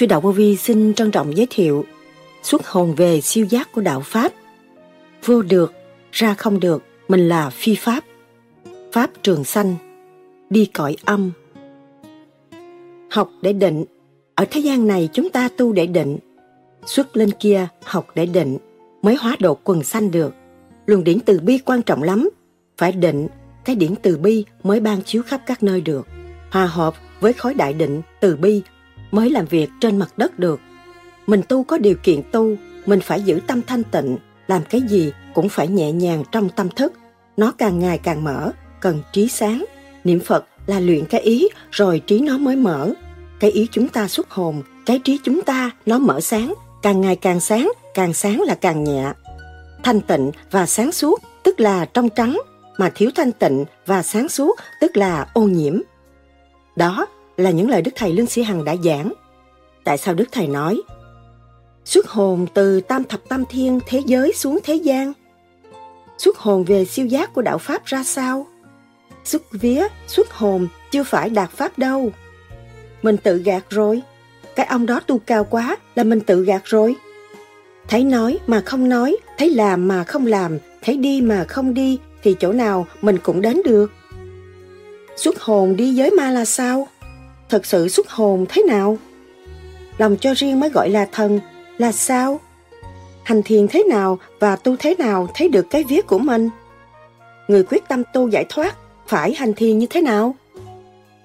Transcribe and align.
Sư 0.00 0.06
Đạo 0.06 0.20
Vô 0.20 0.30
Vi 0.32 0.56
xin 0.56 0.94
trân 0.94 1.10
trọng 1.10 1.36
giới 1.36 1.46
thiệu 1.50 1.84
xuất 2.42 2.66
hồn 2.66 2.94
về 2.94 3.20
siêu 3.20 3.46
giác 3.50 3.72
của 3.72 3.80
Đạo 3.80 4.00
Pháp. 4.00 4.32
Vô 5.24 5.42
được, 5.42 5.72
ra 6.12 6.34
không 6.34 6.60
được, 6.60 6.84
mình 7.08 7.28
là 7.28 7.50
phi 7.50 7.74
Pháp. 7.74 8.04
Pháp 8.92 9.10
trường 9.22 9.44
sanh, 9.44 9.74
đi 10.50 10.66
cõi 10.66 10.96
âm. 11.04 11.30
Học 13.10 13.30
để 13.42 13.52
định, 13.52 13.84
ở 14.34 14.44
thế 14.50 14.60
gian 14.60 14.86
này 14.86 15.08
chúng 15.12 15.30
ta 15.30 15.48
tu 15.56 15.72
để 15.72 15.86
định. 15.86 16.18
Xuất 16.86 17.16
lên 17.16 17.30
kia 17.40 17.68
học 17.84 18.06
để 18.14 18.26
định, 18.26 18.58
mới 19.02 19.14
hóa 19.14 19.36
độ 19.40 19.58
quần 19.64 19.82
sanh 19.82 20.10
được. 20.10 20.34
Luồng 20.86 21.04
điển 21.04 21.20
từ 21.20 21.40
bi 21.40 21.58
quan 21.58 21.82
trọng 21.82 22.02
lắm, 22.02 22.30
phải 22.78 22.92
định, 22.92 23.28
cái 23.64 23.76
điển 23.76 23.94
từ 24.02 24.16
bi 24.16 24.44
mới 24.62 24.80
ban 24.80 25.02
chiếu 25.02 25.22
khắp 25.22 25.40
các 25.46 25.62
nơi 25.62 25.80
được. 25.80 26.06
Hòa 26.50 26.66
hợp 26.66 26.94
với 27.20 27.32
khối 27.32 27.54
đại 27.54 27.72
định, 27.72 28.02
từ 28.20 28.36
bi 28.36 28.62
mới 29.10 29.30
làm 29.30 29.46
việc 29.46 29.70
trên 29.80 29.98
mặt 29.98 30.12
đất 30.16 30.38
được. 30.38 30.60
Mình 31.26 31.42
tu 31.48 31.64
có 31.64 31.78
điều 31.78 31.94
kiện 32.02 32.22
tu, 32.32 32.56
mình 32.86 33.00
phải 33.00 33.22
giữ 33.22 33.40
tâm 33.46 33.62
thanh 33.62 33.82
tịnh, 33.84 34.16
làm 34.46 34.62
cái 34.70 34.80
gì 34.80 35.12
cũng 35.34 35.48
phải 35.48 35.68
nhẹ 35.68 35.92
nhàng 35.92 36.24
trong 36.32 36.48
tâm 36.48 36.68
thức. 36.68 36.92
Nó 37.36 37.52
càng 37.58 37.78
ngày 37.78 37.98
càng 37.98 38.24
mở, 38.24 38.50
cần 38.80 39.02
trí 39.12 39.28
sáng. 39.28 39.64
Niệm 40.04 40.20
Phật 40.20 40.46
là 40.66 40.80
luyện 40.80 41.04
cái 41.04 41.20
ý, 41.20 41.48
rồi 41.70 42.02
trí 42.06 42.20
nó 42.20 42.38
mới 42.38 42.56
mở. 42.56 42.92
Cái 43.40 43.50
ý 43.50 43.68
chúng 43.72 43.88
ta 43.88 44.08
xuất 44.08 44.30
hồn, 44.30 44.62
cái 44.86 44.98
trí 45.04 45.18
chúng 45.24 45.42
ta 45.42 45.70
nó 45.86 45.98
mở 45.98 46.20
sáng, 46.20 46.54
càng 46.82 47.00
ngày 47.00 47.16
càng 47.16 47.40
sáng, 47.40 47.72
càng 47.94 48.14
sáng 48.14 48.40
là 48.40 48.54
càng 48.54 48.84
nhẹ. 48.84 49.12
Thanh 49.82 50.00
tịnh 50.00 50.30
và 50.50 50.66
sáng 50.66 50.92
suốt 50.92 51.20
tức 51.42 51.60
là 51.60 51.84
trong 51.84 52.08
trắng, 52.08 52.40
mà 52.78 52.90
thiếu 52.94 53.10
thanh 53.14 53.32
tịnh 53.32 53.64
và 53.86 54.02
sáng 54.02 54.28
suốt 54.28 54.56
tức 54.80 54.96
là 54.96 55.26
ô 55.34 55.42
nhiễm. 55.42 55.80
Đó 56.76 57.06
là 57.40 57.50
những 57.50 57.70
lời 57.70 57.82
Đức 57.82 57.92
Thầy 57.96 58.12
Lương 58.12 58.26
Sĩ 58.26 58.42
Hằng 58.42 58.64
đã 58.64 58.76
giảng. 58.84 59.12
Tại 59.84 59.98
sao 59.98 60.14
Đức 60.14 60.28
Thầy 60.32 60.46
nói 60.46 60.80
xuất 61.90 62.08
hồn 62.08 62.46
từ 62.54 62.80
tam 62.80 63.04
thập 63.04 63.28
tam 63.28 63.44
thiên 63.50 63.80
thế 63.86 64.02
giới 64.06 64.32
xuống 64.32 64.58
thế 64.64 64.74
gian? 64.74 65.12
Xuất 66.18 66.38
hồn 66.38 66.64
về 66.64 66.84
siêu 66.84 67.06
giác 67.06 67.34
của 67.34 67.42
đạo 67.42 67.58
Pháp 67.58 67.84
ra 67.84 68.04
sao? 68.04 68.46
Xuất 69.24 69.42
vía, 69.52 69.86
xuất 70.06 70.32
hồn 70.32 70.68
chưa 70.90 71.02
phải 71.02 71.30
đạt 71.30 71.50
Pháp 71.50 71.78
đâu. 71.78 72.12
Mình 73.02 73.16
tự 73.16 73.38
gạt 73.38 73.64
rồi. 73.70 74.02
Cái 74.56 74.66
ông 74.66 74.86
đó 74.86 75.00
tu 75.06 75.18
cao 75.18 75.44
quá 75.44 75.76
là 75.94 76.04
mình 76.04 76.20
tự 76.20 76.44
gạt 76.44 76.62
rồi. 76.64 76.96
Thấy 77.88 78.04
nói 78.04 78.38
mà 78.46 78.60
không 78.60 78.88
nói, 78.88 79.16
thấy 79.38 79.50
làm 79.50 79.88
mà 79.88 80.04
không 80.04 80.26
làm, 80.26 80.58
thấy 80.82 80.96
đi 80.96 81.20
mà 81.20 81.44
không 81.44 81.74
đi 81.74 81.98
thì 82.22 82.36
chỗ 82.40 82.52
nào 82.52 82.86
mình 83.02 83.18
cũng 83.18 83.40
đến 83.40 83.60
được. 83.64 83.92
Xuất 85.16 85.40
hồn 85.40 85.76
đi 85.76 85.94
giới 85.94 86.10
ma 86.10 86.30
là 86.30 86.44
sao? 86.44 86.88
Thật 87.50 87.66
sự 87.66 87.88
xuất 87.88 88.10
hồn 88.10 88.46
thế 88.48 88.62
nào? 88.62 88.98
Lòng 89.98 90.16
cho 90.16 90.34
riêng 90.36 90.60
mới 90.60 90.70
gọi 90.70 90.90
là 90.90 91.06
thần, 91.12 91.40
là 91.78 91.92
sao? 91.92 92.40
Hành 93.22 93.42
thiền 93.42 93.68
thế 93.68 93.84
nào 93.84 94.18
và 94.40 94.56
tu 94.56 94.76
thế 94.76 94.94
nào 94.98 95.28
thấy 95.34 95.48
được 95.48 95.66
cái 95.70 95.84
vía 95.84 96.02
của 96.02 96.18
mình? 96.18 96.48
Người 97.48 97.62
quyết 97.62 97.88
tâm 97.88 98.02
tu 98.12 98.28
giải 98.28 98.44
thoát, 98.48 98.76
phải 99.06 99.34
hành 99.34 99.54
thiền 99.54 99.78
như 99.78 99.86
thế 99.90 100.02
nào? 100.02 100.34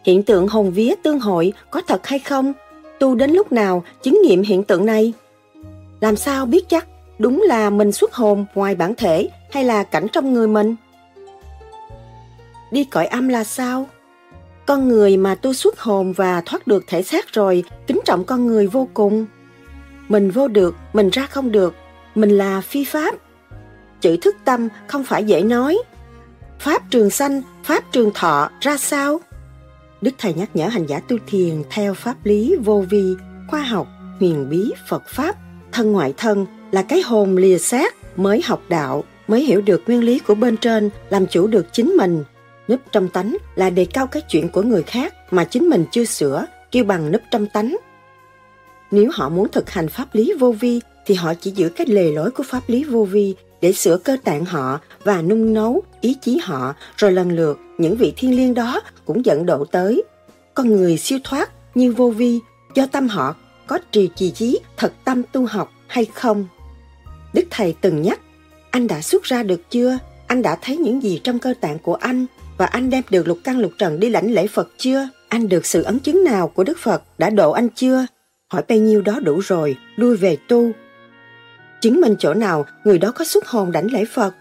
Hiện 0.05 0.23
tượng 0.23 0.47
hồn 0.47 0.71
vía 0.71 0.93
tương 1.03 1.19
hội 1.19 1.53
có 1.71 1.81
thật 1.87 2.07
hay 2.07 2.19
không? 2.19 2.53
Tu 2.99 3.15
đến 3.15 3.31
lúc 3.31 3.51
nào, 3.51 3.83
chứng 4.03 4.21
nghiệm 4.23 4.41
hiện 4.41 4.63
tượng 4.63 4.85
này? 4.85 5.13
Làm 5.99 6.15
sao 6.15 6.45
biết 6.45 6.69
chắc 6.69 6.87
đúng 7.19 7.41
là 7.41 7.69
mình 7.69 7.91
xuất 7.91 8.13
hồn 8.13 8.45
ngoài 8.55 8.75
bản 8.75 8.95
thể 8.95 9.29
hay 9.51 9.63
là 9.63 9.83
cảnh 9.83 10.07
trong 10.11 10.33
người 10.33 10.47
mình? 10.47 10.75
Đi 12.71 12.83
cõi 12.83 13.05
âm 13.05 13.27
là 13.27 13.43
sao? 13.43 13.85
Con 14.65 14.87
người 14.87 15.17
mà 15.17 15.35
tu 15.35 15.53
xuất 15.53 15.79
hồn 15.79 16.13
và 16.13 16.41
thoát 16.41 16.67
được 16.67 16.83
thể 16.87 17.03
xác 17.03 17.33
rồi, 17.33 17.63
kính 17.87 17.99
trọng 18.05 18.23
con 18.23 18.47
người 18.47 18.67
vô 18.67 18.87
cùng. 18.93 19.25
Mình 20.09 20.31
vô 20.31 20.47
được, 20.47 20.75
mình 20.93 21.09
ra 21.09 21.27
không 21.27 21.51
được, 21.51 21.75
mình 22.15 22.29
là 22.29 22.61
phi 22.61 22.83
pháp. 22.83 23.15
Chữ 24.01 24.17
thức 24.17 24.35
tâm 24.45 24.67
không 24.87 25.03
phải 25.03 25.23
dễ 25.23 25.41
nói. 25.41 25.77
Pháp 26.59 26.81
trường 26.89 27.09
sanh, 27.09 27.41
pháp 27.63 27.83
trường 27.91 28.11
thọ 28.13 28.49
ra 28.61 28.77
sao? 28.77 29.19
Đức 30.01 30.11
Thầy 30.17 30.33
nhắc 30.33 30.49
nhở 30.53 30.67
hành 30.67 30.85
giả 30.85 30.99
tu 30.99 31.17
thiền 31.27 31.63
theo 31.69 31.93
pháp 31.93 32.15
lý 32.23 32.55
vô 32.63 32.83
vi, 32.89 33.15
khoa 33.47 33.61
học, 33.61 33.87
huyền 34.19 34.49
bí, 34.49 34.71
Phật 34.89 35.03
Pháp, 35.07 35.35
thân 35.71 35.91
ngoại 35.91 36.13
thân 36.17 36.45
là 36.71 36.81
cái 36.81 37.01
hồn 37.01 37.35
lìa 37.37 37.57
xác 37.57 37.95
mới 38.17 38.41
học 38.45 38.61
đạo, 38.69 39.03
mới 39.27 39.43
hiểu 39.43 39.61
được 39.61 39.81
nguyên 39.87 40.03
lý 40.03 40.19
của 40.19 40.35
bên 40.35 40.57
trên, 40.57 40.89
làm 41.09 41.27
chủ 41.27 41.47
được 41.47 41.65
chính 41.71 41.89
mình, 41.97 42.23
Núp 42.69 42.79
trong 42.91 43.09
tánh 43.09 43.37
là 43.55 43.69
đề 43.69 43.85
cao 43.85 44.07
cái 44.07 44.21
chuyện 44.29 44.49
của 44.49 44.61
người 44.61 44.83
khác 44.83 45.13
mà 45.31 45.43
chính 45.43 45.69
mình 45.69 45.85
chưa 45.91 46.05
sửa, 46.05 46.45
kêu 46.71 46.83
bằng 46.83 47.11
núp 47.11 47.21
trong 47.31 47.47
tánh. 47.47 47.77
Nếu 48.91 49.09
họ 49.13 49.29
muốn 49.29 49.47
thực 49.51 49.69
hành 49.69 49.87
pháp 49.87 50.15
lý 50.15 50.33
vô 50.39 50.51
vi 50.51 50.81
thì 51.05 51.15
họ 51.15 51.33
chỉ 51.33 51.51
giữ 51.51 51.69
cái 51.69 51.87
lề 51.87 52.11
lối 52.11 52.31
của 52.31 52.43
pháp 52.43 52.61
lý 52.67 52.83
vô 52.83 53.03
vi 53.03 53.35
để 53.61 53.73
sửa 53.73 53.97
cơ 53.97 54.17
tạng 54.23 54.45
họ 54.45 54.79
và 55.03 55.21
nung 55.21 55.53
nấu 55.53 55.83
ý 56.01 56.15
chí 56.21 56.39
họ 56.43 56.75
rồi 56.97 57.11
lần 57.11 57.31
lượt 57.31 57.59
những 57.77 57.95
vị 57.95 58.13
thiên 58.17 58.35
liêng 58.35 58.53
đó 58.53 58.81
cũng 59.05 59.25
dẫn 59.25 59.45
độ 59.45 59.65
tới. 59.65 60.03
Con 60.53 60.67
người 60.67 60.97
siêu 60.97 61.19
thoát 61.23 61.49
như 61.75 61.91
vô 61.91 62.09
vi 62.09 62.39
do 62.75 62.85
tâm 62.85 63.07
họ 63.07 63.35
có 63.67 63.79
trì 63.91 64.09
trì 64.15 64.31
chí 64.31 64.59
thật 64.77 64.93
tâm 65.05 65.21
tu 65.31 65.45
học 65.45 65.71
hay 65.87 66.05
không. 66.05 66.47
Đức 67.33 67.45
Thầy 67.49 67.75
từng 67.81 68.01
nhắc, 68.01 68.19
anh 68.71 68.87
đã 68.87 69.01
xuất 69.01 69.23
ra 69.23 69.43
được 69.43 69.61
chưa? 69.69 69.97
Anh 70.27 70.41
đã 70.41 70.57
thấy 70.61 70.77
những 70.77 71.03
gì 71.03 71.21
trong 71.23 71.39
cơ 71.39 71.53
tạng 71.61 71.79
của 71.79 71.95
anh? 71.95 72.25
Và 72.57 72.65
anh 72.65 72.89
đem 72.89 73.03
được 73.09 73.27
lục 73.27 73.39
căn 73.43 73.59
lục 73.59 73.71
trần 73.77 73.99
đi 73.99 74.09
lãnh 74.09 74.33
lễ 74.33 74.47
Phật 74.47 74.69
chưa? 74.77 75.09
Anh 75.29 75.49
được 75.49 75.65
sự 75.65 75.83
ấn 75.83 75.99
chứng 75.99 76.23
nào 76.23 76.47
của 76.47 76.63
Đức 76.63 76.77
Phật 76.77 77.03
đã 77.17 77.29
độ 77.29 77.51
anh 77.51 77.69
chưa? 77.69 78.05
Hỏi 78.47 78.63
bấy 78.67 78.79
nhiêu 78.79 79.01
đó 79.01 79.19
đủ 79.19 79.39
rồi, 79.39 79.75
lui 79.95 80.17
về 80.17 80.37
tu. 80.47 80.71
Chứng 81.81 82.01
minh 82.01 82.15
chỗ 82.19 82.33
nào 82.33 82.65
người 82.83 82.97
đó 82.97 83.11
có 83.11 83.25
xuất 83.25 83.47
hồn 83.47 83.71
đảnh 83.71 83.91
lễ 83.91 84.05
Phật. 84.13 84.33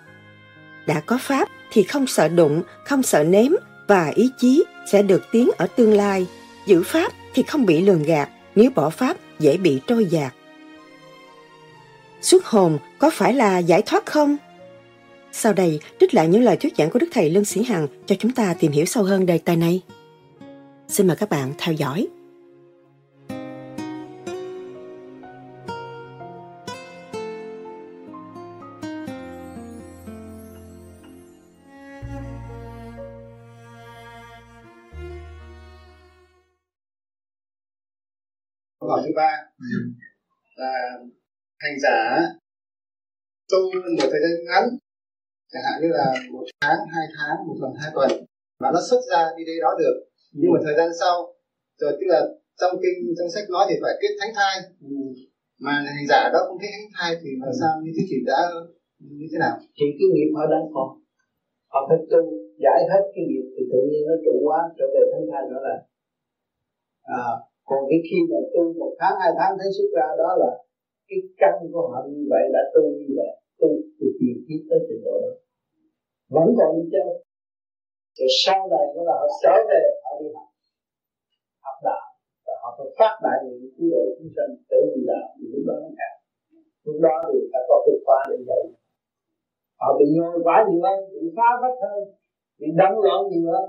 Đã 0.87 1.01
có 1.01 1.19
Pháp 1.21 1.49
thì 1.73 1.83
không 1.83 2.07
sợ 2.07 2.29
đụng, 2.29 2.63
không 2.85 3.03
sợ 3.03 3.25
ném 3.25 3.53
và 3.89 4.13
ý 4.15 4.31
chí 4.39 4.65
sẽ 4.87 5.03
được 5.03 5.23
tiến 5.33 5.51
ở 5.59 5.67
tương 5.77 5.93
lai. 5.93 6.27
Giữ 6.67 6.83
Pháp 6.83 7.13
thì 7.35 7.43
không 7.43 7.67
bị 7.67 7.81
lường 7.81 8.03
gạt, 8.03 8.29
nếu 8.55 8.71
bỏ 8.71 8.91
Pháp 8.91 9.17
dễ 9.39 9.57
bị 9.57 9.81
trôi 9.87 10.07
dạt. 10.07 10.35
Xuất 12.23 12.47
hồn 12.47 12.79
có 12.99 13.11
phải 13.11 13.35
là 13.35 13.59
giải 13.59 13.83
thoát 13.83 14.07
không? 14.07 14.37
Sau 15.37 15.53
đây, 15.53 15.81
trích 16.01 16.15
lại 16.15 16.29
những 16.29 16.43
lời 16.43 16.57
thuyết 16.57 16.77
giảng 16.77 16.91
của 16.91 16.99
Đức 16.99 17.07
Thầy 17.13 17.31
Lương 17.31 17.45
Sĩ 17.45 17.63
Hằng 17.63 17.87
cho 18.07 18.15
chúng 18.19 18.33
ta 18.35 18.55
tìm 18.61 18.73
hiểu 18.73 18.85
sâu 18.85 19.05
hơn 19.05 19.27
đề 19.27 19.39
tài 19.39 19.57
này. 19.57 19.83
Xin 20.89 21.07
mời 21.07 21.17
các 21.17 21.29
bạn 21.29 21.53
theo 21.59 21.75
dõi. 21.75 22.09
Câu 38.81 38.91
hỏi 38.91 39.03
thứ 39.05 39.13
ba 39.17 39.31
là 40.57 40.73
hành 41.59 41.81
giả 41.83 42.21
tu 43.53 43.59
một 43.99 44.09
thời 44.11 44.21
gian 44.23 44.45
ngắn 44.47 44.79
chẳng 45.55 45.67
hạn 45.67 45.77
như 45.83 45.91
là 45.99 46.07
một 46.35 46.45
tháng 46.63 46.81
hai 46.93 47.05
tháng 47.17 47.37
một 47.47 47.57
tuần 47.61 47.73
hai 47.81 47.91
tuần. 47.95 48.11
Mà 48.61 48.69
nó 48.75 48.81
xuất 48.89 49.03
ra 49.11 49.21
đi 49.37 49.43
đây 49.51 49.57
đó 49.65 49.71
được. 49.83 49.97
Nhưng 50.39 50.51
mà 50.53 50.59
thời 50.65 50.75
gian 50.79 50.89
sau 51.01 51.15
rồi 51.81 51.93
tức 51.99 52.09
là 52.15 52.21
trong 52.61 52.75
kinh 52.83 52.99
trong 53.19 53.31
sách 53.35 53.47
nói 53.55 53.65
thì 53.69 53.75
phải 53.83 53.95
kết 54.03 54.13
thánh 54.21 54.33
thai. 54.39 54.55
Mà 55.65 55.73
hành 55.97 56.09
giả 56.11 56.21
đó 56.35 56.39
không 56.47 56.59
kết 56.61 56.71
thánh 56.77 56.91
thai 56.97 57.11
thì 57.21 57.29
làm 57.43 57.55
sao 57.61 57.73
như 57.83 57.91
thế 57.95 58.03
thì 58.11 58.17
đã 58.31 58.39
như 59.19 59.27
thế 59.31 59.39
nào? 59.45 59.55
Thì 59.77 59.85
cái 59.99 60.07
nghiệp 60.13 60.31
họ 60.37 60.45
đang 60.55 60.67
còn. 60.75 60.89
Họ 61.73 61.81
phải 61.89 61.99
tu 62.11 62.21
giải 62.65 62.81
hết 62.91 63.03
cái 63.15 63.25
nghiệp 63.29 63.47
thì 63.55 63.63
tự 63.73 63.81
nhiên 63.89 64.03
nó 64.09 64.15
trụ 64.25 64.35
quá 64.47 64.59
trở 64.77 64.87
về 64.95 65.03
thánh 65.13 65.27
thai 65.31 65.43
đó 65.53 65.59
là 65.69 65.77
à, 67.21 67.25
còn 67.69 67.81
cái 67.91 68.01
khi 68.09 68.19
mà 68.31 68.39
tu 68.53 68.63
một 68.81 68.93
tháng 69.01 69.17
hai 69.21 69.31
tháng 69.39 69.53
thấy 69.59 69.69
xuất 69.77 69.89
ra 69.97 70.07
đó 70.23 70.31
là 70.43 70.51
cái 71.09 71.19
căn 71.41 71.55
của 71.73 71.83
họ 71.91 71.99
như 72.13 72.23
vậy 72.33 72.45
đã 72.55 72.63
tu 72.75 72.83
như 72.99 73.11
vậy 73.21 73.31
tu 73.61 73.69
từ 73.99 74.07
tiền 74.19 74.37
kiếp 74.47 74.61
tới 74.71 74.81
trình 74.89 75.03
độ 75.07 75.15
đó 75.25 75.33
vẫn 76.35 76.49
còn 76.59 76.69
đi 76.77 76.85
chơi. 76.93 77.11
Rồi 78.19 78.31
sau 78.45 78.61
này 78.73 78.85
nó 78.95 79.03
là 79.09 79.15
họ 79.21 79.29
trở 79.43 79.55
về, 79.71 79.83
họ 80.05 80.11
đi 80.21 80.27
học. 80.37 80.49
Học 81.67 81.79
đạo. 81.89 82.05
Và 82.47 82.55
họ 82.63 82.69
phải 82.79 82.89
phát 82.99 83.15
đại 83.25 83.39
nguyện 83.43 83.73
cứu 83.77 83.87
độ 83.95 84.05
chúng 84.17 84.31
sanh 84.37 84.51
tự 84.71 84.81
vì 84.93 85.03
đạo 85.11 85.27
thì 85.37 85.45
lúc 85.53 85.63
đó. 85.69 85.75
Nó 85.83 85.91
khác 85.99 86.15
lúc 86.87 86.99
đó 87.07 87.17
thì 87.31 87.39
ta 87.53 87.61
có 87.69 87.77
cái 87.85 87.97
khóa 88.05 88.21
để 88.31 88.37
dạy. 88.49 88.63
Họ 89.81 89.89
bị 89.99 90.07
nhồi 90.17 90.37
quá 90.47 90.57
nhiều 90.69 90.81
hơn, 90.87 90.99
bị 91.13 91.27
phá 91.37 91.49
vách 91.63 91.79
hơn, 91.85 92.01
bị 92.61 92.69
đóng 92.81 92.97
loạn 93.05 93.21
nhiều 93.31 93.47
hơn. 93.53 93.67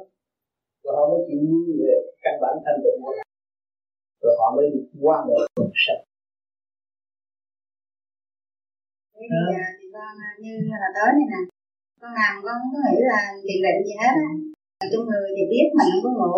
Rồi 0.83 0.93
họ 0.97 1.03
mới 1.11 1.21
chịu 1.27 1.41
vui 1.49 1.65
về 1.81 1.93
căn 2.23 2.35
bản 2.41 2.53
thanh 2.65 2.79
tịnh 2.83 2.99
của 3.01 3.13
họ 3.17 3.25
rồi 4.25 4.35
họ 4.39 4.47
mới 4.55 4.67
qua 5.01 5.17
được. 5.27 5.45
quần 5.55 5.71
sanh. 5.85 6.03
Bây 9.13 9.27
giờ 9.29 9.61
thì 9.79 9.85
con 9.93 10.13
như 10.39 10.53
là 10.81 10.89
tới 10.95 11.09
này 11.17 11.27
nè 11.31 11.54
con 12.05 12.13
làm 12.21 12.33
con 12.45 12.55
không 12.61 12.71
có 12.75 12.79
nghĩ 12.85 12.97
là 13.11 13.21
tiền 13.45 13.59
định 13.65 13.79
gì 13.87 13.95
hết 14.03 14.15
á. 14.27 14.31
Trong 14.91 15.05
người 15.09 15.27
thì 15.35 15.43
biết 15.51 15.67
mình 15.77 15.89
không 15.91 16.03
có 16.05 16.11
ngủ. 16.17 16.35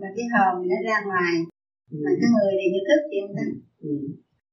Mà 0.00 0.08
cái 0.16 0.26
hồn 0.32 0.52
nó 0.70 0.78
ra 0.88 0.96
ngoài. 1.08 1.34
Ừ. 1.92 1.96
mà 2.04 2.10
cái 2.20 2.28
người 2.34 2.52
thì 2.58 2.66
như 2.72 2.80
thức 2.88 3.00
chị 3.10 3.18
không 3.22 3.34
ta 3.38 3.46
ừ. 3.88 3.94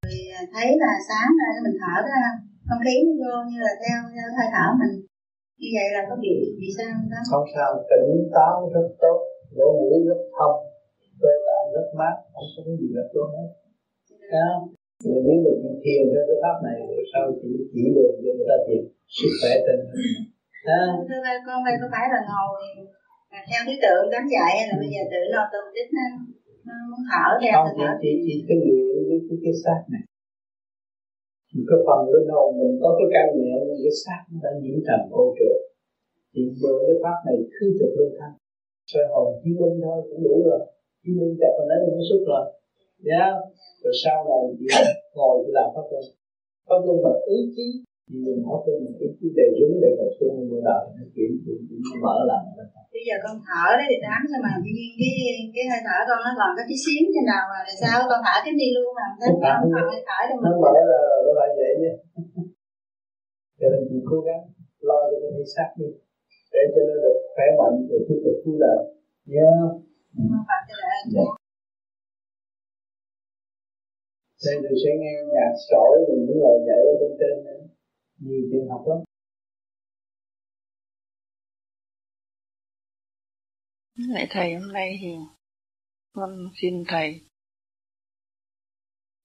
rồi 0.04 0.18
à, 0.40 0.42
thấy 0.54 0.68
là 0.84 0.92
sáng 1.08 1.30
ra 1.40 1.48
mình 1.66 1.78
thở 1.82 1.96
ra. 2.12 2.24
Không 2.68 2.82
khí 2.86 2.96
nó 3.06 3.14
vô 3.22 3.34
như 3.50 3.58
là 3.68 3.74
theo, 3.82 3.98
theo 4.14 4.28
hơi 4.38 4.48
thở 4.56 4.68
mình. 4.82 4.96
Như 5.60 5.70
vậy 5.76 5.88
là 5.96 6.02
có 6.10 6.16
bị 6.24 6.34
bị 6.60 6.68
sao 6.78 6.88
không 6.96 7.10
ta? 7.14 7.20
Không 7.32 7.48
sao. 7.56 7.70
Tỉnh 7.90 8.12
táo 8.36 8.54
rất 8.74 8.88
tốt. 9.04 9.18
Lỗ 9.58 9.68
mũi 9.78 10.00
rất 10.10 10.22
thông. 10.38 10.58
Cơ 11.22 11.32
tạng 11.46 11.68
rất 11.76 11.88
mát. 12.00 12.16
Không 12.34 12.50
có 12.54 12.60
cái 12.66 12.76
gì 12.82 12.88
là 12.98 13.04
tốt 13.14 13.28
hết. 13.36 13.50
Đó. 14.36 14.50
Mình 15.06 15.24
nếu 15.28 15.38
được 15.46 15.58
thiền 15.84 16.02
theo 16.12 16.24
cái 16.30 16.38
pháp 16.44 16.58
này 16.68 16.78
rồi 16.90 17.04
sau 17.12 17.24
chỉ 17.40 17.50
chỉ 17.74 17.84
đường 17.96 18.16
cho 18.24 18.32
người 18.36 18.48
ta 18.52 18.58
thiền. 18.66 18.82
Sức 19.18 19.32
khỏe 19.40 19.54
trên 19.66 19.78
Thưa 21.08 21.26
con 21.48 21.60
đây 21.68 21.76
có 21.82 21.88
phải 21.94 22.06
là 22.14 22.20
ngồi 22.30 22.62
theo 23.50 23.62
thứ 23.68 23.76
tự 23.86 23.96
cắm 24.14 24.24
dạy 24.34 24.52
hay 24.58 24.66
là 24.70 24.76
bây 24.82 24.90
giờ 24.94 25.02
tự 25.12 25.22
lo 25.34 25.42
tự 25.54 25.62
đích 25.76 25.90
nó, 25.98 26.06
muốn 26.90 27.02
thở 27.10 27.28
theo 27.42 27.56
không 27.64 27.78
chỉ, 27.78 27.88
chỉ, 28.02 28.12
chỉ 28.26 28.36
cái 28.48 28.58
luyện 28.66 28.86
với 29.08 29.18
cái, 29.28 29.38
cái 29.44 29.54
xác 29.64 29.82
này. 29.94 30.04
Cái 31.70 31.80
phần 31.86 32.00
bên 32.12 32.26
hồn 32.34 32.50
mình 32.60 32.74
có 32.82 32.90
cái 32.98 33.08
căn 33.14 33.26
nhẹ 33.40 33.54
nhưng 33.68 33.82
cái 33.86 33.96
xác 34.04 34.22
nó 34.30 34.38
đã 34.44 34.52
nhiễm 34.62 34.78
trần 34.88 35.02
ô 35.22 35.24
trượt. 35.38 35.58
Thì 36.34 36.42
bởi 36.62 36.78
cái 36.88 36.98
pháp 37.04 37.18
này 37.28 37.38
khứ 37.54 37.66
trực 37.80 37.92
luân 37.98 38.12
thanh 38.20 38.36
soi 38.92 39.06
hồn 39.14 39.28
chỉ 39.42 39.50
luân 39.60 39.74
thôi 39.84 39.98
cũng 40.10 40.24
đủ 40.28 40.36
rồi. 40.48 40.62
Chỉ 41.02 41.10
luân 41.18 41.32
chạy 41.40 41.52
còn 41.58 41.66
lấy 41.70 41.78
nó 41.98 42.04
xuất 42.10 42.22
rồi. 42.30 42.44
Nhá 43.08 43.26
rồi 43.84 43.94
sau 44.04 44.18
này 44.30 44.44
chỉ 44.58 44.66
ngồi 45.16 45.36
chỉ 45.44 45.52
làm 45.58 45.68
pháp 45.76 45.86
luân. 45.92 46.04
Pháp 46.68 46.80
luân 46.86 46.98
bằng 47.04 47.20
ý 47.36 47.38
chí. 47.56 47.68
thì 47.76 47.91
mình 48.26 48.40
pháp 48.48 48.62
luân 48.66 48.78
bằng 48.86 48.98
ý 49.06 49.08
chí 49.18 49.28
để 49.38 49.48
đúng 49.60 49.76
để 49.84 49.90
tập 50.00 50.12
trung 50.18 50.34
mưa 50.50 50.62
đời 50.70 50.84
nó 50.96 51.04
chuyển 51.14 51.30
chuyển 51.44 51.60
nó 51.86 51.94
mở 52.04 52.16
lại. 52.30 52.44
Bây 52.96 53.04
giờ 53.08 53.16
con 53.24 53.36
thở 53.48 53.66
đấy 53.80 53.88
thì 53.92 53.98
tám 54.06 54.20
sao 54.32 54.40
mà 54.46 54.52
tự 54.64 54.72
nhiên 54.78 54.92
cái 55.02 55.14
cái 55.56 55.66
hơi 55.72 55.82
thở 55.88 55.98
con 56.10 56.20
nó 56.26 56.32
còn 56.40 56.50
có 56.58 56.64
tí 56.70 56.76
xíu 56.84 57.02
trên 57.14 57.26
đầu 57.32 57.44
mà 57.52 57.60
là 57.68 57.74
sao? 57.82 57.96
Con 58.12 58.22
thở 58.26 58.36
cái 58.46 58.54
đi 58.62 58.68
luôn 58.76 58.90
mà 59.00 59.06
thấy 59.20 59.30
không 59.32 59.72
còn 59.76 59.86
hơi 59.92 60.02
thở 60.10 60.20
đâu 60.30 60.38
nó 60.46 60.52
mở 60.64 60.72
ra 60.90 61.00
nó 61.26 61.32
lại 61.40 61.50
vậy 61.60 61.74
nhé 61.82 61.94
cho 63.60 63.68
nên 63.72 63.82
chị 63.90 64.00
cố 64.10 64.18
gắng 64.28 64.42
lo 64.88 65.00
cho 65.10 65.18
cái 65.22 65.32
thể 65.36 65.46
xác 65.56 65.70
đi. 65.80 65.90
Để 66.54 66.62
cho 66.74 66.82
nó 66.88 66.96
được 67.04 67.18
khỏe 67.34 67.48
mạnh 67.60 67.78
rồi 67.90 68.00
tiếp 68.08 68.20
tục 68.24 68.36
tu 68.44 68.54
đời. 68.66 68.80
Nhớ. 69.34 69.52
Dạ. 71.16 71.28
Đây 74.46 74.56
tôi 74.64 74.76
sẽ 74.84 74.92
nghe 75.02 75.14
nhạc 75.34 75.54
sỏi 75.70 75.94
rồi 76.08 76.18
những 76.26 76.40
lời 76.44 76.58
dạy 76.68 76.82
ở 76.92 76.94
bên 77.02 77.12
trên 77.20 77.36
nữa. 77.46 77.61
Nhiều 78.22 78.42
chuyện 78.52 78.70
học 78.70 78.84
lắm. 78.88 78.98
Lại 83.96 84.28
thầy 84.30 84.54
hôm 84.54 84.74
nay 84.74 84.98
thì 85.02 85.08
con 86.14 86.52
xin 86.62 86.84
thầy 86.88 87.22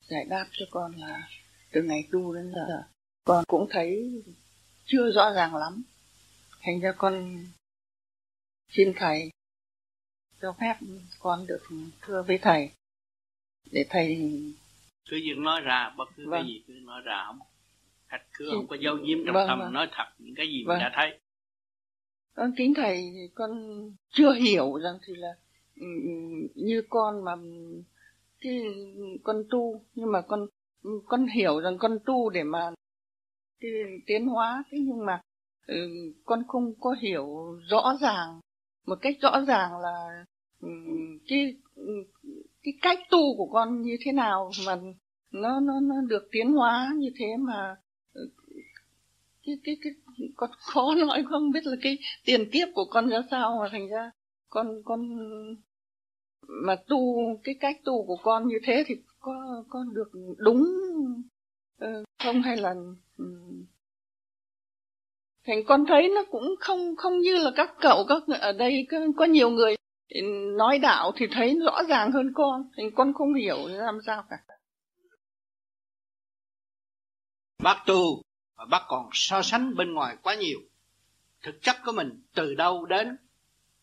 giải 0.08 0.24
đáp 0.24 0.48
cho 0.52 0.66
con 0.70 0.92
là 0.96 1.28
từ 1.72 1.82
ngày 1.82 2.08
tu 2.12 2.34
đến 2.34 2.52
giờ 2.54 2.82
con 3.24 3.44
cũng 3.48 3.66
thấy 3.70 4.22
chưa 4.84 5.10
rõ 5.10 5.32
ràng 5.34 5.54
lắm 5.54 5.82
thành 6.60 6.80
ra 6.80 6.92
con 6.98 7.44
xin 8.68 8.92
thầy 8.96 9.30
cho 10.40 10.56
phép 10.60 10.74
con 11.18 11.46
được 11.46 11.62
thưa 12.00 12.22
với 12.22 12.38
thầy 12.42 12.70
để 13.70 13.86
thầy 13.90 14.16
cứ 15.10 15.16
việc 15.16 15.38
nói 15.38 15.60
ra 15.60 15.94
bất 15.96 16.08
cứ 16.16 16.30
vâng. 16.30 16.42
cái 16.42 16.48
gì 16.48 16.64
cứ 16.66 16.72
nói 16.72 17.02
ra 17.04 17.24
không 17.26 17.38
khách 18.16 18.26
cứ 18.38 18.48
không 18.54 18.66
có 18.66 18.76
giấu 18.80 18.96
giếm 18.96 19.18
trong 19.26 19.34
vâng, 19.34 19.48
tâm 19.48 19.58
vâng. 19.58 19.72
nói 19.72 19.88
thật 19.92 20.04
những 20.18 20.34
cái 20.36 20.46
gì 20.46 20.64
vâng. 20.66 20.78
mình 20.78 20.84
đã 20.84 20.92
thấy 20.94 21.20
con 22.34 22.52
kính 22.56 22.74
thầy 22.74 23.12
con 23.34 23.50
chưa 24.10 24.32
hiểu 24.32 24.78
rằng 24.78 24.98
thì 25.06 25.14
là 25.16 25.28
ừ, 25.76 25.86
ừ, 26.02 26.12
như 26.54 26.82
con 26.88 27.24
mà 27.24 27.32
cái 28.40 28.60
con 29.24 29.42
tu 29.50 29.84
nhưng 29.94 30.12
mà 30.12 30.20
con 30.20 30.46
con 31.06 31.26
hiểu 31.26 31.60
rằng 31.60 31.78
con 31.78 31.98
tu 32.06 32.30
để 32.30 32.42
mà 32.42 32.70
cái 33.60 33.70
tiến 34.06 34.26
hóa 34.26 34.64
thế 34.70 34.78
nhưng 34.78 35.06
mà 35.06 35.20
ừ, 35.66 35.74
con 36.24 36.42
không 36.48 36.74
có 36.80 36.96
hiểu 37.00 37.58
rõ 37.70 37.96
ràng 38.00 38.40
một 38.86 38.98
cách 39.00 39.16
rõ 39.20 39.44
ràng 39.46 39.70
là 39.78 40.24
cái 41.28 41.56
cái 42.62 42.74
cách 42.82 42.98
tu 43.10 43.36
của 43.36 43.48
con 43.52 43.82
như 43.82 43.96
thế 44.00 44.12
nào 44.12 44.50
mà 44.66 44.76
nó 45.32 45.60
nó 45.60 45.80
nó 45.80 45.94
được 46.08 46.28
tiến 46.32 46.52
hóa 46.52 46.90
như 46.96 47.10
thế 47.18 47.26
mà 47.38 47.76
cái 49.46 49.56
cái 49.64 49.76
cái 49.82 49.92
con 50.36 50.50
khó 50.58 50.94
nói 50.94 51.24
không 51.30 51.50
biết 51.50 51.60
là 51.64 51.76
cái 51.82 51.98
tiền 52.24 52.50
kiếp 52.52 52.68
của 52.74 52.84
con 52.90 53.08
ra 53.08 53.18
sao 53.30 53.58
mà 53.62 53.68
thành 53.72 53.88
ra 53.88 54.10
con 54.48 54.82
con 54.84 55.00
mà 56.48 56.76
tu 56.88 57.16
cái 57.44 57.54
cách 57.60 57.76
tu 57.84 58.06
của 58.06 58.16
con 58.22 58.48
như 58.48 58.58
thế 58.64 58.84
thì 58.86 58.94
có 59.20 59.64
con 59.68 59.94
được 59.94 60.10
đúng 60.38 60.64
ờ, 61.78 62.04
không 62.22 62.42
hay 62.42 62.56
là 62.56 62.74
ừ. 63.18 63.24
thành 65.46 65.64
con 65.66 65.84
thấy 65.88 66.08
nó 66.14 66.24
cũng 66.30 66.54
không 66.60 66.96
không 66.96 67.18
như 67.18 67.36
là 67.36 67.50
các 67.56 67.74
cậu 67.80 68.04
các 68.08 68.22
ở 68.40 68.52
đây 68.52 68.86
có, 68.90 68.98
có 69.16 69.24
nhiều 69.24 69.50
người 69.50 69.76
nói 70.56 70.78
đạo 70.78 71.12
thì 71.16 71.26
thấy 71.30 71.58
rõ 71.66 71.82
ràng 71.88 72.12
hơn 72.12 72.32
con 72.34 72.70
thành 72.76 72.90
con 72.94 73.12
không 73.14 73.34
hiểu 73.34 73.56
làm 73.66 73.98
sao 74.06 74.24
cả. 74.30 74.36
Bác 77.62 77.82
tu 77.86 78.22
và 78.56 78.64
bác 78.64 78.82
còn 78.88 79.08
so 79.12 79.42
sánh 79.42 79.74
bên 79.74 79.94
ngoài 79.94 80.16
quá 80.22 80.34
nhiều. 80.34 80.60
Thực 81.42 81.62
chất 81.62 81.76
của 81.84 81.92
mình 81.92 82.22
từ 82.34 82.54
đâu 82.54 82.86
đến 82.86 83.16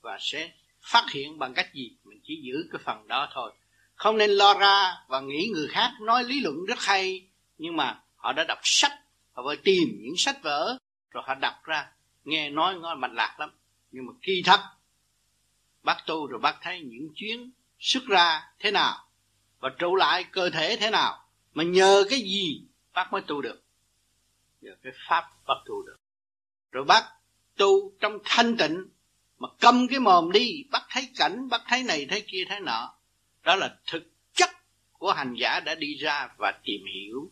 và 0.02 0.18
sẽ 0.22 0.52
phát 0.82 1.06
hiện 1.12 1.40
bằng 1.40 1.54
cách 1.54 1.74
gì, 1.74 1.92
mình 2.04 2.20
chỉ 2.24 2.42
giữ 2.44 2.68
cái 2.72 2.82
phần 2.86 3.08
đó 3.08 3.30
thôi. 3.34 3.54
Không 3.96 4.18
nên 4.18 4.30
lo 4.30 4.54
ra 4.54 4.98
và 5.08 5.20
nghĩ 5.20 5.50
người 5.54 5.68
khác 5.68 5.92
nói 6.02 6.24
lý 6.24 6.40
luận 6.40 6.66
rất 6.68 6.80
hay, 6.80 7.28
nhưng 7.58 7.76
mà 7.76 8.02
họ 8.16 8.34
đã 8.34 8.44
đọc 8.44 8.60
sách, 8.64 8.92
họ 9.34 9.44
phải 9.48 9.58
tìm 9.58 10.00
những 10.02 10.18
sách 10.18 10.44
vở, 10.44 10.78
rồi 11.12 11.24
họ 11.28 11.36
đọc 11.36 11.54
ra, 11.64 11.92
nghe 12.24 12.50
nói 12.50 12.76
ngon 12.76 13.02
mạch 13.02 13.14
lạc 13.14 13.36
lắm. 13.40 13.52
Nhưng 13.92 14.06
mà 14.06 14.14
kỳ 14.22 14.42
thật, 14.46 14.60
bác 15.84 15.98
tu 16.08 16.28
rồi 16.28 16.40
bác 16.40 16.56
thấy 16.62 16.82
những 16.82 17.10
chuyến 17.16 17.52
xuất 17.80 18.04
ra 18.06 18.42
thế 18.60 18.72
nào 18.72 19.08
và 19.60 19.70
trụ 19.80 19.96
lại 19.96 20.24
cơ 20.24 20.50
thể 20.50 20.78
thế 20.80 20.90
nào, 20.90 21.26
mà 21.54 21.64
nhờ 21.64 22.04
cái 22.10 22.20
gì 22.20 22.62
bác 22.94 23.14
mới 23.14 23.22
tu 23.22 23.42
được? 23.42 23.63
Nhờ 24.64 24.76
cái 24.84 24.94
pháp 25.10 25.24
bắt 25.48 25.58
tu 25.66 25.84
được. 25.86 25.98
Rồi 26.72 26.84
bác 26.84 27.04
tu 27.58 27.92
trong 28.00 28.20
thanh 28.26 28.58
tịnh, 28.58 28.88
mà 29.38 29.48
cầm 29.60 29.88
cái 29.88 30.00
mồm 30.00 30.32
đi, 30.32 30.64
bắt 30.72 30.84
thấy 30.90 31.10
cảnh, 31.18 31.50
bắt 31.50 31.62
thấy 31.68 31.84
này, 31.84 32.06
thấy 32.10 32.24
kia, 32.28 32.44
thấy 32.50 32.60
nọ. 32.60 32.94
Đó 33.44 33.56
là 33.56 33.78
thực 33.92 34.04
chất 34.34 34.50
của 34.92 35.12
hành 35.12 35.34
giả 35.38 35.60
đã 35.60 35.76
đi 35.76 35.96
ra 35.96 36.30
và 36.38 36.52
tìm 36.64 36.82
hiểu 36.94 37.32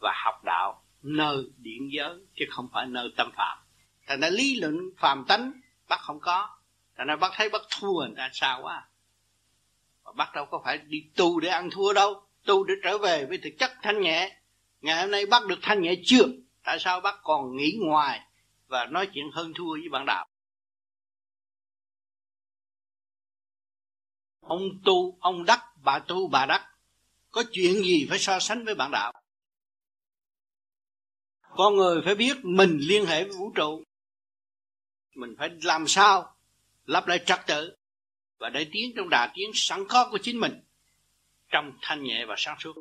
và 0.00 0.12
học 0.24 0.44
đạo 0.44 0.84
nơi 1.02 1.44
điện 1.56 1.88
giới, 1.92 2.20
chứ 2.36 2.44
không 2.50 2.68
phải 2.72 2.86
nơi 2.86 3.12
tâm 3.16 3.30
phạm. 3.36 3.58
Thành 4.06 4.20
ra 4.20 4.28
lý 4.28 4.60
luận 4.60 4.90
phàm 4.98 5.24
tánh, 5.28 5.52
bác 5.88 6.00
không 6.00 6.20
có. 6.20 6.48
Thành 6.96 7.06
ra 7.06 7.16
bác 7.16 7.32
thấy 7.34 7.48
bác 7.48 7.62
thua 7.80 7.92
người 7.92 8.14
ta 8.16 8.30
sao 8.32 8.62
quá. 8.62 8.88
Và 10.04 10.12
bác 10.12 10.34
đâu 10.34 10.46
có 10.50 10.60
phải 10.64 10.78
đi 10.78 11.04
tu 11.16 11.40
để 11.40 11.48
ăn 11.48 11.70
thua 11.70 11.92
đâu, 11.92 12.22
tu 12.44 12.64
để 12.64 12.74
trở 12.82 12.98
về 12.98 13.26
với 13.26 13.38
thực 13.38 13.50
chất 13.58 13.72
thanh 13.82 14.00
nhẹ. 14.00 14.36
Ngày 14.80 15.00
hôm 15.00 15.10
nay 15.10 15.26
bác 15.26 15.46
được 15.46 15.58
thanh 15.62 15.82
nhẹ 15.82 15.94
chưa? 16.04 16.24
Tại 16.62 16.78
sao 16.80 17.00
bác 17.00 17.14
còn 17.22 17.56
nghĩ 17.56 17.78
ngoài 17.80 18.20
và 18.66 18.86
nói 18.86 19.08
chuyện 19.14 19.30
hơn 19.32 19.52
thua 19.54 19.72
với 19.72 19.88
bạn 19.88 20.06
đạo? 20.06 20.26
Ông 24.40 24.62
tu, 24.84 25.18
ông 25.20 25.44
đắc, 25.44 25.60
bà 25.76 25.98
tu, 25.98 26.28
bà 26.28 26.46
đắc. 26.46 26.66
Có 27.30 27.44
chuyện 27.52 27.74
gì 27.74 28.06
phải 28.08 28.18
so 28.18 28.38
sánh 28.38 28.64
với 28.64 28.74
bạn 28.74 28.90
đạo? 28.90 29.12
Con 31.40 31.76
người 31.76 32.02
phải 32.04 32.14
biết 32.14 32.36
mình 32.42 32.78
liên 32.80 33.06
hệ 33.06 33.24
với 33.24 33.36
vũ 33.36 33.52
trụ. 33.54 33.82
Mình 35.14 35.34
phải 35.38 35.50
làm 35.62 35.84
sao 35.86 36.36
lắp 36.84 37.06
lại 37.06 37.18
trật 37.26 37.40
tự 37.46 37.76
và 38.38 38.48
để 38.48 38.68
tiến 38.72 38.92
trong 38.96 39.08
đà 39.10 39.32
tiến 39.34 39.50
sẵn 39.54 39.84
có 39.88 40.08
của 40.10 40.18
chính 40.22 40.40
mình 40.40 40.60
trong 41.48 41.72
thanh 41.82 42.02
nhẹ 42.02 42.26
và 42.26 42.34
sáng 42.38 42.56
suốt. 42.60 42.72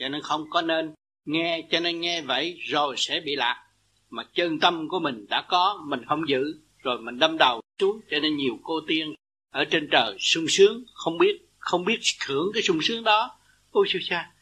Cho 0.00 0.08
nên 0.08 0.22
không 0.22 0.50
có 0.50 0.62
nên 0.62 0.94
nghe, 1.24 1.62
cho 1.70 1.80
nên 1.80 2.00
nghe 2.00 2.22
vậy 2.22 2.58
rồi 2.62 2.94
sẽ 2.96 3.20
bị 3.20 3.36
lạc. 3.36 3.64
Mà 4.10 4.24
chân 4.34 4.60
tâm 4.60 4.88
của 4.88 5.00
mình 5.00 5.26
đã 5.28 5.42
có, 5.48 5.84
mình 5.86 6.04
không 6.08 6.28
giữ, 6.28 6.60
rồi 6.82 6.98
mình 7.00 7.18
đâm 7.18 7.38
đầu 7.38 7.60
xuống, 7.78 8.00
cho 8.10 8.18
nên 8.18 8.36
nhiều 8.36 8.58
cô 8.62 8.80
tiên 8.86 9.14
ở 9.50 9.64
trên 9.64 9.88
trời 9.90 10.16
sung 10.18 10.46
sướng, 10.48 10.84
không 10.92 11.18
biết 11.18 11.48
không 11.58 11.84
biết 11.84 12.00
hưởng 12.26 12.50
cái 12.54 12.62
sung 12.62 12.78
sướng 12.82 13.04
đó. 13.04 13.38
Ôi 13.70 13.86
chú 13.90 13.98
cha 14.08 14.32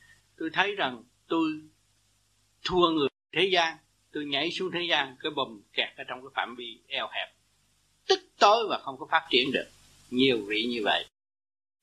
tôi 0.41 0.51
thấy 0.53 0.75
rằng 0.75 1.03
tôi 1.29 1.61
thua 2.65 2.91
người 2.91 3.09
thế 3.33 3.49
gian, 3.53 3.77
tôi 4.13 4.25
nhảy 4.25 4.51
xuống 4.51 4.71
thế 4.73 4.81
gian, 4.91 5.17
cái 5.21 5.33
bùm 5.37 5.61
kẹt 5.73 5.89
ở 5.97 6.05
trong 6.09 6.21
cái 6.21 6.31
phạm 6.35 6.57
vi 6.57 6.79
eo 6.87 7.09
hẹp. 7.13 7.29
Tức 8.09 8.21
tối 8.39 8.67
và 8.71 8.79
không 8.79 8.99
có 8.99 9.07
phát 9.11 9.27
triển 9.31 9.53
được. 9.53 9.67
Nhiều 10.11 10.39
vị 10.47 10.65
như 10.65 10.81
vậy. 10.85 11.05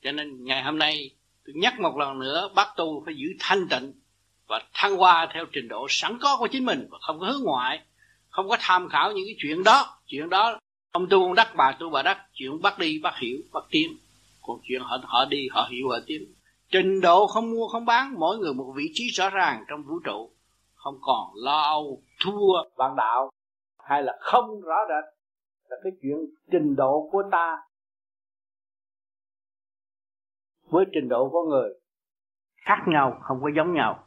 Cho 0.02 0.12
nên 0.12 0.46
ngày 0.46 0.64
hôm 0.64 0.78
nay 0.78 1.12
tôi 1.46 1.56
nhắc 1.56 1.80
một 1.80 1.98
lần 1.98 2.20
nữa, 2.20 2.52
bác 2.56 2.68
tu 2.78 3.04
phải 3.06 3.16
giữ 3.16 3.28
thanh 3.40 3.68
tịnh 3.68 3.94
và 4.48 4.62
thăng 4.74 4.98
hoa 4.98 5.28
theo 5.34 5.46
trình 5.52 5.68
độ 5.68 5.88
sẵn 5.90 6.18
có 6.22 6.38
của 6.40 6.48
chính 6.48 6.66
mình 6.66 6.88
và 6.92 6.98
không 7.02 7.20
có 7.20 7.26
hướng 7.26 7.44
ngoại, 7.44 7.86
không 8.30 8.50
có 8.50 8.58
tham 8.60 8.90
khảo 8.90 9.12
những 9.12 9.26
cái 9.26 9.36
chuyện 9.38 9.64
đó. 9.64 10.00
Chuyện 10.08 10.30
đó, 10.30 10.60
ông 10.92 11.08
tu 11.10 11.24
ông 11.24 11.36
đắc, 11.36 11.54
bà 11.56 11.78
tu 11.80 11.90
bà 11.90 12.02
đắc, 12.02 12.26
chuyện 12.34 12.62
bắt 12.62 12.80
đi 12.80 13.00
bắt 13.04 13.14
hiểu, 13.18 13.38
bắt 13.54 13.64
tiến. 13.70 13.98
Còn 14.42 14.60
chuyện 14.64 14.82
họ 14.82 14.98
họ 15.04 15.26
đi, 15.26 15.48
họ 15.52 15.68
hiểu, 15.72 15.90
họ 15.90 15.98
tiến. 16.06 16.34
Trình 16.72 17.02
độ 17.02 17.28
không 17.28 17.52
mua, 17.52 17.68
không 17.68 17.86
bán, 17.86 18.14
mỗi 18.20 18.38
người 18.38 18.54
một 18.54 18.74
vị 18.76 18.92
trí 18.94 19.08
rõ 19.08 19.30
ràng 19.30 19.64
trong 19.70 19.84
vũ 19.84 20.00
trụ. 20.04 20.32
Không 20.76 20.98
còn 21.02 21.32
lo 21.36 21.62
âu, 21.62 22.02
thua 22.20 22.64
bạn 22.78 22.96
đạo, 22.96 23.32
hay 23.84 24.04
là 24.04 24.18
không 24.20 24.62
rõ 24.62 24.76
rệt 24.90 25.14
là 25.70 25.78
cái 25.84 25.92
chuyện 26.02 26.18
trình 26.52 26.76
độ 26.76 27.10
của 27.12 27.24
ta. 27.32 27.58
Với 30.70 30.86
trình 30.94 31.10
độ 31.10 31.30
của 31.30 31.44
người 31.50 31.70
khác 32.66 32.84
nhau, 32.88 33.20
không 33.24 33.40
có 33.42 33.50
giống 33.56 33.74
nhau 33.74 34.07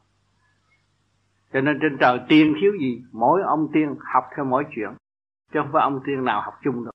cho 1.52 1.60
nên 1.60 1.78
trên 1.82 1.96
trời 2.00 2.20
tiên 2.28 2.54
thiếu 2.60 2.72
gì 2.80 3.02
mỗi 3.12 3.42
ông 3.42 3.68
tiên 3.72 3.96
học 4.14 4.24
theo 4.36 4.44
mỗi 4.44 4.64
chuyện 4.74 4.90
chứ 5.52 5.60
không 5.62 5.70
phải 5.72 5.82
ông 5.82 6.00
tiên 6.06 6.24
nào 6.24 6.40
học 6.40 6.54
chung 6.62 6.84
được. 6.84 6.90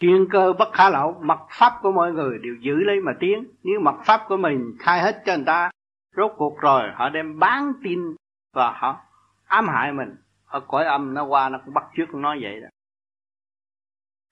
Chuyên 0.00 0.28
cơ 0.30 0.52
bất 0.58 0.72
khả 0.72 0.90
lậu 0.90 1.12
mặt 1.12 1.38
pháp 1.50 1.78
của 1.82 1.92
mọi 1.92 2.12
người 2.12 2.38
đều 2.38 2.54
giữ 2.54 2.74
lấy 2.74 3.00
mà 3.00 3.12
tiến. 3.20 3.44
Nếu 3.62 3.80
mặt 3.80 3.94
pháp 4.04 4.20
của 4.28 4.36
mình 4.36 4.76
khai 4.78 5.00
hết 5.00 5.22
cho 5.26 5.36
người 5.36 5.44
ta 5.46 5.70
rốt 6.16 6.32
cuộc 6.36 6.60
rồi 6.60 6.90
họ 6.94 7.08
đem 7.08 7.38
bán 7.38 7.72
tin 7.82 8.16
và 8.52 8.72
họ 8.72 9.00
ám 9.44 9.68
hại 9.68 9.92
mình. 9.92 10.16
Ở 10.46 10.60
cõi 10.60 10.84
âm 10.84 11.14
nó 11.14 11.24
qua 11.24 11.48
nó 11.48 11.58
cũng 11.64 11.74
bắt 11.74 11.84
trước 11.96 12.14
nói 12.14 12.38
vậy 12.42 12.60
đó. 12.60 12.68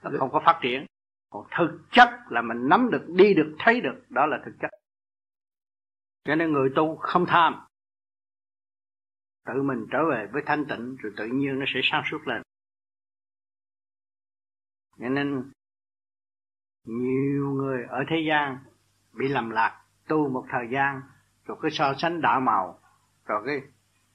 Nó 0.02 0.10
không 0.18 0.30
có 0.32 0.42
phát 0.44 0.58
triển. 0.62 0.86
Còn 1.30 1.46
thực 1.58 1.78
chất 1.90 2.08
là 2.28 2.42
mình 2.42 2.68
nắm 2.68 2.90
được 2.90 3.06
đi 3.08 3.34
được 3.34 3.56
thấy 3.58 3.80
được 3.80 4.02
đó 4.08 4.26
là 4.26 4.38
thực 4.44 4.52
chất. 4.60 4.70
Cho 6.24 6.34
nên 6.34 6.52
người 6.52 6.70
tu 6.76 6.96
không 6.96 7.26
tham 7.26 7.60
tự 9.54 9.62
mình 9.62 9.86
trở 9.90 9.98
về 10.10 10.26
với 10.32 10.42
thanh 10.46 10.64
tịnh, 10.66 10.96
rồi 10.96 11.12
tự 11.16 11.26
nhiên 11.26 11.58
nó 11.58 11.64
sẽ 11.74 11.80
sáng 11.82 12.02
suốt 12.10 12.28
lên. 12.28 12.42
Cho 14.98 15.08
nên, 15.08 15.50
nhiều 16.84 17.50
người 17.54 17.84
ở 17.88 17.98
thế 18.08 18.16
gian 18.28 18.58
bị 19.12 19.28
lầm 19.28 19.50
lạc, 19.50 19.82
tu 20.08 20.28
một 20.28 20.44
thời 20.48 20.68
gian, 20.72 21.00
rồi 21.46 21.58
cái 21.62 21.70
so 21.70 21.94
sánh 21.98 22.20
đạo 22.20 22.40
màu, 22.40 22.80
rồi 23.26 23.42
cái 23.46 23.60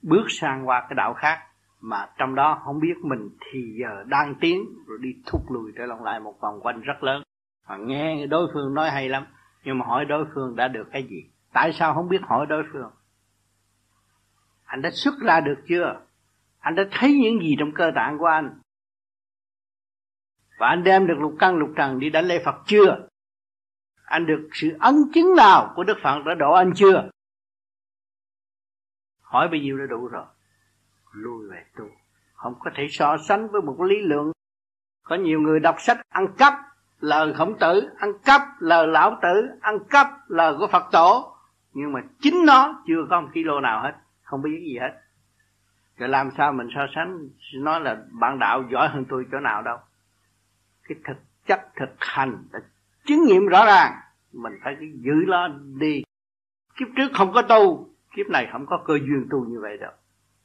bước 0.02 0.26
sang 0.30 0.68
qua 0.68 0.82
cái 0.82 0.96
đạo 0.96 1.14
khác, 1.14 1.40
mà 1.82 2.08
trong 2.18 2.36
đó 2.36 2.62
không 2.66 2.80
biết 2.80 2.98
mình 3.04 3.30
thì 3.40 3.78
giờ 3.82 4.04
đang 4.08 4.36
tiến, 4.42 4.66
rồi 4.88 4.98
đi 5.02 5.10
thúc 5.26 5.52
lùi 5.52 5.72
trở 5.78 5.86
lại 5.86 6.20
một 6.20 6.36
vòng 6.42 6.60
quanh 6.62 6.82
rất 6.82 7.04
lớn. 7.04 7.24
Mà 7.68 7.78
nghe 7.78 8.28
đối 8.28 8.48
phương 8.54 8.74
nói 8.74 8.92
hay 8.92 9.10
lắm, 9.10 9.26
nhưng 9.64 9.78
mà 9.78 9.86
hỏi 9.86 10.06
đối 10.06 10.26
phương 10.34 10.56
đã 10.56 10.68
được 10.68 10.88
cái 10.92 11.08
gì? 11.08 11.24
Tại 11.54 11.74
sao 11.74 11.94
không 11.94 12.10
biết 12.10 12.22
hỏi 12.22 12.46
đối 12.46 12.64
phương? 12.74 12.92
Anh 14.76 14.82
đã 14.82 14.92
xuất 14.92 15.14
ra 15.20 15.40
được 15.40 15.58
chưa? 15.68 16.02
Anh 16.60 16.76
đã 16.76 16.84
thấy 16.92 17.14
những 17.14 17.40
gì 17.40 17.56
trong 17.60 17.72
cơ 17.72 17.92
tạng 17.96 18.18
của 18.18 18.26
anh? 18.26 18.60
Và 20.58 20.68
anh 20.68 20.84
đem 20.84 21.08
được 21.08 21.18
lục 21.20 21.36
căn 21.40 21.56
lục 21.56 21.70
trần 21.76 22.00
đi 22.00 22.10
đánh 22.10 22.26
lễ 22.26 22.42
Phật 22.46 22.56
chưa? 22.66 23.08
Anh 24.06 24.26
được 24.26 24.50
sự 24.54 24.78
ấn 24.80 24.96
chứng 25.14 25.36
nào 25.36 25.74
của 25.76 25.84
Đức 25.84 25.98
Phật 26.04 26.24
đã 26.26 26.34
độ 26.34 26.54
anh 26.54 26.74
chưa? 26.76 27.10
Hỏi 29.22 29.48
bao 29.48 29.60
nhiêu 29.62 29.78
đã 29.78 29.86
đủ 29.90 30.08
rồi. 30.08 30.26
Lui 31.12 31.50
về 31.50 31.64
tu. 31.78 31.86
Không 32.34 32.56
có 32.60 32.72
thể 32.76 32.88
so 32.90 33.18
sánh 33.18 33.48
với 33.52 33.62
một 33.62 33.82
lý 33.82 34.02
lượng 34.02 34.32
có 35.04 35.16
nhiều 35.16 35.42
người 35.42 35.60
đọc 35.60 35.76
sách 35.80 35.98
ăn 36.10 36.28
cắp 36.38 36.54
lời 37.00 37.34
khổng 37.34 37.60
tử, 37.60 37.90
ăn 37.98 38.12
cắp 38.26 38.42
lời 38.60 38.88
lão 38.88 39.20
tử, 39.22 39.48
ăn 39.62 39.80
cắp 39.90 40.08
lời 40.28 40.56
của 40.58 40.68
phật 40.68 40.84
tổ. 40.92 41.38
Nhưng 41.74 41.94
mà 41.94 42.00
chính 42.20 42.46
nó 42.46 42.84
chưa 42.88 43.06
có 43.10 43.22
một 43.22 43.28
kilo 43.34 43.60
nào 43.60 43.84
hết 43.84 43.94
không 44.26 44.42
biết 44.42 44.60
gì 44.66 44.78
hết. 44.82 44.92
Rồi 45.98 46.10
làm 46.10 46.30
sao 46.38 46.54
mình 46.54 46.68
so 46.76 46.88
sánh? 46.96 47.30
Nói 47.54 47.82
là 47.82 47.98
bạn 48.12 48.40
đạo 48.40 48.64
giỏi 48.72 48.88
hơn 48.88 49.06
tôi 49.10 49.26
chỗ 49.32 49.40
nào 49.40 49.62
đâu. 49.62 49.78
Cái 50.84 50.98
thực 51.04 51.18
chất 51.46 51.70
thực 51.76 51.96
hành 52.00 52.44
đã 52.52 52.60
chứng 53.06 53.26
nghiệm 53.26 53.46
rõ 53.46 53.66
ràng. 53.66 53.92
Mình 54.34 54.54
phải 54.64 54.76
giữ 54.94 55.14
nó 55.28 55.48
đi. 55.80 56.04
Kiếp 56.76 56.88
trước 56.98 57.12
không 57.14 57.34
có 57.34 57.42
tu, 57.42 57.90
kiếp 58.16 58.28
này 58.28 58.50
không 58.52 58.66
có 58.66 58.84
cơ 58.86 58.94
duyên 58.94 59.28
tu 59.32 59.46
như 59.46 59.60
vậy 59.62 59.78
đâu. 59.78 59.92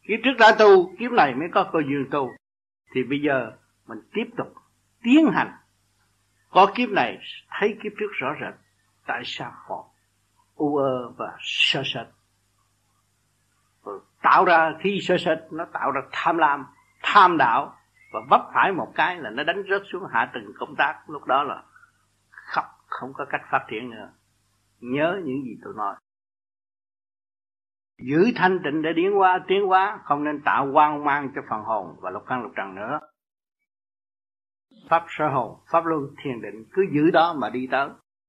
Kiếp 0.03 0.21
trước 0.25 0.35
đã 0.39 0.57
tu, 0.59 0.97
kiếp 0.97 1.13
này 1.13 1.35
mới 1.35 1.49
có 1.53 1.71
cơ 1.73 1.79
duyên 1.79 2.07
tu. 2.11 2.31
Thì 2.95 3.05
bây 3.05 3.21
giờ 3.21 3.53
mình 3.87 3.99
tiếp 4.13 4.27
tục 4.37 4.55
tiến 5.03 5.31
hành. 5.33 5.53
Có 6.51 6.73
kiếp 6.75 6.89
này, 6.89 7.19
thấy 7.61 7.79
kiếp 7.83 7.93
trước 7.99 8.11
rõ 8.13 8.35
rệt. 8.41 8.55
Tại 9.07 9.23
sao 9.25 9.53
còn 9.69 9.85
u 10.55 10.77
ơ 10.77 11.13
và 11.17 11.37
sơ 11.41 11.83
sệt? 11.85 12.07
Tạo 14.23 14.45
ra 14.45 14.73
khi 14.81 15.01
sơ 15.03 15.17
sệt 15.19 15.39
nó 15.51 15.65
tạo 15.73 15.91
ra 15.91 16.01
tham 16.13 16.39
lam, 16.39 16.67
tham 17.03 17.39
đạo, 17.39 17.77
và 18.13 18.21
vấp 18.31 18.41
phải 18.55 18.73
một 18.73 18.93
cái 18.95 19.17
là 19.17 19.31
nó 19.31 19.45
đánh 19.45 19.63
rớt 19.71 19.83
xuống 19.93 20.03
hạ 20.13 20.31
tầng 20.35 20.53
công 20.59 20.77
tác. 20.77 21.03
Lúc 21.07 21.25
đó 21.25 21.43
là 21.43 21.63
khóc, 22.31 22.65
không 22.87 23.13
có 23.15 23.25
cách 23.25 23.43
phát 23.51 23.65
triển 23.71 23.91
nữa. 23.91 24.13
Nhớ 24.81 25.21
những 25.25 25.45
gì 25.45 25.59
tôi 25.65 25.75
nói. 25.77 25.97
Giữ 27.99 28.25
thanh 28.37 28.59
tịnh 28.65 28.83
để 28.83 28.93
điển 28.93 29.13
qua 29.15 29.41
tiến 29.49 29.67
hóa, 29.67 29.99
không 30.05 30.25
nên 30.25 30.43
tạo 30.45 30.71
quan 30.73 31.05
mang 31.05 31.31
cho 31.35 31.43
phần 31.51 31.63
hồn 31.63 31.97
và 32.01 32.11
lục 32.11 32.23
căn 32.27 32.43
lục 32.43 32.53
trần 32.57 32.75
nữa. 32.75 33.01
Pháp 34.89 35.05
sở 35.09 35.29
hồn, 35.29 35.61
pháp 35.73 35.85
luân, 35.87 36.03
thiền 36.23 36.43
định, 36.43 36.65
cứ 36.73 36.83
giữ 36.93 37.11
đó 37.11 37.35
mà 37.39 37.51
đi 37.51 37.69
tới. 37.71 37.89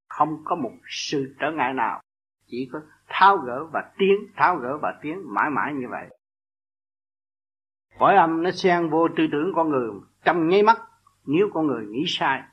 Không 0.10 0.44
có 0.46 0.56
một 0.56 0.72
sự 0.88 1.36
trở 1.40 1.52
ngại 1.52 1.74
nào. 1.74 2.02
Chỉ 2.48 2.70
có 2.74 2.80
tháo 3.12 3.38
gỡ 3.38 3.66
và 3.74 3.92
tiến, 3.98 4.16
tháo 4.36 4.56
gỡ 4.56 4.78
và 4.82 5.00
tiến 5.02 5.34
mãi 5.34 5.50
mãi 5.50 5.74
như 5.74 5.88
vậy. 5.90 6.08
Cõi 8.00 8.16
âm 8.16 8.44
nó 8.44 8.52
xen 8.52 8.90
vô 8.90 9.08
tư 9.18 9.24
tưởng 9.32 9.52
con 9.56 9.70
người 9.70 9.90
trong 10.24 10.48
nháy 10.48 10.64
mắt, 10.64 10.78
nếu 11.26 11.50
con 11.54 11.68
người 11.68 11.86
nghĩ 11.86 12.04
sai 12.08 12.44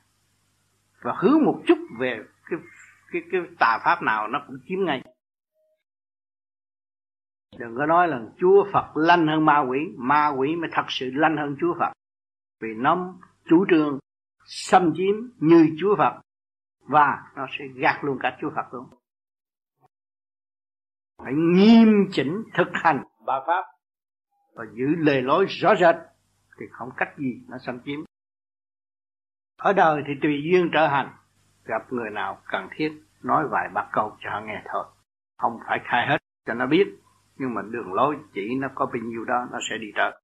và 1.01 1.15
hướng 1.17 1.43
một 1.45 1.61
chút 1.67 1.77
về 1.99 2.23
cái 2.49 2.59
cái 3.11 3.21
cái 3.31 3.41
tà 3.59 3.79
pháp 3.85 4.01
nào 4.01 4.27
nó 4.27 4.43
cũng 4.47 4.57
chiếm 4.67 4.85
ngay. 4.85 5.03
Đừng 7.57 7.75
có 7.77 7.85
nói 7.85 8.07
là 8.07 8.21
chúa 8.37 8.65
phật 8.73 8.97
lanh 8.97 9.27
hơn 9.27 9.45
ma 9.45 9.65
quỷ 9.69 9.79
ma 9.97 10.27
quỷ 10.37 10.55
mới 10.55 10.69
thật 10.73 10.85
sự 10.87 11.11
lanh 11.13 11.37
hơn 11.37 11.55
chúa 11.59 11.75
phật. 11.79 11.91
Vì 12.61 12.69
nó 12.77 13.13
chủ 13.45 13.65
trương 13.69 13.99
xâm 14.45 14.93
chiếm 14.95 15.15
như 15.37 15.69
chúa 15.79 15.95
phật 15.97 16.21
và 16.79 17.31
nó 17.35 17.47
sẽ 17.59 17.67
gạt 17.67 18.03
luôn 18.03 18.17
cả 18.21 18.37
chúa 18.41 18.49
phật 18.55 18.73
luôn 18.73 18.98
phải 21.23 21.33
nghiêm 21.33 22.07
chỉnh 22.11 22.43
thực 22.53 22.67
hành 22.73 23.03
ba 23.25 23.39
pháp 23.47 23.65
và 24.53 24.65
giữ 24.73 24.85
lề 24.97 25.21
lối 25.21 25.45
rõ 25.45 25.75
rệt, 25.75 25.95
thì 26.59 26.65
không 26.71 26.89
cách 26.97 27.09
gì 27.17 27.41
nó 27.47 27.57
xâm 27.57 27.79
chiếm. 27.85 27.99
Ở 29.57 29.73
đời 29.73 30.03
thì 30.07 30.13
tùy 30.21 30.41
duyên 30.43 30.69
trở 30.73 30.87
hành, 30.87 31.09
gặp 31.63 31.93
người 31.93 32.09
nào 32.09 32.41
cần 32.45 32.67
thiết, 32.71 33.01
nói 33.21 33.47
vài 33.47 33.69
ba 33.73 33.89
câu 33.91 34.17
cho 34.19 34.29
họ 34.29 34.41
nghe 34.41 34.61
thôi. 34.65 34.85
Không 35.37 35.59
phải 35.67 35.79
khai 35.83 36.07
hết 36.07 36.17
cho 36.45 36.53
nó 36.53 36.65
biết, 36.65 36.87
nhưng 37.35 37.53
mà 37.53 37.61
đường 37.61 37.93
lối 37.93 38.17
chỉ 38.33 38.55
nó 38.55 38.67
có 38.75 38.85
bao 38.85 39.01
nhiêu 39.03 39.25
đó, 39.25 39.47
nó 39.51 39.59
sẽ 39.69 39.77
đi 39.77 39.87
tới. 39.95 40.21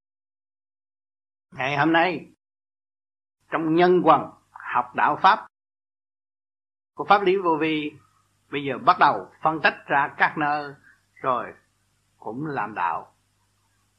Ngày 1.54 1.76
hôm 1.76 1.92
nay, 1.92 2.30
trong 3.50 3.74
nhân 3.74 4.02
quần 4.04 4.30
học 4.50 4.94
đạo 4.94 5.18
pháp, 5.22 5.46
của 6.96 7.04
pháp 7.04 7.22
lý 7.22 7.36
vô 7.36 7.56
vi, 7.60 7.92
bây 8.50 8.64
giờ 8.64 8.78
bắt 8.78 8.96
đầu 9.00 9.30
phân 9.42 9.60
tích 9.62 9.74
ra 9.86 10.14
các 10.18 10.38
nơi 10.38 10.74
rồi 11.26 11.54
cũng 12.18 12.46
làm 12.46 12.74
đạo, 12.74 13.14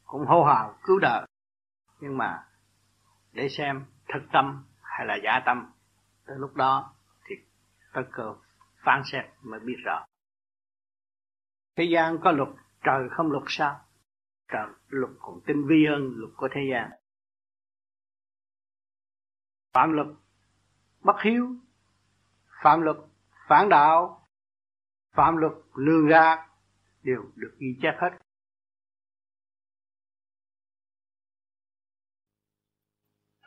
cũng 0.05 0.25
hô 0.25 0.43
hào 0.43 0.79
cứu 0.83 0.99
đời. 0.99 1.27
Nhưng 1.99 2.17
mà 2.17 2.47
để 3.31 3.49
xem 3.49 3.85
thực 4.13 4.21
tâm 4.33 4.65
hay 4.81 5.07
là 5.07 5.15
giả 5.23 5.41
tâm, 5.45 5.71
tới 6.25 6.37
lúc 6.39 6.55
đó 6.55 6.93
thì 7.25 7.35
tất 7.93 8.03
cơ 8.11 8.35
phán 8.85 9.01
xét 9.11 9.25
mới 9.41 9.59
biết 9.59 9.75
rõ. 9.85 10.05
Thế 11.75 11.83
gian 11.83 12.17
có 12.23 12.31
luật, 12.31 12.49
trời 12.83 13.09
không 13.11 13.31
luật 13.31 13.43
sao? 13.47 13.79
Trời, 14.47 14.67
luật 14.87 15.11
còn 15.19 15.39
tinh 15.45 15.67
vi 15.67 15.85
hơn 15.89 16.13
luật 16.15 16.33
của 16.37 16.47
thế 16.51 16.61
gian. 16.71 16.89
Phạm 19.73 19.91
luật, 19.91 20.07
bất 20.99 21.15
hiếu. 21.23 21.47
Phạm 22.63 22.81
luật, 22.81 22.97
phản 23.47 23.69
đạo. 23.69 24.27
Phạm 25.15 25.37
luật, 25.37 25.53
lường 25.75 26.07
gạt 26.07 26.46
đều 27.07 27.23
được 27.35 27.51
ghi 27.59 27.67
chép 27.81 27.93
hết 27.97 28.09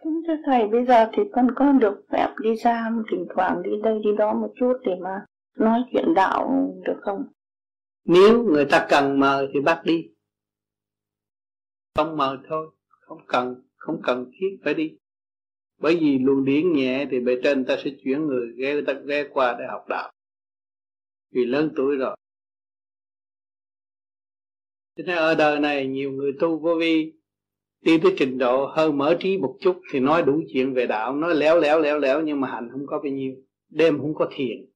Kính 0.05 0.23
thưa 0.27 0.37
Thầy, 0.47 0.69
bây 0.69 0.87
giờ 0.87 1.11
thì 1.13 1.23
con 1.33 1.49
có 1.57 1.73
được 1.73 2.03
phép 2.13 2.35
đi 2.43 2.55
ra 2.57 2.91
thỉnh 3.11 3.27
thoảng 3.35 3.63
đi 3.63 3.71
đây 3.83 3.99
đi 4.05 4.11
đó 4.19 4.35
một 4.35 4.53
chút 4.57 4.73
để 4.85 4.93
mà 5.01 5.25
nói 5.59 5.81
chuyện 5.93 6.15
đạo 6.15 6.75
được 6.85 6.99
không? 7.01 7.27
Nếu 8.05 8.45
người 8.45 8.67
ta 8.71 8.87
cần 8.91 9.21
mời 9.21 9.49
thì 9.55 9.61
bắt 9.61 9.83
đi. 9.85 10.11
Không 11.95 12.17
mời 12.17 12.37
thôi, 12.49 12.71
không 13.01 13.27
cần, 13.27 13.63
không 13.77 14.01
cần 14.03 14.31
thiết 14.33 14.59
phải 14.65 14.75
đi. 14.75 14.97
Bởi 15.79 15.99
vì 16.01 16.19
luồng 16.19 16.45
điển 16.45 16.73
nhẹ 16.73 17.07
thì 17.11 17.21
bề 17.21 17.33
trên 17.43 17.65
ta 17.65 17.77
sẽ 17.85 17.91
chuyển 18.05 18.27
người 18.27 18.53
ghé 18.57 18.81
ta 18.87 18.93
ghé 18.93 19.29
qua 19.33 19.57
để 19.59 19.65
học 19.71 19.85
đạo. 19.89 20.13
Vì 21.31 21.45
lớn 21.45 21.73
tuổi 21.77 21.97
rồi. 21.97 22.17
Cho 24.97 25.05
nên 25.07 25.17
ở 25.17 25.35
đời 25.35 25.61
này 25.61 25.87
nhiều 25.87 26.13
người 26.13 26.33
tu 26.41 26.59
vô 26.59 26.75
vi, 26.75 27.13
đi 27.81 27.99
tới 27.99 28.15
trình 28.19 28.39
độ 28.39 28.67
hơi 28.67 28.93
mở 28.93 29.17
trí 29.21 29.39
một 29.39 29.57
chút 29.61 29.81
thì 29.93 30.01
nói 30.01 30.23
đủ 30.23 30.43
chuyện 30.53 30.75
về 30.75 30.87
đạo, 30.87 31.17
nói 31.17 31.35
léo 31.35 31.61
léo 31.61 31.81
léo 31.81 31.99
léo 31.99 32.23
nhưng 32.23 32.41
mà 32.41 32.49
hành 32.51 32.69
không 32.73 32.87
có 32.87 33.01
bao 33.05 33.13
nhiêu, 33.13 33.35
đêm 33.69 33.99
không 33.99 34.15
có 34.15 34.31
thiền. 34.35 34.67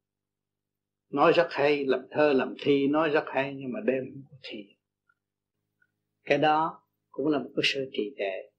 Nói 1.12 1.33
rất 1.33 1.47
hay, 1.50 1.85
làm 1.85 2.00
thơ, 2.11 2.33
làm 2.33 2.54
thi, 2.62 2.87
nói 2.87 3.09
rất 3.09 3.25
hay 3.26 3.54
nhưng 3.54 3.73
mà 3.73 3.80
đêm 3.85 4.04
không 4.12 4.23
có 4.30 4.37
thiền. 4.42 4.66
Cái 6.25 6.38
đó 6.38 6.83
cũng 7.11 7.28
là 7.28 7.38
một 7.38 7.50
cái 7.56 7.62
sự 7.64 7.90
trì 7.92 8.14
trệ, 8.18 8.50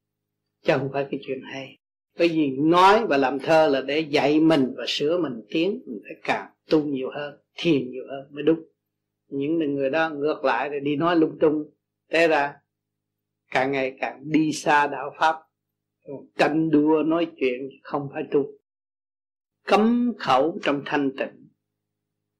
chứ 0.65 0.73
không 0.77 0.89
phải 0.93 1.07
cái 1.11 1.19
chuyện 1.27 1.41
hay. 1.43 1.77
Bởi 2.17 2.27
vì 2.27 2.49
nói 2.57 3.07
và 3.07 3.17
làm 3.17 3.39
thơ 3.39 3.67
là 3.67 3.81
để 3.81 3.99
dạy 3.99 4.39
mình 4.39 4.73
và 4.77 4.85
sửa 4.87 5.17
mình 5.17 5.41
tiến, 5.49 5.83
mình 5.85 5.99
phải 6.03 6.15
càng 6.23 6.51
tu 6.69 6.83
nhiều 6.83 7.09
hơn, 7.15 7.39
thiền 7.55 7.91
nhiều 7.91 8.03
hơn 8.09 8.35
mới 8.35 8.43
đúng 8.43 8.59
những 9.37 9.75
người 9.75 9.89
đó 9.89 10.09
ngược 10.09 10.43
lại 10.43 10.69
rồi 10.69 10.79
đi 10.79 10.95
nói 10.95 11.15
lung 11.15 11.37
tung. 11.41 11.63
Thế 12.09 12.27
ra, 12.27 12.53
càng 13.51 13.71
ngày 13.71 13.97
càng 13.99 14.21
đi 14.23 14.51
xa 14.51 14.87
đạo 14.87 15.15
pháp. 15.19 15.35
Tranh 16.37 16.69
đua, 16.69 17.03
nói 17.03 17.31
chuyện 17.37 17.69
không 17.83 18.09
phải 18.13 18.23
tu. 18.31 18.45
Cấm 19.63 20.13
khẩu 20.19 20.59
trong 20.63 20.81
thanh 20.85 21.11
tịnh 21.17 21.49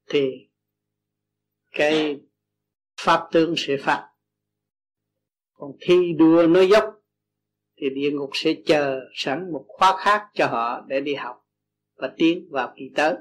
thì 0.10 0.50
cái 1.72 2.20
pháp 3.02 3.28
tướng 3.32 3.54
sẽ 3.58 3.78
phạt. 3.80 4.10
Còn 5.54 5.72
thi 5.82 6.14
đua, 6.18 6.48
nói 6.48 6.70
dốc 6.70 6.84
thì 7.78 7.90
địa 7.90 8.12
ngục 8.12 8.30
sẽ 8.34 8.54
chờ 8.66 9.00
sẵn 9.14 9.52
một 9.52 9.66
khóa 9.68 9.96
khác 9.98 10.28
cho 10.34 10.48
họ 10.48 10.86
để 10.88 11.02
đi 11.02 11.16
học 11.16 11.46
và 11.96 12.14
tiến 12.18 12.48
vào 12.52 12.74
kỳ 12.78 12.92
tới. 12.96 13.16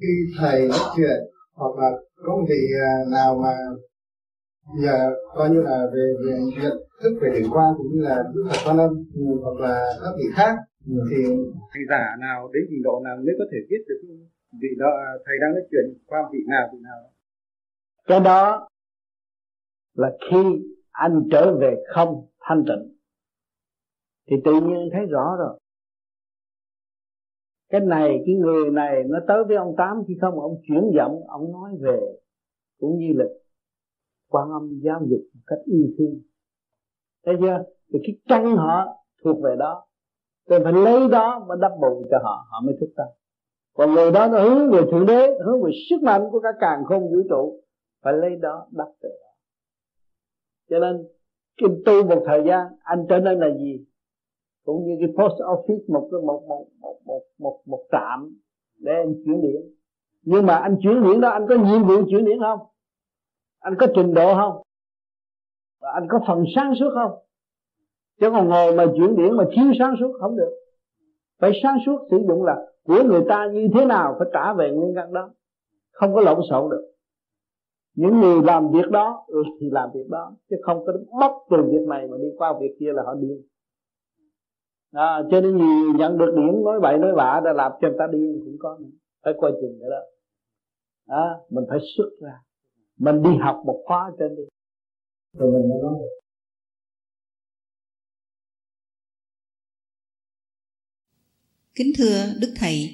Khi 0.00 0.34
thầy 0.38 0.68
nói 0.68 0.78
chuyện 0.96 1.20
hoặc 1.54 1.76
là 1.78 1.90
có 2.16 2.36
một 2.36 2.46
vị 2.48 2.62
à, 2.80 2.92
nào 3.12 3.38
mà 3.42 3.54
giờ 4.82 5.10
coi 5.34 5.50
như 5.50 5.62
là 5.62 5.86
về 5.94 6.14
về 6.26 6.38
nhận 6.62 6.76
thức 7.02 7.18
về 7.22 7.30
điển 7.34 7.50
quang 7.50 7.74
cũng 7.76 7.86
như 7.92 8.00
là 8.02 8.16
đức 8.34 8.44
phật 8.48 8.58
quan 8.64 8.78
âm 8.78 8.90
hoặc 9.42 9.60
là 9.60 9.84
các 10.02 10.12
vị 10.18 10.24
khác 10.34 10.56
ừ. 10.86 10.94
thì 11.10 11.16
thầy 11.72 11.82
giả 11.90 12.16
nào 12.20 12.50
đến 12.52 12.62
trình 12.70 12.82
độ 12.82 13.00
nào 13.04 13.16
mới 13.16 13.34
có 13.38 13.44
thể 13.52 13.58
viết 13.70 13.82
được 13.88 14.00
vị 14.62 14.68
đó 14.78 14.86
à, 14.86 15.10
thầy 15.26 15.36
đang 15.40 15.52
nói 15.52 15.62
chuyện 15.70 15.84
qua 16.06 16.20
vị 16.32 16.38
nào 16.48 16.68
vị 16.72 16.78
nào 16.82 16.98
cái 18.06 18.20
đó 18.20 18.68
là 19.94 20.10
khi 20.30 20.42
anh 20.90 21.28
trở 21.32 21.56
về 21.60 21.74
không 21.94 22.26
thanh 22.40 22.64
tịnh 22.66 22.96
thì 24.30 24.36
tự 24.44 24.52
nhiên 24.52 24.88
thấy 24.92 25.06
rõ 25.10 25.36
rồi 25.38 25.58
cái 27.70 27.80
này, 27.80 28.22
cái 28.26 28.34
người 28.34 28.70
này 28.70 29.04
nó 29.06 29.18
tới 29.28 29.44
với 29.44 29.56
ông 29.56 29.74
tám 29.76 30.02
khi 30.08 30.14
không, 30.20 30.40
ông 30.40 30.56
chuyển 30.68 30.90
giọng, 30.96 31.20
ông 31.28 31.52
nói 31.52 31.70
về 31.80 32.00
cũng 32.80 32.98
như 32.98 33.12
là 33.16 33.24
quan 34.28 34.50
âm 34.50 34.80
giáo 34.82 35.00
dục 35.00 35.20
một 35.34 35.40
cách 35.46 35.58
yêu 35.64 35.86
thương. 35.98 36.20
Thấy 37.26 37.34
chưa? 37.40 37.64
Thì 37.92 37.98
cái 38.02 38.16
căn 38.28 38.56
họ 38.56 38.86
thuộc 39.24 39.42
về 39.42 39.56
đó. 39.58 39.86
Tôi 40.48 40.60
phải 40.64 40.72
lấy 40.72 41.08
đó 41.08 41.46
mà 41.48 41.54
đắp 41.60 41.72
bụng 41.80 42.06
cho 42.10 42.18
họ 42.22 42.46
họ 42.50 42.60
mới 42.64 42.76
thức 42.80 42.88
tâm 42.96 43.06
còn 43.80 43.94
người 43.94 44.10
đó 44.10 44.28
nó 44.28 44.42
hướng 44.42 44.70
về 44.70 44.80
thượng 44.90 45.06
đế, 45.06 45.38
hướng 45.44 45.62
về 45.62 45.70
sức 45.90 46.02
mạnh 46.02 46.22
của 46.30 46.40
cả 46.40 46.48
càng 46.60 46.84
không 46.84 47.02
vũ 47.02 47.22
trụ, 47.30 47.60
phải 48.02 48.12
lấy 48.12 48.36
đó 48.36 48.66
đắp 48.70 48.88
về 49.02 49.10
đó. 49.22 49.30
Cho 50.70 50.78
nên, 50.78 51.06
cái 51.56 51.68
tu 51.86 52.04
một 52.04 52.22
thời 52.26 52.42
gian, 52.46 52.66
anh 52.80 53.06
trở 53.08 53.18
nên 53.18 53.38
là 53.38 53.46
gì? 53.58 53.84
Cũng 54.72 54.86
như 54.86 54.96
cái 55.00 55.08
post 55.08 55.40
office 55.40 55.84
một 55.88 56.08
cái 56.10 56.20
một 56.26 56.42
một 56.48 56.66
một 56.80 56.96
một 57.06 57.22
một, 57.38 57.60
một 57.66 57.82
trạm 57.92 58.36
để 58.78 58.92
anh 58.92 59.14
chuyển 59.24 59.40
điện 59.40 59.80
nhưng 60.22 60.46
mà 60.46 60.54
anh 60.54 60.76
chuyển 60.82 61.02
điện 61.02 61.20
đó 61.20 61.28
anh 61.28 61.46
có 61.48 61.54
nhiệm 61.54 61.88
vụ 61.88 61.94
chuyển 62.10 62.24
điện 62.24 62.38
không? 62.40 62.58
Anh 63.60 63.74
có 63.78 63.86
trình 63.94 64.14
độ 64.14 64.34
không? 64.34 64.62
Và 65.80 65.90
anh 65.94 66.06
có 66.08 66.20
phần 66.26 66.44
sáng 66.54 66.74
suốt 66.80 66.90
không? 66.94 67.10
Chứ 68.20 68.30
còn 68.30 68.48
ngồi 68.48 68.74
mà 68.74 68.86
chuyển 68.96 69.16
điện 69.16 69.36
mà 69.36 69.44
thiếu 69.52 69.72
sáng 69.78 69.94
suốt 70.00 70.12
không 70.20 70.36
được. 70.36 70.52
Phải 71.40 71.52
sáng 71.62 71.78
suốt 71.86 71.98
sử 72.10 72.18
dụng 72.28 72.44
là 72.44 72.56
của 72.84 73.02
người 73.04 73.22
ta 73.28 73.48
như 73.52 73.68
thế 73.74 73.84
nào 73.84 74.14
phải 74.18 74.28
trả 74.32 74.52
về 74.52 74.70
nguyên 74.70 74.94
căn 74.94 75.12
đó. 75.12 75.30
Không 75.92 76.14
có 76.14 76.20
lộn 76.20 76.40
xộn 76.50 76.70
được. 76.70 76.86
Những 77.94 78.20
người 78.20 78.42
làm 78.42 78.70
việc 78.72 78.90
đó 78.90 79.24
ừ, 79.26 79.42
thì 79.60 79.70
làm 79.70 79.90
việc 79.94 80.08
đó 80.10 80.32
chứ 80.50 80.56
không 80.62 80.84
có 80.86 80.92
bóc 81.20 81.32
từ 81.50 81.56
việc 81.72 81.88
này 81.88 82.08
mà 82.10 82.16
đi 82.16 82.28
qua 82.38 82.54
việc 82.60 82.76
kia 82.80 82.92
là 82.92 83.02
họ 83.06 83.14
điên 83.14 83.42
à, 84.92 85.22
cho 85.30 85.40
nên 85.40 85.56
nhiều 85.56 85.94
nhận 85.98 86.18
được 86.18 86.32
điểm 86.36 86.64
nói 86.64 86.80
bậy 86.82 86.98
nói 86.98 87.12
bạ 87.16 87.40
đã 87.44 87.52
làm 87.52 87.72
cho 87.80 87.88
người 87.88 87.96
ta 87.98 88.06
điên 88.12 88.40
cũng 88.44 88.56
có 88.58 88.78
phải 89.24 89.32
coi 89.40 89.52
chừng 89.60 89.78
cái 89.80 89.90
đó. 89.90 90.00
À, 91.06 91.26
mình 91.50 91.64
phải 91.68 91.78
xuất 91.96 92.10
ra. 92.22 92.32
Mình 92.98 93.22
đi 93.22 93.30
học 93.42 93.62
một 93.66 93.82
khóa 93.86 94.12
trên 94.18 94.36
đi. 94.36 94.42
Rồi 95.38 95.52
mình 95.52 95.68
mới 95.68 95.78
nói. 95.82 95.94
Kính 101.74 101.92
thưa 101.98 102.24
Đức 102.40 102.54
Thầy, 102.56 102.90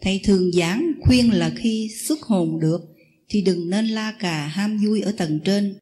Thầy 0.00 0.20
thường 0.26 0.52
giảng 0.52 0.92
khuyên 1.06 1.24
là 1.32 1.50
khi 1.56 1.88
xuất 2.08 2.18
hồn 2.22 2.58
được 2.60 2.80
thì 3.28 3.42
đừng 3.46 3.70
nên 3.70 3.84
la 3.84 4.12
cà 4.20 4.46
ham 4.46 4.76
vui 4.86 5.00
ở 5.00 5.12
tầng 5.18 5.40
trên. 5.44 5.78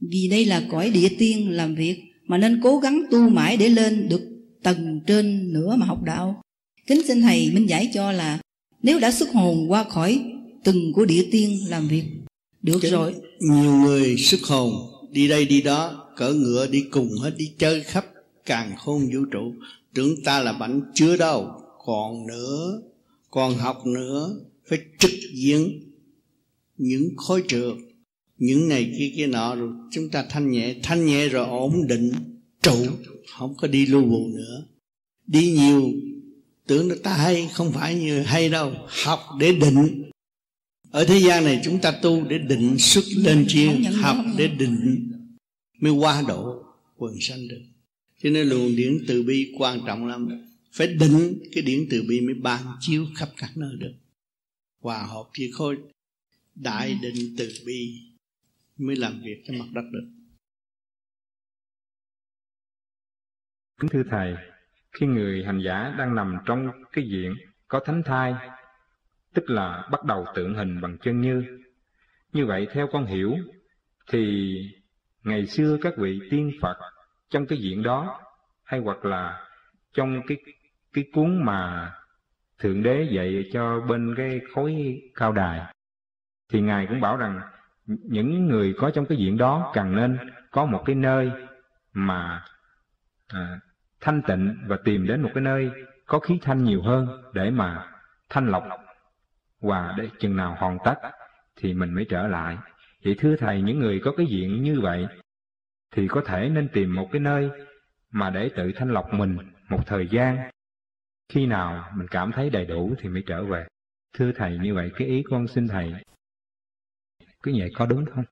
Vì 0.00 0.28
đây 0.30 0.44
là 0.44 0.62
cõi 0.70 0.90
địa 0.94 1.08
tiên 1.18 1.50
làm 1.50 1.74
việc 1.74 2.13
mà 2.26 2.38
nên 2.38 2.60
cố 2.62 2.78
gắng 2.78 3.02
tu 3.10 3.28
mãi 3.28 3.56
để 3.56 3.68
lên 3.68 4.08
được 4.08 4.20
tầng 4.62 5.00
trên 5.06 5.52
nữa 5.52 5.76
mà 5.78 5.86
học 5.86 6.02
đạo. 6.04 6.42
Kính 6.86 7.02
xin 7.08 7.22
Thầy 7.22 7.50
minh 7.50 7.68
giải 7.68 7.90
cho 7.94 8.12
là 8.12 8.38
nếu 8.82 8.98
đã 8.98 9.12
xuất 9.12 9.32
hồn 9.32 9.66
qua 9.68 9.84
khỏi 9.84 10.24
từng 10.64 10.92
của 10.92 11.04
địa 11.04 11.28
tiên 11.30 11.58
làm 11.68 11.88
việc, 11.88 12.04
được 12.62 12.78
Kính, 12.82 12.92
rồi. 12.92 13.14
Nhiều 13.40 13.74
người 13.74 14.16
xuất 14.16 14.42
hồn 14.42 14.72
đi 15.10 15.28
đây 15.28 15.44
đi 15.44 15.62
đó, 15.62 16.08
cỡ 16.16 16.32
ngựa 16.32 16.66
đi 16.66 16.84
cùng 16.90 17.10
hết 17.18 17.34
đi 17.36 17.52
chơi 17.58 17.82
khắp 17.82 18.06
càng 18.46 18.76
khôn 18.76 19.10
vũ 19.12 19.24
trụ. 19.30 19.52
Tưởng 19.94 20.24
ta 20.24 20.40
là 20.40 20.52
bảnh 20.52 20.80
chưa 20.94 21.16
đâu, 21.16 21.50
còn 21.84 22.26
nữa, 22.26 22.82
còn 23.30 23.58
học 23.58 23.86
nữa, 23.86 24.36
phải 24.68 24.78
trực 24.98 25.10
diện 25.34 25.80
những 26.78 27.08
khối 27.16 27.42
trượt 27.48 27.74
những 28.44 28.68
này 28.68 28.94
kia 28.98 29.12
kia 29.16 29.26
nọ 29.26 29.54
rồi 29.54 29.72
chúng 29.90 30.08
ta 30.08 30.24
thanh 30.28 30.50
nhẹ 30.50 30.76
thanh 30.82 31.06
nhẹ 31.06 31.28
rồi 31.28 31.46
ổn 31.46 31.86
định. 31.88 32.12
Trụ 32.62 32.86
không 33.26 33.54
có 33.56 33.68
đi 33.68 33.86
lưu 33.86 34.04
vụ 34.04 34.28
nữa. 34.28 34.66
Đi 35.26 35.50
nhiều 35.52 35.92
tưởng 36.66 36.88
là 36.88 36.96
ta 37.02 37.14
hay 37.14 37.48
không 37.52 37.72
phải 37.72 37.94
như 37.94 38.20
hay 38.20 38.48
đâu. 38.48 38.72
Học 39.04 39.20
để 39.40 39.52
định. 39.52 40.10
Ở 40.90 41.04
thế 41.04 41.18
gian 41.18 41.44
này 41.44 41.60
chúng 41.64 41.80
ta 41.80 41.90
tu 41.90 42.24
để 42.24 42.38
định 42.38 42.78
xuất 42.78 43.04
lên 43.16 43.44
chiên 43.48 43.82
học 43.84 44.16
để 44.36 44.48
định 44.48 45.12
mới 45.80 45.92
qua 45.92 46.22
độ 46.28 46.64
quần 46.96 47.14
sanh 47.20 47.48
được. 47.48 47.62
Cho 48.22 48.30
nên 48.30 48.48
luồng 48.48 48.76
điển 48.76 49.04
từ 49.08 49.22
bi 49.22 49.52
quan 49.58 49.80
trọng 49.86 50.06
lắm. 50.06 50.28
Phải 50.72 50.86
định 50.86 51.38
cái 51.52 51.62
điển 51.62 51.86
từ 51.90 52.02
bi 52.08 52.20
mới 52.20 52.34
ban 52.34 52.64
chiếu 52.80 53.06
khắp 53.14 53.28
các 53.36 53.56
nơi 53.56 53.76
được. 53.78 53.94
Hòa 54.80 55.02
hợp 55.02 55.24
với 55.38 55.50
khối 55.52 55.76
đại 56.54 56.98
định 57.02 57.34
từ 57.36 57.52
bi 57.66 58.00
mới 58.78 58.96
làm 58.96 59.12
việc 59.24 59.42
cho 59.44 59.54
mặt 59.58 59.66
đất 59.72 59.84
được. 59.92 60.10
Kính 63.80 63.90
thưa 63.90 64.02
thầy, 64.10 64.36
khi 64.92 65.06
người 65.06 65.44
hành 65.44 65.60
giả 65.64 65.94
đang 65.98 66.14
nằm 66.14 66.36
trong 66.46 66.70
cái 66.92 67.04
diện 67.08 67.34
có 67.68 67.80
thánh 67.84 68.02
thai, 68.04 68.34
tức 69.34 69.50
là 69.50 69.88
bắt 69.92 70.04
đầu 70.04 70.24
tượng 70.34 70.54
hình 70.54 70.80
bằng 70.80 70.98
chân 70.98 71.20
như 71.20 71.44
như 72.32 72.46
vậy 72.46 72.66
theo 72.72 72.88
con 72.92 73.06
hiểu, 73.06 73.36
thì 74.10 74.54
ngày 75.24 75.46
xưa 75.46 75.78
các 75.82 75.94
vị 75.98 76.20
tiên 76.30 76.50
phật 76.62 76.76
trong 77.30 77.46
cái 77.46 77.58
diện 77.58 77.82
đó, 77.82 78.20
hay 78.64 78.80
hoặc 78.80 79.04
là 79.04 79.48
trong 79.92 80.20
cái 80.26 80.36
cái 80.92 81.04
cuốn 81.12 81.44
mà 81.44 81.92
thượng 82.58 82.82
đế 82.82 83.08
dạy 83.12 83.50
cho 83.52 83.80
bên 83.80 84.14
cái 84.16 84.40
khối 84.54 85.00
cao 85.14 85.32
đài, 85.32 85.74
thì 86.48 86.60
ngài 86.60 86.86
cũng 86.86 87.00
bảo 87.00 87.16
rằng 87.16 87.40
những 87.86 88.46
người 88.46 88.74
có 88.78 88.90
trong 88.90 89.06
cái 89.06 89.18
diện 89.18 89.38
đó 89.38 89.70
cần 89.74 89.96
nên 89.96 90.18
có 90.50 90.66
một 90.66 90.82
cái 90.86 90.96
nơi 90.96 91.30
mà 91.92 92.44
à, 93.28 93.60
thanh 94.00 94.22
tịnh 94.22 94.56
và 94.66 94.76
tìm 94.84 95.06
đến 95.06 95.22
một 95.22 95.30
cái 95.34 95.42
nơi 95.42 95.70
có 96.06 96.18
khí 96.18 96.38
thanh 96.42 96.64
nhiều 96.64 96.82
hơn 96.82 97.22
để 97.32 97.50
mà 97.50 97.86
thanh 98.28 98.46
lọc 98.46 98.64
và 99.60 99.94
để 99.96 100.08
chừng 100.18 100.36
nào 100.36 100.56
hoàn 100.58 100.78
tất 100.84 100.94
thì 101.56 101.74
mình 101.74 101.94
mới 101.94 102.06
trở 102.08 102.26
lại. 102.26 102.58
Vậy 103.04 103.14
thưa 103.18 103.36
thầy 103.36 103.62
những 103.62 103.78
người 103.78 104.00
có 104.04 104.12
cái 104.16 104.26
diện 104.26 104.62
như 104.62 104.80
vậy 104.80 105.06
thì 105.90 106.08
có 106.08 106.22
thể 106.26 106.48
nên 106.48 106.68
tìm 106.68 106.94
một 106.94 107.08
cái 107.12 107.20
nơi 107.20 107.50
mà 108.10 108.30
để 108.30 108.50
tự 108.56 108.72
thanh 108.72 108.90
lọc 108.90 109.14
mình 109.14 109.36
một 109.68 109.86
thời 109.86 110.08
gian. 110.08 110.50
Khi 111.28 111.46
nào 111.46 111.90
mình 111.96 112.08
cảm 112.08 112.32
thấy 112.32 112.50
đầy 112.50 112.64
đủ 112.64 112.94
thì 112.98 113.08
mới 113.08 113.22
trở 113.26 113.44
về. 113.44 113.66
Thưa 114.12 114.32
thầy 114.32 114.58
như 114.58 114.74
vậy 114.74 114.90
cái 114.94 115.08
ý 115.08 115.22
con 115.30 115.48
xin 115.48 115.68
thầy 115.68 115.94
cứ 117.44 117.52
vậy 117.58 117.70
có 117.76 117.86
đúng 117.86 118.04
không? 118.14 118.24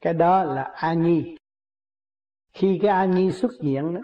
Cái 0.00 0.14
đó 0.14 0.44
là 0.44 0.62
a 0.62 0.94
nhi. 0.94 1.36
Khi 2.52 2.78
cái 2.82 2.90
a 2.90 3.04
nhi 3.04 3.32
xuất 3.32 3.50
hiện 3.62 3.94
đó, 3.94 4.00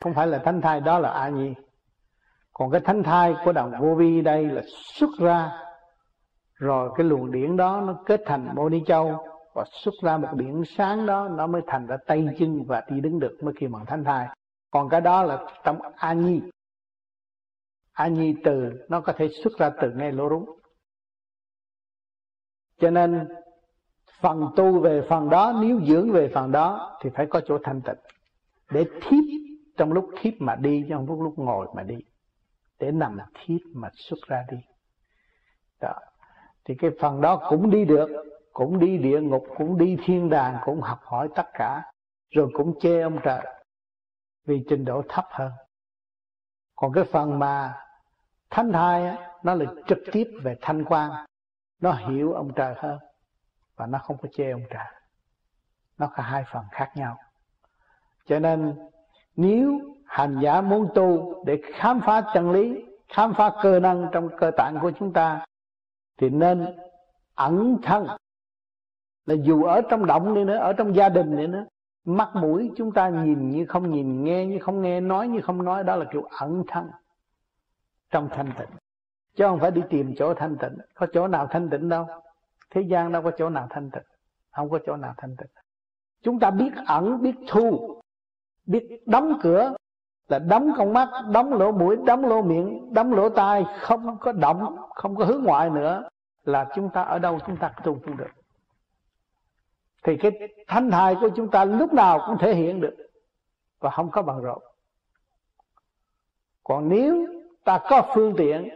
không 0.00 0.14
phải 0.14 0.26
là 0.26 0.38
thánh 0.38 0.60
thai, 0.60 0.80
đó 0.80 0.98
là 0.98 1.10
a 1.10 1.28
nhi. 1.28 1.54
Còn 2.52 2.70
cái 2.70 2.80
thánh 2.84 3.02
thai 3.02 3.34
của 3.44 3.52
đồng 3.52 3.72
vô 3.80 3.94
vi 3.94 4.20
đây 4.20 4.44
là 4.44 4.62
xuất 4.66 5.10
ra, 5.18 5.52
rồi 6.54 6.90
cái 6.96 7.06
luồng 7.06 7.32
điển 7.32 7.56
đó 7.56 7.80
nó 7.80 8.02
kết 8.06 8.20
thành 8.26 8.54
mô 8.54 8.68
ni 8.68 8.82
châu, 8.86 9.26
và 9.54 9.64
xuất 9.82 9.94
ra 10.02 10.16
một 10.16 10.28
biển 10.36 10.62
sáng 10.76 11.06
đó, 11.06 11.28
nó 11.28 11.46
mới 11.46 11.62
thành 11.66 11.86
ra 11.86 11.96
tay 12.06 12.26
chân 12.38 12.64
và 12.64 12.84
đi 12.88 13.00
đứng 13.00 13.20
được 13.20 13.38
mới 13.42 13.54
kêu 13.60 13.70
bằng 13.72 13.86
thánh 13.86 14.04
thai. 14.04 14.28
Còn 14.70 14.88
cái 14.88 15.00
đó 15.00 15.22
là 15.22 15.46
trong 15.64 15.78
a 15.96 16.12
nhi. 16.12 16.40
A 17.92 18.08
nhi 18.08 18.34
từ, 18.44 18.72
nó 18.88 19.00
có 19.00 19.12
thể 19.12 19.28
xuất 19.42 19.58
ra 19.58 19.70
từ 19.82 19.90
ngay 19.90 20.12
lỗ 20.12 20.28
rúng. 20.28 20.58
Cho 22.78 22.90
nên 22.90 23.28
phần 24.20 24.50
tu 24.56 24.80
về 24.80 25.02
phần 25.08 25.30
đó 25.30 25.58
nếu 25.60 25.80
dưỡng 25.86 26.12
về 26.12 26.30
phần 26.34 26.52
đó 26.52 26.98
thì 27.02 27.10
phải 27.14 27.26
có 27.26 27.40
chỗ 27.46 27.58
thanh 27.64 27.80
tịnh. 27.80 27.98
Để 28.70 28.84
thiếp 28.84 29.24
trong 29.76 29.92
lúc 29.92 30.10
thiếp 30.20 30.32
mà 30.38 30.56
đi 30.56 30.86
trong 30.88 31.06
lúc 31.06 31.20
lúc 31.20 31.38
ngồi 31.38 31.66
mà 31.74 31.82
đi. 31.82 31.96
Để 32.78 32.90
nằm 32.90 33.18
thiếp 33.34 33.60
mà 33.74 33.88
xuất 33.94 34.18
ra 34.26 34.44
đi. 34.50 34.58
Đó. 35.80 35.94
Thì 36.64 36.74
cái 36.78 36.90
phần 37.00 37.20
đó 37.20 37.46
cũng 37.50 37.70
đi 37.70 37.84
được 37.84 38.08
cũng 38.58 38.78
đi 38.78 38.98
địa 38.98 39.20
ngục 39.20 39.46
cũng 39.56 39.78
đi 39.78 39.96
thiên 40.04 40.30
đàng 40.30 40.58
cũng 40.64 40.80
học 40.80 40.98
hỏi 41.02 41.28
tất 41.34 41.46
cả 41.54 41.82
rồi 42.30 42.50
cũng 42.54 42.80
chê 42.80 43.00
ông 43.00 43.18
trời 43.22 43.44
vì 44.46 44.64
trình 44.68 44.84
độ 44.84 45.02
thấp 45.08 45.24
hơn. 45.30 45.52
Còn 46.76 46.92
cái 46.92 47.04
phần 47.04 47.38
mà 47.38 47.74
thánh 48.50 48.72
thai 48.72 49.06
á, 49.06 49.32
nó 49.42 49.54
là 49.54 49.64
trực 49.86 49.98
tiếp 50.12 50.24
về 50.42 50.56
thanh 50.60 50.84
quan 50.84 51.26
nó 51.80 51.92
hiểu 51.92 52.32
ông 52.32 52.52
trời 52.56 52.74
hơn 52.76 52.98
và 53.78 53.86
nó 53.86 53.98
không 53.98 54.16
có 54.22 54.28
chê 54.32 54.50
ông 54.50 54.62
trả 54.70 54.98
nó 55.98 56.06
có 56.16 56.22
hai 56.22 56.44
phần 56.52 56.64
khác 56.70 56.90
nhau. 56.94 57.18
Cho 58.26 58.38
nên, 58.38 58.74
nếu 59.36 59.80
hành 60.06 60.38
giả 60.42 60.60
muốn 60.60 60.88
tu 60.94 61.44
để 61.44 61.60
khám 61.74 62.00
phá 62.06 62.22
chân 62.34 62.50
lý, 62.50 62.84
khám 63.08 63.34
phá 63.34 63.52
cơ 63.62 63.80
năng 63.80 64.08
trong 64.12 64.28
cơ 64.38 64.50
tạng 64.56 64.78
của 64.80 64.90
chúng 64.98 65.12
ta, 65.12 65.46
thì 66.16 66.30
nên 66.30 66.66
ẩn 67.34 67.76
thân. 67.82 68.06
Là 69.26 69.34
dù 69.34 69.64
ở 69.64 69.80
trong 69.90 70.06
động 70.06 70.34
đi 70.34 70.44
nữa, 70.44 70.56
ở 70.56 70.72
trong 70.72 70.96
gia 70.96 71.08
đình 71.08 71.36
đi 71.36 71.46
nữa, 71.46 71.64
mắt 72.04 72.30
mũi 72.34 72.70
chúng 72.76 72.92
ta 72.92 73.08
nhìn 73.08 73.50
như 73.50 73.66
không 73.66 73.90
nhìn, 73.90 74.24
nghe 74.24 74.46
như 74.46 74.58
không 74.58 74.82
nghe, 74.82 75.00
nói 75.00 75.28
như 75.28 75.40
không 75.40 75.64
nói, 75.64 75.84
đó 75.84 75.96
là 75.96 76.04
kiểu 76.12 76.28
ẩn 76.38 76.64
thân 76.68 76.90
trong 78.10 78.28
thanh 78.28 78.52
tịnh. 78.58 78.68
Chứ 79.36 79.44
không 79.44 79.58
phải 79.58 79.70
đi 79.70 79.82
tìm 79.90 80.14
chỗ 80.18 80.34
thanh 80.34 80.56
tịnh. 80.56 80.78
Có 80.94 81.06
chỗ 81.12 81.28
nào 81.28 81.46
thanh 81.46 81.70
tịnh 81.70 81.88
đâu 81.88 82.06
thế 82.70 82.80
gian 82.80 83.12
đâu 83.12 83.22
có 83.22 83.30
chỗ 83.38 83.48
nào 83.48 83.66
thanh 83.70 83.90
tịnh, 83.90 84.02
không 84.50 84.70
có 84.70 84.78
chỗ 84.86 84.96
nào 84.96 85.14
thanh 85.16 85.36
tịnh. 85.36 85.48
Chúng 86.22 86.38
ta 86.40 86.50
biết 86.50 86.70
ẩn, 86.86 87.22
biết 87.22 87.34
thu, 87.48 88.00
biết 88.66 89.02
đóng 89.06 89.38
cửa, 89.42 89.76
là 90.28 90.38
đóng 90.38 90.72
con 90.76 90.92
mắt, 90.92 91.08
đóng 91.32 91.52
lỗ 91.52 91.72
mũi, 91.72 91.96
đóng 92.06 92.24
lỗ 92.24 92.42
miệng, 92.42 92.94
đóng 92.94 93.12
lỗ 93.12 93.28
tai, 93.28 93.64
không 93.80 94.18
có 94.20 94.32
động, 94.32 94.76
không 94.94 95.16
có 95.16 95.24
hướng 95.24 95.42
ngoại 95.42 95.70
nữa, 95.70 96.08
là 96.44 96.68
chúng 96.74 96.90
ta 96.90 97.02
ở 97.02 97.18
đâu 97.18 97.38
chúng 97.46 97.56
ta 97.56 97.72
tu 97.84 97.98
cũng 98.04 98.16
được. 98.16 98.30
Thì 100.02 100.16
cái 100.16 100.32
thanh 100.66 100.90
thai 100.90 101.16
của 101.20 101.28
chúng 101.36 101.50
ta 101.50 101.64
lúc 101.64 101.92
nào 101.92 102.24
cũng 102.26 102.38
thể 102.38 102.54
hiện 102.54 102.80
được, 102.80 102.96
và 103.80 103.90
không 103.90 104.10
có 104.10 104.22
bằng 104.22 104.40
rộn. 104.40 104.62
Còn 106.64 106.88
nếu 106.88 107.26
ta 107.64 107.80
có 107.90 108.12
phương 108.14 108.34
tiện, 108.36 108.68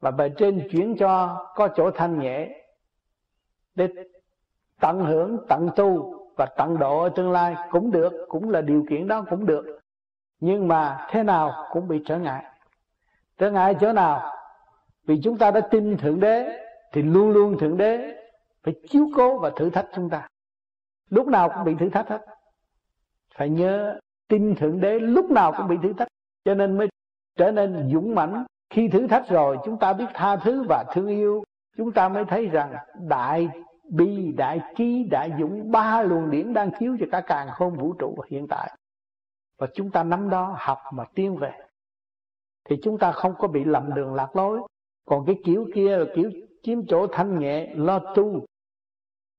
và 0.00 0.10
bề 0.10 0.28
trên 0.28 0.68
chuyển 0.70 0.96
cho 0.96 1.44
có 1.54 1.68
chỗ 1.68 1.90
thanh 1.90 2.18
nhẹ 2.18 2.59
để 3.74 3.88
tận 4.80 5.04
hưởng, 5.04 5.38
tận 5.48 5.68
tu 5.76 6.14
và 6.36 6.46
tận 6.46 6.78
độ 6.78 7.02
ở 7.02 7.08
tương 7.08 7.32
lai 7.32 7.54
cũng 7.70 7.90
được, 7.90 8.12
cũng 8.28 8.50
là 8.50 8.60
điều 8.60 8.84
kiện 8.90 9.08
đó 9.08 9.24
cũng 9.30 9.46
được. 9.46 9.80
Nhưng 10.40 10.68
mà 10.68 11.06
thế 11.10 11.22
nào 11.22 11.68
cũng 11.72 11.88
bị 11.88 12.02
trở 12.06 12.18
ngại. 12.18 12.44
Trở 13.38 13.50
ngại 13.50 13.74
chỗ 13.80 13.92
nào? 13.92 14.32
Vì 15.06 15.20
chúng 15.24 15.38
ta 15.38 15.50
đã 15.50 15.60
tin 15.60 15.96
thượng 15.96 16.20
đế 16.20 16.66
thì 16.92 17.02
luôn 17.02 17.30
luôn 17.30 17.58
thượng 17.58 17.76
đế 17.76 18.16
phải 18.62 18.74
chiếu 18.88 19.08
cố 19.16 19.38
và 19.38 19.50
thử 19.56 19.70
thách 19.70 19.86
chúng 19.94 20.10
ta. 20.10 20.28
Lúc 21.08 21.26
nào 21.26 21.48
cũng 21.48 21.64
bị 21.64 21.74
thử 21.80 21.88
thách 21.88 22.08
hết. 22.08 22.26
Phải 23.34 23.48
nhớ, 23.48 23.98
tin 24.28 24.54
thượng 24.54 24.80
đế 24.80 24.98
lúc 24.98 25.30
nào 25.30 25.52
cũng 25.56 25.68
bị 25.68 25.76
thử 25.82 25.92
thách, 25.92 26.08
cho 26.44 26.54
nên 26.54 26.78
mới 26.78 26.88
trở 27.36 27.50
nên 27.50 27.90
dũng 27.92 28.14
mãnh. 28.14 28.44
Khi 28.70 28.88
thử 28.88 29.06
thách 29.06 29.28
rồi, 29.28 29.58
chúng 29.64 29.78
ta 29.78 29.92
biết 29.92 30.04
tha 30.14 30.36
thứ 30.36 30.64
và 30.68 30.84
thương 30.92 31.08
yêu 31.08 31.44
chúng 31.76 31.92
ta 31.92 32.08
mới 32.08 32.24
thấy 32.24 32.46
rằng 32.46 32.74
đại 33.08 33.48
bi, 33.84 34.32
đại 34.36 34.60
trí, 34.76 35.04
đại 35.10 35.32
dũng, 35.40 35.70
ba 35.70 36.02
luồng 36.02 36.30
điển 36.30 36.52
đang 36.52 36.70
chiếu 36.78 36.96
cho 37.00 37.06
cả 37.12 37.20
càng 37.20 37.48
khôn 37.50 37.76
vũ 37.76 37.92
trụ 37.92 38.16
hiện 38.28 38.46
tại. 38.48 38.76
Và 39.58 39.66
chúng 39.74 39.90
ta 39.90 40.02
nắm 40.02 40.30
đó, 40.30 40.54
học 40.58 40.78
mà 40.92 41.04
tiến 41.14 41.36
về. 41.36 41.52
Thì 42.64 42.76
chúng 42.82 42.98
ta 42.98 43.12
không 43.12 43.34
có 43.38 43.48
bị 43.48 43.64
lầm 43.64 43.94
đường 43.94 44.14
lạc 44.14 44.36
lối. 44.36 44.60
Còn 45.04 45.26
cái 45.26 45.36
kiểu 45.44 45.68
kia 45.74 45.96
là 45.96 46.04
kiểu 46.14 46.30
chiếm 46.62 46.86
chỗ 46.86 47.06
thanh 47.06 47.38
nhẹ, 47.38 47.74
lo 47.74 47.98
tu. 47.98 48.44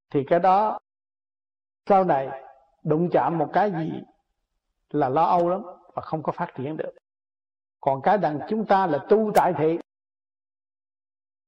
Thì 0.10 0.24
cái 0.24 0.40
đó, 0.40 0.80
sau 1.90 2.04
này, 2.04 2.44
đụng 2.84 3.10
chạm 3.12 3.38
một 3.38 3.50
cái 3.54 3.72
gì 3.72 3.92
là 4.90 5.10
lo 5.10 5.24
âu 5.24 5.50
lắm 5.50 5.62
và 5.94 6.02
không 6.02 6.24
có 6.24 6.32
phát 6.32 6.56
triển 6.58 6.78
được. 6.78 6.92
Còn 7.82 8.02
cái 8.02 8.18
đằng 8.18 8.40
chúng 8.50 8.66
ta 8.66 8.88
là 8.88 9.06
tu 9.10 9.32
tại 9.36 9.54
thị 9.58 9.80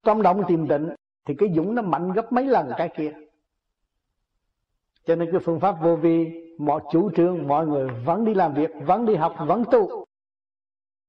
trong 0.04 0.22
động 0.22 0.42
tìm 0.48 0.68
định, 0.68 0.94
thì 1.24 1.34
cái 1.34 1.48
dũng 1.56 1.74
nó 1.74 1.82
mạnh 1.82 2.12
gấp 2.12 2.32
mấy 2.32 2.46
lần 2.46 2.70
cái 2.76 2.88
kia. 2.96 3.12
Cho 5.04 5.16
nên 5.16 5.32
cái 5.32 5.40
phương 5.44 5.60
pháp 5.60 5.72
vô 5.82 5.96
vi, 5.96 6.44
mọi 6.58 6.80
chủ 6.90 7.10
trương, 7.16 7.48
mọi 7.48 7.66
người 7.66 7.88
vẫn 7.88 8.24
đi 8.24 8.34
làm 8.34 8.54
việc, 8.54 8.70
vẫn 8.86 9.06
đi 9.06 9.14
học, 9.14 9.34
vẫn 9.38 9.64
tu, 9.70 10.04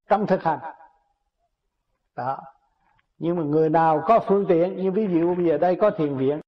trong 0.09 0.27
thực 0.27 0.43
hành. 0.43 0.59
Đó. 2.15 2.37
Nhưng 3.17 3.35
mà 3.35 3.43
người 3.43 3.69
nào 3.69 4.03
có 4.07 4.19
phương 4.19 4.45
tiện, 4.47 4.77
như 4.77 4.91
ví 4.91 5.07
dụ 5.13 5.35
bây 5.35 5.45
giờ 5.45 5.57
đây 5.57 5.75
có 5.75 5.89
thiền 5.89 6.17
viện, 6.17 6.41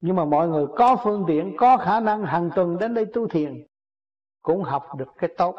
nhưng 0.00 0.16
mà 0.16 0.24
mọi 0.24 0.48
người 0.48 0.66
có 0.76 0.96
phương 1.04 1.24
tiện, 1.28 1.56
có 1.58 1.76
khả 1.76 2.00
năng 2.00 2.26
hàng 2.26 2.50
tuần 2.54 2.78
đến 2.78 2.94
đây 2.94 3.06
tu 3.06 3.28
thiền, 3.28 3.66
cũng 4.42 4.62
học 4.62 4.94
được 4.96 5.08
cái 5.18 5.30
tốt. 5.36 5.56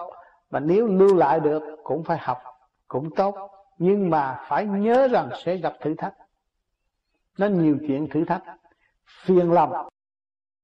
Và 0.50 0.60
nếu 0.60 0.88
lưu 0.88 1.16
lại 1.16 1.40
được, 1.40 1.64
cũng 1.84 2.04
phải 2.04 2.18
học, 2.18 2.38
cũng 2.88 3.16
tốt. 3.16 3.36
Nhưng 3.78 4.10
mà 4.10 4.44
phải 4.48 4.66
nhớ 4.66 5.08
rằng 5.08 5.30
sẽ 5.46 5.56
gặp 5.56 5.74
thử 5.82 5.96
thách 5.98 6.14
nó 7.38 7.48
nhiều 7.48 7.78
chuyện 7.88 8.08
thử 8.10 8.26
thách. 8.26 8.44
Phiền 9.26 9.52
lòng. 9.52 9.74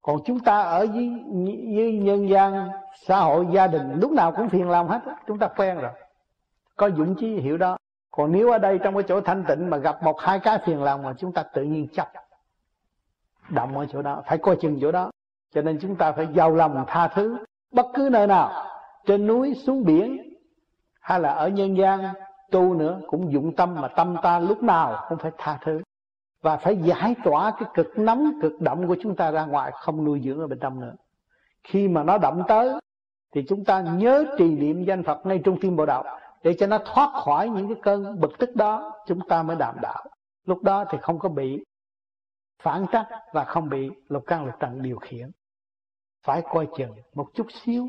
Còn 0.01 0.17
chúng 0.25 0.39
ta 0.39 0.61
ở 0.61 0.87
với, 0.87 1.23
với 1.75 1.93
nhân 1.93 2.29
gian 2.29 2.69
xã 3.07 3.19
hội 3.19 3.47
gia 3.53 3.67
đình 3.67 3.99
lúc 3.99 4.11
nào 4.11 4.31
cũng 4.31 4.49
phiền 4.49 4.69
lòng 4.69 4.87
hết 4.87 5.01
chúng 5.27 5.39
ta 5.39 5.47
quen 5.47 5.77
rồi. 5.77 5.91
Có 6.75 6.89
dũng 6.89 7.15
chí 7.15 7.35
hiểu 7.35 7.57
đó. 7.57 7.77
Còn 8.11 8.31
nếu 8.31 8.51
ở 8.51 8.57
đây 8.57 8.79
trong 8.83 8.93
cái 8.93 9.03
chỗ 9.07 9.21
thanh 9.21 9.43
tịnh 9.47 9.69
mà 9.69 9.77
gặp 9.77 10.03
một 10.03 10.21
hai 10.21 10.39
cái 10.39 10.59
phiền 10.65 10.83
lòng 10.83 11.03
mà 11.03 11.13
chúng 11.17 11.31
ta 11.31 11.43
tự 11.43 11.63
nhiên 11.63 11.87
chấp 11.87 12.11
động 13.49 13.77
ở 13.77 13.85
chỗ 13.91 14.01
đó 14.01 14.23
phải 14.27 14.37
coi 14.37 14.55
chừng 14.55 14.77
chỗ 14.81 14.91
đó. 14.91 15.11
Cho 15.53 15.61
nên 15.61 15.79
chúng 15.81 15.95
ta 15.95 16.11
phải 16.11 16.27
giàu 16.33 16.55
lòng 16.55 16.85
tha 16.87 17.07
thứ 17.07 17.37
bất 17.71 17.85
cứ 17.93 18.09
nơi 18.11 18.27
nào 18.27 18.65
trên 19.05 19.27
núi 19.27 19.55
xuống 19.55 19.83
biển 19.83 20.33
hay 21.01 21.19
là 21.19 21.29
ở 21.29 21.47
nhân 21.47 21.77
gian 21.77 21.99
tu 22.51 22.73
nữa 22.73 23.01
cũng 23.07 23.31
dụng 23.31 23.55
tâm 23.55 23.75
mà 23.81 23.87
tâm 23.87 24.15
ta 24.21 24.39
lúc 24.39 24.63
nào 24.63 25.05
cũng 25.09 25.17
phải 25.17 25.31
tha 25.37 25.57
thứ 25.61 25.81
và 26.41 26.57
phải 26.57 26.77
giải 26.77 27.15
tỏa 27.23 27.51
cái 27.51 27.69
cực 27.73 27.97
nóng, 27.97 28.31
cực 28.41 28.61
động 28.61 28.87
của 28.87 28.95
chúng 29.01 29.15
ta 29.15 29.31
ra 29.31 29.45
ngoài, 29.45 29.71
không 29.75 30.03
nuôi 30.03 30.21
dưỡng 30.23 30.39
ở 30.39 30.47
bên 30.47 30.59
trong 30.59 30.79
nữa. 30.79 30.93
Khi 31.63 31.87
mà 31.87 32.03
nó 32.03 32.17
động 32.17 32.43
tới, 32.47 32.69
thì 33.31 33.45
chúng 33.49 33.65
ta 33.65 33.81
nhớ 33.81 34.25
trì 34.37 34.55
niệm 34.55 34.83
danh 34.83 35.03
Phật 35.03 35.25
ngay 35.25 35.41
trong 35.45 35.59
tim 35.59 35.75
bộ 35.75 35.85
đạo, 35.85 36.03
để 36.43 36.55
cho 36.59 36.67
nó 36.67 36.77
thoát 36.85 37.11
khỏi 37.23 37.49
những 37.49 37.67
cái 37.67 37.77
cơn 37.83 38.19
bực 38.19 38.37
tức 38.37 38.55
đó, 38.55 38.91
chúng 39.07 39.19
ta 39.27 39.43
mới 39.43 39.55
đảm 39.55 39.75
đạo. 39.81 40.05
Lúc 40.45 40.63
đó 40.63 40.85
thì 40.89 40.97
không 41.01 41.19
có 41.19 41.29
bị 41.29 41.63
phản 42.61 42.85
trắc 42.91 43.07
và 43.33 43.43
không 43.43 43.69
bị 43.69 43.89
lục 44.07 44.23
căn 44.27 44.45
lục 44.45 44.55
trần 44.59 44.81
điều 44.81 44.97
khiển. 44.97 45.31
Phải 46.23 46.41
coi 46.41 46.67
chừng 46.77 46.95
một 47.13 47.27
chút 47.33 47.47
xíu 47.51 47.87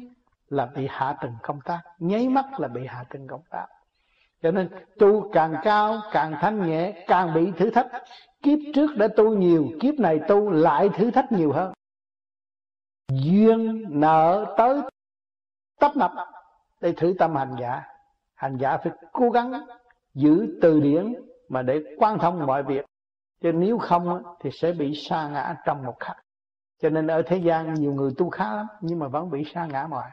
là 0.49 0.67
bị 0.67 0.87
hạ 0.91 1.17
tầng 1.21 1.35
công 1.43 1.61
tác, 1.61 1.83
nháy 1.99 2.29
mắt 2.29 2.61
là 2.61 2.69
bị 2.69 2.87
hạ 2.87 3.05
tầng 3.11 3.27
công 3.27 3.43
tác. 3.51 3.67
Cho 4.43 4.51
nên 4.51 4.69
tu 4.99 5.31
càng 5.33 5.55
cao, 5.63 6.01
càng 6.13 6.35
thanh 6.41 6.67
nhẹ, 6.67 7.05
càng 7.07 7.35
bị 7.35 7.53
thử 7.59 7.71
thách 7.71 7.87
kiếp 8.42 8.59
trước 8.74 8.96
đã 8.96 9.09
tu 9.16 9.37
nhiều, 9.37 9.68
kiếp 9.81 9.94
này 9.94 10.20
tu 10.29 10.50
lại 10.50 10.88
thử 10.96 11.11
thách 11.11 11.33
nhiều 11.33 11.53
hơn. 11.53 11.72
Duyên 13.09 13.85
nợ 13.88 14.55
tới 14.59 14.81
tấp 15.81 15.96
nập 15.96 16.12
để 16.81 16.92
thử 16.92 17.14
tâm 17.18 17.37
hành 17.37 17.57
giả. 17.61 17.83
Hành 18.35 18.57
giả 18.57 18.76
phải 18.76 18.92
cố 19.12 19.31
gắng 19.31 19.53
giữ 20.14 20.59
từ 20.62 20.81
điển 20.81 21.14
mà 21.48 21.62
để 21.62 21.83
quan 21.98 22.18
thông 22.18 22.46
mọi 22.46 22.62
việc. 22.62 22.85
Chứ 23.40 23.53
nếu 23.53 23.79
không 23.79 24.22
thì 24.40 24.50
sẽ 24.53 24.72
bị 24.72 24.94
sa 24.94 25.29
ngã 25.29 25.57
trong 25.64 25.83
một 25.83 26.00
khắc. 26.00 26.16
Cho 26.79 26.90
nên 26.90 27.07
ở 27.07 27.22
thế 27.26 27.37
gian 27.37 27.74
nhiều 27.74 27.92
người 27.92 28.11
tu 28.18 28.31
khá 28.31 28.55
lắm, 28.55 28.66
nhưng 28.81 28.98
mà 28.98 29.09
vẫn 29.09 29.31
bị 29.31 29.44
sa 29.55 29.66
ngã 29.66 29.83
ngoài 29.83 30.11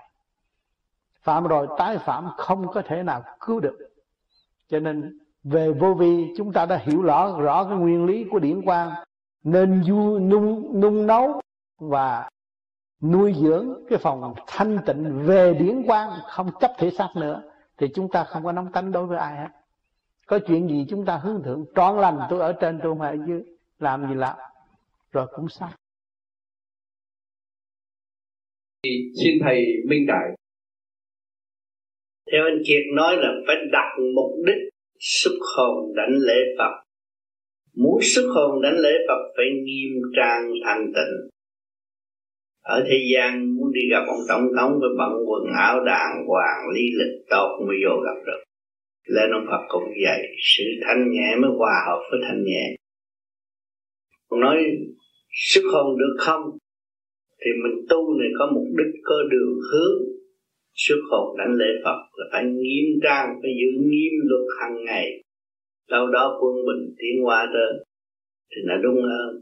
phạm 1.27 1.47
rồi 1.47 1.67
tái 1.77 1.97
phạm 1.97 2.29
không 2.37 2.67
có 2.67 2.81
thể 2.85 3.03
nào 3.03 3.23
cứu 3.39 3.59
được. 3.59 3.77
Cho 4.67 4.79
nên 4.79 5.19
về 5.51 5.71
vô 5.71 5.93
vi 5.93 6.33
chúng 6.38 6.53
ta 6.53 6.65
đã 6.65 6.77
hiểu 6.77 7.01
rõ 7.01 7.41
rõ 7.41 7.63
cái 7.69 7.77
nguyên 7.77 8.05
lý 8.05 8.25
của 8.31 8.39
điển 8.39 8.62
quang. 8.62 8.91
Nên 9.43 9.83
du 9.83 10.19
nung 10.19 10.81
nung 10.81 11.07
nấu 11.07 11.41
và 11.77 12.29
nuôi 13.01 13.33
dưỡng 13.41 13.86
cái 13.89 13.99
phòng 13.99 14.36
thanh 14.47 14.77
tịnh 14.86 15.25
về 15.25 15.53
điển 15.53 15.83
quang 15.88 16.10
không 16.29 16.49
chấp 16.60 16.71
thể 16.77 16.89
xác 16.91 17.10
nữa 17.15 17.43
thì 17.77 17.88
chúng 17.95 18.10
ta 18.12 18.23
không 18.23 18.43
có 18.43 18.51
nóng 18.51 18.71
tánh 18.71 18.91
đối 18.91 19.05
với 19.05 19.17
ai 19.17 19.38
hết. 19.38 19.49
Có 20.25 20.39
chuyện 20.47 20.67
gì 20.67 20.86
chúng 20.89 21.05
ta 21.05 21.17
hướng 21.17 21.43
thượng 21.43 21.65
trọn 21.75 22.01
lành 22.01 22.19
tôi 22.29 22.39
ở 22.39 22.53
trên 22.53 22.79
tôi 22.83 22.95
mà 22.95 23.10
ở 23.10 23.17
dưới 23.27 23.43
làm 23.79 24.07
gì 24.10 24.15
làm 24.15 24.38
rồi 25.12 25.27
cũng 25.36 25.49
xong. 25.49 25.69
Xin 29.23 29.39
thầy 29.41 29.65
minh 29.89 30.05
đại. 30.07 30.38
Theo 32.31 32.43
anh 32.45 32.62
Kiệt 32.67 32.83
nói 32.95 33.15
là 33.17 33.29
phải 33.47 33.55
đặt 33.71 33.95
mục 34.15 34.31
đích 34.45 34.69
sức 34.99 35.39
hồn 35.57 35.95
đánh 35.95 36.15
lễ 36.27 36.39
Phật. 36.57 36.83
Muốn 37.75 38.01
sức 38.01 38.29
hồn 38.36 38.62
đánh 38.62 38.77
lễ 38.77 38.91
Phật 39.07 39.21
phải 39.38 39.45
nghiêm 39.63 39.91
trang 40.15 40.51
thanh 40.65 40.86
tịnh. 40.95 41.29
Ở 42.62 42.83
thế 42.89 42.97
gian 43.13 43.55
muốn 43.55 43.71
đi 43.73 43.81
gặp 43.91 44.03
ông 44.07 44.19
tổng 44.27 44.47
thống 44.57 44.71
với 44.71 44.89
bận 44.97 45.12
quần 45.27 45.43
áo 45.57 45.83
đàng 45.86 46.25
hoàng, 46.27 46.69
lý 46.75 46.81
lịch 46.81 47.25
tốt 47.29 47.60
mới 47.67 47.77
vô 47.86 48.01
gặp 48.05 48.21
được. 48.25 48.43
Lên 49.07 49.31
ông 49.31 49.45
Phật 49.49 49.65
cũng 49.67 49.83
vậy, 50.05 50.21
sự 50.55 50.63
thanh 50.88 51.12
nhẹ 51.12 51.36
mới 51.41 51.51
hòa 51.57 51.75
hợp 51.88 52.01
với 52.12 52.19
thanh 52.27 52.43
nhẹ. 52.43 52.75
Ông 54.27 54.39
nói, 54.39 54.57
sức 55.31 55.63
hồn 55.73 55.97
được 55.97 56.15
không? 56.19 56.41
Thì 57.39 57.51
mình 57.63 57.86
tu 57.89 58.19
này 58.19 58.29
có 58.39 58.51
mục 58.53 58.67
đích, 58.77 59.01
có 59.03 59.15
đường 59.31 59.60
hướng 59.71 60.16
xuất 60.77 61.01
hồn 61.11 61.37
đánh 61.37 61.53
lễ 61.57 61.69
Phật 61.83 61.99
là 62.17 62.25
phải 62.31 62.43
nghiêm 62.43 62.85
trang, 63.03 63.27
phải 63.41 63.51
giữ 63.59 63.69
nghiêm 63.89 64.13
luật 64.29 64.45
hàng 64.59 64.85
ngày. 64.85 65.21
Sau 65.91 66.07
đó 66.07 66.37
quân 66.41 66.55
bình 66.67 66.95
tiến 66.97 67.23
hóa 67.23 67.47
tới 67.53 67.85
thì 68.51 68.61
là 68.63 68.75
đúng 68.83 69.01
hơn. 69.01 69.41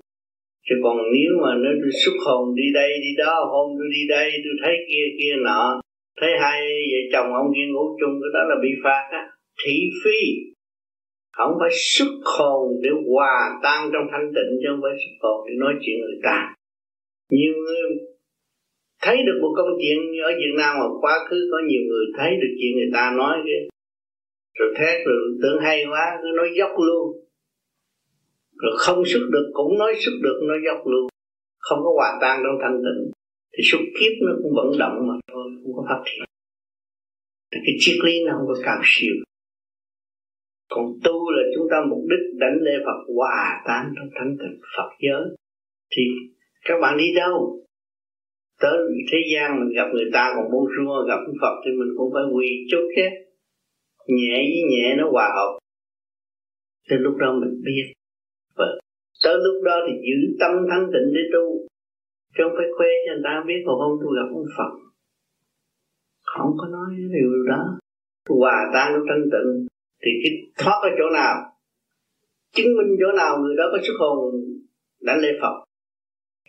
Chứ 0.69 0.75
còn 0.83 0.97
nếu 0.97 1.31
mà 1.41 1.55
nó 1.55 1.69
xuất 2.05 2.15
hồn 2.25 2.55
đi 2.55 2.63
đây, 2.73 2.89
đi 3.01 3.11
đó, 3.17 3.35
hôm 3.51 3.67
tôi 3.77 3.87
đi 3.95 4.07
đây, 4.09 4.31
tôi 4.43 4.53
thấy 4.63 4.75
kia 4.89 5.05
kia 5.19 5.33
nọ, 5.45 5.81
thấy 6.21 6.31
hai 6.41 6.61
vợ 6.91 6.99
chồng 7.13 7.33
ông 7.33 7.47
kia 7.55 7.67
ngủ 7.73 7.85
chung, 7.99 8.15
cái 8.21 8.31
đó 8.33 8.41
là 8.49 8.55
bị 8.63 8.69
phạt 8.83 9.03
á. 9.11 9.23
Thị 9.63 9.75
phi. 10.03 10.19
Không 11.37 11.53
phải 11.59 11.69
xuất 11.73 12.13
hồn 12.37 12.81
để 12.83 12.89
hòa 13.09 13.59
tan 13.63 13.89
trong 13.93 14.07
thanh 14.11 14.27
tịnh, 14.35 14.51
chứ 14.61 14.67
không 14.71 14.81
phải 14.83 14.95
xuất 15.01 15.15
hồn 15.23 15.37
để 15.47 15.53
nói 15.57 15.73
chuyện 15.81 15.97
người 15.99 16.19
ta. 16.23 16.53
Nhiều 17.31 17.53
người 17.63 17.81
thấy 19.05 19.17
được 19.27 19.37
một 19.41 19.53
câu 19.59 19.67
chuyện 19.81 19.97
ở 20.29 20.31
Việt 20.41 20.53
Nam 20.59 20.71
mà 20.79 20.87
quá 21.01 21.15
khứ 21.27 21.39
có 21.51 21.57
nhiều 21.69 21.83
người 21.89 22.05
thấy 22.17 22.31
được 22.41 22.53
chuyện 22.59 22.71
người 22.77 22.91
ta 22.93 23.03
nói 23.17 23.35
kia 23.45 23.61
rồi 24.59 24.73
thét 24.77 25.05
rồi 25.05 25.17
tưởng 25.41 25.59
hay 25.61 25.85
quá, 25.91 26.19
cứ 26.21 26.27
nói 26.37 26.49
dốc 26.57 26.71
luôn. 26.77 27.05
Rồi 28.55 28.71
không 28.77 29.03
xuất 29.05 29.29
được, 29.31 29.51
cũng 29.53 29.77
nói 29.77 29.93
xuất 29.99 30.11
được, 30.23 30.39
nói 30.47 30.57
dốc 30.65 30.87
luôn. 30.87 31.07
Không 31.57 31.79
có 31.83 31.91
hòa 31.95 32.17
tan 32.21 32.41
trong 32.43 32.57
thanh 32.61 32.77
tịnh. 32.85 33.11
Thì 33.53 33.63
suốt 33.63 33.79
kiếp 33.99 34.13
nó 34.21 34.31
cũng 34.43 34.53
vận 34.55 34.79
động 34.79 35.07
mà 35.07 35.13
thôi, 35.31 35.45
không 35.63 35.73
có 35.75 35.85
phát 35.89 36.01
triển. 36.05 36.25
Thì 37.51 37.59
cái 37.65 37.75
triết 37.79 37.95
lý 38.05 38.23
nó 38.25 38.33
không 38.37 38.47
có 38.47 38.55
cao 38.63 38.81
siêu. 38.83 39.15
Còn 40.69 40.85
tu 41.03 41.31
là 41.31 41.43
chúng 41.55 41.67
ta 41.71 41.77
mục 41.89 42.03
đích 42.09 42.39
đánh 42.39 42.57
lễ 42.61 42.71
Phật 42.85 43.13
hòa 43.15 43.63
tan 43.67 43.93
trong 43.95 44.09
thanh 44.15 44.37
tịnh 44.39 44.59
Phật 44.77 44.89
giới. 44.99 45.35
Thì 45.91 46.03
các 46.65 46.75
bạn 46.81 46.97
đi 46.97 47.13
đâu? 47.15 47.64
Tới 48.61 48.77
thế 49.11 49.17
gian 49.33 49.59
mình 49.59 49.75
gặp 49.75 49.87
người 49.93 50.09
ta 50.13 50.33
còn 50.35 50.45
bonjour 50.51 51.07
gặp 51.07 51.19
Phật 51.41 51.55
thì 51.65 51.71
mình 51.79 51.91
cũng 51.97 52.09
phải 52.13 52.23
quỳ 52.33 52.47
chút 52.71 52.83
chứ 52.95 53.07
nhẹ 54.07 54.35
với 54.51 54.63
nhẹ 54.71 54.95
nó 54.97 55.09
hòa 55.11 55.27
hợp. 55.35 55.59
Từ 56.89 56.95
lúc 56.97 57.15
đó 57.17 57.33
mình 57.41 57.61
biết. 57.63 57.85
Và 58.55 58.65
tới 59.23 59.37
lúc 59.45 59.63
đó 59.63 59.75
thì 59.87 59.93
giữ 60.07 60.37
tâm 60.39 60.51
thanh 60.69 60.85
tịnh 60.93 61.13
để 61.15 61.21
tu. 61.33 61.67
Chứ 62.37 62.43
không 62.43 62.55
phải 62.57 62.67
khoe 62.77 62.87
cho 63.05 63.13
người 63.13 63.21
ta 63.23 63.43
biết 63.47 63.59
còn 63.65 63.75
không 63.79 63.97
tôi 64.01 64.11
gặp 64.17 64.27
ông 64.33 64.49
Phật. 64.57 64.71
Không 66.23 66.51
có 66.57 66.67
nói 66.67 66.89
điều 66.97 67.43
đó. 67.47 67.61
Hòa 68.29 68.71
tan 68.73 68.93
trong 68.93 69.05
thanh 69.09 69.25
tịnh 69.33 69.67
thì 70.01 70.11
cái 70.23 70.31
thoát 70.57 70.79
ở 70.81 70.89
chỗ 70.97 71.09
nào, 71.13 71.35
chứng 72.55 72.77
minh 72.77 72.97
chỗ 72.99 73.11
nào 73.17 73.37
người 73.39 73.55
đó 73.55 73.63
có 73.71 73.77
xuất 73.83 73.93
hồn 73.99 74.35
đã 75.01 75.17
lễ 75.17 75.29
Phật 75.41 75.64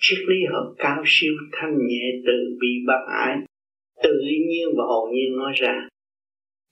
triết 0.01 0.19
lý 0.29 0.37
họ 0.53 0.75
cao 0.79 1.03
siêu 1.07 1.35
thanh 1.53 1.75
nhẹ 1.89 2.05
từ 2.27 2.57
bi 2.61 2.69
bác 2.87 3.03
ái. 3.27 3.37
Tự 4.03 4.15
nhiên 4.49 4.69
và 4.77 4.85
hồn 4.85 5.11
nhiên 5.15 5.37
nói 5.37 5.53
ra. 5.55 5.89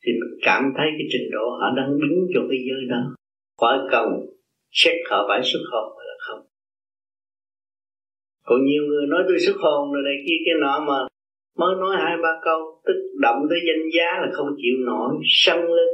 Thì 0.02 0.12
mình 0.12 0.38
cảm 0.42 0.62
thấy 0.76 0.86
cái 0.98 1.06
trình 1.12 1.30
độ 1.32 1.46
họ 1.60 1.66
đang 1.76 2.00
đứng 2.00 2.26
cho 2.34 2.40
cái 2.50 2.58
giới 2.68 2.84
đó. 2.88 3.14
Khỏi 3.60 3.78
cần 3.92 4.06
xét 4.70 4.96
họ 5.10 5.24
phải 5.28 5.40
xuất 5.42 5.60
hồn 5.72 5.96
hay 5.98 6.06
là 6.08 6.16
không. 6.18 6.46
Còn 8.46 8.64
nhiều 8.64 8.82
người 8.88 9.06
nói 9.06 9.22
tôi 9.28 9.38
xuất 9.38 9.56
hồn 9.56 9.92
rồi 9.92 10.02
này 10.04 10.16
kia 10.26 10.38
cái 10.44 10.54
nọ 10.60 10.84
mà 10.88 10.98
mới 11.58 11.74
nói 11.80 11.96
hai 11.98 12.16
ba 12.22 12.32
câu, 12.44 12.82
tức 12.86 12.98
động 13.20 13.46
tới 13.50 13.58
danh 13.66 13.90
giá 13.96 14.20
là 14.22 14.28
không 14.32 14.48
chịu 14.56 14.76
nổi, 14.86 15.14
sân 15.24 15.58
lên. 15.58 15.88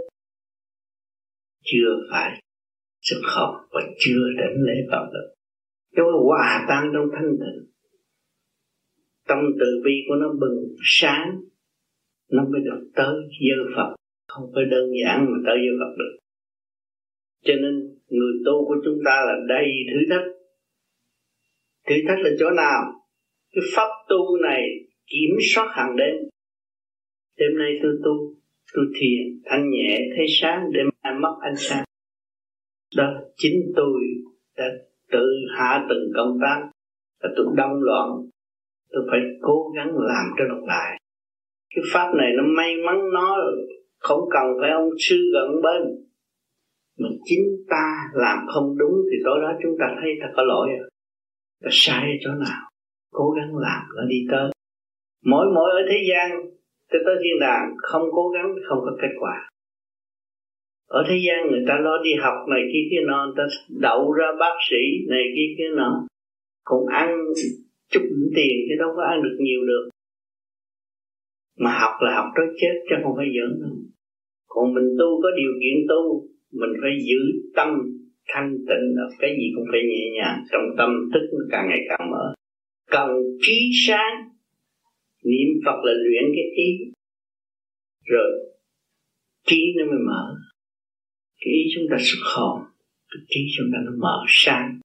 Chưa 1.64 1.90
phải 2.10 2.40
xuất 3.02 3.20
hồn 3.24 3.54
và 3.70 3.80
chưa 3.98 4.22
đến 4.38 4.50
lễ 4.66 4.74
phật 4.90 5.06
được 5.12 5.39
cho 5.96 6.02
nó 6.02 6.18
hòa 6.26 6.64
tan 6.68 6.90
trong 6.94 7.08
thanh 7.12 7.30
tịnh. 7.40 7.70
Tâm 9.28 9.38
từ 9.60 9.66
bi 9.84 9.92
của 10.08 10.14
nó 10.14 10.28
bừng 10.40 10.76
sáng, 10.84 11.40
nó 12.30 12.44
mới 12.44 12.60
được 12.60 12.90
tới 12.94 13.14
dơ 13.48 13.76
Phật. 13.76 13.94
Không 14.28 14.50
phải 14.54 14.64
đơn 14.70 14.84
giản 15.02 15.26
mà 15.30 15.38
tới 15.46 15.56
dơ 15.56 15.72
Phật 15.80 15.94
được. 15.98 16.18
Cho 17.44 17.54
nên 17.62 17.74
người 18.08 18.32
tu 18.46 18.64
của 18.66 18.76
chúng 18.84 18.98
ta 19.04 19.22
là 19.26 19.34
đầy 19.48 19.66
thử 19.90 19.98
thách. 20.10 20.26
Thử 21.86 21.94
thách 22.08 22.18
là 22.18 22.30
chỗ 22.38 22.50
nào? 22.50 22.80
Cái 23.52 23.64
pháp 23.74 23.88
tu 24.08 24.36
này 24.42 24.62
kiểm 25.06 25.36
soát 25.54 25.68
hàng 25.70 25.96
đêm. 25.96 26.14
Đêm 27.38 27.58
nay 27.58 27.72
tôi 27.82 27.92
tu, 28.04 28.34
tôi 28.74 28.84
thiền, 29.00 29.42
thanh 29.44 29.70
nhẹ, 29.70 29.98
thấy 30.16 30.26
sáng 30.40 30.64
để 30.72 30.80
mai 31.02 31.14
mất 31.20 31.38
ánh 31.42 31.56
sáng. 31.56 31.84
Đó, 32.96 33.22
chính 33.36 33.72
tôi 33.76 34.00
đã 34.56 34.64
tự 35.12 35.26
hạ 35.56 35.86
từng 35.88 36.04
công 36.16 36.38
tác 36.42 36.70
là 37.22 37.30
tôi 37.36 37.46
đông 37.56 37.82
loạn. 37.82 38.08
Tôi 38.92 39.02
phải 39.10 39.20
cố 39.42 39.72
gắng 39.76 39.90
làm 39.98 40.24
cho 40.38 40.44
được 40.44 40.64
lại. 40.66 41.00
Cái 41.74 41.84
pháp 41.92 42.14
này 42.14 42.32
nó 42.36 42.42
may 42.56 42.74
mắn, 42.86 42.98
nó 43.12 43.36
không 43.98 44.20
cần 44.30 44.44
phải 44.60 44.70
ông 44.70 44.88
sư 44.98 45.16
gần 45.34 45.62
bên. 45.62 45.82
Mình 46.98 47.18
chính 47.24 47.40
ta 47.70 47.94
làm 48.14 48.38
không 48.54 48.78
đúng 48.78 48.94
thì 49.10 49.16
tối 49.24 49.38
đó 49.42 49.52
chúng 49.62 49.76
ta 49.80 49.86
thấy 50.00 50.10
ta 50.20 50.26
có 50.36 50.42
lỗi 50.42 50.68
rồi. 50.78 50.90
Ta 51.62 51.68
sai 51.72 52.18
chỗ 52.20 52.30
nào, 52.30 52.70
cố 53.12 53.30
gắng 53.30 53.56
làm 53.56 53.82
nó 53.96 54.02
đi 54.08 54.26
tới. 54.30 54.50
Mỗi 55.24 55.46
mỗi 55.54 55.70
ở 55.70 55.82
thế 55.90 55.96
gian 56.10 56.30
tới 56.90 57.00
tới 57.06 57.14
thiên 57.22 57.40
đàng, 57.40 57.74
không 57.82 58.02
cố 58.12 58.28
gắng, 58.28 58.54
không 58.68 58.78
có 58.80 58.96
kết 59.02 59.14
quả 59.20 59.49
ở 60.90 61.00
thế 61.08 61.16
gian 61.26 61.50
người 61.50 61.64
ta 61.68 61.74
lo 61.84 61.94
đi 62.04 62.10
học 62.24 62.38
này 62.48 62.62
kia 62.72 62.84
kia 62.90 63.02
nọ, 63.06 63.18
người 63.26 63.34
ta 63.36 63.44
đậu 63.86 64.12
ra 64.12 64.26
bác 64.40 64.54
sĩ 64.70 64.82
này 65.08 65.24
kia 65.36 65.48
kia 65.58 65.70
nọ. 65.76 66.06
Còn 66.64 66.86
ăn 66.86 67.08
chút 67.92 68.04
tiền 68.36 68.54
chứ 68.68 68.74
đâu 68.78 68.90
có 68.96 69.02
ăn 69.02 69.22
được 69.22 69.36
nhiều 69.40 69.60
được. 69.66 69.88
Mà 71.58 71.70
học 71.80 71.94
là 72.00 72.14
học 72.14 72.28
tới 72.36 72.46
chết 72.60 72.74
chứ 72.88 72.96
không 73.02 73.12
phải 73.16 73.26
giỡn 73.36 73.60
đâu. 73.62 73.76
Còn 74.48 74.74
mình 74.74 74.88
tu 74.98 75.08
có 75.22 75.28
điều 75.36 75.52
kiện 75.60 75.86
tu, 75.88 76.02
mình 76.52 76.72
phải 76.82 76.90
giữ 77.08 77.20
tâm 77.56 77.68
thanh 78.28 78.56
tịnh 78.68 78.86
cái 79.18 79.30
gì 79.38 79.46
cũng 79.54 79.64
phải 79.72 79.80
nhẹ 79.90 80.04
nhàng. 80.16 80.38
Trong 80.52 80.62
tâm 80.78 80.90
thức 81.12 81.24
nó 81.32 81.44
càng 81.50 81.66
ngày 81.68 81.80
càng 81.88 82.10
mở. 82.10 82.34
Cần 82.90 83.10
trí 83.40 83.58
sáng. 83.86 84.14
Niệm 85.24 85.48
phật 85.64 85.78
là 85.84 85.92
luyện 85.92 86.24
cái 86.34 86.44
ý. 86.66 86.68
Rồi, 88.04 88.30
trí 89.46 89.74
nó 89.78 89.84
mới 89.84 90.00
mở 90.06 90.49
cái 91.40 91.52
ý 91.52 91.62
chúng 91.74 91.86
ta 91.90 91.96
xuất 91.98 92.22
hồn, 92.34 92.60
cái 93.10 93.20
trí 93.28 93.40
chúng 93.56 93.66
ta 93.72 93.78
nó 93.84 93.92
mở 94.00 94.24
sáng. 94.28 94.80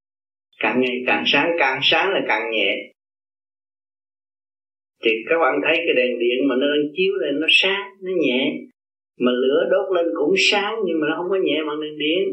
Càng 0.59 0.81
ngày 0.81 1.03
càng 1.07 1.23
sáng 1.25 1.49
càng 1.59 1.79
sáng 1.83 2.09
là 2.13 2.21
càng 2.27 2.51
nhẹ. 2.51 2.91
Thì 5.03 5.11
các 5.29 5.37
bạn 5.41 5.53
thấy 5.65 5.75
cái 5.75 5.95
đèn 5.95 6.19
điện 6.19 6.47
mà 6.47 6.55
nó 6.55 6.67
đang 6.67 6.85
chiếu 6.95 7.13
lên, 7.21 7.39
nó 7.39 7.47
sáng, 7.49 7.83
nó 8.01 8.11
nhẹ. 8.25 8.41
Mà 9.19 9.31
lửa 9.31 9.61
đốt 9.71 9.95
lên 9.95 10.05
cũng 10.15 10.33
sáng, 10.37 10.75
nhưng 10.85 10.99
mà 10.99 11.07
nó 11.09 11.13
không 11.17 11.29
có 11.29 11.37
nhẹ 11.43 11.57
bằng 11.67 11.81
đèn 11.81 11.97
điện. 11.97 12.23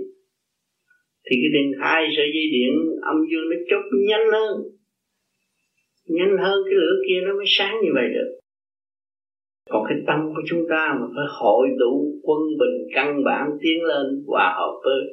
Thì 1.27 1.37
cái 1.43 1.51
đèn 1.55 1.81
hai 1.81 2.03
sợi 2.17 2.31
dây 2.35 2.47
điện, 2.53 2.73
âm 3.03 3.17
dương 3.31 3.51
nó 3.51 3.57
chốt 3.71 3.85
nhanh 4.09 4.27
hơn. 4.33 4.55
Nhanh 6.07 6.37
hơn 6.43 6.59
cái 6.65 6.75
lửa 6.75 6.95
kia 7.09 7.21
nó 7.27 7.35
mới 7.35 7.47
sáng 7.49 7.75
như 7.85 7.91
vậy 7.95 8.09
được 8.15 8.42
còn 9.71 9.85
cái 9.89 9.99
tâm 10.07 10.21
của 10.35 10.43
chúng 10.49 10.65
ta 10.71 10.97
mà 11.01 11.07
phải 11.15 11.25
hội 11.41 11.69
đủ 11.79 12.21
quân 12.23 12.41
bình 12.61 12.77
căn 12.95 13.25
bản 13.25 13.51
tiến 13.61 13.85
lên 13.85 14.07
hòa 14.27 14.55
hợp 14.59 14.81
với 14.85 15.13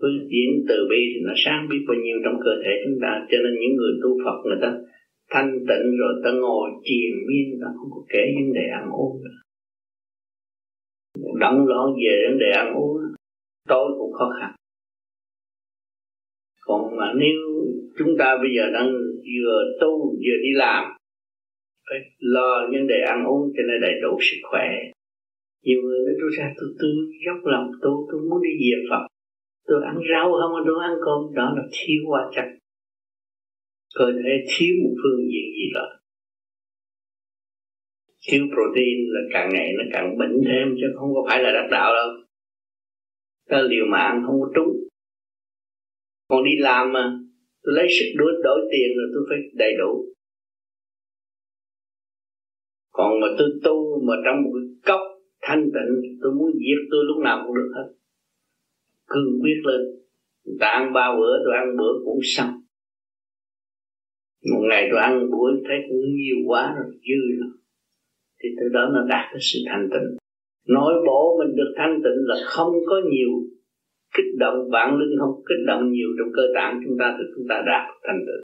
với 0.00 0.12
diễn 0.30 0.64
từ 0.68 0.74
bi 0.90 1.00
thì 1.14 1.20
nó 1.26 1.32
sáng 1.44 1.68
biết 1.70 1.84
bao 1.88 1.96
nhiêu 2.04 2.16
trong 2.24 2.36
cơ 2.44 2.50
thể 2.64 2.72
chúng 2.84 2.98
ta. 3.02 3.26
Cho 3.30 3.38
nên 3.44 3.52
những 3.60 3.76
người 3.76 3.92
tu 4.02 4.10
Phật 4.24 4.38
người 4.44 4.58
ta 4.62 4.70
thanh 5.30 5.52
tịnh 5.68 5.86
rồi 6.00 6.12
ta 6.24 6.30
ngồi 6.30 6.70
triền 6.84 7.12
miên, 7.28 7.60
ta 7.60 7.68
không 7.76 7.90
có 7.90 8.00
kể 8.08 8.22
vấn 8.36 8.52
đề 8.52 8.66
ăn 8.80 8.90
uống 8.90 9.22
nữa. 9.24 9.36
Động 11.40 11.66
loạn 11.66 11.86
về 12.02 12.14
vấn 12.28 12.38
đề 12.38 12.50
ăn 12.50 12.74
uống, 12.74 12.96
tối 13.68 13.92
cũng 13.98 14.12
khó 14.12 14.30
khăn. 14.40 14.54
Còn 16.66 16.96
mà 16.96 17.12
nếu 17.16 17.38
chúng 17.98 18.16
ta 18.18 18.36
bây 18.42 18.50
giờ 18.56 18.70
đang 18.72 18.92
vừa 19.32 19.64
tu 19.80 20.10
vừa 20.10 20.38
đi 20.42 20.52
làm 20.54 20.84
phải 21.88 21.98
lo 22.18 22.68
vấn 22.72 22.86
đề 22.86 22.98
ăn 23.06 23.24
uống 23.24 23.52
cho 23.56 23.62
nên 23.68 23.80
đầy 23.80 23.94
đủ 24.02 24.18
sức 24.20 24.40
khỏe. 24.50 24.68
Nhiều 25.64 25.80
người 25.82 25.98
nói, 26.06 26.14
tôi 26.20 26.30
ra, 26.38 26.46
tôi 26.56 26.68
tôi 26.78 26.90
dốc 27.26 27.38
lòng 27.52 27.66
tôi 27.82 27.96
tôi 28.10 28.20
muốn 28.28 28.42
đi 28.42 28.52
về 28.64 28.76
Phật. 28.90 29.02
Tôi 29.66 29.78
ăn 29.84 29.96
rau 30.10 30.32
không 30.32 30.64
tôi 30.66 30.76
ăn 30.88 30.94
cơm. 31.04 31.20
Đó 31.34 31.46
là 31.56 31.62
thiếu 31.72 32.00
hóa 32.08 32.30
chất. 32.34 32.44
Cơ 33.94 34.06
thể 34.12 34.32
thiếu 34.48 34.74
một 34.82 34.94
phương 35.02 35.20
diện 35.32 35.46
gì 35.58 35.66
đó. 35.74 35.86
Thiếu 38.28 38.42
protein 38.54 38.98
là 39.14 39.20
càng 39.32 39.48
ngày 39.52 39.68
nó 39.78 39.84
càng 39.92 40.18
bệnh 40.18 40.36
thêm, 40.46 40.76
chứ 40.80 40.86
không 40.98 41.14
có 41.14 41.24
phải 41.28 41.42
là 41.42 41.50
đắc 41.52 41.68
đạo 41.70 41.94
đâu. 41.94 42.08
Ta 43.48 43.62
liều 43.62 43.84
mạng 43.88 44.22
không 44.26 44.40
có 44.40 44.50
trúng. 44.54 44.72
Còn 46.28 46.44
đi 46.44 46.50
làm 46.58 46.92
mà, 46.92 47.18
tôi 47.62 47.74
lấy 47.74 47.86
sức 47.90 48.06
đổi 48.16 48.32
đổi 48.44 48.60
tiền 48.72 48.88
rồi 48.96 49.06
tôi 49.14 49.24
phải 49.28 49.38
đầy 49.54 49.72
đủ 49.78 50.13
còn 52.96 53.20
mà 53.20 53.26
tôi 53.38 53.48
tu 53.64 53.76
mà 54.06 54.14
trong 54.24 54.36
một 54.42 54.50
cái 54.54 54.66
cốc 54.88 55.02
thanh 55.42 55.62
tịnh, 55.74 55.92
tôi 56.22 56.32
muốn 56.38 56.50
giết 56.62 56.80
tôi 56.90 57.02
lúc 57.08 57.18
nào 57.24 57.36
cũng 57.44 57.54
được 57.56 57.70
hết. 57.76 57.88
Cương 59.06 59.40
quyết 59.42 59.58
lên. 59.68 59.80
Người 60.44 60.56
ta 60.60 60.66
ăn 60.66 60.92
ba 60.92 61.06
bữa, 61.18 61.34
tôi 61.44 61.54
ăn 61.62 61.76
bữa 61.78 61.92
cũng 62.04 62.20
xong. 62.22 62.52
Một 64.52 64.62
ngày 64.70 64.88
tôi 64.90 65.00
ăn 65.00 65.30
bữa, 65.30 65.50
thấy 65.68 65.76
cũng 65.88 66.04
nhiều 66.20 66.38
quá 66.46 66.74
rồi, 66.76 66.92
dư 67.08 67.20
rồi 67.40 67.52
thì 68.44 68.48
từ 68.58 68.68
đó 68.76 68.82
nó 68.94 69.00
đạt 69.08 69.24
cái 69.32 69.40
sự 69.40 69.58
thanh 69.68 69.88
tịnh. 69.92 70.08
Nội 70.76 70.94
bộ 71.06 71.20
mình 71.38 71.56
được 71.56 71.72
thanh 71.76 71.94
tịnh 72.04 72.20
là 72.30 72.36
không 72.44 72.72
có 72.86 72.96
nhiều 73.12 73.32
kích 74.14 74.30
động, 74.38 74.70
bản 74.70 74.98
linh 74.98 75.18
không 75.20 75.34
kích 75.48 75.62
động 75.66 75.92
nhiều 75.92 76.08
trong 76.18 76.32
cơ 76.36 76.42
tạng 76.54 76.80
chúng 76.84 76.96
ta, 77.00 77.16
thì 77.18 77.24
chúng 77.36 77.46
ta 77.48 77.56
đạt 77.66 77.84
thanh 78.06 78.20
tịnh. 78.26 78.42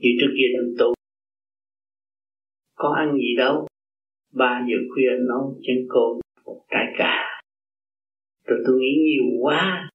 Như 0.00 0.10
trước 0.20 0.32
kia 0.36 0.48
tôi 0.56 0.66
tu 0.78 0.99
có 2.80 2.88
ăn 3.02 3.08
gì 3.14 3.30
đâu. 3.36 3.66
Ba 4.32 4.64
giờ 4.68 4.76
khuya 4.90 5.12
nấu 5.28 5.54
chén 5.62 5.86
cơm 5.88 6.10
một 6.44 6.60
trái 6.70 6.86
cà. 6.98 7.14
Rồi 8.46 8.58
tôi 8.66 8.74
nghĩ 8.80 8.92
nhiều 9.06 9.26
quá. 9.40 9.90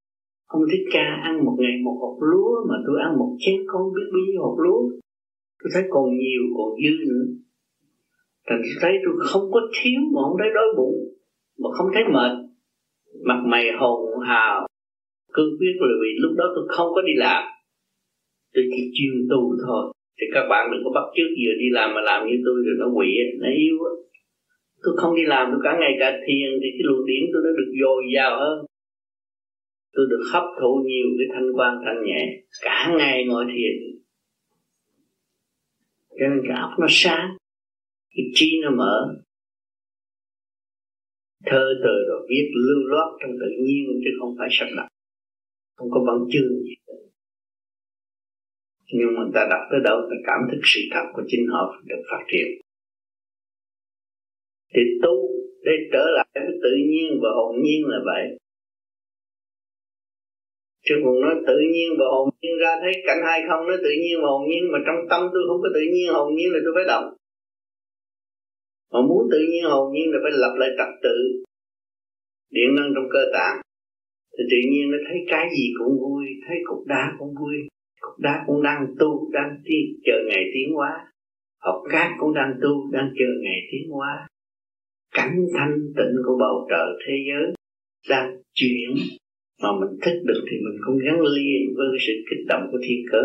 Ông 0.46 0.62
thích 0.72 0.86
ca 0.94 1.06
ăn 1.24 1.46
một 1.46 1.56
ngày 1.60 1.76
một 1.84 1.98
hộp 2.02 2.18
lúa 2.22 2.66
mà 2.70 2.76
tôi 2.88 2.98
ăn 3.02 3.20
một 3.20 3.32
chén 3.40 3.56
con 3.68 3.84
biết 3.94 4.08
bao 4.14 4.22
nhiêu 4.28 4.42
hộp 4.42 4.58
lúa. 4.64 4.82
Tôi 5.60 5.70
thấy 5.74 5.84
còn 5.90 6.06
nhiều, 6.18 6.44
còn 6.58 6.70
dư 6.84 6.96
nữa. 7.12 7.26
Thành 8.48 8.62
tôi 8.64 8.76
thấy 8.82 8.94
tôi 9.06 9.14
không 9.28 9.52
có 9.52 9.60
thiếu 9.74 10.02
mà 10.14 10.22
không 10.24 10.38
thấy 10.40 10.50
đói 10.56 10.66
bụng, 10.78 10.98
mà 11.60 11.70
không 11.78 11.88
thấy 11.94 12.04
mệt. 12.14 12.34
Mặt 13.28 13.42
mày 13.46 13.66
hồn 13.80 14.20
hào. 14.28 14.68
Cương 15.34 15.58
quyết 15.60 15.76
là 15.80 15.96
vì 16.02 16.10
lúc 16.22 16.32
đó 16.38 16.46
tôi 16.56 16.66
không 16.68 16.88
có 16.96 17.02
đi 17.02 17.14
làm. 17.16 17.44
Tôi 18.54 18.64
chỉ 18.72 18.92
chuyên 18.94 19.28
tu 19.30 19.56
thôi 19.68 19.94
thì 20.18 20.26
các 20.34 20.46
bạn 20.52 20.64
đừng 20.72 20.82
có 20.86 20.92
bắt 20.98 21.06
chước 21.16 21.30
vừa 21.42 21.56
đi 21.62 21.68
làm 21.78 21.88
mà 21.96 22.02
làm 22.02 22.28
như 22.28 22.36
tôi 22.46 22.56
rồi 22.66 22.76
nó 22.80 22.88
quỷ 22.98 23.08
nó 23.42 23.50
yếu 23.64 23.78
tôi 24.86 24.94
không 24.98 25.16
đi 25.16 25.26
làm 25.26 25.48
tôi 25.52 25.60
cả 25.64 25.78
ngày 25.80 25.94
cả 26.00 26.12
thiền 26.28 26.50
thì 26.62 26.68
cái 26.76 26.84
luồng 26.84 27.06
điển 27.06 27.24
tôi 27.34 27.42
đã 27.46 27.50
được 27.58 27.72
dồi 27.82 28.04
dào 28.16 28.40
hơn. 28.40 28.66
Tôi 29.94 30.06
được 30.10 30.24
hấp 30.34 30.44
thụ 30.62 30.84
nhiều 30.86 31.08
cái 31.18 31.28
thanh 31.34 31.50
quan 31.56 31.74
thanh 31.86 32.00
nhẹ 32.06 32.44
cả 32.62 32.96
ngày 32.98 33.26
ngồi 33.28 33.46
thiền. 33.46 33.76
Cho 36.10 36.26
nên 36.30 36.42
cái 36.48 36.58
óc 36.58 36.72
nó 36.80 36.88
sáng 36.90 37.38
cái 38.16 38.26
trí 38.34 38.60
nó 38.64 38.70
mở. 38.72 39.16
Thơ 41.46 41.74
từ 41.84 41.94
rồi 42.10 42.28
viết 42.30 42.52
lưu 42.68 42.88
loát 42.88 43.08
trong 43.22 43.32
tự 43.40 43.48
nhiên 43.64 43.86
chứ 44.04 44.10
không 44.20 44.36
phải 44.40 44.48
sắp 44.52 44.68
đặt, 44.78 44.88
không 45.76 45.92
có 45.92 46.00
bằng 46.08 46.26
chương 46.32 46.64
gì 46.64 46.76
nhưng 48.88 49.12
mà 49.16 49.24
ta 49.34 49.48
đọc 49.50 49.64
tới 49.72 49.80
đâu, 49.84 49.98
ta 50.10 50.16
cảm 50.28 50.40
thức 50.52 50.62
sự 50.64 50.82
thật 50.94 51.06
của 51.14 51.24
chính 51.28 51.48
họ 51.52 51.82
được 51.86 52.02
phát 52.12 52.24
triển. 52.32 52.48
Thì 54.74 54.82
tu 55.04 55.16
để 55.66 55.72
trở 55.94 56.06
lại 56.16 56.28
với 56.34 56.56
tự 56.64 56.74
nhiên 56.90 57.20
và 57.24 57.30
hồn 57.38 57.56
nhiên 57.64 57.82
là 57.88 58.00
vậy. 58.06 58.24
Chứ 60.86 60.96
còn 61.04 61.22
nói 61.22 61.36
tự 61.48 61.58
nhiên 61.74 61.90
và 62.00 62.06
hồn 62.14 62.30
nhiên 62.42 62.56
ra 62.62 62.72
thấy 62.82 62.94
cảnh 63.08 63.22
hay 63.26 63.42
không, 63.48 63.68
nói 63.68 63.78
tự 63.84 63.92
nhiên 64.02 64.18
và 64.22 64.28
hồn 64.34 64.44
nhiên 64.50 64.64
mà 64.72 64.80
trong 64.86 65.00
tâm 65.10 65.22
tôi 65.34 65.44
không 65.48 65.62
có 65.64 65.70
tự 65.74 65.84
nhiên, 65.94 66.08
hồn 66.14 66.36
nhiên 66.36 66.50
là 66.54 66.60
tôi 66.66 66.74
phải 66.76 66.88
động. 66.94 67.08
Mà 68.92 69.00
muốn 69.10 69.22
tự 69.32 69.40
nhiên, 69.50 69.64
hồn 69.74 69.94
nhiên 69.94 70.08
là 70.14 70.20
phải 70.24 70.34
lập 70.44 70.54
lại 70.62 70.70
trật 70.78 70.92
tự, 71.04 71.18
điện 72.56 72.70
năng 72.78 72.90
trong 72.96 73.08
cơ 73.14 73.24
tạng. 73.34 73.58
Thì 74.38 74.44
tự 74.52 74.58
nhiên 74.72 74.92
nó 74.92 74.98
thấy 75.08 75.18
cái 75.32 75.46
gì 75.58 75.66
cũng 75.80 75.94
vui, 76.04 76.26
thấy 76.48 76.58
cục 76.66 76.88
đá 76.88 77.04
cũng 77.20 77.34
vui 77.40 77.58
đá 78.18 78.44
cũng 78.48 78.64
đang 78.64 78.86
tu, 79.00 79.32
đang 79.32 79.58
thi, 79.66 79.76
chờ 80.06 80.14
ngày 80.28 80.44
tiến 80.54 80.76
hóa. 80.76 80.92
Học 81.60 81.82
cát 81.90 82.12
cũng 82.20 82.34
đang 82.34 82.54
tu, 82.62 82.92
đang 82.92 83.10
chờ 83.20 83.26
ngày 83.44 83.60
tiến 83.72 83.90
hóa. 83.92 84.28
Cảnh 85.12 85.36
thanh 85.54 85.78
tịnh 85.98 86.16
của 86.26 86.38
bầu 86.40 86.68
trời 86.70 86.88
thế 87.08 87.14
giới 87.28 87.54
đang 88.10 88.38
chuyển. 88.54 88.90
Mà 89.62 89.70
mình 89.80 90.00
thích 90.06 90.22
được 90.26 90.42
thì 90.52 90.58
mình 90.66 90.78
cũng 90.86 90.98
gắn 91.06 91.22
liền 91.22 91.74
với 91.76 91.88
cái 91.92 92.00
sự 92.08 92.14
kích 92.30 92.46
động 92.48 92.68
của 92.72 92.78
thiên 92.88 93.00
cơ. 93.12 93.24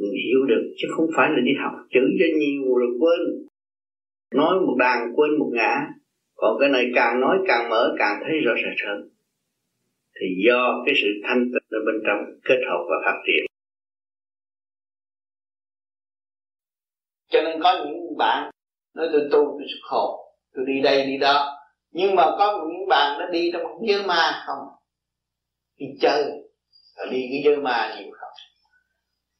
Mình 0.00 0.12
hiểu 0.24 0.46
được, 0.48 0.74
chứ 0.76 0.88
không 0.96 1.06
phải 1.16 1.30
là 1.30 1.40
đi 1.44 1.52
học 1.62 1.72
chữ 1.90 2.00
cho 2.18 2.26
nhiều 2.38 2.78
rồi 2.78 2.92
quên. 3.00 3.20
Nói 4.34 4.60
một 4.60 4.76
đàn 4.78 4.98
quên 5.16 5.38
một 5.38 5.50
ngã. 5.54 5.86
Còn 6.36 6.56
cái 6.60 6.68
này 6.68 6.90
càng 6.94 7.20
nói 7.20 7.38
càng 7.46 7.70
mở, 7.70 7.94
càng 7.98 8.22
thấy 8.24 8.40
rõ 8.40 8.52
rệt 8.56 8.86
hơn. 8.86 9.08
Thì 10.20 10.26
do 10.46 10.82
cái 10.86 10.94
sự 11.02 11.08
thanh 11.22 11.44
tịnh 11.44 11.68
ở 11.70 11.78
bên 11.86 11.94
trong 12.06 12.18
kết 12.44 12.60
hợp 12.68 12.84
và 12.90 12.96
phát 13.04 13.18
triển 13.26 13.44
cho 17.34 17.42
nên 17.42 17.60
có 17.62 17.84
những 17.84 18.16
bạn 18.18 18.50
nói 18.94 19.08
tôi 19.12 19.20
tu 19.32 19.38
tôi 19.38 19.66
xuất 19.68 19.88
khổ, 19.90 20.34
tôi 20.54 20.64
đi 20.66 20.80
đây 20.82 21.06
đi 21.06 21.16
đó. 21.18 21.58
Nhưng 21.90 22.14
mà 22.14 22.24
có 22.38 22.66
những 22.70 22.88
bạn 22.88 23.18
nó 23.18 23.26
đi 23.26 23.50
trong 23.52 23.62
giới 23.88 24.02
ma 24.02 24.42
không? 24.46 24.58
Đi 25.78 25.86
chơi. 26.00 26.24
Đi 27.10 27.28
cái 27.30 27.42
giới 27.44 27.56
ma 27.56 27.94
nhiều 27.96 28.12
không? 28.12 28.32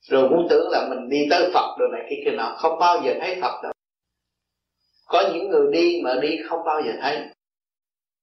Rồi 0.00 0.30
muốn 0.30 0.46
tưởng 0.50 0.68
là 0.70 0.88
mình 0.90 1.08
đi 1.08 1.26
tới 1.30 1.50
Phật 1.54 1.76
rồi 1.78 1.88
này 1.92 2.06
kia 2.10 2.22
kia 2.24 2.36
nào 2.36 2.56
không 2.56 2.78
bao 2.78 3.02
giờ 3.04 3.14
thấy 3.20 3.38
Phật 3.40 3.62
đâu. 3.62 3.72
Có 5.06 5.30
những 5.34 5.48
người 5.48 5.72
đi 5.72 6.00
mà 6.04 6.14
đi 6.22 6.38
không 6.48 6.60
bao 6.66 6.82
giờ 6.86 6.92
thấy. 7.00 7.18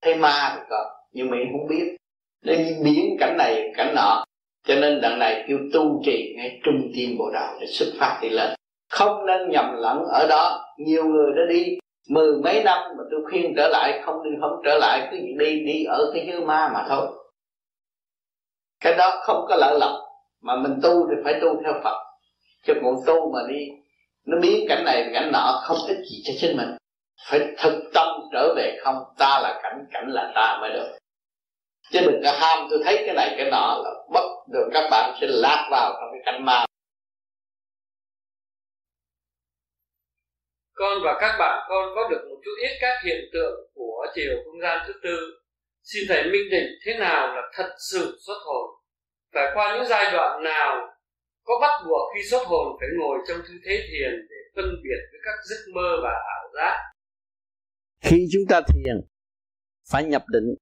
Thấy 0.02 0.15
ma 0.15 0.54
thì 0.56 0.62
có, 0.70 0.89
nhưng 1.12 1.30
mình 1.32 1.41
không 1.52 1.67
biết. 1.67 1.96
Nên 2.41 2.84
biến 2.84 3.17
cảnh 3.20 3.36
này, 3.38 3.72
cảnh 3.78 3.94
nọ. 3.96 4.26
Cho 4.67 4.76
nên 4.76 5.02
đằng 5.02 5.20
này 5.20 5.46
kêu 5.48 5.58
tu 5.74 6.02
trì 6.06 6.34
ngay 6.38 6.60
trung 6.63 6.91
tim 6.96 7.17
bộ 7.17 7.32
đạo 7.34 7.58
để 7.62 7.67
xuất 7.67 7.94
phát 8.00 8.20
đi 8.22 8.30
lên 8.30 8.56
không 8.91 9.25
nên 9.25 9.49
nhầm 9.49 9.75
lẫn 9.77 10.04
ở 10.06 10.27
đó. 10.30 10.73
Nhiều 10.77 11.04
người 11.06 11.32
đã 11.36 11.41
đi 11.49 11.77
mười 12.10 12.34
mấy 12.43 12.63
năm 12.63 12.80
mà 12.97 13.04
tôi 13.12 13.21
khuyên 13.30 13.54
trở 13.58 13.67
lại, 13.67 14.01
không 14.06 14.23
đi 14.23 14.30
không 14.41 14.62
trở 14.65 14.77
lại, 14.77 15.08
cứ 15.12 15.17
đi 15.39 15.60
đi 15.65 15.84
ở 15.84 16.12
cái 16.13 16.25
hư 16.25 16.41
ma 16.45 16.69
mà 16.73 16.86
thôi. 16.89 17.08
Cái 18.80 18.95
đó 18.97 19.19
không 19.23 19.45
có 19.49 19.56
lợi 19.56 19.80
lộc, 19.80 19.99
mà 20.41 20.56
mình 20.56 20.80
tu 20.84 21.08
thì 21.10 21.15
phải 21.23 21.34
tu 21.41 21.62
theo 21.63 21.73
Phật. 21.84 21.97
Chứ 22.65 22.73
còn 22.84 22.95
tu 23.06 23.32
mà 23.34 23.39
đi, 23.49 23.67
nó 24.25 24.37
biến 24.42 24.65
cảnh 24.69 24.83
này 24.85 25.10
cảnh 25.13 25.31
nọ, 25.33 25.62
không 25.63 25.77
ích 25.87 25.98
gì 25.98 26.21
cho 26.23 26.33
chính 26.39 26.58
mình. 26.58 26.77
Phải 27.29 27.39
thực 27.58 27.73
tâm 27.94 28.08
trở 28.33 28.54
về 28.56 28.77
không, 28.83 28.96
ta 29.17 29.39
là 29.44 29.60
cảnh 29.63 29.85
cảnh 29.92 30.06
là 30.08 30.31
ta 30.35 30.58
mới 30.62 30.69
được. 30.69 30.98
Chứ 31.92 32.00
đừng 32.06 32.21
có 32.23 32.31
ham, 32.31 32.67
tôi 32.69 32.79
thấy 32.85 33.04
cái 33.06 33.15
này, 33.15 33.35
cái 33.37 33.52
nọ 33.52 33.81
là 33.83 33.92
bất 34.13 34.25
được 34.52 34.69
các 34.73 34.87
bạn 34.92 35.15
sẽ 35.21 35.27
lạc 35.29 35.67
vào 35.71 35.92
trong 35.94 36.10
cái 36.12 36.21
cảnh 36.25 36.46
ma. 36.46 36.65
Con 40.82 40.98
và 41.06 41.13
các 41.21 41.34
bạn, 41.40 41.65
con 41.69 41.84
có 41.96 42.02
được 42.12 42.21
một 42.29 42.40
chút 42.44 42.56
ít 42.67 42.73
các 42.82 42.96
hiện 43.06 43.21
tượng 43.34 43.58
của 43.73 44.06
chiều 44.15 44.34
không 44.46 44.62
gian 44.62 44.77
thứ 44.88 44.94
tư. 45.04 45.15
Xin 45.84 46.04
thầy 46.10 46.23
minh 46.23 46.48
định 46.52 46.69
thế 46.86 46.92
nào 47.00 47.36
là 47.36 47.42
thật 47.56 47.69
sự 47.92 48.17
xuất 48.25 48.40
hồn? 48.46 48.65
Phải 49.34 49.52
qua 49.56 49.75
những 49.75 49.88
giai 49.90 50.12
đoạn 50.13 50.44
nào 50.44 50.71
có 51.44 51.54
bắt 51.62 51.73
buộc 51.86 52.04
khi 52.13 52.29
xuất 52.29 52.44
hồn 52.46 52.67
phải 52.79 52.90
ngồi 53.00 53.17
trong 53.27 53.38
tư 53.48 53.54
thế 53.65 53.75
thiền 53.90 54.12
để 54.29 54.40
phân 54.56 54.65
biệt 54.84 55.02
với 55.12 55.19
các 55.25 55.36
giấc 55.50 55.73
mơ 55.75 55.90
và 56.04 56.10
ảo 56.10 56.46
giác? 56.56 56.77
Khi 58.02 58.27
chúng 58.32 58.44
ta 58.50 58.62
thiền, 58.62 58.96
phải 59.92 60.04
nhập 60.04 60.23
định. 60.27 60.56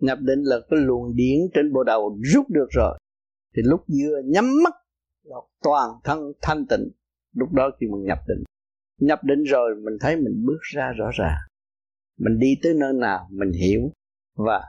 Nhập 0.00 0.18
định 0.20 0.42
là 0.42 0.56
cái 0.70 0.80
luồng 0.82 1.16
điển 1.16 1.38
trên 1.54 1.72
bộ 1.72 1.82
đầu 1.82 2.18
rút 2.34 2.46
được 2.48 2.68
rồi. 2.70 2.98
Thì 3.56 3.62
lúc 3.64 3.80
vừa 3.88 4.20
nhắm 4.24 4.44
mắt 4.64 4.74
là 5.22 5.36
toàn 5.62 5.90
thân 6.04 6.32
thanh 6.42 6.66
tịnh. 6.70 6.90
Lúc 7.36 7.48
đó 7.52 7.70
khi 7.80 7.86
mình 7.86 8.04
nhập 8.04 8.18
định 8.28 8.44
nhập 8.98 9.24
định 9.24 9.42
rồi 9.42 9.74
mình 9.84 9.94
thấy 10.00 10.16
mình 10.16 10.44
bước 10.46 10.58
ra 10.62 10.92
rõ 10.98 11.10
ràng. 11.18 11.38
Mình 12.18 12.38
đi 12.38 12.54
tới 12.62 12.74
nơi 12.74 12.92
nào 12.92 13.28
mình 13.30 13.52
hiểu. 13.52 13.92
Và 14.36 14.62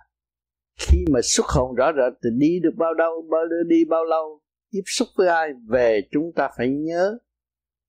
khi 0.79 1.05
mà 1.11 1.19
xuất 1.23 1.45
hồn 1.45 1.75
rõ 1.75 1.91
rệt 1.91 2.13
thì 2.23 2.29
đi 2.37 2.59
được 2.63 2.73
bao 2.77 2.93
đâu, 2.93 3.27
bao 3.31 3.41
đi 3.67 3.85
bao 3.85 4.03
lâu, 4.03 4.41
tiếp 4.71 4.81
xúc 4.85 5.07
với 5.17 5.27
ai, 5.27 5.49
về 5.67 6.01
chúng 6.11 6.31
ta 6.35 6.49
phải 6.57 6.69
nhớ, 6.69 7.17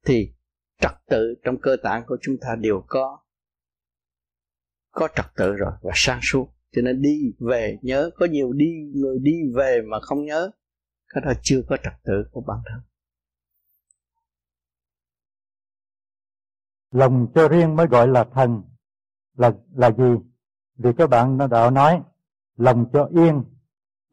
thì 0.06 0.32
trật 0.80 0.92
tự 1.08 1.34
trong 1.44 1.60
cơ 1.60 1.76
tạng 1.82 2.02
của 2.06 2.16
chúng 2.20 2.36
ta 2.40 2.56
đều 2.60 2.84
có. 2.86 3.18
Có 4.90 5.08
trật 5.16 5.26
tự 5.36 5.52
rồi 5.52 5.72
và 5.82 5.92
sang 5.94 6.20
suốt. 6.22 6.46
Cho 6.72 6.82
nên 6.82 7.02
đi, 7.02 7.34
về, 7.38 7.78
nhớ. 7.82 8.10
Có 8.16 8.26
nhiều 8.26 8.52
đi, 8.52 8.72
người 8.94 9.18
đi, 9.22 9.32
về 9.54 9.80
mà 9.90 10.00
không 10.00 10.24
nhớ. 10.24 10.50
Cái 11.08 11.22
đó 11.26 11.32
chưa 11.42 11.62
có 11.68 11.76
trật 11.76 11.92
tự 12.04 12.12
của 12.30 12.40
bản 12.40 12.58
thân. 12.70 12.80
Lòng 16.90 17.26
cho 17.34 17.48
riêng 17.48 17.76
mới 17.76 17.86
gọi 17.86 18.08
là 18.08 18.24
thần. 18.24 18.62
Là 19.36 19.52
là 19.74 19.90
gì? 19.90 20.14
Vì 20.78 20.92
các 20.92 21.10
bạn 21.10 21.36
nó 21.36 21.46
đã 21.46 21.70
nói, 21.70 22.02
lòng 22.56 22.86
cho 22.92 23.04
yên, 23.04 23.44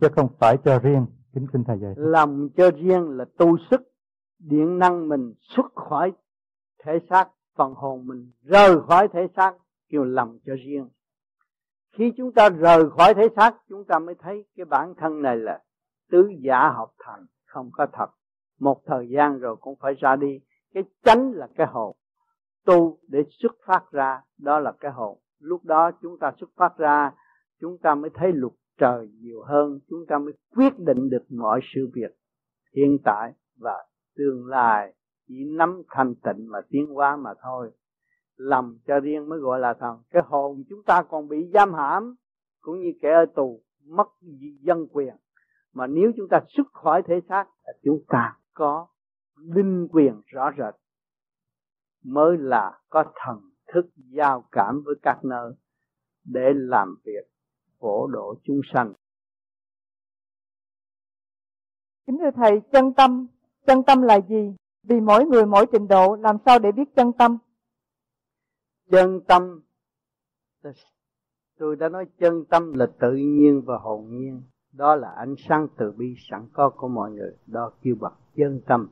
chứ 0.02 0.08
không 0.16 0.28
phải 0.40 0.58
cho 0.66 0.80
riêng. 0.80 1.06
Kính 1.34 1.48
xin 1.54 1.64
thầy 1.64 1.80
dạy. 1.80 1.94
Lòng 1.98 2.50
cho 2.58 2.72
riêng 2.72 3.10
là 3.10 3.26
tu 3.38 3.58
sức, 3.72 3.82
điện 4.40 4.80
năng 4.80 5.10
mình 5.10 5.34
xuất 5.40 5.66
khỏi 5.76 6.12
thể 6.84 7.00
xác, 7.10 7.30
phần 7.56 7.74
hồn 7.74 8.08
mình 8.08 8.32
rời 8.42 8.82
khỏi 8.82 9.08
thể 9.14 9.28
xác, 9.36 9.54
kêu 9.90 10.04
lòng 10.04 10.40
cho 10.46 10.54
riêng. 10.66 10.90
Khi 11.98 12.12
chúng 12.18 12.32
ta 12.32 12.50
rời 12.50 12.90
khỏi 12.90 13.14
thể 13.14 13.28
xác, 13.36 13.56
chúng 13.70 13.86
ta 13.86 14.00
mới 14.00 14.16
thấy 14.20 14.46
cái 14.56 14.66
bản 14.66 14.94
thân 14.98 15.22
này 15.22 15.38
là 15.38 15.60
tứ 16.12 16.32
giả 16.42 16.70
hợp 16.70 16.92
thành, 17.00 17.26
không 17.46 17.70
có 17.74 17.88
thật. 17.94 18.08
Một 18.60 18.82
thời 18.86 19.10
gian 19.10 19.40
rồi 19.40 19.56
cũng 19.56 19.76
phải 19.80 19.94
ra 19.94 20.16
đi. 20.16 20.40
Cái 20.74 20.84
chánh 21.04 21.32
là 21.32 21.48
cái 21.56 21.68
hồn 21.68 21.96
tu 22.66 23.00
để 23.08 23.24
xuất 23.30 23.52
phát 23.66 23.92
ra, 23.92 24.22
đó 24.38 24.60
là 24.60 24.72
cái 24.80 24.92
hồn. 24.92 25.20
Lúc 25.40 25.66
đó 25.66 25.92
chúng 26.02 26.18
ta 26.20 26.32
xuất 26.40 26.50
phát 26.56 26.78
ra, 26.78 27.12
chúng 27.62 27.78
ta 27.78 27.96
mới 27.96 28.10
thấy 28.14 28.32
luật 28.34 28.54
trời 28.78 29.10
nhiều 29.22 29.44
hơn, 29.44 29.80
chúng 29.90 30.06
ta 30.08 30.18
mới 30.18 30.34
quyết 30.56 30.80
định 30.80 31.10
được 31.10 31.24
mọi 31.30 31.60
sự 31.76 31.90
việc 31.94 32.18
hiện 32.76 32.98
tại 33.04 33.34
và 33.60 33.86
tương 34.18 34.48
lai. 34.48 34.94
Chỉ 35.28 35.46
nắm 35.58 35.82
thanh 35.90 36.16
tịnh 36.16 36.48
mà 36.52 36.60
tiến 36.70 36.86
hóa 36.88 37.16
mà 37.16 37.34
thôi. 37.42 37.72
Lầm 38.36 38.78
cho 38.88 39.00
riêng 39.00 39.30
mới 39.30 39.40
gọi 39.40 39.60
là 39.60 39.74
thần. 39.74 39.98
Cái 40.12 40.24
hồn 40.26 40.64
chúng 40.70 40.84
ta 40.84 41.04
còn 41.10 41.28
bị 41.28 41.50
giam 41.54 41.74
hãm, 41.74 42.16
cũng 42.62 42.80
như 42.80 42.92
kẻ 43.02 43.14
ở 43.14 43.26
tù, 43.36 43.62
mất 43.86 44.08
dân 44.62 44.88
quyền. 44.92 45.16
Mà 45.74 45.88
nếu 45.88 46.12
chúng 46.18 46.28
ta 46.30 46.40
xuất 46.48 46.68
khỏi 46.74 47.02
thể 47.04 47.20
xác 47.30 47.46
chúng 47.84 48.04
ta 48.08 48.38
có 48.54 48.88
linh 49.38 49.88
quyền 49.92 50.22
rõ 50.26 50.52
rệt 50.58 50.76
mới 52.04 52.38
là 52.38 52.80
có 52.90 53.04
thần 53.16 53.42
thức 53.74 53.86
giao 53.96 54.44
cảm 54.52 54.82
với 54.86 54.96
các 55.02 55.26
nơi 55.26 55.54
để 56.24 56.54
làm 56.56 56.96
việc 57.06 57.28
phổ 57.80 58.08
độ 58.08 58.36
chúng 58.44 58.62
sanh. 58.74 58.94
Kính 62.08 62.18
thưa 62.18 62.32
Thầy, 62.36 62.62
chân 62.72 62.94
tâm, 62.94 63.28
chân 63.66 63.84
tâm 63.84 64.02
là 64.02 64.20
gì? 64.30 64.56
Vì 64.84 65.00
mỗi 65.00 65.26
người 65.26 65.46
mỗi 65.46 65.66
trình 65.72 65.88
độ, 65.88 66.16
làm 66.16 66.38
sao 66.46 66.60
để 66.60 66.72
biết 66.72 66.96
chân 66.96 67.12
tâm? 67.18 67.38
Chân 68.92 69.22
tâm, 69.28 69.62
tôi 71.58 71.76
đã 71.76 71.90
nói 71.90 72.06
chân 72.20 72.46
tâm 72.46 72.74
là 72.74 72.88
tự 73.00 73.12
nhiên 73.12 73.62
và 73.66 73.78
hồn 73.78 74.08
nhiên. 74.10 74.42
Đó 74.72 74.96
là 74.96 75.12
ánh 75.18 75.36
sáng 75.38 75.68
từ 75.78 75.92
bi 75.92 76.16
sẵn 76.18 76.48
có 76.54 76.70
của 76.70 76.88
mọi 76.88 77.12
người. 77.12 77.38
Đó 77.46 77.72
kêu 77.82 77.96
bằng 78.00 78.14
chân 78.36 78.62
tâm. 78.68 78.90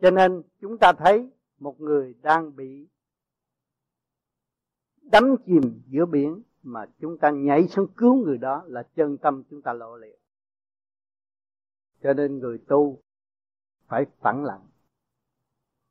Cho 0.00 0.10
nên 0.10 0.42
chúng 0.60 0.78
ta 0.78 0.92
thấy 0.92 1.30
một 1.64 1.80
người 1.80 2.14
đang 2.22 2.56
bị 2.56 2.88
đắm 5.02 5.36
chìm 5.46 5.82
giữa 5.86 6.06
biển 6.06 6.42
mà 6.62 6.86
chúng 7.00 7.18
ta 7.18 7.30
nhảy 7.30 7.68
xuống 7.68 7.86
cứu 7.96 8.14
người 8.14 8.38
đó 8.38 8.62
là 8.66 8.82
chân 8.82 9.18
tâm 9.18 9.42
chúng 9.50 9.62
ta 9.62 9.72
lộ 9.72 9.96
liệt. 9.96 10.18
Cho 12.02 12.12
nên 12.12 12.38
người 12.38 12.58
tu 12.68 12.98
phải 13.86 14.06
phẳng 14.20 14.44
lặng. 14.44 14.66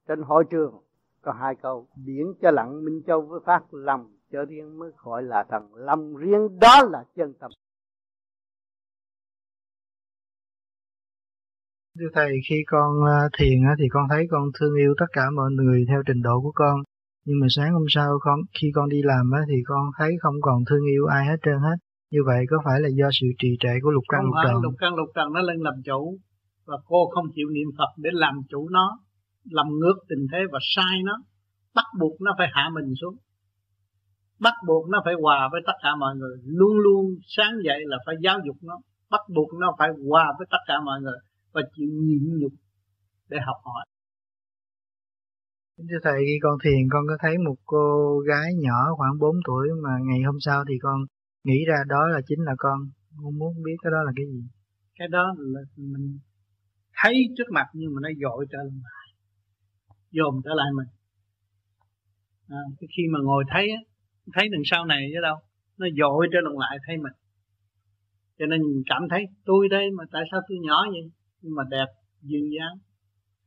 Trên 0.08 0.22
hội 0.22 0.44
trường 0.50 0.84
có 1.22 1.32
hai 1.32 1.56
câu, 1.56 1.88
biển 2.06 2.34
cho 2.42 2.52
lặng, 2.52 2.86
minh 2.86 3.02
châu 3.08 3.22
với 3.22 3.40
phát 3.46 3.74
lòng 3.74 4.18
cho 4.32 4.46
riêng 4.46 4.80
mới 4.80 4.92
gọi 4.98 5.24
là 5.24 5.44
thần, 5.50 5.76
lòng 5.76 6.16
riêng 6.18 6.60
đó 6.60 6.84
là 6.92 7.06
chân 7.16 7.34
tâm. 7.34 7.52
Thưa 12.00 12.12
Thầy, 12.14 12.32
khi 12.48 12.58
con 12.68 12.92
à, 13.06 13.20
thiền 13.38 13.58
thì 13.80 13.86
con 13.90 14.04
thấy 14.10 14.24
con 14.32 14.44
thương 14.60 14.76
yêu 14.84 14.94
tất 15.00 15.10
cả 15.14 15.26
mọi 15.36 15.52
người 15.52 15.86
theo 15.90 16.02
trình 16.08 16.22
độ 16.22 16.42
của 16.44 16.52
con. 16.56 16.76
Nhưng 17.26 17.40
mà 17.42 17.48
sáng 17.56 17.74
hôm 17.74 17.86
sau 17.90 18.10
con 18.22 18.40
khi 18.58 18.68
con 18.76 18.90
đi 18.90 19.02
làm 19.04 19.32
thì 19.50 19.58
con 19.66 19.84
thấy 19.98 20.12
không 20.22 20.36
còn 20.42 20.58
thương 20.70 20.86
yêu 20.94 21.06
ai 21.06 21.26
hết 21.26 21.40
trơn 21.46 21.60
hết. 21.68 21.78
Như 22.12 22.20
vậy 22.26 22.42
có 22.50 22.58
phải 22.66 22.82
là 22.82 22.90
do 23.00 23.08
sự 23.12 23.28
trì 23.40 23.50
trệ 23.60 23.74
của 23.84 23.92
lục 23.92 24.04
căn 24.10 24.22
lục 24.26 24.34
trần? 24.44 24.56
lục 24.64 24.74
căn 24.80 24.96
lục 24.96 25.10
trần 25.16 25.34
nó 25.34 25.42
lên 25.42 25.60
làm 25.60 25.74
chủ 25.86 26.18
và 26.66 26.78
cô 26.86 27.10
không 27.14 27.26
chịu 27.36 27.48
niệm 27.50 27.68
phật 27.78 27.92
để 27.98 28.10
làm 28.14 28.36
chủ 28.50 28.70
nó 28.70 29.00
làm 29.50 29.68
ngược 29.80 29.98
tình 30.10 30.28
thế 30.32 30.40
và 30.52 30.60
sai 30.76 30.96
nó. 31.06 31.16
Bắt 31.76 31.86
buộc 32.00 32.22
nó 32.22 32.32
phải 32.38 32.48
hạ 32.54 32.70
mình 32.74 32.94
xuống. 33.02 33.16
Bắt 34.40 34.54
buộc 34.68 34.90
nó 34.90 35.02
phải 35.06 35.14
hòa 35.22 35.50
với 35.52 35.62
tất 35.66 35.78
cả 35.84 35.90
mọi 36.00 36.16
người. 36.16 36.38
Luôn 36.46 36.78
luôn 36.78 37.06
sáng 37.38 37.54
dậy 37.66 37.80
là 37.86 37.98
phải 38.06 38.16
giáo 38.24 38.38
dục 38.46 38.56
nó. 38.62 38.76
Bắt 39.12 39.22
buộc 39.36 39.50
nó 39.62 39.76
phải 39.80 39.90
hòa 40.10 40.26
với 40.38 40.48
tất 40.52 40.64
cả 40.68 40.76
mọi 40.86 41.02
người 41.02 41.20
và 41.54 41.62
chịu 41.76 41.90
nhịn 42.08 42.40
nhục 42.40 42.54
để 43.30 43.38
học 43.48 43.58
hỏi 43.64 43.86
Thưa 45.78 46.02
Thầy, 46.04 46.20
khi 46.28 46.38
con 46.42 46.58
thiền 46.64 46.82
con 46.92 47.04
có 47.08 47.18
thấy 47.20 47.38
một 47.38 47.56
cô 47.66 48.20
gái 48.20 48.50
nhỏ 48.66 48.80
khoảng 48.98 49.20
4 49.20 49.36
tuổi 49.48 49.68
mà 49.84 49.90
ngày 50.08 50.22
hôm 50.26 50.38
sau 50.40 50.64
thì 50.70 50.74
con 50.82 50.98
nghĩ 51.44 51.66
ra 51.68 51.78
đó 51.88 52.08
là 52.08 52.20
chính 52.28 52.42
là 52.44 52.54
con. 52.58 52.80
Con 53.18 53.38
muốn 53.40 53.54
biết 53.66 53.78
cái 53.84 53.92
đó 53.92 53.98
là 54.04 54.12
cái 54.16 54.26
gì? 54.26 54.42
Cái 55.00 55.08
đó 55.08 55.34
là 55.38 55.62
mình 55.78 56.20
thấy 56.96 57.14
trước 57.38 57.52
mặt 57.52 57.68
nhưng 57.74 57.94
mà 57.94 58.00
nó 58.04 58.10
dội 58.22 58.46
trở 58.52 58.58
lại. 58.58 59.08
Dồn 60.12 60.42
trở 60.44 60.52
lại 60.54 60.68
mình. 60.78 60.88
À, 62.48 62.62
khi 62.80 63.04
mà 63.14 63.20
ngồi 63.24 63.44
thấy 63.54 63.68
thấy 64.34 64.50
đằng 64.52 64.62
sau 64.66 64.86
này 64.86 65.02
chứ 65.14 65.22
đâu. 65.22 65.38
Nó 65.78 65.88
dội 66.00 66.28
trở 66.32 66.40
lại 66.60 66.78
thấy 66.88 66.98
mình. 66.98 67.14
Cho 68.40 68.46
nên 68.46 68.62
mình 68.62 68.84
cảm 68.86 69.02
thấy 69.10 69.26
tôi 69.46 69.70
đây 69.70 69.86
mà 69.98 70.04
tại 70.12 70.24
sao 70.32 70.42
tôi 70.48 70.58
nhỏ 70.62 70.78
vậy? 70.92 71.12
Nhưng 71.44 71.56
mà 71.56 71.64
đẹp, 71.70 71.90
duyên 72.22 72.46
dáng, 72.56 72.76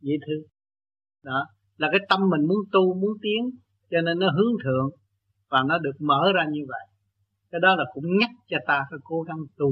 dễ 0.00 0.14
thương. 0.26 0.44
Đó, 1.24 1.40
là 1.76 1.88
cái 1.92 2.00
tâm 2.08 2.20
mình 2.32 2.42
muốn 2.48 2.60
tu 2.72 2.94
muốn 3.00 3.12
tiến 3.22 3.40
cho 3.90 4.00
nên 4.06 4.18
nó 4.18 4.28
hướng 4.36 4.54
thượng 4.64 4.88
và 5.50 5.60
nó 5.68 5.78
được 5.78 5.96
mở 6.00 6.20
ra 6.36 6.44
như 6.54 6.62
vậy. 6.72 6.84
Cái 7.50 7.60
đó 7.64 7.70
là 7.78 7.84
cũng 7.94 8.04
nhắc 8.20 8.30
cho 8.50 8.58
ta 8.66 8.78
phải 8.90 8.98
cố 9.04 9.18
gắng 9.28 9.40
tu 9.58 9.70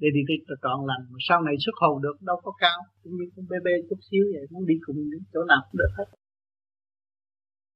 để 0.00 0.08
đi 0.14 0.20
tới 0.48 0.56
trọn 0.62 0.78
lành. 0.88 1.04
Mà 1.12 1.18
sau 1.28 1.38
này 1.42 1.54
xuất 1.64 1.76
hồn 1.80 2.02
được 2.02 2.16
đâu 2.20 2.36
có 2.44 2.52
cao 2.60 2.78
cũng 3.02 3.12
như 3.16 3.24
con 3.36 3.44
bê 3.50 3.56
bê 3.64 3.72
chút 3.88 4.00
xíu 4.10 4.24
vậy 4.34 4.44
muốn 4.50 4.66
đi 4.66 4.74
cùng 4.86 4.96
đến 5.12 5.22
chỗ 5.32 5.40
nào 5.44 5.60
cũng 5.64 5.78
được 5.78 5.92
hết. 5.98 6.08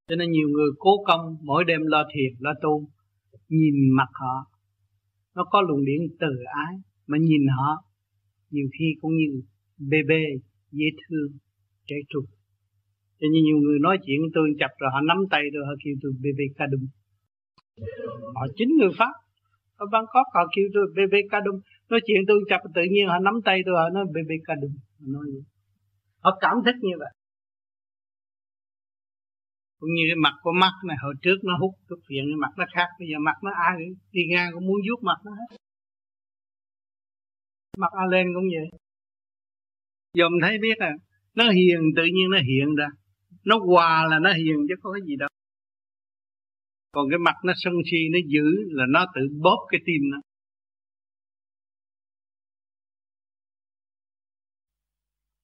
Cho 0.09 0.17
nên 0.17 0.31
nhiều 0.31 0.49
người 0.49 0.71
cố 0.79 0.91
công 1.09 1.23
mỗi 1.43 1.65
đêm 1.65 1.81
lo 1.93 2.03
thiền 2.13 2.33
lo 2.39 2.53
tu 2.63 2.89
nhìn 3.49 3.75
mặt 3.99 4.11
họ. 4.13 4.37
Nó 5.35 5.45
có 5.51 5.61
luồng 5.69 5.85
điện 5.85 6.01
từ 6.21 6.33
ái 6.67 6.75
mà 7.07 7.19
nhìn 7.19 7.45
họ 7.57 7.91
nhiều 8.51 8.69
khi 8.79 8.85
cũng 9.01 9.13
như 9.17 9.43
bê 9.91 9.99
bê, 10.09 10.23
dễ 10.73 10.87
thương, 11.09 11.39
trẻ 11.87 11.97
trung 12.09 12.25
cho 13.21 13.27
nên 13.33 13.43
nhiều 13.45 13.59
người 13.65 13.79
nói 13.87 13.99
chuyện 14.05 14.21
tôi 14.35 14.47
chập 14.61 14.71
rồi, 14.79 14.91
họ 14.95 15.01
nắm 15.01 15.19
tay 15.31 15.43
tôi 15.53 15.63
họ 15.69 15.75
kêu 15.85 15.95
tôi 16.03 16.13
BB 16.23 16.41
Kadum. 16.59 16.83
Họ 18.35 18.47
chính 18.57 18.71
người 18.79 18.93
Pháp. 18.99 19.15
Ở 19.77 19.87
Bangkok 19.93 20.27
họ 20.35 20.43
kêu 20.55 20.67
tôi 20.75 20.85
BB 20.97 21.15
Kadum. 21.31 21.57
Nói 21.91 22.01
chuyện 22.07 22.21
tôi 22.29 22.39
chập 22.51 22.61
tự 22.75 22.83
nhiên, 22.93 23.07
họ 23.09 23.19
nắm 23.19 23.35
tay 23.45 23.61
tôi, 23.67 23.75
họ 23.81 23.89
nói 23.97 24.05
BB 24.15 24.31
Kadum. 24.49 24.73
Họ 24.99 25.07
nói 25.15 25.25
vậy. 25.33 25.45
Họ 26.25 26.39
cảm 26.41 26.57
thích 26.65 26.79
như 26.81 26.95
vậy. 26.99 27.13
Cũng 29.81 29.93
như 29.97 30.03
cái 30.09 30.17
mặt 30.25 30.35
của 30.43 30.53
mắt 30.63 30.75
này, 30.89 30.97
hồi 31.03 31.15
trước 31.23 31.39
nó 31.45 31.53
hút 31.61 31.73
thuốc 31.89 31.99
phiện 32.09 32.25
cái 32.31 32.39
mặt 32.45 32.53
nó 32.59 32.65
khác, 32.75 32.89
bây 32.99 33.09
giờ 33.11 33.19
mặt 33.19 33.37
nó 33.45 33.51
ai 33.69 33.79
đi 34.13 34.23
ngang, 34.31 34.51
cũng 34.55 34.67
muốn 34.67 34.81
vuốt 34.89 35.01
mặt 35.03 35.19
nó 35.25 35.31
hết 35.31 35.57
mặt 37.79 37.93
a 37.93 38.05
lên 38.11 38.27
cũng 38.35 38.49
vậy 38.55 38.81
dòm 40.15 40.33
thấy 40.43 40.59
biết 40.59 40.79
à 40.79 40.93
nó 41.35 41.51
hiền, 41.51 41.81
tự 41.97 42.03
nhiên 42.05 42.31
nó 42.31 42.39
hiện 42.39 42.75
ra. 42.79 42.87
Nó 43.45 43.59
hòa 43.67 44.07
là 44.11 44.19
nó 44.19 44.33
hiền 44.33 44.57
chứ 44.69 44.75
có 44.83 44.93
cái 44.93 45.01
gì 45.07 45.17
đâu. 45.17 45.29
Còn 46.93 47.11
cái 47.11 47.19
mặt 47.19 47.35
nó 47.45 47.53
sân 47.57 47.73
si, 47.91 47.99
nó 48.13 48.19
dữ 48.27 48.45
là 48.71 48.85
nó 48.89 49.07
tự 49.15 49.21
bóp 49.43 49.67
cái 49.71 49.81
tim 49.87 50.11
nó. 50.11 50.19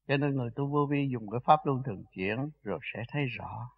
Cho 0.08 0.16
nên 0.16 0.34
người 0.34 0.50
tu 0.56 0.66
vô 0.72 0.86
vi 0.90 1.08
dùng 1.12 1.30
cái 1.30 1.40
pháp 1.44 1.60
luân 1.64 1.82
thường 1.86 2.04
chuyển 2.12 2.36
rồi 2.62 2.78
sẽ 2.94 3.02
thấy 3.12 3.24
rõ. 3.38 3.68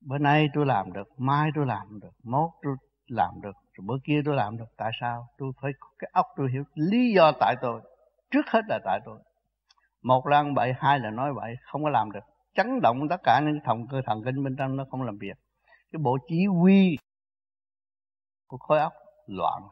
Bữa 0.00 0.18
nay 0.18 0.48
tôi 0.54 0.66
làm 0.66 0.92
được, 0.92 1.08
mai 1.18 1.50
tôi 1.54 1.66
làm 1.66 2.00
được, 2.02 2.12
mốt 2.22 2.50
tôi 2.62 2.74
làm 3.06 3.40
được, 3.42 3.56
rồi 3.72 3.84
bữa 3.86 3.98
kia 4.04 4.20
tôi 4.24 4.36
làm 4.36 4.56
được. 4.56 4.64
Tại 4.76 4.90
sao? 5.00 5.26
Tôi 5.38 5.52
phải 5.62 5.72
cái 5.98 6.10
óc 6.12 6.26
tôi 6.36 6.50
hiểu 6.52 6.64
lý 6.74 7.12
do 7.12 7.32
tại 7.40 7.56
tôi 7.62 7.82
trước 8.30 8.46
hết 8.46 8.60
là 8.68 8.78
tại 8.84 9.00
tôi. 9.04 9.18
Một 10.02 10.26
là 10.26 10.36
ăn 10.36 10.54
bậy, 10.54 10.72
hai 10.78 10.98
là 10.98 11.10
nói 11.10 11.32
bậy, 11.34 11.54
không 11.62 11.84
có 11.84 11.90
làm 11.90 12.10
được. 12.12 12.24
Chấn 12.54 12.80
động 12.82 13.08
tất 13.10 13.16
cả 13.22 13.40
những 13.44 13.58
thần 13.64 13.86
cơ, 13.90 14.00
thần 14.06 14.22
kinh 14.24 14.44
bên 14.44 14.56
trong 14.58 14.76
nó 14.76 14.84
không 14.90 15.02
làm 15.02 15.18
việc. 15.18 15.36
Cái 15.92 16.00
bộ 16.02 16.18
chỉ 16.28 16.46
huy 16.46 16.98
của 18.46 18.56
khối 18.56 18.78
óc 18.78 18.92
loạn. 19.26 19.62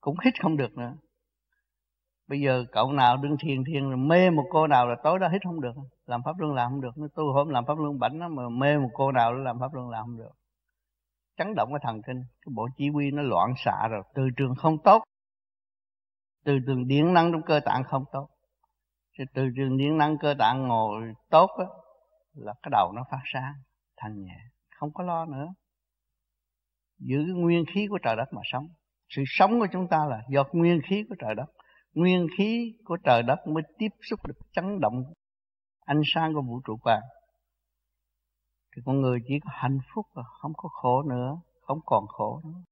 Cũng 0.00 0.16
hít 0.24 0.34
không 0.42 0.56
được 0.56 0.78
nữa. 0.78 0.94
Bây 2.28 2.40
giờ 2.40 2.64
cậu 2.72 2.92
nào 2.92 3.16
đương 3.16 3.36
thiền 3.40 3.64
thiền 3.64 4.08
mê 4.08 4.30
một 4.30 4.44
cô 4.50 4.66
nào 4.66 4.88
là 4.88 4.94
tối 5.02 5.18
đó 5.18 5.28
hít 5.28 5.42
không 5.44 5.60
được. 5.60 5.72
Làm 6.06 6.22
pháp 6.24 6.38
luân 6.38 6.54
làm 6.54 6.70
không 6.70 6.80
được. 6.80 7.08
Tôi 7.14 7.24
hôm 7.34 7.48
làm 7.48 7.64
pháp 7.66 7.78
luân 7.78 7.98
bảnh 7.98 8.18
nó 8.18 8.28
mà 8.28 8.42
mê 8.48 8.78
một 8.78 8.90
cô 8.94 9.12
nào 9.12 9.32
làm 9.32 9.60
pháp 9.60 9.74
luân 9.74 9.90
làm 9.90 10.04
không 10.04 10.18
được. 10.18 10.32
Chấn 11.36 11.54
động 11.56 11.68
cái 11.72 11.80
thần 11.82 12.02
kinh, 12.06 12.16
cái 12.16 12.52
bộ 12.56 12.68
chỉ 12.76 12.88
huy 12.88 13.10
nó 13.10 13.22
loạn 13.22 13.54
xạ 13.56 13.88
rồi, 13.90 14.02
từ 14.14 14.22
trường 14.36 14.54
không 14.54 14.78
tốt 14.84 15.02
từ 16.44 16.58
trường 16.66 16.86
điện 16.86 17.12
năng 17.12 17.32
trong 17.32 17.42
cơ 17.42 17.60
tạng 17.64 17.84
không 17.84 18.04
tốt. 18.12 18.28
Thì 19.18 19.24
từ 19.34 19.42
trường 19.56 19.76
điện 19.78 19.98
năng 19.98 20.18
cơ 20.18 20.34
tạng 20.38 20.68
ngồi 20.68 21.02
tốt 21.30 21.50
đó, 21.58 21.64
là 22.34 22.54
cái 22.62 22.70
đầu 22.70 22.92
nó 22.92 23.04
phát 23.10 23.20
sáng 23.32 23.54
thanh 23.96 24.22
nhẹ 24.22 24.38
không 24.76 24.92
có 24.94 25.04
lo 25.04 25.24
nữa. 25.24 25.46
Giữ 26.98 27.16
cái 27.26 27.34
nguyên 27.34 27.64
khí 27.74 27.86
của 27.90 27.98
trời 28.02 28.16
đất 28.16 28.32
mà 28.32 28.40
sống. 28.44 28.68
Sự 29.08 29.22
sống 29.26 29.60
của 29.60 29.66
chúng 29.72 29.88
ta 29.88 30.06
là 30.06 30.22
do 30.30 30.44
nguyên 30.52 30.80
khí 30.88 31.04
của 31.08 31.14
trời 31.18 31.34
đất. 31.34 31.46
Nguyên 31.94 32.26
khí 32.38 32.72
của 32.84 32.96
trời 33.04 33.22
đất 33.22 33.46
mới 33.46 33.62
tiếp 33.78 33.88
xúc 34.10 34.26
được 34.26 34.38
chấn 34.52 34.80
động 34.80 35.04
ánh 35.84 36.00
sáng 36.04 36.34
của 36.34 36.42
vũ 36.42 36.60
trụ 36.66 36.76
vàng 36.84 37.02
thì 38.76 38.82
con 38.84 39.00
người 39.00 39.18
chỉ 39.28 39.34
có 39.44 39.50
hạnh 39.52 39.78
phúc 39.94 40.06
và 40.14 40.22
không 40.40 40.52
có 40.56 40.68
khổ 40.68 41.02
nữa 41.02 41.40
không 41.62 41.78
còn 41.86 42.06
khổ 42.06 42.40
nữa. 42.44 42.62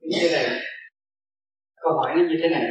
Như 0.00 0.18
thế 0.20 0.28
này 0.32 0.60
câu 1.80 1.92
hỏi 1.92 2.14
nó 2.16 2.22
như 2.28 2.36
thế 2.42 2.48
này. 2.48 2.66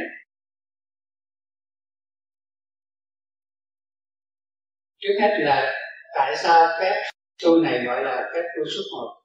Trước 4.98 5.14
hết 5.20 5.38
là 5.38 5.72
tại 6.14 6.36
sao 6.36 6.68
phép 6.80 7.02
tu 7.42 7.60
này 7.62 7.84
gọi 7.86 8.04
là 8.04 8.30
phép 8.34 8.42
tu 8.56 8.64
xuất 8.64 8.82
hồn 8.92 9.20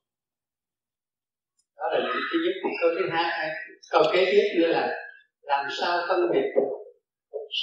đó 1.78 1.86
là 1.92 2.00
những 2.00 2.22
thứ 2.32 2.38
nhất 2.46 2.72
câu 2.82 2.90
thứ 3.00 3.10
hai 3.12 3.24
à, 3.24 3.56
câu 3.92 4.04
kế 4.14 4.26
tiếp 4.32 4.44
nữa 4.60 4.68
là 4.68 4.96
làm 5.42 5.66
sao 5.80 6.06
phân 6.08 6.32
biệt 6.34 6.46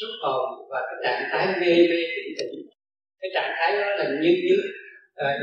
xuất 0.00 0.08
hồn 0.22 0.68
và 0.70 0.80
cái 0.80 0.96
trạng 1.04 1.28
thái 1.32 1.46
mê 1.60 1.66
mê 1.66 2.00
tỉnh 2.16 2.34
tỉnh 2.38 2.68
cái 3.20 3.30
trạng 3.34 3.52
thái 3.56 3.72
đó 3.72 3.96
là 3.96 4.04
như 4.20 4.28
như 4.28 4.56
à, 5.14 5.38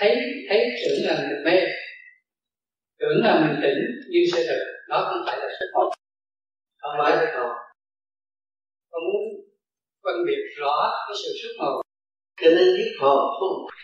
thấy 0.00 0.16
thấy 0.48 0.70
tưởng 0.80 1.06
là 1.06 1.28
mình 1.28 1.44
mê 1.44 1.60
tưởng 2.98 3.24
là 3.24 3.46
mình 3.46 3.60
tỉnh 3.62 3.78
nhưng 4.10 4.22
sự 4.32 4.46
được 4.48 4.64
nó 4.88 5.08
không 5.10 5.22
phải 5.26 5.38
là 5.38 5.48
xuất 5.58 5.66
hồn 5.74 5.97
không 6.88 6.98
mới 6.98 7.16
thấy 7.16 7.26
hồn 7.36 7.56
con 8.90 9.04
muốn 9.04 9.22
phân 10.04 10.24
biệt 10.26 10.42
rõ 10.58 10.90
cái 11.08 11.16
sự 11.24 11.32
xuất 11.42 11.64
hồn. 11.64 11.82
Cho 12.40 12.48
nên 12.50 12.66
dứt 12.76 12.96
hồn 13.00 13.18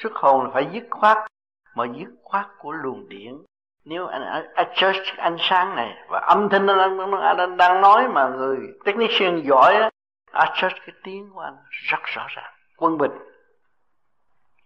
xuất 0.03 0.13
hồn 0.15 0.45
là 0.45 0.51
phải 0.55 0.69
dứt 0.73 0.85
khoát 0.91 1.19
mà 1.75 1.85
dứt 1.99 2.11
khoát 2.23 2.47
của 2.59 2.73
luồng 2.73 3.09
điện. 3.09 3.45
nếu 3.85 4.07
anh 4.07 4.23
adjust 4.55 5.15
ánh 5.17 5.37
sáng 5.41 5.77
này 5.77 6.07
và 6.09 6.21
âm 6.21 6.49
thanh 6.49 6.67
anh 6.67 6.99
đang, 7.37 7.57
đang 7.57 7.81
nói 7.81 8.09
mà 8.09 8.29
người 8.29 8.59
technician 8.85 9.43
giỏi 9.49 9.75
á 9.75 9.91
adjust 10.33 10.79
cái 10.87 10.95
tiếng 11.05 11.31
của 11.35 11.41
anh 11.41 11.57
rất 11.71 12.03
rõ 12.05 12.27
ràng 12.29 12.55
quân 12.77 12.99
bình. 12.99 13.13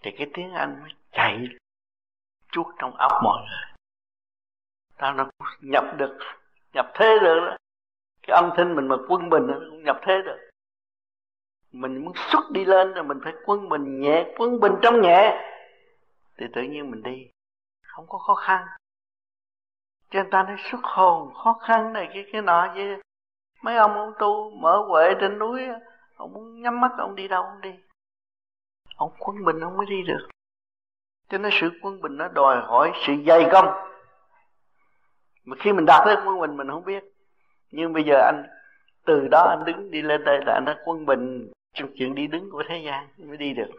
Thì 0.04 0.10
cái 0.18 0.26
tiếng 0.34 0.52
anh 0.52 0.80
mới 0.80 0.90
chạy 1.12 1.48
chuốt 2.52 2.66
trong 2.78 2.96
óc 2.96 3.12
mọi 3.22 3.40
người. 3.40 3.74
Ta 4.96 5.12
nó 5.12 5.30
nhập 5.60 5.84
được 5.96 6.18
nhập 6.72 6.90
thế 6.94 7.18
được 7.22 7.40
đó 7.46 7.56
cái 8.28 8.34
âm 8.34 8.50
thanh 8.56 8.76
mình 8.76 8.88
mà 8.88 8.96
quân 9.08 9.30
bình 9.30 9.46
nó 9.46 9.54
cũng 9.70 9.82
nhập 9.82 10.00
thế 10.02 10.22
được. 10.24 10.36
Mình 11.72 12.04
muốn 12.04 12.12
xuất 12.32 12.50
đi 12.50 12.64
lên 12.64 12.94
rồi 12.94 13.04
mình 13.04 13.18
phải 13.24 13.32
quân 13.46 13.68
bình 13.68 14.00
nhẹ, 14.00 14.34
quân 14.38 14.60
bình 14.60 14.72
trong 14.82 15.00
nhẹ. 15.02 15.44
Thì 16.38 16.46
tự 16.54 16.62
nhiên 16.62 16.90
mình 16.90 17.02
đi. 17.02 17.30
Không 17.82 18.06
có 18.08 18.18
khó 18.18 18.34
khăn. 18.34 18.66
Cho 20.10 20.22
người 20.22 20.30
ta 20.30 20.42
nói 20.42 20.56
xuất 20.70 20.80
hồn, 20.82 21.34
khó 21.34 21.52
khăn 21.52 21.92
này, 21.92 22.08
cái 22.14 22.24
cái 22.32 22.42
nọ 22.42 22.72
chứ 22.74 23.00
mấy 23.62 23.76
ông 23.76 23.94
ông 23.94 24.12
tu 24.18 24.50
mở 24.50 24.84
huệ 24.88 25.14
trên 25.20 25.38
núi 25.38 25.62
ông 26.16 26.32
muốn 26.32 26.62
nhắm 26.62 26.80
mắt 26.80 26.90
ông 26.98 27.14
đi 27.14 27.28
đâu 27.28 27.42
ông 27.42 27.60
đi. 27.60 27.74
Ông 28.96 29.12
quân 29.18 29.44
bình 29.44 29.60
ông 29.60 29.76
mới 29.76 29.86
đi 29.86 30.02
được. 30.02 30.28
Cho 31.28 31.38
nên 31.38 31.52
sự 31.60 31.70
quân 31.82 32.00
bình 32.00 32.16
nó 32.16 32.28
đòi 32.28 32.56
hỏi 32.60 32.92
sự 33.06 33.12
dày 33.26 33.48
công. 33.52 33.66
Mà 35.44 35.56
khi 35.60 35.72
mình 35.72 35.84
đạt 35.86 36.02
tới 36.04 36.16
quân 36.26 36.40
bình, 36.40 36.56
mình 36.56 36.68
không 36.70 36.84
biết 36.84 37.04
nhưng 37.70 37.92
bây 37.92 38.04
giờ 38.04 38.14
anh, 38.14 38.46
từ 39.06 39.28
đó 39.30 39.46
anh 39.48 39.64
đứng 39.64 39.90
đi 39.90 40.02
lên 40.02 40.24
đây 40.24 40.40
là 40.46 40.52
anh 40.54 40.64
đã 40.64 40.78
quân 40.84 41.06
bình 41.06 41.52
trong 41.72 41.90
chuyện 41.94 42.14
đi 42.14 42.26
đứng 42.26 42.50
của 42.50 42.62
thế 42.68 42.82
gian 42.86 43.08
mới 43.18 43.36
đi 43.36 43.54
được. 43.54 43.70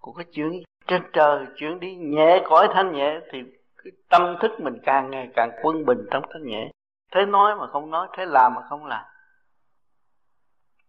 Còn 0.00 0.14
cái 0.14 0.26
chuyện 0.32 0.62
trên 0.86 1.02
trời 1.12 1.46
chuyện 1.56 1.80
đi 1.80 1.94
nhẹ 1.94 2.42
cõi 2.44 2.68
thanh 2.74 2.92
nhẹ 2.92 3.20
thì 3.32 3.38
cái 3.76 3.92
tâm 4.08 4.36
thức 4.42 4.50
mình 4.60 4.74
càng 4.82 5.10
ngày 5.10 5.28
càng 5.34 5.50
quân 5.62 5.84
bình 5.86 5.98
trong 6.10 6.24
thanh 6.32 6.44
nhẹ. 6.44 6.70
Thế 7.12 7.26
nói 7.26 7.56
mà 7.56 7.66
không 7.66 7.90
nói, 7.90 8.08
thế 8.16 8.26
làm 8.26 8.54
mà 8.54 8.62
không 8.68 8.86
làm. 8.86 9.04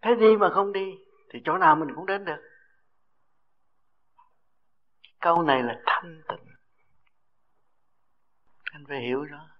Thế 0.02 0.16
đi 0.16 0.38
mà 0.38 0.50
không 0.50 0.74
đi 0.74 0.96
thì 1.30 1.42
chỗ 1.46 1.58
nào 1.58 1.76
mình 1.76 1.96
cũng 1.96 2.06
đến 2.06 2.26
được. 2.26 2.42
Câu 5.20 5.42
này 5.42 5.64
là 5.64 5.82
thanh 5.86 6.22
tịnh. 6.28 6.46
Anh 8.72 8.84
phải 8.88 9.00
hiểu 9.00 9.26
đó 9.26 9.53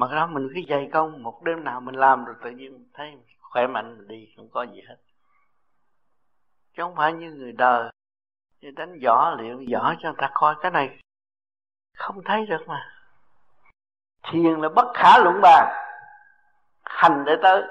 mà 0.00 0.06
cái 0.06 0.16
đó 0.16 0.26
mình 0.26 0.48
cứ 0.54 0.60
dày 0.68 0.88
công 0.92 1.22
một 1.22 1.42
đêm 1.42 1.64
nào 1.64 1.80
mình 1.80 1.94
làm 1.94 2.24
rồi 2.24 2.36
tự 2.44 2.50
nhiên 2.50 2.90
thấy 2.94 3.18
khỏe 3.38 3.66
mạnh 3.66 3.98
mình 3.98 4.08
đi 4.08 4.28
không 4.36 4.48
có 4.48 4.62
gì 4.62 4.80
hết. 4.88 4.96
Chứ 6.76 6.82
không 6.82 6.96
phải 6.96 7.12
như 7.12 7.32
người 7.32 7.52
đời 7.52 7.90
như 8.60 8.70
đánh 8.70 8.98
võ 9.04 9.30
luyện 9.30 9.66
võ 9.72 9.94
cho 10.00 10.08
người 10.08 10.18
ta 10.18 10.30
coi 10.34 10.54
cái 10.62 10.70
này 10.70 10.98
không 11.96 12.22
thấy 12.24 12.46
được 12.46 12.64
mà. 12.66 12.92
Thiền 14.22 14.60
là 14.60 14.68
bất 14.68 14.92
khả 14.94 15.18
luận 15.18 15.40
bàn 15.42 15.74
hành 16.84 17.24
để 17.26 17.32
tới. 17.42 17.62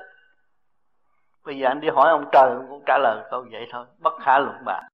Bây 1.44 1.58
giờ 1.58 1.68
anh 1.68 1.82
đi 1.82 1.88
hỏi 1.90 2.10
ông 2.10 2.30
trời 2.32 2.50
ông 2.50 2.66
cũng 2.70 2.84
trả 2.86 2.98
lời 2.98 3.28
câu 3.32 3.46
vậy 3.52 3.68
thôi 3.72 3.86
bất 3.98 4.14
khả 4.26 4.40
luận 4.40 4.66
bàn. 4.66 4.88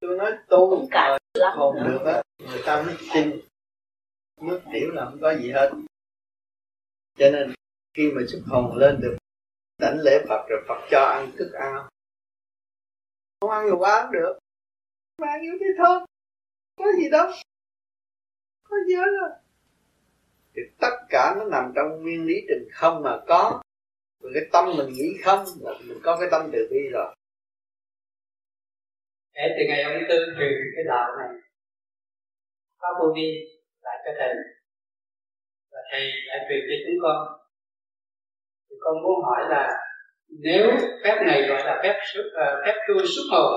Tôi 0.00 0.18
nói 0.18 0.32
tu 0.48 0.88
cả 0.90 1.18
hồn 1.56 1.76
được 1.84 2.04
á 2.06 2.22
người 2.38 2.62
ta 2.66 2.82
mới 2.82 2.96
tin 3.14 3.51
nước 4.42 4.60
tiểu 4.72 4.90
là 4.90 5.04
không 5.04 5.18
có 5.20 5.34
gì 5.34 5.50
hết. 5.50 5.70
Cho 7.18 7.30
nên 7.30 7.52
khi 7.94 8.10
mà 8.14 8.22
xuất 8.28 8.40
hồn 8.46 8.76
lên 8.76 9.00
được 9.02 9.16
đảnh 9.78 9.98
lễ 10.00 10.24
Phật 10.28 10.46
rồi 10.48 10.64
Phật 10.68 10.88
cho 10.90 11.00
ăn 11.00 11.32
thức 11.38 11.52
ăn. 11.52 11.88
Không 13.40 13.50
ăn 13.50 13.70
đồ 13.70 13.80
ăn 13.80 14.12
được. 14.12 14.38
Mà 15.18 15.26
ăn 15.28 15.42
như 15.42 15.58
thế 15.60 15.66
thôi. 15.78 16.06
Có 16.76 16.84
gì 16.98 17.10
đâu. 17.10 17.30
Có 18.68 18.76
gì 18.88 18.94
hết 18.94 19.10
rồi. 19.20 19.30
Thì 20.54 20.62
tất 20.80 20.96
cả 21.08 21.34
nó 21.38 21.44
nằm 21.44 21.72
trong 21.76 22.02
nguyên 22.02 22.26
lý 22.26 22.34
trình 22.48 22.68
không 22.72 23.02
mà 23.02 23.20
có. 23.28 23.62
Rồi 24.20 24.32
cái 24.34 24.42
tâm 24.52 24.64
mình 24.78 24.92
nghĩ 24.92 25.16
không 25.24 25.46
là 25.60 25.72
mình 25.88 25.98
có 26.02 26.16
cái 26.20 26.28
tâm 26.30 26.50
từ 26.52 26.68
bi 26.70 26.88
rồi. 26.92 27.14
Kể 29.32 29.42
từ 29.58 29.64
ngày 29.68 29.82
ông 29.82 30.02
tư 30.08 30.16
truyền 30.38 30.72
cái 30.76 30.84
đạo 30.84 31.16
này 31.18 31.28
pháp 32.78 32.92
Bồ 33.00 33.14
vi 33.16 33.48
lại 33.82 33.98
cho 34.04 34.10
thầy 34.18 34.34
và 35.72 35.78
thầy 35.90 36.12
lại 36.26 36.38
truyền 36.48 36.60
cho 36.68 36.76
chúng 36.86 37.02
con. 37.02 37.16
Thì 38.70 38.76
con 38.80 39.02
muốn 39.02 39.24
hỏi 39.24 39.42
là 39.48 39.68
nếu 40.28 40.70
phép 41.04 41.22
này 41.26 41.42
gọi 41.48 41.64
là 41.64 41.80
phép 41.82 42.00
uh, 42.20 42.66
phép 42.66 42.74
tu 42.88 43.06
xuất 43.06 43.22
hồn 43.32 43.52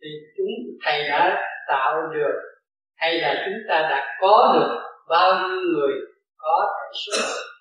thì 0.00 0.08
chúng 0.36 0.48
thầy 0.84 1.08
đã 1.08 1.42
tạo 1.68 2.02
được 2.14 2.34
hay 2.96 3.20
là 3.20 3.42
chúng 3.46 3.58
ta 3.68 3.80
đã 3.82 4.18
có 4.20 4.52
được 4.54 4.82
bao 5.08 5.48
nhiêu 5.48 5.60
người 5.60 5.94
có 6.36 6.68
thể 6.74 6.90
xuất 7.06 7.22
hồn 7.22 7.52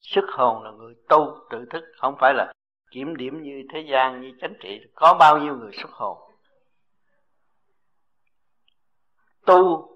xuất 0.00 0.24
hồn 0.28 0.62
là 0.64 0.70
người 0.70 0.94
tu 1.08 1.36
tự 1.50 1.58
thức 1.70 1.84
không 2.00 2.14
phải 2.20 2.34
là 2.34 2.52
kiểm 2.90 3.16
điểm 3.16 3.42
như 3.42 3.62
thế 3.72 3.84
gian 3.92 4.20
như 4.20 4.32
chánh 4.40 4.54
trị. 4.60 4.80
Có 4.94 5.16
bao 5.20 5.38
nhiêu 5.38 5.56
người 5.56 5.72
xuất 5.72 5.90
hồn 5.90 6.31
tu 9.46 9.88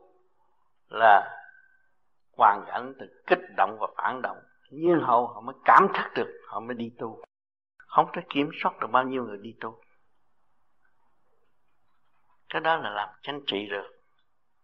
là 0.88 1.32
hoàn 2.36 2.64
cảnh 2.66 2.94
từ 2.98 3.22
kích 3.26 3.42
động 3.56 3.76
và 3.80 3.86
phản 3.96 4.22
động. 4.22 4.38
Nhiên 4.70 5.00
hậu 5.02 5.26
họ 5.26 5.40
mới 5.40 5.54
cảm 5.64 5.88
thức 5.94 6.06
được 6.14 6.40
họ 6.46 6.60
mới 6.60 6.74
đi 6.74 6.92
tu. 6.98 7.24
Không 7.76 8.06
thể 8.12 8.22
kiểm 8.28 8.50
soát 8.62 8.80
được 8.80 8.86
bao 8.90 9.02
nhiêu 9.04 9.24
người 9.24 9.38
đi 9.38 9.54
tu. 9.60 9.80
Cái 12.48 12.60
đó 12.60 12.76
là 12.76 12.90
làm 12.90 13.08
chánh 13.22 13.40
trị 13.46 13.66
được. 13.66 13.92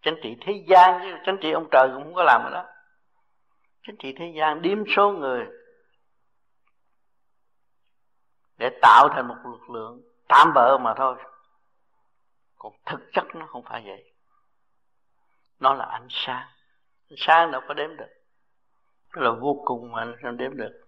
Chánh 0.03 0.15
trị 0.23 0.37
thế 0.41 0.65
gian 0.69 1.01
chứ 1.03 1.17
chánh 1.27 1.37
trị 1.41 1.51
ông 1.51 1.69
trời 1.71 1.89
cũng 1.95 2.03
không 2.03 2.15
có 2.15 2.23
làm 2.23 2.41
cái 2.43 2.51
đó. 2.53 2.67
Chánh 3.83 3.97
trị 3.97 4.15
thế 4.19 4.33
gian 4.39 4.63
điếm 4.63 4.79
số 4.97 5.13
người 5.13 5.47
để 8.59 8.79
tạo 8.83 9.09
thành 9.09 9.29
một 9.29 9.37
lực 9.45 9.71
lượng 9.71 10.03
tạm 10.29 10.53
bợ 10.55 10.79
mà 10.79 10.95
thôi. 10.97 11.17
Còn 12.59 12.73
thực 12.87 13.01
chất 13.13 13.25
nó 13.35 13.47
không 13.47 13.63
phải 13.63 13.83
vậy 13.87 14.12
nó 15.63 15.75
là 15.75 15.85
ánh 15.85 16.07
sáng. 16.11 16.47
Ánh 17.11 17.17
sáng 17.17 17.51
đâu 17.51 17.61
có 17.69 17.75
đếm 17.75 17.97
được. 17.97 18.09
Nó 19.15 19.23
là 19.23 19.31
vô 19.41 19.63
cùng 19.65 19.93
mà 19.93 20.03
anh 20.03 20.17
không 20.23 20.37
đếm 20.37 20.57
được. 20.57 20.79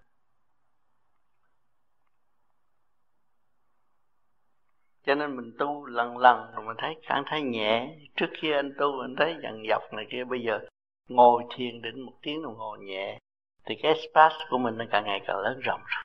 Cho 5.06 5.14
nên 5.14 5.36
mình 5.36 5.52
tu 5.58 5.86
lần 5.86 6.18
lần 6.18 6.52
rồi 6.54 6.64
mình 6.64 6.76
thấy 6.78 6.94
cảm 7.06 7.24
thấy 7.26 7.42
nhẹ. 7.42 7.96
Trước 8.16 8.26
khi 8.40 8.52
anh 8.52 8.72
tu 8.78 9.00
anh 9.00 9.14
thấy 9.18 9.36
dần 9.42 9.62
dọc 9.70 9.82
này 9.92 10.06
kia, 10.10 10.24
bây 10.24 10.40
giờ 10.40 10.60
ngồi 11.08 11.44
thiền 11.56 11.82
định 11.82 12.00
một 12.00 12.12
tiếng 12.22 12.42
đồng 12.42 12.56
hồ 12.56 12.76
nhẹ, 12.80 13.18
thì 13.64 13.74
cái 13.82 13.94
space 13.94 14.36
của 14.50 14.58
mình 14.58 14.78
nó 14.78 14.84
càng 14.90 15.04
ngày 15.04 15.20
càng 15.26 15.36
lớn 15.36 15.60
rộng 15.60 15.80
rồi. 15.86 16.04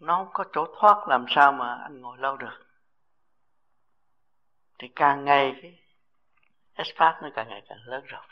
Nó 0.00 0.16
không 0.16 0.32
có 0.32 0.44
chỗ 0.52 0.66
thoát, 0.80 1.08
làm 1.08 1.24
sao 1.28 1.52
mà 1.52 1.74
anh 1.74 2.00
ngồi 2.00 2.18
lâu 2.18 2.36
được? 2.36 2.69
Thì 4.80 4.88
càng 4.96 5.24
ngày 5.24 5.54
cái 5.62 5.78
espace 6.74 7.18
nó 7.22 7.30
càng 7.34 7.48
ngày 7.48 7.62
càng 7.68 7.78
lớn 7.84 8.04
rộng 8.06 8.24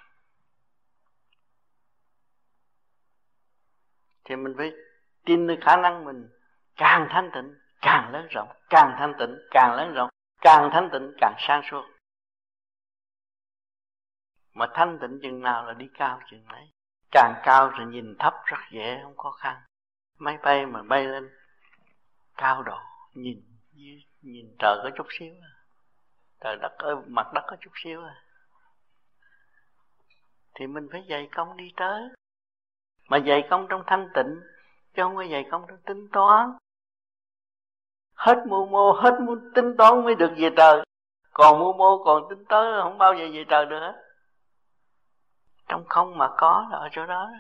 thì 4.25 4.37
mình 4.37 4.55
phải 4.57 4.73
tin 5.25 5.47
được 5.47 5.59
khả 5.61 5.77
năng 5.77 6.05
mình 6.05 6.29
càng 6.77 7.07
thanh 7.11 7.31
tịnh, 7.35 7.55
càng 7.81 8.13
lớn 8.13 8.27
rộng. 8.31 8.49
Càng 8.71 8.95
thanh 8.99 9.13
tịnh, 9.19 9.39
càng 9.51 9.75
lớn 9.77 9.95
rộng. 9.95 10.09
Càng 10.41 10.71
thanh 10.73 10.89
tịnh, 10.93 11.13
càng 11.21 11.35
sang 11.39 11.63
suốt. 11.71 11.85
Mà 14.55 14.67
thanh 14.75 14.99
tịnh 15.01 15.19
chừng 15.23 15.43
nào 15.43 15.67
là 15.67 15.73
đi 15.73 15.87
cao 15.95 16.21
chừng 16.31 16.49
đấy 16.49 16.71
càng 17.11 17.35
cao 17.43 17.71
rồi 17.71 17.87
nhìn 17.87 18.17
thấp 18.19 18.35
rất 18.45 18.57
dễ, 18.73 19.01
không 19.03 19.17
khó 19.17 19.31
khăn. 19.31 19.57
Máy 20.19 20.39
bay 20.43 20.67
mà 20.67 20.83
bay 20.83 21.05
lên 21.05 21.31
cao 22.37 22.63
độ, 22.63 22.79
nhìn 23.15 23.43
nhìn 24.23 24.57
trời 24.59 24.77
có 24.83 24.91
chút 24.97 25.07
xíu 25.19 25.35
à 25.43 25.53
trời 26.41 26.57
đất 26.57 26.79
ơi, 26.79 26.97
mặt 27.07 27.27
đất 27.35 27.45
có 27.47 27.57
chút 27.61 27.71
xíu 27.85 28.05
à. 28.05 28.23
Thì 30.55 30.67
mình 30.67 30.89
phải 30.93 31.07
dày 31.09 31.29
công 31.33 31.57
đi 31.57 31.73
tới. 31.77 32.09
Mà 33.09 33.19
dày 33.27 33.47
công 33.51 33.67
trong 33.71 33.83
thanh 33.87 34.09
tịnh, 34.15 34.41
chứ 34.95 35.03
không 35.03 35.17
có 35.17 35.25
dày 35.31 35.45
công 35.51 35.65
trong 35.69 35.79
tính 35.87 36.09
toán. 36.13 36.53
Hết 38.15 38.45
mưu 38.47 38.67
mô, 38.67 38.93
hết 38.93 39.21
muốn 39.21 39.53
tính 39.55 39.77
toán 39.79 40.05
mới 40.05 40.15
được 40.15 40.35
về 40.37 40.51
trời. 40.57 40.85
Còn 41.33 41.59
mưu 41.59 41.73
mô, 41.73 42.05
còn 42.05 42.23
tính 42.31 42.45
tới 42.49 42.83
không 42.83 42.99
bao 42.99 43.15
giờ 43.15 43.29
về 43.33 43.45
trời 43.49 43.67
được 43.67 43.81
hết. 43.81 44.05
Trong 45.69 45.85
không 45.89 46.19
mà 46.19 46.29
có 46.37 46.67
là 46.71 46.79
ở 46.79 46.89
chỗ 46.93 47.07
đó. 47.07 47.31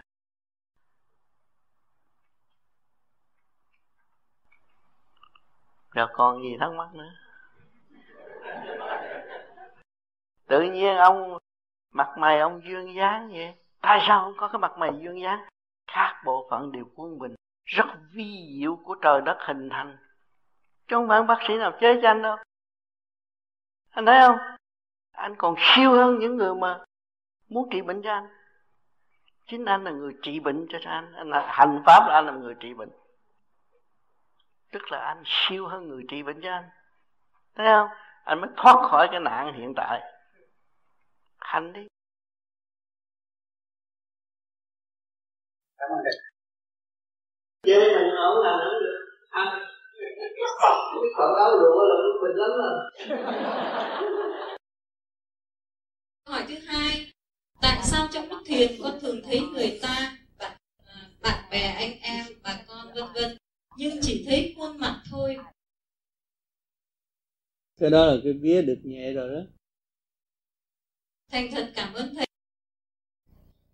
Rồi 5.91 6.07
còn 6.13 6.43
gì 6.43 6.57
thắc 6.61 6.73
mắc 6.73 6.95
nữa? 6.95 7.11
Tự 10.49 10.63
nhiên 10.63 10.97
ông, 10.97 11.39
mặt 11.93 12.09
mày 12.19 12.41
ông 12.41 12.61
dương 12.65 12.95
dáng 12.95 13.29
vậy. 13.33 13.55
Tại 13.81 14.05
sao 14.09 14.25
không 14.25 14.35
có 14.37 14.49
cái 14.49 14.59
mặt 14.59 14.73
mày 14.79 14.91
dương 15.01 15.21
dáng? 15.21 15.45
Các 15.87 16.23
bộ 16.25 16.49
phận 16.51 16.73
đều 16.73 16.85
quân 16.95 17.19
bình 17.19 17.35
rất 17.65 17.87
vi 18.13 18.57
diệu 18.59 18.77
của 18.77 18.95
trời 18.95 19.21
đất 19.21 19.39
hình 19.41 19.69
thành. 19.71 19.97
Chứ 20.89 20.97
không 20.97 21.09
phải 21.09 21.23
bác 21.23 21.39
sĩ 21.49 21.57
nào 21.57 21.73
chế 21.81 21.99
cho 22.03 22.09
anh 22.09 22.23
đâu. 22.23 22.37
Anh 23.91 24.07
thấy 24.07 24.21
không? 24.21 24.39
Anh 25.13 25.35
còn 25.39 25.55
siêu 25.59 25.93
hơn 25.93 26.19
những 26.19 26.37
người 26.37 26.55
mà 26.55 26.85
muốn 27.49 27.69
trị 27.71 27.83
bệnh 27.83 28.03
cho 28.03 28.13
anh. 28.13 28.29
Chính 29.47 29.65
anh 29.65 29.85
là 29.85 29.91
người 29.91 30.13
trị 30.23 30.41
bệnh 30.41 30.67
cho 30.71 30.79
anh. 30.85 31.13
Anh 31.13 31.31
là, 31.31 31.47
hành 31.51 31.83
pháp 31.87 32.07
là 32.09 32.15
anh 32.15 32.27
là 32.27 32.33
người 32.33 32.55
trị 32.61 32.75
bệnh. 32.75 32.91
Tức 34.73 34.93
là 34.93 34.99
anh 34.99 35.23
siêu 35.27 35.67
hơn 35.67 35.89
người 35.89 36.05
trị 36.09 36.23
bệnh 36.23 36.41
cho 36.41 36.53
anh. 36.53 36.69
Thấy 37.55 37.67
không? 37.67 37.89
Anh 38.25 38.41
mới 38.41 38.51
thoát 38.57 38.89
khỏi 38.91 39.09
cái 39.11 39.21
nạn 39.21 39.53
hiện 39.55 39.73
tại 39.77 40.18
hành 41.41 41.73
đi. 41.73 41.81
Cảm 45.79 45.89
ơn 45.91 45.99
chế 47.67 47.79
mình 47.79 48.15
ở 48.17 48.43
là 48.45 48.51
nó 48.51 48.81
được. 48.81 48.99
Ăn 49.31 49.69
cái 49.99 51.11
khẩu 51.17 51.35
áo 51.35 51.51
lụa 51.51 51.85
là 51.89 51.95
nó 52.03 52.11
bình 52.23 52.37
lắm 52.37 52.51
rồi 52.59 52.73
hỏi 56.27 56.45
thứ 56.49 56.55
hai 56.67 57.13
tại 57.61 57.79
sao 57.83 58.09
trong 58.13 58.29
lúc 58.29 58.39
thiền 58.47 58.71
con 58.83 59.01
thường 59.01 59.21
thấy 59.25 59.41
người 59.41 59.79
ta 59.83 60.19
bạn 60.39 60.57
à, 60.87 61.09
bạn 61.23 61.45
bè 61.51 61.61
anh 61.61 62.01
em 62.03 62.27
bà 62.43 62.65
con 62.69 62.87
vân 62.95 63.05
vân 63.15 63.37
nhưng 63.77 63.99
chỉ 64.03 64.25
thấy 64.29 64.55
khuôn 64.57 64.79
mặt 64.79 65.03
thôi? 65.11 65.37
Cái 67.81 67.91
đó 67.91 68.07
là 68.07 68.17
cái 68.25 68.33
vía 68.33 68.63
được 68.63 68.79
nhẹ 68.85 69.13
rồi 69.13 69.29
đó 69.29 69.41
thành 71.33 71.51
thật 71.51 71.71
cảm 71.75 71.95
ơn 71.95 72.15
thầy. 72.15 72.27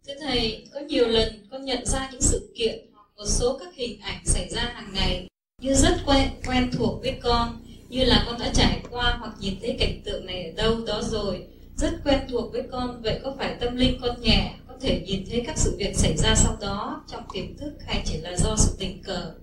Thưa 0.07 0.15
thầy, 0.21 0.67
có 0.75 0.81
nhiều 0.81 1.09
lần 1.09 1.47
con 1.51 1.65
nhận 1.65 1.87
ra 1.87 2.09
những 2.13 2.21
sự 2.21 2.53
kiện 2.57 2.87
hoặc 2.93 3.07
một 3.17 3.27
số 3.27 3.59
các 3.59 3.75
hình 3.75 4.01
ảnh 4.01 4.23
xảy 4.27 4.49
ra 4.49 4.63
hàng 4.63 4.93
ngày 4.95 5.29
như 5.63 5.75
rất 5.75 5.97
quen 6.07 6.29
quen 6.47 6.71
thuộc 6.73 7.01
với 7.01 7.19
con, 7.23 7.63
như 7.89 8.05
là 8.05 8.25
con 8.27 8.39
đã 8.39 8.53
trải 8.55 8.81
qua 8.91 9.17
hoặc 9.21 9.35
nhìn 9.41 9.55
thấy 9.61 9.77
cảnh 9.79 10.01
tượng 10.05 10.27
này 10.27 10.45
ở 10.45 10.53
đâu 10.53 10.85
đó 10.87 11.03
rồi, 11.03 11.47
rất 11.77 12.01
quen 12.05 12.21
thuộc 12.29 12.53
với 12.53 12.63
con, 12.73 13.03
vậy 13.03 13.21
có 13.23 13.35
phải 13.39 13.57
tâm 13.61 13.77
linh 13.77 13.99
con 14.01 14.23
nhẹ 14.23 14.55
có 14.69 14.75
thể 14.81 15.03
nhìn 15.07 15.25
thấy 15.31 15.43
các 15.47 15.59
sự 15.59 15.77
việc 15.79 15.97
xảy 15.97 16.17
ra 16.17 16.35
sau 16.35 16.57
đó 16.61 17.05
trong 17.09 17.23
tiềm 17.33 17.57
thức 17.57 17.73
hay 17.87 18.03
chỉ 18.07 18.17
là 18.19 18.37
do 18.37 18.57
sự 18.57 18.77
tình 18.79 19.03
cờ? 19.03 19.35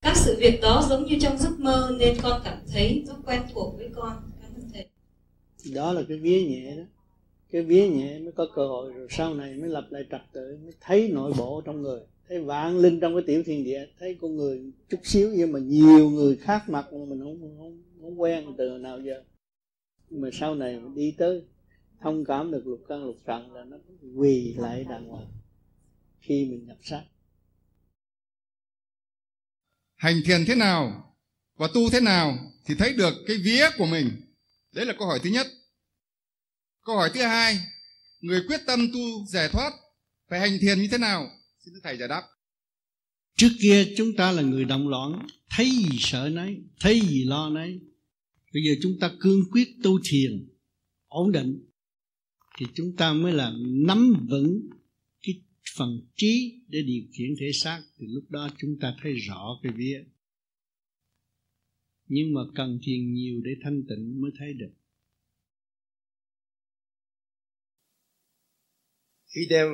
Các 0.00 0.16
sự 0.16 0.36
việc 0.40 0.60
đó 0.60 0.86
giống 0.88 1.06
như 1.06 1.18
trong 1.20 1.38
giấc 1.38 1.58
mơ 1.58 1.96
nên 1.98 2.16
con 2.22 2.40
cảm 2.44 2.58
thấy 2.72 3.04
nó 3.08 3.14
quen 3.26 3.42
thuộc 3.54 3.76
với 3.76 3.88
con. 3.94 4.30
Cảm 4.42 4.50
ơn 4.54 4.70
thầy. 4.72 4.86
Đó 5.74 5.92
là 5.92 6.02
cái 6.08 6.16
vía 6.16 6.42
nhẹ 6.42 6.76
đó 6.76 6.82
cái 7.56 7.64
vía 7.64 7.88
nhẹ 7.88 8.18
mới 8.18 8.32
có 8.32 8.46
cơ 8.54 8.66
hội, 8.66 8.92
rồi 8.92 9.06
sau 9.10 9.34
này 9.34 9.54
mới 9.54 9.70
lập 9.70 9.86
lại 9.90 10.02
trật 10.10 10.20
tự, 10.32 10.58
mới 10.64 10.72
thấy 10.80 11.08
nội 11.08 11.32
bộ 11.38 11.62
trong 11.64 11.82
người, 11.82 12.00
thấy 12.28 12.40
vạn 12.40 12.78
linh 12.78 13.00
trong 13.00 13.14
cái 13.14 13.22
tiểu 13.26 13.42
thiên 13.46 13.64
địa, 13.64 13.86
thấy 13.98 14.18
con 14.20 14.36
người 14.36 14.72
chút 14.88 15.00
xíu 15.04 15.32
nhưng 15.36 15.52
mà 15.52 15.58
nhiều 15.58 16.10
người 16.10 16.36
khác 16.36 16.68
mặt 16.68 16.92
mà 16.92 17.04
mình 17.08 17.20
không 17.20 17.40
không 17.40 17.82
không 18.00 18.20
quen 18.20 18.54
từ 18.58 18.78
nào 18.78 19.00
giờ. 19.00 19.22
Nhưng 20.10 20.20
mà 20.20 20.28
sau 20.32 20.54
này 20.54 20.80
mình 20.80 20.94
đi 20.94 21.14
tới, 21.18 21.42
thông 22.00 22.24
cảm 22.24 22.50
được 22.50 22.66
lục 22.66 22.80
căn 22.88 23.04
lục 23.04 23.16
trần 23.26 23.52
là 23.52 23.64
nó 23.64 23.76
quỳ 24.16 24.54
lại 24.58 24.84
đàng 24.88 25.08
hoàng 25.08 25.26
khi 26.20 26.44
mình 26.50 26.66
nhập 26.66 26.78
sát. 26.82 27.04
Hành 29.96 30.16
thiền 30.24 30.44
thế 30.46 30.54
nào 30.54 31.14
và 31.56 31.68
tu 31.74 31.80
thế 31.92 32.00
nào 32.00 32.38
thì 32.64 32.74
thấy 32.78 32.92
được 32.92 33.14
cái 33.26 33.36
vía 33.44 33.68
của 33.78 33.86
mình. 33.86 34.10
Đấy 34.74 34.86
là 34.86 34.94
câu 34.98 35.08
hỏi 35.08 35.20
thứ 35.22 35.30
nhất 35.30 35.46
câu 36.86 36.96
hỏi 36.96 37.10
thứ 37.14 37.20
hai, 37.22 37.58
người 38.20 38.42
quyết 38.48 38.60
tâm 38.66 38.80
tu 38.92 39.26
giải 39.26 39.48
thoát 39.52 39.72
phải 40.28 40.40
hành 40.40 40.58
thiền 40.60 40.78
như 40.78 40.88
thế 40.90 40.98
nào? 40.98 41.30
Xin 41.64 41.74
thầy 41.82 41.96
giải 41.98 42.08
đáp. 42.08 42.22
Trước 43.36 43.48
kia 43.60 43.94
chúng 43.96 44.16
ta 44.16 44.32
là 44.32 44.42
người 44.42 44.64
động 44.64 44.88
loạn, 44.88 45.26
thấy 45.50 45.70
gì 45.70 45.98
sợ 45.98 46.30
nấy, 46.32 46.56
thấy 46.80 47.00
gì 47.00 47.24
lo 47.24 47.50
nấy. 47.50 47.80
Bây 48.52 48.62
giờ 48.62 48.72
chúng 48.82 48.98
ta 49.00 49.10
cương 49.20 49.40
quyết 49.50 49.68
tu 49.82 50.00
thiền, 50.04 50.48
ổn 51.06 51.32
định, 51.32 51.64
thì 52.58 52.66
chúng 52.74 52.96
ta 52.96 53.12
mới 53.12 53.32
là 53.32 53.52
nắm 53.86 54.26
vững 54.30 54.70
cái 55.22 55.34
phần 55.76 56.00
trí 56.16 56.64
để 56.68 56.82
điều 56.82 57.02
khiển 57.12 57.34
thể 57.40 57.50
xác. 57.52 57.82
Thì 57.98 58.06
lúc 58.08 58.30
đó 58.30 58.48
chúng 58.58 58.78
ta 58.80 58.94
thấy 59.02 59.12
rõ 59.12 59.60
cái 59.62 59.72
vía. 59.76 60.04
Nhưng 62.08 62.34
mà 62.34 62.40
cần 62.54 62.78
thiền 62.82 63.14
nhiều 63.14 63.40
để 63.44 63.50
thanh 63.62 63.82
tịnh 63.88 64.20
mới 64.20 64.30
thấy 64.38 64.52
được. 64.52 64.72
Khi 69.36 69.46
đem 69.50 69.68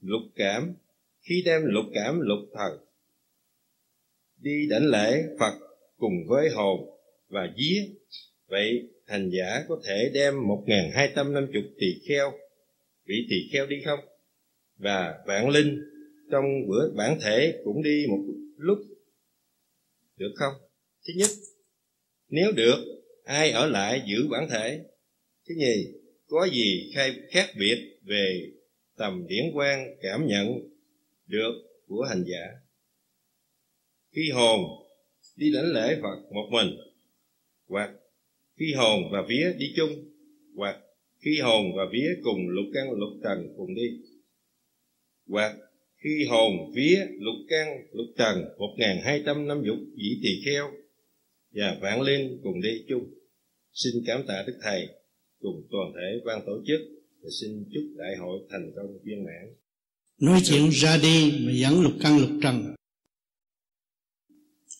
lục 0.00 0.22
cảm, 0.36 0.74
khi 1.20 1.42
đem 1.46 1.62
lục 1.64 1.84
cảm 1.94 2.20
lục 2.20 2.38
thần 2.54 2.78
đi 4.40 4.68
đảnh 4.70 4.86
lễ 4.86 5.22
Phật 5.40 5.58
cùng 5.96 6.12
với 6.26 6.48
hồn 6.48 6.98
và 7.28 7.48
vía, 7.56 7.82
vậy 8.46 8.88
hành 9.06 9.30
giả 9.30 9.64
có 9.68 9.80
thể 9.86 10.10
đem 10.14 10.48
một 10.48 10.64
nghìn 10.66 10.90
hai 10.92 11.12
trăm 11.16 11.32
năm 11.32 11.46
chục 11.52 11.64
tỳ 11.78 11.86
kheo, 12.08 12.32
vị 13.04 13.26
tỳ 13.30 13.36
kheo 13.52 13.66
đi 13.66 13.76
không? 13.84 14.00
Và 14.76 15.18
vạn 15.26 15.48
linh 15.48 15.80
trong 16.30 16.44
bữa 16.68 16.90
bản 16.96 17.18
thể 17.22 17.60
cũng 17.64 17.82
đi 17.82 18.06
một 18.08 18.24
lúc 18.56 18.78
được 20.16 20.32
không? 20.34 20.54
Thứ 21.06 21.12
nhất, 21.16 21.30
nếu 22.28 22.52
được, 22.52 23.02
ai 23.24 23.50
ở 23.50 23.66
lại 23.66 24.02
giữ 24.06 24.28
bản 24.30 24.48
thể? 24.50 24.84
Thứ 25.48 25.54
nhì, 25.58 25.86
có 26.26 26.48
gì 26.52 26.90
khai 26.94 27.14
khác 27.30 27.50
biệt 27.58 27.98
về 28.02 28.52
tầm 28.98 29.26
điển 29.28 29.44
quan 29.54 29.96
cảm 30.02 30.26
nhận 30.26 30.46
được 31.26 31.52
của 31.86 32.02
hành 32.02 32.24
giả. 32.26 32.46
Khi 34.14 34.30
hồn 34.30 34.60
đi 35.36 35.50
lãnh 35.50 35.72
lễ 35.72 35.98
Phật 36.02 36.32
một 36.32 36.48
mình, 36.52 36.76
hoặc 37.66 37.90
khi 38.58 38.72
hồn 38.76 39.00
và 39.12 39.18
vía 39.28 39.52
đi 39.58 39.66
chung, 39.76 39.90
hoặc 40.56 40.76
khi 41.20 41.40
hồn 41.40 41.64
và 41.76 41.82
vía 41.92 42.08
cùng 42.22 42.48
lục 42.48 42.66
căn 42.74 42.90
lục 42.90 43.12
trần 43.24 43.54
cùng 43.56 43.74
đi, 43.74 43.88
hoặc 45.26 45.56
khi 45.96 46.24
hồn, 46.30 46.52
vía, 46.74 47.06
lục 47.18 47.36
căn, 47.48 47.86
lục 47.92 48.06
trần 48.18 48.44
một 48.58 48.74
ngàn 48.78 49.00
hai 49.02 49.22
trăm 49.26 49.46
năm 49.48 49.62
dục 49.66 49.78
dĩ 49.96 50.20
tỳ 50.22 50.28
kheo 50.44 50.70
và 51.50 51.78
vạn 51.80 52.00
linh 52.00 52.40
cùng 52.42 52.60
đi 52.60 52.84
chung. 52.88 53.14
Xin 53.72 53.92
cảm 54.06 54.22
tạ 54.28 54.44
đức 54.46 54.58
thầy 54.62 54.88
cùng 55.40 55.68
toàn 55.70 55.92
thể 55.94 56.20
ban 56.24 56.40
tổ 56.46 56.62
chức 56.66 56.97
và 57.22 57.28
xin 57.40 57.64
chúc 57.74 57.84
đại 57.96 58.16
hội 58.16 58.40
thành 58.50 58.72
công 58.76 58.98
viên 59.04 59.24
mãn. 59.24 59.54
Nói 60.20 60.40
chuyện 60.44 60.68
ra 60.72 60.98
đi 61.02 61.32
mà 61.46 61.52
dẫn 61.52 61.80
lục 61.82 61.92
căn 62.00 62.18
lục 62.18 62.30
trần. 62.42 62.74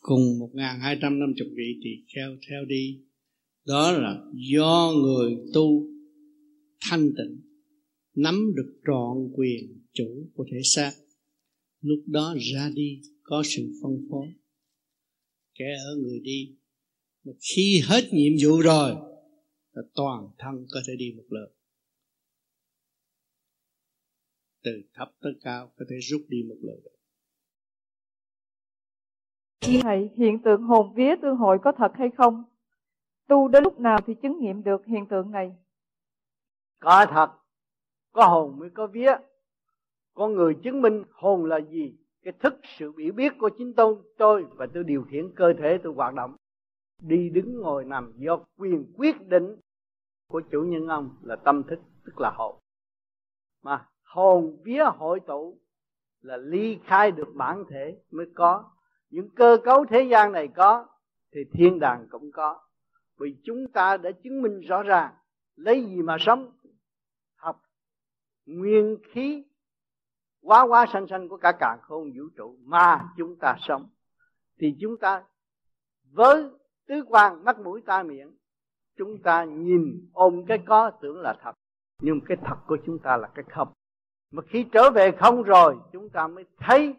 Cùng 0.00 0.38
một 0.38 0.50
ngàn 0.54 0.80
hai 0.80 0.98
trăm 1.02 1.18
năm 1.18 1.32
chục 1.36 1.48
vị 1.56 1.80
thì 1.84 1.90
theo 2.14 2.36
theo 2.48 2.64
đi. 2.64 3.00
Đó 3.66 3.92
là 3.92 4.22
do 4.34 4.92
người 5.02 5.36
tu 5.54 5.86
thanh 6.80 7.08
tịnh, 7.08 7.40
nắm 8.14 8.52
được 8.56 8.80
trọn 8.86 9.32
quyền 9.34 9.84
chủ 9.92 10.28
của 10.34 10.46
thể 10.52 10.58
xác. 10.64 10.92
Lúc 11.80 11.98
đó 12.06 12.36
ra 12.52 12.70
đi 12.74 13.00
có 13.22 13.42
sự 13.44 13.72
phân 13.82 14.06
phối. 14.10 14.26
Kẻ 15.54 15.76
ở 15.84 15.96
người 15.96 16.20
đi, 16.20 16.56
mà 17.24 17.32
khi 17.40 17.80
hết 17.84 18.12
nhiệm 18.12 18.32
vụ 18.42 18.60
rồi, 18.60 18.90
là 19.72 19.82
toàn 19.94 20.28
thân 20.38 20.66
có 20.70 20.80
thể 20.86 20.96
đi 20.98 21.12
một 21.16 21.24
lượt 21.30 21.57
từ 24.62 24.82
thấp 24.94 25.08
tới 25.20 25.32
cao 25.42 25.70
có 25.78 25.84
thể 25.90 25.96
rút 26.00 26.20
đi 26.28 26.42
một 26.48 26.56
lượt 26.62 26.80
Thầy, 29.82 30.10
hiện 30.16 30.42
tượng 30.42 30.62
hồn 30.62 30.94
vía 30.94 31.14
tương 31.22 31.36
hội 31.36 31.58
có 31.62 31.72
thật 31.72 31.92
hay 31.94 32.10
không? 32.16 32.44
Tu 33.28 33.48
đến 33.48 33.62
lúc 33.62 33.80
nào 33.80 33.98
thì 34.06 34.14
chứng 34.22 34.38
nghiệm 34.40 34.62
được 34.62 34.86
hiện 34.86 35.06
tượng 35.06 35.30
này? 35.30 35.56
Có 36.80 37.06
thật, 37.10 37.30
có 38.12 38.26
hồn 38.26 38.58
mới 38.58 38.70
có 38.70 38.86
vía. 38.86 39.12
con 40.14 40.34
người 40.34 40.54
chứng 40.62 40.82
minh 40.82 41.04
hồn 41.10 41.44
là 41.44 41.60
gì 41.70 41.96
cái 42.22 42.32
thức 42.40 42.54
sự 42.78 42.92
biểu 42.92 43.12
biết 43.12 43.32
của 43.38 43.50
chính 43.58 43.74
tôi 43.74 43.96
tôi 44.18 44.46
và 44.50 44.66
tôi 44.74 44.84
điều 44.84 45.04
khiển 45.10 45.34
cơ 45.36 45.52
thể 45.58 45.78
tôi 45.82 45.92
hoạt 45.94 46.14
động 46.14 46.36
đi 47.02 47.28
đứng 47.28 47.60
ngồi 47.60 47.84
nằm 47.84 48.12
do 48.16 48.38
quyền 48.56 48.92
quyết 48.96 49.28
định 49.28 49.56
của 50.28 50.40
chủ 50.50 50.62
nhân 50.62 50.88
ông 50.88 51.16
là 51.22 51.36
tâm 51.36 51.62
thức 51.62 51.78
tức 52.04 52.20
là 52.20 52.30
hồn 52.30 52.58
mà 53.62 53.88
hồn 54.08 54.56
vía 54.64 54.84
hội 54.96 55.20
tụ 55.20 55.58
là 56.20 56.36
ly 56.36 56.78
khai 56.84 57.10
được 57.10 57.28
bản 57.34 57.64
thể 57.70 57.98
mới 58.10 58.26
có. 58.34 58.70
Những 59.10 59.28
cơ 59.34 59.56
cấu 59.64 59.84
thế 59.84 60.02
gian 60.02 60.32
này 60.32 60.48
có, 60.48 60.86
thì 61.32 61.40
thiên 61.52 61.78
đàng 61.78 62.06
cũng 62.10 62.30
có. 62.32 62.60
Vì 63.18 63.36
chúng 63.44 63.72
ta 63.72 63.96
đã 63.96 64.10
chứng 64.22 64.42
minh 64.42 64.60
rõ 64.60 64.82
ràng 64.82 65.14
lấy 65.56 65.84
gì 65.84 66.02
mà 66.02 66.16
sống. 66.20 66.50
Học 67.36 67.62
nguyên 68.46 68.96
khí 69.12 69.44
quá 70.42 70.62
quá 70.62 70.86
sanh 70.92 71.06
sanh 71.06 71.28
của 71.28 71.36
cả 71.36 71.52
càng 71.60 71.78
khôn 71.82 72.12
vũ 72.16 72.24
trụ 72.36 72.56
mà 72.64 73.08
chúng 73.16 73.36
ta 73.36 73.56
sống. 73.60 73.88
Thì 74.60 74.76
chúng 74.80 74.96
ta 74.96 75.24
với 76.12 76.50
tứ 76.86 77.04
quan 77.08 77.44
mắt 77.44 77.58
mũi 77.58 77.82
tai 77.86 78.04
miệng, 78.04 78.36
chúng 78.96 79.22
ta 79.22 79.44
nhìn 79.44 80.10
ôm 80.12 80.44
cái 80.48 80.58
có 80.66 80.90
tưởng 80.90 81.20
là 81.20 81.36
thật. 81.42 81.52
Nhưng 82.02 82.20
cái 82.20 82.36
thật 82.44 82.56
của 82.66 82.78
chúng 82.86 82.98
ta 82.98 83.16
là 83.16 83.28
cái 83.34 83.44
không 83.50 83.68
mà 84.30 84.42
khi 84.42 84.66
trở 84.72 84.90
về 84.90 85.12
không 85.12 85.42
rồi, 85.42 85.76
chúng 85.92 86.10
ta 86.10 86.26
mới 86.26 86.44
thấy 86.58 86.94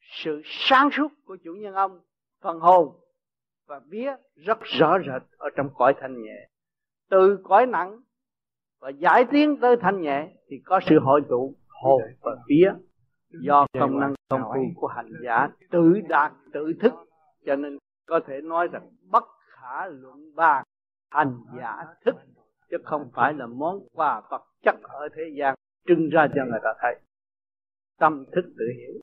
sự 0.00 0.42
sáng 0.44 0.90
suốt 0.92 1.08
của 1.24 1.36
chủ 1.44 1.52
nhân 1.52 1.74
ông, 1.74 2.00
phần 2.40 2.60
hồn 2.60 3.00
và 3.66 3.80
vía 3.86 4.10
rất 4.36 4.58
rõ 4.62 4.98
rệt 4.98 5.22
ở 5.38 5.48
trong 5.56 5.70
cõi 5.74 5.94
thanh 6.00 6.22
nhẹ. 6.22 6.48
Từ 7.10 7.38
cõi 7.44 7.66
nặng 7.66 8.00
và 8.80 8.88
giải 8.88 9.24
tiến 9.30 9.56
tới 9.60 9.76
thanh 9.80 10.00
nhẹ 10.00 10.28
thì 10.48 10.56
có 10.64 10.80
sự 10.88 10.98
hội 11.02 11.20
tụ 11.28 11.54
hồn 11.68 12.02
và 12.20 12.36
vía 12.48 12.72
do 13.30 13.66
công 13.80 14.00
năng 14.00 14.14
công 14.28 14.42
phu 14.54 14.60
của 14.76 14.86
hành 14.86 15.10
giả 15.24 15.48
tự 15.70 16.00
đạt, 16.08 16.32
tự 16.52 16.72
thức. 16.80 16.92
Cho 17.46 17.56
nên 17.56 17.78
có 18.06 18.20
thể 18.26 18.40
nói 18.40 18.68
rằng 18.72 18.90
bất 19.10 19.24
khả 19.38 19.86
luận 19.86 20.34
bàn 20.34 20.64
hành 21.10 21.38
giả 21.58 21.84
thức, 22.04 22.16
chứ 22.70 22.76
không 22.84 23.10
phải 23.14 23.34
là 23.34 23.46
món 23.46 23.80
quà 23.92 24.22
vật 24.30 24.44
chất 24.62 24.74
ở 24.82 25.08
thế 25.16 25.22
gian 25.38 25.54
trưng 25.88 26.08
ra 26.08 26.28
cho 26.34 26.42
người 26.50 26.60
ta 26.64 26.70
thấy. 26.82 26.94
Tâm 27.98 28.24
thức 28.34 28.42
tự 28.58 28.64
hiểu. 28.78 29.00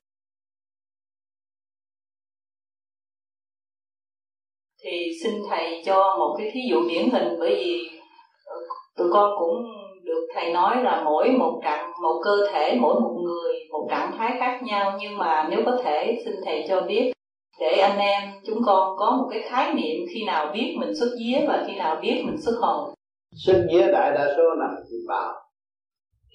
Thì 4.84 5.10
xin 5.22 5.34
thầy 5.50 5.82
cho 5.86 6.16
một 6.18 6.34
cái 6.38 6.50
thí 6.54 6.60
dụ 6.70 6.88
điển 6.88 7.10
hình 7.10 7.36
bởi 7.40 7.54
vì 7.54 7.98
ờ, 8.44 8.56
tụi 8.96 9.08
con 9.12 9.30
cũng 9.38 9.64
được 10.04 10.26
thầy 10.34 10.52
nói 10.52 10.82
là 10.82 11.02
mỗi 11.04 11.30
một 11.30 11.60
trạng 11.64 11.92
một 12.02 12.20
cơ 12.24 12.36
thể 12.52 12.78
mỗi 12.80 13.00
một 13.00 13.20
người 13.24 13.54
một 13.72 13.86
trạng 13.90 14.12
thái 14.18 14.36
khác 14.38 14.60
nhau. 14.62 14.98
Nhưng 15.00 15.18
mà 15.18 15.48
nếu 15.50 15.60
có 15.66 15.80
thể 15.84 16.22
xin 16.24 16.34
thầy 16.44 16.64
cho 16.68 16.80
biết 16.80 17.12
để 17.60 17.78
anh 17.78 17.98
em 17.98 18.30
chúng 18.46 18.58
con 18.66 18.96
có 18.98 19.10
một 19.10 19.28
cái 19.30 19.42
khái 19.42 19.74
niệm 19.74 20.06
khi 20.14 20.24
nào 20.24 20.52
biết 20.54 20.76
mình 20.78 20.94
xuất 20.94 21.16
vía 21.18 21.46
và 21.48 21.64
khi 21.66 21.76
nào 21.76 21.98
biết 22.02 22.22
mình 22.26 22.36
xuất 22.38 22.58
hồn. 22.60 22.94
Xuất 23.34 23.66
vía 23.68 23.92
đại 23.92 24.12
đa 24.14 24.34
số 24.36 24.54
nằm 24.54 24.70
chìm 24.88 25.00
vào 25.08 25.45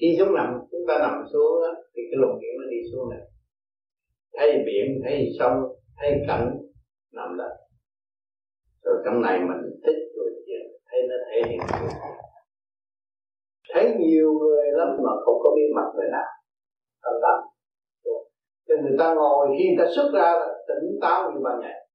khi 0.01 0.15
chúng 0.19 0.35
nằm 0.35 0.53
chúng 0.71 0.85
ta 0.87 0.97
nằm 0.99 1.23
xuống 1.33 1.61
đó, 1.63 1.71
thì 1.95 2.01
cái 2.11 2.17
luồng 2.21 2.39
điện 2.41 2.53
nó 2.59 2.65
đi 2.71 2.77
xuống 2.91 3.09
này 3.09 3.19
thấy 4.33 4.51
biển 4.65 5.01
thấy 5.03 5.29
sông 5.39 5.55
thấy 5.97 6.11
cảnh 6.27 6.57
nằm 7.13 7.37
đó. 7.37 7.49
Rồi 8.83 8.95
trong 9.05 9.21
này 9.21 9.39
mình 9.39 9.79
thích 9.85 9.99
rồi 10.15 10.31
thấy 10.91 10.99
nó 11.09 11.15
thể 11.27 11.49
hiện 11.49 11.59
thấy 13.73 13.95
nhiều 13.99 14.33
người 14.33 14.65
lắm 14.71 14.87
mà 14.87 15.11
không 15.25 15.35
có 15.43 15.49
biết 15.55 15.69
mặt 15.75 15.87
người 15.95 16.09
nào 16.11 16.29
tâm 17.03 17.13
tâm. 17.21 17.37
Cho 18.67 18.75
người 18.81 18.95
ta 18.99 19.13
ngồi 19.13 19.47
khi 19.57 19.65
người 19.67 19.85
ta 19.85 19.91
xuất 19.95 20.11
ra 20.13 20.31
là 20.39 20.47
tỉnh 20.67 20.99
táo 21.01 21.31
như 21.31 21.39
ban 21.43 21.59
ngày. 21.61 21.87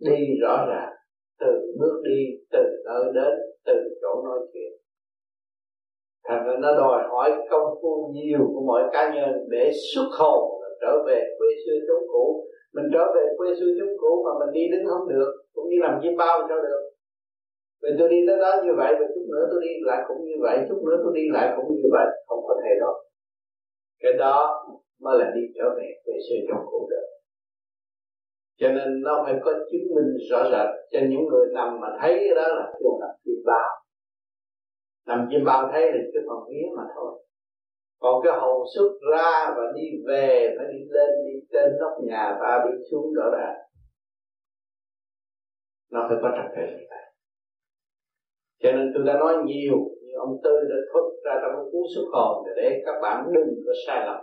Đi 0.00 0.40
rõ 0.42 0.66
ràng 0.68 0.92
từ 1.40 1.52
bước 1.78 2.02
đi 2.04 2.20
từ 2.52 2.62
nơi 2.84 3.04
đến 3.14 3.38
từ 3.64 3.74
chỗ 4.02 4.22
nói 4.24 4.38
chuyện 4.52 4.72
thành 6.28 6.42
ra 6.46 6.52
nó 6.60 6.70
đòi 6.80 7.02
hỏi 7.10 7.30
công 7.50 7.68
phu 7.82 8.10
nhiều 8.14 8.42
của 8.54 8.62
mỗi 8.66 8.82
cá 8.92 9.14
nhân 9.14 9.30
để 9.48 9.70
xuất 9.94 10.08
hồn 10.18 10.40
trở 10.80 10.92
về 11.06 11.18
quê 11.38 11.48
xưa 11.66 11.78
chốn 11.88 12.02
cũ. 12.12 12.46
Mình 12.74 12.84
trở 12.92 13.04
về 13.14 13.24
quê 13.38 13.48
xưa 13.60 13.70
chốn 13.78 13.90
cũ 14.00 14.12
mà 14.24 14.32
mình 14.40 14.52
đi 14.52 14.64
đứng 14.72 14.86
không 14.90 15.08
được, 15.08 15.30
cũng 15.54 15.68
như 15.68 15.76
làm 15.80 15.98
chim 16.02 16.16
bao 16.16 16.38
sao 16.48 16.58
được. 16.66 16.82
Vì 17.82 17.90
tôi 17.98 18.08
đi 18.08 18.16
tới 18.26 18.38
đó 18.38 18.52
như 18.64 18.72
vậy, 18.76 18.94
và 18.98 19.06
chút 19.14 19.26
nữa 19.32 19.44
tôi 19.50 19.60
đi 19.66 19.72
lại 19.88 20.00
cũng 20.08 20.20
như 20.28 20.36
vậy, 20.42 20.56
chút 20.68 20.78
nữa 20.86 20.96
tôi 21.02 21.12
đi 21.14 21.24
lại 21.32 21.52
cũng 21.56 21.74
như 21.76 21.88
vậy, 21.92 22.06
không 22.26 22.42
có 22.48 22.54
thể 22.62 22.70
đó 22.80 22.92
cái 24.02 24.12
đó 24.12 24.64
mới 25.00 25.18
là 25.18 25.32
đi 25.34 25.42
trở 25.56 25.64
về 25.76 25.86
quê 26.04 26.14
xưa 26.26 26.40
chốn 26.48 26.60
cũ 26.70 26.88
được. 26.90 27.06
Cho 28.60 28.68
nên 28.68 29.02
nó 29.02 29.22
phải 29.24 29.34
có 29.44 29.52
chứng 29.52 29.94
minh 29.94 30.10
rõ 30.30 30.40
rệt 30.52 30.68
cho 30.92 30.98
những 31.10 31.24
người 31.30 31.46
nằm 31.54 31.80
mà 31.80 31.88
thấy 32.00 32.28
đó 32.36 32.48
là 32.48 32.72
kêu 32.78 32.92
nằm 33.00 33.10
chim 33.24 33.38
bao 33.46 33.81
nằm 35.06 35.28
trên 35.30 35.44
bao 35.44 35.68
thấy 35.72 35.82
là 35.82 35.98
cái 36.12 36.22
phần 36.28 36.38
vía 36.48 36.66
mà 36.76 36.82
thôi. 36.94 37.24
Còn 37.98 38.22
cái 38.24 38.32
hồn 38.40 38.66
xuất 38.74 38.90
ra 39.12 39.54
và 39.56 39.62
đi 39.76 39.88
về 40.06 40.54
phải 40.56 40.66
đi 40.72 40.78
lên 40.90 41.10
đi 41.26 41.46
trên 41.52 41.70
nóc 41.80 41.92
nhà 42.08 42.38
ta 42.40 42.64
đi 42.66 42.84
xuống 42.90 43.14
rõ 43.14 43.30
ràng 43.38 43.56
nó 45.90 46.06
phải 46.08 46.18
có 46.22 46.28
trật 46.36 46.50
tự. 46.56 46.76
Như 46.78 46.86
vậy 46.90 47.04
cho 48.62 48.72
nên 48.72 48.92
tôi 48.94 49.04
đã 49.06 49.14
nói 49.18 49.34
nhiều 49.44 49.76
như 50.02 50.12
ông 50.18 50.40
tư 50.44 50.50
đã 50.70 50.76
thuật 50.92 51.04
ra 51.24 51.32
trong 51.42 51.52
cái 51.56 51.64
cuốn 51.72 51.82
xuất 51.94 52.06
hồn 52.12 52.46
để 52.56 52.82
các 52.86 52.94
bạn 53.02 53.24
đừng 53.34 53.54
có 53.66 53.72
sai 53.86 54.06
lầm. 54.06 54.20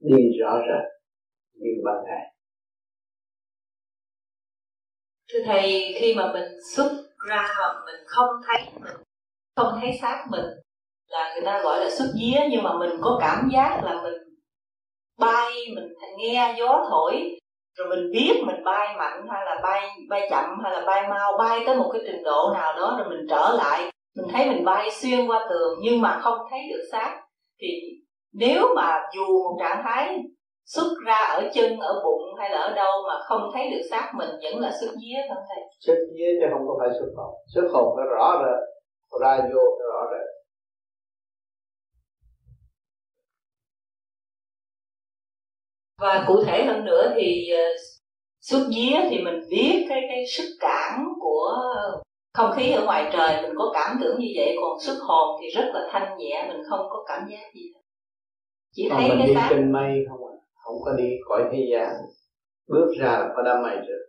Đi 0.00 0.22
rõ 0.40 0.58
ràng, 0.68 0.88
như 1.54 1.70
ban 1.84 1.96
ngày 2.04 2.36
thưa 5.32 5.38
thầy 5.44 5.94
khi 6.00 6.14
mà 6.16 6.32
mình 6.32 6.60
xuất 6.76 6.90
ra 7.26 7.54
mà 7.58 7.72
mình 7.86 8.00
không 8.06 8.28
thấy 8.46 8.66
mình, 8.80 8.96
không 9.56 9.78
thấy 9.80 9.98
xác 10.02 10.24
mình 10.30 10.44
là 11.08 11.34
người 11.34 11.44
ta 11.44 11.62
gọi 11.62 11.80
là 11.80 11.90
xuất 11.90 12.06
vía 12.20 12.40
nhưng 12.50 12.62
mà 12.62 12.78
mình 12.78 12.90
có 13.00 13.18
cảm 13.20 13.48
giác 13.52 13.80
là 13.84 14.02
mình 14.02 14.14
bay, 15.18 15.52
mình 15.74 15.84
nghe 16.16 16.54
gió 16.58 16.86
thổi, 16.90 17.38
rồi 17.76 17.88
mình 17.88 18.10
biết 18.12 18.42
mình 18.46 18.64
bay 18.64 18.96
mạnh 18.98 19.26
hay 19.30 19.44
là 19.44 19.60
bay 19.62 19.88
bay 20.08 20.28
chậm 20.30 20.44
hay 20.62 20.72
là 20.72 20.86
bay 20.86 21.08
mau, 21.08 21.36
bay 21.38 21.60
tới 21.66 21.76
một 21.76 21.90
cái 21.92 22.02
trình 22.06 22.22
độ 22.22 22.50
nào 22.54 22.76
đó 22.76 22.96
rồi 22.98 23.08
mình 23.08 23.26
trở 23.30 23.54
lại. 23.58 23.90
Mình 24.16 24.26
thấy 24.32 24.50
mình 24.50 24.64
bay 24.64 24.90
xuyên 24.90 25.26
qua 25.26 25.46
tường 25.50 25.78
nhưng 25.82 26.00
mà 26.00 26.20
không 26.22 26.38
thấy 26.50 26.60
được 26.70 26.82
xác. 26.92 27.20
Thì 27.60 27.68
nếu 28.32 28.74
mà 28.76 29.02
dù 29.14 29.24
một 29.24 29.56
trạng 29.60 29.82
thái 29.84 30.18
xuất 30.66 30.94
ra 31.06 31.18
ở 31.38 31.50
chân 31.54 31.78
ở 31.78 32.02
bụng 32.04 32.34
hay 32.38 32.50
là 32.50 32.58
ở 32.58 32.74
đâu 32.74 32.92
mà 33.08 33.14
không 33.28 33.50
thấy 33.54 33.70
được 33.70 33.82
xác 33.90 34.12
mình 34.14 34.30
vẫn 34.42 34.60
là 34.60 34.70
xuất 34.80 34.90
vía 35.02 35.20
không 35.28 35.44
thầy? 35.48 35.64
Xuất 35.80 35.96
vía 36.14 36.28
chứ 36.40 36.46
không 36.52 36.68
có 36.68 36.76
phải 36.80 36.88
xuất 36.98 37.12
hồn 37.16 37.34
xuất 37.54 37.68
hồn 37.72 37.96
phải 37.96 38.06
rõ 38.16 38.42
rệt 38.42 38.76
ra 39.20 39.36
vô 39.36 39.60
phải 39.78 39.86
rõ 39.92 40.02
rệt. 40.12 40.26
Và 46.00 46.24
cụ 46.28 46.44
thể 46.44 46.64
hơn 46.64 46.84
nữa 46.84 47.12
thì 47.16 47.50
ờ, 47.50 47.62
xuất 48.40 48.66
vía 48.76 49.08
thì 49.10 49.18
mình 49.18 49.40
biết 49.50 49.86
cái 49.88 50.00
cái 50.08 50.24
sức 50.26 50.56
cản 50.60 51.04
của 51.20 51.50
không 52.34 52.50
khí 52.56 52.72
ở 52.72 52.84
ngoài 52.84 53.10
trời 53.12 53.42
mình 53.42 53.52
có 53.58 53.70
cảm 53.74 53.98
tưởng 54.00 54.20
như 54.20 54.28
vậy. 54.36 54.56
Còn 54.60 54.80
xuất 54.80 54.98
hồn 55.00 55.40
thì 55.42 55.48
rất 55.50 55.70
là 55.74 55.88
thanh 55.90 56.18
nhẹ 56.18 56.44
mình 56.48 56.62
không 56.68 56.86
có 56.90 57.04
cảm 57.08 57.26
giác 57.30 57.54
gì. 57.54 57.72
Chỉ 58.72 58.88
thấy 58.88 59.08
mình 59.08 59.18
cái 59.18 59.26
đi 59.26 59.34
xác. 59.34 59.46
trên 59.50 59.72
mây 59.72 60.04
không 60.08 60.26
à 60.26 60.35
không 60.66 60.76
có 60.84 60.92
đi 60.92 61.10
khỏi 61.28 61.48
thế 61.52 61.58
gian. 61.72 61.92
Bước 62.68 62.88
ra 63.00 63.12
là 63.18 63.32
có 63.36 63.42
đám 63.42 63.62
mây 63.62 63.76
rồi 63.76 64.02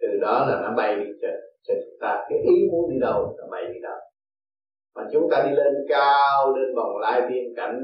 từ 0.00 0.08
đó 0.20 0.46
là 0.48 0.60
nó 0.62 0.74
bay 0.76 0.96
đi 0.96 1.10
trời 1.22 1.40
cho 1.62 1.74
chúng 1.74 1.98
ta 2.00 2.26
cái 2.28 2.38
ý 2.38 2.68
muốn 2.72 2.90
đi 2.90 2.96
đâu 3.00 3.36
là 3.38 3.46
bay 3.50 3.62
đi 3.74 3.80
đâu. 3.82 3.98
Mà 4.94 5.02
chúng 5.12 5.28
ta 5.30 5.42
đi 5.48 5.56
lên 5.56 5.74
cao 5.88 6.56
lên 6.56 6.74
vòng 6.76 6.98
lai 7.00 7.20
biên 7.30 7.44
cảnh 7.56 7.78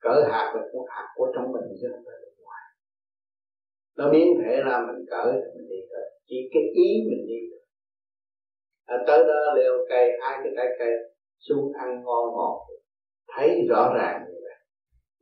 cỡ 0.00 0.24
hạt 0.30 0.52
là 0.56 0.62
cũng 0.72 0.86
hạt 0.88 1.06
của 1.16 1.26
trong 1.34 1.52
mình 1.52 1.64
chứ 1.80 1.88
không 1.92 2.02
phải 2.06 2.18
nó 3.98 4.10
biến 4.10 4.28
thể 4.40 4.62
ra 4.66 4.78
mình 4.86 5.04
cỡ 5.10 5.32
thì 5.32 5.48
mình 5.56 5.68
đi 5.68 5.80
thôi. 5.90 6.04
Chỉ 6.26 6.36
cái 6.52 6.62
ý 6.62 6.88
mình 7.08 7.26
đi 7.26 7.40
thôi. 7.50 7.60
À, 8.86 8.96
tới 9.06 9.18
đó 9.18 9.54
leo 9.56 9.72
cây 9.88 10.10
hai 10.20 10.38
cái 10.44 10.52
trái 10.56 10.66
cây 10.78 10.92
xuống 11.38 11.72
ăn 11.78 12.04
ngon 12.04 12.24
ngọt 12.36 12.66
thấy 13.36 13.66
rõ 13.68 13.92
ràng 13.94 14.24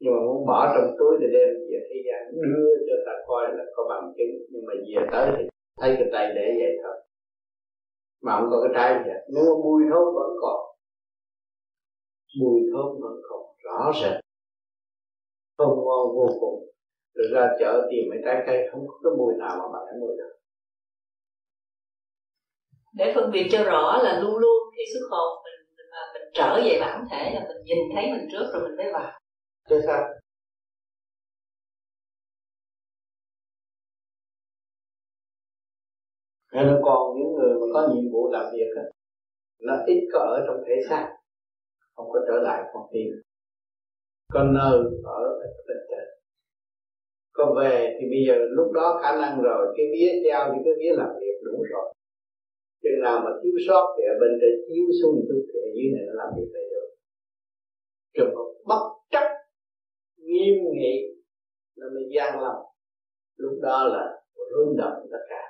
nhưng 0.01 0.13
mà 0.15 0.21
muốn 0.27 0.47
bỏ 0.47 0.59
trong 0.75 0.97
túi 0.99 1.13
để 1.21 1.27
đem 1.35 1.49
về 1.71 1.79
thế 1.89 1.97
gian 2.07 2.21
đưa 2.43 2.69
cho 2.87 2.97
ta 3.07 3.13
coi 3.27 3.45
là 3.57 3.65
có 3.77 3.83
bằng 3.91 4.13
chứng. 4.17 4.35
Nhưng 4.51 4.63
mà 4.67 4.75
về 4.89 5.07
tới 5.13 5.27
thì 5.37 5.45
thấy 5.81 5.95
cái 5.99 6.09
tay 6.13 6.27
để 6.37 6.47
vậy 6.61 6.73
thôi. 6.83 6.97
Mà 8.23 8.33
không 8.37 8.49
có 8.51 8.59
cái 8.63 8.73
trái 8.77 9.05
gì 9.05 9.11
hết. 9.11 9.21
Nếu 9.35 9.45
mà 9.49 9.55
mùi 9.65 9.83
thơm 9.91 10.05
vẫn 10.19 10.31
còn. 10.43 10.61
Mùi 12.41 12.61
thơm 12.73 12.87
vẫn 13.03 13.17
còn. 13.29 13.43
Rõ 13.65 13.93
rệt 14.01 14.17
thơm 15.59 15.69
ngon 15.69 16.05
vô 16.17 16.27
cùng. 16.41 16.59
Rồi 17.15 17.27
ra 17.35 17.57
chợ 17.61 17.89
tìm 17.91 18.05
mấy 18.11 18.19
trái 18.25 18.43
cây 18.47 18.69
không 18.73 18.87
có 18.89 18.95
cái 19.05 19.13
mùi 19.19 19.35
nào 19.39 19.57
mà 19.59 19.67
bằng 19.73 19.85
cái 19.87 19.97
mùi 20.01 20.17
đó 20.19 20.27
để 22.97 23.13
phân 23.15 23.31
biệt 23.33 23.47
cho 23.51 23.65
rõ 23.65 24.01
là 24.03 24.21
luôn 24.21 24.37
luôn 24.37 24.59
khi 24.77 24.83
xuất 24.93 25.07
hồn 25.11 25.43
mình 25.45 25.57
mà 25.77 26.01
mình 26.13 26.23
mình 26.23 26.31
trở 26.35 26.61
về 26.65 26.79
bản 26.81 27.05
thể 27.11 27.31
là 27.35 27.41
mình 27.49 27.65
nhìn 27.65 27.79
thấy 27.95 28.13
mình 28.13 28.29
trước 28.33 28.47
rồi 28.53 28.63
mình 28.63 28.77
mới 28.77 28.93
vào 28.93 29.21
chứ 29.69 29.81
sao? 29.87 30.03
Nên 36.53 36.81
còn 36.85 37.17
những 37.17 37.33
người 37.35 37.55
mà 37.61 37.67
có 37.75 37.89
nhiệm 37.95 38.13
vụ 38.13 38.31
làm 38.31 38.45
việc 38.53 38.71
đó, 38.77 38.83
nó 39.61 39.75
ít 39.87 40.09
có 40.13 40.19
ở 40.19 40.45
trong 40.47 40.57
thể 40.67 40.75
xác 40.89 41.17
không 41.97 42.11
có 42.13 42.21
trở 42.29 42.43
lại 42.43 42.63
con 42.73 42.83
tim. 42.93 43.09
Có 44.33 44.43
nơi 44.43 44.79
ở 45.05 45.23
bên 45.69 45.77
trên. 45.89 46.05
Có 47.33 47.55
về 47.61 47.97
thì 48.01 48.07
bây 48.11 48.23
giờ 48.29 48.35
lúc 48.51 48.73
đó 48.73 49.01
khả 49.03 49.17
năng 49.21 49.43
rồi 49.43 49.75
cái 49.77 49.87
vía 49.93 50.13
treo 50.25 50.41
thì 50.53 50.59
cái 50.65 50.75
vía 50.81 50.93
làm 50.97 51.11
việc 51.21 51.37
đúng 51.45 51.63
rồi. 51.71 51.95
Chừng 52.83 53.01
nào 53.03 53.21
mà 53.25 53.31
thiếu 53.43 53.53
sót 53.69 53.95
thì 53.97 54.03
ở 54.13 54.15
bên 54.21 54.31
trên 54.41 54.55
chiếu 54.69 54.87
xuống 55.03 55.25
chút 55.29 55.43
thì 55.49 55.59
ở 55.61 55.71
dưới 55.77 55.89
này 55.95 56.03
nó 56.09 56.13
làm 56.21 56.29
việc 56.37 56.51
đầy 56.55 56.65
được. 56.71 56.89
Trường 58.15 58.35
hợp 58.37 58.49
bất 58.67 58.96
nghiêm 60.47 60.65
nghị 60.73 60.97
là 61.75 61.87
mình 61.95 62.09
gian 62.17 62.41
lòng. 62.41 62.65
Lúc 63.37 63.59
đó 63.63 63.89
là 63.89 64.23
rung 64.51 64.77
động 64.77 65.09
tất 65.13 65.25
cả. 65.29 65.43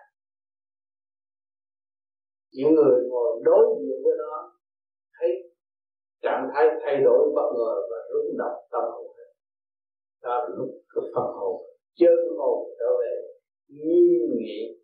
Những 2.53 2.74
người 2.74 3.09
ngồi 3.09 3.40
đối 3.44 3.66
diện 3.80 3.97
với 4.05 4.12
nó, 4.18 4.53
thấy 5.18 5.28
trạng 6.22 6.49
thái 6.55 6.64
thay 6.84 6.97
đổi 7.05 7.32
bất 7.34 7.53
ngờ 7.57 7.74
và 7.90 7.97
rung 8.12 8.38
động 8.38 8.66
tâm 8.70 8.82
hồn 8.92 9.07
đó 10.22 10.38
là 10.38 10.49
lúc 10.57 10.68
cái 10.94 11.05
phần 11.14 11.24
hồn, 11.36 11.62
chân 11.94 12.18
hồn 12.38 12.68
trở 12.78 12.86
về 13.01 13.14
nghiêm 13.68 14.22
nghị 14.38 14.82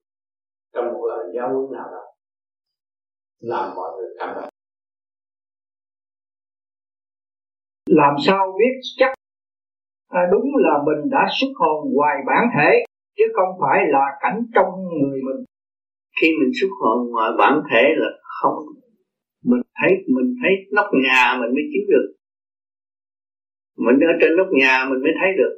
trong 0.73 0.85
một 0.93 1.07
lời 1.09 1.25
giáo 1.37 1.49
huấn 1.49 1.73
nào 1.73 1.91
đó. 1.91 2.05
Làm 3.39 3.75
mọi 3.77 3.91
người 3.97 4.09
cảm 4.19 4.35
động. 4.35 4.49
Làm 7.87 8.15
sao 8.27 8.57
biết 8.59 8.81
chắc 8.97 9.15
à, 10.21 10.23
đúng 10.33 10.47
là 10.65 10.75
mình 10.87 11.11
đã 11.11 11.23
xuất 11.41 11.53
hồn 11.61 11.79
ngoài 11.95 12.17
bản 12.27 12.45
thể 12.55 12.71
chứ 13.17 13.25
không 13.37 13.51
phải 13.61 13.79
là 13.95 14.05
cảnh 14.23 14.39
trong 14.55 14.71
người 15.01 15.21
mình. 15.27 15.41
Khi 16.21 16.29
mình 16.41 16.53
xuất 16.61 16.73
hồn 16.81 17.11
ngoài 17.11 17.31
bản 17.39 17.55
thể 17.71 17.83
là 17.97 18.11
không 18.41 18.59
mình 19.45 19.63
thấy 19.79 19.91
mình 20.17 20.29
thấy 20.43 20.53
nóc 20.77 20.87
nhà 21.05 21.23
mình 21.41 21.51
mới 21.55 21.65
chiếu 21.71 21.85
được. 21.93 22.09
Mình 23.85 23.97
ở 24.13 24.15
trên 24.21 24.37
nóc 24.37 24.47
nhà 24.63 24.75
mình 24.91 25.01
mới 25.05 25.13
thấy 25.21 25.31
được. 25.41 25.55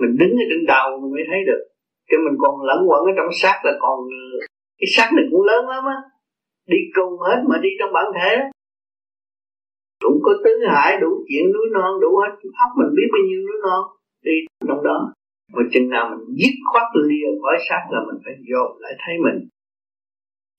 Mình 0.00 0.16
đứng 0.20 0.32
ở 0.42 0.44
trên 0.50 0.66
đầu 0.66 0.86
mình 1.00 1.12
mới 1.16 1.24
thấy 1.30 1.40
được. 1.48 1.62
Chứ 2.10 2.16
mình 2.24 2.36
còn 2.42 2.54
lẫn 2.68 2.78
quẩn 2.88 3.00
ở 3.10 3.12
trong 3.16 3.30
xác 3.42 3.56
là 3.64 3.72
còn 3.80 3.98
cái 4.78 4.88
xác 4.96 5.08
này 5.16 5.24
cũng 5.30 5.44
lớn 5.50 5.68
lắm 5.68 5.84
á. 5.84 5.98
Đi 6.66 6.78
cùng 6.94 7.12
hết 7.26 7.38
mà 7.48 7.56
đi 7.62 7.68
trong 7.78 7.92
bản 7.92 8.06
thể 8.16 8.30
cũng 10.04 10.18
có 10.22 10.32
tứ 10.44 10.52
hải, 10.70 10.90
đủ 11.02 11.10
chuyện, 11.28 11.44
núi 11.54 11.66
non, 11.76 12.00
đủ 12.02 12.10
hết. 12.22 12.32
Óc 12.64 12.70
mình 12.78 12.92
biết 12.96 13.08
bao 13.12 13.22
nhiêu 13.28 13.40
núi 13.46 13.58
non 13.66 13.82
đi 14.26 14.36
trong 14.68 14.82
đó. 14.88 14.98
Mà 15.54 15.62
chừng 15.72 15.88
nào 15.94 16.04
mình 16.10 16.36
dứt 16.40 16.54
khoát 16.70 16.86
lìa 17.08 17.26
khỏi 17.42 17.56
xác 17.68 17.82
là 17.92 18.00
mình 18.08 18.18
phải 18.24 18.34
dồn 18.50 18.68
lại 18.82 18.94
thấy 19.02 19.14
mình. 19.24 19.38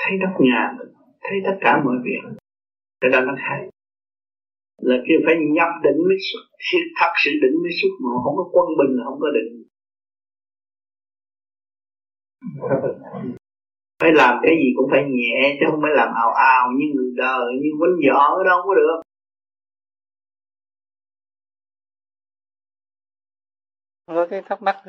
Thấy 0.02 0.14
đất 0.22 0.34
nhà 0.40 0.62
mình, 0.78 0.92
thấy 1.24 1.38
tất 1.46 1.58
cả 1.62 1.82
mọi 1.86 1.98
việc. 2.06 2.22
Cái 3.02 3.12
đó 3.12 3.22
nó 3.22 3.34
hay. 3.38 3.62
Là 4.82 4.96
kia 5.08 5.18
phải 5.26 5.36
nhập 5.56 5.72
định 5.84 6.00
mới 6.08 6.18
xuất 6.68 6.84
thật, 7.00 7.12
sự 7.24 7.32
định 7.42 7.56
mới 7.64 7.72
xuất 7.82 7.94
mà 8.04 8.10
không 8.24 8.36
có 8.38 8.50
quân 8.54 8.68
bình 8.80 8.98
là 8.98 9.04
không 9.06 9.20
có 9.20 9.28
định. 9.38 9.52
Phải 14.02 14.12
làm 14.14 14.40
cái 14.44 14.56
gì 14.62 14.70
cũng 14.76 14.90
phải 14.92 15.04
nhẹ, 15.04 15.58
chứ 15.60 15.66
không 15.72 15.80
phải 15.82 15.92
làm 15.96 16.10
ào 16.16 16.32
ào 16.32 16.72
như 16.78 16.86
người 16.96 17.12
đời, 17.18 17.46
như 17.62 17.70
quấn 17.80 17.92
võ 18.08 18.44
đâu 18.44 18.60
có 18.66 18.76
được. 18.76 19.05
Có 24.06 24.28
cái 24.30 24.42
thắc 24.42 24.62
mắc 24.62 24.82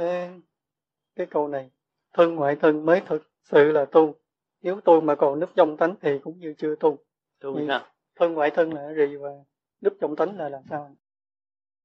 cái, 1.16 1.26
câu 1.30 1.48
này 1.48 1.70
thân 2.12 2.34
ngoại 2.34 2.56
thân 2.56 2.86
mới 2.86 3.00
thực 3.06 3.30
sự 3.42 3.72
là 3.72 3.84
tu. 3.84 4.14
Nếu 4.62 4.80
tu 4.80 5.00
mà 5.00 5.14
còn 5.14 5.40
núp 5.40 5.50
trong 5.56 5.76
tánh 5.76 5.94
thì 6.00 6.18
cũng 6.24 6.38
như 6.38 6.54
chưa 6.58 6.74
tu. 6.80 6.98
Tu 7.40 7.66
sao? 7.68 7.86
thân 8.14 8.32
ngoại 8.32 8.50
thân 8.50 8.74
là 8.74 8.94
gì 8.94 9.16
và 9.16 9.30
núp 9.80 9.96
trong 10.00 10.16
tánh 10.16 10.38
là 10.38 10.48
làm 10.48 10.62
sao? 10.70 10.96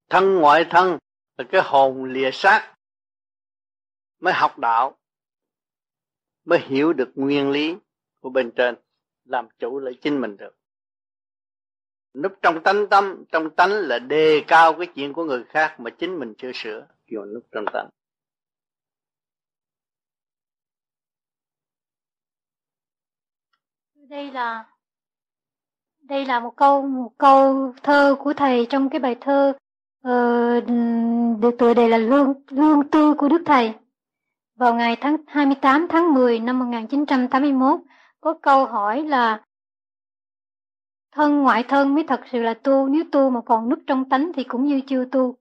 Thân 0.10 0.36
ngoại 0.36 0.66
thân 0.70 0.98
là 1.38 1.46
cái 1.50 1.62
hồn 1.66 2.04
lìa 2.04 2.30
xác 2.34 2.76
mới 4.20 4.34
học 4.34 4.60
đạo 4.60 4.98
mới 6.46 6.60
hiểu 6.60 6.94
được 6.94 7.12
nguyên 7.16 7.52
lý 7.52 7.76
của 8.20 8.30
bên 8.30 8.52
trên 8.52 8.76
làm 9.26 9.48
chủ 9.60 9.80
lại 9.80 9.94
chính 10.02 10.22
mình 10.22 10.38
được 10.38 10.56
núp 12.14 12.32
trong 12.42 12.64
tánh 12.64 12.88
tâm 12.90 13.24
trong 13.32 13.50
tánh 13.50 13.72
là 13.72 14.00
đề 14.00 14.44
cao 14.48 14.74
cái 14.74 14.88
chuyện 14.96 15.14
của 15.14 15.24
người 15.24 15.44
khác 15.44 15.80
mà 15.80 15.90
chính 15.90 16.20
mình 16.20 16.34
chưa 16.38 16.52
sửa. 16.54 16.88
Kêu 17.08 17.26
núp 17.26 17.44
trong 17.52 17.66
tánh. 17.74 17.90
Đây 24.10 24.32
là 24.32 24.66
đây 26.02 26.26
là 26.26 26.40
một 26.40 26.54
câu 26.56 26.82
một 26.88 27.12
câu 27.18 27.74
thơ 27.84 28.16
của 28.20 28.34
thầy. 28.34 28.68
Trong 28.70 28.90
cái 28.90 29.00
bài 29.00 29.16
thơ 29.22 29.54
uh, 30.08 30.64
được 31.42 31.56
tựa 31.60 31.74
đề 31.74 31.88
là 31.90 31.98
lương 31.98 32.34
lương 32.50 32.90
tư 32.90 33.14
của 33.18 33.30
đức 33.30 33.42
thầy. 33.46 33.74
Vào 34.56 34.76
ngày 34.76 34.98
tháng 35.02 35.18
28 35.28 35.88
tháng 35.90 36.14
10 36.14 36.40
năm 36.40 36.60
1981 36.60 37.80
có 38.22 38.34
câu 38.42 38.66
hỏi 38.66 39.04
là 39.04 39.42
thân 41.12 41.42
ngoại 41.42 41.64
thân 41.68 41.96
mới 41.96 42.04
thật 42.08 42.22
sự 42.32 42.42
là 42.42 42.54
tu 42.54 42.88
nếu 42.88 43.04
tu 43.12 43.30
mà 43.30 43.42
còn 43.46 43.70
núp 43.70 43.80
trong 43.88 44.10
tánh 44.10 44.32
thì 44.36 44.44
cũng 44.44 44.66
như 44.66 44.82
chưa 44.88 45.06
tu. 45.06 45.38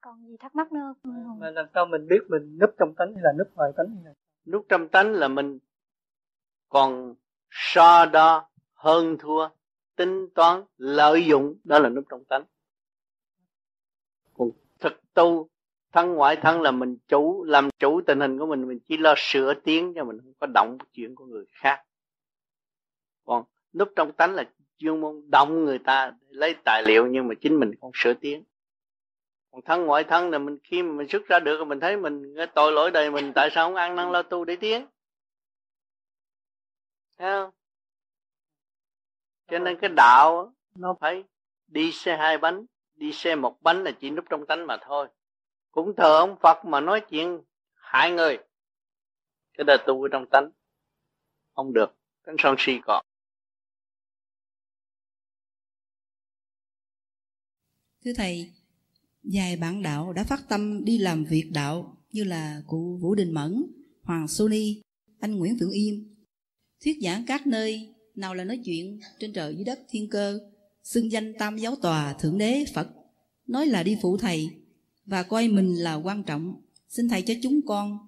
Còn 0.00 0.26
gì 0.26 0.36
thắc 0.36 0.54
mắc 0.54 0.72
nữa 0.72 0.94
mà 1.38 1.50
làm 1.50 1.66
sao 1.74 1.86
mình 1.86 2.06
biết 2.08 2.20
mình 2.28 2.58
núp 2.58 2.70
trong 2.78 2.94
tánh 2.94 3.14
hay 3.14 3.22
là 3.22 3.32
núp 3.38 3.54
ngoài 3.54 3.72
tánh 3.76 3.86
hay 3.94 4.04
là 4.04 4.12
núp 4.46 4.66
trong 4.68 4.88
tánh 4.88 5.12
là 5.12 5.28
mình 5.28 5.58
còn 6.68 7.14
so 7.50 8.06
đo 8.06 8.50
hơn 8.74 9.16
thua 9.18 9.48
tính 9.96 10.28
toán 10.34 10.62
lợi 10.76 11.26
dụng 11.26 11.54
đó 11.64 11.78
là 11.78 11.88
núp 11.88 12.04
trong 12.08 12.24
tánh. 12.24 12.44
Còn 14.34 14.50
thực 14.80 15.14
tu 15.14 15.48
thân 15.92 16.14
ngoại 16.14 16.36
thân 16.36 16.62
là 16.62 16.70
mình 16.70 16.96
chủ, 17.08 17.44
làm 17.44 17.68
chủ 17.78 18.00
tình 18.06 18.20
hình 18.20 18.38
của 18.38 18.46
mình 18.46 18.68
mình 18.68 18.78
chỉ 18.88 18.96
lo 18.96 19.14
sửa 19.16 19.54
tiếng 19.54 19.92
cho 19.94 20.04
mình, 20.04 20.18
không 20.18 20.32
có 20.40 20.46
động 20.46 20.78
chuyện 20.92 21.14
của 21.14 21.24
người 21.24 21.44
khác. 21.52 21.82
Còn 23.24 23.44
núp 23.72 23.88
trong 23.96 24.12
tánh 24.12 24.34
là 24.34 24.50
chuyên 24.78 25.00
môn 25.00 25.30
động 25.30 25.64
người 25.64 25.78
ta, 25.78 26.12
lấy 26.28 26.54
tài 26.64 26.82
liệu 26.86 27.06
nhưng 27.06 27.28
mà 27.28 27.34
chính 27.40 27.60
mình 27.60 27.72
không 27.80 27.90
sửa 27.94 28.14
tiếng. 28.14 28.44
Còn 29.50 29.62
thân 29.62 29.86
ngoại 29.86 30.04
thân 30.04 30.30
là 30.30 30.38
mình 30.38 30.58
khi 30.64 30.82
mà 30.82 30.92
mình 30.92 31.08
xuất 31.08 31.26
ra 31.26 31.38
được, 31.38 31.64
mình 31.64 31.80
thấy 31.80 31.96
mình 31.96 32.34
cái 32.36 32.46
tội 32.46 32.72
lỗi 32.72 32.90
đời 32.90 33.10
mình, 33.10 33.32
tại 33.34 33.50
sao 33.52 33.68
không 33.68 33.74
ăn 33.74 33.96
năn 33.96 34.12
lo 34.12 34.22
tu 34.22 34.44
để 34.44 34.56
tiếng 34.56 34.86
thấy 37.18 37.32
không? 37.32 37.50
Cho 39.50 39.58
nên 39.58 39.78
cái 39.80 39.90
đạo 39.96 40.52
nó 40.74 40.94
phải 41.00 41.24
đi 41.66 41.92
xe 41.92 42.16
hai 42.16 42.38
bánh, 42.38 42.66
đi 42.94 43.12
xe 43.12 43.36
một 43.36 43.62
bánh 43.62 43.84
là 43.84 43.90
chỉ 44.00 44.10
núp 44.10 44.24
trong 44.30 44.46
tánh 44.46 44.66
mà 44.66 44.76
thôi 44.76 45.08
cũng 45.72 45.92
thờ 45.96 46.16
ông 46.18 46.36
Phật 46.42 46.64
mà 46.64 46.80
nói 46.80 47.02
chuyện 47.10 47.40
hại 47.74 48.10
người. 48.10 48.38
Cái 49.58 49.64
đời 49.64 49.78
tu 49.86 50.02
ở 50.02 50.08
trong 50.12 50.26
tánh 50.30 50.50
không 51.54 51.72
được 51.72 51.94
tánh 52.26 52.36
son 52.38 52.54
si 52.58 52.72
có 52.84 53.02
thưa 58.04 58.12
thầy 58.16 58.50
vài 59.22 59.56
bạn 59.56 59.82
đạo 59.82 60.12
đã 60.12 60.24
phát 60.24 60.48
tâm 60.48 60.84
đi 60.84 60.98
làm 60.98 61.24
việc 61.24 61.50
đạo 61.54 61.96
như 62.12 62.24
là 62.24 62.62
cụ 62.66 62.98
Vũ 63.00 63.14
Đình 63.14 63.34
Mẫn, 63.34 63.64
Hoàng 64.02 64.28
Sony, 64.28 64.82
anh 65.20 65.38
Nguyễn 65.38 65.56
Phượng 65.60 65.70
Yên. 65.70 66.14
Thuyết 66.84 66.96
giảng 67.02 67.24
các 67.26 67.46
nơi, 67.46 67.94
nào 68.14 68.34
là 68.34 68.44
nói 68.44 68.60
chuyện 68.64 69.00
trên 69.18 69.32
trời 69.32 69.54
dưới 69.54 69.64
đất 69.64 69.78
thiên 69.88 70.10
cơ, 70.10 70.38
xưng 70.82 71.12
danh 71.12 71.34
tam 71.38 71.56
giáo 71.56 71.76
tòa 71.82 72.12
thượng 72.12 72.38
đế 72.38 72.64
Phật, 72.74 72.88
nói 73.46 73.66
là 73.66 73.82
đi 73.82 73.98
phụ 74.02 74.16
thầy 74.16 74.50
và 75.06 75.22
coi 75.22 75.48
mình 75.48 75.74
là 75.74 75.94
quan 75.94 76.22
trọng. 76.24 76.54
Xin 76.88 77.08
thầy 77.08 77.22
cho 77.22 77.34
chúng 77.42 77.60
con 77.66 77.98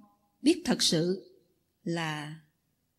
biết 0.43 0.63
thật 0.65 0.83
sự 0.83 1.31
là 1.85 2.41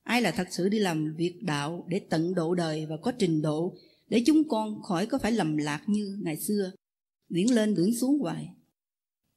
ai 0.04 0.22
là 0.22 0.32
thật 0.32 0.48
sự 0.52 0.70
đi 0.70 0.80
làm 0.80 1.16
việc 1.16 1.44
đạo 1.44 1.86
để 1.90 2.00
tận 2.10 2.36
độ 2.36 2.56
đời 2.56 2.86
và 2.86 2.98
có 2.98 3.12
trình 3.20 3.42
độ 3.42 3.78
để 4.10 4.24
chúng 4.26 4.48
con 4.50 4.84
khỏi 4.84 5.06
có 5.06 5.18
phải 5.18 5.32
lầm 5.32 5.58
lạc 5.58 5.84
như 5.88 6.18
ngày 6.24 6.38
xưa. 6.38 6.72
Biển 7.30 7.56
lên 7.56 7.76
biển 7.76 7.96
xuống 7.96 8.20
hoài. 8.20 8.48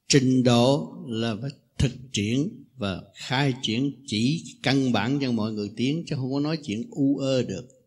Trình 0.09 0.42
độ 0.42 0.94
là 1.06 1.36
phải 1.40 1.50
thực 1.78 1.92
triển 2.12 2.64
và 2.76 3.02
khai 3.14 3.54
triển 3.62 3.92
chỉ 4.06 4.44
căn 4.62 4.92
bản 4.92 5.18
cho 5.22 5.32
mọi 5.32 5.52
người 5.52 5.70
tiến 5.76 6.04
chứ 6.06 6.16
không 6.16 6.32
có 6.32 6.40
nói 6.40 6.59
chuyện 6.66 6.88
u 6.90 7.16
ơ 7.16 7.42
được 7.42 7.77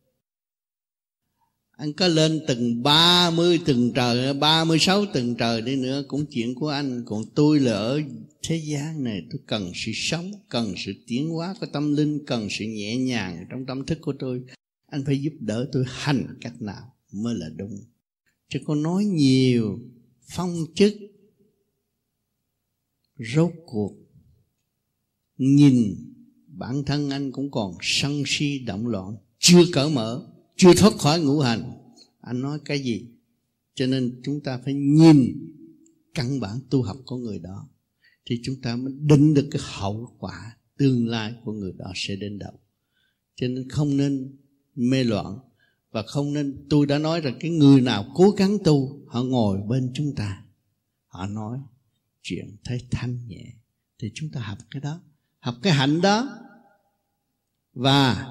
anh 1.82 1.93
có 1.93 2.07
lên 2.07 2.41
từng 2.47 2.84
30 2.84 3.59
tầng 3.65 3.91
trời 3.95 4.34
36 4.34 5.05
tầng 5.05 5.36
trời 5.36 5.61
đi 5.61 5.75
nữa, 5.75 6.03
cũng 6.07 6.25
chuyện 6.25 6.55
của 6.55 6.67
anh. 6.67 7.03
Còn 7.05 7.23
tôi 7.36 7.59
là 7.59 7.71
ở 7.71 8.01
thế 8.43 8.55
gian 8.65 9.03
này, 9.03 9.23
tôi 9.32 9.41
cần 9.47 9.71
sự 9.75 9.91
sống, 9.95 10.32
cần 10.49 10.73
sự 10.77 10.93
tiến 11.07 11.29
hóa 11.29 11.55
của 11.59 11.65
tâm 11.73 11.95
linh, 11.95 12.25
cần 12.25 12.47
sự 12.49 12.65
nhẹ 12.65 12.97
nhàng 12.97 13.45
trong 13.49 13.65
tâm 13.65 13.86
thức 13.86 13.97
của 14.01 14.13
tôi. 14.19 14.41
Anh 14.88 15.03
phải 15.05 15.21
giúp 15.21 15.34
đỡ 15.39 15.69
tôi 15.71 15.86
hành 15.88 16.38
cách 16.41 16.61
nào 16.61 16.93
mới 17.11 17.36
là 17.36 17.49
đúng. 17.55 17.79
Chứ 18.49 18.59
có 18.65 18.75
nói 18.75 19.05
nhiều, 19.05 19.79
phong 20.27 20.55
chức, 20.75 20.93
rốt 23.36 23.51
cuộc, 23.65 23.93
nhìn 25.38 25.95
bản 26.47 26.84
thân 26.86 27.09
anh 27.09 27.32
cũng 27.32 27.51
còn 27.51 27.77
sân 27.82 28.23
si, 28.25 28.59
động 28.59 28.88
loạn, 28.88 29.15
chưa 29.39 29.63
cởi 29.73 29.89
mở 29.89 30.27
chưa 30.56 30.74
thoát 30.78 30.93
khỏi 30.97 31.22
ngũ 31.22 31.39
hành. 31.39 31.78
Anh 32.22 32.41
nói 32.41 32.60
cái 32.66 32.80
gì? 32.80 33.06
Cho 33.76 33.88
nên 33.88 34.22
chúng 34.24 34.39
ta 34.43 34.60
phải 34.66 34.74
nhìn 34.74 35.47
căn 36.14 36.39
bản 36.39 36.60
tu 36.70 36.84
học 36.84 36.97
của 37.06 37.18
người 37.18 37.39
đó, 37.39 37.70
thì 38.26 38.39
chúng 38.43 38.62
ta 38.62 38.76
mới 38.76 38.93
định 38.99 39.34
được 39.34 39.47
cái 39.52 39.62
hậu 39.66 40.16
quả 40.20 40.58
tương 40.78 41.08
lai 41.08 41.34
của 41.45 41.52
người 41.52 41.74
đó 41.78 41.91
sẽ 41.95 42.16
đến 42.16 42.39
đâu. 42.39 42.54
Cho 43.36 43.47
nên 43.47 43.70
không 43.70 43.97
nên 43.97 44.38
mê 44.76 45.04
loạn 45.04 45.39
và 45.91 46.04
không 46.04 46.34
nên, 46.34 46.66
tôi 46.70 46.86
đã 46.86 46.97
nói 46.97 47.22
rằng 47.22 47.38
cái 47.39 47.52
người 47.52 47.82
nào 47.82 48.12
cố 48.16 48.30
gắng 48.30 48.58
tu, 48.64 49.06
họ 49.08 49.24
ngồi 49.24 49.62
bên 49.68 49.91
chúng 49.93 50.16
ta, 50.16 50.45
họ 51.08 51.28
nói 51.28 51.60
chuyện 52.22 52.56
thấy 52.64 52.82
thanh 52.91 53.28
nhẹ, 53.28 53.54
thì 53.99 54.12
chúng 54.14 54.30
ta 54.30 54.41
học 54.41 54.58
cái 54.72 54.82
đó, 54.82 55.02
học 55.39 55.56
cái 55.62 55.74
hạnh 55.74 56.02
đó. 56.02 56.38
Và 57.74 58.28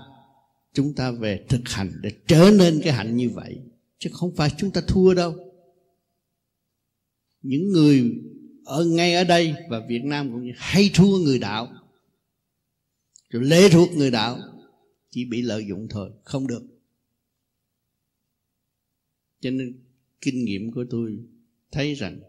chúng 0.73 0.95
ta 0.95 1.11
về 1.11 1.47
thực 1.49 1.69
hành 1.69 1.93
để 2.03 2.13
trở 2.27 2.51
nên 2.59 2.81
cái 2.85 2.93
hạnh 2.93 3.17
như 3.17 3.31
vậy, 3.31 3.61
chứ 3.99 4.11
không 4.13 4.37
phải 4.37 4.51
chúng 4.59 4.71
ta 4.71 4.81
thua 4.89 5.15
đâu. 5.15 5.35
Những 7.43 7.73
người 7.73 8.15
ở 8.65 8.85
ngay 8.85 9.15
ở 9.15 9.25
đây 9.25 9.55
và 9.71 9.87
Việt 9.89 10.05
Nam 10.05 10.33
cũng 10.33 10.45
như 10.45 10.53
hay 10.57 10.91
thua 10.95 11.19
người 11.19 11.39
đạo 11.39 11.73
rồi 13.31 13.45
lễ 13.45 13.69
thuộc 13.69 13.89
người 13.97 14.11
đạo, 14.11 14.39
chỉ 15.11 15.25
bị 15.25 15.43
lợi 15.43 15.67
dụng 15.69 15.87
thôi, 15.91 16.11
không 16.25 16.47
được. 16.47 16.63
Cho 19.41 19.51
nên 19.51 19.85
kinh 20.21 20.45
nghiệm 20.45 20.73
của 20.73 20.85
tôi 20.91 21.19
thấy 21.73 21.95
rằng 21.95 22.21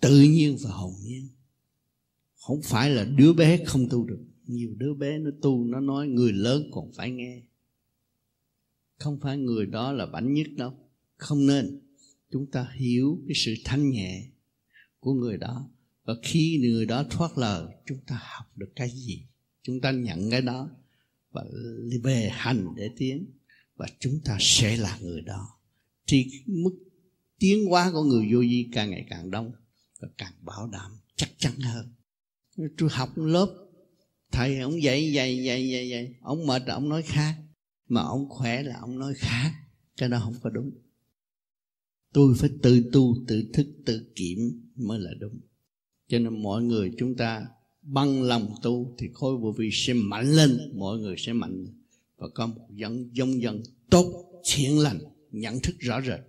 tự 0.00 0.20
nhiên 0.20 0.56
và 0.62 0.70
hồn 0.70 0.92
nhiên, 1.04 1.28
không 2.34 2.62
phải 2.62 2.90
là 2.90 3.04
đứa 3.04 3.32
bé 3.32 3.64
không 3.64 3.88
tu 3.90 4.04
được. 4.04 4.24
Nhiều 4.46 4.74
đứa 4.76 4.94
bé 4.94 5.18
nó 5.18 5.30
tu, 5.42 5.64
nó 5.64 5.80
nói, 5.80 6.08
người 6.08 6.32
lớn 6.32 6.70
còn 6.72 6.92
phải 6.92 7.10
nghe 7.10 7.42
không 8.98 9.20
phải 9.20 9.38
người 9.38 9.66
đó 9.66 9.92
là 9.92 10.06
bảnh 10.06 10.34
nhất 10.34 10.46
đâu. 10.56 10.74
Không 11.16 11.46
nên. 11.46 11.80
Chúng 12.30 12.50
ta 12.50 12.68
hiểu 12.74 13.18
cái 13.28 13.34
sự 13.34 13.54
thanh 13.64 13.90
nhẹ 13.90 14.26
của 15.00 15.12
người 15.12 15.36
đó. 15.36 15.70
Và 16.04 16.14
khi 16.22 16.58
người 16.62 16.86
đó 16.86 17.04
thoát 17.10 17.38
lời, 17.38 17.66
chúng 17.86 17.98
ta 18.06 18.20
học 18.22 18.56
được 18.56 18.72
cái 18.76 18.90
gì? 18.90 19.22
Chúng 19.62 19.80
ta 19.80 19.90
nhận 19.90 20.30
cái 20.30 20.42
đó 20.42 20.70
và 21.30 21.44
về 22.02 22.28
hành 22.32 22.66
để 22.76 22.90
tiến. 22.96 23.26
Và 23.76 23.86
chúng 23.98 24.20
ta 24.24 24.36
sẽ 24.40 24.76
là 24.76 24.98
người 25.02 25.20
đó. 25.20 25.48
Thì 26.06 26.26
mức 26.46 26.78
tiến 27.38 27.66
hóa 27.68 27.90
của 27.92 28.02
người 28.02 28.28
vô 28.32 28.40
vi 28.40 28.68
càng 28.72 28.90
ngày 28.90 29.06
càng 29.10 29.30
đông 29.30 29.52
và 30.00 30.08
càng 30.18 30.32
bảo 30.40 30.68
đảm 30.72 30.92
chắc 31.16 31.30
chắn 31.38 31.52
hơn. 31.60 31.94
Tôi 32.78 32.88
học 32.92 33.10
lớp, 33.16 33.68
thầy 34.32 34.58
ông 34.58 34.82
dạy 34.82 35.12
dạy 35.12 35.44
dạy 35.44 35.68
dạy 35.68 35.88
dạy. 35.88 36.14
Ông 36.20 36.46
mệt, 36.46 36.62
ông 36.66 36.88
nói 36.88 37.02
khác 37.02 37.34
mà 37.88 38.02
ông 38.02 38.28
khỏe 38.28 38.62
là 38.62 38.76
ông 38.80 38.98
nói 38.98 39.14
khác, 39.16 39.52
cái 39.96 40.08
đó 40.08 40.20
không 40.24 40.34
có 40.42 40.50
đúng. 40.50 40.70
Tôi 42.12 42.34
phải 42.38 42.50
tự 42.62 42.90
tu, 42.92 43.14
tự 43.28 43.50
thức, 43.54 43.66
tự 43.86 44.12
kiểm 44.14 44.38
mới 44.74 44.98
là 44.98 45.10
đúng. 45.20 45.40
Cho 46.06 46.18
nên 46.18 46.42
mọi 46.42 46.62
người 46.62 46.92
chúng 46.98 47.16
ta 47.16 47.46
bằng 47.82 48.22
lòng 48.22 48.54
tu 48.62 48.94
thì 48.98 49.08
khối 49.14 49.36
vô 49.36 49.54
vi 49.58 49.70
sẽ 49.72 49.92
mạnh 49.92 50.26
lên, 50.26 50.72
mọi 50.74 50.98
người 50.98 51.14
sẽ 51.18 51.32
mạnh 51.32 51.66
và 52.16 52.26
có 52.34 52.46
một 52.46 52.68
dân 52.70 53.10
dân 53.12 53.42
dân 53.42 53.62
tốt, 53.90 54.24
thiện 54.44 54.78
lành, 54.78 54.98
nhận 55.30 55.54
thức 55.62 55.76
rõ 55.78 56.00
rệt. 56.00 56.20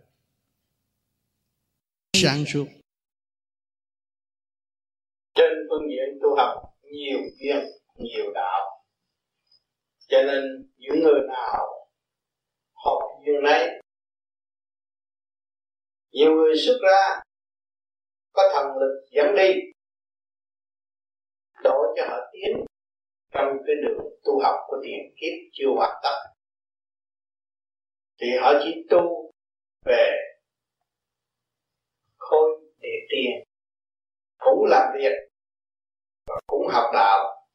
Sáng 2.14 2.46
suốt. 2.46 2.66
Trên 5.36 5.54
phương 5.70 5.90
diện 5.90 6.20
tu 6.22 6.36
học, 6.38 6.78
nhiều 6.92 7.20
duyên, 7.40 7.66
nhiều 7.98 8.32
đạo. 8.34 8.86
Cho 10.08 10.18
nên 10.28 10.69
những 10.90 11.04
người 11.04 11.22
nào 11.28 11.88
học 12.74 13.00
duyên 13.26 13.44
này 13.44 13.80
nhiều 16.12 16.32
người 16.32 16.58
xuất 16.58 16.80
ra, 16.82 17.22
có 18.32 18.50
thần 18.54 18.66
lực 18.78 19.06
dẫn 19.12 19.36
đi, 19.36 19.54
đổ 21.64 21.94
cho 21.98 22.04
họ 22.10 22.18
tiến 22.34 22.66
trong 23.34 23.58
cái 23.68 23.76
đường 23.84 24.06
tu 24.24 24.40
học 24.44 24.56
của 24.68 24.78
tiền 24.84 25.16
kiếp 25.22 25.34
chưa 25.54 25.70
hoàn 25.76 26.00
tất. 26.04 26.20
Thì 28.22 28.28
họ 28.42 28.54
chỉ 28.64 28.86
tu 28.90 29.32
về 29.86 30.16
khôi 32.18 32.62
để 32.80 32.90
tiền, 33.10 33.44
cũng 34.38 34.66
làm 34.70 34.94
việc 34.98 35.30
và 36.28 36.36
cũng 36.48 36.68
học 36.68 36.90
đạo. 36.94 37.48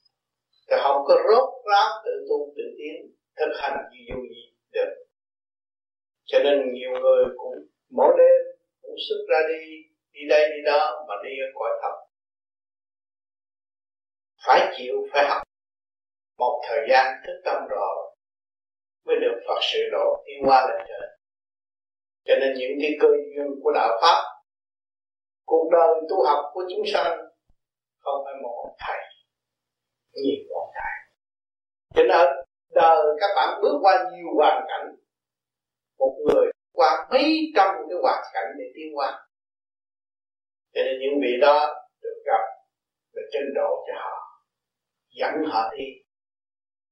Thì 0.71 0.77
không 0.83 1.03
có 1.07 1.15
rốt 1.15 1.49
ráo 1.71 2.03
tự 2.05 2.11
tu 2.29 2.55
tự 2.57 2.63
tiến 2.79 3.15
thực 3.37 3.53
hành 3.63 3.77
như 3.93 3.99
vô 4.09 4.21
gì 4.23 4.43
được. 4.73 4.91
Cho 6.25 6.39
nên 6.45 6.73
nhiều 6.73 6.91
người 6.91 7.25
cũng 7.37 7.55
mỗi 7.91 8.15
đêm 8.19 8.57
cũng 8.83 8.95
xuất 9.09 9.21
ra 9.31 9.39
đi 9.49 9.61
đi 10.13 10.21
đây, 10.29 10.49
đi 10.49 10.63
đó 10.65 11.05
mà 11.09 11.15
đi 11.25 11.31
ở 11.31 11.49
cõi 11.55 11.71
thật 11.83 12.05
phải 14.47 14.75
chịu, 14.77 14.95
phải 15.13 15.25
học. 15.29 15.43
Một 16.39 16.63
thời 16.69 16.87
gian 16.91 17.23
thức 17.27 17.41
tâm 17.45 17.63
rồi 17.69 18.17
mới 19.05 19.17
được 19.21 19.41
Phật 19.49 19.61
sự 19.73 19.79
độ 19.93 20.23
tiến 20.27 20.49
qua 20.49 20.67
lên 20.69 20.87
trời. 20.89 21.09
Cho 22.25 22.35
nên 22.41 22.55
những 22.59 22.79
cái 22.81 22.91
cơ 23.01 23.09
duyên 23.09 23.47
của 23.63 23.73
đạo 23.75 23.99
pháp, 24.03 24.23
cuộc 25.47 25.69
đời 25.73 25.95
tu 26.11 26.27
học 26.27 26.45
của 26.53 26.65
chúng 26.71 26.87
sanh 26.93 27.19
không 27.99 28.25
phải 28.25 28.35
một 28.43 28.77
thầy, 28.79 29.01
nhiều 30.13 30.45
một 30.51 30.73
thầy. 30.75 30.93
Cho 31.95 32.03
nên 32.03 32.45
đời 32.75 33.07
các 33.21 33.31
bạn 33.37 33.61
bước 33.63 33.79
qua 33.83 34.05
nhiều 34.13 34.27
hoàn 34.37 34.65
cảnh, 34.69 34.97
một 35.99 36.17
người 36.27 36.51
qua 36.73 37.07
mấy 37.11 37.53
trăm 37.57 37.69
cái 37.89 37.99
hoàn 38.03 38.25
cảnh 38.35 38.47
để 38.59 38.65
tiến 38.75 38.97
qua. 38.97 39.27
Cho 40.75 40.81
nên 40.85 40.95
những 41.01 41.21
vị 41.23 41.33
đó 41.41 41.75
được 42.03 42.23
gặp 42.27 42.43
được 43.15 43.29
trình 43.33 43.55
độ 43.55 43.85
cho 43.87 43.95
họ, 43.97 44.45
dẫn 45.21 45.35
họ 45.47 45.75
đi. 45.77 45.85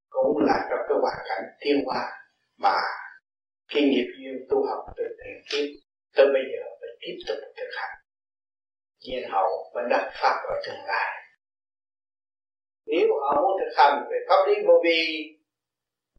Cũng 0.09 0.39
là 0.39 0.67
trong 0.71 0.81
cái 0.89 0.99
hoàn 1.01 1.19
cảnh 1.29 1.45
tiến 1.61 1.85
hóa 1.87 2.11
mà 2.57 2.77
khi 3.69 3.81
nghiệp 3.81 4.07
duyên 4.19 4.47
tu 4.51 4.67
học 4.69 4.85
từ 4.97 5.05
tiền 5.19 5.43
kiếp, 5.51 5.69
tới 6.17 6.27
bây 6.27 6.43
giờ 6.53 6.65
phải 6.81 6.89
tiếp 7.01 7.17
tục 7.29 7.37
thực 7.57 7.71
hành. 7.77 7.99
Nhiên 9.01 9.31
hậu 9.31 9.71
mới 9.75 9.85
đắc 9.91 10.11
pháp 10.23 10.37
ở 10.49 10.55
tương 10.67 10.85
lai. 10.87 11.23
Nếu 12.87 13.07
họ 13.21 13.41
muốn 13.43 13.61
thực 13.61 13.73
hành 13.77 14.05
về 14.11 14.17
pháp 14.29 14.45
lý 14.47 14.55
vô 14.67 14.75
vi 14.85 15.29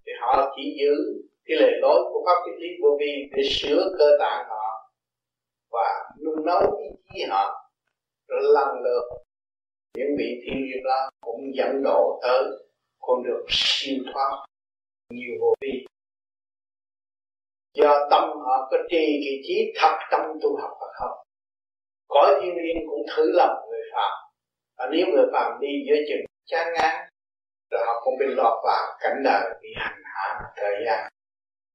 thì 0.06 0.12
họ 0.22 0.54
chỉ 0.56 0.78
giữ 0.80 0.94
cái 1.46 1.58
lề 1.58 1.72
lối 1.82 2.04
của 2.14 2.24
pháp 2.26 2.52
lý 2.60 2.68
vô 2.82 2.98
vi 3.00 3.30
để 3.32 3.44
sửa 3.50 3.96
cơ 3.98 4.06
tạng 4.20 4.46
họ 4.50 4.92
và 5.72 6.10
nung 6.26 6.46
nấu 6.46 6.78
ý 6.78 6.88
chí 7.14 7.24
họ 7.30 7.70
rồi 8.28 8.42
lần 8.42 8.68
lượt. 8.84 9.04
Những 9.98 10.16
vị 10.18 10.42
thiên 10.44 10.56
liêng 10.56 10.84
đó 10.84 11.10
cũng 11.22 11.42
dẫn 11.56 11.84
độ 11.84 12.20
tới 12.24 12.44
con 13.00 13.24
đường 13.24 13.46
siêu 13.50 13.98
thoát 14.14 14.46
nhiều 15.10 15.36
vô 15.42 15.54
vi. 15.62 15.86
Do 17.74 18.08
tâm 18.12 18.24
họ 18.30 18.68
có 18.72 18.78
trì 18.90 19.06
kỳ 19.24 19.42
trí 19.48 19.74
thật 19.76 19.98
tâm 20.12 20.22
tu 20.42 20.58
học 20.62 20.72
hay 20.82 20.90
không? 20.94 21.18
Cõi 22.08 22.40
thiên 22.42 22.56
liêng 22.56 22.90
cũng 22.90 23.02
thử 23.16 23.32
lòng 23.32 23.70
người 23.70 23.82
phạm 23.94 24.12
và 24.78 24.90
nếu 24.92 25.06
người 25.14 25.26
phạm 25.34 25.60
đi 25.62 25.68
giữa 25.88 25.96
chừng 26.10 26.26
chán 26.46 26.68
ngán 26.74 27.10
rồi 27.74 27.84
họ 27.88 28.02
cũng 28.04 28.14
bị 28.20 28.26
lọt 28.30 28.54
vào 28.64 28.98
cảnh 29.00 29.22
đời, 29.24 29.44
bị 29.62 29.70
hành 29.76 30.02
hạ 30.04 30.52
thời 30.56 30.76
gian. 30.86 31.12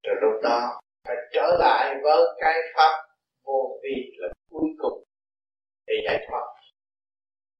Rồi 0.03 0.17
lúc 0.23 0.43
đó, 0.43 0.81
phải 1.07 1.17
trở 1.33 1.57
lại 1.59 1.95
với 2.03 2.23
cái 2.41 2.55
pháp 2.77 3.03
vô 3.45 3.79
vi 3.83 3.95
là 4.17 4.29
cuối 4.51 4.69
cùng 4.79 5.05
để 5.87 5.95
giải 6.05 6.27
thoát. 6.29 6.45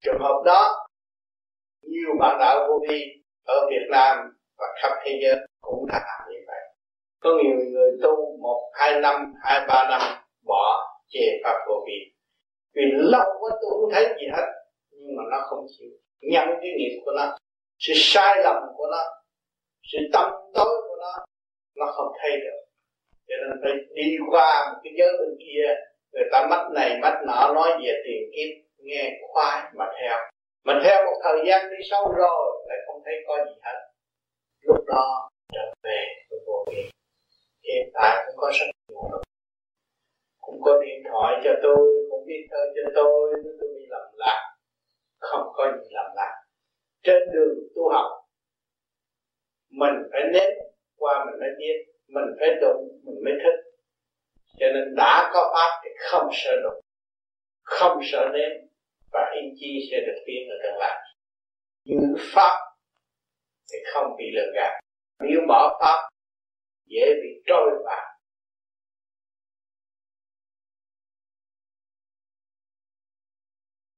Trường 0.03 0.21
hợp 0.21 0.43
đó, 0.45 0.87
nhiều 1.83 2.11
bạn 2.21 2.37
đạo 2.41 2.67
vô 2.69 2.75
vi 2.89 3.03
ở 3.47 3.67
Việt 3.71 3.87
Nam 3.91 4.17
và 4.59 4.67
khắp 4.83 4.93
thế 5.05 5.21
giới 5.23 5.37
cũng 5.61 5.87
đã 5.89 5.99
làm 6.07 6.29
như 6.31 6.39
vậy. 6.47 6.61
Có 7.21 7.31
nhiều 7.31 7.57
người 7.73 7.91
tu 8.03 8.39
một, 8.43 8.71
hai 8.75 9.01
năm, 9.01 9.35
hai, 9.43 9.61
ba 9.69 9.89
năm 9.91 10.01
bỏ 10.45 10.89
chê 11.09 11.21
pháp 11.45 11.59
vô 11.69 11.75
vi. 11.87 11.99
Vì 12.75 12.83
lâu 12.93 13.27
quá 13.41 13.51
tôi 13.51 13.71
không 13.71 13.91
thấy 13.93 14.07
gì 14.21 14.27
hết, 14.37 14.47
nhưng 14.91 15.17
mà 15.17 15.23
nó 15.31 15.47
không 15.51 15.67
chịu. 15.79 15.91
Nhận 16.21 16.49
cái 16.61 16.71
nghiệp 16.77 17.03
của 17.05 17.13
nó 17.17 17.37
sự 17.79 17.93
sai 17.97 18.43
lầm 18.43 18.57
của 18.77 18.87
nó, 18.91 19.03
sự 19.93 19.99
tâm 20.13 20.31
tối 20.55 20.83
của 20.89 20.97
nó 21.01 21.25
nó 21.77 21.87
không 21.93 22.13
thay 22.19 22.31
được. 22.31 22.61
Cho 23.29 23.35
nên 23.41 23.61
phải 23.63 23.73
đi 23.95 24.17
qua 24.31 24.73
một 24.73 24.81
cái 24.85 24.93
giới 24.99 25.13
bên 25.19 25.37
kia, 25.39 25.75
người 26.13 26.25
ta 26.33 26.47
mắt 26.51 26.69
này 26.75 26.99
mắt 27.03 27.15
nọ 27.27 27.53
nói 27.55 27.71
về 27.83 28.03
tiền 28.05 28.23
kiếp, 28.35 28.51
nghe 28.79 29.19
khoái 29.33 29.63
mà 29.75 29.87
theo. 30.01 30.19
Mà 30.65 30.81
theo 30.85 31.05
một 31.05 31.21
thời 31.23 31.39
gian 31.47 31.71
đi 31.71 31.77
sâu 31.91 32.13
rồi, 32.17 32.65
lại 32.69 32.79
không 32.87 33.03
thấy 33.05 33.15
có 33.27 33.45
gì 33.45 33.61
hết. 33.63 33.79
Lúc 34.61 34.85
đó, 34.87 35.29
trở 35.53 35.73
về 35.83 36.05
với 36.31 36.39
vô 36.47 36.65
vi. 36.71 36.91
Hiện 37.65 37.91
tại 37.95 38.25
cũng 38.27 38.37
có 38.37 38.51
rất 38.61 38.67
nhiều 38.89 39.21
cũng 40.49 40.61
có 40.65 40.83
điện 40.83 41.03
thoại 41.11 41.41
cho 41.45 41.51
tôi, 41.63 42.07
cũng 42.11 42.27
biết 42.27 42.47
thơ 42.51 42.59
cho 42.77 42.91
tôi 42.95 43.33
nhưng 43.45 43.57
tôi 43.61 43.69
bị 43.75 43.87
lầm 43.89 44.07
lạc. 44.15 44.41
Không 45.21 45.49
có 45.53 45.73
gì 45.77 45.89
lầm 45.91 46.11
lạc 46.15 46.35
trên 47.09 47.23
đường 47.33 47.59
tu 47.77 47.93
học, 47.93 48.11
mình 49.71 49.95
phải 50.13 50.23
nếm 50.33 50.51
qua 50.97 51.25
mình 51.25 51.41
mới 51.41 51.49
biết, 51.59 51.77
mình 52.09 52.25
phải 52.41 52.49
đụng 52.61 53.01
mình 53.05 53.25
mới 53.25 53.35
thích 53.43 53.59
cho 54.59 54.67
nên 54.75 54.95
đã 54.97 55.31
có 55.35 55.53
pháp 55.55 55.81
thì 55.85 55.91
không 55.99 56.29
sợ 56.33 56.51
đụng, 56.63 56.81
không 57.63 57.99
sợ 58.13 58.29
nếm, 58.33 58.51
và 59.13 59.21
ý 59.43 59.49
chí 59.61 59.89
sẽ 59.91 59.97
được 60.07 60.23
tiến 60.27 60.49
ở 60.51 60.57
tương 60.63 60.79
lai 60.79 60.99
giữ 61.85 62.17
pháp 62.35 62.75
thì 63.73 63.79
không 63.93 64.17
bị 64.19 64.25
lừa 64.37 64.53
gạt. 64.55 64.81
Nếu 65.21 65.41
bỏ 65.49 65.79
pháp, 65.81 66.09
dễ 66.87 67.07
bị 67.23 67.43
trôi 67.47 67.71
vào. 67.85 68.05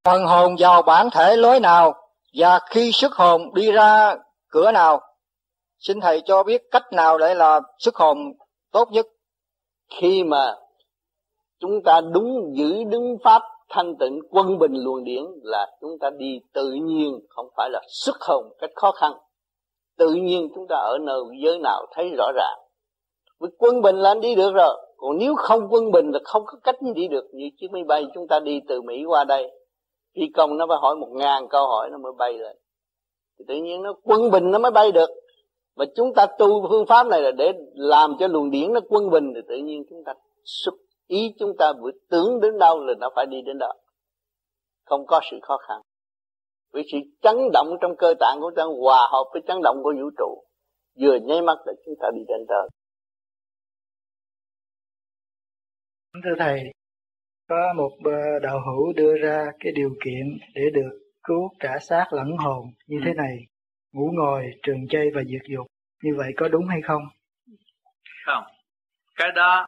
Phần 0.05 0.25
hồn 0.25 0.55
vào 0.59 0.81
bản 0.81 1.07
thể 1.13 1.35
lối 1.35 1.59
nào? 1.59 2.00
Và 2.33 2.59
khi 2.69 2.91
xuất 2.93 3.13
hồn 3.13 3.53
đi 3.53 3.71
ra 3.71 4.15
cửa 4.49 4.71
nào, 4.71 5.01
xin 5.79 5.99
thầy 6.01 6.21
cho 6.25 6.43
biết 6.43 6.61
cách 6.71 6.93
nào 6.93 7.17
để 7.17 7.33
là 7.33 7.61
xuất 7.79 7.95
hồn 7.95 8.17
tốt 8.71 8.91
nhất. 8.91 9.07
Khi 9.89 10.23
mà 10.23 10.55
chúng 11.59 11.83
ta 11.83 12.01
đúng 12.01 12.55
giữ 12.57 12.83
đứng 12.83 13.17
pháp 13.23 13.41
thanh 13.69 13.95
tịnh 13.99 14.19
quân 14.29 14.59
bình 14.59 14.73
luồng 14.73 15.03
điển 15.03 15.23
là 15.43 15.67
chúng 15.81 15.99
ta 15.99 16.09
đi 16.09 16.39
tự 16.53 16.71
nhiên, 16.71 17.19
không 17.29 17.47
phải 17.57 17.69
là 17.69 17.81
xuất 17.87 18.15
hồn 18.21 18.53
cách 18.59 18.71
khó 18.75 18.91
khăn. 18.91 19.13
Tự 19.97 20.13
nhiên 20.13 20.49
chúng 20.55 20.67
ta 20.69 20.75
ở 20.75 20.97
nơi 21.01 21.23
giới 21.43 21.59
nào 21.59 21.85
thấy 21.91 22.09
rõ 22.17 22.31
ràng. 22.35 22.59
Với 23.39 23.49
quân 23.57 23.81
bình 23.81 23.95
là 23.95 24.09
anh 24.09 24.21
đi 24.21 24.35
được 24.35 24.53
rồi, 24.53 24.77
còn 24.97 25.17
nếu 25.17 25.35
không 25.35 25.67
quân 25.69 25.91
bình 25.91 26.11
là 26.11 26.19
không 26.23 26.43
có 26.45 26.57
cách 26.63 26.75
gì 26.81 26.93
đi 26.95 27.07
được. 27.07 27.25
Như 27.33 27.49
chiếc 27.57 27.71
máy 27.71 27.83
bay 27.83 28.05
chúng 28.13 28.27
ta 28.27 28.39
đi 28.39 28.59
từ 28.67 28.81
mỹ 28.81 29.03
qua 29.07 29.23
đây 29.23 29.51
phi 30.15 30.21
công 30.33 30.57
nó 30.57 30.65
phải 30.69 30.77
hỏi 30.81 30.95
một 30.95 31.09
ngàn 31.11 31.47
câu 31.49 31.67
hỏi 31.67 31.89
nó 31.91 31.97
mới 31.97 32.11
bay 32.17 32.33
lên. 32.33 32.57
Thì 33.39 33.45
tự 33.47 33.55
nhiên 33.55 33.83
nó 33.83 33.93
quân 34.03 34.31
bình 34.31 34.51
nó 34.51 34.59
mới 34.59 34.71
bay 34.71 34.91
được. 34.91 35.09
Và 35.75 35.85
chúng 35.95 36.13
ta 36.15 36.25
tu 36.39 36.67
phương 36.69 36.85
pháp 36.85 37.07
này 37.07 37.21
là 37.21 37.31
để 37.31 37.51
làm 37.73 38.15
cho 38.19 38.27
luồng 38.27 38.51
điển 38.51 38.73
nó 38.73 38.79
quân 38.89 39.09
bình, 39.09 39.33
thì 39.35 39.41
tự 39.47 39.55
nhiên 39.55 39.83
chúng 39.89 40.03
ta 40.05 40.13
xuất 40.43 40.73
ý 41.07 41.35
chúng 41.39 41.57
ta 41.57 41.73
vừa 41.81 41.91
tưởng 42.09 42.39
đến 42.41 42.57
đâu 42.59 42.83
là 42.83 42.93
nó 42.99 43.09
phải 43.15 43.25
đi 43.25 43.41
đến 43.41 43.57
đó. 43.57 43.73
Không 44.85 45.05
có 45.05 45.19
sự 45.31 45.37
khó 45.41 45.57
khăn. 45.57 45.81
Vì 46.73 46.81
sự 46.91 46.97
chấn 47.21 47.35
động 47.53 47.67
trong 47.81 47.95
cơ 47.97 48.13
tạng 48.19 48.37
của 48.41 48.49
chúng 48.49 48.55
ta 48.55 48.63
hòa 48.63 49.07
hợp 49.11 49.23
với 49.33 49.41
chấn 49.47 49.57
động 49.63 49.77
của 49.83 49.93
vũ 50.01 50.09
trụ, 50.17 50.43
vừa 50.99 51.17
nháy 51.23 51.41
mắt 51.41 51.57
là 51.65 51.73
chúng 51.85 51.95
ta 51.99 52.07
đi 52.13 52.21
đến 52.27 52.45
đó. 52.47 52.67
Thưa 56.13 56.35
thầy 56.39 56.59
có 57.51 57.73
một 57.77 57.97
ờ, 58.03 58.39
đạo 58.41 58.61
hữu 58.65 58.93
đưa 58.93 59.17
ra 59.17 59.45
cái 59.59 59.71
điều 59.75 59.95
kiện 60.05 60.37
để 60.53 60.61
được 60.73 60.99
cứu 61.23 61.49
trả 61.59 61.79
xác 61.79 62.05
lẫn 62.11 62.37
hồn 62.37 62.65
như 62.87 62.97
ừ. 62.97 63.03
thế 63.05 63.13
này 63.13 63.37
ngủ 63.91 64.11
ngồi 64.13 64.45
trường 64.63 64.87
chay 64.89 65.05
và 65.15 65.21
diệt 65.23 65.41
dục 65.49 65.67
như 66.03 66.11
vậy 66.17 66.31
có 66.37 66.47
đúng 66.47 66.67
hay 66.67 66.81
không? 66.81 67.03
Không. 68.25 68.43
Cái 69.15 69.31
đó 69.35 69.67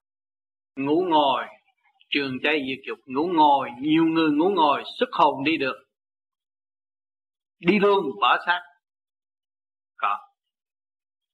ngủ 0.75 1.05
ngồi 1.09 1.45
trường 2.09 2.38
chay 2.43 2.65
diệt 2.67 2.86
dục 2.88 2.97
ngủ 3.05 3.27
ngồi 3.27 3.69
nhiều 3.79 4.05
người 4.05 4.31
ngủ 4.31 4.49
ngồi 4.49 4.84
xuất 4.99 5.09
hồn 5.11 5.43
đi 5.43 5.57
được. 5.57 5.86
Đi 7.59 7.79
luôn 7.79 8.05
bỏ 8.21 8.38
xác. 8.45 8.61
Có. 9.97 10.19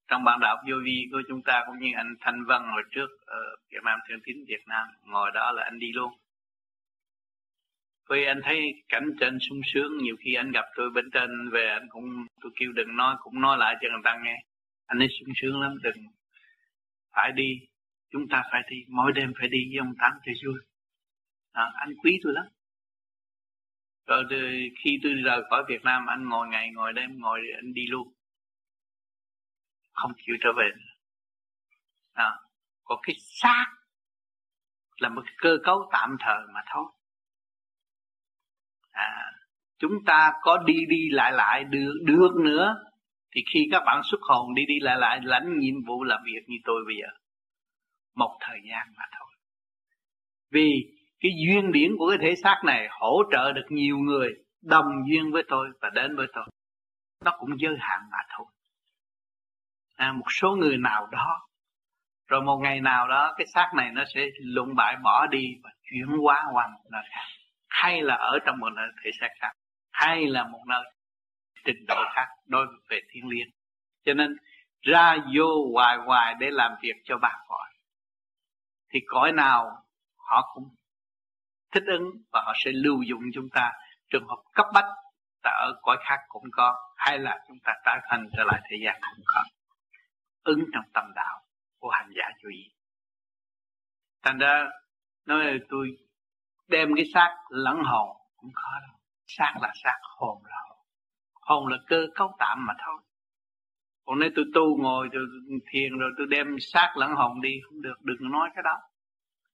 Trong 0.08 0.24
bản 0.24 0.40
đạo 0.40 0.58
vô 0.70 0.76
vi 0.84 1.08
của 1.12 1.22
chúng 1.28 1.42
ta 1.42 1.64
cũng 1.68 1.80
như 1.80 1.92
anh 1.96 2.16
Thanh 2.20 2.46
Vân 2.48 2.62
hồi 2.62 2.84
trước 2.92 3.08
ở 3.26 3.40
Việt 3.72 3.84
Nam 3.84 4.00
Thương 4.10 4.20
Tín 4.26 4.38
Việt 4.48 4.64
Nam 4.68 4.88
ngồi 5.06 5.32
đó 5.34 5.52
là 5.52 5.64
anh 5.64 5.80
đi 5.80 5.92
luôn 5.94 6.14
vì 8.10 8.24
anh 8.26 8.42
thấy 8.44 8.84
cảnh 8.90 9.10
trên 9.20 9.38
sung 9.50 9.62
sướng 9.74 9.98
nhiều 9.98 10.16
khi 10.20 10.34
anh 10.34 10.52
gặp 10.52 10.66
tôi 10.76 10.90
bên 10.90 11.10
trên 11.14 11.50
về 11.50 11.68
anh 11.68 11.88
cũng 11.90 12.28
tôi 12.42 12.52
kêu 12.56 12.72
đừng 12.72 12.96
nói 12.96 13.16
cũng 13.20 13.42
nói 13.42 13.58
lại 13.58 13.76
cho 13.82 13.88
người 13.92 14.02
ta 14.04 14.20
nghe. 14.24 14.44
Anh 14.86 15.00
ấy 15.00 15.08
sung 15.20 15.34
sướng 15.42 15.62
lắm 15.62 15.78
đừng 15.84 15.96
phải 17.12 17.32
đi 17.32 17.60
chúng 18.12 18.28
ta 18.30 18.44
phải 18.52 18.62
đi 18.70 18.86
mỗi 18.90 19.12
đêm 19.12 19.34
phải 19.40 19.48
đi 19.48 19.58
với 19.70 19.78
ông 19.78 19.94
tám 20.00 20.12
cho 20.26 20.32
vui. 20.46 20.60
À, 21.52 21.72
anh 21.76 21.94
quý 22.04 22.20
tôi 22.24 22.34
lắm. 22.34 22.46
Rồi 24.08 24.24
khi 24.84 25.00
tôi 25.04 25.14
rời 25.14 25.42
khỏi 25.50 25.64
Việt 25.68 25.84
Nam 25.84 26.06
anh 26.06 26.30
ngồi 26.30 26.48
ngày 26.48 26.70
ngồi 26.72 26.94
đêm 26.94 27.20
ngồi 27.20 27.40
anh 27.56 27.74
đi 27.74 27.88
luôn. 27.88 28.14
Không 29.92 30.12
chịu 30.26 30.36
trở 30.42 30.50
về. 30.58 30.70
À, 32.14 32.32
có 32.84 33.00
cái 33.04 33.16
xác 33.20 33.66
là 34.98 35.10
một 35.10 35.22
cái 35.26 35.36
cơ 35.38 35.58
cấu 35.64 35.90
tạm 35.92 36.18
thời 36.20 36.48
mà 36.54 36.62
thôi 36.74 36.86
à, 39.00 39.32
chúng 39.80 40.06
ta 40.06 40.32
có 40.42 40.58
đi 40.58 40.86
đi 40.90 41.10
lại 41.10 41.32
lại 41.32 41.64
được 41.64 41.94
được 42.06 42.32
nữa. 42.44 42.76
Thì 43.36 43.42
khi 43.54 43.68
các 43.72 43.84
bạn 43.86 44.02
xuất 44.04 44.22
hồn 44.22 44.56
đi 44.56 44.66
đi 44.66 44.80
lại 44.82 44.98
lại 44.98 45.20
lãnh 45.24 45.60
nhiệm 45.60 45.76
vụ 45.88 46.04
làm 46.04 46.22
việc 46.26 46.42
như 46.48 46.58
tôi 46.64 46.82
bây 46.88 46.96
giờ. 47.02 47.08
Một 48.16 48.38
thời 48.42 48.60
gian 48.70 48.88
mà 48.98 49.04
thôi. 49.20 49.30
Vì 50.52 50.72
cái 51.20 51.32
duyên 51.46 51.72
điển 51.72 51.92
của 51.98 52.10
cái 52.10 52.18
thể 52.22 52.36
xác 52.44 52.62
này 52.66 52.88
hỗ 52.92 53.24
trợ 53.32 53.52
được 53.52 53.66
nhiều 53.70 53.98
người 53.98 54.30
đồng 54.64 54.86
duyên 55.10 55.32
với 55.32 55.44
tôi 55.48 55.70
và 55.82 55.90
đến 55.90 56.16
với 56.16 56.28
tôi. 56.34 56.46
Nó 57.26 57.32
cũng 57.40 57.50
giới 57.60 57.76
hạn 57.80 58.00
mà 58.12 58.18
thôi. 58.38 58.46
À, 59.96 60.14
một 60.14 60.26
số 60.30 60.56
người 60.56 60.78
nào 60.78 61.08
đó 61.12 61.50
rồi 62.30 62.42
một 62.42 62.58
ngày 62.58 62.82
nào 62.82 63.08
đó 63.08 63.34
cái 63.38 63.48
xác 63.54 63.72
này 63.76 63.92
nó 63.92 64.04
sẽ 64.16 64.26
lụng 64.42 64.76
bại 64.76 64.96
bỏ 65.04 65.28
đi 65.28 65.56
và 65.64 65.70
chuyển 65.84 66.08
hóa 66.08 66.46
qua 66.54 66.68
một 66.68 66.90
nơi 66.92 67.02
khác 67.12 67.39
hay 67.70 68.02
là 68.02 68.16
ở 68.16 68.40
trong 68.46 68.60
một 68.60 68.70
nơi 68.70 68.88
thể 69.04 69.12
xác 69.20 69.30
khác, 69.40 69.52
hay 69.92 70.28
là 70.28 70.48
một 70.48 70.62
nơi 70.68 70.84
trình 71.66 71.86
độ 71.88 72.04
khác 72.16 72.28
đối 72.46 72.68
về 72.90 73.02
thiên 73.10 73.28
liêng. 73.28 73.48
Cho 74.06 74.14
nên 74.14 74.38
ra 74.82 75.18
vô 75.36 75.72
hoài 75.74 75.98
hoài 75.98 76.36
để 76.40 76.50
làm 76.52 76.72
việc 76.82 76.96
cho 77.04 77.18
ba 77.18 77.38
cõi, 77.48 77.70
thì 78.90 79.00
cõi 79.08 79.32
nào 79.32 79.84
họ 80.18 80.52
cũng 80.54 80.76
thích 81.72 81.84
ứng 81.88 82.12
và 82.32 82.42
họ 82.46 82.54
sẽ 82.66 82.72
lưu 82.72 83.02
dụng 83.02 83.22
chúng 83.34 83.50
ta. 83.50 83.72
Trường 84.10 84.28
hợp 84.28 84.42
cấp 84.54 84.66
bách 84.74 84.86
ta 85.44 85.52
ở 85.52 85.80
cõi 85.82 85.98
khác 86.02 86.20
cũng 86.28 86.44
có, 86.52 86.94
hay 86.98 87.20
là 87.20 87.44
chúng 87.48 87.58
ta 87.64 87.74
tái 87.86 88.00
thành 88.10 88.30
trở 88.38 88.44
lại 88.44 88.62
thế 88.70 88.78
gian 88.86 89.02
cũng 89.02 89.24
có. 89.26 89.44
Ứng 90.44 90.66
trong 90.74 90.84
tâm 90.94 91.12
đạo 91.16 91.42
của 91.80 91.90
hành 91.90 92.10
giả 92.16 92.30
chú 92.42 92.50
ý. 92.50 92.72
Thành 94.24 94.38
ra, 94.38 94.66
nói 95.26 95.46
là 95.46 95.54
tôi 95.70 95.98
đem 96.70 96.90
cái 96.96 97.06
xác 97.14 97.36
lẫn 97.50 97.78
hồn 97.84 98.18
cũng 98.38 98.52
khó 98.54 98.72
đâu. 98.88 98.98
Xác 99.28 99.54
là 99.62 99.72
xác, 99.84 99.98
hồn 100.02 100.44
là 100.46 100.56
hồn. 100.70 100.78
Hồn 101.42 101.68
là 101.68 101.78
cơ 101.88 102.08
cấu 102.16 102.36
tạm 102.40 102.66
mà 102.66 102.74
thôi. 102.86 103.02
Còn 104.06 104.20
nếu 104.20 104.30
tôi 104.36 104.46
tu 104.54 104.78
ngồi, 104.82 105.10
tôi 105.14 105.22
thiền 105.72 105.98
rồi 105.98 106.12
tôi 106.18 106.28
đem 106.30 106.48
xác 106.60 106.94
lẫn 106.98 107.12
hồn 107.16 107.42
đi, 107.42 107.60
không 107.64 107.82
được, 107.82 107.96
đừng 108.02 108.32
nói 108.32 108.50
cái 108.56 108.64
đó. 108.64 108.78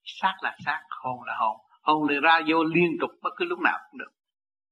Xác 0.04 0.34
là 0.42 0.58
xác, 0.66 0.82
hồn 0.90 1.24
là 1.24 1.36
hồn. 1.38 1.58
Hồn 1.82 2.08
thì 2.10 2.16
ra 2.24 2.40
vô 2.48 2.64
liên 2.64 2.98
tục 3.02 3.10
bất 3.22 3.30
cứ 3.38 3.46
lúc 3.46 3.60
nào 3.60 3.80
cũng 3.92 4.00
được. 4.00 4.12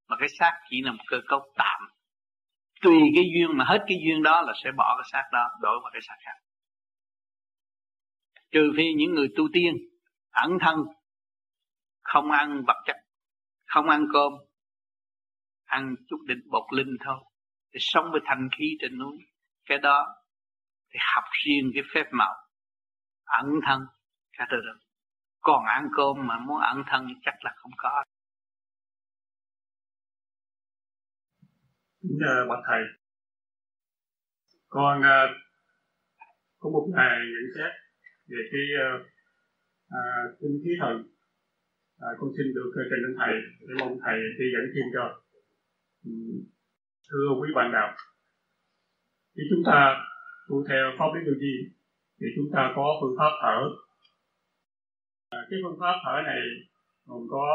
Mà 0.08 0.16
cái 0.20 0.30
xác 0.40 0.62
chỉ 0.70 0.82
là 0.82 0.92
một 0.92 1.04
cơ 1.08 1.18
cấu 1.28 1.40
tạm. 1.56 1.82
Tùy 2.82 3.00
cái 3.16 3.24
duyên 3.36 3.58
mà 3.58 3.66
hết 3.66 3.84
cái 3.88 3.98
duyên 4.06 4.24
đó 4.24 4.42
là 4.42 4.54
sẽ 4.64 4.72
bỏ 4.78 4.98
cái 4.98 5.10
xác 5.12 5.30
đó, 5.32 5.50
đổi 5.62 5.80
vào 5.84 5.92
cái 5.94 6.02
xác 6.08 6.16
khác. 6.26 6.38
Trừ 8.52 8.72
phi 8.78 8.94
những 8.94 9.14
người 9.14 9.28
tu 9.38 9.48
tiên, 9.54 9.78
ẩn 10.32 10.58
thân 10.62 10.76
không 12.04 12.32
ăn 12.32 12.64
vật 12.68 12.84
chất 12.86 12.96
không 13.66 13.90
ăn 13.90 14.06
cơm 14.14 14.34
ăn 15.74 15.96
chút 16.10 16.18
định 16.28 16.42
bột 16.52 16.64
linh 16.74 16.98
thôi. 17.06 17.24
Để 17.72 17.78
sống 17.80 18.06
với 18.12 18.22
thanh 18.26 18.50
khí 18.58 18.78
trên 18.80 19.00
núi 19.00 19.18
cái 19.66 19.78
đó 19.78 20.16
thì 20.90 21.00
học 21.16 21.24
riêng 21.46 21.72
cái 21.74 21.84
phép 21.94 22.10
màu. 22.12 22.34
Ẩn 23.24 23.46
thân 23.68 23.80
cả 24.38 24.48
đời 24.52 24.62
được 24.64 24.80
còn 25.42 25.66
ăn 25.66 25.88
cơm 25.96 26.28
mà 26.28 26.40
muốn 26.40 26.62
ẩn 26.62 26.84
thân 26.88 27.08
chắc 27.22 27.34
là 27.42 27.54
không 27.56 27.72
có. 27.78 28.04
Nhờ 32.02 32.46
bạch 32.50 32.64
thầy. 32.68 32.82
Con 34.70 35.00
uh, 35.00 35.30
có 36.60 36.70
một 36.70 36.88
ngày 36.96 37.18
nhận 37.20 37.52
xét 37.56 37.74
về 38.28 38.38
cái 38.52 38.62
uh, 38.84 39.06
uh, 39.86 40.40
kinh 40.40 40.62
khí 40.64 40.72
thần 40.82 41.13
à, 42.00 42.10
con 42.20 42.30
xin 42.38 42.48
được 42.56 42.72
ờ, 42.76 42.82
trình 42.90 43.04
lên 43.04 43.16
thầy 43.20 43.34
để 43.68 43.74
mong 43.80 43.98
thầy 44.04 44.18
chỉ 44.38 44.46
dẫn 44.54 44.66
thêm 44.74 44.86
cho. 44.96 45.06
Thưa 47.10 47.28
quý 47.40 47.48
bạn 47.56 47.72
đạo 47.72 47.96
khi 49.36 49.44
chúng 49.50 49.64
ta 49.66 49.80
tu 50.50 50.66
theo 50.68 50.86
pháp 50.98 51.10
lý 51.14 51.20
tư 51.26 51.34
duy 51.42 51.56
thì 52.20 52.28
chúng 52.36 52.50
ta 52.54 52.74
có 52.76 52.86
phương 53.02 53.16
pháp 53.20 53.32
thở. 53.42 53.58
À, 55.30 55.40
cái 55.50 55.60
phương 55.64 55.78
pháp 55.80 55.96
thở 56.06 56.16
này 56.26 56.42
gồm 57.06 57.28
có 57.30 57.46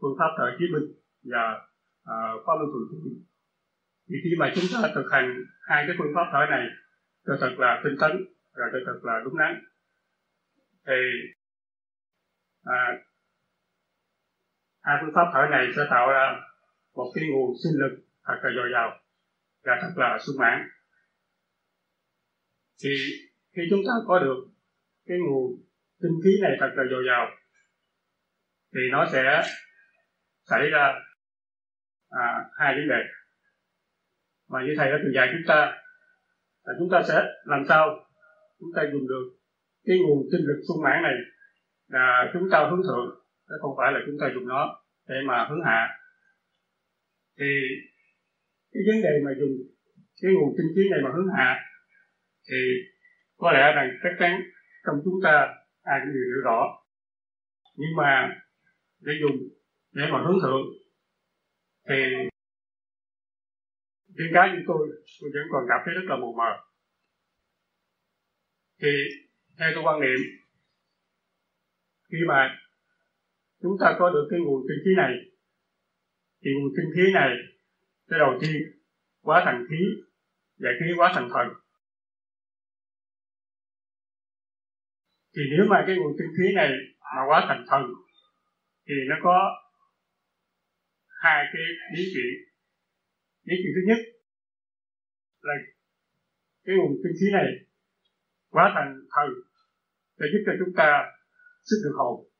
phương 0.00 0.16
pháp 0.18 0.30
thở 0.38 0.46
chí 0.58 0.64
minh 0.72 0.86
và 1.32 1.44
à, 2.04 2.16
pháp 2.46 2.54
luân 2.58 2.70
thường 2.72 2.88
chuyển 2.90 3.24
thì 4.08 4.16
khi 4.24 4.30
mà 4.38 4.52
chúng 4.54 4.64
ta 4.72 4.90
thực 4.94 5.08
hành 5.10 5.44
hai 5.68 5.84
cái 5.86 5.96
phương 5.98 6.12
pháp 6.14 6.26
thở 6.32 6.42
này 6.50 6.66
cho 7.26 7.36
thật 7.40 7.54
là 7.58 7.80
tinh 7.84 7.96
tấn 8.00 8.12
và 8.54 8.64
cho 8.72 8.78
thật 8.86 8.98
là 9.02 9.20
đúng 9.24 9.38
đắn 9.38 9.62
thì 10.86 11.00
à, 12.64 12.78
hai 14.82 14.96
phương 15.00 15.14
pháp 15.14 15.30
thở 15.32 15.42
này 15.50 15.66
sẽ 15.76 15.82
tạo 15.90 16.10
ra 16.10 16.40
một 16.94 17.12
cái 17.14 17.24
nguồn 17.28 17.50
sinh 17.62 17.80
lực 17.82 17.94
thật 18.24 18.38
là 18.42 18.50
dồi 18.56 18.70
dào 18.72 18.98
và 19.64 19.78
thật 19.82 19.92
là 19.96 20.18
sung 20.26 20.36
mãn. 20.38 20.68
Thì 22.82 22.90
khi 23.56 23.62
chúng 23.70 23.80
ta 23.86 23.92
có 24.06 24.18
được 24.18 24.38
cái 25.06 25.18
nguồn 25.18 25.62
tinh 26.02 26.12
khí 26.24 26.30
này 26.42 26.52
thật 26.60 26.70
là 26.76 26.84
dồi 26.90 27.04
dào 27.06 27.30
thì 28.74 28.80
nó 28.92 29.06
sẽ 29.12 29.42
xảy 30.44 30.70
ra 30.70 30.92
à, 32.08 32.44
hai 32.58 32.74
vấn 32.74 32.88
đề. 32.88 33.02
Mà 34.48 34.58
như 34.62 34.74
thầy 34.76 34.90
đã 34.90 34.96
từng 35.02 35.14
dạy 35.14 35.28
chúng 35.32 35.48
ta 35.48 35.82
là 36.64 36.72
chúng 36.78 36.88
ta 36.92 37.02
sẽ 37.08 37.24
làm 37.44 37.64
sao 37.68 37.88
chúng 38.58 38.70
ta 38.76 38.82
dùng 38.92 39.08
được 39.08 39.24
cái 39.84 39.96
nguồn 39.98 40.22
tinh 40.32 40.46
lực 40.46 40.60
sung 40.68 40.82
mãn 40.84 41.02
này 41.02 41.14
là 41.88 42.30
chúng 42.32 42.48
ta 42.50 42.68
hướng 42.70 42.82
thượng 42.82 43.21
chứ 43.52 43.58
không 43.60 43.74
phải 43.78 43.92
là 43.92 44.00
chúng 44.06 44.18
ta 44.20 44.26
dùng 44.34 44.48
nó 44.48 44.62
để 45.08 45.14
mà 45.28 45.46
hướng 45.48 45.64
hạ. 45.64 45.80
Thì 47.38 47.50
cái 48.72 48.82
vấn 48.86 49.02
đề 49.02 49.14
mà 49.24 49.30
dùng 49.40 49.54
cái 50.22 50.32
nguồn 50.32 50.54
tinh 50.56 50.70
phí 50.74 50.82
này 50.90 51.00
mà 51.04 51.10
hướng 51.14 51.30
hạ 51.36 51.60
thì 52.48 52.60
có 53.36 53.52
lẽ 53.52 53.72
rằng 53.76 53.88
chắc 54.02 54.12
chắn 54.18 54.40
trong 54.86 54.96
chúng 55.04 55.18
ta 55.24 55.34
ai 55.82 56.00
cũng 56.00 56.12
đều 56.14 56.24
hiểu 56.30 56.40
rõ. 56.44 56.58
Nhưng 57.76 57.96
mà 57.96 58.10
để 59.00 59.12
dùng 59.22 59.36
để 59.92 60.02
mà 60.12 60.18
hướng 60.24 60.38
thượng 60.42 60.64
thì 61.88 62.00
riêng 64.16 64.32
cá 64.34 64.42
như 64.52 64.60
tôi 64.66 64.88
tôi 65.20 65.30
vẫn 65.34 65.46
còn 65.52 65.64
cảm 65.68 65.80
thấy 65.84 65.94
rất 65.94 66.04
là 66.04 66.16
mù 66.16 66.34
mờ. 66.38 66.50
Thì 68.82 68.88
theo 69.58 69.70
tôi 69.74 69.84
quan 69.84 70.00
niệm, 70.00 70.20
khi 72.10 72.18
mà 72.28 72.61
chúng 73.62 73.76
ta 73.80 73.96
có 73.98 74.10
được 74.10 74.26
cái 74.30 74.40
nguồn 74.40 74.62
kinh 74.68 74.80
khí 74.84 74.90
này. 74.96 75.12
Thì 76.44 76.50
nguồn 76.54 76.72
kinh 76.76 76.90
khí 76.94 77.12
này, 77.14 77.30
cái 78.08 78.18
đầu 78.18 78.38
tiên, 78.40 78.62
quá 79.20 79.42
thành 79.44 79.64
khí 79.70 79.82
và 80.58 80.70
khí 80.80 80.92
quá 80.96 81.12
thành 81.14 81.28
thần. 81.32 81.48
Thì 85.36 85.42
nếu 85.50 85.66
mà 85.70 85.84
cái 85.86 85.96
nguồn 85.96 86.12
kinh 86.18 86.32
khí 86.36 86.54
này 86.54 86.70
mà 87.00 87.22
quá 87.28 87.44
thành 87.48 87.64
thần, 87.68 87.82
thì 88.86 88.94
nó 89.08 89.16
có 89.22 89.36
hai 91.22 91.44
cái 91.52 91.62
lý 91.96 92.04
chuyện 92.14 92.52
lý 93.44 93.56
chuyện 93.62 93.72
thứ 93.74 93.82
nhất 93.86 93.98
là 95.40 95.54
cái 96.64 96.76
nguồn 96.76 96.92
kinh 97.02 97.12
khí 97.20 97.26
này 97.32 97.46
quá 98.48 98.72
thành 98.74 98.94
thần, 99.14 99.28
để 100.18 100.26
giúp 100.32 100.42
cho 100.46 100.52
chúng 100.58 100.74
ta 100.76 101.04
sức 101.64 101.76
được 101.84 101.94
hồn 101.98 102.31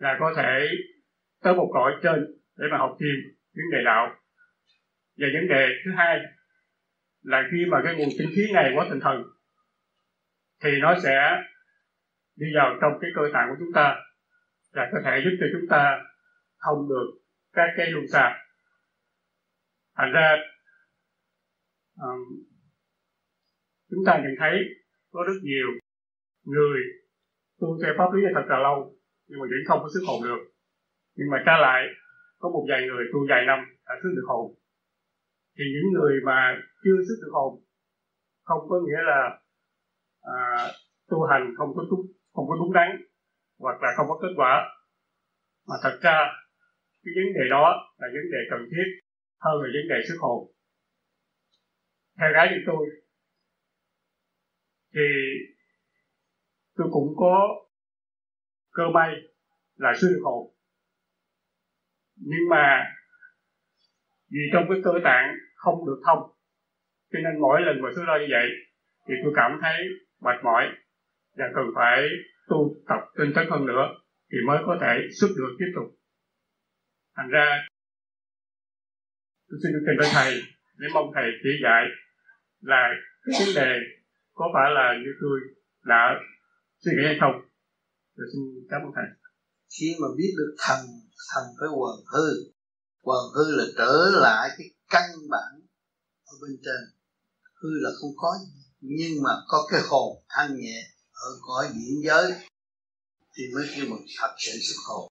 là 0.00 0.16
có 0.20 0.32
thể 0.36 0.68
tới 1.42 1.54
một 1.54 1.70
cõi 1.72 1.92
trên 2.02 2.26
để 2.56 2.66
mà 2.70 2.78
học 2.78 2.96
thêm 3.00 3.16
vấn 3.56 3.64
đề 3.72 3.78
đạo. 3.84 4.16
Và 5.18 5.26
vấn 5.34 5.48
đề 5.48 5.68
thứ 5.84 5.90
hai 5.96 6.18
là 7.22 7.42
khi 7.50 7.58
mà 7.70 7.80
cái 7.84 7.94
nguồn 7.94 8.08
tinh 8.18 8.28
khí 8.36 8.52
này 8.54 8.72
quá 8.76 8.86
tinh 8.90 9.00
thần 9.00 9.22
thì 10.62 10.70
nó 10.80 10.94
sẽ 11.02 11.42
đi 12.36 12.46
vào 12.56 12.78
trong 12.80 12.92
cái 13.00 13.10
cơ 13.14 13.22
tạng 13.32 13.48
của 13.50 13.56
chúng 13.58 13.72
ta 13.74 13.96
và 14.72 14.88
có 14.92 14.98
thể 15.04 15.20
giúp 15.24 15.36
cho 15.40 15.46
chúng 15.52 15.68
ta 15.70 15.98
thông 16.66 16.88
được 16.88 17.06
các 17.52 17.68
cái 17.76 17.90
luồng 17.90 18.08
sạc 18.12 18.32
thành 19.96 20.12
ra 20.12 20.36
um, 21.94 22.20
chúng 23.90 24.04
ta 24.06 24.20
nhận 24.22 24.34
thấy 24.38 24.58
có 25.10 25.24
rất 25.26 25.38
nhiều 25.42 25.66
người 26.44 26.80
tu 27.60 27.78
theo 27.82 27.94
pháp 27.98 28.12
lý 28.12 28.22
thật 28.34 28.44
là 28.48 28.58
lâu 28.58 28.99
nhưng 29.30 29.40
mà 29.40 29.46
vẫn 29.52 29.62
không 29.68 29.80
có 29.82 29.88
sức 29.94 30.04
hồn 30.06 30.22
được. 30.22 30.40
Nhưng 31.16 31.30
mà 31.32 31.38
tra 31.46 31.56
lại 31.66 31.80
có 32.38 32.48
một 32.48 32.64
vài 32.70 32.80
người 32.86 33.04
tu 33.12 33.18
vài 33.30 33.42
năm 33.46 33.58
đã 33.86 33.94
xuất 34.02 34.12
được 34.16 34.26
hồn. 34.28 34.54
Thì 35.56 35.64
những 35.74 35.92
người 35.94 36.14
mà 36.28 36.38
chưa 36.84 36.98
xuất 37.06 37.18
được 37.22 37.32
hồn 37.32 37.52
không 38.42 38.62
có 38.68 38.76
nghĩa 38.86 39.02
là 39.10 39.20
à, 40.22 40.38
tu 41.10 41.18
hành 41.30 41.54
không 41.58 41.70
có 41.76 41.82
đúng 41.90 42.06
không 42.32 42.46
có 42.48 42.54
đúng 42.60 42.72
đắn 42.72 42.88
hoặc 43.58 43.82
là 43.82 43.88
không 43.96 44.06
có 44.08 44.18
kết 44.22 44.32
quả. 44.36 44.52
Mà 45.68 45.74
thật 45.82 45.98
ra 46.02 46.18
cái 47.02 47.12
vấn 47.16 47.28
đề 47.34 47.44
đó 47.50 47.64
là 47.98 48.08
vấn 48.14 48.24
đề 48.32 48.38
cần 48.50 48.60
thiết 48.70 48.86
hơn 49.40 49.54
là 49.62 49.68
vấn 49.74 49.88
đề 49.88 49.98
sức 50.08 50.16
hồn. 50.20 50.52
Theo 52.18 52.32
gái 52.32 52.48
như 52.50 52.56
tôi 52.66 52.86
thì 54.94 55.06
tôi 56.76 56.88
cũng 56.92 57.14
có 57.16 57.59
cơ 58.70 58.82
may 58.94 59.14
là 59.76 59.92
sư 60.00 60.08
được 60.08 60.22
nhưng 62.16 62.48
mà 62.50 62.84
vì 64.30 64.40
trong 64.52 64.64
cái 64.68 64.78
cơ 64.84 64.92
tạng 65.04 65.34
không 65.54 65.86
được 65.86 66.00
thông, 66.06 66.18
cho 67.12 67.18
nên 67.24 67.40
mỗi 67.40 67.60
lần 67.60 67.82
mà 67.82 67.88
tôi 67.96 68.04
lo 68.06 68.18
như 68.18 68.26
vậy 68.30 68.48
thì 69.08 69.14
tôi 69.22 69.32
cảm 69.36 69.58
thấy 69.62 69.76
mệt 70.20 70.44
mỏi 70.44 70.64
và 71.36 71.44
cần 71.54 71.64
phải 71.74 72.08
tu 72.48 72.74
tập 72.88 73.00
tinh 73.18 73.32
tấn 73.34 73.46
hơn 73.50 73.66
nữa 73.66 73.84
thì 74.32 74.38
mới 74.46 74.58
có 74.66 74.78
thể 74.80 75.08
xuất 75.20 75.28
được 75.36 75.56
tiếp 75.58 75.72
tục. 75.74 75.84
Thành 77.16 77.28
ra, 77.28 77.66
tôi 79.48 79.58
xin 79.62 79.72
được 79.72 79.84
trình 79.86 79.98
với 79.98 80.08
thầy 80.12 80.40
để 80.78 80.86
mong 80.94 81.10
thầy 81.14 81.30
chỉ 81.42 81.50
dạy 81.62 81.84
là 82.60 82.90
cái 83.24 83.34
vấn 83.40 83.54
đề 83.64 83.78
có 84.32 84.50
phải 84.54 84.70
là 84.70 84.94
như 85.02 85.12
tôi 85.20 85.40
đã 85.84 86.20
suy 86.78 86.92
nghĩ 86.96 87.06
hay 87.06 87.16
không 87.20 87.49
rồi 88.16 88.26
xin 88.32 88.42
cảm 88.70 88.80
ơn 88.82 88.92
thầy. 88.96 89.04
Khi 89.78 89.96
mà 90.00 90.08
biết 90.16 90.32
được 90.38 90.54
thần 90.58 90.80
thần 91.30 91.44
với 91.60 91.68
quần 91.78 91.96
hư 92.12 92.26
quần 93.02 93.24
hư 93.34 93.56
là 93.56 93.64
trở 93.78 94.10
lại 94.12 94.50
cái 94.58 94.66
căn 94.88 95.10
bản 95.30 95.60
ở 96.24 96.32
bên 96.42 96.58
trên. 96.64 96.80
Hư 97.62 97.68
là 97.72 97.90
không 98.00 98.10
có, 98.16 98.38
nhưng 98.80 99.22
mà 99.22 99.30
có 99.48 99.66
cái 99.70 99.80
hồn 99.88 100.24
thanh 100.28 100.56
nhẹ 100.56 100.90
ở 101.12 101.30
cõi 101.40 101.68
diễn 101.74 102.02
giới 102.04 102.32
thì 103.34 103.42
mới 103.54 103.68
kêu 103.74 103.86
một 103.90 103.98
thật 104.18 104.34
sự 104.38 104.52
xuất 104.62 104.80
hồn. 104.86 105.08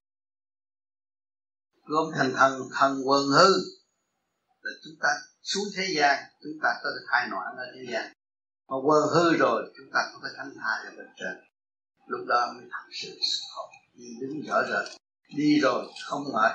Gom 1.84 2.12
thành 2.16 2.34
thần 2.36 2.70
thần 2.80 3.02
quần 3.06 3.24
hư 3.28 3.50
là 4.62 4.72
chúng 4.84 4.94
ta 5.02 5.10
xuống 5.42 5.64
thế 5.76 5.88
gian, 5.98 6.24
chúng 6.44 6.60
ta 6.64 6.70
có 6.84 6.90
thể 6.90 7.06
thai 7.12 7.28
noãn 7.30 7.56
ở 7.58 7.66
thế 7.76 7.82
gian. 7.92 8.14
Mà 8.68 8.76
quần 8.84 9.04
hư 9.14 9.38
rồi, 9.38 9.74
chúng 9.78 9.88
ta 9.94 10.00
có 10.14 10.20
thể 10.24 10.30
thánh 10.38 10.54
thai 10.62 10.86
ở 10.86 10.92
bên 10.98 11.08
trên 11.18 11.49
lúc 12.10 12.26
đó 12.28 12.54
mới 12.56 12.66
thật 12.72 12.88
sự 12.92 13.20
học 13.56 13.70
hồn 13.94 14.20
đứng 14.22 14.42
rõ 14.48 14.64
rệt, 14.70 14.98
đi 15.38 15.60
rồi 15.60 15.86
không 16.06 16.24
mệt, 16.34 16.52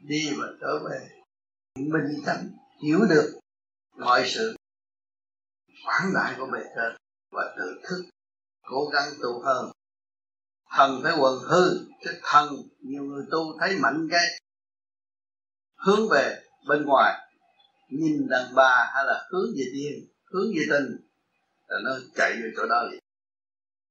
đi 0.00 0.30
và 0.36 0.46
trở 0.60 0.78
về. 0.90 1.08
Minh 1.76 2.22
tánh 2.26 2.50
hiểu 2.82 3.00
được 3.10 3.38
mọi 3.96 4.24
sự. 4.26 4.56
Quảng 5.86 6.12
đại 6.14 6.34
của 6.38 6.46
bề 6.52 6.60
trên 6.76 6.96
và 7.30 7.54
tự 7.58 7.80
thức, 7.88 8.04
cố 8.62 8.90
gắng 8.92 9.08
tu 9.22 9.42
hơn. 9.44 9.70
Thần 10.76 11.00
phải 11.02 11.12
quần 11.18 11.38
hư, 11.38 11.78
chứ 12.04 12.10
thần 12.22 12.48
nhiều 12.80 13.02
người 13.02 13.24
tu 13.30 13.58
thấy 13.60 13.78
mạnh 13.78 14.08
cái 14.10 14.40
hướng 15.76 16.08
về 16.10 16.42
bên 16.68 16.84
ngoài, 16.86 17.28
nhìn 17.88 18.28
đàn 18.28 18.54
bà 18.54 18.90
hay 18.94 19.04
là 19.06 19.28
hướng 19.30 19.46
về 19.56 19.64
tiên 19.72 20.08
hướng 20.24 20.46
về 20.56 20.66
tình, 20.70 21.08
là 21.68 21.78
nó 21.84 21.90
chạy 22.14 22.32
về 22.32 22.50
chỗ 22.56 22.66
đó 22.66 22.82
liền 22.90 23.00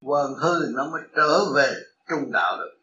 quần 0.01 0.33
hư 0.33 0.65
nó 0.73 0.89
mới 0.91 1.01
trở 1.15 1.53
về 1.55 1.73
trung 2.09 2.31
đạo 2.31 2.57
được. 2.57 2.79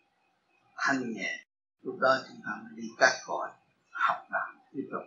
Thanh 0.77 1.13
nhẹ, 1.13 1.47
lúc 1.83 1.99
đó 2.01 2.17
chúng 2.29 2.41
ta 2.47 2.51
mới 2.63 2.73
đi 2.77 2.89
các 2.99 3.13
cõi, 3.27 3.51
học 3.91 4.17
đạo, 4.33 4.49
tiếp 4.73 4.89
tục. 4.93 5.03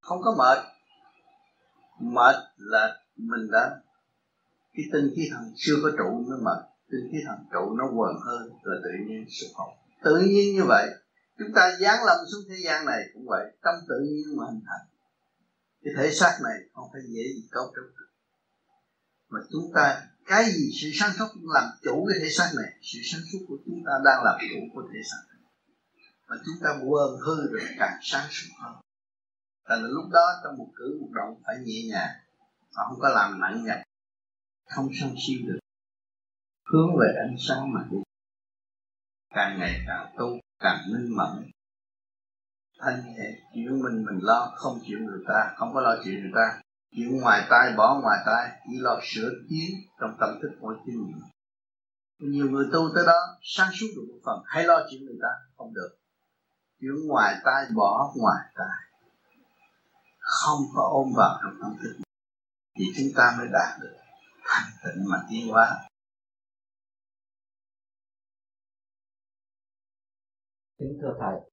Không 0.00 0.18
có 0.22 0.34
mệt. 0.38 0.58
Mệt 2.00 2.36
là 2.56 3.00
mình 3.16 3.50
đã, 3.50 3.80
cái 4.74 4.84
tinh 4.92 5.10
khí 5.16 5.30
thần 5.32 5.52
chưa 5.56 5.74
có 5.82 5.90
trụ 5.98 6.24
nó 6.28 6.36
mệt. 6.42 6.68
Tinh 6.90 7.08
khí 7.12 7.18
thần 7.26 7.38
trụ 7.52 7.74
nó 7.78 7.84
quần 7.96 8.16
hơn 8.26 8.50
rồi 8.62 8.76
tự 8.84 8.90
nhiên 9.06 9.26
xuất 9.30 9.48
hồn 9.54 9.78
tự 10.04 10.16
nhiên 10.16 10.54
như 10.54 10.64
vậy, 10.68 10.90
chúng 11.38 11.52
ta 11.54 11.76
giáng 11.80 12.04
lâm 12.06 12.16
xuống 12.32 12.42
thế 12.48 12.56
gian 12.64 12.86
này 12.86 13.02
cũng 13.14 13.26
vậy. 13.26 13.44
Trong 13.62 13.74
tự 13.88 13.94
nhiên 14.00 14.36
mà 14.36 14.44
hình 14.50 14.60
thành. 14.66 14.86
Cái 15.84 15.94
thể 15.96 16.14
xác 16.14 16.38
này 16.44 16.58
không 16.74 16.88
phải 16.92 17.02
dễ 17.08 17.22
gì 17.22 17.48
cấu 17.50 17.64
trúc 17.64 17.84
được 17.98 18.07
mà 19.28 19.40
chúng 19.50 19.72
ta, 19.74 20.02
cái 20.24 20.44
gì 20.44 20.70
sự 20.80 20.88
sáng 20.94 21.12
suốt 21.18 21.28
làm 21.42 21.64
chủ 21.82 22.06
cái 22.08 22.18
thể 22.22 22.30
xác 22.30 22.50
này. 22.56 22.72
Sự 22.82 22.98
sáng 23.04 23.20
suốt 23.32 23.38
của 23.48 23.56
chúng 23.66 23.82
ta 23.86 23.92
đang 24.04 24.24
làm 24.24 24.38
chủ 24.50 24.60
của 24.74 24.82
thể 24.92 25.00
xác 25.10 25.22
này. 25.28 25.38
Mà 26.28 26.36
chúng 26.44 26.54
ta 26.62 26.70
quên 26.70 27.20
hư 27.26 27.36
rồi 27.52 27.60
càng 27.78 27.98
sáng 28.02 28.26
suốt 28.30 28.52
hơn. 28.62 28.74
Tại 29.68 29.78
là 29.78 29.88
lúc 29.88 30.04
đó 30.12 30.26
trong 30.44 30.56
một 30.58 30.68
cử 30.76 30.98
một 31.00 31.08
động 31.12 31.42
phải 31.46 31.56
nhẹ 31.64 31.82
nhàng. 31.90 32.16
Mà 32.76 32.82
không 32.88 32.98
có 33.00 33.08
làm 33.08 33.40
nặng 33.40 33.64
nhọc. 33.64 33.78
Không 34.66 34.88
sân 35.00 35.14
si 35.26 35.34
được. 35.46 35.58
Hướng 36.72 36.96
về 37.00 37.06
ánh 37.26 37.36
sáng 37.48 37.72
mà 37.72 37.80
đi. 37.90 37.98
Càng 39.34 39.58
ngày 39.58 39.80
càng 39.86 40.14
tu, 40.18 40.38
càng 40.58 40.78
minh 40.92 41.16
mẫn. 41.16 41.50
Thanh 42.80 43.02
nhẹ 43.06 43.40
chuyện 43.54 43.82
mình 43.82 44.04
mình 44.04 44.18
lo, 44.22 44.52
không 44.56 44.78
chịu 44.86 44.98
người 44.98 45.20
ta, 45.28 45.54
không 45.56 45.74
có 45.74 45.80
lo 45.80 45.96
chuyện 46.04 46.20
người 46.20 46.32
ta 46.34 46.60
chuyện 46.90 47.20
ngoài 47.20 47.46
tai, 47.50 47.72
bỏ 47.76 48.00
ngoài 48.02 48.18
tai, 48.26 48.60
chỉ 48.64 48.78
lo 48.80 49.00
sửa 49.02 49.30
tiến 49.50 49.70
trong 50.00 50.16
tâm 50.20 50.38
thức 50.42 50.50
mỗi 50.60 50.76
chính 50.86 50.96
mình. 51.06 51.20
Nhiều 52.18 52.50
người 52.50 52.66
tu 52.72 52.80
tới 52.94 53.04
đó, 53.06 53.18
sáng 53.42 53.70
suốt 53.74 53.86
được 53.96 54.02
một 54.08 54.18
phần, 54.24 54.42
hay 54.46 54.64
lo 54.64 54.86
chuyện 54.90 55.04
người 55.04 55.18
ta, 55.22 55.28
không 55.56 55.74
được. 55.74 55.98
Chuyện 56.80 57.06
ngoài 57.08 57.34
tai, 57.44 57.66
bỏ 57.76 58.12
ngoài 58.16 58.44
tai. 58.54 58.78
Không 60.18 60.60
có 60.74 60.88
ôm 60.92 61.08
vào 61.16 61.38
trong 61.42 61.54
tâm 61.62 61.76
thức. 61.82 62.02
Thì 62.78 62.84
chúng 62.96 63.08
ta 63.16 63.34
mới 63.38 63.48
đạt 63.52 63.80
được 63.80 63.96
thành 64.44 64.70
tịnh 64.84 65.04
mà 65.10 65.18
tiến 65.30 65.48
hóa. 65.48 65.88
Kính 70.78 70.98
thưa 71.02 71.14
thầy, 71.20 71.50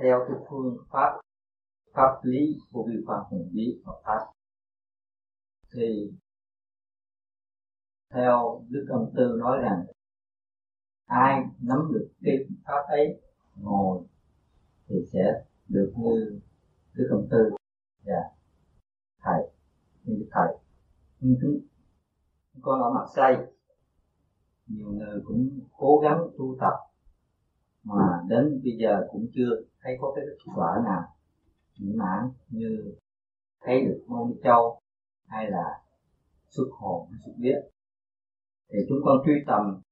theo 0.00 0.18
cái 0.28 0.36
phương 0.50 0.76
pháp 0.92 1.20
pháp 1.96 2.20
lý 2.22 2.58
của 2.72 2.86
vi 2.88 3.04
phạm 3.06 3.24
hùng 3.30 3.50
bí 3.52 3.80
Phật 3.84 4.00
pháp. 4.04 4.26
Thì 5.74 6.12
theo 8.14 8.64
đức 8.68 8.86
công 8.88 9.12
tư 9.16 9.36
nói 9.38 9.58
rằng, 9.62 9.86
ai 11.06 11.44
nắm 11.60 11.78
được 11.92 12.08
cái 12.22 12.36
pháp 12.64 12.82
ấy 12.88 13.22
ngồi 13.56 14.02
thì 14.88 14.96
sẽ 15.12 15.44
được 15.68 15.92
như 15.96 16.40
đức 16.94 17.08
công 17.10 17.28
tư 17.30 17.56
và 18.04 18.22
thầy, 19.22 19.50
như 20.04 20.16
đức 20.18 20.28
thầy. 20.32 20.58
Nhưng 21.20 21.36
chúng 21.42 21.60
con 22.62 22.82
ở 22.82 22.90
mặt 22.90 23.06
xây 23.16 23.36
nhiều 24.66 24.88
người 24.92 25.22
cũng 25.24 25.60
cố 25.72 26.00
gắng 26.02 26.18
tu 26.38 26.56
tập, 26.60 26.74
mà 27.82 28.22
đến 28.28 28.60
bây 28.64 28.76
giờ 28.78 29.06
cũng 29.10 29.26
chưa 29.34 29.50
thấy 29.80 29.96
có 30.00 30.12
cái 30.16 30.24
kết 30.28 30.52
quả 30.56 30.82
nào 30.84 31.15
mỹ 31.80 31.92
mãn 31.96 32.30
như 32.48 32.94
thấy 33.60 33.80
được 33.84 34.04
môn 34.06 34.34
châu 34.44 34.80
hay 35.26 35.50
là 35.50 35.84
xuất 36.48 36.68
hồn 36.72 37.08
hay 37.10 37.20
xuất 37.24 37.32
biết. 37.38 37.56
Thì 38.68 38.78
chúng 38.88 38.98
con 39.04 39.16
truy 39.26 39.32
tầm, 39.46 39.82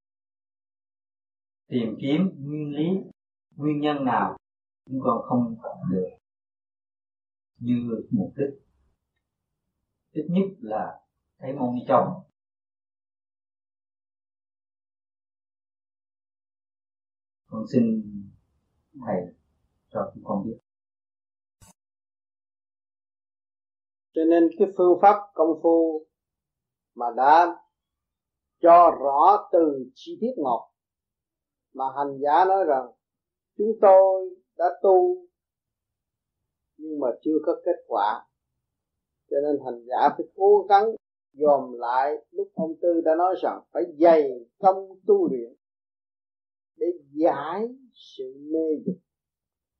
tìm 1.69 1.89
kiếm 2.01 2.20
nguyên 2.39 2.77
lý, 2.77 3.11
nguyên 3.56 3.81
nhân 3.81 4.05
nào 4.05 4.36
chúng 4.86 5.01
con 5.02 5.23
không 5.23 5.56
được 5.90 6.09
như 7.59 7.74
mục 8.11 8.32
đích. 8.36 8.61
Ít 10.12 10.27
nhất 10.31 10.44
là 10.61 11.01
thấy 11.39 11.52
môn 11.52 11.74
châu. 11.89 12.27
Con 17.47 17.65
xin 17.73 17.82
thầy 19.06 19.35
cho 19.89 20.11
chúng 20.15 20.24
con 20.24 20.44
biết. 20.44 20.64
Cho 24.15 24.24
nên 24.24 24.49
cái 24.59 24.69
phương 24.77 24.99
pháp 25.03 25.16
công 25.35 25.61
phu 25.62 26.07
mà 26.95 27.07
đã 27.16 27.57
cho 28.62 28.91
rõ 29.01 29.49
từ 29.53 29.91
chi 29.95 30.19
tiết 30.20 30.43
một, 30.43 30.70
mà 31.74 31.85
hành 31.97 32.19
giả 32.20 32.45
nói 32.45 32.65
rằng 32.65 32.86
chúng 33.57 33.73
tôi 33.81 34.31
đã 34.57 34.65
tu 34.82 35.24
nhưng 36.77 37.01
mà 37.01 37.09
chưa 37.23 37.39
có 37.47 37.57
kết 37.65 37.85
quả. 37.86 38.27
Cho 39.31 39.36
nên 39.43 39.65
hành 39.65 39.85
giả 39.86 40.09
phải 40.16 40.27
cố 40.36 40.66
gắng 40.69 40.85
dòm 41.32 41.73
lại 41.73 42.12
lúc 42.31 42.49
ông 42.55 42.74
tư 42.82 43.01
đã 43.05 43.15
nói 43.15 43.35
rằng 43.43 43.61
phải 43.73 43.82
dày 43.99 44.31
công 44.59 44.89
tu 45.07 45.28
luyện 45.31 45.55
để 46.77 46.86
giải 47.12 47.69
sự 47.95 48.35
mê 48.53 48.82
dục. 48.86 48.97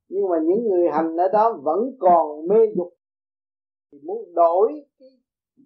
Nhưng 0.07 0.29
mà 0.29 0.37
những 0.43 0.67
người 0.69 0.89
hành 0.91 1.17
ở 1.17 1.27
đó 1.33 1.59
vẫn 1.63 1.79
còn 1.99 2.47
mê 2.47 2.55
dục 2.75 2.94
thì 3.95 4.07
muốn 4.07 4.33
đổi 4.33 4.85
cái 4.99 5.09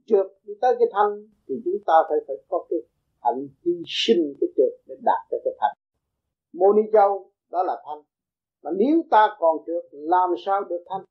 trượt 0.05 0.25
đi 0.43 0.53
tới 0.61 0.75
cái 0.79 0.87
thanh 0.91 1.27
thì 1.47 1.55
chúng 1.65 1.83
ta 1.85 1.93
phải 2.09 2.17
phải 2.27 2.35
có 2.49 2.65
cái 2.69 2.79
hạnh 3.21 3.47
hy 3.65 3.71
sinh 3.85 4.33
cái 4.41 4.47
trượt 4.57 4.73
để 4.85 4.95
đạt 5.03 5.27
tới 5.31 5.39
cái 5.45 5.53
thanh 5.59 5.77
mô 6.53 6.73
ni 6.73 6.81
châu, 6.93 7.31
đó 7.49 7.63
là 7.63 7.81
thanh 7.85 8.01
mà 8.61 8.71
nếu 8.77 9.01
ta 9.11 9.35
còn 9.39 9.57
trượt, 9.65 9.85
làm 9.91 10.29
sao 10.45 10.63
được 10.63 10.83
thanh 10.89 11.01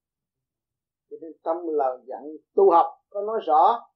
cho 1.10 1.16
nên 1.20 1.32
tâm 1.42 1.56
lời 1.66 1.98
dặn 2.06 2.36
tu 2.54 2.70
học 2.70 2.86
có 3.10 3.20
nói 3.20 3.40
rõ. 3.46 3.90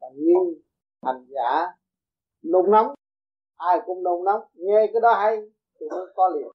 Và 0.00 0.08
nhưng 0.14 0.54
hành 1.02 1.26
giả 1.28 1.66
nung 2.44 2.70
nóng, 2.70 2.94
ai 3.56 3.80
cũng 3.86 4.02
nôn 4.02 4.24
nóng. 4.24 4.40
Nghe 4.54 4.86
cái 4.92 5.00
đó 5.00 5.14
hay, 5.14 5.36
tôi 5.78 5.88
muốn 5.90 6.08
có 6.14 6.28
liền. 6.28 6.48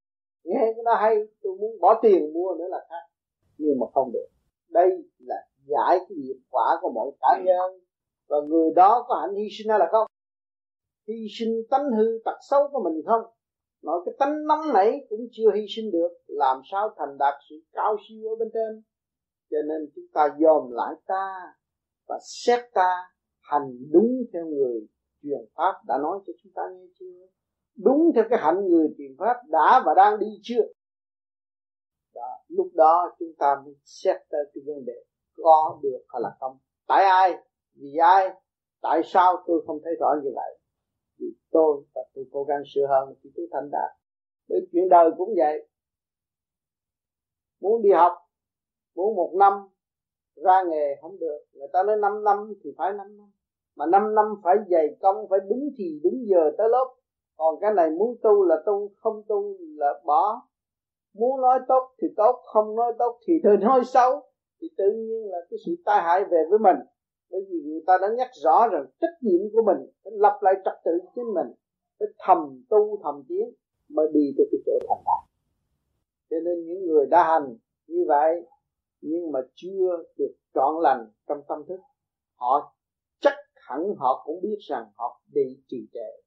Nghe 0.44 0.74
cái 0.76 0.84
đó 0.86 0.94
hay, 0.96 1.16
tôi 1.42 1.58
muốn 1.58 1.80
bỏ 1.80 2.00
tiền 2.02 2.34
mua 2.34 2.56
nữa 2.58 2.68
là 2.70 2.86
khác. 2.90 3.10
Nhưng 3.58 3.80
mà 3.80 3.88
không 3.94 4.12
được 4.14 4.28
đây 4.74 4.90
là 5.20 5.36
giải 5.66 6.00
cái 6.00 6.18
nghiệp 6.18 6.40
quả 6.50 6.78
của 6.82 6.92
mọi 6.96 7.12
cá 7.22 7.44
nhân. 7.46 7.80
Và 8.30 8.38
người 8.48 8.72
đó 8.76 9.06
có 9.08 9.16
hạnh 9.22 9.36
hy 9.36 9.48
sinh 9.58 9.70
hay 9.70 9.80
là 9.80 9.88
không? 9.92 10.08
Hy 11.08 11.28
sinh 11.40 11.64
tánh 11.70 11.92
hư 11.98 12.06
tật 12.26 12.38
xấu 12.50 12.70
của 12.72 12.84
mình 12.84 13.04
không? 13.06 13.22
Nói 13.84 14.02
cái 14.06 14.16
tánh 14.20 14.48
nóng 14.48 14.74
nảy 14.74 15.06
cũng 15.10 15.28
chưa 15.32 15.52
hy 15.56 15.66
sinh 15.76 15.92
được 15.92 16.10
làm 16.28 16.62
sao 16.72 16.90
thành 16.98 17.18
đạt 17.20 17.34
sự 17.50 17.56
cao 17.72 17.98
siêu 18.10 18.30
ở 18.30 18.36
bên 18.36 18.50
trên? 18.54 18.84
Cho 19.52 19.58
nên 19.68 19.90
chúng 19.96 20.06
ta 20.14 20.28
dòm 20.40 20.72
lại 20.72 20.96
ta 21.06 21.54
và 22.08 22.20
xét 22.22 22.60
ta 22.74 22.96
hành 23.42 23.92
đúng 23.92 24.24
theo 24.34 24.46
người 24.46 24.88
truyền 25.24 25.46
pháp 25.56 25.74
đã 25.88 25.98
nói 25.98 26.20
cho 26.28 26.34
chúng 26.44 26.52
ta 26.56 26.62
nghe 26.74 26.86
chưa? 27.00 27.28
Đúng 27.76 28.12
theo 28.16 28.24
cái 28.30 28.40
hạnh 28.42 28.68
người 28.68 28.88
truyền 28.98 29.16
pháp 29.20 29.38
đã 29.48 29.84
và 29.86 29.94
đang 29.94 30.20
đi 30.20 30.28
chưa 30.42 30.62
đó, 32.16 32.44
lúc 32.48 32.68
đó 32.74 33.16
chúng 33.20 33.34
ta 33.40 33.62
mới 33.66 33.76
xét 33.84 34.16
tới 34.30 34.52
cái 34.54 34.64
vấn 34.66 34.86
đề 34.86 35.04
có 35.38 35.80
được 35.84 36.06
hay 36.10 36.22
là 36.22 36.30
không. 36.40 36.58
Tại 36.88 37.06
ai? 37.06 37.38
Vì 37.76 37.98
ai? 37.98 38.30
Tại 38.82 39.02
sao 39.06 39.44
tôi 39.48 39.64
không 39.68 39.80
thấy 39.84 39.94
rõ 40.00 40.08
như 40.24 40.32
vậy? 40.36 40.58
Vì 41.20 41.28
tôi 41.52 41.84
và 41.96 42.02
tôi 42.14 42.26
cố 42.32 42.44
gắng 42.44 42.64
sửa 42.66 42.86
hơn 42.90 43.16
thì 43.24 43.30
tôi 43.36 43.48
thành 43.52 43.70
đạt. 43.72 43.92
Bởi 44.50 44.60
chuyện 44.72 44.90
đời 44.90 45.10
cũng 45.18 45.34
vậy. 45.38 45.68
Muốn 47.62 47.82
đi 47.82 47.90
học 47.92 48.24
muốn 48.96 49.16
một 49.16 49.32
năm 49.34 49.54
ra 50.36 50.64
nghề 50.64 50.96
không 51.02 51.20
được. 51.20 51.40
Người 51.54 51.68
ta 51.74 51.84
nói 51.84 51.98
5 51.98 52.24
năm 52.24 52.54
thì 52.64 52.74
phải 52.78 52.94
5 52.94 53.18
năm. 53.18 53.32
Mà 53.76 53.86
5 53.86 54.16
năm 54.16 54.26
phải 54.44 54.56
dày 54.70 54.96
công 55.02 55.28
phải 55.30 55.40
đúng 55.50 55.70
thì 55.78 56.00
đúng 56.04 56.26
giờ 56.28 56.52
tới 56.58 56.70
lớp. 56.70 56.96
Còn 57.38 57.56
cái 57.62 57.74
này 57.74 57.90
muốn 57.90 58.18
tu 58.24 58.44
là 58.44 58.56
tu 58.66 58.90
không 58.96 59.24
tu 59.28 59.58
là 59.60 60.02
bỏ 60.06 60.42
muốn 61.14 61.42
nói 61.42 61.60
tốt 61.68 61.92
thì 62.02 62.08
tốt, 62.18 62.42
không 62.46 62.76
nói 62.76 62.94
tốt 63.00 63.20
thì 63.28 63.34
thôi 63.44 63.58
nói 63.62 63.82
xấu. 63.86 64.22
Thì 64.62 64.68
tự 64.78 64.92
nhiên 64.92 65.30
là 65.32 65.38
cái 65.50 65.58
sự 65.66 65.76
tai 65.86 66.02
hại 66.02 66.24
về 66.24 66.38
với 66.50 66.60
mình. 66.60 66.78
Bởi 67.32 67.42
vì 67.50 67.58
người 67.66 67.82
ta 67.88 67.98
đã 68.02 68.08
nhắc 68.18 68.30
rõ 68.44 68.68
rằng 68.72 68.86
trách 69.02 69.18
nhiệm 69.22 69.42
của 69.54 69.62
mình 69.66 69.78
phải 70.04 70.14
lập 70.16 70.40
lại 70.42 70.54
trật 70.66 70.74
tự 70.86 70.92
chính 71.16 71.34
mình, 71.34 71.48
phải 72.00 72.08
thầm 72.20 72.64
tu, 72.70 73.00
thầm 73.04 73.24
tiến 73.28 73.54
mới 73.90 74.08
đi 74.14 74.34
tới 74.38 74.46
cái 74.52 74.60
chỗ 74.66 74.72
thành 74.90 75.04
đạt. 75.06 75.30
Cho 76.30 76.38
nên 76.46 76.66
những 76.66 76.86
người 76.86 77.06
đã 77.06 77.24
hành 77.24 77.58
như 77.88 78.06
vậy, 78.08 78.46
nhưng 79.02 79.32
mà 79.32 79.40
chưa 79.56 80.04
được 80.18 80.34
trọn 80.54 80.74
lành 80.82 81.08
trong 81.28 81.42
tâm 81.48 81.64
thức, 81.68 81.80
họ 82.36 82.76
chắc 83.22 83.34
hẳn 83.56 83.96
họ 83.98 84.24
cũng 84.26 84.42
biết 84.42 84.58
rằng 84.70 84.86
họ 84.96 85.22
bị 85.34 85.62
trì 85.68 85.88
trệ. 85.94 86.22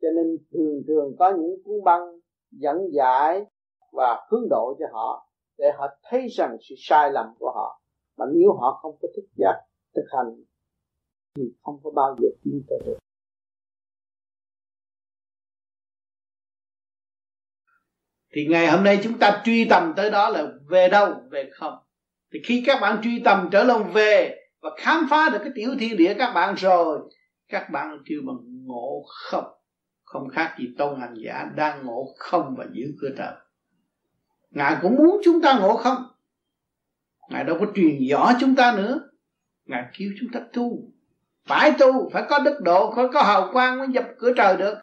Cho 0.00 0.08
nên 0.16 0.36
thường 0.52 0.82
thường 0.88 1.16
có 1.18 1.32
những 1.38 1.62
cuốn 1.64 1.84
băng 1.84 2.20
dẫn 2.50 2.88
giải 2.92 3.46
và 3.92 4.26
hướng 4.30 4.48
độ 4.50 4.76
cho 4.78 4.86
họ 4.92 5.26
để 5.58 5.72
họ 5.78 5.86
thấy 6.10 6.28
rằng 6.28 6.56
sự 6.68 6.74
sai 6.78 7.10
lầm 7.12 7.26
của 7.38 7.52
họ. 7.54 7.82
Mà 8.16 8.26
nếu 8.34 8.52
họ 8.52 8.78
không 8.82 8.98
có 9.02 9.08
thức 9.16 9.28
giác, 9.36 9.54
thực 9.94 10.04
hành 10.16 10.44
thì 11.36 11.42
không 11.62 11.80
có 11.82 11.90
bao 11.90 12.16
giờ 12.18 12.28
tiến 12.44 12.62
tới 12.68 12.78
được. 12.86 12.98
Thì 18.34 18.46
ngày 18.50 18.66
hôm 18.70 18.84
nay 18.84 19.00
chúng 19.02 19.18
ta 19.18 19.42
truy 19.44 19.66
tầm 19.70 19.92
tới 19.96 20.10
đó 20.10 20.30
là 20.30 20.46
về 20.68 20.88
đâu, 20.88 21.14
về 21.30 21.50
không? 21.52 21.78
Thì 22.32 22.40
khi 22.44 22.62
các 22.66 22.78
bạn 22.80 23.00
truy 23.02 23.22
tầm 23.24 23.48
trở 23.52 23.64
lòng 23.64 23.92
về 23.92 24.36
và 24.62 24.70
khám 24.76 25.06
phá 25.10 25.28
được 25.32 25.38
cái 25.42 25.52
tiểu 25.54 25.70
thiên 25.80 25.96
địa 25.96 26.14
các 26.18 26.32
bạn 26.34 26.54
rồi, 26.54 27.00
các 27.48 27.68
bạn 27.72 27.98
kêu 28.06 28.20
bằng 28.26 28.36
ngộ 28.66 29.04
không. 29.06 29.44
Không 30.02 30.28
khác 30.28 30.56
gì 30.58 30.64
tôn 30.78 31.00
hành 31.00 31.14
giả 31.24 31.50
đang 31.56 31.86
ngộ 31.86 32.14
không 32.16 32.54
và 32.58 32.66
giữ 32.72 32.84
cửa 33.00 33.10
trời 33.18 33.32
ngài 34.50 34.76
cũng 34.82 34.96
muốn 34.96 35.20
chúng 35.24 35.42
ta 35.42 35.58
ngộ 35.58 35.76
không? 35.76 36.04
Ngài 37.28 37.44
đâu 37.44 37.56
có 37.60 37.66
truyền 37.74 37.98
rõ 38.10 38.32
chúng 38.40 38.56
ta 38.56 38.72
nữa. 38.76 39.00
Ngài 39.64 39.84
kêu 39.98 40.10
chúng 40.20 40.28
ta 40.32 40.40
tu. 40.52 40.92
Phải 41.46 41.72
tu, 41.78 42.10
phải 42.10 42.24
có 42.28 42.38
đức 42.38 42.60
độ, 42.62 42.92
phải 42.96 43.04
có 43.12 43.22
hào 43.22 43.50
quang 43.52 43.78
mới 43.78 43.88
nhập 43.88 44.04
cửa 44.18 44.32
trời 44.36 44.56
được. 44.56 44.78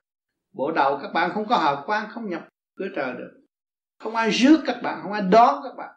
Bộ 0.53 0.71
đầu 0.71 0.99
các 1.01 1.13
bạn 1.13 1.31
không 1.33 1.47
có 1.47 1.57
hào 1.57 1.83
quang 1.85 2.09
không 2.09 2.29
nhập 2.29 2.47
cửa 2.75 2.87
trời 2.95 3.13
được. 3.17 3.31
Không 3.99 4.15
ai 4.15 4.29
rước 4.29 4.59
các 4.65 4.79
bạn, 4.83 4.99
không 5.03 5.11
ai 5.11 5.21
đón 5.21 5.63
các 5.63 5.75
bạn. 5.77 5.95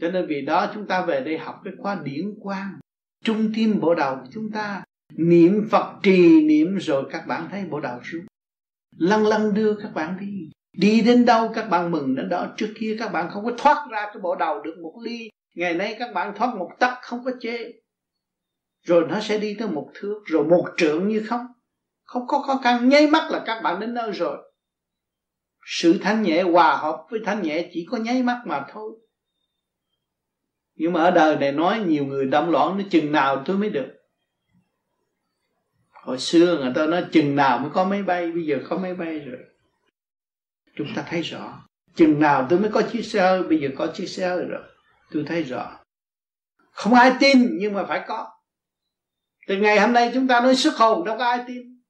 Cho 0.00 0.10
nên 0.10 0.26
vì 0.26 0.42
đó 0.42 0.70
chúng 0.74 0.86
ta 0.86 1.06
về 1.06 1.20
đây 1.20 1.38
học 1.38 1.60
cái 1.64 1.72
khóa 1.78 2.00
điển 2.04 2.34
quang. 2.40 2.78
Trung 3.24 3.52
tim 3.54 3.80
bộ 3.80 3.94
đầu 3.94 4.16
của 4.16 4.28
chúng 4.32 4.50
ta. 4.50 4.84
Niệm 5.16 5.68
phật 5.70 6.00
trì 6.02 6.46
niệm 6.46 6.76
rồi 6.76 7.04
các 7.10 7.26
bạn 7.26 7.48
thấy 7.50 7.64
bộ 7.64 7.80
đầu 7.80 7.98
xuống. 8.02 8.24
Lăn 8.96 9.26
lăn 9.26 9.54
đưa 9.54 9.74
các 9.82 9.94
bạn 9.94 10.16
đi 10.20 10.50
đi 10.72 11.00
đến 11.00 11.24
đâu 11.24 11.52
các 11.54 11.68
bạn 11.70 11.90
mừng 11.90 12.14
đến 12.14 12.28
đó. 12.28 12.46
Trước 12.56 12.74
kia 12.78 12.96
các 12.98 13.12
bạn 13.12 13.30
không 13.30 13.44
có 13.44 13.52
thoát 13.58 13.86
ra 13.90 14.06
cái 14.06 14.20
bộ 14.22 14.34
đầu 14.34 14.62
được 14.62 14.74
một 14.82 14.94
ly. 15.04 15.30
Ngày 15.54 15.74
nay 15.74 15.96
các 15.98 16.14
bạn 16.14 16.34
thoát 16.36 16.54
một 16.56 16.70
tắc 16.78 16.98
không 17.02 17.24
có 17.24 17.30
chê. 17.40 17.58
Rồi 18.82 19.06
nó 19.08 19.20
sẽ 19.20 19.38
đi 19.38 19.56
tới 19.58 19.68
một 19.68 19.90
thước. 19.94 20.20
Rồi 20.26 20.44
một 20.44 20.68
trượng 20.76 21.08
như 21.08 21.22
không. 21.28 21.46
Không 22.04 22.26
có 22.26 22.38
khó 22.38 22.60
khăn. 22.64 22.88
Nháy 22.88 23.06
mắt 23.06 23.30
là 23.30 23.42
các 23.46 23.60
bạn 23.62 23.80
đến 23.80 23.94
nơi 23.94 24.12
rồi. 24.12 24.38
Sự 25.66 25.98
thanh 26.02 26.22
nhẹ 26.22 26.42
hòa 26.42 26.76
hợp 26.76 27.06
với 27.10 27.20
thanh 27.24 27.42
nhẹ 27.42 27.68
chỉ 27.72 27.86
có 27.90 27.96
nháy 27.98 28.22
mắt 28.22 28.42
mà 28.46 28.66
thôi. 28.72 28.92
Nhưng 30.74 30.92
mà 30.92 31.02
ở 31.02 31.10
đời 31.10 31.36
này 31.36 31.52
nói 31.52 31.80
nhiều 31.86 32.04
người 32.04 32.26
động 32.26 32.50
loạn, 32.50 32.78
nó 32.78 32.84
chừng 32.90 33.12
nào 33.12 33.42
tôi 33.46 33.58
mới 33.58 33.70
được. 33.70 33.88
Hồi 35.90 36.18
xưa 36.18 36.56
người 36.56 36.72
ta 36.74 36.86
nói 36.86 37.04
chừng 37.12 37.36
nào 37.36 37.58
mới 37.58 37.70
có 37.74 37.84
máy 37.84 38.02
bay, 38.02 38.32
bây 38.32 38.42
giờ 38.42 38.58
có 38.68 38.76
máy 38.76 38.94
bay 38.94 39.18
rồi 39.18 39.38
chúng 40.76 40.88
ta 40.96 41.04
thấy 41.08 41.22
rõ. 41.22 41.62
Chừng 41.94 42.20
nào 42.20 42.46
tôi 42.50 42.58
mới 42.58 42.70
có 42.70 42.82
chiếc 42.92 43.02
xe 43.02 43.20
hơi 43.20 43.42
bây 43.42 43.60
giờ 43.60 43.68
có 43.76 43.86
chiếc 43.94 44.06
xe 44.06 44.28
hơi 44.28 44.44
rồi 44.44 44.62
tôi 45.12 45.24
thấy 45.26 45.42
rõ. 45.42 45.78
Không 46.70 46.94
ai 46.94 47.12
tin 47.20 47.58
nhưng 47.58 47.74
mà 47.74 47.84
phải 47.84 48.04
có. 48.08 48.30
Từ 49.46 49.56
ngày 49.56 49.80
hôm 49.80 49.92
nay 49.92 50.10
chúng 50.14 50.28
ta 50.28 50.40
nói 50.40 50.54
xuất 50.54 50.76
hồn 50.76 51.04
đâu 51.04 51.18
có 51.18 51.24
ai 51.24 51.44
tin. 51.46 51.82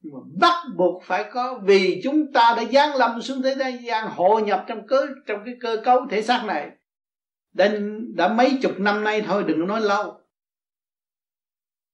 Nhưng 0.00 0.12
mà 0.14 0.20
bắt 0.40 0.54
buộc 0.76 1.02
phải 1.04 1.30
có 1.32 1.60
vì 1.64 2.00
chúng 2.04 2.32
ta 2.32 2.54
đã 2.56 2.64
giáng 2.64 2.96
lâm 2.96 3.22
xuống 3.22 3.42
thế 3.42 3.78
gian 3.82 4.10
hội 4.10 4.42
nhập 4.42 4.64
trong 4.68 4.86
cơ 4.86 5.06
trong 5.26 5.42
cái 5.44 5.54
cơ 5.60 5.82
cấu 5.84 6.06
thể 6.10 6.22
xác 6.22 6.44
này. 6.44 6.70
Đã, 7.52 7.72
đã 8.14 8.28
mấy 8.28 8.58
chục 8.62 8.72
năm 8.78 9.04
nay 9.04 9.22
thôi 9.26 9.44
đừng 9.46 9.66
nói 9.66 9.80
lâu. 9.80 10.20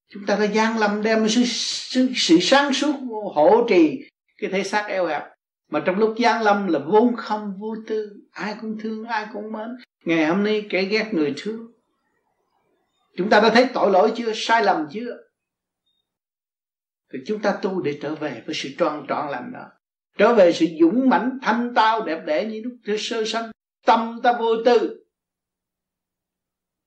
Chúng 0.08 0.26
ta 0.26 0.36
đã 0.36 0.46
giáng 0.46 0.78
lâm 0.78 1.02
đem 1.02 1.28
sự, 1.28 1.42
sự, 1.46 2.08
sự 2.14 2.38
sáng 2.40 2.72
suốt 2.72 2.94
hộ 3.34 3.66
trì 3.68 4.09
cái 4.40 4.50
thể 4.50 4.64
xác 4.64 4.86
eo 4.88 5.06
hẹp. 5.06 5.22
Mà 5.70 5.82
trong 5.86 5.98
lúc 5.98 6.14
giáng 6.18 6.42
lâm 6.42 6.66
là 6.66 6.78
vốn 6.78 7.16
không 7.16 7.52
vô 7.58 7.74
tư. 7.86 8.12
Ai 8.30 8.54
cũng 8.60 8.78
thương, 8.80 9.04
ai 9.04 9.26
cũng 9.32 9.52
mến. 9.52 9.68
Ngày 10.04 10.26
hôm 10.26 10.44
nay 10.44 10.66
kẻ 10.70 10.82
ghét 10.82 11.08
người 11.12 11.34
thương. 11.36 11.66
Chúng 13.16 13.30
ta 13.30 13.40
đã 13.40 13.50
thấy 13.50 13.66
tội 13.74 13.90
lỗi 13.90 14.12
chưa? 14.16 14.32
Sai 14.34 14.64
lầm 14.64 14.86
chưa? 14.90 15.16
Thì 17.12 17.18
chúng 17.26 17.42
ta 17.42 17.58
tu 17.62 17.82
để 17.82 17.98
trở 18.02 18.14
về 18.14 18.42
với 18.46 18.54
sự 18.54 18.68
tròn 18.78 19.06
trọn 19.08 19.30
lành 19.30 19.52
đó. 19.52 19.66
Trở 20.18 20.34
về 20.34 20.52
sự 20.52 20.66
dũng 20.80 21.08
mãnh, 21.08 21.38
thanh 21.42 21.72
tao, 21.74 22.04
đẹp 22.04 22.22
đẽ 22.26 22.44
như 22.44 22.62
lúc 22.64 22.96
sơ 22.98 23.24
sanh. 23.24 23.50
Tâm 23.86 24.20
ta 24.22 24.32
vô 24.32 24.56
tư. 24.64 25.04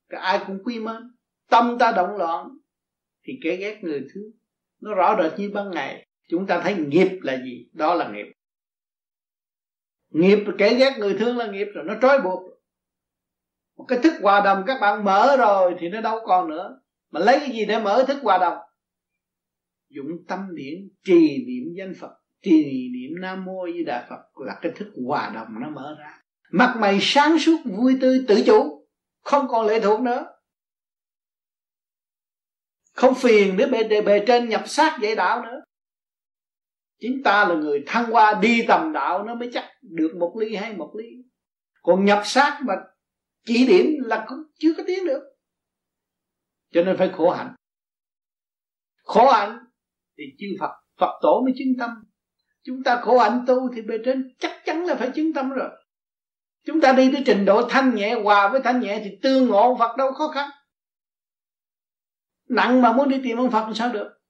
Ai 0.07 0.43
cũng 0.47 0.63
quý 0.63 0.79
mến. 0.79 1.15
Tâm 1.49 1.77
ta 1.79 1.91
động 1.91 2.17
loạn. 2.17 2.47
Thì 3.23 3.33
kẻ 3.43 3.55
ghét 3.55 3.79
người 3.81 4.05
thương. 4.13 4.31
Nó 4.81 4.95
rõ 4.95 5.17
rệt 5.23 5.39
như 5.39 5.51
ban 5.53 5.71
ngày 5.71 6.07
chúng 6.27 6.47
ta 6.47 6.61
thấy 6.61 6.75
nghiệp 6.75 7.19
là 7.21 7.41
gì? 7.43 7.69
Đó 7.73 7.95
là 7.95 8.11
nghiệp. 8.11 8.25
Nghiệp 10.09 10.39
kẻ 10.57 10.73
ghét 10.73 10.95
người 10.97 11.15
thương 11.19 11.37
là 11.37 11.47
nghiệp 11.47 11.67
rồi 11.73 11.83
nó 11.87 11.93
trói 12.01 12.21
buộc. 12.21 12.41
Một 13.77 13.85
cái 13.87 13.99
thức 13.99 14.13
hòa 14.21 14.41
đồng 14.41 14.63
các 14.67 14.77
bạn 14.81 15.03
mở 15.03 15.35
rồi 15.37 15.75
thì 15.79 15.89
nó 15.89 16.01
đâu 16.01 16.19
còn 16.25 16.49
nữa. 16.49 16.79
Mà 17.11 17.19
lấy 17.19 17.39
cái 17.39 17.49
gì 17.49 17.65
để 17.65 17.79
mở 17.79 18.05
thức 18.07 18.17
hòa 18.21 18.37
đồng? 18.37 18.57
Dụng 19.89 20.25
tâm 20.27 20.55
điển 20.55 20.89
trì 21.03 21.45
niệm 21.47 21.73
danh 21.77 21.93
phật. 21.99 22.11
Trì 22.41 22.89
niệm 22.93 23.21
nam 23.21 23.45
mô 23.45 23.67
di 23.73 23.83
đà 23.83 24.07
phật 24.09 24.41
là 24.45 24.59
cái 24.61 24.71
thức 24.75 24.91
hòa 25.05 25.31
đồng 25.35 25.47
nó 25.61 25.69
mở 25.69 25.95
ra. 25.99 26.21
Mặt 26.51 26.75
mày 26.79 26.97
sáng 27.01 27.39
suốt 27.39 27.57
vui 27.65 27.97
tươi 28.01 28.25
tự 28.27 28.43
chủ. 28.45 28.87
Không 29.23 29.47
còn 29.49 29.67
lệ 29.67 29.79
thuộc 29.79 30.01
nữa. 30.01 30.25
Không 32.93 33.15
phiền 33.15 33.57
để 33.57 33.65
bề, 33.65 34.01
bề 34.01 34.25
trên 34.27 34.49
nhập 34.49 34.63
sát 34.65 34.99
dạy 35.01 35.15
đạo 35.15 35.43
nữa 35.45 35.62
chính 37.03 37.23
ta 37.23 37.45
là 37.47 37.55
người 37.55 37.83
thăng 37.87 38.11
hoa 38.11 38.39
đi 38.41 38.65
tầm 38.67 38.93
đạo 38.93 39.23
nó 39.23 39.35
mới 39.35 39.49
chắc 39.53 39.65
được 39.81 40.15
một 40.19 40.35
ly 40.39 40.55
hay 40.55 40.73
một 40.73 40.93
ly. 40.97 41.05
Còn 41.81 42.05
nhập 42.05 42.21
sát 42.25 42.61
mà 42.65 42.73
chỉ 43.45 43.67
điểm 43.67 43.85
là 44.05 44.25
cũng 44.27 44.37
chưa 44.59 44.73
có 44.77 44.83
tiến 44.87 45.05
được. 45.05 45.21
Cho 46.71 46.83
nên 46.83 46.97
phải 46.97 47.09
khổ 47.09 47.29
hạnh. 47.29 47.55
Khổ 49.03 49.31
hạnh 49.31 49.59
thì 50.17 50.23
chư 50.39 50.47
Phật 50.59 50.71
Phật 50.99 51.19
tổ 51.21 51.41
mới 51.45 51.53
chứng 51.57 51.73
tâm. 51.79 51.89
Chúng 52.63 52.83
ta 52.83 53.01
khổ 53.01 53.19
hạnh 53.19 53.43
tu 53.47 53.73
thì 53.75 53.81
bề 53.81 53.97
trên 54.05 54.35
chắc 54.39 54.61
chắn 54.65 54.85
là 54.85 54.95
phải 54.95 55.11
chứng 55.15 55.33
tâm 55.33 55.49
rồi. 55.49 55.69
Chúng 56.65 56.81
ta 56.81 56.93
đi 56.93 57.11
tới 57.13 57.23
trình 57.25 57.45
độ 57.45 57.69
thanh 57.69 57.95
nhẹ, 57.95 58.15
hòa 58.23 58.49
với 58.49 58.61
thanh 58.61 58.79
nhẹ 58.79 59.01
thì 59.03 59.09
tương 59.23 59.47
ngộ 59.47 59.75
Phật 59.79 59.97
đâu 59.97 60.11
khó 60.11 60.27
khăn. 60.27 60.49
Nặng 62.49 62.81
mà 62.81 62.93
muốn 62.93 63.09
đi 63.09 63.21
tìm 63.23 63.37
ông 63.37 63.51
Phật 63.51 63.61
làm 63.61 63.73
sao 63.73 63.91
được? 63.91 64.22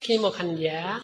Khi 0.00 0.18
một 0.18 0.36
hành 0.36 0.56
giả 0.56 1.00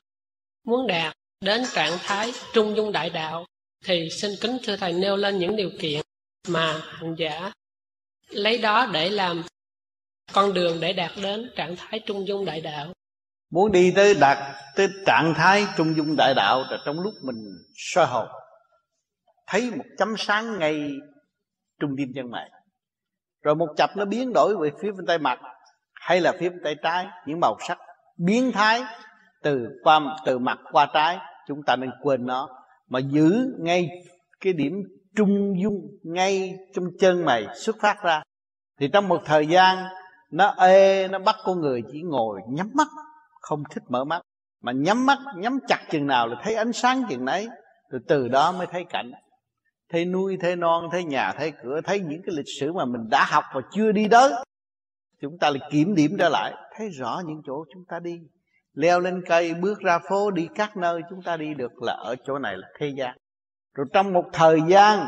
muốn 0.64 0.86
đạt 0.86 1.16
đến 1.40 1.62
trạng 1.73 1.93
thái 2.02 2.32
trung 2.52 2.77
dung 2.77 2.93
đại 2.93 3.10
đạo, 3.10 3.47
thì 3.85 4.09
xin 4.10 4.31
kính 4.40 4.59
thưa 4.64 4.77
thầy 4.77 4.93
nêu 4.93 5.16
lên 5.16 5.39
những 5.39 5.56
điều 5.56 5.70
kiện 5.81 6.01
mà 6.48 6.81
hành 6.85 7.14
giả 7.18 7.52
lấy 8.28 8.59
đó 8.59 8.86
để 8.93 9.10
làm 9.10 9.43
con 10.32 10.55
đường 10.55 10.81
để 10.81 10.93
đạt 10.93 11.10
đến 11.23 11.51
trạng 11.56 11.77
thái 11.77 12.01
trung 12.06 12.27
dung 12.27 12.44
đại 12.44 12.60
đạo. 12.60 12.93
Muốn 13.51 13.73
đi 13.73 13.93
tới 13.97 14.14
đạt 14.20 14.39
tới 14.77 14.89
trạng 15.06 15.35
thái 15.36 15.66
trung 15.77 15.97
dung 15.97 16.16
đại 16.18 16.35
đạo 16.36 16.64
là 16.70 16.78
trong 16.86 17.01
lúc 17.01 17.14
mình 17.23 17.36
soi 17.74 18.06
hồn, 18.06 18.28
thấy 19.47 19.70
một 19.70 19.85
chấm 19.98 20.14
sáng 20.18 20.59
ngay 20.59 20.90
trung 21.81 21.90
tim 21.98 22.09
chân 22.14 22.31
mày. 22.31 22.51
Rồi 23.43 23.55
một 23.55 23.68
chập 23.77 23.90
nó 23.97 24.05
biến 24.05 24.32
đổi 24.35 24.56
về 24.56 24.70
phía 24.82 24.90
bên 24.93 25.06
tay 25.06 25.18
mặt 25.18 25.39
hay 25.94 26.20
là 26.20 26.32
phía 26.40 26.48
bên 26.48 26.60
tay 26.64 26.77
trái, 26.82 27.06
những 27.27 27.40
màu 27.40 27.56
sắc 27.68 27.78
biến 28.19 28.53
thái 28.53 28.83
từ 29.43 29.69
qua 29.83 30.01
từ 30.25 30.39
mặt 30.39 30.59
qua 30.73 30.87
trái, 30.95 31.19
chúng 31.49 31.63
ta 31.67 31.77
nên 31.77 31.91
quên 32.03 32.27
nó. 32.27 32.49
Mà 32.89 32.99
giữ 32.99 33.55
ngay 33.59 33.89
cái 34.41 34.53
điểm 34.53 34.73
trung 35.17 35.63
dung 35.63 35.75
ngay 36.03 36.55
trong 36.75 36.85
chân 37.01 37.25
mày 37.25 37.47
xuất 37.55 37.77
phát 37.81 37.97
ra. 38.03 38.23
Thì 38.81 38.89
trong 38.93 39.09
một 39.09 39.23
thời 39.25 39.47
gian, 39.47 39.79
nó 40.31 40.55
ê, 40.59 41.09
nó 41.09 41.19
bắt 41.19 41.37
con 41.45 41.61
người 41.61 41.83
chỉ 41.93 42.03
ngồi 42.03 42.41
nhắm 42.49 42.71
mắt, 42.75 42.89
không 43.41 43.63
thích 43.71 43.83
mở 43.89 44.05
mắt. 44.05 44.23
Mà 44.63 44.73
nhắm 44.73 45.07
mắt, 45.07 45.19
nhắm 45.37 45.59
chặt 45.69 45.81
chừng 45.91 46.07
nào 46.07 46.27
là 46.27 46.37
thấy 46.43 46.55
ánh 46.55 46.73
sáng 46.73 47.03
chừng 47.09 47.25
nấy, 47.25 47.49
rồi 47.91 48.01
từ 48.09 48.29
đó 48.29 48.53
mới 48.53 48.67
thấy 48.67 48.85
cảnh. 48.91 49.11
Thấy 49.93 50.05
nuôi 50.05 50.37
thấy 50.41 50.57
non, 50.57 50.89
thấy 50.93 51.05
nhà, 51.05 51.33
thấy 51.39 51.53
cửa, 51.63 51.81
thấy 51.85 52.01
những 52.01 52.23
cái 52.27 52.35
lịch 52.37 52.49
sử 52.61 52.73
mà 52.73 52.85
mình 52.85 53.09
đã 53.11 53.27
học 53.29 53.45
và 53.55 53.61
chưa 53.73 53.93
đi 53.93 54.09
tới 54.09 54.33
chúng 55.21 55.39
ta 55.39 55.51
lại 55.51 55.61
kiểm 55.71 55.95
điểm 55.95 56.17
trở 56.19 56.29
lại. 56.29 56.55
Thấy 56.77 56.89
rõ 56.89 57.23
những 57.27 57.43
chỗ 57.47 57.65
chúng 57.75 57.85
ta 57.89 57.99
đi. 57.99 58.21
Leo 58.75 59.01
lên 59.01 59.23
cây 59.27 59.55
bước 59.55 59.79
ra 59.79 59.99
phố 60.09 60.31
đi 60.31 60.49
các 60.55 60.77
nơi 60.77 61.01
chúng 61.11 61.23
ta 61.23 61.37
đi 61.37 61.55
được 61.55 61.83
là 61.83 61.93
ở 61.93 62.17
chỗ 62.25 62.39
này 62.39 62.57
là 62.57 62.69
thế 62.79 62.89
gian. 62.89 63.17
Rồi 63.75 63.87
trong 63.93 64.13
một 64.13 64.25
thời 64.33 64.61
gian 64.69 65.07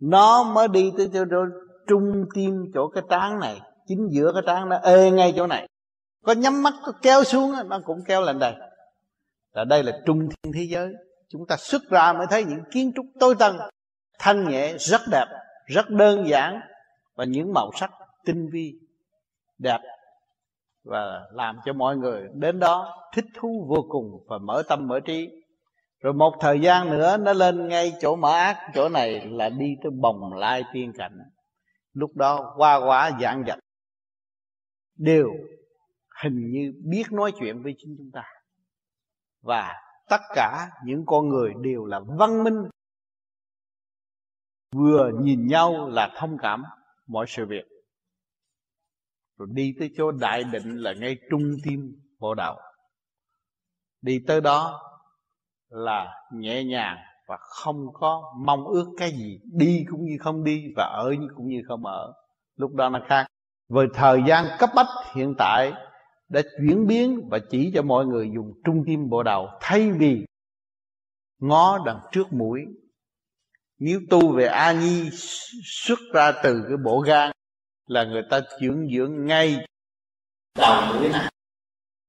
nó 0.00 0.44
mới 0.44 0.68
đi 0.68 0.92
tới 0.96 1.10
chỗ, 1.12 1.24
chỗ 1.30 1.44
trung 1.86 2.24
tim 2.34 2.64
chỗ 2.74 2.88
cái 2.88 3.02
trán 3.10 3.40
này 3.40 3.60
chính 3.86 4.08
giữa 4.10 4.32
cái 4.32 4.42
trán 4.46 4.68
nó 4.68 4.76
ê 4.76 5.10
ngay 5.10 5.32
chỗ 5.36 5.46
này. 5.46 5.68
Có 6.24 6.32
nhắm 6.32 6.62
mắt 6.62 6.74
có 6.84 6.92
kéo 7.02 7.24
xuống 7.24 7.52
nó 7.68 7.80
cũng 7.84 7.98
kéo 8.06 8.22
lên 8.22 8.38
đây. 8.38 8.54
Là 9.52 9.64
đây 9.64 9.82
là 9.82 10.00
trung 10.06 10.28
thiên 10.28 10.52
thế 10.52 10.62
giới. 10.62 10.92
Chúng 11.28 11.46
ta 11.46 11.56
xuất 11.56 11.82
ra 11.90 12.12
mới 12.12 12.26
thấy 12.30 12.44
những 12.44 12.62
kiến 12.72 12.92
trúc 12.96 13.06
tối 13.20 13.34
tân 13.38 13.56
thanh 14.18 14.48
nhẹ 14.48 14.74
rất 14.78 15.00
đẹp 15.10 15.26
rất 15.66 15.90
đơn 15.90 16.28
giản 16.28 16.60
và 17.14 17.24
những 17.24 17.52
màu 17.52 17.70
sắc 17.80 17.90
tinh 18.24 18.48
vi 18.52 18.74
đẹp 19.58 19.78
và 20.84 21.26
làm 21.32 21.58
cho 21.64 21.72
mọi 21.72 21.96
người 21.96 22.28
đến 22.34 22.58
đó 22.58 23.08
thích 23.14 23.24
thú 23.34 23.66
vô 23.68 23.86
cùng 23.88 24.24
và 24.28 24.38
mở 24.38 24.62
tâm 24.68 24.88
mở 24.88 25.00
trí. 25.00 25.30
Rồi 26.00 26.12
một 26.12 26.34
thời 26.40 26.60
gian 26.60 26.90
nữa, 26.90 27.16
nó 27.16 27.32
lên 27.32 27.68
ngay 27.68 27.92
chỗ 28.00 28.16
mở 28.16 28.32
ác, 28.32 28.70
chỗ 28.74 28.88
này 28.88 29.26
là 29.26 29.48
đi 29.48 29.76
tới 29.82 29.90
bồng 30.00 30.34
lai 30.34 30.62
tiên 30.72 30.92
cảnh. 30.98 31.18
Lúc 31.92 32.10
đó 32.14 32.54
qua 32.56 32.76
quả 32.86 33.18
dạng 33.20 33.44
dạch 33.46 33.58
đều 34.98 35.30
hình 36.22 36.50
như 36.50 36.72
biết 36.90 37.04
nói 37.12 37.32
chuyện 37.38 37.62
với 37.62 37.74
chính 37.78 37.94
chúng 37.98 38.10
ta. 38.12 38.22
Và 39.42 39.74
tất 40.08 40.20
cả 40.34 40.68
những 40.84 41.04
con 41.06 41.28
người 41.28 41.52
đều 41.60 41.84
là 41.84 42.00
văn 42.18 42.44
minh. 42.44 42.56
Vừa 44.74 45.10
nhìn 45.20 45.46
nhau 45.46 45.88
là 45.88 46.12
thông 46.16 46.38
cảm 46.42 46.62
mọi 47.06 47.26
sự 47.28 47.46
việc 47.46 47.75
rồi 49.38 49.48
đi 49.52 49.74
tới 49.78 49.90
chỗ 49.96 50.10
đại 50.10 50.44
định 50.44 50.76
là 50.76 50.92
ngay 50.92 51.16
trung 51.30 51.56
tim 51.64 52.00
bộ 52.18 52.34
đầu 52.34 52.56
đi 54.02 54.20
tới 54.26 54.40
đó 54.40 54.80
là 55.68 56.06
nhẹ 56.32 56.64
nhàng 56.64 56.96
và 57.26 57.36
không 57.36 57.86
có 57.92 58.34
mong 58.36 58.64
ước 58.64 58.86
cái 58.96 59.10
gì, 59.10 59.40
đi 59.52 59.84
cũng 59.90 60.04
như 60.04 60.16
không 60.20 60.44
đi 60.44 60.64
và 60.76 60.84
ở 60.84 61.14
cũng 61.36 61.48
như 61.48 61.62
không 61.68 61.86
ở. 61.86 62.12
Lúc 62.56 62.74
đó 62.74 62.88
nó 62.88 63.00
khác. 63.08 63.26
Với 63.68 63.86
thời 63.94 64.22
gian 64.28 64.44
cấp 64.58 64.70
bách 64.76 64.86
hiện 65.14 65.34
tại 65.38 65.72
đã 66.28 66.42
chuyển 66.58 66.86
biến 66.86 67.28
và 67.30 67.38
chỉ 67.50 67.72
cho 67.74 67.82
mọi 67.82 68.06
người 68.06 68.30
dùng 68.34 68.52
trung 68.64 68.82
tim 68.86 69.08
bộ 69.08 69.22
đầu 69.22 69.48
thay 69.60 69.90
vì 69.92 70.26
ngó 71.38 71.78
đằng 71.86 72.00
trước 72.12 72.32
mũi. 72.32 72.60
Nếu 73.78 74.00
tu 74.10 74.32
về 74.32 74.46
a 74.46 74.72
nhi 74.72 75.08
xuất 75.64 75.98
ra 76.14 76.32
từ 76.42 76.64
cái 76.68 76.76
bộ 76.84 77.00
gan 77.00 77.32
là 77.86 78.04
người 78.04 78.22
ta 78.30 78.40
dưỡng 78.60 78.88
dưỡng 78.96 79.26
ngay. 79.26 79.66
Đầu 80.58 80.82
mũi 80.92 81.08
này 81.08 81.30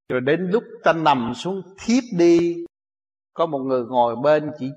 rồi 0.09 0.21
đến 0.21 0.49
lúc 0.51 0.63
ta 0.83 0.93
nằm 0.93 1.33
xuống 1.35 1.61
thiếp 1.79 2.03
đi, 2.17 2.65
có 3.33 3.45
một 3.45 3.59
người 3.59 3.83
ngồi 3.83 4.15
bên 4.15 4.51
chỉ 4.59 4.69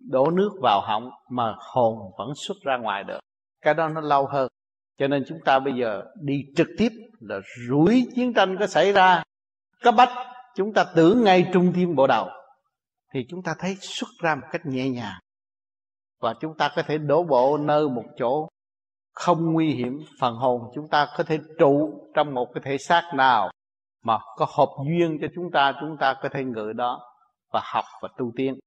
đổ 0.00 0.30
nước 0.30 0.50
vào 0.62 0.80
họng 0.80 1.10
mà 1.30 1.54
hồn 1.58 2.12
vẫn 2.18 2.34
xuất 2.34 2.56
ra 2.62 2.76
ngoài 2.76 3.04
được. 3.04 3.18
Cái 3.60 3.74
đó 3.74 3.88
nó 3.88 4.00
lâu 4.00 4.26
hơn. 4.26 4.48
Cho 4.98 5.08
nên 5.08 5.24
chúng 5.28 5.38
ta 5.44 5.58
bây 5.58 5.74
giờ 5.74 6.02
đi 6.20 6.44
trực 6.56 6.68
tiếp 6.78 6.88
là 7.20 7.40
rủi 7.68 8.08
chiến 8.14 8.34
tranh 8.34 8.56
có 8.60 8.66
xảy 8.66 8.92
ra 8.92 9.22
cấp 9.82 9.94
bách 9.96 10.12
chúng 10.54 10.72
ta 10.72 10.84
tưởng 10.94 11.24
ngay 11.24 11.50
trung 11.52 11.72
tim 11.76 11.94
bộ 11.94 12.06
đầu, 12.06 12.28
thì 13.14 13.26
chúng 13.28 13.42
ta 13.42 13.54
thấy 13.58 13.76
xuất 13.80 14.08
ra 14.22 14.34
một 14.34 14.46
cách 14.52 14.66
nhẹ 14.66 14.90
nhàng. 14.90 15.20
Và 16.20 16.34
chúng 16.40 16.56
ta 16.56 16.72
có 16.76 16.82
thể 16.82 16.98
đổ 16.98 17.22
bộ 17.22 17.58
nơi 17.58 17.88
một 17.88 18.04
chỗ 18.16 18.48
không 19.14 19.52
nguy 19.52 19.70
hiểm 19.70 20.00
phần 20.20 20.36
hồn, 20.36 20.62
chúng 20.74 20.88
ta 20.88 21.08
có 21.16 21.24
thể 21.24 21.38
trụ 21.58 22.00
trong 22.14 22.34
một 22.34 22.48
cái 22.54 22.62
thể 22.64 22.78
xác 22.78 23.10
nào 23.14 23.50
mà 24.04 24.18
có 24.36 24.46
hợp 24.50 24.68
duyên 24.86 25.18
cho 25.20 25.26
chúng 25.34 25.50
ta 25.50 25.72
chúng 25.80 25.96
ta 25.96 26.14
có 26.22 26.28
thể 26.28 26.44
ngự 26.44 26.72
đó 26.72 27.00
và 27.52 27.60
học 27.64 27.84
và 28.02 28.08
tu 28.18 28.32
tiên 28.36 28.58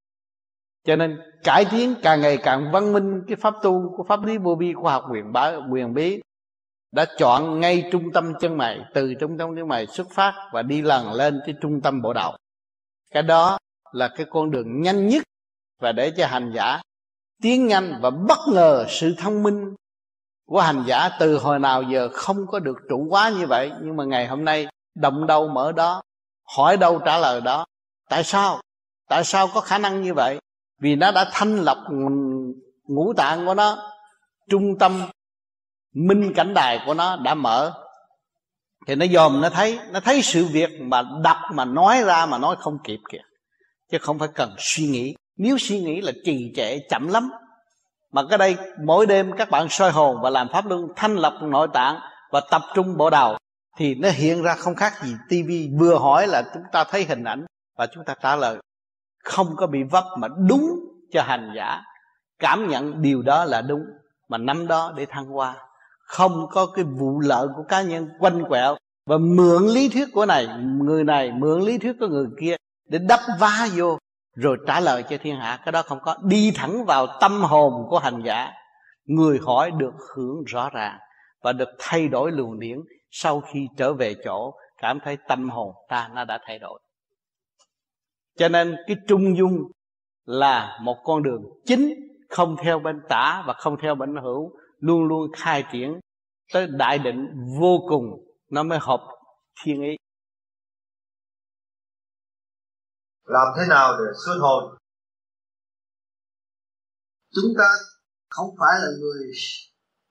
cho 0.86 0.96
nên 0.96 1.18
cải 1.44 1.66
tiến 1.72 1.96
càng 2.04 2.22
ngày 2.22 2.38
càng 2.38 2.72
văn 2.72 2.94
minh, 2.94 3.22
cái 3.28 3.36
pháp 3.36 3.54
tu 3.64 3.94
của 3.98 4.04
pháp 4.04 4.24
lý 4.24 4.38
vô 4.38 4.56
vi 4.56 4.74
khoa 4.74 4.94
học 4.94 5.04
quyền 5.12 5.32
bá 5.32 5.52
quyền 5.72 5.94
bí 5.94 6.22
đã 6.92 7.06
chọn 7.18 7.60
ngay 7.60 7.90
trung 7.92 8.12
tâm 8.14 8.34
chân 8.40 8.58
mày, 8.58 8.80
từ 8.94 9.14
trung 9.20 9.38
tâm 9.38 9.56
chân 9.56 9.68
mày 9.68 9.88
xuất 9.88 10.08
phát 10.12 10.50
và 10.54 10.62
đi 10.62 10.82
lần 10.82 11.12
lên 11.12 11.40
cái 11.46 11.56
trung 11.62 11.82
tâm 11.82 12.02
bộ 12.02 12.14
đầu 12.14 12.38
cái 13.12 13.24
đó 13.24 13.58
là 13.92 14.08
cái 14.08 14.26
con 14.30 14.52
đường 14.52 14.82
nhanh 14.82 15.08
nhất 15.08 15.24
và 15.82 15.92
để 15.92 16.12
cho 16.18 16.28
hành 16.28 16.52
giả 16.56 16.82
tiến 17.42 17.68
nhanh 17.68 18.00
và 18.02 18.10
bất 18.10 18.40
ngờ 18.54 18.86
sự 18.90 19.16
thông 19.18 19.44
minh 19.44 19.76
của 20.48 20.62
hành 20.62 20.84
giả 20.88 21.10
từ 21.20 21.38
hồi 21.38 21.60
nào 21.60 21.84
giờ 21.84 22.10
không 22.14 22.48
có 22.48 22.60
được 22.60 22.78
trụ 22.90 23.08
quá 23.10 23.30
như 23.30 23.48
vậy, 23.48 23.72
nhưng 23.82 23.96
mà 23.96 24.04
ngày 24.04 24.28
hôm 24.28 24.46
nay 24.46 24.68
động 24.96 25.28
đâu 25.28 25.48
mở 25.48 25.72
đó, 25.72 26.02
hỏi 26.58 26.78
đâu 26.78 27.02
trả 27.06 27.18
lời 27.18 27.42
đó. 27.42 27.66
Tại 28.10 28.24
sao? 28.24 28.62
Tại 29.10 29.24
sao 29.24 29.48
có 29.54 29.62
khả 29.62 29.78
năng 29.78 30.02
như 30.02 30.14
vậy? 30.14 30.40
Vì 30.80 30.96
nó 30.96 31.12
đã 31.12 31.30
thanh 31.32 31.56
lọc 31.58 31.78
ngũ 32.88 33.14
tạng 33.14 33.46
của 33.46 33.54
nó, 33.54 33.92
trung 34.50 34.78
tâm 34.80 35.02
minh 35.94 36.34
cảnh 36.36 36.54
đài 36.54 36.80
của 36.86 36.94
nó 36.94 37.16
đã 37.16 37.34
mở. 37.34 37.74
Thì 38.88 38.96
nó 38.96 39.06
dòm, 39.14 39.42
nó 39.42 39.50
thấy 39.50 39.80
nó 39.92 40.00
thấy 40.00 40.22
sự 40.22 40.46
việc 40.46 40.70
mà 40.82 41.04
đọc 41.24 41.38
mà 41.54 41.66
nói 41.66 42.04
ra 42.04 42.26
mà 42.26 42.38
nói 42.38 42.56
không 42.60 42.78
kịp 42.84 43.00
kìa. 43.12 43.22
Chứ 43.92 43.98
không 44.02 44.20
phải 44.20 44.30
cần 44.36 44.56
suy 44.58 44.88
nghĩ. 44.88 45.16
Nếu 45.38 45.58
suy 45.58 45.80
nghĩ 45.80 46.02
là 46.02 46.12
trì 46.26 46.52
trệ 46.56 46.80
chậm 46.90 47.08
lắm 47.08 47.30
mà 48.18 48.24
cái 48.30 48.38
đây, 48.38 48.58
mỗi 48.84 49.06
đêm 49.06 49.32
các 49.38 49.50
bạn 49.50 49.70
soi 49.70 49.92
hồn 49.92 50.18
và 50.22 50.30
làm 50.30 50.48
pháp 50.54 50.66
luân 50.66 50.88
thanh 50.96 51.16
lọc 51.16 51.34
nội 51.42 51.68
tạng 51.74 52.00
và 52.32 52.42
tập 52.52 52.62
trung 52.76 52.98
bộ 52.98 53.10
đầu 53.10 53.38
thì 53.78 53.96
nó 53.96 54.10
hiện 54.10 54.42
ra 54.42 54.56
không 54.56 54.76
khác 54.76 54.94
gì 55.04 55.16
tivi 55.30 55.70
vừa 55.80 56.00
hỏi 56.00 56.28
là 56.28 56.44
chúng 56.54 56.64
ta 56.72 56.84
thấy 56.84 57.04
hình 57.04 57.24
ảnh 57.24 57.46
và 57.78 57.88
chúng 57.88 58.04
ta 58.06 58.16
trả 58.24 58.36
lời. 58.36 58.58
Không 59.24 59.56
có 59.56 59.68
bị 59.68 59.84
vấp 59.92 60.04
mà 60.18 60.28
đúng 60.48 60.80
cho 61.12 61.22
hành 61.22 61.54
giả. 61.56 61.82
Cảm 62.40 62.68
nhận 62.68 63.02
điều 63.02 63.22
đó 63.22 63.46
là 63.46 63.62
đúng 63.62 63.84
mà 64.30 64.38
nắm 64.38 64.68
đó 64.68 64.94
để 64.96 65.06
thăng 65.06 65.26
hoa. 65.26 65.56
Không 66.00 66.48
có 66.52 66.66
cái 66.66 66.86
vụ 66.86 67.20
lợi 67.20 67.48
của 67.56 67.64
cá 67.70 67.82
nhân 67.82 68.10
quanh 68.20 68.44
quẹo. 68.50 68.76
Và 69.06 69.18
mượn 69.18 69.68
lý 69.68 69.90
thuyết 69.90 70.08
của 70.14 70.26
này, 70.26 70.48
người 70.82 71.04
này 71.04 71.32
mượn 71.32 71.62
lý 71.62 71.78
thuyết 71.78 71.94
của 72.00 72.08
người 72.08 72.28
kia 72.42 72.56
để 72.90 73.00
đắp 73.00 73.20
vá 73.40 73.68
vô 73.76 73.98
rồi 74.38 74.58
trả 74.68 74.80
lời 74.80 75.04
cho 75.10 75.18
thiên 75.18 75.36
hạ. 75.36 75.60
Cái 75.66 75.72
đó 75.72 75.82
không 75.82 76.00
có. 76.04 76.16
Đi 76.24 76.52
thẳng 76.56 76.86
vào 76.86 77.08
tâm 77.22 77.42
hồn 77.42 77.74
của 77.90 78.00
hành 78.00 78.22
giả. 78.26 78.52
Người 79.06 79.40
hỏi 79.46 79.72
được 79.72 79.94
hưởng 80.16 80.44
rõ 80.46 80.70
ràng 80.70 80.98
và 81.44 81.54
được 81.54 81.70
thay 81.80 82.08
đổi 82.08 82.32
luồng 82.32 82.60
điển. 82.60 82.78
Sau 83.12 83.42
khi 83.42 83.68
trở 83.78 83.94
về 83.94 84.16
chỗ, 84.24 84.54
cảm 84.78 85.00
thấy 85.04 85.18
tâm 85.28 85.50
hồn 85.50 85.74
ta 85.90 86.10
nó 86.14 86.26
đã 86.26 86.40
thay 86.46 86.60
đổi. 86.60 86.80
Cho 88.38 88.50
nên 88.50 88.76
cái 88.88 88.98
trung 89.08 89.38
dung 89.38 89.58
là 90.26 90.80
một 90.82 90.98
con 91.04 91.24
đường 91.24 91.42
chính, 91.66 91.94
không 92.30 92.56
theo 92.64 92.80
bên 92.80 93.02
tả 93.10 93.44
và 93.48 93.54
không 93.54 93.78
theo 93.82 93.96
bên 93.96 94.16
hữu, 94.16 94.52
luôn 94.80 95.04
luôn 95.04 95.32
khai 95.36 95.64
triển 95.72 96.00
tới 96.54 96.68
đại 96.68 97.00
định 97.00 97.28
vô 97.60 97.80
cùng. 97.90 98.04
Nó 98.52 98.64
mới 98.64 98.80
hợp 98.82 99.02
thiên 99.64 99.82
ý. 99.82 99.96
Làm 103.28 103.48
thế 103.58 103.66
nào 103.70 103.98
để 104.00 104.12
xuất 104.26 104.38
hồn 104.40 104.78
chúng 107.42 107.54
ta 107.58 107.70
không 108.30 108.56
phải 108.60 108.80
là 108.82 108.88
người 109.00 109.32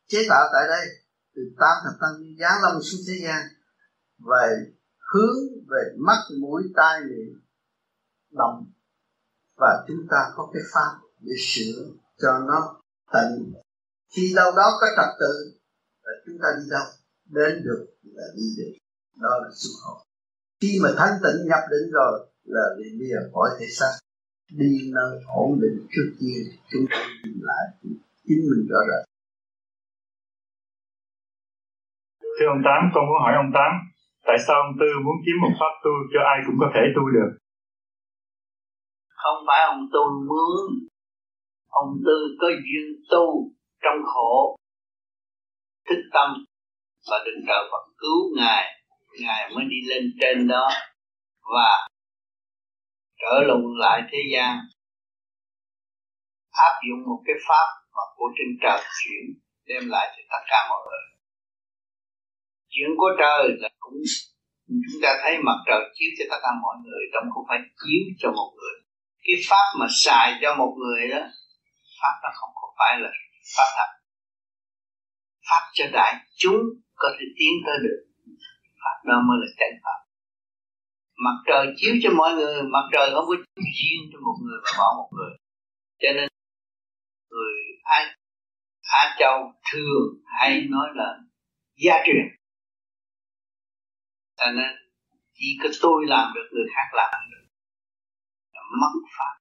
chế 0.06 0.18
tạo 0.28 0.48
tại 0.52 0.68
đây. 0.68 0.86
Từ 1.34 1.42
tam 1.60 1.76
thập 1.84 2.00
tăng 2.00 2.36
giáng 2.40 2.62
lâm 2.62 2.82
xuống 2.82 3.00
thế 3.08 3.14
gian, 3.22 3.42
về 4.18 4.72
hướng, 5.12 5.36
về 5.68 5.82
mắt, 5.98 6.18
mũi, 6.40 6.62
tai, 6.76 7.00
miệng, 7.00 7.40
lòng. 8.30 8.72
Và 9.56 9.84
chúng 9.88 10.06
ta 10.10 10.30
có 10.36 10.50
cái 10.52 10.62
pháp 10.72 10.98
để 11.20 11.32
sửa 11.38 11.84
cho 12.18 12.38
nó 12.38 12.80
tận. 13.12 13.52
Khi 14.16 14.32
đâu 14.36 14.52
đó 14.56 14.78
có 14.80 14.86
trật 14.96 15.16
tự, 15.20 15.58
là 16.02 16.12
chúng 16.26 16.38
ta 16.42 16.48
đi 16.58 16.70
đâu? 16.70 16.86
Đến 17.24 17.62
được 17.64 17.86
là 18.02 18.24
đi 18.36 18.54
được. 18.56 18.72
Đó 19.22 19.30
là 19.42 19.48
xuất 19.54 19.70
hồn 19.82 20.06
khi 20.60 20.78
mà 20.82 20.90
thanh 20.96 21.18
tịnh 21.22 21.46
nhập 21.48 21.60
định 21.70 21.90
rồi 21.92 22.28
là 22.54 22.64
liền 22.78 22.92
lìa 23.00 23.18
khỏi 23.32 23.48
thể 23.60 23.66
xác 23.78 23.92
đi 24.50 24.72
nơi 24.94 25.10
ổn 25.26 25.50
định 25.62 25.86
trước 25.92 26.08
kia 26.20 26.38
chúng 26.70 26.86
ta 26.90 27.00
nhìn 27.24 27.38
lại 27.50 27.64
chính 28.26 28.42
mình 28.50 28.62
rõ 28.70 28.80
ràng. 28.88 29.04
Thưa 32.36 32.48
ông 32.54 32.62
Tám, 32.66 32.80
con 32.94 33.02
muốn 33.08 33.18
hỏi 33.24 33.32
ông 33.42 33.50
Tám, 33.56 33.72
tại 34.26 34.36
sao 34.46 34.56
ông 34.66 34.74
Tư 34.80 34.88
muốn 35.04 35.16
kiếm 35.24 35.36
một 35.42 35.54
pháp 35.60 35.74
tu 35.84 35.92
cho 36.12 36.20
ai 36.32 36.38
cũng 36.46 36.58
có 36.62 36.68
thể 36.74 36.82
tu 36.96 37.02
được? 37.16 37.30
Không 39.22 39.38
phải 39.46 39.60
ông 39.72 39.82
tu 39.92 40.04
muốn, 40.28 40.56
ông 41.68 41.90
Tư 42.06 42.18
có 42.40 42.48
duyên 42.64 42.86
tu 43.10 43.24
trong 43.82 43.98
khổ, 44.12 44.56
thức 45.88 46.00
tâm 46.14 46.28
và 47.10 47.16
đừng 47.26 47.40
trời 47.48 47.62
Phật 47.70 47.84
cứu 47.98 48.20
Ngài, 48.36 48.64
Ngài 49.20 49.42
mới 49.54 49.64
đi 49.72 49.76
lên 49.90 50.02
trên 50.20 50.48
đó 50.48 50.68
và 51.54 51.88
trở 53.20 53.34
lùn 53.48 53.64
lại 53.82 54.02
thế 54.10 54.18
gian. 54.32 54.52
Áp 56.50 56.74
dụng 56.88 57.02
một 57.08 57.20
cái 57.26 57.36
pháp 57.48 57.68
mà 57.96 58.04
của 58.16 58.28
trên 58.36 58.48
trời 58.62 58.80
chuyển, 58.98 59.24
đem 59.68 59.88
lại 59.94 60.06
cho 60.14 60.22
tất 60.32 60.42
cả 60.50 60.66
mọi 60.70 60.80
người. 60.86 61.04
Chuyện 62.72 62.90
của 63.00 63.12
trời 63.20 63.42
là 63.62 63.68
cũng, 63.78 64.00
chúng 64.66 65.00
ta 65.02 65.10
thấy 65.22 65.32
mặt 65.46 65.58
trời 65.66 65.82
chiếu 65.94 66.10
cho 66.18 66.24
tất 66.30 66.40
cả 66.42 66.50
mọi 66.62 66.76
người, 66.84 67.02
trong 67.12 67.24
không 67.34 67.44
phải 67.48 67.58
chiếu 67.80 68.02
cho 68.20 68.28
một 68.38 68.50
người. 68.58 68.76
Cái 69.24 69.36
pháp 69.48 69.66
mà 69.78 69.86
xài 70.04 70.38
cho 70.42 70.54
một 70.60 70.72
người 70.80 71.08
đó, 71.12 71.22
pháp 72.00 72.14
nó 72.22 72.30
không 72.38 72.52
có 72.60 72.66
phải 72.78 72.92
là 73.02 73.10
pháp 73.56 73.68
thật. 73.76 73.90
Pháp 75.50 75.62
cho 75.72 75.84
đại 75.92 76.14
chúng 76.36 76.60
có 76.94 77.08
thể 77.16 77.24
tiến 77.38 77.52
tới 77.66 77.76
được, 77.84 78.00
pháp 78.82 78.96
đó 79.08 79.16
mới 79.28 79.36
là 79.42 79.48
chân 79.58 79.72
pháp 79.84 80.05
mặt 81.24 81.36
trời 81.46 81.74
chiếu 81.76 81.94
cho 82.02 82.10
mọi 82.16 82.34
người 82.34 82.62
mặt 82.62 82.86
trời 82.92 83.10
không 83.12 83.24
có 83.28 83.34
riêng 83.56 84.02
cho 84.12 84.18
một 84.20 84.36
người 84.44 84.58
mà 84.64 84.70
bỏ 84.78 84.94
một 84.96 85.08
người. 85.16 85.32
Cho 85.98 86.08
nên 86.16 86.28
người 87.30 87.54
Á, 87.82 88.16
Á 88.82 89.16
Châu 89.18 89.52
thường 89.72 90.22
hay 90.24 90.66
nói 90.70 90.88
là 90.94 91.18
gia 91.76 91.94
truyền. 92.06 92.26
Cho 94.36 94.46
nên 94.56 94.70
chỉ 95.34 95.58
có 95.62 95.68
tôi 95.82 96.04
làm 96.06 96.32
được 96.34 96.48
người 96.52 96.66
khác 96.74 96.88
làm 96.92 97.20
được. 97.30 97.46
Mất 98.80 98.94
pháp. 99.18 99.34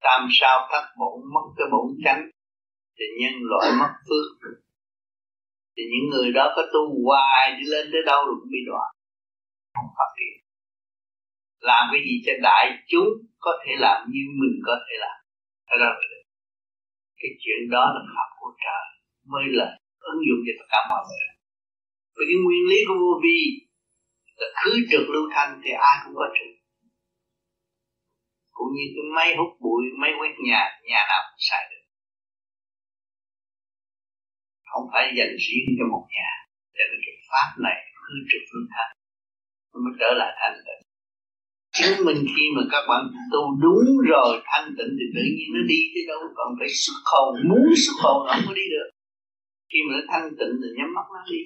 Tam 0.00 0.28
sao 0.32 0.68
thất 0.72 0.88
bổn 0.98 1.34
mất 1.34 1.46
cái 1.56 1.66
bổn 1.72 1.86
chánh. 2.04 2.30
Thì 2.98 3.04
nhân 3.20 3.32
loại 3.42 3.72
mất 3.80 3.92
phước. 4.08 4.50
Thì 5.76 5.82
những 5.92 6.10
người 6.10 6.32
đó 6.32 6.52
có 6.56 6.62
tu 6.72 7.04
hoài 7.04 7.56
đi 7.58 7.64
lên 7.70 7.88
tới 7.92 8.00
đâu 8.06 8.24
cũng 8.28 8.50
bị 8.50 8.58
đoạn 8.66 8.90
phát 9.98 10.10
triển 10.18 10.34
làm 11.70 11.82
cái 11.92 12.00
gì 12.06 12.14
cho 12.26 12.32
đại 12.48 12.64
chúng 12.90 13.08
có 13.44 13.52
thể 13.62 13.72
làm 13.84 13.98
như 14.12 14.22
mình 14.40 14.56
có 14.66 14.74
thể 14.84 14.94
làm. 15.04 15.16
Đó 15.68 15.74
là 15.82 15.90
cái 17.20 17.30
chuyện 17.42 17.60
đó 17.74 17.84
là 17.94 18.00
pháp 18.14 18.28
của 18.40 18.52
trời 18.64 18.84
mới 19.32 19.44
là 19.58 19.66
ứng 20.10 20.20
dụng 20.26 20.40
cho 20.46 20.52
tất 20.58 20.68
cả 20.72 20.80
mọi 20.90 21.02
người. 21.08 21.26
Vì 22.16 22.24
cái 22.30 22.38
nguyên 22.44 22.62
lý 22.70 22.78
của 22.88 22.96
vô 23.02 23.12
vi 23.24 23.38
là 24.40 24.48
khứ 24.60 24.72
trực 24.90 25.04
lưu 25.14 25.24
thanh 25.34 25.60
thì 25.62 25.70
ai 25.90 25.96
cũng 26.02 26.14
có 26.18 26.26
trực. 26.36 26.52
Cũng 28.56 28.70
như 28.76 28.86
cái 28.94 29.06
máy 29.16 29.28
hút 29.38 29.52
bụi, 29.64 29.82
máy 30.00 30.10
quét 30.18 30.34
nhà 30.48 30.60
nhà 30.90 31.00
nào 31.10 31.22
cũng 31.28 31.42
xài 31.48 31.62
được. 31.70 31.84
Không 34.70 34.86
phải 34.92 35.04
dành 35.18 35.34
riêng 35.44 35.68
cho 35.78 35.84
một 35.92 36.04
nhà. 36.16 36.30
Cho 36.76 36.84
nên 36.88 36.98
cái 37.04 37.14
pháp 37.30 37.48
này, 37.66 37.78
khứ 38.02 38.14
trực 38.30 38.44
lưu 38.52 38.64
thanh 38.74 38.92
mới 39.82 39.92
trở 40.00 40.10
lại 40.20 40.32
thanh 40.40 40.58
tịnh. 40.66 40.82
Chính 41.76 41.94
mình 42.06 42.20
khi 42.34 42.44
mà 42.56 42.62
các 42.72 42.84
bạn 42.90 43.02
tu 43.32 43.42
đúng 43.64 43.86
rồi 44.10 44.32
thanh 44.50 44.68
tịnh 44.78 44.92
thì 44.98 45.06
tự 45.14 45.22
nhiên 45.34 45.48
nó 45.54 45.62
đi 45.72 45.80
tới 45.92 46.02
đâu, 46.10 46.20
còn 46.38 46.48
phải 46.58 46.68
xuất 46.82 46.98
hồn 47.10 47.28
muốn 47.48 47.66
xuất 47.84 47.96
hồn 48.04 48.18
không 48.28 48.44
có 48.48 48.54
đi 48.60 48.66
được. 48.74 48.88
Khi 49.70 49.78
mà 49.86 49.90
nó 49.96 50.02
thanh 50.12 50.28
tịnh 50.38 50.54
thì 50.60 50.68
nhắm 50.78 50.88
mắt 50.96 51.06
nó 51.14 51.20
đi. 51.30 51.40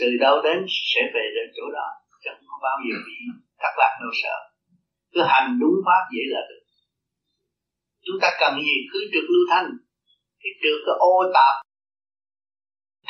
Từ 0.00 0.08
đâu 0.24 0.36
đến 0.46 0.58
sẽ 0.90 1.02
về 1.14 1.24
đến 1.36 1.46
chỗ 1.56 1.64
đó, 1.78 1.88
chẳng 2.24 2.40
có 2.48 2.56
bao 2.66 2.76
giờ 2.86 2.96
bị 3.06 3.16
thất 3.60 3.74
lạc 3.80 3.92
đâu 4.02 4.12
sợ. 4.22 4.36
Cứ 5.12 5.20
hành 5.32 5.58
đúng 5.60 5.76
pháp 5.86 6.02
vậy 6.14 6.26
là 6.34 6.40
được. 6.50 6.62
Chúng 8.06 8.18
ta 8.22 8.28
cần 8.40 8.52
gì? 8.66 8.76
Cứ 8.92 8.98
trượt 9.12 9.26
lưu 9.32 9.44
thanh. 9.50 9.68
Cái 10.40 10.52
trượt 10.62 10.78
cái 10.86 10.96
ô 10.98 11.16
tạp. 11.34 11.54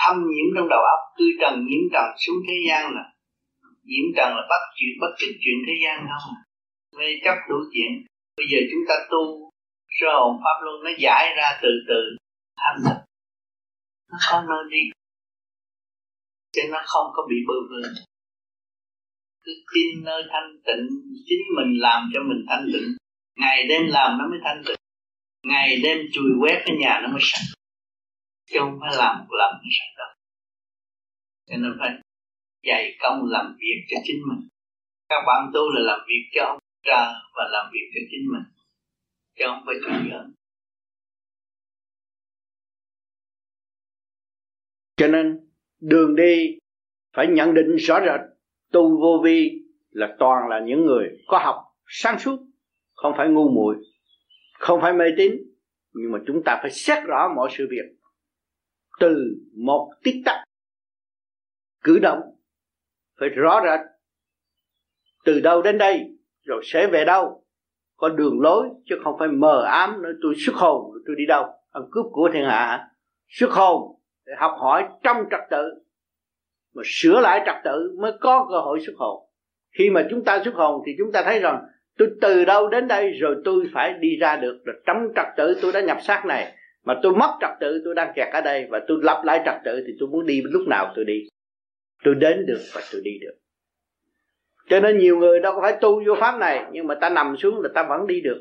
Thâm 0.00 0.14
nhiễm 0.30 0.46
trong 0.54 0.68
đầu 0.68 0.82
óc 0.94 1.00
cứ 1.16 1.24
trần 1.40 1.54
nhiễm 1.66 1.82
trần 1.92 2.06
xuống 2.22 2.40
thế 2.46 2.56
gian 2.68 2.82
là 2.94 3.04
nhiễm 3.90 4.06
trần 4.16 4.28
là 4.36 4.44
bắt 4.52 4.62
chuyện, 4.76 4.92
bất 5.02 5.12
cứ 5.18 5.26
chuyện 5.42 5.56
thế 5.66 5.74
gian 5.84 5.96
không? 6.10 6.34
Mê 6.98 7.06
chấp 7.24 7.36
đủ 7.48 7.58
chuyện. 7.72 7.92
Bây 8.36 8.46
giờ 8.50 8.58
chúng 8.70 8.84
ta 8.88 8.94
tu, 9.10 9.50
sơ 9.96 10.10
hồn 10.18 10.34
pháp 10.44 10.56
luân 10.64 10.76
nó 10.84 10.90
giải 11.04 11.24
ra 11.36 11.48
từ 11.62 11.68
từ, 11.88 12.00
thanh 12.62 12.78
tịnh. 12.84 13.02
Nó 14.10 14.18
có 14.30 14.36
nơi 14.50 14.64
đi, 14.70 14.82
cho 16.54 16.62
nó 16.72 16.80
không 16.86 17.06
có 17.14 17.22
bị 17.30 17.36
bơ 17.48 17.54
vơ. 17.70 17.82
Cứ 19.44 19.52
tin 19.72 20.04
nơi 20.04 20.22
thanh 20.32 20.50
tịnh, 20.66 20.86
chính 21.26 21.42
mình 21.56 21.70
làm 21.80 22.10
cho 22.14 22.20
mình 22.28 22.44
thanh 22.48 22.66
tịnh. 22.72 22.88
Ngày 23.36 23.66
đêm 23.68 23.82
làm 23.88 24.18
nó 24.18 24.24
mới 24.30 24.38
thanh 24.44 24.62
tịnh. 24.66 24.76
Ngày 25.42 25.80
đêm 25.82 25.98
chùi 26.12 26.30
quét 26.40 26.62
cái 26.66 26.76
nhà 26.80 27.00
nó 27.02 27.08
mới 27.08 27.20
sạch. 27.22 27.46
Chứ 28.50 28.56
không 28.60 28.78
phải 28.80 28.90
làm 28.96 29.16
làm 29.30 29.52
nó 29.52 29.70
sạch 29.78 29.94
đâu. 29.98 30.08
Cho 31.48 31.56
nên 31.56 31.72
phải 31.80 31.90
dày 32.66 32.96
công 33.00 33.26
làm 33.28 33.56
việc 33.58 33.84
cho 33.88 33.96
chính 34.04 34.20
mình. 34.28 34.48
Các 35.08 35.22
bạn 35.26 35.50
tu 35.54 35.60
là 35.70 35.80
làm 35.80 36.00
việc 36.08 36.30
cho 36.34 36.44
ông 36.44 36.58
cha 36.82 37.12
và 37.36 37.44
làm 37.50 37.70
việc 37.72 37.90
cho 37.94 38.00
chính 38.10 38.32
mình, 38.32 38.42
chứ 39.38 39.44
không 39.46 39.62
phải 39.66 39.74
chuyện 39.84 40.10
giỡn. 40.10 40.34
Cho 44.96 45.08
nên, 45.08 45.50
đường 45.80 46.16
đi 46.16 46.58
phải 47.16 47.26
nhận 47.26 47.54
định 47.54 47.76
rõ 47.76 48.00
rệt, 48.00 48.20
tu 48.72 49.00
vô 49.00 49.22
vi 49.24 49.50
là 49.90 50.16
toàn 50.18 50.48
là 50.48 50.60
những 50.66 50.86
người 50.86 51.08
có 51.26 51.38
học 51.38 51.56
sáng 51.86 52.18
suốt, 52.18 52.38
không 52.94 53.14
phải 53.16 53.28
ngu 53.28 53.48
muội, 53.48 53.76
không 54.58 54.80
phải 54.82 54.92
mê 54.92 55.04
tín, 55.16 55.32
nhưng 55.92 56.12
mà 56.12 56.18
chúng 56.26 56.42
ta 56.44 56.58
phải 56.62 56.70
xét 56.70 57.04
rõ 57.04 57.32
mọi 57.36 57.50
sự 57.58 57.66
việc 57.70 57.96
từ 59.00 59.16
một 59.56 59.92
tích 60.04 60.22
tắc 60.24 60.44
cử 61.82 61.98
động 61.98 62.20
phải 63.20 63.28
rõ 63.28 63.60
rệt 63.64 63.80
từ 65.24 65.40
đâu 65.40 65.62
đến 65.62 65.78
đây 65.78 66.04
rồi 66.46 66.62
sẽ 66.64 66.86
về 66.86 67.04
đâu. 67.04 67.44
Có 67.96 68.08
đường 68.08 68.40
lối 68.40 68.68
chứ 68.86 68.96
không 69.04 69.16
phải 69.18 69.28
mờ 69.28 69.64
ám 69.64 70.02
nói 70.02 70.12
tôi 70.22 70.34
xuất 70.36 70.56
hồn, 70.56 70.92
tôi 71.06 71.16
đi 71.18 71.26
đâu. 71.26 71.44
Ăn 71.72 71.82
cướp 71.90 72.06
của 72.12 72.30
thiên 72.32 72.44
hạ, 72.44 72.88
xuất 73.28 73.50
hồn 73.50 73.96
để 74.26 74.32
học 74.38 74.52
hỏi 74.58 74.88
trong 75.02 75.16
trật 75.30 75.40
tự, 75.50 75.74
mà 76.74 76.82
sửa 76.86 77.20
lại 77.20 77.42
trật 77.46 77.56
tự 77.64 77.96
mới 78.00 78.12
có 78.20 78.46
cơ 78.50 78.60
hội 78.60 78.80
xuất 78.86 78.92
hồn. 78.98 79.26
Khi 79.78 79.90
mà 79.90 80.06
chúng 80.10 80.24
ta 80.24 80.42
xuất 80.44 80.54
hồn 80.54 80.82
thì 80.86 80.92
chúng 80.98 81.12
ta 81.12 81.22
thấy 81.22 81.38
rằng 81.38 81.62
tôi 81.98 82.08
từ 82.20 82.44
đâu 82.44 82.68
đến 82.68 82.88
đây 82.88 83.10
rồi 83.10 83.36
tôi 83.44 83.64
phải 83.74 83.94
đi 84.00 84.16
ra 84.16 84.36
được. 84.36 84.58
Rồi 84.64 84.76
trong 84.86 84.96
trật 85.16 85.26
tự 85.36 85.58
tôi 85.62 85.72
đã 85.72 85.80
nhập 85.80 85.98
xác 86.02 86.24
này, 86.26 86.52
mà 86.84 86.94
tôi 87.02 87.14
mất 87.14 87.36
trật 87.40 87.50
tự 87.60 87.82
tôi 87.84 87.94
đang 87.94 88.12
kẹt 88.16 88.28
ở 88.32 88.40
đây 88.40 88.66
và 88.70 88.80
tôi 88.88 88.98
lập 89.02 89.22
lại 89.24 89.42
trật 89.44 89.54
tự 89.64 89.84
thì 89.86 89.92
tôi 90.00 90.08
muốn 90.08 90.26
đi 90.26 90.42
lúc 90.44 90.62
nào 90.68 90.92
tôi 90.96 91.04
đi 91.04 91.28
tôi 92.04 92.14
đến 92.14 92.46
được 92.46 92.60
và 92.74 92.82
tôi 92.92 93.00
đi 93.04 93.18
được. 93.20 93.34
Cho 94.68 94.80
nên 94.80 94.98
nhiều 94.98 95.18
người 95.18 95.40
đâu 95.40 95.52
có 95.54 95.60
phải 95.62 95.78
tu 95.80 96.04
vô 96.06 96.14
pháp 96.20 96.38
này, 96.38 96.64
nhưng 96.72 96.86
mà 96.86 96.94
ta 97.00 97.10
nằm 97.10 97.36
xuống 97.36 97.60
là 97.60 97.68
ta 97.74 97.86
vẫn 97.88 98.06
đi 98.06 98.20
được. 98.20 98.40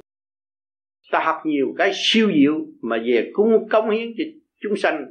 Ta 1.12 1.24
học 1.24 1.42
nhiều 1.46 1.74
cái 1.78 1.92
siêu 1.96 2.32
diệu 2.36 2.60
mà 2.82 2.98
về 3.06 3.32
cúng, 3.34 3.70
cống 3.70 3.90
hiến 3.90 4.08
cho 4.18 4.24
chúng 4.60 4.78
sanh, 4.78 5.06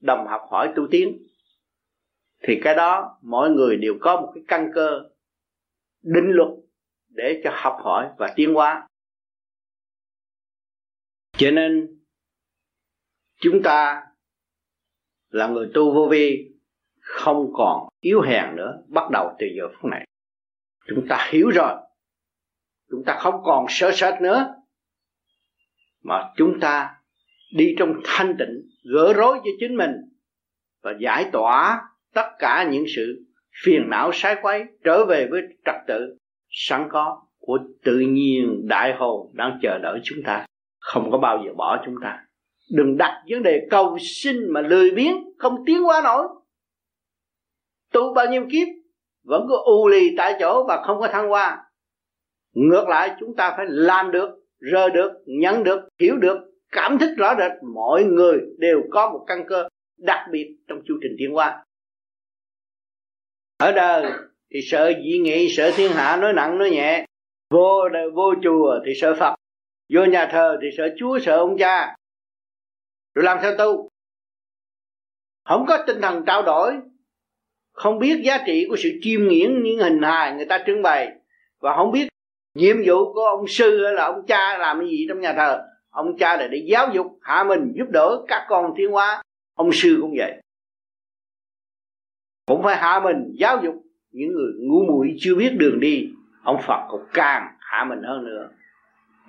đồng 0.00 0.26
học 0.26 0.40
hỏi 0.50 0.72
tu 0.76 0.86
tiến. 0.90 1.18
Thì 2.42 2.60
cái 2.62 2.74
đó 2.74 3.18
mọi 3.22 3.50
người 3.50 3.76
đều 3.76 3.94
có 4.00 4.20
một 4.20 4.32
cái 4.34 4.44
căn 4.48 4.70
cơ 4.74 5.02
định 6.02 6.30
luật 6.30 6.48
để 7.08 7.40
cho 7.44 7.50
học 7.54 7.76
hỏi 7.80 8.08
và 8.18 8.32
tiến 8.36 8.54
hóa. 8.54 8.88
Cho 11.36 11.50
nên, 11.50 12.00
chúng 13.40 13.62
ta 13.62 14.02
là 15.28 15.46
người 15.46 15.70
tu 15.74 15.94
vô 15.94 16.08
vi 16.10 16.51
không 17.02 17.50
còn 17.54 17.88
yếu 18.00 18.20
hèn 18.20 18.56
nữa, 18.56 18.82
bắt 18.88 19.10
đầu 19.10 19.30
từ 19.38 19.46
giờ 19.56 19.68
phút 19.68 19.90
này. 19.90 20.06
Chúng 20.86 21.06
ta 21.08 21.28
hiểu 21.30 21.50
rồi. 21.50 21.72
Chúng 22.90 23.04
ta 23.06 23.16
không 23.18 23.34
còn 23.44 23.66
sợ 23.68 23.90
sệt 23.94 24.14
nữa. 24.22 24.54
Mà 26.04 26.32
chúng 26.36 26.60
ta 26.60 26.94
đi 27.56 27.74
trong 27.78 27.94
thanh 28.04 28.36
tịnh, 28.38 28.62
gỡ 28.84 29.12
rối 29.12 29.38
cho 29.44 29.50
chính 29.60 29.76
mình 29.76 29.90
và 30.82 30.92
giải 31.00 31.30
tỏa 31.32 31.80
tất 32.14 32.30
cả 32.38 32.68
những 32.70 32.84
sự 32.96 33.24
phiền 33.64 33.90
não 33.90 34.10
sai 34.12 34.36
quấy, 34.42 34.64
trở 34.84 35.04
về 35.04 35.28
với 35.30 35.42
trật 35.64 35.74
tự 35.86 36.16
sẵn 36.50 36.88
có 36.90 37.22
của 37.38 37.58
tự 37.84 37.98
nhiên 37.98 38.66
đại 38.68 38.94
hồn 38.98 39.30
đang 39.34 39.58
chờ 39.62 39.78
đợi 39.78 40.00
chúng 40.04 40.18
ta. 40.24 40.46
Không 40.80 41.10
có 41.10 41.18
bao 41.18 41.42
giờ 41.46 41.52
bỏ 41.56 41.82
chúng 41.84 41.94
ta. 42.02 42.18
Đừng 42.70 42.96
đặt 42.96 43.22
vấn 43.30 43.42
đề 43.42 43.66
cầu 43.70 43.98
xin 44.00 44.36
mà 44.52 44.60
lười 44.60 44.90
biếng, 44.90 45.14
không 45.38 45.64
tiến 45.66 45.86
qua 45.86 46.00
nổi 46.04 46.28
tu 47.92 48.14
bao 48.14 48.26
nhiêu 48.26 48.46
kiếp 48.52 48.68
vẫn 49.24 49.46
cứ 49.48 49.54
u 49.64 49.88
lì 49.88 50.14
tại 50.16 50.36
chỗ 50.40 50.64
và 50.68 50.82
không 50.86 51.00
có 51.00 51.08
thăng 51.08 51.28
hoa. 51.28 51.64
Ngược 52.54 52.88
lại 52.88 53.16
chúng 53.20 53.36
ta 53.36 53.54
phải 53.56 53.66
làm 53.68 54.10
được 54.10 54.28
rơ 54.72 54.88
được 54.88 55.12
nhận 55.26 55.64
được 55.64 55.80
hiểu 56.00 56.16
được 56.16 56.38
cảm 56.72 56.98
thức 56.98 57.14
rõ 57.16 57.34
rệt. 57.38 57.52
Mọi 57.74 58.04
người 58.04 58.38
đều 58.58 58.82
có 58.90 59.10
một 59.10 59.24
căn 59.26 59.44
cơ 59.48 59.68
đặc 59.98 60.28
biệt 60.32 60.56
trong 60.68 60.82
chu 60.86 60.94
trình 61.02 61.16
tiến 61.18 61.32
hóa 61.32 61.64
ở 63.62 63.72
đời 63.72 64.12
thì 64.54 64.60
sợ 64.62 64.92
dị 65.04 65.18
nghị 65.18 65.48
sợ 65.48 65.70
thiên 65.76 65.92
hạ 65.92 66.16
nói 66.16 66.32
nặng 66.32 66.58
nói 66.58 66.70
nhẹ. 66.70 67.06
Vô 67.50 67.88
đời, 67.88 68.10
vô 68.10 68.34
chùa 68.42 68.80
thì 68.86 68.92
sợ 69.00 69.14
phật. 69.18 69.34
Vô 69.94 70.04
nhà 70.04 70.28
thờ 70.32 70.58
thì 70.62 70.68
sợ 70.76 70.84
chúa 70.98 71.18
sợ 71.18 71.36
ông 71.36 71.56
cha. 71.58 71.96
Rồi 73.14 73.24
làm 73.24 73.38
sao 73.42 73.54
tu? 73.58 73.88
Không 75.44 75.64
có 75.68 75.84
tinh 75.86 76.00
thần 76.00 76.24
trao 76.26 76.42
đổi 76.42 76.72
không 77.72 77.98
biết 77.98 78.20
giá 78.24 78.38
trị 78.46 78.66
của 78.68 78.76
sự 78.76 78.90
chiêm 79.02 79.28
nghiễn 79.28 79.62
những 79.62 79.78
hình 79.78 80.02
hài 80.02 80.32
người 80.32 80.46
ta 80.46 80.58
trưng 80.66 80.82
bày. 80.82 81.08
Và 81.60 81.76
không 81.76 81.92
biết 81.92 82.08
nhiệm 82.54 82.76
vụ 82.86 83.12
của 83.12 83.24
ông 83.24 83.46
sư 83.48 83.84
hay 83.84 83.94
là 83.94 84.04
ông 84.04 84.26
cha 84.26 84.58
làm 84.58 84.80
cái 84.80 84.88
gì 84.88 85.06
trong 85.08 85.20
nhà 85.20 85.32
thờ. 85.32 85.62
Ông 85.90 86.18
cha 86.18 86.36
là 86.36 86.48
để 86.48 86.64
giáo 86.66 86.88
dục, 86.92 87.18
hạ 87.20 87.44
mình, 87.44 87.72
giúp 87.76 87.86
đỡ 87.90 88.24
các 88.28 88.46
con 88.48 88.74
tiến 88.76 88.90
hóa 88.90 89.22
ông 89.54 89.72
sư 89.72 89.98
cũng 90.00 90.14
vậy. 90.18 90.42
Cũng 92.46 92.62
phải 92.62 92.76
hạ 92.76 93.00
mình, 93.04 93.32
giáo 93.38 93.60
dục 93.64 93.74
những 94.10 94.32
người 94.32 94.52
ngu 94.58 94.84
muội 94.84 95.16
chưa 95.18 95.34
biết 95.34 95.52
đường 95.58 95.80
đi. 95.80 96.08
Ông 96.42 96.60
phật 96.66 96.86
cũng 96.88 97.04
càng 97.12 97.56
hạ 97.58 97.84
mình 97.88 98.02
hơn 98.02 98.24
nữa. 98.24 98.48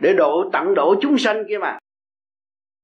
Để 0.02 0.14
độ 0.14 0.50
tận 0.54 0.74
độ 0.76 0.96
chúng 1.02 1.18
sanh 1.18 1.44
kia 1.50 1.58
mà. 1.58 1.78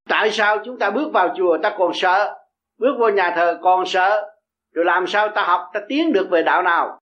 Tại 0.09 0.31
sao 0.31 0.57
chúng 0.65 0.79
ta 0.79 0.91
bước 0.91 1.11
vào 1.13 1.33
chùa 1.37 1.57
ta 1.63 1.75
còn 1.77 1.91
sợ? 1.93 2.35
Bước 2.77 2.95
vào 2.99 3.09
nhà 3.09 3.33
thờ 3.35 3.59
còn 3.61 3.85
sợ? 3.85 4.31
Rồi 4.73 4.85
làm 4.85 5.07
sao 5.07 5.29
ta 5.29 5.41
học, 5.41 5.69
ta 5.73 5.79
tiến 5.87 6.13
được 6.13 6.27
về 6.29 6.43
đạo 6.43 6.61
nào? 6.63 6.99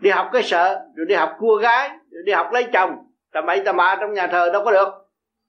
Đi 0.00 0.10
học 0.10 0.28
cái 0.32 0.42
sợ, 0.42 0.80
rồi 0.96 1.06
đi 1.06 1.14
học 1.14 1.36
cua 1.38 1.56
gái, 1.56 1.88
rồi 1.88 2.22
đi 2.26 2.32
học 2.32 2.48
lấy 2.52 2.66
chồng. 2.72 2.90
Ta 3.32 3.40
bậy 3.40 3.62
ta 3.64 3.72
mạ 3.72 3.96
trong 4.00 4.14
nhà 4.14 4.26
thờ 4.26 4.50
đâu 4.52 4.64
có 4.64 4.70
được. 4.70 4.88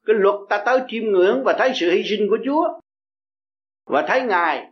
Cái 0.06 0.16
luật 0.16 0.36
ta 0.50 0.64
tới 0.66 0.80
chiêm 0.88 1.04
ngưỡng 1.04 1.44
và 1.44 1.54
thấy 1.54 1.72
sự 1.76 1.92
hy 1.92 2.04
sinh 2.04 2.28
của 2.30 2.38
chúa. 2.46 2.80
Và 3.86 4.06
thấy 4.08 4.22
ngài 4.22 4.72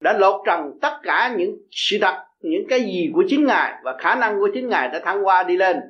đã 0.00 0.12
lột 0.12 0.42
trần 0.46 0.78
tất 0.82 0.98
cả 1.02 1.34
những 1.36 1.56
sự 1.70 1.98
thật, 2.00 2.24
những 2.40 2.62
cái 2.68 2.80
gì 2.80 3.10
của 3.14 3.24
chính 3.28 3.46
ngài 3.46 3.74
và 3.82 3.96
khả 3.98 4.14
năng 4.14 4.38
của 4.38 4.48
chính 4.54 4.68
ngài 4.68 4.88
đã 4.88 4.98
thăng 5.04 5.22
hoa 5.22 5.42
đi 5.42 5.56
lên. 5.56 5.80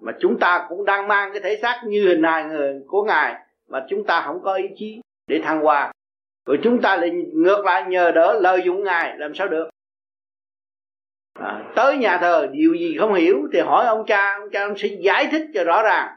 Mà 0.00 0.12
chúng 0.20 0.38
ta 0.38 0.66
cũng 0.68 0.84
đang 0.84 1.08
mang 1.08 1.32
cái 1.32 1.40
thể 1.42 1.58
xác 1.62 1.82
như 1.86 2.08
hình 2.08 2.22
hài 2.22 2.44
người 2.44 2.74
của 2.86 3.02
ngài 3.02 3.34
mà 3.68 3.84
chúng 3.88 4.04
ta 4.04 4.22
không 4.26 4.42
có 4.42 4.54
ý 4.54 4.64
chí 4.76 5.00
để 5.26 5.40
thăng 5.44 5.60
hoa 5.60 5.92
rồi 6.46 6.58
chúng 6.62 6.82
ta 6.82 6.96
lại 6.96 7.10
ngược 7.34 7.64
lại 7.64 7.84
nhờ 7.88 8.10
đỡ 8.14 8.40
lợi 8.40 8.62
dụng 8.64 8.84
ngài 8.84 9.18
làm 9.18 9.34
sao 9.34 9.48
được? 9.48 9.68
À, 11.40 11.72
tới 11.76 11.96
nhà 11.96 12.18
thờ 12.20 12.46
điều 12.52 12.74
gì 12.74 12.96
không 12.98 13.14
hiểu 13.14 13.48
thì 13.52 13.60
hỏi 13.60 13.86
ông 13.86 14.06
cha 14.06 14.34
ông 14.40 14.50
cha 14.52 14.62
ông 14.64 14.78
sẽ 14.78 14.88
giải 14.88 15.28
thích 15.30 15.42
cho 15.54 15.64
rõ 15.64 15.82
ràng 15.82 16.16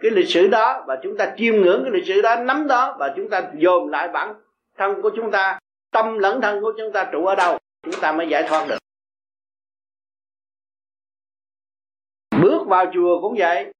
cái 0.00 0.10
lịch 0.10 0.28
sử 0.28 0.48
đó 0.48 0.84
và 0.86 0.98
chúng 1.02 1.16
ta 1.16 1.34
chiêm 1.36 1.54
ngưỡng 1.54 1.82
cái 1.82 1.92
lịch 1.92 2.06
sử 2.06 2.22
đó 2.22 2.36
nắm 2.36 2.66
đó 2.66 2.96
và 2.98 3.12
chúng 3.16 3.30
ta 3.30 3.50
dồn 3.54 3.90
lại 3.90 4.08
bản 4.08 4.34
thân 4.78 5.02
của 5.02 5.10
chúng 5.16 5.30
ta 5.30 5.58
tâm 5.90 6.18
lẫn 6.18 6.40
thân 6.40 6.60
của 6.60 6.72
chúng 6.78 6.92
ta 6.92 7.08
trụ 7.12 7.26
ở 7.26 7.34
đâu 7.34 7.58
chúng 7.82 8.00
ta 8.00 8.12
mới 8.12 8.28
giải 8.28 8.44
thoát 8.48 8.66
được. 8.68 8.78
Bước 12.42 12.66
vào 12.66 12.86
chùa 12.94 13.20
cũng 13.20 13.34
vậy. 13.38 13.72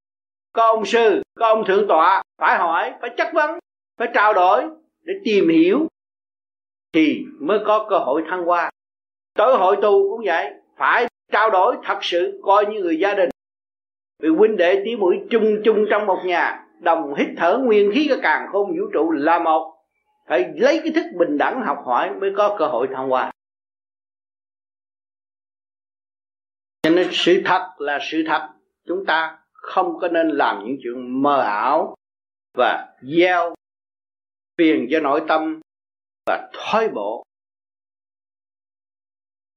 Có 0.53 0.65
ông 0.67 0.85
sư 0.85 1.23
có 1.35 1.49
ông 1.49 1.65
thượng 1.67 1.89
tọa 1.89 2.23
phải 2.39 2.59
hỏi 2.59 2.95
phải 3.01 3.11
chất 3.17 3.31
vấn 3.35 3.59
phải 3.99 4.09
trao 4.15 4.35
đổi 4.35 4.65
để 5.07 5.15
tìm 5.25 5.49
hiểu 5.49 5.89
thì 6.93 7.25
mới 7.41 7.59
có 7.67 7.87
cơ 7.91 7.99
hội 7.99 8.23
thăng 8.31 8.45
hoa. 8.45 8.71
Tới 9.35 9.57
hội 9.57 9.77
tu 9.83 10.11
cũng 10.11 10.27
vậy, 10.27 10.51
phải 10.77 11.07
trao 11.33 11.51
đổi 11.51 11.77
thật 11.85 11.99
sự, 12.03 12.41
coi 12.43 12.67
như 12.67 12.81
người 12.81 12.99
gia 12.99 13.15
đình. 13.15 13.31
Vì 14.23 14.29
huynh 14.29 14.57
đệ 14.57 14.83
tí 14.85 14.97
mũi 14.97 15.17
chung 15.31 15.57
chung 15.65 15.87
trong 15.91 16.07
một 16.07 16.23
nhà, 16.25 16.67
đồng 16.81 17.15
hít 17.15 17.29
thở 17.37 17.59
nguyên 17.59 17.91
khí 17.95 18.07
cái 18.09 18.19
càng 18.23 18.47
khôn 18.53 18.71
vũ 18.71 18.87
trụ 18.93 19.11
là 19.11 19.39
một. 19.39 19.73
Phải 20.29 20.53
lấy 20.55 20.81
cái 20.85 20.93
thức 20.93 21.07
bình 21.19 21.39
đẳng 21.39 21.63
học 21.67 21.79
hỏi 21.85 22.11
mới 22.21 22.33
có 22.37 22.57
cơ 22.59 22.67
hội 22.67 22.89
thăng 22.95 23.09
hoa. 23.09 23.31
Cho 26.83 26.91
nên 26.91 27.09
sự 27.13 27.43
thật 27.45 27.71
là 27.79 27.99
sự 28.11 28.25
thật. 28.27 28.49
Chúng 28.87 29.05
ta 29.07 29.39
không 29.53 29.99
có 30.01 30.09
nên 30.09 30.29
làm 30.29 30.65
những 30.65 30.77
chuyện 30.83 31.23
mơ 31.23 31.41
ảo 31.41 31.95
và 32.55 32.89
gieo 33.03 33.56
phiền 34.59 34.89
cho 34.91 35.01
nội 35.01 35.21
tâm 35.29 35.61
và 36.27 36.51
thoái 36.53 36.89
bộ. 36.89 37.23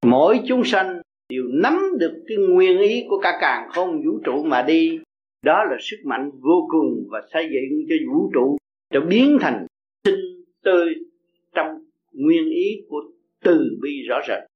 Mỗi 0.06 0.40
chúng 0.48 0.64
sanh 0.64 1.00
đều 1.28 1.44
nắm 1.62 1.82
được 1.98 2.24
cái 2.26 2.36
nguyên 2.36 2.78
ý 2.78 3.04
của 3.08 3.20
cả 3.22 3.38
càng 3.40 3.68
không 3.72 4.02
vũ 4.04 4.20
trụ 4.24 4.42
mà 4.42 4.62
đi. 4.62 4.98
Đó 5.42 5.64
là 5.70 5.76
sức 5.80 5.96
mạnh 6.04 6.30
vô 6.40 6.68
cùng 6.70 7.06
và 7.10 7.22
xây 7.32 7.44
dựng 7.44 7.86
cho 7.88 7.94
vũ 8.12 8.30
trụ 8.34 8.56
cho 8.90 9.00
biến 9.00 9.38
thành 9.40 9.66
sinh 10.04 10.44
tươi 10.62 10.94
trong 11.54 11.84
nguyên 12.12 12.50
ý 12.50 12.84
của 12.88 13.02
từ 13.44 13.78
bi 13.82 13.90
rõ 14.08 14.20
rệt. 14.28 14.49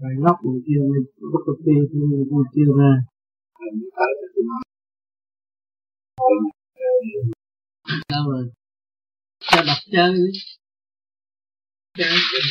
Rồi 0.00 0.12
ngóc 0.22 0.36
mình 0.44 0.62
kêu 0.66 0.82
bất 1.32 1.42
cực 1.46 1.58
tiên 1.64 1.80
tôi 2.30 2.44
kêu 2.54 2.70
ra. 2.80 2.92
Sao 8.08 8.22
rồi? 8.30 8.44
Sao 9.40 9.62
đặt 9.68 9.80
chơi? 9.92 10.12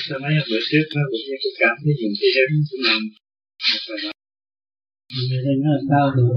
Sao 0.08 0.20
mấy 0.24 0.34
bữa 0.50 0.62
trước 0.70 0.86
nó 0.96 1.02
cũng 1.10 1.24
như 1.28 1.36
tôi 1.44 1.54
cảm 1.60 1.76
thấy 1.84 1.94
những 2.00 2.16
cái 2.20 2.30
em 2.42 2.50
của 2.70 2.78
mình 2.86 3.04
người 5.16 5.42
đây 5.46 5.56
nó 5.64 5.70
là 5.76 5.82
sao 5.90 6.04
được 6.16 6.28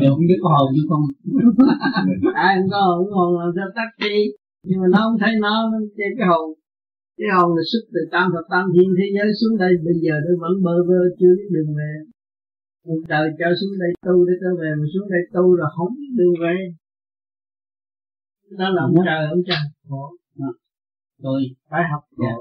đều 0.00 0.10
không 0.14 0.26
biết 0.30 0.40
có 0.42 0.48
hồn 0.54 0.68
chứ 0.74 0.82
không. 0.88 1.04
Ai 2.34 2.56
không 2.58 2.70
có 2.70 2.78
hồn 2.88 3.12
hồn 3.16 3.30
là 3.38 3.46
sao 3.56 3.68
tắt 3.76 3.88
đi? 3.98 4.16
Nhưng 4.66 4.80
mà 4.80 4.86
nó 4.92 4.98
không 5.04 5.16
thấy 5.20 5.32
nó 5.44 5.70
nó 5.72 5.78
chơi 5.96 6.10
cái 6.18 6.26
hồn 6.30 6.46
cái 7.20 7.30
hồn 7.36 7.48
là 7.56 7.62
xuất 7.70 7.84
từ 7.94 8.00
tam 8.14 8.26
thập 8.34 8.46
tam 8.52 8.64
thiên 8.74 8.88
thế 8.98 9.06
giới 9.16 9.28
xuống 9.38 9.54
đây 9.64 9.72
bây 9.86 9.96
giờ 10.04 10.14
nó 10.24 10.32
vẫn 10.42 10.54
bơ 10.66 10.76
vơ 10.88 11.00
chưa 11.18 11.32
biết 11.38 11.48
đường 11.54 11.70
về. 11.78 11.92
Ông 12.92 13.02
trời 13.10 13.26
cho 13.38 13.48
xuống 13.58 13.74
đây 13.82 13.90
tu 14.06 14.14
để 14.28 14.34
trở 14.42 14.50
về 14.60 14.70
mà 14.78 14.86
xuống 14.92 15.08
đây 15.14 15.22
tu 15.34 15.44
là 15.60 15.66
không 15.76 15.90
biết 15.98 16.12
đường 16.18 16.36
về. 16.44 16.56
Đó 18.60 18.68
là 18.74 18.82
ông 18.88 18.96
trời 19.06 19.22
ông 19.34 19.42
trời. 19.48 19.64
Khổ. 19.88 20.04
Rồi 21.24 21.40
phải 21.70 21.82
học 21.92 22.04
khổ. 22.16 22.34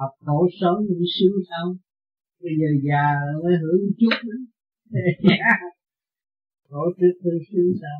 Học 0.00 0.12
khổ 0.26 0.38
sống 0.60 0.78
thì 0.88 0.94
sướng 1.16 1.36
sao? 1.50 1.66
Bây 2.42 2.54
giờ 2.60 2.68
già 2.86 3.06
mới 3.42 3.54
hưởng 3.62 3.82
chút 4.00 4.14
nữa. 4.28 4.40
Khổ 6.70 6.82
trước 6.98 7.14
tôi 7.24 7.36
sướng 7.50 7.70
sao? 7.82 7.98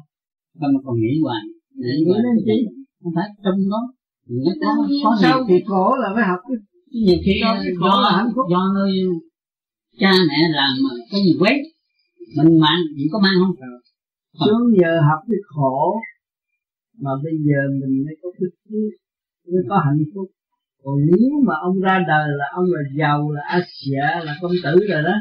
Sao 0.61 0.69
mà 0.75 0.81
còn 0.85 0.95
nghĩ 1.01 1.15
hoài? 1.25 1.45
Nghĩ 1.75 1.99
đến 2.25 2.37
chi 2.47 2.59
không 3.03 3.13
phải 3.17 3.29
trong 3.45 3.59
đó 3.71 3.81
nó 4.29 4.53
có 4.61 4.89
có 5.05 5.17
sao 5.23 5.45
thì 5.49 5.55
khổ 5.67 5.97
là 6.01 6.09
phải 6.15 6.25
học 6.29 6.41
cái 6.49 6.57
nhiều 6.93 7.19
khi 7.25 7.41
do, 7.81 8.11
hạnh 8.17 8.31
phúc. 8.35 8.47
do 8.51 8.63
nơi 8.75 8.91
cha 10.01 10.13
mẹ 10.29 10.41
làm 10.51 10.73
mà 10.85 10.91
cái 11.11 11.21
gì 11.21 11.33
quét 11.41 11.59
mình 12.37 12.61
mang 12.61 12.81
chỉ 12.97 13.09
có 13.13 13.19
mang 13.19 13.35
không? 13.41 13.55
Xuống 14.47 14.63
giờ 14.81 15.01
học 15.09 15.21
cái 15.29 15.39
khổ 15.47 16.01
mà 17.03 17.11
bây 17.25 17.33
giờ 17.47 17.61
mình 17.81 18.05
mới 18.05 18.17
có 18.23 18.29
cái 18.39 18.49
mới 19.53 19.63
có 19.69 19.83
hạnh 19.87 20.05
phúc. 20.15 20.27
Còn 20.85 20.95
nếu 21.07 21.31
mà 21.47 21.55
ông 21.61 21.81
ra 21.81 22.05
đời 22.09 22.29
là 22.39 22.45
ông 22.55 22.65
là 22.65 22.81
giàu 22.99 23.31
là 23.31 23.41
Asia 23.47 24.25
là 24.25 24.37
công 24.41 24.53
tử 24.65 24.87
rồi 24.89 25.03
đó 25.03 25.15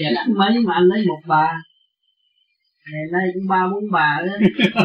dạ. 0.00 0.10
mấy 0.36 0.58
mà 0.66 0.74
anh 0.74 0.84
lấy 0.84 1.06
một 1.06 1.20
bà. 1.26 1.48
Ngày 2.92 3.02
nay 3.12 3.22
cũng 3.34 3.48
ba 3.48 3.66
bốn 3.72 3.84
bà 3.92 4.22
đó 4.26 4.32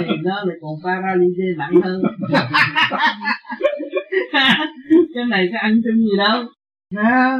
thì 0.07 0.13
nó 0.23 0.43
lại 0.43 0.57
còn 0.61 0.71
paralyze 0.83 1.57
nặng 1.57 1.81
hơn 1.83 2.01
cái 5.15 5.25
này 5.29 5.49
có 5.51 5.57
ăn 5.61 5.73
chung 5.83 5.97
gì 5.97 6.17
đâu. 6.17 6.43
Ha. 6.95 7.37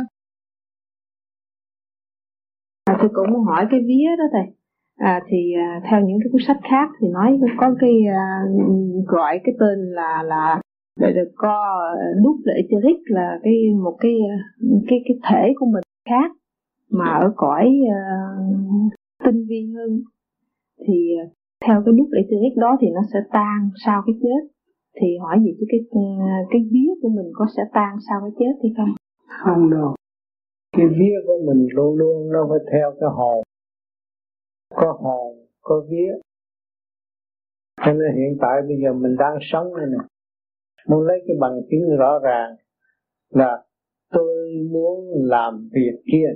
À, 2.86 2.98
tôi 3.00 3.10
cũng 3.14 3.32
muốn 3.32 3.44
hỏi 3.44 3.66
cái 3.72 3.80
vía 3.88 4.10
đó 4.18 4.24
thầy. 4.32 4.56
À, 4.98 5.22
thì 5.28 5.54
à, 5.58 5.82
theo 5.90 6.02
những 6.02 6.20
cái 6.24 6.30
cuốn 6.32 6.42
sách 6.48 6.58
khác 6.70 6.90
thì 7.02 7.08
nói 7.08 7.40
có 7.58 7.76
cái 7.80 7.92
à, 8.08 8.28
gọi 9.08 9.40
cái 9.44 9.56
tên 9.60 9.80
là 9.80 10.24
là 10.24 10.62
để 11.00 11.14
được 11.14 11.32
co 11.36 11.80
à, 11.96 12.04
đúc 12.24 12.36
để 12.46 12.68
cho 12.72 12.78
rít 12.80 12.98
là 13.06 13.40
cái 13.44 13.54
một 13.84 13.98
cái 14.00 14.12
à, 14.30 14.38
cái 14.88 15.00
cái 15.06 15.18
thể 15.30 15.54
của 15.60 15.66
mình 15.66 15.84
khác 16.10 16.32
mà 16.92 17.06
ở 17.06 17.34
cõi 17.36 17.70
uh, 17.86 18.94
tinh 19.24 19.46
vi 19.50 19.74
hơn. 19.76 20.02
Thì 20.88 21.16
theo 21.66 21.82
cái 21.86 21.94
đúc 21.98 22.08
etheric 22.14 22.58
đó 22.58 22.78
thì 22.82 22.88
nó 22.94 23.02
sẽ 23.14 23.20
tan 23.32 23.70
sau 23.86 24.04
cái 24.06 24.16
chết 24.22 24.59
thì 24.96 25.08
hỏi 25.22 25.38
gì 25.44 25.52
chứ 25.60 25.66
cái 25.70 25.80
cái 26.52 26.62
vía 26.72 26.92
của 27.02 27.10
mình 27.10 27.32
có 27.34 27.46
sẽ 27.58 27.64
tan 27.74 27.98
sau 28.10 28.20
cái 28.22 28.32
chết 28.40 28.54
hay 28.64 28.72
không? 28.78 28.96
Không 29.46 29.70
đâu. 29.72 29.96
Cái 30.78 30.88
vía 30.88 31.16
của 31.28 31.40
mình 31.48 31.68
luôn 31.76 31.98
luôn 31.98 32.32
nó 32.32 32.48
phải 32.50 32.60
theo 32.72 32.92
cái 33.00 33.10
hồn. 33.14 33.44
Có 34.76 34.98
hồn, 35.00 35.38
có 35.62 35.86
vía. 35.90 36.12
Cho 37.86 37.94
nên 37.94 38.16
hiện 38.16 38.38
tại 38.42 38.62
bây 38.68 38.78
giờ 38.84 38.94
mình 38.94 39.16
đang 39.20 39.38
sống 39.42 39.76
đây 39.76 39.86
này 39.86 40.08
muốn 40.88 41.08
lấy 41.08 41.24
cái 41.28 41.38
bằng 41.40 41.62
chứng 41.70 41.98
rõ 41.98 42.20
ràng 42.24 42.56
là 43.30 43.64
tôi 44.12 44.54
muốn 44.72 45.06
làm 45.14 45.70
việc 45.74 46.02
kia. 46.12 46.28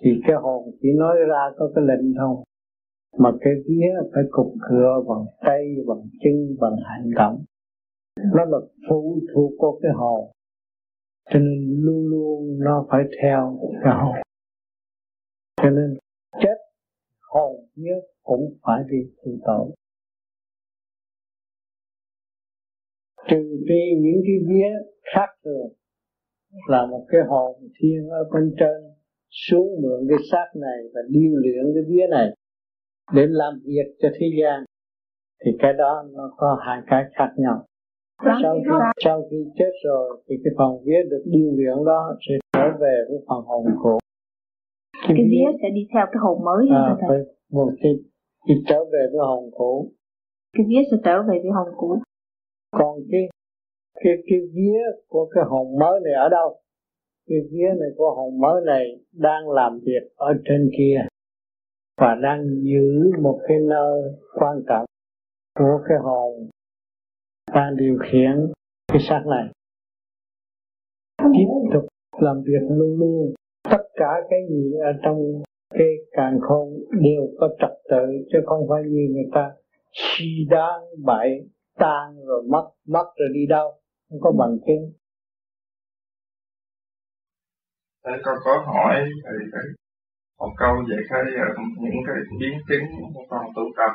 Thì 0.00 0.10
cái 0.26 0.36
hồn 0.36 0.70
chỉ 0.82 0.88
nói 0.96 1.16
ra 1.28 1.50
có 1.56 1.70
cái 1.74 1.84
lệnh 1.84 2.14
thôi. 2.18 2.44
Mà 3.18 3.30
cái 3.40 3.52
vía 3.68 4.08
phải 4.14 4.22
cục 4.30 4.52
cửa 4.70 5.02
bằng 5.08 5.24
tay, 5.40 5.76
bằng 5.86 6.02
chân, 6.20 6.56
bằng 6.60 6.76
hành 6.84 7.10
động 7.14 7.44
nó 8.16 8.44
là 8.44 8.58
phụ 8.88 9.20
thuộc 9.34 9.52
của 9.58 9.80
cái 9.82 9.92
hồn. 9.94 10.30
Cho 11.30 11.38
nên 11.38 11.80
luôn 11.82 12.06
luôn 12.06 12.58
nó 12.58 12.86
phải 12.90 13.00
theo 13.22 13.58
cái 13.84 13.94
hồn. 14.02 14.14
Cho 15.56 15.70
nên 15.70 15.98
chết 16.32 16.56
hồn 17.20 17.66
nhớ 17.74 17.94
cũng 18.22 18.56
phải 18.62 18.82
đi 18.90 18.98
tu 19.24 19.32
tội. 19.44 19.70
Trừ 23.28 23.64
phi 23.68 24.00
những 24.00 24.22
cái 24.26 24.36
vía 24.48 24.70
khác 25.14 25.28
thường 25.44 25.72
là 26.68 26.86
một 26.86 27.06
cái 27.08 27.20
hồn 27.28 27.56
thiên 27.80 28.08
ở 28.08 28.24
bên 28.32 28.54
trên 28.58 28.92
xuống 29.30 29.68
mượn 29.82 30.06
cái 30.08 30.18
xác 30.30 30.46
này 30.54 30.78
và 30.94 31.00
điêu 31.08 31.32
luyện 31.34 31.74
cái 31.74 31.82
vía 31.88 32.06
này 32.10 32.28
để 33.14 33.26
làm 33.28 33.54
việc 33.64 33.96
cho 33.98 34.08
thế 34.14 34.26
gian, 34.40 34.64
thì 35.44 35.50
cái 35.58 35.72
đó 35.72 36.04
nó 36.12 36.34
có 36.36 36.58
hai 36.66 36.80
cái 36.86 37.04
khác 37.14 37.34
nhau 37.36 37.66
sau 38.42 38.54
khi, 38.64 38.70
sau 39.04 39.22
khi 39.30 39.36
chết 39.58 39.72
rồi 39.84 40.22
thì 40.28 40.34
cái 40.44 40.52
phần 40.58 40.70
vía 40.84 41.02
được 41.10 41.22
điêu 41.24 41.50
luyện 41.56 41.84
đó 41.84 42.16
sẽ 42.28 42.34
trở 42.52 42.68
về 42.80 42.96
với 43.08 43.18
phần 43.28 43.44
hồn 43.44 43.64
cũ 43.82 43.98
cái, 45.02 45.14
cái 45.16 45.26
vía 45.30 45.58
sẽ 45.62 45.68
đi 45.70 45.86
theo 45.92 46.06
cái 46.12 46.20
hồn 46.20 46.44
mới 46.44 46.68
à, 46.70 46.96
phải 47.08 47.18
một 47.52 47.70
khi, 47.82 47.88
khi 48.48 48.54
trở 48.68 48.84
về 48.84 49.02
với 49.12 49.20
hồn 49.26 49.50
cũ. 49.54 49.92
Cái 50.52 50.66
vía 50.68 50.82
sẽ 50.90 50.96
trở 51.04 51.22
về 51.22 51.40
với 51.42 51.50
hồn 51.52 51.68
cũ. 51.76 51.98
Còn 52.70 52.98
cái 53.10 53.28
cái 54.04 54.12
cái 54.26 54.38
vía 54.54 54.80
của 55.08 55.28
cái 55.34 55.44
hồn 55.46 55.78
mới 55.78 56.00
này 56.04 56.12
ở 56.12 56.28
đâu? 56.28 56.60
Cái 57.28 57.38
vía 57.50 57.68
này 57.80 57.88
của 57.96 58.10
hồn 58.16 58.40
mới 58.40 58.62
này 58.66 58.84
đang 59.12 59.50
làm 59.50 59.78
việc 59.78 60.02
ở 60.16 60.34
trên 60.44 60.70
kia 60.78 60.96
và 62.00 62.14
đang 62.22 62.44
giữ 62.62 63.12
một 63.22 63.40
cái 63.48 63.56
nơi 63.68 64.02
quan 64.34 64.62
trọng 64.68 64.84
của 65.58 65.80
cái 65.88 65.98
hồn 66.02 66.48
ta 67.54 67.70
điều 67.76 67.98
khiển 68.02 68.52
cái 68.88 69.00
xác 69.00 69.22
này. 69.26 69.52
Tiếp 71.18 71.48
tục 71.74 71.84
làm 72.20 72.42
việc 72.46 72.62
luôn 72.68 72.98
luôn. 72.98 73.34
Tất 73.70 73.82
cả 73.94 74.12
cái 74.30 74.40
gì 74.48 74.72
ở 74.84 74.92
trong 75.02 75.42
cái 75.74 75.88
càng 76.12 76.38
khôn 76.40 76.68
đều 76.90 77.28
có 77.38 77.48
trật 77.60 77.70
tự, 77.90 78.06
chứ 78.32 78.38
không 78.46 78.66
phải 78.68 78.82
như 78.82 79.08
người 79.10 79.30
ta 79.34 79.50
suy 79.92 80.46
đoán 80.50 80.80
bậy 81.04 81.48
tan 81.78 82.16
rồi 82.26 82.42
mất 82.50 82.70
mất 82.88 83.04
rồi 83.16 83.28
đi 83.34 83.46
đâu. 83.48 83.72
Không 84.10 84.20
có 84.20 84.32
bằng 84.38 84.58
chứng. 84.66 84.92
Thế 88.04 88.12
con 88.24 88.36
có 88.44 88.62
hỏi 88.66 88.94
thầy 89.24 89.34
cái 89.52 89.62
một 90.38 90.52
câu 90.58 90.74
về 90.88 90.96
cái 91.10 91.22
ờ, 91.38 91.62
những 91.80 92.02
cái 92.06 92.16
biến 92.40 92.58
chứng 92.68 92.84
của 93.14 93.22
con 93.28 93.46
tu 93.56 93.62
tập. 93.76 93.92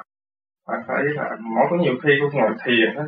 Bạn 0.68 0.80
thấy 0.88 1.04
là 1.16 1.38
mỗi 1.56 1.66
có 1.70 1.76
nhiều 1.84 1.94
khi 2.04 2.10
con 2.22 2.32
ngồi 2.34 2.52
thiền 2.66 2.96
á 2.98 3.08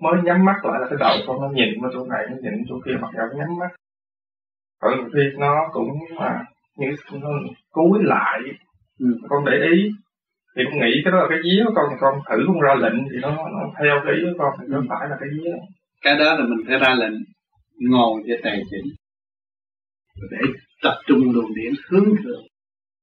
mới 0.00 0.22
nhắm 0.24 0.44
mắt 0.44 0.56
lại 0.64 0.80
là 0.80 0.86
cái 0.90 0.98
đầu 1.00 1.16
con 1.26 1.40
nó 1.42 1.48
nhìn 1.48 1.82
vào 1.82 1.90
chỗ 1.94 2.06
này 2.12 2.24
nó 2.30 2.36
nhìn 2.42 2.64
chỗ 2.68 2.74
kia 2.84 2.96
mặc 3.00 3.10
dù 3.14 3.38
nhắm 3.38 3.48
mắt. 3.60 3.70
Có 4.80 4.90
nhiều 4.96 5.08
khi 5.14 5.20
nó 5.38 5.68
cũng 5.72 5.88
mà 6.18 6.44
như 6.76 6.86
nó 7.12 7.28
cúi 7.70 7.98
lại 8.02 8.38
ừ. 9.00 9.06
con 9.28 9.44
để 9.44 9.66
ý 9.72 9.90
thì 10.56 10.62
con 10.70 10.80
nghĩ 10.80 10.92
cái 11.04 11.12
đó 11.12 11.18
là 11.18 11.26
cái 11.28 11.38
vía 11.44 11.64
của 11.66 11.72
con 11.74 11.84
con 12.00 12.14
thử 12.30 12.44
con 12.46 12.60
ra 12.60 12.74
lệnh 12.74 12.98
thì 13.10 13.16
nó 13.22 13.30
nó 13.30 13.60
theo 13.80 13.94
cái 14.04 14.14
ý 14.14 14.20
của 14.22 14.38
con 14.38 14.52
thì 14.60 14.64
nó 14.68 14.78
ừ. 14.78 14.84
phải 14.88 15.08
là 15.08 15.16
cái 15.20 15.28
vía 15.32 15.52
cái 16.02 16.18
đó 16.18 16.24
là 16.24 16.44
mình 16.44 16.66
phải 16.68 16.78
ra 16.78 16.94
lệnh 16.94 17.14
ngồi 17.80 18.22
cho 18.28 18.34
tài 18.42 18.62
chỉnh 18.70 18.86
để 20.30 20.38
tập 20.82 20.94
trung 21.06 21.32
luồng 21.32 21.54
điển 21.54 21.72
hướng 21.90 22.16
thượng. 22.24 22.42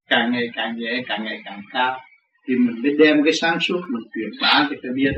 Càng 0.09 0.31
ngày 0.31 0.49
càng 0.55 0.77
nhẹ 0.77 1.03
càng 1.07 1.23
ngày 1.23 1.41
càng 1.45 1.61
cao. 1.73 1.99
Thì 2.47 2.55
mình 2.55 2.81
mới 2.84 2.95
đem 2.99 3.23
cái 3.23 3.34
sáng 3.34 3.59
suốt 3.59 3.81
mình 3.89 4.03
truyền 4.13 4.30
bá 4.41 4.68
cho 4.69 4.76
cái 4.84 4.91
biết 4.95 5.11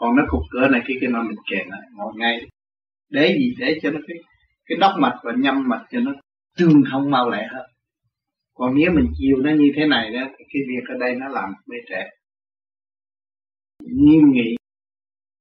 còn 0.00 0.16
nó 0.16 0.22
cục 0.30 0.40
cửa 0.50 0.68
này 0.68 0.80
kia 0.88 0.94
kia 1.00 1.08
mà 1.10 1.22
mình 1.22 1.38
kèm 1.50 1.70
lại, 1.70 1.80
ngồi 1.96 2.12
ngay. 2.16 2.40
Để 3.10 3.36
gì? 3.38 3.54
Để 3.58 3.78
cho 3.82 3.90
nó 3.90 4.00
cái 4.08 4.16
cái 4.66 4.78
đốc 4.80 4.92
mạch 4.98 5.18
và 5.22 5.32
nhâm 5.38 5.68
mạch 5.68 5.84
cho 5.90 6.00
nó 6.00 6.12
tương 6.58 6.82
thông 6.90 7.10
mau 7.10 7.30
lẹ 7.30 7.48
hơn. 7.52 7.66
Còn 8.54 8.74
nếu 8.74 8.92
mình 8.92 9.06
chiều 9.18 9.36
nó 9.36 9.50
như 9.50 9.72
thế 9.76 9.86
này 9.86 10.10
đó 10.10 10.20
cái 10.38 10.62
việc 10.68 10.84
ở 10.88 10.94
đây 11.00 11.14
nó 11.14 11.28
làm 11.28 11.50
bê 11.66 11.76
trẻ 11.90 12.10
nghiêm 13.80 14.30
nghị 14.32 14.56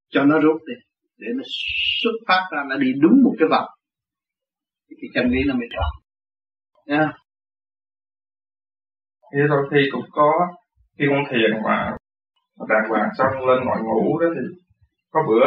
cho 0.10 0.23
nó 0.23 0.40
rút 0.40 0.61
đi, 0.68 0.73
để 1.18 1.27
nó 1.36 1.44
xuất 2.02 2.11
phát 2.27 2.41
ra, 2.52 2.64
nó 2.69 2.77
đi 2.77 2.94
đúng 3.02 3.23
một 3.23 3.36
cái 3.40 3.48
vòng. 3.52 3.68
Thì 4.90 4.95
cái 5.02 5.10
chân 5.14 5.31
lý 5.31 5.44
nó 5.48 5.53
mới 5.53 5.68
tròn 5.72 5.91
nha. 6.86 7.11
Thế 9.34 9.40
đôi 9.49 9.68
khi 9.72 9.90
cũng 9.91 10.06
có 10.11 10.31
khi 10.98 11.06
con 11.10 11.23
thiền 11.31 11.64
mà 11.64 11.95
đàng 12.69 12.90
hoàng 12.90 13.10
xong 13.18 13.48
lên 13.48 13.60
ngồi 13.65 13.77
ngủ 13.84 14.19
đó 14.19 14.27
thì 14.36 14.61
có 15.11 15.19
bữa 15.27 15.45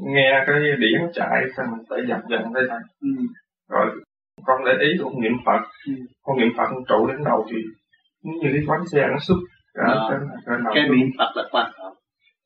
nghe 0.00 0.44
cái 0.46 0.60
điển 0.78 1.00
chạy 1.14 1.42
xong 1.56 1.66
mình 1.70 1.86
phải 1.90 1.98
dập 2.08 2.20
dần 2.30 2.52
đây 2.52 2.64
thôi 2.70 2.80
ừ. 3.00 3.08
rồi 3.70 3.86
con 4.46 4.64
để 4.64 4.72
ý 4.80 4.88
con 5.02 5.20
niệm 5.20 5.32
phật. 5.46 5.62
Ừ. 5.86 5.92
con 6.22 6.38
niệm 6.38 6.48
phật 6.56 6.64
con 6.70 6.84
trụ 6.88 7.06
đến 7.06 7.24
đầu 7.24 7.46
thì 7.50 7.56
như 8.22 8.48
cái 8.52 8.62
bánh 8.66 8.86
xe 8.92 9.06
nó 9.10 9.18
xuất 9.18 9.36
ra 9.74 9.84
Đó. 9.94 10.08
trên, 10.10 10.20
trên 10.46 10.64
cái 10.74 10.88
niệm 10.88 11.10
phật 11.18 11.32
là 11.34 11.42
quan 11.50 11.72
trọng. 11.78 11.94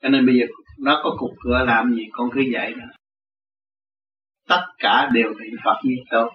Cho 0.03 0.09
nên 0.09 0.27
bây 0.27 0.35
giờ 0.35 0.47
nó 0.85 1.01
có 1.05 1.17
cục 1.19 1.31
cửa 1.45 1.65
làm 1.67 1.95
gì 1.95 2.03
con 2.13 2.31
cứ 2.35 2.41
dạy 2.41 2.75
đó 2.75 2.87
tất 4.49 4.63
cả 4.79 5.11
đều 5.13 5.29
niệm 5.29 5.57
phật 5.65 5.77
như 5.85 5.95
tôi. 6.11 6.31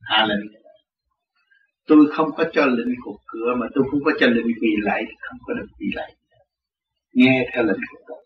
Hạ 0.00 0.26
lệnh 0.28 0.64
tôi 1.86 2.06
không 2.12 2.30
có 2.36 2.44
cho 2.52 2.66
lệnh 2.66 2.94
cục 3.04 3.16
cửa 3.26 3.54
mà 3.56 3.66
tôi 3.74 3.84
không 3.90 4.00
có 4.04 4.12
cho 4.20 4.26
lệnh 4.26 4.46
quỳ 4.60 4.70
lại 4.82 5.04
không 5.20 5.38
có 5.46 5.54
được 5.54 5.66
quỳ 5.78 5.86
lại 5.94 6.14
nghe 7.14 7.46
theo 7.54 7.64
lệnh 7.64 7.80
của 7.90 7.98
tôi 8.08 8.18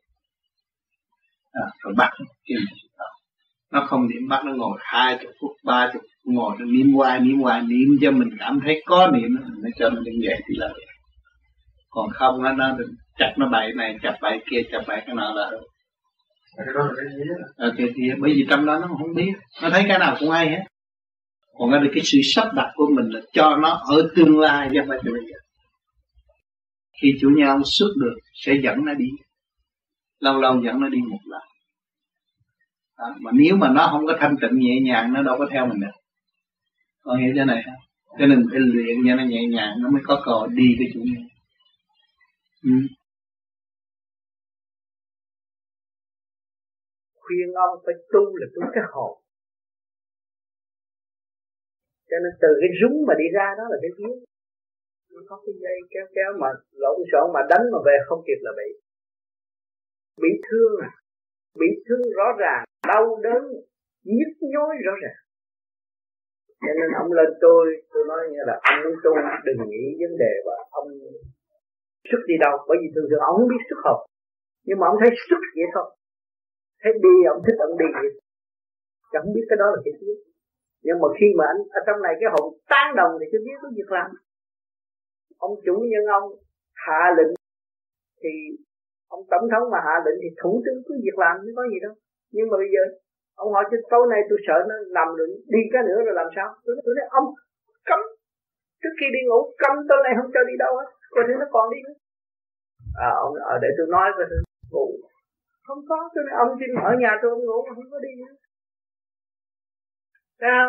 à, 1.52 1.64
rồi 1.82 1.94
bắt 1.96 2.10
nó 3.72 3.86
không 3.86 4.08
niệm 4.08 4.28
bắt 4.28 4.44
nó 4.44 4.52
ngồi 4.54 4.78
hai 4.80 5.18
chục 5.22 5.30
phút 5.40 5.50
ba 5.64 5.90
chục 5.92 6.02
ngồi 6.24 6.56
nó 6.58 6.64
niệm 6.64 6.92
hoài 6.92 7.20
niệm 7.20 7.40
hoài 7.40 7.62
niệm 7.62 7.88
cho 8.00 8.10
mình 8.10 8.28
cảm 8.38 8.60
thấy 8.64 8.82
có 8.86 9.10
niệm 9.10 9.36
nó 9.62 9.68
cho 9.78 9.90
nó 9.90 10.00
đứng 10.00 10.22
dậy 10.22 10.40
thì 10.48 10.54
là 10.56 10.68
được. 10.68 10.84
Còn 11.90 12.10
không 12.10 12.42
nó 12.42 12.52
nó 12.52 12.76
chặt 13.18 13.34
nó 13.38 13.48
bậy 13.52 13.72
này 13.72 13.96
chặt 14.02 14.18
bậy 14.22 14.38
kia 14.50 14.62
chặt 14.72 14.80
bậy 14.86 15.00
cái 15.06 15.14
nào 15.14 15.34
là 15.34 15.50
à, 17.56 17.66
cái 17.78 17.86
gì 17.86 18.10
bởi 18.20 18.32
vì 18.34 18.46
trong 18.50 18.66
đó 18.66 18.78
nó 18.78 18.86
không 18.86 19.14
biết. 19.16 19.32
Nó 19.62 19.70
thấy 19.70 19.84
cái 19.88 19.98
nào 19.98 20.16
cũng 20.20 20.30
hay 20.30 20.48
hết. 20.48 20.64
Còn 21.58 21.70
cái 21.72 21.80
cái 21.94 22.02
sự 22.04 22.18
sắp 22.34 22.48
đặt 22.54 22.70
của 22.74 22.86
mình 22.96 23.08
là 23.10 23.20
cho 23.32 23.56
nó 23.56 23.68
ở 23.68 24.08
tương 24.16 24.38
lai 24.38 24.68
chứ 24.72 24.78
không 24.80 24.88
phải 24.88 24.98
bây 25.04 25.22
giờ 25.26 25.38
khi 27.02 27.14
chủ 27.20 27.28
nhân 27.36 27.48
ông 27.48 27.62
xuất 27.64 27.88
được 28.00 28.14
sẽ 28.34 28.52
dẫn 28.62 28.84
nó 28.84 28.94
đi. 28.94 29.08
Lâu 30.20 30.40
lâu 30.40 30.62
dẫn 30.64 30.80
nó 30.80 30.88
đi 30.88 30.98
một 31.10 31.20
lần. 31.24 31.42
À, 32.96 33.08
mà 33.20 33.30
nếu 33.34 33.56
mà 33.56 33.68
nó 33.68 33.88
không 33.92 34.06
có 34.06 34.16
thanh 34.20 34.36
tịnh 34.40 34.58
nhẹ 34.58 34.80
nhàng 34.80 35.12
nó 35.12 35.22
đâu 35.22 35.36
có 35.38 35.46
theo 35.50 35.66
mình 35.66 35.80
được. 35.80 35.96
Con 37.00 37.20
hiểu 37.20 37.32
cái 37.36 37.46
này 37.46 37.62
không? 37.66 38.18
Cho 38.18 38.26
nên 38.26 38.46
phải 38.50 38.60
luyện 38.60 38.96
cho 39.06 39.14
nó 39.14 39.24
nhẹ 39.24 39.46
nhàng 39.46 39.74
nó 39.80 39.90
mới 39.90 40.02
có 40.04 40.22
cò 40.24 40.48
đi 40.50 40.76
với 40.78 40.86
chủ 40.94 41.00
nhân 41.04 41.28
ừ. 42.62 42.70
khuyên 47.22 47.48
ông 47.66 47.82
phải 47.86 47.94
tu 48.12 48.36
là 48.36 48.46
tu 48.54 48.62
cái 48.74 48.84
hồn. 48.92 49.12
Cho 52.10 52.16
nên 52.22 52.32
từ 52.42 52.48
cái 52.60 52.70
rúng 52.80 52.96
mà 53.06 53.14
đi 53.18 53.24
ra 53.36 53.46
đó 53.58 53.64
là 53.70 53.76
cái 53.82 53.90
vía 53.98 54.14
nó 55.18 55.22
có 55.30 55.36
cái 55.44 55.54
dây 55.62 55.76
kéo 55.92 56.06
kéo 56.16 56.30
mà 56.42 56.48
lộn 56.82 56.98
xộn 57.10 57.26
mà 57.34 57.40
đánh 57.50 57.64
mà 57.72 57.78
về 57.86 57.96
không 58.06 58.20
kịp 58.26 58.40
là 58.46 58.52
bị. 58.60 58.68
Bị 60.22 60.32
thương 60.46 60.72
à? 60.88 60.90
Bị 61.60 61.68
thương 61.86 62.02
rõ 62.18 62.28
ràng, 62.42 62.62
đau 62.90 63.04
đớn, 63.26 63.42
nhức 64.16 64.32
nhối 64.52 64.70
rõ 64.86 64.94
ràng. 65.02 65.20
Cho 66.64 66.72
nên 66.78 66.88
ông 67.02 67.10
lên 67.18 67.30
tôi 67.40 67.62
tôi 67.92 68.02
nói 68.10 68.20
như 68.32 68.42
là 68.46 68.54
ông 68.70 68.78
muốn 68.84 68.94
tu 69.04 69.10
đừng 69.46 69.60
nghĩ 69.70 69.84
vấn 70.00 70.12
đề 70.22 70.32
và 70.46 70.56
ông 70.70 70.88
xuất 72.10 72.22
đi 72.30 72.34
đâu, 72.44 72.54
bởi 72.68 72.76
vì 72.80 72.88
thường 72.94 73.08
thường 73.10 73.22
ông 73.28 73.36
không 73.36 73.48
biết 73.52 73.64
xuất 73.68 73.80
học 73.84 73.98
nhưng 74.68 74.78
mà 74.80 74.86
ông 74.92 74.98
thấy 75.00 75.10
xuất 75.28 75.42
vậy 75.56 75.68
thôi. 75.74 75.88
Thấy 76.82 76.92
đi, 77.04 77.14
ông 77.32 77.40
thích 77.44 77.58
ông 77.66 77.74
đi 77.80 77.88
vậy. 77.96 78.08
Chẳng 79.12 79.26
biết 79.34 79.44
cái 79.48 79.56
đó 79.62 79.66
là 79.74 79.80
cái 79.84 79.94
gì. 80.00 80.12
Nhưng 80.86 80.98
mà 81.02 81.08
khi 81.18 81.28
mà 81.38 81.44
anh, 81.52 81.60
ở 81.78 81.80
trong 81.86 81.98
này 82.06 82.14
cái 82.20 82.28
hồn 82.34 82.46
tan 82.72 82.86
đồng 83.00 83.12
thì 83.18 83.26
chưa 83.30 83.42
biết 83.46 83.56
có 83.62 83.68
việc 83.78 83.90
làm 83.96 84.08
ông 85.46 85.54
chủ 85.66 85.74
nhân 85.90 86.04
ông 86.20 86.26
hạ 86.84 87.02
lệnh 87.16 87.32
thì 88.22 88.32
ông 89.14 89.22
tổng 89.30 89.46
thống 89.52 89.64
mà 89.72 89.78
hạ 89.86 89.96
lệnh 90.04 90.18
thì 90.22 90.28
thủ 90.42 90.52
tướng 90.64 90.78
cứ 90.86 90.92
việc 91.04 91.18
làm 91.24 91.34
chứ 91.42 91.50
có 91.56 91.62
gì 91.72 91.78
đâu. 91.84 91.94
Nhưng 92.34 92.46
mà 92.50 92.56
bây 92.62 92.70
giờ 92.74 92.82
ông 93.42 93.52
hỏi 93.54 93.64
trên 93.70 93.80
tối 93.92 94.04
nay 94.12 94.20
tôi 94.28 94.38
sợ 94.46 94.56
nó 94.70 94.74
làm 94.96 95.08
được 95.18 95.30
đi 95.54 95.60
cái 95.72 95.82
nữa 95.88 96.00
rồi 96.06 96.14
làm 96.20 96.28
sao? 96.36 96.48
Tôi 96.64 96.72
nói, 96.76 96.82
tôi 96.84 96.94
nói 96.98 97.06
ông 97.18 97.26
cấm 97.90 98.00
trước 98.80 98.94
khi 98.98 99.06
đi 99.14 99.20
ngủ 99.24 99.40
cấm 99.62 99.74
tối 99.88 100.00
nay 100.04 100.12
không 100.18 100.30
cho 100.34 100.42
đi 100.50 100.54
đâu 100.64 100.72
hết 100.78 100.88
coi 101.14 101.24
thứ 101.26 101.34
nó 101.42 101.46
còn 101.54 101.66
đi 101.74 101.80
nữa. 101.86 101.96
À 103.06 103.10
ông 103.24 103.34
ở 103.52 103.54
để 103.62 103.70
tôi 103.78 103.86
nói 103.96 104.06
rồi 104.16 104.26
tôi 104.30 104.40
ngủ 104.72 104.86
không 105.66 105.80
có 105.88 105.98
tôi 106.14 106.22
nói 106.26 106.34
ông 106.44 106.50
xin 106.60 106.70
ở 106.88 106.92
nhà 107.02 107.12
tôi 107.20 107.30
ông 107.36 107.44
ngủ 107.46 107.58
không 107.68 107.90
có 107.92 107.98
đi 108.06 108.12
nữa. 108.20 108.34
Sao 110.40 110.64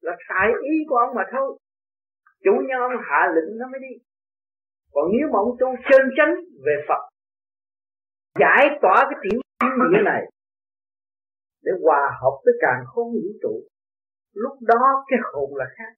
là 0.00 0.14
tại 0.28 0.48
ý 0.72 0.74
của 0.88 0.96
ông 0.96 1.14
mà 1.18 1.24
thôi 1.32 1.48
chủ 2.44 2.52
nhân 2.66 2.78
ông 2.80 3.02
hạ 3.08 3.20
lệnh 3.34 3.58
nó 3.58 3.66
mới 3.72 3.80
đi. 3.86 3.94
Còn 4.92 5.04
nếu 5.12 5.28
mà 5.32 5.38
ông 5.38 5.56
tu 5.60 5.68
chân 5.90 6.02
chánh 6.16 6.34
về 6.64 6.76
Phật, 6.88 7.02
giải 8.40 8.64
tỏa 8.82 8.96
cái 9.10 9.18
tiểu 9.22 9.40
nghĩa 9.90 10.02
này 10.04 10.22
để 11.64 11.72
hòa 11.82 12.02
hợp 12.22 12.36
với 12.44 12.54
càng 12.60 12.84
khôn 12.86 13.06
vũ 13.12 13.28
trụ, 13.42 13.54
lúc 14.34 14.52
đó 14.60 15.04
cái 15.08 15.18
hồn 15.32 15.56
là 15.56 15.64
khác. 15.76 15.92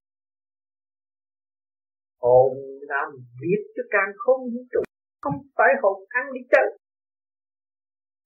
Hồn 2.21 2.53
làm 2.81 3.09
việc 3.41 3.63
cho 3.77 3.83
càng 3.91 4.11
khôn 4.17 4.41
vũ 4.41 4.61
trụ, 4.73 4.83
không 5.21 5.35
phải 5.57 5.69
hồn 5.83 6.05
ăn 6.09 6.25
đi 6.33 6.41
chơi. 6.51 6.79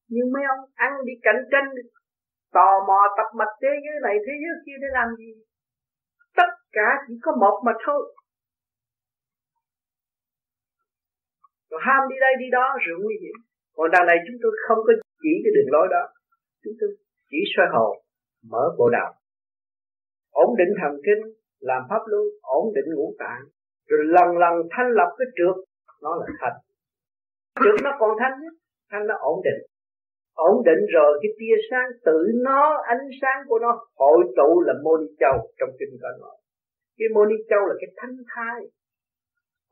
Nhưng 0.08 0.32
mấy 0.32 0.42
ông 0.56 0.70
ăn 0.74 0.92
đi 1.04 1.12
cạnh 1.22 1.42
tranh, 1.52 1.68
tò 2.52 2.70
mò 2.88 3.00
tập 3.16 3.28
mạch 3.38 3.54
thế 3.62 3.68
giới 3.84 3.96
này, 4.02 4.16
thế 4.26 4.32
giới 4.42 4.54
kia 4.66 4.78
để 4.82 4.88
làm 4.92 5.08
gì? 5.18 5.30
Tất 6.36 6.50
cả 6.72 6.88
chỉ 7.06 7.14
có 7.22 7.32
một 7.40 7.62
mà 7.66 7.72
thôi. 7.86 8.14
Rồi 11.70 11.80
ham 11.86 12.08
đi 12.10 12.16
đây 12.20 12.32
đi 12.38 12.46
đó 12.52 12.66
rồi 12.86 12.98
nguy 13.02 13.14
hiểm. 13.22 13.36
Còn 13.76 13.90
đằng 13.90 14.06
này 14.06 14.16
chúng 14.26 14.38
tôi 14.42 14.52
không 14.68 14.78
có 14.86 14.92
chỉ 15.22 15.32
cái 15.44 15.52
đường 15.56 15.72
lối 15.74 15.86
đó. 15.90 16.02
Chúng 16.64 16.74
tôi 16.80 16.88
chỉ 17.30 17.38
soi 17.56 17.66
hồn 17.72 17.92
mở 18.50 18.64
bộ 18.78 18.88
đạo. 18.90 19.14
Ổn 20.30 20.56
định 20.58 20.72
thần 20.80 20.92
kinh, 21.06 21.22
làm 21.60 21.82
pháp 21.90 22.02
luân, 22.06 22.24
ổn 22.40 22.64
định 22.74 22.94
ngũ 22.94 23.14
tạng. 23.18 23.42
Rồi 23.88 24.00
lần 24.04 24.28
lần 24.42 24.54
thanh 24.70 24.90
lập 24.98 25.10
cái 25.18 25.26
trượt, 25.36 25.56
nó 26.02 26.16
là 26.16 26.26
thanh 26.40 26.58
trượt 27.64 27.76
nó 27.84 27.90
còn 28.00 28.10
thanh 28.20 28.32
nhất, 28.42 28.54
thanh 28.90 29.06
nó 29.06 29.14
ổn 29.18 29.40
định 29.44 29.60
ổn 30.46 30.54
định 30.68 30.82
rồi, 30.94 31.10
cái 31.22 31.30
tia 31.38 31.56
sáng 31.70 31.88
tự 32.06 32.18
nó, 32.46 32.62
ánh 32.94 33.04
sáng 33.20 33.38
của 33.48 33.58
nó 33.58 33.70
hội 33.96 34.20
tụ 34.36 34.50
là 34.66 34.74
mô 34.84 34.92
ni 35.00 35.08
châu 35.20 35.36
trong 35.58 35.70
kinh 35.78 35.94
có 36.02 36.08
nói. 36.20 36.36
Cái 36.98 37.08
mô 37.14 37.24
ni 37.24 37.36
châu 37.50 37.60
là 37.68 37.74
cái 37.80 37.90
thanh 37.96 38.16
thai 38.32 38.58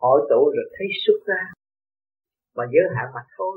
hội 0.01 0.21
tụ 0.31 0.41
rồi 0.55 0.67
thấy 0.79 0.87
xuất 1.07 1.19
ra. 1.27 1.43
Mà 2.57 2.65
giới 2.73 2.85
hạn 2.97 3.07
mà 3.15 3.21
thôi. 3.37 3.57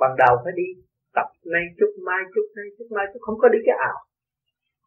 Ban 0.00 0.10
đầu 0.22 0.34
phải 0.44 0.52
đi 0.56 0.68
tập 1.14 1.28
nay 1.44 1.64
chút, 1.78 1.90
mai 2.06 2.22
chút, 2.34 2.46
nay 2.56 2.66
chút, 2.78 2.88
mai 2.90 3.06
chút, 3.12 3.20
không 3.22 3.38
có 3.42 3.48
đi 3.48 3.58
cái 3.66 3.76
ảo. 3.78 3.98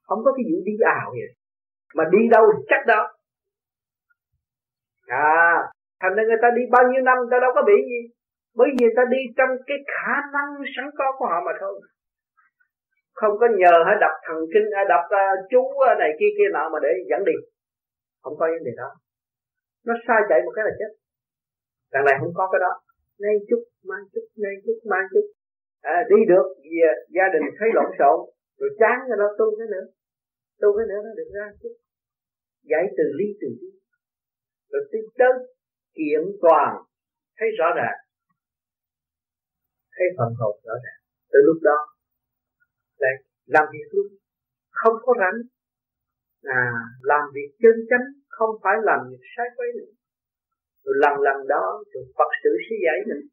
Không 0.07 0.19
có 0.25 0.31
cái 0.35 0.43
vụ 0.49 0.57
đi 0.65 0.73
ảo 0.99 1.09
vậy. 1.11 1.31
Mà 1.95 2.03
đi 2.11 2.21
đâu 2.31 2.43
thì 2.53 2.63
chắc 2.69 2.81
đó. 2.87 3.01
À 5.07 5.55
thành 6.01 6.13
ra 6.15 6.23
người 6.27 6.41
ta 6.41 6.49
đi 6.57 6.63
bao 6.71 6.83
nhiêu 6.89 7.01
năm, 7.07 7.17
người 7.17 7.31
ta 7.31 7.37
đâu 7.41 7.51
có 7.55 7.61
bị 7.69 7.77
gì 7.89 8.01
bởi 8.57 8.67
vì 8.69 8.75
người 8.79 8.95
ta 8.97 9.03
đi 9.13 9.21
trong 9.37 9.51
cái 9.67 9.77
khả 9.95 10.15
năng 10.35 10.49
sẵn 10.73 10.85
có 10.99 11.07
của 11.17 11.27
họ 11.31 11.39
mà 11.47 11.53
thôi. 11.61 11.75
Không 13.19 13.33
có 13.41 13.47
nhờ 13.61 13.75
hay 13.87 13.95
đọc 14.03 14.15
thần 14.25 14.39
kinh 14.53 14.67
hay 14.75 14.85
đọc 14.93 15.03
uh, 15.19 15.37
chú 15.51 15.61
này 16.01 16.11
kia 16.19 16.31
kia 16.37 16.49
nọ 16.55 16.63
mà 16.73 16.79
để 16.85 16.91
dẫn 17.09 17.21
đi. 17.29 17.37
Không 18.23 18.35
có 18.39 18.45
vấn 18.53 18.63
đề 18.67 18.73
đó. 18.81 18.89
Nó 19.87 19.93
sai 20.07 20.19
chạy 20.29 20.39
một 20.45 20.53
cái 20.55 20.65
là 20.67 20.73
chết. 20.79 20.91
Đằng 21.93 22.05
này 22.05 22.15
không 22.19 22.33
có 22.39 22.45
cái 22.51 22.59
đó. 22.65 22.71
Nay 23.23 23.35
chút 23.49 23.61
mai 23.89 24.01
chút 24.13 24.25
nay 24.43 24.53
chút 24.65 24.77
mai 24.91 25.03
chút. 25.13 25.25
À, 25.81 25.95
đi 26.11 26.19
được 26.31 26.47
về 26.71 26.79
à, 26.91 26.93
gia 27.15 27.25
đình 27.33 27.45
thấy 27.57 27.69
lộn 27.77 27.89
xộn 27.99 28.17
rồi 28.59 28.69
chán 28.79 28.97
rồi 29.09 29.17
đó 29.21 29.27
tu 29.39 29.47
cái 29.57 29.67
nữa. 29.73 29.85
Tu 30.61 30.67
cái 30.77 30.85
nữa 30.89 30.99
nó 31.05 31.11
được 31.19 31.29
ra 31.37 31.45
chút. 31.61 31.73
Giải 32.71 32.83
từ 32.97 33.05
ly 33.19 33.27
từ 33.41 33.47
ly 33.61 33.69
rồi 34.71 34.81
tới 34.91 35.01
tới 35.19 35.33
kiện 35.97 36.23
toàn. 36.41 36.71
Thấy 37.37 37.47
rõ 37.59 37.67
ràng 37.79 37.97
thấy 39.97 40.07
phần 40.17 40.31
hồn 40.39 40.55
rõ 40.67 40.75
ràng 40.85 40.99
từ 41.31 41.39
lúc 41.47 41.59
đó 41.69 41.79
lại 43.01 43.13
làm 43.45 43.65
việc 43.73 43.87
luôn. 43.95 44.07
Không 44.79 44.95
có 45.05 45.13
rảnh. 45.21 45.39
À 46.43 46.65
làm 47.01 47.23
việc 47.35 47.49
chân 47.61 47.75
chánh 47.89 48.07
không 48.27 48.51
phải 48.63 48.75
làm 48.89 48.99
việc 49.09 49.23
sai 49.35 49.47
quấy 49.55 49.69
nữa 49.77 49.91
rồi 50.87 50.95
lần 51.03 51.15
lần 51.27 51.37
đó 51.53 51.65
rồi 51.91 52.03
Phật 52.17 52.31
sự 52.43 52.51
sẽ 52.65 52.75
dạy 52.85 52.99
mình. 53.09 53.23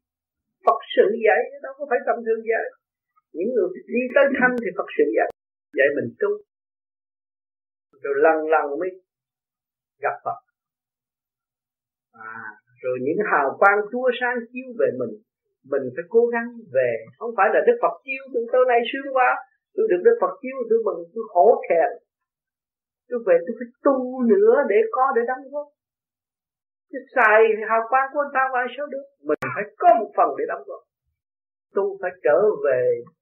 Phật 0.65 0.79
sự 0.95 1.07
dạy 1.25 1.41
đó 1.63 1.69
có 1.77 1.83
phải 1.89 1.99
tâm 2.07 2.17
thương 2.25 2.43
giải 2.51 2.65
những 3.35 3.49
người 3.53 3.69
đi 3.93 4.01
tới 4.15 4.25
thanh 4.37 4.53
thì 4.61 4.69
Phật 4.77 4.89
sự 4.97 5.05
dạy. 5.17 5.29
Dạy 5.77 5.89
mình 5.95 6.09
tu. 6.19 6.31
Rồi 8.03 8.15
lần 8.25 8.37
lần 8.53 8.65
mới 8.79 8.89
gặp 10.03 10.15
Phật. 10.25 10.39
À, 12.11 12.35
rồi 12.81 12.97
những 13.05 13.21
hào 13.31 13.47
quang 13.59 13.79
chúa 13.91 14.07
sáng 14.19 14.37
chiếu 14.51 14.67
về 14.79 14.89
mình 14.99 15.13
mình 15.71 15.83
phải 15.95 16.05
cố 16.13 16.21
gắng 16.33 16.47
về 16.75 16.91
không 17.19 17.31
phải 17.37 17.47
là 17.53 17.59
Đức 17.67 17.77
Phật 17.81 17.95
chiêu 18.05 18.23
tôi 18.33 18.43
tối 18.53 18.63
nay 18.71 18.79
sướng 18.89 19.09
quá. 19.17 19.29
Tôi 19.75 19.85
được 19.91 20.01
Đức 20.07 20.15
Phật 20.21 20.33
chiêu, 20.41 20.57
tôi 20.69 20.79
mừng 20.85 20.99
tôi 21.13 21.23
khổ 21.33 21.47
thẹn 21.69 21.89
tôi 23.09 23.19
về 23.27 23.35
tôi 23.45 23.53
phải 23.59 23.69
tu 23.85 23.97
nữa 24.31 24.53
để 24.69 24.75
có 24.91 25.05
để 25.15 25.21
đóng 25.27 25.43
góp. 25.51 25.67
Chứ 26.91 26.99
xài 27.15 27.39
hào 27.69 27.81
quang 27.89 28.07
của 28.13 28.19
anh 28.25 28.33
ta 28.33 28.43
vào 28.53 28.65
sao 28.77 28.85
được? 28.93 29.05
Mình 29.27 29.39
phải 29.55 29.63
có 29.81 29.89
một 29.99 30.09
phần 30.17 30.29
để 30.37 30.43
đóng 30.47 30.63
góp. 30.67 30.81
Tu 31.75 31.97
phải 32.01 32.11
trở 32.23 32.39
về 32.65 32.81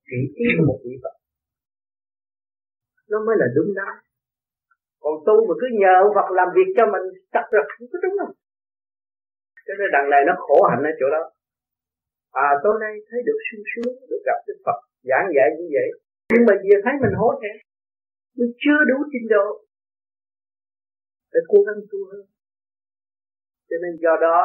vị 0.10 0.22
trí 0.36 0.46
của 0.58 0.66
một 0.70 0.80
vị 0.86 0.94
Phật. 1.04 1.16
Nó 3.12 3.18
mới 3.26 3.36
là 3.40 3.48
đúng 3.56 3.72
đắn. 3.80 3.96
Còn 5.04 5.14
tu 5.26 5.36
mà 5.48 5.54
cứ 5.62 5.68
nhờ 5.82 5.96
Phật 6.16 6.28
làm 6.40 6.48
việc 6.56 6.70
cho 6.78 6.86
mình 6.94 7.06
chắc 7.34 7.46
là 7.56 7.62
không 7.72 7.88
có 7.92 8.00
đúng 8.04 8.16
không 8.20 8.34
cho 9.66 9.74
nên 9.80 9.90
đằng 9.96 10.10
này 10.10 10.22
nó 10.28 10.34
khổ 10.46 10.58
hạnh 10.70 10.84
ở 10.84 10.94
chỗ 11.00 11.08
đó 11.16 11.24
à 12.34 12.48
tối 12.64 12.76
nay 12.84 12.94
thấy 13.10 13.20
được 13.28 13.40
sung 13.48 13.64
sướng 13.72 13.94
được 14.10 14.22
gặp 14.28 14.40
Đức 14.48 14.58
Phật 14.66 14.80
giảng 15.10 15.28
dạy 15.36 15.50
như 15.58 15.68
vậy. 15.76 15.90
Nhưng 16.32 16.44
mà 16.48 16.54
giờ 16.68 16.76
thấy 16.84 16.94
mình 17.04 17.16
hối 17.22 17.34
hận 17.42 17.56
mình 18.38 18.52
chưa 18.64 18.80
đủ 18.90 18.98
trình 19.12 19.28
độ 19.36 19.48
để 21.34 21.40
cố 21.52 21.60
gắng 21.68 21.82
tu 21.92 22.00
hơn. 22.12 22.26
Cho 23.70 23.78
nên 23.84 23.94
do 24.04 24.14
đó 24.26 24.40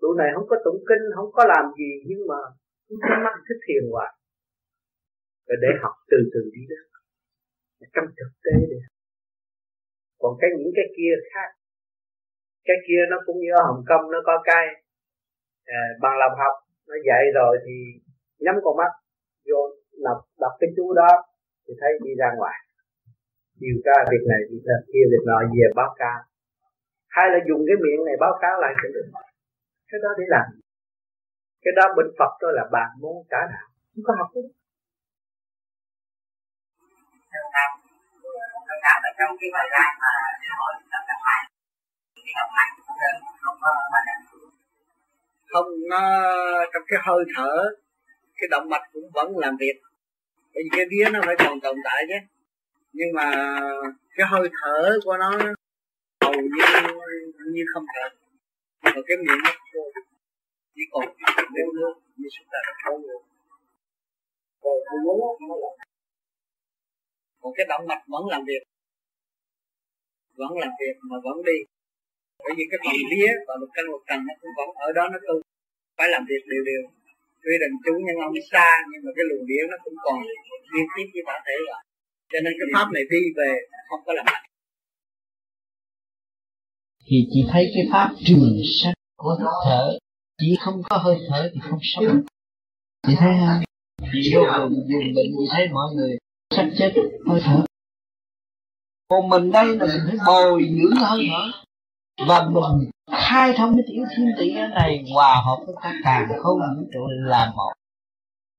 tụi 0.00 0.14
này 0.20 0.28
không 0.34 0.46
có 0.50 0.56
tụng 0.64 0.80
kinh 0.88 1.04
không 1.16 1.30
có 1.36 1.42
làm 1.54 1.64
gì 1.78 1.90
nhưng 2.08 2.22
mà 2.30 2.40
cũng 2.86 2.98
có 3.08 3.14
mắt 3.24 3.34
thích 3.46 3.60
thiền 3.66 3.84
hoài 3.92 4.10
rồi 5.46 5.58
để 5.62 5.70
học 5.82 5.94
từ 6.10 6.18
từ 6.32 6.40
đi 6.54 6.62
đó. 6.72 6.82
Trong 7.94 8.06
thực 8.18 8.32
tế 8.44 8.54
đi. 8.70 8.80
Còn 10.20 10.32
cái 10.40 10.50
những 10.58 10.72
cái 10.76 10.86
kia 10.96 11.14
khác. 11.32 11.50
Cái 12.64 12.76
kia 12.86 13.02
nó 13.10 13.16
cũng 13.26 13.38
như 13.40 13.50
ở 13.58 13.62
Hồng 13.68 13.84
Kông 13.88 14.04
nó 14.10 14.18
có 14.28 14.34
cái 14.44 14.64
à, 15.64 15.80
bằng 16.02 16.18
lòng 16.22 16.34
học 16.42 16.54
nó 16.88 16.96
dậy 17.08 17.24
rồi 17.38 17.52
thì 17.64 17.74
nhắm 18.44 18.56
con 18.64 18.74
mắt 18.80 18.92
vô 19.48 19.60
đọc 20.06 20.18
đọc 20.42 20.52
cái 20.60 20.70
chú 20.76 20.86
đó 21.00 21.12
thì 21.64 21.72
thấy 21.80 21.90
đi 22.04 22.12
ra 22.20 22.28
ngoài. 22.38 22.56
Điều 23.62 23.76
tra 23.84 23.96
việc 24.10 24.24
này, 24.30 24.40
việc 24.50 24.80
kia, 24.92 25.04
việc 25.12 25.24
nọ, 25.28 25.38
về 25.52 25.68
báo 25.80 25.90
cáo. 26.00 26.18
Hay 27.16 27.26
là 27.32 27.38
dùng 27.48 27.62
cái 27.68 27.76
miệng 27.84 28.00
này 28.06 28.16
báo 28.24 28.34
cáo 28.42 28.54
lại 28.62 28.72
cũng 28.80 28.92
được 28.96 29.08
cái 29.90 29.98
đó 30.04 30.10
để 30.18 30.24
làm. 30.34 30.46
Cái 31.62 31.72
đó 31.78 31.84
bên 31.96 32.06
Phật 32.18 32.32
đó 32.42 32.48
là 32.58 32.64
bạn 32.74 32.88
môn 33.02 33.16
trả 33.30 33.40
đạo. 33.52 33.68
Không 33.92 34.04
có 34.06 34.12
học 34.18 34.30
đâu 34.34 34.46
trong 39.18 39.36
cái 39.40 39.50
thời 39.54 39.68
gian 39.74 39.90
mà 40.02 40.12
lễ 40.40 40.50
hội 40.58 40.72
tập 40.92 41.02
các 41.08 41.20
bạn 41.26 41.44
cái 42.26 42.46
mạnh 42.56 42.72
cũng 42.76 43.36
không 43.42 43.56
có 43.62 43.70
không, 45.48 45.66
nó, 45.90 46.00
trong 46.72 46.82
cái 46.86 46.98
hơi 47.02 47.24
thở, 47.36 47.74
cái 48.36 48.48
động 48.50 48.68
mạch 48.68 48.82
cũng 48.92 49.10
vẫn 49.14 49.38
làm 49.38 49.56
việc. 49.60 49.80
Bởi 50.54 50.62
vì 50.64 50.68
cái 50.76 50.86
vía 50.90 51.10
nó 51.12 51.20
phải 51.26 51.36
còn 51.38 51.60
tồn 51.60 51.76
tại 51.84 52.04
chứ. 52.08 52.26
Nhưng 52.92 53.08
mà 53.14 53.32
cái 54.16 54.26
hơi 54.30 54.48
thở 54.62 54.98
của 55.04 55.16
nó 55.16 55.30
hầu 56.20 56.32
như 56.32 56.64
như 57.52 57.64
không 57.74 57.84
thở 57.94 58.08
và 58.82 59.02
cái 59.06 59.16
miệng 59.16 59.38
nó 59.44 59.50
khô. 59.72 59.80
Chỉ 60.74 60.82
còn 60.90 61.04
nếu 61.54 61.66
nước, 61.74 61.94
như 62.16 62.28
chúng 62.38 62.46
ta 62.52 62.58
đã 62.66 62.72
khô 62.84 63.00
rồi. 63.08 63.22
Còn 67.40 67.52
cái 67.56 67.66
động 67.68 67.86
mạch 67.88 68.02
vẫn 68.08 68.22
làm 68.30 68.42
việc. 68.46 68.62
Vẫn 70.36 70.58
làm 70.58 70.70
việc 70.80 70.96
mà 71.10 71.16
vẫn 71.24 71.44
đi 71.44 71.77
bởi 72.42 72.52
vì 72.56 72.64
cái 72.70 72.78
phần 72.84 72.96
vía 73.10 73.32
và 73.46 73.54
lục 73.60 73.70
căn 73.76 73.84
lục 73.92 74.02
trần 74.08 74.20
nó 74.28 74.34
cũng 74.40 74.52
vẫn 74.58 74.68
ở 74.86 74.88
đó, 74.98 75.04
nó 75.12 75.18
tu 75.26 75.36
phải 75.96 76.08
làm 76.14 76.22
việc 76.30 76.42
đều 76.52 76.62
đều. 76.70 76.82
Tuy 77.42 77.54
rằng 77.60 77.72
chú 77.84 77.92
nhân 78.06 78.16
ông 78.26 78.34
xa, 78.52 78.68
nhưng 78.90 79.02
mà 79.04 79.10
cái 79.16 79.24
luồng 79.28 79.44
điển 79.50 79.64
nó 79.72 79.76
cũng 79.84 79.96
còn 80.04 80.16
liên 80.72 80.86
tiếp 80.94 81.06
với 81.14 81.22
bản 81.28 81.40
thể 81.46 81.56
rồi 81.68 81.80
cho 82.32 82.38
nên 82.44 82.52
cái 82.58 82.68
pháp 82.74 82.86
này 82.94 83.04
đi 83.12 83.22
về, 83.38 83.52
không 83.88 84.00
có 84.06 84.12
làm 84.18 84.26
mạnh 84.32 84.44
thì 87.10 87.16
chỉ 87.32 87.40
thấy 87.52 87.70
cái 87.74 87.84
pháp 87.92 88.08
trường 88.26 88.56
sanh 88.80 88.94
của 89.16 89.36
hơi 89.40 89.52
thở. 89.64 89.98
Chỉ 90.38 90.56
không 90.60 90.82
có 90.90 90.96
hơi 90.96 91.16
thở 91.28 91.50
thì 91.54 91.60
không 91.62 91.78
sống 91.82 92.22
chị 93.06 93.14
thấy 93.18 93.32
không 93.38 93.62
vô 94.34 94.40
cùng 94.58 94.74
dùng 94.88 95.14
bệnh 95.14 95.26
chị 95.38 95.44
thấy 95.52 95.68
mọi 95.72 95.94
người 95.94 96.18
sắp 96.56 96.68
chết, 96.78 96.92
hơi 97.26 97.40
thở. 97.44 97.64
Còn 99.08 99.28
mình 99.28 99.50
đây 99.50 99.66
là 99.66 99.86
mình 99.86 100.00
phải 100.06 100.16
bồi 100.26 100.62
dưỡng 100.62 100.96
hơi 100.96 101.28
thở 101.30 101.62
và 102.26 102.48
mình 102.48 102.90
khai 103.12 103.54
thông 103.56 103.74
cái 103.74 103.84
tiểu 103.86 104.04
thiên 104.16 104.26
tỷ 104.38 104.52
này 104.54 105.04
hòa 105.14 105.42
hợp 105.46 105.56
với 105.66 105.76
các 105.82 105.94
càng 106.04 106.28
không 106.42 106.58
vũ 106.58 106.84
trụ 106.92 107.06
là 107.08 107.52
một. 107.56 107.72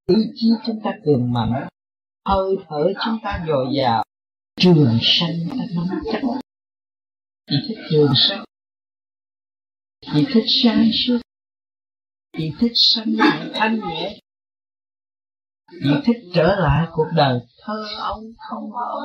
Ý 0.07 0.15
chí 0.35 0.47
chúng 0.65 0.79
ta 0.83 0.91
cường 1.05 1.33
mạnh, 1.33 1.67
hơi 2.25 2.57
thở 2.69 2.93
chúng 3.05 3.19
ta 3.23 3.45
dồi 3.47 3.67
dào, 3.75 4.03
trường 4.59 4.97
sanh 5.01 5.35
ta 5.49 5.65
nắm 5.75 6.01
chắc. 6.11 6.21
Chỉ 7.49 7.55
thích 7.67 7.77
trường 7.91 8.13
sanh 8.29 8.43
chỉ 10.01 10.25
thích 10.33 10.45
sáng 10.63 10.85
suốt, 10.93 11.19
chỉ 12.37 12.53
thích 12.59 12.71
sanh 12.75 13.13
nhẹ 13.13 13.49
thanh 13.53 13.79
nhẹ, 13.79 14.19
chỉ 15.71 15.89
thích 16.05 16.17
trở 16.33 16.55
lại 16.59 16.87
cuộc 16.91 17.07
đời 17.15 17.39
thơ 17.61 17.85
ông 17.99 18.23
không 18.37 18.71
có 18.73 19.01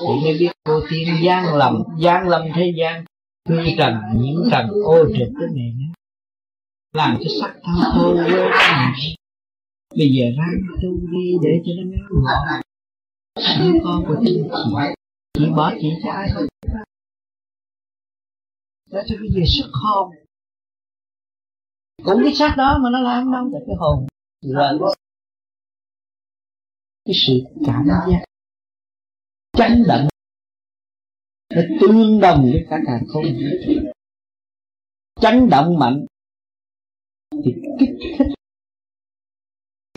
chị 0.00 0.06
mới 0.24 0.38
biết 0.38 0.52
cô 0.64 0.80
tiên 0.90 1.08
gian 1.22 1.54
lầm 1.54 1.82
gian 1.98 2.28
lầm 2.28 2.42
thế 2.54 2.72
gian 2.78 3.04
tuy 3.48 3.74
trần, 3.78 3.94
những 4.14 4.48
trần 4.50 4.66
ô 4.84 5.04
trực 5.18 5.28
cái 5.40 5.48
này 5.54 5.72
nữa 5.78 5.92
làm 6.92 7.18
cho 7.20 7.30
sắc 7.40 7.54
thân 7.62 7.76
thô 7.94 8.14
quê 8.14 8.50
bây 9.96 10.08
giờ 10.08 10.24
ra 10.38 10.44
tu 10.82 10.90
đi 11.12 11.32
để 11.42 11.62
cho 11.64 11.72
nó 11.76 11.82
ngắn 11.90 12.06
gọn 12.10 12.60
đứa 13.58 13.80
con 13.84 14.04
của 14.06 14.16
chị 14.24 14.42
chị 14.50 14.70
chị 15.38 15.46
bỏ 15.56 15.72
chị 15.80 15.88
cho 16.02 16.10
ai 16.10 16.28
để 18.90 19.02
cho 19.06 19.16
bây 19.20 19.28
giờ 19.30 19.42
sức 19.46 19.70
hồn. 19.72 20.14
Cũng 22.04 22.20
cái 22.24 22.34
xác 22.34 22.54
đó 22.56 22.78
mà 22.82 22.90
nó 22.92 23.00
làm 23.00 23.32
đâu 23.32 23.50
tại 23.52 23.62
cái 23.66 23.76
hồn. 23.78 24.06
Rồi 24.42 24.94
cái 27.04 27.14
sự 27.26 27.32
cảm 27.66 27.86
giác. 27.86 28.24
Chấn 29.52 29.84
động 29.88 30.08
nó 31.54 31.62
tương 31.80 32.20
đồng 32.20 32.42
với 32.42 32.66
cả 32.70 32.78
càng 32.86 33.02
không. 33.08 33.24
Chấn 35.20 35.48
động 35.50 35.78
mạnh 35.78 36.06
thì 37.44 37.54
kích 37.80 37.96
thích. 38.18 38.26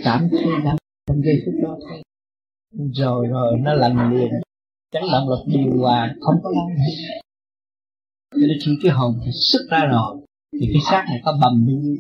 Cảm 0.04 0.30
thấy 0.32 0.42
đau 0.64 0.78
trong 1.08 1.22
giây 1.22 1.36
phút 1.46 1.54
đó. 1.64 1.78
Thôi 1.82 2.02
rồi 2.94 3.28
rồi, 3.28 3.58
nó 3.60 3.74
lành 3.74 4.18
liền. 4.18 4.30
Chấn 4.92 5.04
động 5.12 5.30
là 5.30 5.36
điều 5.48 5.78
hòa, 5.78 6.16
không 6.22 6.36
có 6.44 6.50
lâu 6.50 6.70
cho 8.32 8.48
nên 8.48 8.58
khi 8.66 8.72
cái 8.84 8.92
hồn 8.92 9.20
thì 9.26 9.32
xuất 9.32 9.60
ra 9.70 9.86
rồi, 9.86 10.18
thì 10.52 10.68
cái 10.74 10.82
xác 10.92 11.06
này 11.10 11.22
có 11.26 11.32
bầm 11.42 11.66
bao 11.68 11.76
nhiêu 11.76 11.96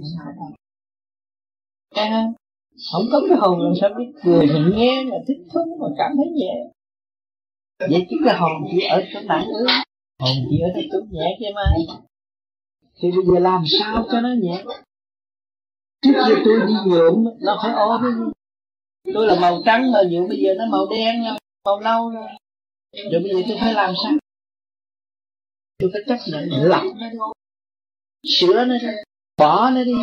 không 2.92 3.04
có 3.12 3.22
cái 3.30 3.38
hồn 3.38 3.60
làm 3.60 3.74
sao 3.82 3.90
biết 3.98 4.12
cười, 4.24 4.48
mình 4.48 4.72
nghe 4.76 5.04
mà 5.04 5.18
thích 5.28 5.38
thú 5.54 5.78
mà 5.80 5.88
cảm 5.98 6.12
thấy 6.18 6.26
nhẹ 6.36 6.54
vậy 7.80 8.08
chứ 8.10 8.16
cái 8.26 8.38
hồn 8.38 8.52
chỉ 8.72 8.82
ở 8.88 9.04
chỗ 9.14 9.20
nặng 9.20 9.46
ư 9.48 9.66
hồn 10.20 10.36
chỉ 10.50 10.60
ở 10.60 10.82
chỗ 10.92 11.00
nhẹ 11.12 11.38
chứ 11.40 11.46
mà. 11.56 11.62
Thì 13.02 13.12
bây 13.12 13.26
giờ 13.26 13.40
làm 13.40 13.64
sao 13.80 14.06
cho 14.12 14.22
nó 14.22 14.30
nhẹ? 14.42 14.64
Trước 16.02 16.12
kia 16.28 16.36
tôi 16.46 16.60
đi 16.68 16.74
nhuộm 16.86 17.26
nó 17.42 17.60
phải 17.64 17.74
ô 17.74 18.00
tôi 19.14 19.28
là 19.28 19.40
màu 19.40 19.62
trắng 19.66 19.92
mà 19.92 20.00
nhuộm 20.10 20.28
bây 20.30 20.38
giờ 20.38 20.54
nó 20.58 20.66
màu 20.66 20.88
đen 20.92 21.24
màu 21.66 21.80
nâu 21.80 22.10
rồi 22.10 22.28
rồi 23.12 23.22
bây 23.24 23.32
giờ 23.34 23.42
tôi 23.48 23.58
phải 23.60 23.74
làm 23.74 23.94
sao? 24.04 24.14
Tôi 25.78 25.90
phải 25.94 26.02
chấp 26.08 26.18
nhận. 26.32 26.64
Lọc 26.64 26.84
nó 26.84 27.10
đi 27.10 27.18
sửa 28.40 28.66
nó 28.66 28.74
đi 28.74 28.88
bỏ 29.38 29.70
nó 29.70 29.84
đi. 29.84 29.96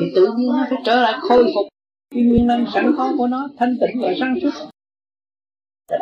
Thì 0.00 0.06
tự 0.14 0.26
nhiên 0.36 0.48
nó 0.48 0.66
phải 0.70 0.78
trở 0.84 1.00
lại 1.00 1.18
khôi 1.20 1.52
phục. 1.54 1.66
Cái 2.10 2.22
nguyên 2.22 2.46
năng 2.46 2.66
sẵn 2.74 2.94
có 2.96 3.12
của 3.18 3.26
nó 3.26 3.48
thanh 3.58 3.76
tịnh 3.80 4.00
và 4.02 4.12
sáng 4.20 4.34
suốt. 4.42 4.50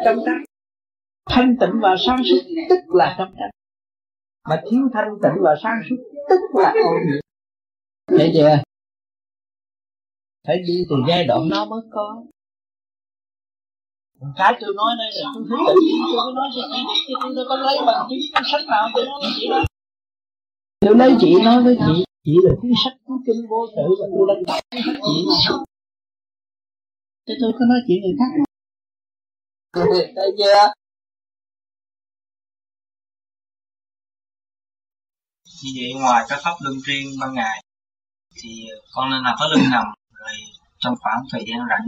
Trong 0.05 0.19
ta 0.27 0.33
thanh 1.29 1.57
tịnh 1.61 1.81
và 1.83 1.97
sáng 2.07 2.19
suốt, 2.25 2.43
tức 2.71 2.95
là 2.95 3.15
trong 3.19 3.35
trách 3.39 3.51
mà 4.49 4.63
thiếu 4.71 4.81
thanh 4.95 5.09
tịnh 5.23 5.43
và 5.43 5.55
sáng 5.63 5.81
suốt, 5.91 5.97
tức 6.29 6.41
là 6.55 6.71
ô 6.71 6.93
nhiễm. 7.07 7.21
Thấy 8.19 8.33
chưa? 8.35 8.63
Phải 10.47 10.57
đi 10.67 10.85
từ 10.91 10.97
giai 11.09 11.25
đoạn 11.25 11.49
đó 11.51 11.65
mới 11.65 11.81
có. 11.91 12.23
Cái 14.37 14.53
tôi 14.61 14.75
nói 14.77 14.95
đây 14.99 15.11
là 15.15 15.31
tôi 15.35 15.45
thấy 15.49 15.59
tự 15.67 15.75
nhiên 15.87 16.03
tôi 16.17 16.25
mới 16.25 16.35
nói 16.35 16.49
cho 16.57 16.63
chị 16.73 17.15
tôi 17.37 17.45
có 17.49 17.57
lấy 17.57 17.77
bằng 17.87 18.07
chứng 18.11 18.19
sách 18.53 18.61
nào 18.69 18.89
tôi 18.95 19.05
nói 19.07 19.21
chị 19.37 19.49
đó 19.51 19.65
tôi 20.81 20.95
lấy 20.97 21.17
chị 21.21 21.35
nói 21.45 21.63
với 21.63 21.77
chị 21.87 22.05
chị 22.25 22.37
là 22.43 22.55
cuốn 22.63 22.71
sách 22.85 22.93
cuốn 23.05 23.17
kinh 23.27 23.47
vô 23.51 23.67
tự 23.77 23.83
và 24.01 24.07
tôi 24.13 24.27
đang 24.29 24.45
đọc 24.47 24.61
cuốn 24.71 24.83
sách 24.87 24.97
chị 25.07 25.25
mà. 25.29 25.35
Thế 27.27 27.35
tôi 27.41 27.53
có 27.53 27.65
nói 27.69 27.79
chuyện 27.87 27.99
người 28.03 28.17
khác. 28.19 28.31
Thấy 30.17 30.31
chưa? 30.39 30.73
Như 35.63 35.71
vậy 35.77 36.03
ngoài 36.03 36.25
các 36.29 36.39
pháp 36.45 36.55
luân 36.61 36.77
riêng 36.87 37.09
ban 37.21 37.35
ngày. 37.35 37.63
Thì 38.43 38.51
con 38.95 39.11
nên 39.11 39.23
làm 39.23 39.37
pháp 39.41 39.47
luân 39.51 39.71
nằm 39.71 39.85
rồi 40.13 40.35
trong 40.79 40.95
khoảng 41.01 41.21
thời 41.33 41.45
gian 41.49 41.59
rảnh 41.71 41.87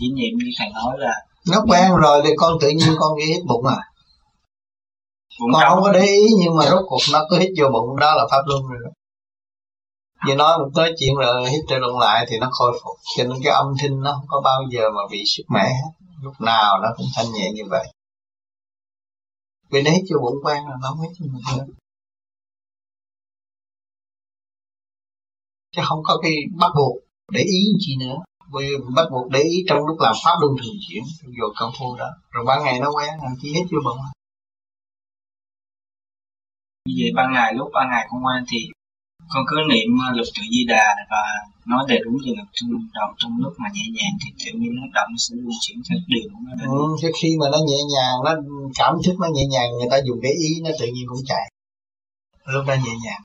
chỉ 0.00 0.06
niệm 0.12 0.32
như 0.38 0.50
thầy 0.58 0.68
nói 0.74 0.94
là 0.98 1.14
nó 1.50 1.64
quen 1.68 1.96
rồi 1.96 2.22
thì 2.24 2.30
con 2.36 2.52
tự 2.60 2.68
nhiên 2.68 2.94
con 2.98 3.16
nghĩ 3.16 3.26
hít 3.26 3.42
bụng 3.46 3.66
à? 3.66 3.76
Bụng 5.40 5.50
con 5.52 5.62
không 5.68 5.82
có 5.82 5.92
để 5.92 6.00
ý 6.00 6.26
nhưng 6.40 6.56
mà 6.56 6.64
rốt 6.70 6.84
cuộc 6.88 7.04
nó 7.12 7.26
cứ 7.30 7.38
hít 7.38 7.50
vô 7.60 7.68
bụng 7.72 7.96
đó 8.00 8.14
là 8.14 8.24
pháp 8.30 8.42
luân 8.46 8.62
rồi 8.62 8.78
đó. 8.84 8.90
Nói 10.34 10.58
một 10.58 10.68
nói 10.76 10.92
chuyện 10.98 11.14
rồi 11.14 11.50
hít 11.50 11.60
trở 11.68 11.78
luận 11.78 11.98
lại 11.98 12.26
thì 12.28 12.38
nó 12.38 12.48
khôi 12.52 12.80
phục 12.84 12.96
Cho 13.16 13.24
nên 13.24 13.38
cái 13.44 13.52
âm 13.52 13.66
thanh 13.78 14.00
nó 14.00 14.12
không 14.12 14.26
có 14.28 14.40
bao 14.44 14.60
giờ 14.72 14.82
mà 14.96 15.02
bị 15.10 15.22
sức 15.26 15.42
mẻ 15.48 15.64
hết. 15.64 15.90
Lúc 16.22 16.40
nào 16.40 16.78
nó 16.82 16.88
cũng 16.96 17.06
thanh 17.16 17.32
nhẹ 17.32 17.50
như 17.54 17.62
vậy. 17.70 17.86
Vì 19.70 19.82
nó 19.82 19.90
hít 19.90 20.02
vô 20.10 20.20
bụng 20.22 20.44
quen 20.44 20.64
là 20.64 20.76
nó 20.82 20.88
không 20.88 21.00
hít 21.00 21.10
cho 21.18 21.24
mình 21.32 21.58
nữa 21.58 21.74
Chứ 25.76 25.82
không 25.84 26.02
có 26.04 26.18
cái 26.22 26.32
bắt 26.60 26.70
buộc 26.76 26.96
để 27.32 27.40
ý 27.40 27.60
gì 27.86 27.96
nữa. 27.96 28.16
Vì 28.54 28.66
bắt 28.96 29.06
buộc 29.12 29.30
để 29.30 29.40
ý 29.40 29.64
trong 29.68 29.78
lúc 29.86 29.96
làm 30.00 30.14
pháp 30.24 30.36
luân 30.40 30.52
thường 30.60 30.76
chuyển 30.88 31.02
vô 31.38 31.46
công 31.56 31.72
phu 31.78 31.96
đó. 31.96 32.08
Rồi 32.30 32.44
ban 32.48 32.64
ngày 32.64 32.80
nó 32.80 32.88
quen 32.96 33.10
là 33.22 33.30
chỉ 33.40 33.54
hết 33.54 33.64
vô 33.72 33.78
bụng. 33.84 33.98
Như 36.86 36.94
vậy 37.00 37.10
ban 37.14 37.32
ngày 37.32 37.54
lúc 37.54 37.68
ban 37.74 37.86
ngày 37.90 38.06
con 38.10 38.20
ngoan 38.22 38.44
thì 38.50 38.58
con 39.32 39.44
cứ 39.48 39.56
niệm 39.70 39.88
ờ, 40.06 40.08
lục 40.16 40.28
tự 40.34 40.42
di 40.52 40.62
đà 40.72 40.86
và 41.10 41.22
nói 41.66 41.84
đầy 41.88 42.00
đúng 42.04 42.16
từ 42.24 42.30
lực 42.38 42.48
trong 42.52 42.70
đầu 42.98 43.08
trong 43.18 43.32
lúc 43.42 43.52
mà 43.62 43.68
nhẹ 43.74 43.86
nhàng 43.96 44.14
thì 44.20 44.28
tự 44.40 44.58
nhiên 44.58 44.72
nó 44.78 44.82
động 44.94 45.12
sẽ 45.18 45.32
luân 45.36 45.56
chuyển 45.60 45.78
theo 45.86 45.98
điều 46.12 46.26
của 46.32 46.40
nó 46.44 46.52
ừ, 46.78 46.96
cái 47.02 47.10
khi 47.18 47.30
mà 47.40 47.46
nó 47.52 47.58
nhẹ 47.68 47.80
nhàng 47.92 48.14
nó 48.24 48.32
cảm 48.78 48.94
thức 49.04 49.16
nó 49.22 49.28
nhẹ 49.34 49.44
nhàng 49.52 49.68
người 49.72 49.88
ta 49.90 49.98
dùng 50.06 50.18
cái 50.22 50.32
ý 50.46 50.50
nó 50.64 50.70
tự 50.80 50.86
nhiên 50.94 51.06
cũng 51.08 51.24
chạy. 51.30 51.46
Lúc 52.54 52.64
đó 52.68 52.74
nhẹ 52.74 52.94
nhàng 53.04 53.22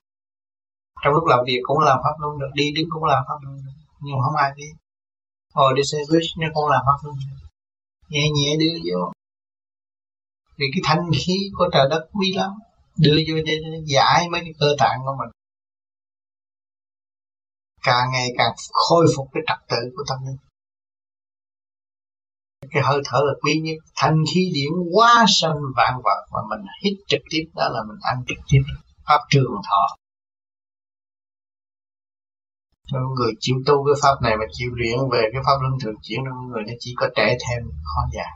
trong 1.02 1.14
lúc 1.14 1.26
làm 1.26 1.40
việc 1.46 1.60
cũng 1.64 1.80
làm 1.80 1.98
pháp 2.04 2.16
luân 2.20 2.40
được 2.40 2.52
đi 2.54 2.72
đứng 2.76 2.90
cũng 2.90 3.04
làm 3.04 3.24
pháp 3.28 3.40
luân 3.44 3.56
được 3.66 3.72
nhưng 4.02 4.16
không 4.24 4.36
ai 4.36 4.52
biết. 4.56 4.74
Hồi 5.54 5.74
đi 5.76 5.82
xe 5.92 5.98
buýt 6.10 6.24
nó 6.38 6.48
cũng 6.54 6.70
làm 6.70 6.82
pháp 6.86 7.00
luân 7.04 7.16
nhẹ 8.12 8.30
nhẹ 8.36 8.56
đưa 8.60 8.76
vô. 8.88 9.12
Vì 10.58 10.66
cái 10.74 10.82
thanh 10.84 11.12
khí 11.26 11.38
của 11.58 11.70
trời 11.74 11.88
đất 11.90 12.10
quý 12.14 12.34
lắm, 12.36 12.52
đưa 12.98 13.18
vô 13.28 13.36
để 13.46 13.54
giải 13.86 14.30
mấy 14.30 14.42
cái 14.42 14.54
cơ 14.60 14.68
tạng 14.80 15.00
của 15.06 15.16
mình. 15.20 15.30
Càng 17.84 18.12
ngày 18.12 18.28
càng 18.38 18.54
khôi 18.72 19.06
phục 19.16 19.28
cái 19.34 19.44
trật 19.48 19.60
tự 19.70 19.92
của 19.96 20.04
tâm 20.08 20.18
linh. 20.26 20.38
Cái 22.72 22.84
hơi 22.84 23.02
thở 23.06 23.18
là 23.24 23.34
quý 23.42 23.60
nhất. 23.64 23.78
Thanh 23.96 24.24
khí 24.34 24.52
điển 24.54 24.72
quá 24.94 25.26
sanh 25.28 25.58
vạn 25.76 25.94
vật 26.04 26.26
mà 26.32 26.40
mình 26.50 26.66
hít 26.84 26.94
trực 27.08 27.22
tiếp, 27.30 27.44
đó 27.56 27.70
là 27.70 27.84
mình 27.88 27.98
ăn 28.02 28.24
trực 28.28 28.38
tiếp. 28.50 28.62
Pháp 29.08 29.20
trường 29.30 29.52
thọ. 29.70 29.96
Người 32.92 33.34
chịu 33.40 33.56
tu 33.66 33.76
cái 33.86 33.96
pháp 34.02 34.16
này 34.22 34.38
mà 34.40 34.46
chịu 34.52 34.70
luyện 34.74 34.98
về 35.12 35.22
cái 35.34 35.42
pháp 35.46 35.58
luân 35.62 35.80
thường 35.82 35.96
chuyển 36.02 36.20
trong 36.26 36.48
người 36.48 36.64
nó 36.68 36.74
chỉ 36.80 36.94
có 36.98 37.08
trẻ 37.16 37.38
thêm 37.42 37.62
khó 37.84 38.02
già. 38.14 38.28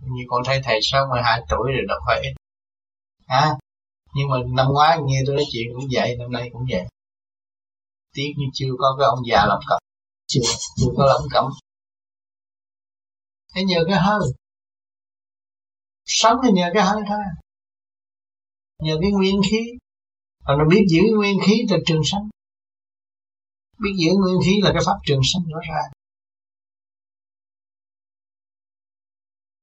Như 0.00 0.22
con 0.28 0.42
thấy 0.46 0.60
thầy 0.64 0.78
sáu 0.82 1.06
mười 1.10 1.22
hai 1.22 1.40
tuổi 1.48 1.72
rồi 1.72 1.84
đâu 1.88 1.98
phải 2.06 2.20
ít. 2.22 2.34
À, 3.26 3.56
nhưng 4.14 4.28
mà 4.28 4.36
năm 4.56 4.66
ngoái 4.72 4.98
nghe 5.04 5.22
tôi 5.26 5.36
nói 5.36 5.44
chuyện 5.52 5.66
cũng 5.74 5.88
vậy 5.92 6.16
năm 6.18 6.32
nay 6.32 6.50
cũng 6.52 6.62
vậy. 6.70 6.84
Tiếc 8.14 8.32
như 8.36 8.46
chưa 8.54 8.72
có 8.78 8.96
cái 8.98 9.06
ông 9.06 9.18
già 9.30 9.46
làm 9.46 9.58
cẩm 9.68 9.78
chưa 10.26 10.40
chưa 10.76 10.92
có 10.96 11.06
làm 11.06 11.20
cẩm 11.30 11.44
thế 13.54 13.64
nhờ 13.64 13.84
cái 13.88 13.98
hơi. 13.98 14.20
Sống 16.04 16.36
thì 16.44 16.50
nhờ 16.52 16.70
cái 16.74 16.84
hơi 16.84 17.02
thôi. 17.08 17.18
Nhờ 18.78 18.98
cái 19.00 19.10
nguyên 19.12 19.40
khí. 19.50 19.62
Và 20.46 20.54
nó 20.58 20.64
biết 20.70 20.84
giữ 20.88 21.00
nguyên 21.16 21.38
khí 21.46 21.64
từ 21.70 21.76
trường 21.86 22.02
sanh 22.04 22.28
biết 23.82 23.94
giữ 23.96 24.10
nguyên 24.20 24.38
khí 24.44 24.60
là 24.62 24.70
cái 24.74 24.82
pháp 24.86 24.98
trường 25.06 25.20
sanh 25.32 25.42
rõ 25.52 25.60
ràng. 25.68 25.90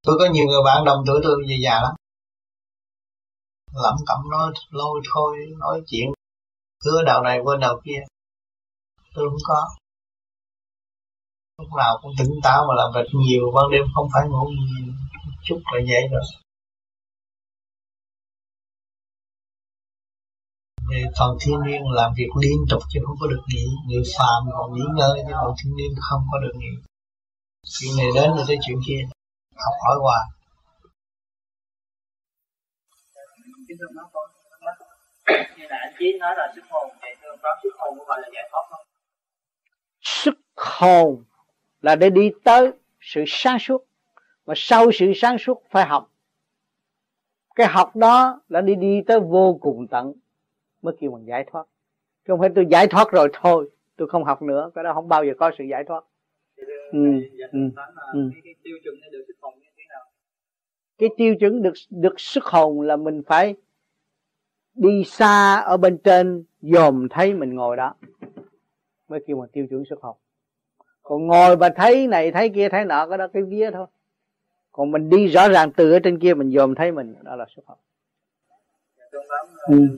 Tôi 0.03 0.15
có 0.19 0.25
nhiều 0.33 0.45
người 0.45 0.63
bạn 0.65 0.85
đồng 0.85 1.03
tuổi 1.07 1.19
tôi 1.23 1.35
về 1.49 1.55
già 1.63 1.81
lắm. 1.81 1.93
Lẩm 3.83 3.95
cẩm 4.07 4.19
nói 4.31 4.51
lôi 4.69 5.01
thôi, 5.13 5.37
nói 5.57 5.81
chuyện. 5.87 6.07
Hứa 6.85 7.03
đầu 7.05 7.21
này 7.21 7.39
quên 7.43 7.59
đầu 7.59 7.81
kia. 7.85 7.99
Tôi 9.13 9.29
không 9.29 9.43
có. 9.43 9.67
Lúc 11.57 11.67
nào 11.77 11.99
cũng 12.01 12.11
tỉnh 12.19 12.31
táo 12.43 12.65
mà 12.67 12.73
làm 12.75 12.89
việc 12.95 13.09
nhiều, 13.13 13.51
ban 13.55 13.65
đêm 13.71 13.83
không 13.95 14.07
phải 14.13 14.27
ngủ 14.29 14.45
nhiều. 14.49 14.93
Chút 15.43 15.61
là 15.73 15.79
vậy 15.87 16.03
rồi. 16.11 16.23
Vì 20.89 21.03
phần 21.19 21.37
thiên 21.41 21.57
niên 21.65 21.81
làm 21.91 22.11
việc 22.17 22.29
liên 22.41 22.59
tục 22.69 22.81
chứ 22.93 22.99
không 23.05 23.15
có 23.21 23.27
được 23.27 23.43
nghỉ. 23.47 23.65
Người 23.87 24.03
phàm 24.17 24.41
còn 24.53 24.73
nghỉ 24.73 24.85
ngơi 24.95 25.23
chứ 25.27 25.33
còn 25.41 25.53
thiên 25.63 25.75
niên 25.77 25.91
không 26.09 26.21
có 26.31 26.39
được 26.39 26.53
nghỉ. 26.55 26.73
Chuyện 27.79 27.91
này 27.97 28.07
đến 28.15 28.31
rồi 28.35 28.45
tới 28.47 28.57
chuyện 28.67 28.77
kia. 28.87 29.01
Học 29.55 29.75
hỏi 29.85 29.97
hoài. 30.01 30.25
Như 35.57 35.65
là 35.69 35.77
anh 35.77 35.93
Chí 35.99 36.17
nói 36.19 36.33
là 36.37 36.53
sức 36.55 36.61
hồn 36.69 36.89
Thì 37.01 37.09
tôi 37.21 37.37
có 37.41 37.49
sức 37.63 37.69
hồn 37.77 37.99
có 37.99 38.05
gọi 38.05 38.21
là 38.21 38.29
giải 38.33 38.49
thoát 38.51 38.67
không? 38.69 38.85
sức 40.01 40.39
hồn 40.55 41.23
là 41.81 41.95
để 41.95 42.09
đi 42.09 42.31
tới 42.43 42.71
sự 43.01 43.23
sáng 43.27 43.59
suốt. 43.59 43.85
Mà 44.45 44.53
sau 44.57 44.91
sự 44.93 45.05
sáng 45.15 45.37
suốt 45.37 45.63
phải 45.69 45.85
học. 45.85 46.11
Cái 47.55 47.67
học 47.67 47.95
đó 47.95 48.41
là 48.49 48.61
đi 48.61 48.75
đi 48.75 49.01
tới 49.07 49.19
vô 49.19 49.57
cùng 49.61 49.87
tận 49.87 50.13
mới 50.81 50.95
kêu 50.99 51.11
bằng 51.11 51.25
giải 51.25 51.45
thoát 51.51 51.63
chứ 52.27 52.33
không 52.33 52.39
phải 52.39 52.49
tôi 52.55 52.65
giải 52.65 52.87
thoát 52.87 53.11
rồi 53.11 53.29
thôi 53.33 53.69
tôi 53.95 54.07
không 54.07 54.23
học 54.23 54.41
nữa 54.41 54.71
cái 54.75 54.83
đó 54.83 54.93
không 54.93 55.07
bao 55.07 55.25
giờ 55.25 55.33
có 55.39 55.51
sự 55.57 55.63
giải 55.63 55.83
thoát 55.83 56.03
ừ. 56.91 56.99
Ừ. 57.51 57.59
Ừ. 58.13 58.29
cái 60.97 61.09
tiêu 61.17 61.35
chuẩn 61.39 61.61
được 61.61 61.73
được 61.89 62.19
sức 62.19 62.43
hồn 62.43 62.81
là 62.81 62.95
mình 62.95 63.21
phải 63.27 63.55
đi 64.73 65.03
xa 65.05 65.55
ở 65.55 65.77
bên 65.77 65.97
trên 65.97 66.43
dòm 66.61 67.07
thấy 67.09 67.33
mình 67.33 67.55
ngồi 67.55 67.77
đó 67.77 67.95
mới 69.07 69.19
kêu 69.27 69.37
bằng 69.37 69.49
tiêu 69.49 69.67
chuẩn 69.69 69.85
xuất 69.85 70.01
học 70.01 70.19
còn 71.03 71.27
ngồi 71.27 71.55
và 71.55 71.69
thấy 71.69 72.07
này 72.07 72.31
thấy 72.31 72.49
kia 72.49 72.69
thấy 72.69 72.85
nọ 72.85 73.07
cái 73.07 73.17
đó 73.17 73.27
cái 73.33 73.43
vía 73.43 73.71
thôi 73.73 73.87
còn 74.71 74.91
mình 74.91 75.09
đi 75.09 75.27
rõ 75.27 75.49
ràng 75.49 75.71
từ 75.71 75.91
ở 75.91 75.99
trên 75.99 76.19
kia 76.19 76.33
mình 76.33 76.51
dòm 76.51 76.75
thấy 76.75 76.91
mình 76.91 77.15
đó 77.23 77.35
là 77.35 77.45
xuất 77.55 77.67
học 77.67 77.79
ừ. 79.69 79.95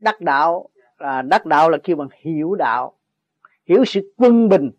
đắc 0.00 0.20
đạo 0.20 0.68
là 0.98 1.22
đắc 1.22 1.46
đạo 1.46 1.70
là 1.70 1.78
kêu 1.84 1.96
bằng 1.96 2.08
hiểu 2.22 2.54
đạo 2.54 2.96
hiểu 3.66 3.84
sự 3.84 4.14
quân 4.16 4.48
bình 4.48 4.70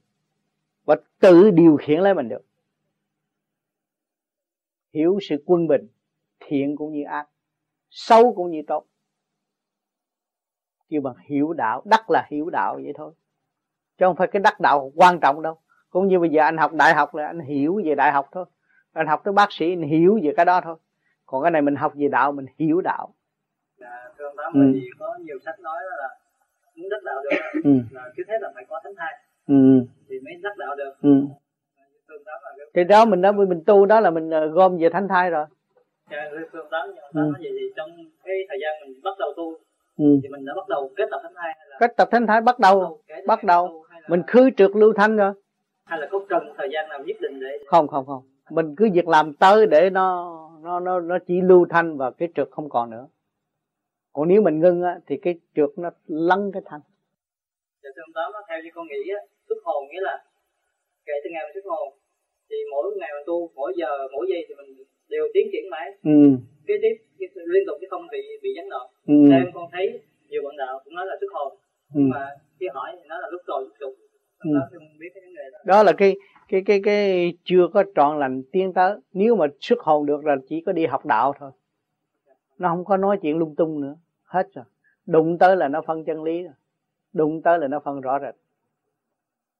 và 0.86 0.96
tự 1.20 1.52
điều 1.52 1.78
khiển 1.78 2.00
lấy 2.00 2.14
mình 2.14 2.30
được. 2.30 2.46
Hiểu 4.94 5.20
sự 5.22 5.44
quân 5.46 5.68
bình 5.68 5.88
thiện 6.40 6.76
cũng 6.76 6.94
như 6.94 7.04
ác 7.04 7.28
xấu 7.90 8.34
cũng 8.34 8.52
như 8.52 8.62
tốt. 8.68 8.86
Kêu 10.90 11.02
bằng 11.02 11.16
hiểu 11.26 11.54
đạo 11.54 11.82
đắc 11.86 12.10
là 12.10 12.28
hiểu 12.30 12.50
đạo 12.50 12.76
vậy 12.84 12.94
thôi. 12.96 13.14
Chứ 13.98 14.06
không 14.06 14.16
phải 14.16 14.28
cái 14.28 14.40
đắc 14.40 14.60
đạo 14.60 14.92
quan 14.96 15.20
trọng 15.20 15.42
đâu. 15.42 15.58
Cũng 15.90 16.08
như 16.08 16.20
bây 16.20 16.30
giờ 16.30 16.42
anh 16.42 16.58
học 16.58 16.74
đại 16.74 16.94
học 16.94 17.16
là 17.16 17.28
anh 17.28 17.40
hiểu 17.40 17.82
về 17.86 17.96
đại 17.96 18.12
học 18.12 18.30
thôi. 18.32 18.46
Anh 18.94 19.08
học 19.08 19.22
tới 19.24 19.34
bác 19.34 19.52
sĩ 19.52 19.72
anh 19.72 19.82
hiểu 19.82 20.20
về 20.24 20.34
cái 20.38 20.46
đó 20.46 20.62
thôi 20.64 20.76
còn 21.26 21.44
cái 21.44 21.52
này 21.52 21.62
mình 21.62 21.76
học 21.76 21.94
về 21.96 22.08
đạo 22.08 22.32
mình 22.32 22.46
hiểu 22.60 22.82
đạo 22.82 23.14
dạ, 23.80 24.10
thưa 24.18 24.26
ông 24.26 24.36
tám 24.38 24.54
ừ. 24.54 24.80
có 25.00 25.18
nhiều 25.22 25.40
sách 25.46 25.60
nói 25.60 25.78
là 26.00 26.10
muốn 26.76 26.90
đắc 26.90 27.04
đạo 27.04 27.22
được 27.24 27.62
ừ. 27.64 27.72
là 27.92 28.12
cứ 28.16 28.24
thế 28.28 28.34
là 28.42 28.52
phải 28.56 28.66
có 28.70 28.82
thánh 28.84 28.94
thai 28.98 29.14
ừ. 29.48 29.86
thì 30.10 30.20
mới 30.20 30.34
đắc 30.44 30.58
đạo 30.58 30.76
được 30.76 30.94
ừ. 31.02 31.10
thì 32.74 32.84
đó 32.84 33.06
mình 33.06 33.22
đó 33.22 33.32
mình 33.32 33.64
tu 33.66 33.86
đó 33.86 34.00
là 34.00 34.10
mình 34.10 34.30
ờ, 34.30 34.48
gom 34.48 34.78
về 34.78 34.90
thánh 34.90 35.08
thai 35.08 35.30
rồi 35.30 35.46
dạ, 36.12 36.30
thưa 36.52 36.60
ông 36.60 36.68
tám, 36.72 36.90
ừ. 36.90 37.20
nói 37.20 37.34
gì 37.40 37.50
thì 37.60 37.66
trong 37.76 37.90
cái 38.24 38.36
thời 38.50 38.58
gian 38.62 38.74
mình 38.82 39.02
bắt 39.04 39.16
đầu 39.20 39.34
tu 39.38 39.54
ừ. 39.98 40.20
thì 40.24 40.30
mình 40.30 40.46
đã 40.46 40.54
bắt 40.56 40.68
đầu 40.68 40.92
kết 40.96 41.06
tập 41.12 41.20
thánh 41.24 41.34
thai 41.36 41.54
là 41.70 41.78
kết 41.80 41.98
tập 41.98 42.08
thánh 42.12 42.28
thai 42.28 42.42
bắt 42.42 42.60
đầu 42.60 43.02
bắt 43.28 43.44
đầu 43.44 43.86
mình 44.08 44.22
khứ 44.28 44.50
trượt 44.58 44.72
lưu 44.76 44.94
thanh 44.94 45.18
rồi 45.18 45.34
hay 45.86 46.00
là 46.00 46.08
có 46.12 46.20
cần 46.30 46.54
thời 46.58 46.70
gian 46.74 46.90
nào 46.90 47.00
nhất 47.06 47.18
định 47.22 47.40
để 47.40 47.60
không 47.68 47.88
không 47.88 48.06
không 48.06 48.24
mình 48.50 48.76
cứ 48.78 48.90
việc 48.94 49.08
làm 49.08 49.34
tới 49.34 49.68
để 49.68 49.90
nó 49.90 50.36
nó 50.66 50.80
nó 50.80 51.00
nó 51.00 51.18
chỉ 51.28 51.36
lưu 51.42 51.66
thanh 51.70 51.98
và 51.98 52.12
cái 52.12 52.30
trượt 52.36 52.48
không 52.52 52.70
còn 52.70 52.90
nữa 52.90 53.08
còn 54.14 54.28
nếu 54.28 54.42
mình 54.42 54.60
ngưng 54.60 54.82
á 54.84 55.00
thì 55.08 55.16
cái 55.22 55.34
trượt 55.56 55.70
nó 55.78 55.90
lăn 56.08 56.52
cái 56.54 56.62
thanh 56.66 56.82
dạ 57.84 57.90
thưa 57.96 58.02
ông 58.08 58.14
tám 58.16 58.32
theo 58.50 58.60
như 58.64 58.70
con 58.76 58.88
nghĩ 58.88 59.02
á 59.20 59.22
xuất 59.50 59.60
hồn 59.64 59.84
nghĩa 59.90 60.02
là 60.02 60.24
kể 61.06 61.14
từ 61.24 61.30
ngày 61.34 61.44
mình 61.46 61.54
xuất 61.54 61.70
hồn 61.72 61.88
thì 62.50 62.56
mỗi 62.72 62.86
ngày 63.00 63.10
mình 63.16 63.26
tu 63.28 63.52
mỗi 63.56 63.74
giờ 63.80 63.90
mỗi 64.14 64.26
giây 64.30 64.46
thì 64.48 64.54
mình 64.60 64.70
đều 65.10 65.24
tiến 65.34 65.46
triển 65.52 65.66
mãi 65.72 65.88
ừ. 66.04 66.20
kế 66.68 66.74
tiếp 66.82 66.96
liên 67.54 67.64
tục 67.68 67.78
chứ 67.82 67.88
không 67.90 68.04
bị 68.12 68.22
bị 68.44 68.50
gián 68.58 68.70
đoạn 68.70 68.88
ừ. 69.08 69.14
nên 69.32 69.46
con 69.54 69.70
thấy 69.72 70.00
nhiều 70.30 70.42
bạn 70.46 70.56
đạo 70.58 70.82
cũng 70.84 70.96
nói 70.96 71.06
là 71.06 71.16
xuất 71.22 71.32
hồn 71.34 71.50
ừ. 71.94 72.02
mà 72.14 72.24
khi 72.60 72.66
hỏi 72.74 72.90
thì 72.98 73.04
nói 73.08 73.20
là 73.22 73.28
lúc 73.32 73.42
rồi 73.48 73.64
lúc 73.64 73.74
tục 73.80 73.94
ừ. 74.40 74.50
đó 74.56 74.62
không 74.72 75.00
biết 75.00 75.12
cái 75.14 75.22
vấn 75.26 75.36
đề 75.36 75.46
đó. 75.54 75.60
đó 75.66 75.84
là 75.84 75.92
cái 75.98 76.16
cái 76.48 76.64
cái 76.66 76.82
cái 76.84 77.34
chưa 77.44 77.68
có 77.74 77.84
trọn 77.96 78.20
lành 78.20 78.44
tiến 78.52 78.74
tới. 78.74 78.98
Nếu 79.14 79.36
mà 79.36 79.46
xuất 79.60 79.80
hồn 79.80 80.06
được 80.06 80.26
là 80.26 80.36
chỉ 80.50 80.64
có 80.66 80.72
đi 80.72 80.86
học 80.86 81.06
đạo 81.06 81.34
thôi. 81.40 81.52
Nó 82.58 82.70
không 82.70 82.86
có 82.86 82.98
nói 82.98 83.20
chuyện 83.22 83.38
lung 83.38 83.56
tung 83.56 83.82
nữa. 83.82 83.96
Hết 84.24 84.48
rồi. 84.54 84.66
Đụng 85.06 85.38
tới 85.38 85.56
là 85.56 85.68
nó 85.68 85.82
phân 85.82 86.06
chân 86.06 86.24
lý 86.24 86.44
rồi. 86.44 86.54
Đụng 87.14 87.42
tới 87.42 87.60
là 87.60 87.68
nó 87.68 87.80
phân 87.80 88.02
rõ 88.02 88.20
rệt. 88.20 88.36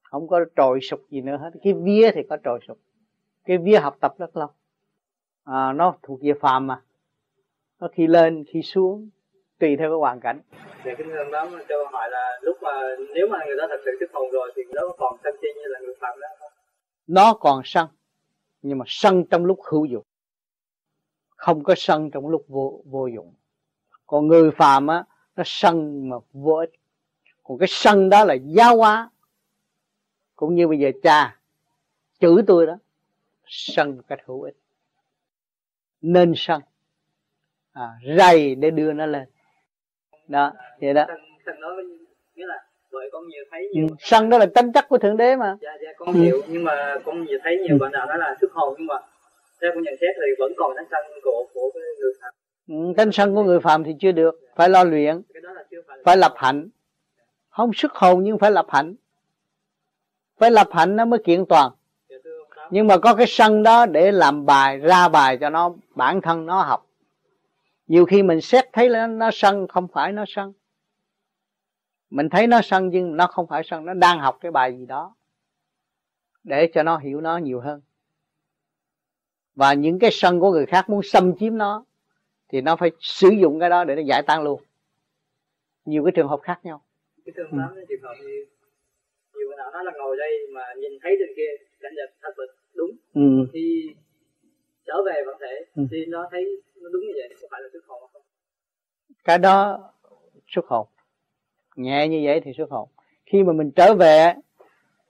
Không 0.04 0.28
có 0.28 0.46
trồi 0.56 0.80
sụp 0.82 1.02
gì 1.10 1.22
nữa 1.22 1.38
hết. 1.38 1.52
Cái 1.64 1.74
vía 1.74 2.12
thì 2.14 2.24
có 2.30 2.38
trồi 2.44 2.60
sụp 2.68 2.78
cái 3.46 3.58
vía 3.58 3.78
học 3.78 3.98
tập 4.02 4.14
rất 4.18 4.38
lâu. 4.38 4.48
À, 5.44 5.74
nó 5.74 5.96
thuộc 6.04 6.20
về 6.22 6.34
phàm 6.42 6.68
mà. 6.68 6.82
Nó 7.80 7.88
khi 7.94 8.08
lên 8.08 8.44
khi 8.48 8.62
xuống 8.62 9.10
tùy 9.60 9.76
theo 9.78 9.90
cái 9.90 9.98
hoàn 9.98 10.20
cảnh. 10.20 10.40
Dạ 10.86 10.94
kính 10.98 11.08
thưa 11.08 11.24
đó 11.32 11.48
cho 11.70 11.76
hỏi 11.92 12.10
là 12.12 12.40
lúc 12.42 12.58
mà 12.62 12.72
nếu 13.16 13.28
mà 13.28 13.40
người 13.48 13.56
đó 13.58 13.66
thật 13.70 13.82
sự 13.86 13.92
thức 14.00 14.10
hồn 14.14 14.32
rồi 14.32 14.52
thì 14.56 14.62
nó 14.74 14.82
còn 14.98 15.18
sân 15.24 15.36
chi 15.42 15.48
như 15.56 15.68
là 15.68 15.80
người 15.80 15.96
phạm 16.00 16.20
đó 16.20 16.28
không? 16.40 16.52
Nó 17.08 17.34
còn 17.34 17.62
sân 17.66 17.88
nhưng 18.62 18.78
mà 18.78 18.86
sân 18.88 19.26
trong 19.30 19.46
lúc 19.46 19.60
hữu 19.64 19.86
dụng. 19.86 20.06
Không 21.30 21.64
có 21.64 21.74
sân 21.78 22.12
trong 22.12 22.28
lúc 22.28 22.46
vô 22.48 22.82
vô 22.86 23.08
dụng. 23.08 23.34
Còn 24.08 24.28
người 24.28 24.52
phàm 24.52 24.88
á 24.88 25.04
nó 25.36 25.44
sân 25.46 26.10
mà 26.10 26.18
vô 26.34 26.56
ích. 26.56 26.72
Còn 27.44 27.58
cái 27.58 27.68
sân 27.70 28.10
đó 28.10 28.26
là 28.26 28.34
giáo 28.34 28.78
hóa. 28.78 29.10
Cũng 30.36 30.56
như 30.56 30.68
bây 30.68 30.80
giờ 30.80 30.92
cha 31.04 31.40
chữ 32.20 32.44
tôi 32.48 32.66
đó 32.66 32.78
sân 33.46 33.96
một 33.96 34.04
cách 34.08 34.20
hữu 34.26 34.42
ích. 34.42 34.58
Nên 36.02 36.34
sân. 36.36 36.62
À, 37.72 38.00
rầy 38.18 38.56
để 38.56 38.72
đưa 38.72 38.94
nó 38.94 39.06
lên. 39.06 39.30
Đó 40.28 40.54
vậy 40.82 40.94
đó 40.94 41.06
sân 41.46 41.60
nói 41.60 41.74
nghĩa 42.36 42.46
là 42.46 42.66
bởi 42.96 43.10
con 43.12 43.28
nhiều 43.28 43.44
thấy 43.52 43.70
nhiều 43.74 43.88
ừ. 43.90 43.96
sân 44.00 44.30
đó 44.30 44.38
là 44.38 44.46
tính 44.46 44.72
chất 44.72 44.86
của 44.90 44.98
thượng 44.98 45.18
đế 45.18 45.36
mà. 45.36 45.58
Dạ 45.62 45.72
dạ 45.84 45.92
con 45.98 46.14
ừ. 46.14 46.20
hiểu. 46.22 46.42
Nhưng 46.48 46.64
mà 46.64 46.96
con 47.06 47.26
nhiều 47.26 47.40
thấy 47.44 47.58
nhiều 47.58 47.78
bạn 47.80 47.92
nào 47.92 48.06
nói 48.06 48.18
là 48.18 48.36
xuất 48.42 48.52
hồn. 48.52 48.76
Nhưng 48.78 48.88
mà 48.88 48.96
theo 49.62 49.72
con 49.74 49.84
nhận 49.84 49.94
xét 50.02 50.16
thì 50.16 50.32
vẫn 50.40 50.52
còn 50.58 50.76
tánh 50.76 50.86
sân 50.92 51.06
của 51.24 51.46
của 51.54 51.72
người 51.74 52.14
phạm. 52.22 52.34
Ừ, 52.68 52.94
tánh 52.98 53.12
sân 53.12 53.36
của 53.36 53.44
người 53.44 53.60
phạm 53.60 53.84
thì 53.84 53.96
chưa 54.00 54.12
được. 54.12 54.40
Phải 54.56 54.70
lo 54.70 54.84
luyện. 54.84 55.22
Phải, 55.88 55.98
phải 56.06 56.18
lập 56.18 56.34
hạnh. 56.36 56.70
Không 57.50 57.72
xuất 57.74 57.94
hồn 57.94 58.24
nhưng 58.24 58.38
phải 58.38 58.52
lập 58.52 58.66
hạnh. 58.70 58.96
Phải 60.40 60.52
lập 60.52 60.68
hạnh 60.72 60.96
nó 60.96 61.06
mới 61.06 61.20
kiện 61.24 61.46
toàn. 61.46 61.72
Nhưng 62.70 62.88
mà 62.88 62.98
có 62.98 63.16
cái 63.16 63.26
sân 63.28 63.64
đó 63.64 63.86
để 63.86 64.12
làm 64.12 64.46
bài 64.46 64.78
ra 64.78 65.08
bài 65.08 65.38
cho 65.42 65.50
nó 65.50 65.74
bản 65.96 66.22
thân 66.22 66.46
nó 66.46 66.62
học. 66.62 66.88
Nhiều 67.88 68.06
khi 68.06 68.24
mình 68.24 68.42
xét 68.42 68.66
thấy 68.74 68.90
là 68.90 69.08
nó 69.08 69.30
sân 69.34 69.68
không 69.68 69.88
phải 69.94 70.12
nó 70.12 70.24
sân 70.28 70.54
mình 72.16 72.30
thấy 72.30 72.48
nó 72.48 72.62
sân 72.64 72.90
nhưng 72.90 73.18
nó 73.18 73.28
không 73.28 73.48
phải 73.48 73.62
sân 73.66 73.86
nó 73.86 73.94
đang 73.94 74.20
học 74.20 74.38
cái 74.42 74.52
bài 74.52 74.78
gì 74.78 74.86
đó 74.86 75.16
để 76.44 76.70
cho 76.74 76.84
nó 76.84 76.98
hiểu 76.98 77.22
nó 77.22 77.38
nhiều 77.38 77.60
hơn 77.60 77.82
và 79.56 79.74
những 79.74 80.00
cái 80.00 80.10
sân 80.14 80.40
của 80.40 80.52
người 80.52 80.66
khác 80.66 80.90
muốn 80.90 81.02
xâm 81.04 81.38
chiếm 81.40 81.58
nó 81.58 81.86
thì 82.50 82.62
nó 82.62 82.76
phải 82.76 82.92
sử 83.00 83.30
dụng 83.30 83.60
cái 83.60 83.70
đó 83.70 83.84
để 83.84 83.96
nó 83.96 84.02
giải 84.02 84.24
tan 84.28 84.44
luôn 84.44 84.62
nhiều 85.86 86.04
cái 86.04 86.12
trường 86.16 86.28
hợp 86.28 86.40
khác 86.44 86.60
nhau 86.64 86.82
cái 87.26 87.34
trường 87.36 87.52
hợp 87.52 87.70
ừ. 87.76 87.86
trường 87.90 88.02
hợp 88.02 88.14
thì 88.20 88.34
nhiều 89.36 89.48
người 89.48 89.58
nào 89.58 89.72
nói 89.72 89.84
là 89.86 89.92
ngồi 89.98 90.18
đây 90.18 90.32
mà 90.54 90.62
nhìn 90.78 90.92
thấy 91.02 91.16
trên 91.20 91.30
kia 91.36 91.66
cảnh 91.80 91.94
vật 91.96 92.14
thật 92.22 92.34
là 92.38 92.46
đúng 92.76 92.92
ừ. 93.14 93.52
thì 93.54 93.96
trở 94.86 94.94
về 95.06 95.24
bản 95.28 95.36
thể 95.40 95.66
ừ. 95.76 95.84
thì 95.92 96.06
nó 96.06 96.28
thấy 96.32 96.62
nó 96.76 96.90
đúng 96.90 97.02
như 97.02 97.14
vậy 97.16 97.38
có 97.42 97.48
phải 97.52 97.62
là 97.62 97.70
xuất 97.74 97.86
hồn 97.88 98.04
không 98.14 98.22
cái 99.24 99.38
đó 99.38 99.80
xuất 100.48 100.66
hồn 100.68 100.88
nhẹ 101.76 102.08
như 102.08 102.22
vậy 102.24 102.42
thì 102.44 102.52
xuất 102.58 102.70
hồn. 102.70 102.90
Khi 103.26 103.44
mà 103.44 103.54
mình 103.54 103.72
trở 103.76 103.96
về, 103.96 104.34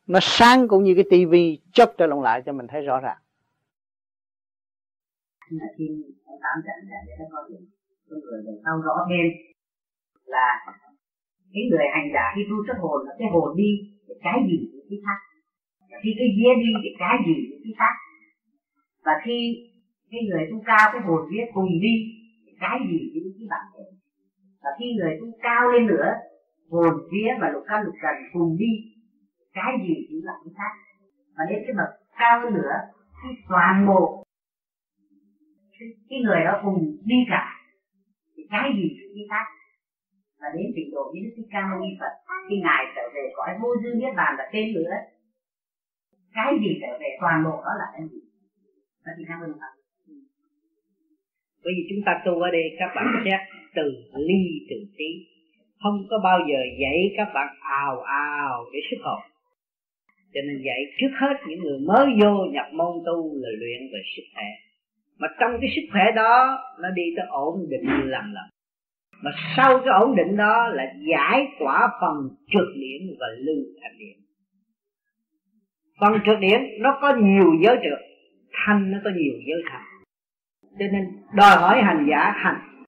nó 0.07 0.19
sáng 0.21 0.67
cũng 0.67 0.83
như 0.83 0.93
cái 0.95 1.05
tivi 1.09 1.59
chớp 1.71 1.93
trở 1.97 2.07
lộn 2.07 2.23
lại 2.23 2.41
cho 2.45 2.53
mình 2.53 2.67
thấy 2.67 2.81
rõ 2.81 2.99
ràng. 2.99 3.17
Khi 5.49 5.85
tám 6.25 6.57
trận 6.65 6.77
để 7.07 7.13
nó 7.19 7.25
có 7.31 7.39
những 7.49 7.65
người 8.07 8.41
để 8.45 8.51
sau 8.65 8.81
rõ 8.85 8.95
thêm 9.09 9.25
là 10.25 10.47
cái 11.53 11.63
người 11.71 11.85
hành 11.93 12.09
giả 12.13 12.25
khi 12.35 12.41
tu 12.49 12.57
xuất 12.67 12.77
hồn 12.81 13.05
là 13.07 13.15
cái 13.19 13.27
hồn 13.33 13.57
đi, 13.57 13.71
cái 14.23 14.39
gì 14.47 14.57
cũng 14.71 14.85
cái 14.89 14.99
khác 15.05 15.19
khi 16.03 16.09
cái 16.19 16.27
vía 16.37 16.53
đi 16.63 16.69
thì 16.83 16.89
cái 16.99 17.15
gì 17.27 17.35
cũng 17.49 17.61
cái 17.63 17.73
khác 17.79 17.95
và 19.05 19.13
khi 19.25 19.37
cái 20.11 20.21
người 20.27 20.43
tu 20.51 20.57
cao 20.65 20.85
cái 20.93 21.01
hồn 21.05 21.21
vía 21.31 21.45
cùng 21.53 21.71
đi, 21.85 21.95
thì 22.45 22.51
cái 22.59 22.77
gì 22.89 22.99
cũng 23.13 23.33
cái 23.37 23.47
bản 23.53 23.65
thể 23.73 23.85
và 24.63 24.69
khi 24.79 24.85
người 24.97 25.13
tu 25.19 25.27
cao 25.41 25.71
lên 25.71 25.87
nữa 25.87 26.09
hồn 26.69 26.93
vía 27.11 27.31
và 27.41 27.49
lục 27.53 27.63
căn 27.67 27.79
lục 27.85 27.95
trần 28.01 28.15
cùng 28.33 28.57
đi. 28.59 28.71
Cái 29.53 29.71
gì 29.87 29.95
cũng 30.09 30.21
là 30.23 30.33
cái 30.43 30.53
khác. 30.57 30.73
Và 31.37 31.43
đến 31.49 31.59
cái 31.65 31.73
bậc 31.79 31.91
cao 32.19 32.41
hơn 32.41 32.53
nữa, 32.53 32.75
thì 33.21 33.29
toàn 33.49 33.85
bộ 33.87 34.23
cái 36.09 36.19
người 36.25 36.41
đó 36.45 36.61
cùng 36.63 36.97
đi 37.05 37.15
cả. 37.29 37.45
Thì 38.35 38.43
cái 38.49 38.71
gì 38.77 38.87
cũng 38.99 39.13
cái 39.17 39.27
khác. 39.29 39.47
Và 40.39 40.47
đến 40.55 40.65
trình 40.75 40.89
độ 40.93 41.03
như 41.13 41.19
đức 41.23 41.33
thích 41.37 41.49
ca 41.51 41.61
mâu 41.69 41.79
ni 41.79 41.91
phật, 41.99 42.13
khi 42.49 42.55
ngài 42.65 42.83
trở 42.95 43.01
về 43.15 43.23
cõi 43.35 43.51
vô 43.61 43.69
dư 43.83 43.89
niết 43.95 44.15
bàn 44.15 44.35
là 44.37 44.49
tên 44.53 44.73
nữa 44.73 44.91
cái 46.35 46.51
gì 46.61 46.71
trở 46.81 46.91
về 47.01 47.09
toàn 47.21 47.37
bộ 47.45 47.55
đó 47.65 47.73
là 47.81 47.87
cái 47.93 48.03
gì? 48.11 48.21
Và 49.05 49.11
thì 49.17 49.23
cảm 49.27 49.39
ơn 49.45 49.51
phật. 49.61 49.73
Bởi 51.63 51.73
vì 51.77 51.83
chúng 51.89 52.01
ta 52.05 52.11
tu 52.25 52.33
ở 52.47 52.49
đây, 52.51 52.65
các 52.79 52.89
bạn 52.95 53.05
xét 53.25 53.41
từ 53.75 53.85
ly 54.27 54.41
từ 54.69 54.75
tí 54.97 55.09
không 55.85 56.07
có 56.09 56.19
bao 56.23 56.39
giờ 56.49 56.59
dạy 56.81 57.13
các 57.17 57.27
bạn 57.33 57.55
ào 57.61 58.01
ào 58.01 58.65
để 58.73 58.79
sức 58.89 58.97
hồn 59.03 59.19
cho 60.33 60.41
nên 60.47 60.61
dạy 60.65 60.79
trước 60.99 61.11
hết 61.21 61.33
những 61.47 61.59
người 61.59 61.79
mới 61.79 62.05
vô 62.21 62.45
nhập 62.51 62.65
môn 62.73 63.03
tu 63.05 63.35
là 63.35 63.49
luyện 63.59 63.81
về 63.93 63.99
sức 64.15 64.23
khỏe. 64.33 64.43
Mà 65.17 65.27
trong 65.39 65.51
cái 65.61 65.69
sức 65.75 65.81
khỏe 65.91 66.11
đó, 66.15 66.57
nó 66.79 66.89
đi 66.89 67.03
tới 67.17 67.25
ổn 67.29 67.55
định 67.69 67.85
lần 67.85 68.33
lần 68.33 68.49
mà 69.23 69.31
sau 69.57 69.79
cái 69.79 69.93
ổn 69.99 70.15
định 70.15 70.37
đó 70.37 70.67
là 70.67 70.83
giải 71.11 71.47
tỏa 71.59 71.89
phần 72.01 72.29
trượt 72.47 72.67
điểm 72.75 73.15
và 73.19 73.27
lưu 73.37 73.63
thành 73.81 73.97
điểm. 73.99 74.17
Phần 75.99 76.19
trượt 76.25 76.39
điểm, 76.39 76.59
nó 76.79 76.97
có 77.01 77.15
nhiều 77.15 77.53
giới 77.63 77.77
trượt. 77.83 77.99
Thanh 78.51 78.91
nó 78.91 78.97
có 79.03 79.09
nhiều 79.09 79.33
giới 79.47 79.63
thanh. 79.69 79.83
Cho 80.79 80.85
nên 80.91 81.03
đòi 81.33 81.55
hỏi 81.55 81.81
hành 81.81 82.07
giả 82.09 82.31
hành. 82.35 82.85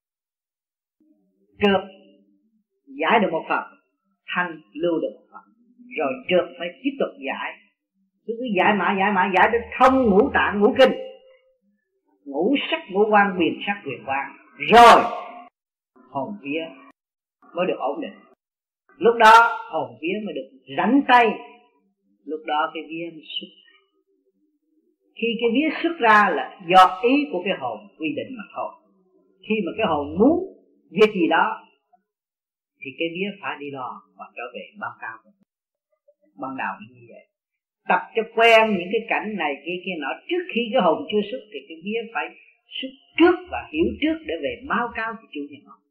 Trượt 1.59 1.96
giải 3.01 3.19
được 3.19 3.31
một 3.31 3.45
phần, 3.49 3.63
thanh 4.35 4.61
lưu 4.73 4.99
được 5.01 5.13
một 5.15 5.25
phần. 5.31 5.41
Rồi 5.97 6.13
trượt 6.29 6.55
phải 6.59 6.67
tiếp 6.83 6.91
tục 6.99 7.09
giải. 7.27 7.53
Cứ 8.25 8.33
cứ 8.39 8.45
giải 8.57 8.73
mãi 8.75 8.95
giải 8.99 9.11
mãi, 9.11 9.29
giải 9.35 9.49
đến 9.51 9.61
thông 9.79 10.09
ngũ 10.09 10.29
tạng, 10.33 10.59
ngũ 10.59 10.75
kinh. 10.79 10.91
Ngũ 12.25 12.55
sắc, 12.71 12.79
ngũ 12.91 13.05
quan, 13.09 13.35
quyền 13.39 13.59
sắc, 13.65 13.81
quyền 13.85 14.03
quan. 14.05 14.25
Rồi, 14.57 15.03
hồn 16.09 16.29
vía 16.41 16.65
mới 17.55 17.65
được 17.67 17.77
ổn 17.79 18.01
định. 18.01 18.13
Lúc 18.97 19.15
đó, 19.19 19.57
hồn 19.71 19.97
vía 20.01 20.25
mới 20.25 20.33
được 20.33 20.49
rảnh 20.77 21.01
tay. 21.07 21.25
Lúc 22.25 22.39
đó 22.45 22.71
cái 22.73 22.83
vía 22.89 23.09
mới 23.13 23.23
xuất 23.39 23.47
khi 25.21 25.27
cái 25.39 25.49
vía 25.53 25.69
xuất 25.83 25.97
ra 25.99 26.29
là 26.35 26.59
do 26.67 26.99
ý 27.03 27.27
của 27.31 27.41
cái 27.45 27.53
hồn 27.59 27.79
quy 27.99 28.07
định 28.15 28.37
mà 28.37 28.43
thôi. 28.55 28.71
Khi 29.49 29.55
mà 29.65 29.71
cái 29.77 29.87
hồn 29.89 30.17
muốn 30.19 30.39
việc 30.91 31.13
gì 31.13 31.27
đó 31.29 31.66
thì 32.87 32.91
cái 32.99 33.09
vía 33.15 33.29
phải 33.41 33.53
đi 33.59 33.67
lo 33.77 33.89
và 34.17 34.25
trở 34.35 34.45
về 34.55 34.63
báo 34.81 34.93
cao 35.01 35.17
ban 36.41 36.53
đầu 36.63 36.73
như 36.93 37.03
vậy. 37.13 37.25
Tập 37.89 38.01
cho 38.15 38.23
quen 38.35 38.61
những 38.77 38.91
cái 38.93 39.03
cảnh 39.11 39.27
này 39.41 39.53
kia 39.65 39.77
kia 39.85 39.97
nọ. 40.01 40.11
Trước 40.29 40.43
khi 40.51 40.61
cái 40.73 40.81
hồn 40.85 40.97
chưa 41.11 41.23
xuất 41.31 41.41
thì 41.51 41.59
cái 41.67 41.77
vía 41.85 42.01
phải 42.13 42.25
xuất 42.77 42.93
trước 43.19 43.35
và 43.51 43.61
hiểu 43.73 43.87
trước 44.01 44.17
để 44.27 44.35
về 44.43 44.53
báo 44.71 44.87
cáo 44.95 45.09
cho 45.19 45.27
chủ 45.33 45.41
nhân 45.49 45.61
hồn 45.67 45.81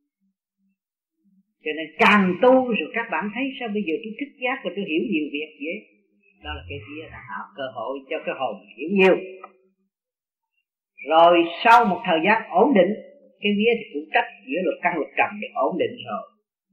cho 1.66 1.72
nên 1.78 1.88
càng 1.98 2.24
tu 2.42 2.54
rồi 2.78 2.90
các 2.94 3.06
bạn 3.12 3.24
thấy 3.34 3.44
sao 3.58 3.68
bây 3.76 3.82
giờ 3.86 3.94
tôi 4.02 4.12
thích 4.18 4.32
giác 4.42 4.56
và 4.64 4.70
tôi 4.76 4.84
hiểu 4.90 5.02
nhiều 5.12 5.26
việc 5.34 5.50
vậy? 5.66 5.78
Đó 6.44 6.50
là 6.56 6.62
cái 6.68 6.78
vía 6.86 7.04
là 7.12 7.20
tạo 7.30 7.44
cơ 7.56 7.66
hội 7.76 7.94
cho 8.10 8.16
cái 8.26 8.34
hồn 8.38 8.54
hiểu 8.76 8.88
nhiều. 8.98 9.16
Rồi 11.10 11.34
sau 11.64 11.84
một 11.84 12.00
thời 12.06 12.20
gian 12.26 12.38
ổn 12.50 12.68
định, 12.78 12.92
cái 13.42 13.52
vía 13.58 13.72
thì 13.78 13.84
cũng 13.92 14.08
cách 14.14 14.28
giữa 14.46 14.60
luật 14.64 14.78
căn 14.82 14.92
luật 14.98 15.10
trần 15.18 15.30
được 15.40 15.52
ổn 15.66 15.72
định 15.82 15.94
rồi 16.08 16.22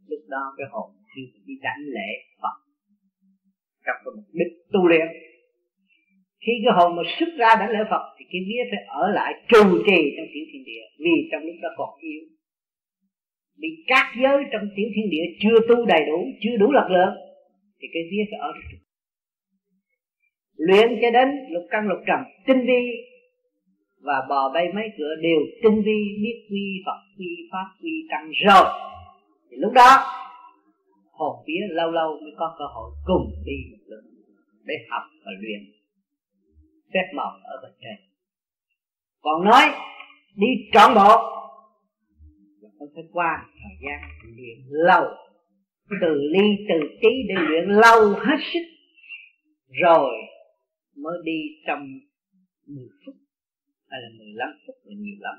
lúc 0.10 0.24
đó 0.34 0.44
cái 0.58 0.68
hồn 0.72 0.88
khi 1.16 1.22
đi 1.48 1.54
đảnh 1.62 1.84
lễ 1.96 2.10
Phật, 2.42 2.56
trong 3.86 3.98
cái 4.04 4.12
mục 4.16 4.30
đích 4.40 4.54
tu 4.74 4.88
luyện. 4.88 5.08
Khi 6.46 6.54
cái 6.64 6.74
hồn 6.78 6.96
mà 6.96 7.04
xuất 7.20 7.30
ra 7.38 7.50
đánh 7.60 7.72
lễ 7.76 7.82
Phật 7.92 8.04
thì 8.16 8.24
cái 8.32 8.42
vía 8.48 8.64
phải 8.72 8.84
ở 9.02 9.04
lại 9.18 9.32
trù 9.50 9.64
trì 9.88 10.00
trong 10.16 10.28
tiểu 10.34 10.46
thiên 10.50 10.64
địa, 10.70 10.86
vì 11.04 11.16
trong 11.32 11.44
lúc 11.48 11.56
đó 11.64 11.70
còn 11.78 11.90
yếu. 12.02 12.24
Bị 13.62 13.70
các 13.88 14.06
giới 14.22 14.44
trong 14.52 14.66
tiểu 14.76 14.88
thiên 14.96 15.08
địa 15.14 15.26
chưa 15.42 15.58
tu 15.68 15.86
đầy 15.86 16.02
đủ, 16.10 16.20
chưa 16.42 16.56
đủ 16.58 16.72
lực 16.72 16.90
lượng, 16.96 17.14
thì 17.80 17.88
cái 17.94 18.04
vía 18.12 18.24
phải 18.32 18.40
ở 18.40 18.52
luyện 20.58 20.90
cho 21.02 21.12
đến 21.12 21.28
lục 21.50 21.64
căn 21.72 21.88
lục 21.88 22.00
trần, 22.08 22.20
tinh 22.48 22.66
vi, 22.68 22.82
và 24.02 24.14
bò 24.30 24.52
bay 24.54 24.66
mấy 24.76 24.88
cửa 24.98 25.16
đều 25.22 25.40
tinh 25.64 25.82
vi, 25.86 26.00
biết 26.24 26.48
quy 26.50 26.82
Phật, 26.86 27.00
quy 27.18 27.50
pháp, 27.52 27.66
quy 27.82 28.08
tăng 28.10 28.32
rồi 28.46 28.93
thì 29.54 29.60
lúc 29.60 29.74
đó, 29.74 29.98
hồn 31.12 31.44
vía 31.48 31.62
lâu 31.70 31.92
lâu 31.92 32.20
mới 32.22 32.32
có 32.38 32.56
cơ 32.60 32.66
hội 32.76 32.92
cùng 33.06 33.32
đi 33.46 33.58
một 33.72 33.84
lượt 33.88 34.02
để 34.64 34.74
học 34.90 35.04
và 35.26 35.32
luyện 35.40 35.60
phép 36.94 37.12
màu 37.16 37.32
ở 37.44 37.60
bên 37.64 37.72
trên. 37.82 38.10
Còn 39.22 39.46
nói, 39.46 39.64
đi 40.36 40.48
trọn 40.74 40.96
bộ, 40.96 41.12
là 42.62 42.70
không 42.80 42.88
phải 42.96 43.04
qua 43.12 43.46
thời 43.64 43.76
gian 43.84 44.10
luyện 44.36 44.58
lâu. 44.70 45.04
Từ 46.02 46.14
ly, 46.34 46.66
từ 46.70 46.88
trí 47.02 47.10
để 47.28 47.36
luyện 47.48 47.70
lâu 47.70 48.10
hết 48.10 48.38
sức, 48.54 48.66
rồi 49.82 50.12
mới 50.96 51.18
đi 51.24 51.40
trong 51.68 51.88
10 52.68 52.86
phút 53.06 53.16
hay 53.90 54.02
là 54.02 54.10
15 54.18 54.50
phút 54.68 54.76
là 54.84 54.94
nhiều 54.98 55.18
lắm. 55.20 55.36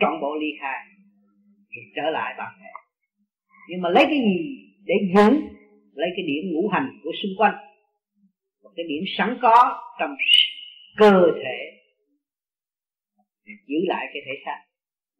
Trọn 0.00 0.20
bộ 0.20 0.36
ly 0.40 0.46
khai 0.60 0.93
thì 1.74 1.80
trở 1.96 2.10
lại 2.10 2.34
bản 2.38 2.52
thể 2.60 2.70
nhưng 3.68 3.80
mà 3.80 3.88
lấy 3.88 4.04
cái 4.04 4.18
gì 4.18 4.36
để 4.84 4.94
giữ 5.14 5.40
lấy 5.94 6.08
cái 6.16 6.24
điểm 6.26 6.52
ngũ 6.52 6.68
hành 6.68 6.88
của 7.02 7.10
xung 7.22 7.30
quanh? 7.38 7.54
Một 8.62 8.70
cái 8.76 8.86
điểm 8.88 9.02
sẵn 9.18 9.38
có 9.42 9.82
trong 10.00 10.14
cơ 10.96 11.32
thể. 11.34 11.80
Giữ 13.66 13.76
lại 13.86 14.06
cái 14.12 14.22
thể 14.26 14.32
xác 14.44 14.58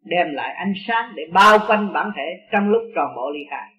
đem 0.05 0.35
lại 0.35 0.55
ánh 0.55 0.73
sáng 0.87 1.13
để 1.17 1.23
bao 1.33 1.59
quanh 1.67 1.93
bản 1.93 2.11
thể 2.17 2.47
trong 2.53 2.69
lúc 2.69 2.83
tròn 2.95 3.09
bộ 3.17 3.31
ly 3.35 3.41
khai. 3.51 3.71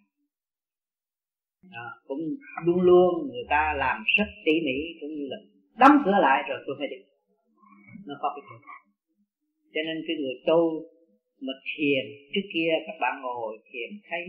À, 1.72 1.86
cũng 2.08 2.20
luôn 2.66 2.82
luôn 2.82 3.28
người 3.28 3.46
ta 3.50 3.74
làm 3.78 4.04
rất 4.18 4.26
tỉ 4.46 4.52
mỉ 4.66 5.00
cũng 5.02 5.10
như 5.10 5.28
là 5.30 5.38
đóng 5.78 5.98
cửa 6.06 6.18
lại 6.22 6.44
rồi 6.50 6.60
tôi 6.68 6.76
phải 6.80 6.88
đi. 6.88 6.98
Nó 8.08 8.16
có 8.22 8.34
cái 8.36 8.42
chuyện 8.50 8.62
cho 9.74 9.82
nên 9.88 9.98
cái 10.08 10.16
người 10.20 10.36
tu 10.48 10.60
mà 11.48 11.54
thiền 11.72 12.06
trước 12.34 12.46
kia 12.54 12.70
các 12.88 12.98
bạn 13.02 13.22
ngồi 13.22 13.58
thiền 13.70 13.90
thấy 14.10 14.24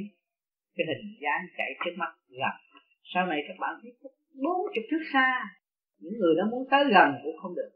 cái 0.77 0.87
hình 0.89 1.07
dáng 1.23 1.43
chạy 1.57 1.71
trước 1.85 1.95
mắt 1.97 2.13
gần. 2.29 2.57
Sau 3.15 3.27
này 3.27 3.41
các 3.49 3.57
bạn 3.61 3.75
thấy 3.83 3.93
bốn 4.45 4.59
chục 4.75 4.85
thước 4.91 5.05
xa. 5.13 5.31
Những 5.99 6.19
người 6.21 6.35
đó 6.39 6.45
muốn 6.51 6.63
tới 6.71 6.85
gần 6.95 7.09
cũng 7.23 7.37
không 7.43 7.55
được. 7.55 7.71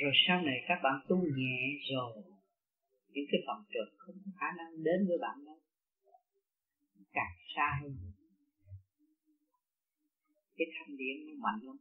Rồi 0.00 0.12
sau 0.26 0.42
này 0.42 0.58
các 0.68 0.78
bạn 0.82 0.96
tu 1.08 1.16
nhẹ 1.36 1.58
rồi, 1.90 2.12
những 3.12 3.24
cái 3.30 3.40
phần 3.46 3.64
trượt 3.72 3.88
không 3.98 4.14
có 4.24 4.30
khả 4.40 4.46
năng 4.58 4.82
đến 4.82 4.98
với 5.08 5.18
bạn 5.20 5.36
đâu. 5.46 5.58
Càng 7.12 7.34
xa 7.56 7.78
hơn. 7.82 7.96
Cái 10.56 10.66
thanh 10.74 10.96
điện 10.96 11.16
nó 11.26 11.34
mạnh 11.44 11.60
lắm. 11.62 11.76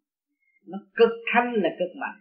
Nó 0.66 0.78
cực 0.96 1.14
thanh 1.34 1.54
là 1.54 1.70
cực 1.80 1.96
mạnh 2.02 2.20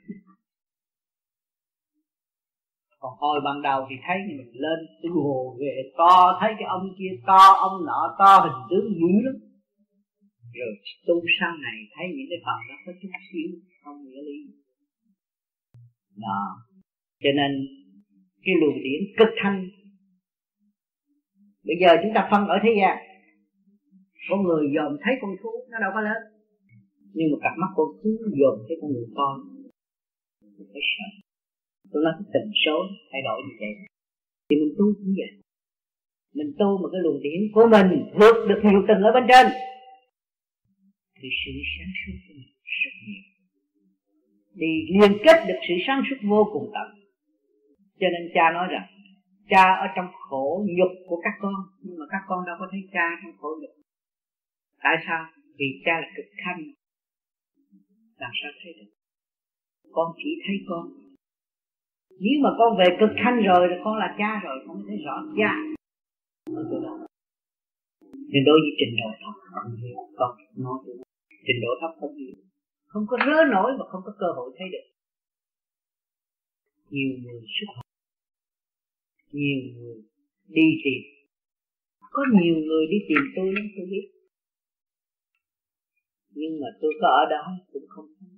còn 3.03 3.12
hồi 3.23 3.39
ban 3.47 3.57
đầu 3.69 3.79
thì 3.89 3.97
thấy 4.07 4.19
mình 4.29 4.53
lên 4.65 4.79
tu 5.03 5.11
hồ 5.24 5.57
về 5.61 5.74
to, 5.99 6.16
thấy 6.41 6.51
cái 6.59 6.66
ông 6.77 6.87
kia 6.99 7.12
to, 7.29 7.43
ông 7.66 7.77
nọ 7.89 8.01
to, 8.20 8.33
hình 8.45 8.61
tướng 8.70 8.87
dữ 9.01 9.12
lắm. 9.27 9.37
Rồi 10.59 10.73
tu 11.07 11.15
sau 11.39 11.53
này 11.66 11.77
thấy 11.95 12.07
những 12.16 12.29
cái 12.31 12.41
phật 12.47 12.59
nó 12.69 12.77
có 12.85 12.93
chút 13.01 13.12
xíu, 13.29 13.51
không 13.83 13.99
nghĩa 14.05 14.23
lý. 14.29 14.39
Đó. 16.27 16.43
Cho 17.23 17.31
nên 17.39 17.51
cái 18.45 18.55
luồng 18.61 18.79
điển 18.85 19.01
cực 19.19 19.33
thanh. 19.43 19.59
Bây 21.66 21.77
giờ 21.81 21.91
chúng 22.03 22.15
ta 22.15 22.29
phân 22.31 22.43
ở 22.55 22.57
thế 22.62 22.70
gian. 22.81 22.97
Con 24.29 24.43
người 24.43 24.65
dòm 24.77 24.93
thấy 25.03 25.15
con 25.20 25.31
thú, 25.43 25.51
nó 25.70 25.79
đâu 25.85 25.91
có 25.95 26.01
lớn. 26.01 26.20
Nhưng 27.16 27.29
mà 27.33 27.37
cặp 27.45 27.55
mắt 27.61 27.70
con 27.77 27.89
thú 28.01 28.11
dòm 28.41 28.57
thấy 28.66 28.77
con 28.81 28.91
người 28.93 29.09
con 29.15 29.35
phải 30.73 30.83
sợ 30.93 31.22
tôi 31.93 32.01
nói 32.05 32.14
tình 32.35 32.48
số 32.64 32.77
thay 33.10 33.20
đổi 33.28 33.39
như 33.47 33.55
vậy. 33.60 33.74
Thì 34.48 34.55
mình 34.60 34.73
tu 34.78 34.86
cũng 34.98 35.14
vậy. 35.20 35.32
Mình 36.39 36.51
tu 36.59 36.69
một 36.81 36.89
cái 36.93 37.01
luồng 37.05 37.23
điển 37.27 37.40
của 37.55 37.66
mình 37.74 37.89
vượt 38.20 38.36
được 38.48 38.60
nhiều 38.64 38.81
tầng 38.89 39.02
ở 39.09 39.10
bên 39.16 39.24
trên. 39.31 39.47
Thì 41.19 41.28
sự 41.40 41.52
sáng 41.73 41.93
suốt 42.01 42.16
của 42.24 42.35
mình 42.39 42.52
rất 42.82 42.94
nhiều. 43.06 43.23
Thì 44.59 44.69
liên 45.01 45.12
kết 45.24 45.39
được 45.48 45.60
sự 45.69 45.74
sáng 45.86 46.01
suốt 46.06 46.19
vô 46.31 46.43
cùng 46.52 46.66
tận. 46.74 46.89
Cho 48.01 48.09
nên 48.14 48.23
cha 48.35 48.44
nói 48.56 48.66
rằng, 48.73 48.86
cha 49.52 49.64
ở 49.85 49.86
trong 49.97 50.09
khổ 50.28 50.47
nhục 50.78 50.93
của 51.09 51.20
các 51.24 51.35
con, 51.43 51.59
nhưng 51.82 51.97
mà 52.01 52.06
các 52.10 52.23
con 52.28 52.39
đâu 52.47 52.56
có 52.60 52.66
thấy 52.70 52.81
cha 52.93 53.06
trong 53.20 53.35
khổ 53.40 53.48
nhục. 53.60 53.74
Tại 54.82 54.97
sao? 55.06 55.23
Vì 55.59 55.66
cha 55.85 55.94
là 56.01 56.09
cực 56.16 56.28
thanh. 56.44 56.62
Làm 58.23 58.32
sao 58.43 58.51
thấy 58.62 58.73
được? 58.78 58.90
Con 59.93 60.06
chỉ 60.16 60.31
thấy 60.47 60.56
con 60.69 61.02
nếu 62.20 62.36
mà 62.43 62.51
con 62.59 62.76
về 62.78 62.97
cực 63.01 63.10
thanh 63.24 63.43
rồi 63.48 63.68
thì 63.70 63.76
con 63.84 63.94
là 63.98 64.14
cha 64.18 64.40
rồi 64.44 64.56
con 64.66 64.82
thấy 64.89 64.97
rõ. 65.06 65.16
Cha 65.39 65.52
chỗ 66.47 66.80
đó. 66.86 67.06
Nên 68.32 68.43
đối 68.47 68.59
với 68.62 68.72
trình 68.78 68.94
độ 69.01 69.10
thấp 69.22 69.34
không 69.51 69.76
hiểu 69.82 69.97
con 70.16 70.36
nói 70.56 70.78
trình 71.47 71.60
độ 71.64 71.72
thấp 71.80 71.90
không 72.01 72.14
hiểu 72.16 72.34
không 72.93 73.06
có 73.09 73.16
rớ 73.26 73.39
nổi 73.52 73.70
và 73.78 73.84
không 73.90 74.02
có 74.05 74.12
cơ 74.20 74.26
hội 74.36 74.55
thấy 74.59 74.68
được. 74.72 74.86
Nhiều 76.90 77.10
người 77.22 77.40
xuất 77.55 77.68
học. 77.76 77.86
Nhiều 79.32 79.60
người 79.74 79.97
đi 80.48 80.66
tìm. 80.84 81.02
Có 82.10 82.22
nhiều 82.32 82.55
người 82.55 82.86
đi 82.93 82.98
tìm 83.09 83.18
tôi 83.36 83.47
lắm 83.52 83.64
tôi 83.76 83.86
biết. 83.90 84.06
Nhưng 86.30 86.60
mà 86.60 86.66
tôi 86.80 86.93
có 87.01 87.09
ở 87.09 87.24
đó 87.30 87.44
cũng 87.72 87.86
không 87.89 88.06
thấy 88.20 88.32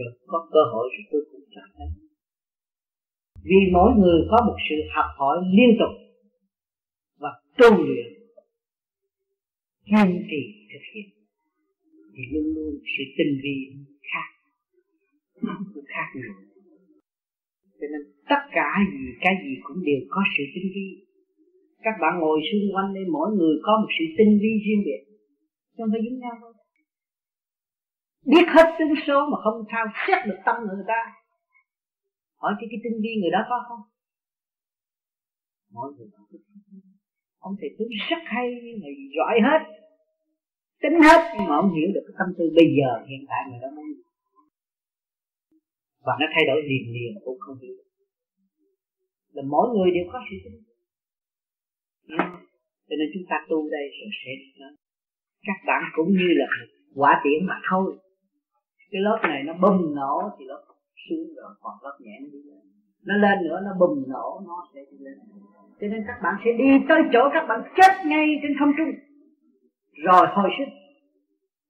rồi 0.00 0.12
có 0.26 0.48
cơ 0.52 0.62
hội 0.72 0.86
thì 0.92 1.02
tôi 1.10 1.22
cũng 1.30 1.44
trả 1.54 1.64
thấy. 1.76 1.88
Vì 3.48 3.60
mỗi 3.72 3.90
người 4.00 4.20
có 4.30 4.38
một 4.46 4.56
sự 4.68 4.76
học 4.94 5.08
hỏi 5.18 5.36
liên 5.56 5.70
tục 5.80 5.94
và 7.22 7.30
tu 7.58 7.70
luyện, 7.86 8.06
kiên 9.86 10.10
trì 10.30 10.42
thực 10.72 10.84
hiện. 10.94 11.08
Thì 12.14 12.22
luôn 12.32 12.46
luôn 12.54 12.72
sự 12.92 13.04
tinh 13.16 13.32
vi 13.42 13.56
khác 14.10 14.28
nó 15.42 15.52
khác 15.94 16.08
nhau 16.14 16.34
cho 17.80 17.86
nên 17.92 18.02
tất 18.30 18.42
cả 18.56 18.68
gì, 18.92 19.06
cái 19.24 19.34
gì 19.44 19.52
cũng 19.62 19.78
đều 19.88 20.00
có 20.14 20.20
sự 20.34 20.44
tinh 20.54 20.68
vi. 20.74 20.88
Các 21.84 21.94
bạn 22.02 22.12
ngồi 22.20 22.38
xung 22.48 22.64
quanh 22.74 22.94
đây, 22.94 23.04
mỗi 23.16 23.28
người 23.36 23.56
có 23.66 23.72
một 23.80 23.90
sự 23.96 24.04
tinh 24.18 24.32
vi 24.42 24.52
riêng 24.64 24.82
biệt. 24.86 25.02
Không 25.76 25.88
phải 25.92 26.00
giống 26.04 26.18
nhau 26.24 26.34
đâu 26.42 26.52
biết 28.26 28.46
hết 28.54 28.66
tướng 28.78 28.94
số 29.06 29.18
mà 29.32 29.38
không 29.44 29.64
thao 29.68 29.86
xét 30.06 30.26
được 30.26 30.38
tâm 30.44 30.56
người 30.66 30.84
ta. 30.86 31.00
Hỏi 32.36 32.52
cái 32.58 32.68
cái 32.70 32.80
tinh 32.84 32.96
vi 33.02 33.12
người 33.20 33.30
đó 33.30 33.42
có 33.50 33.64
không? 33.68 33.82
Mỗi 35.72 35.92
người 35.96 36.08
có 36.12 36.24
ông 37.38 37.54
thầy 37.60 37.70
tướng 37.78 37.88
rất 38.10 38.22
hay 38.24 38.46
người 38.80 38.94
giỏi 39.16 39.36
hết, 39.48 39.62
tính 40.82 40.96
hết. 41.06 41.20
Nhưng 41.36 41.48
mà 41.48 41.54
ông 41.56 41.70
hiểu 41.74 41.88
được 41.94 42.04
cái 42.06 42.14
tâm 42.18 42.28
tư 42.38 42.44
bây 42.58 42.66
giờ, 42.76 42.90
hiện 43.08 43.22
tại 43.28 43.40
người 43.48 43.60
đó 43.62 43.68
muốn 43.76 43.86
và 46.06 46.12
nó 46.20 46.26
thay 46.34 46.44
đổi 46.46 46.62
liền 46.68 46.84
liền, 46.94 47.12
cũng 47.24 47.38
không 47.40 47.58
hiểu. 47.62 47.76
Là 49.32 49.42
mỗi 49.52 49.66
người 49.74 49.90
đều 49.96 50.06
có 50.12 50.18
sự 50.30 50.36
tin 50.44 50.54
cho 52.88 52.94
nên 52.98 53.08
chúng 53.14 53.26
ta 53.30 53.36
tu 53.48 53.70
đây 53.70 53.84
sẽ 53.96 54.06
sẽ 54.20 54.32
các 55.46 55.58
bạn 55.66 55.82
cũng 55.96 56.08
như 56.08 56.28
là 56.40 56.46
quả 56.94 57.20
tiễn 57.24 57.46
mà 57.46 57.60
thôi 57.70 57.98
cái 58.90 59.00
lớp 59.06 59.18
này 59.22 59.42
nó 59.42 59.52
bùng 59.62 59.94
nổ 59.94 60.30
thì 60.38 60.44
lớp 60.44 60.62
xuống 61.08 61.34
rồi 61.36 61.54
còn 61.60 61.74
lớp 61.82 61.96
nhẹ 62.00 62.18
nó 62.20 62.28
đi 62.32 62.42
lên. 62.42 62.60
Nó 63.02 63.14
lên 63.16 63.36
nữa 63.44 63.60
nó 63.64 63.72
bùng 63.80 64.04
nổ 64.08 64.42
nó 64.46 64.68
sẽ 64.74 64.80
đi 64.90 64.98
lên. 64.98 65.18
Cho 65.80 65.86
nên 65.86 66.04
các 66.06 66.18
bạn 66.22 66.34
sẽ 66.44 66.50
đi 66.58 66.70
tới 66.88 67.00
chỗ 67.12 67.20
các 67.32 67.44
bạn 67.48 67.60
chết 67.76 67.92
ngay 68.06 68.26
trên 68.42 68.52
không 68.58 68.72
trung. 68.78 68.92
Rồi 69.92 70.26
hồi 70.36 70.50
sức 70.58 70.70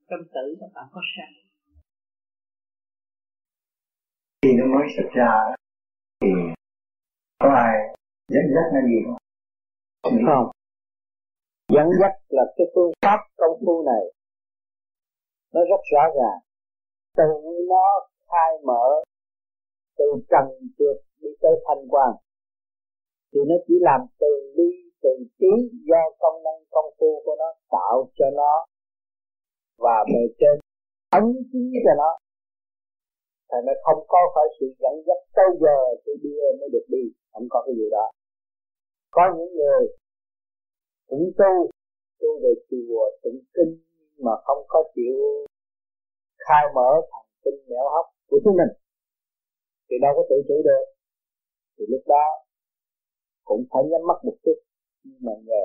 tâm 0.09 0.21
tử 0.35 0.57
các 0.61 0.71
bạn 0.75 0.87
có 0.93 1.01
sao 1.17 1.31
khi 4.43 4.51
nó 4.59 4.65
mới 4.75 4.89
xuất 4.97 5.09
ra 5.13 5.33
thì 6.21 6.29
có 7.39 7.49
ai 7.49 7.77
dẫn 8.29 8.45
dắt 8.55 8.67
nó 8.75 8.81
gì 8.89 8.99
không. 9.07 9.17
Không. 10.27 10.51
Dẫn 11.69 11.87
dắt 12.01 12.13
là 12.29 12.43
cái 12.57 12.67
phương 12.75 12.93
pháp 13.03 13.19
công 13.37 13.61
phu 13.67 13.85
này 13.87 14.05
nó 15.55 15.61
rất 15.61 15.81
rõ 15.93 16.03
ràng 16.19 16.50
tự 17.17 17.31
nó 17.69 17.87
khai 18.29 18.51
mở 18.65 18.87
từ 19.99 20.05
trần 20.31 20.47
trượt 20.79 20.97
đi 21.21 21.29
tới 21.43 21.53
thanh 21.67 21.89
quan 21.89 22.11
thì 23.33 23.41
nó 23.49 23.55
chỉ 23.67 23.75
làm 23.81 24.01
từ 24.21 24.33
ly, 24.57 24.71
từ 25.03 25.11
trí 25.39 25.53
do 25.89 26.03
công 26.19 26.43
năng, 26.43 26.61
công 26.71 26.91
phu 26.99 27.23
của 27.25 27.37
nó 27.39 27.51
tạo 27.71 28.09
cho 28.19 28.27
nó 28.35 28.67
và 29.79 29.97
bề 30.13 30.23
trên 30.41 30.57
ấn 31.11 31.25
chứng 31.53 31.71
cho 31.85 31.95
nó. 32.03 32.11
Thì 33.49 33.59
nó 33.67 33.73
không 33.85 34.05
có 34.09 34.19
phải 34.35 34.47
sự 34.61 34.67
dẫn 34.79 34.95
dắt 35.07 35.21
tới 35.37 35.49
giờ 35.61 35.79
tôi 36.05 36.17
đưa 36.23 36.43
mới 36.61 36.69
được 36.73 36.87
đi, 36.89 37.05
không 37.33 37.47
có 37.51 37.63
cái 37.67 37.75
gì 37.79 37.87
đó. 37.91 38.11
Có 39.11 39.23
những 39.37 39.53
người 39.57 39.83
cũng 41.09 41.31
tu 41.39 41.71
tu 42.21 42.29
về 42.43 42.53
chùa 42.71 43.05
tụng 43.23 43.41
kinh 43.55 43.73
mà 44.19 44.33
không 44.45 44.63
có 44.69 44.85
chịu 44.95 45.47
khai 46.45 46.65
mở 46.77 46.91
thần 47.11 47.25
kinh 47.45 47.59
nẻo 47.71 47.87
hấp 47.95 48.07
của 48.29 48.39
chúng 48.45 48.57
mình 48.61 48.73
thì 49.87 49.97
đâu 50.05 50.13
có 50.17 50.23
tự 50.31 50.37
chủ 50.49 50.57
được. 50.69 50.85
Thì 51.75 51.85
lúc 51.93 52.03
đó 52.07 52.25
cũng 53.49 53.63
phải 53.71 53.83
nhắm 53.91 54.03
mắt 54.09 54.19
một 54.27 54.37
chút 54.45 54.59
nhưng 55.05 55.21
mà 55.27 55.33
nhờ 55.49 55.65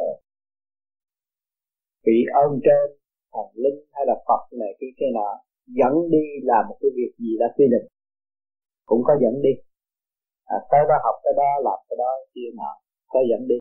bị 2.06 2.18
ơn 2.44 2.52
trên 2.66 2.86
thần 3.34 3.48
linh 3.64 3.80
hay 3.94 4.04
là 4.10 4.16
Phật 4.28 4.42
này 4.62 4.72
cái 4.80 4.90
cái 4.98 5.10
nọ 5.18 5.30
dẫn 5.80 5.94
đi 6.14 6.26
làm 6.50 6.62
một 6.70 6.78
cái 6.82 6.92
việc 6.98 7.12
gì 7.18 7.32
đã 7.42 7.48
quy 7.56 7.66
định 7.74 7.88
cũng 8.86 9.02
có 9.08 9.14
dẫn 9.22 9.36
đi. 9.46 9.54
À, 10.46 10.58
tới 10.72 10.82
đó 10.90 10.96
học 11.06 11.16
cái 11.24 11.34
đó 11.42 11.50
làm 11.68 11.80
cái 11.88 11.98
đó 12.04 12.10
kia 12.34 12.50
nọ 12.60 12.72
có 13.08 13.20
dẫn 13.30 13.48
đi. 13.48 13.58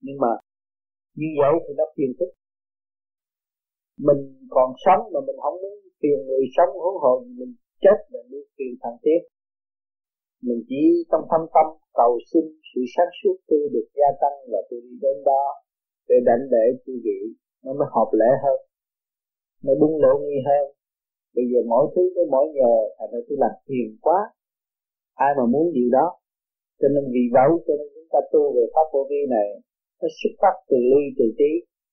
Nhưng 0.00 0.18
mà 0.22 0.32
như 1.20 1.28
vậy 1.40 1.52
thì 1.64 1.74
nó 1.78 1.84
phiền 1.96 2.10
phức. 2.18 2.30
Mình 4.06 4.20
còn 4.50 4.68
sống 4.84 5.02
mà 5.12 5.20
mình 5.26 5.36
không 5.42 5.56
muốn 5.62 5.74
phiền 6.00 6.18
người 6.26 6.44
sống 6.56 6.72
huống 6.82 6.98
hồ 7.02 7.12
mình 7.38 7.54
chết 7.84 7.98
là 8.12 8.20
đi 8.30 8.40
phiền 8.56 8.72
thằng 8.82 8.98
tiếp 9.04 9.20
mình 10.46 10.60
chỉ 10.68 10.82
trong 11.10 11.24
thâm 11.30 11.42
tâm 11.54 11.66
cầu 11.98 12.12
xin 12.30 12.44
sự 12.70 12.80
sáng 12.94 13.10
suốt 13.18 13.36
tôi 13.48 13.60
được 13.74 13.88
gia 13.98 14.10
tăng 14.22 14.36
và 14.52 14.60
tôi 14.68 14.80
đi 14.86 14.94
đến 15.04 15.16
đó 15.24 15.44
để 16.08 16.16
đảnh 16.28 16.44
lễ 16.52 16.64
chư 16.84 16.92
vị. 17.04 17.20
Nó 17.64 17.70
mới 17.78 17.88
hợp 17.94 18.10
lễ 18.20 18.30
hơn. 18.44 18.58
Nó 19.64 19.72
đúng 19.80 19.94
lễ 20.02 20.12
nghi 20.20 20.38
hơn. 20.48 20.64
Bây 21.36 21.44
giờ 21.50 21.58
mỗi 21.72 21.84
thứ 21.92 22.02
với 22.14 22.26
mỗi 22.34 22.46
nhờ 22.56 22.74
thành 22.96 23.10
ra 23.12 23.20
tôi 23.28 23.36
làm 23.44 23.54
thiền 23.66 23.88
quá. 24.06 24.18
Ai 25.26 25.30
mà 25.38 25.44
muốn 25.52 25.66
gì 25.76 25.86
đó. 25.96 26.06
Cho 26.80 26.88
nên 26.94 27.04
vì 27.14 27.24
vậy, 27.36 27.50
cho 27.66 27.74
nên 27.78 27.88
chúng 27.94 28.08
ta 28.12 28.20
tu 28.32 28.42
về 28.56 28.64
pháp 28.74 28.86
vô 28.92 29.02
vi 29.10 29.20
này, 29.36 29.48
nó 30.00 30.08
xuất 30.18 30.32
phát 30.40 30.54
từ 30.68 30.76
ly 30.90 31.04
từ 31.18 31.26
trí. 31.38 31.52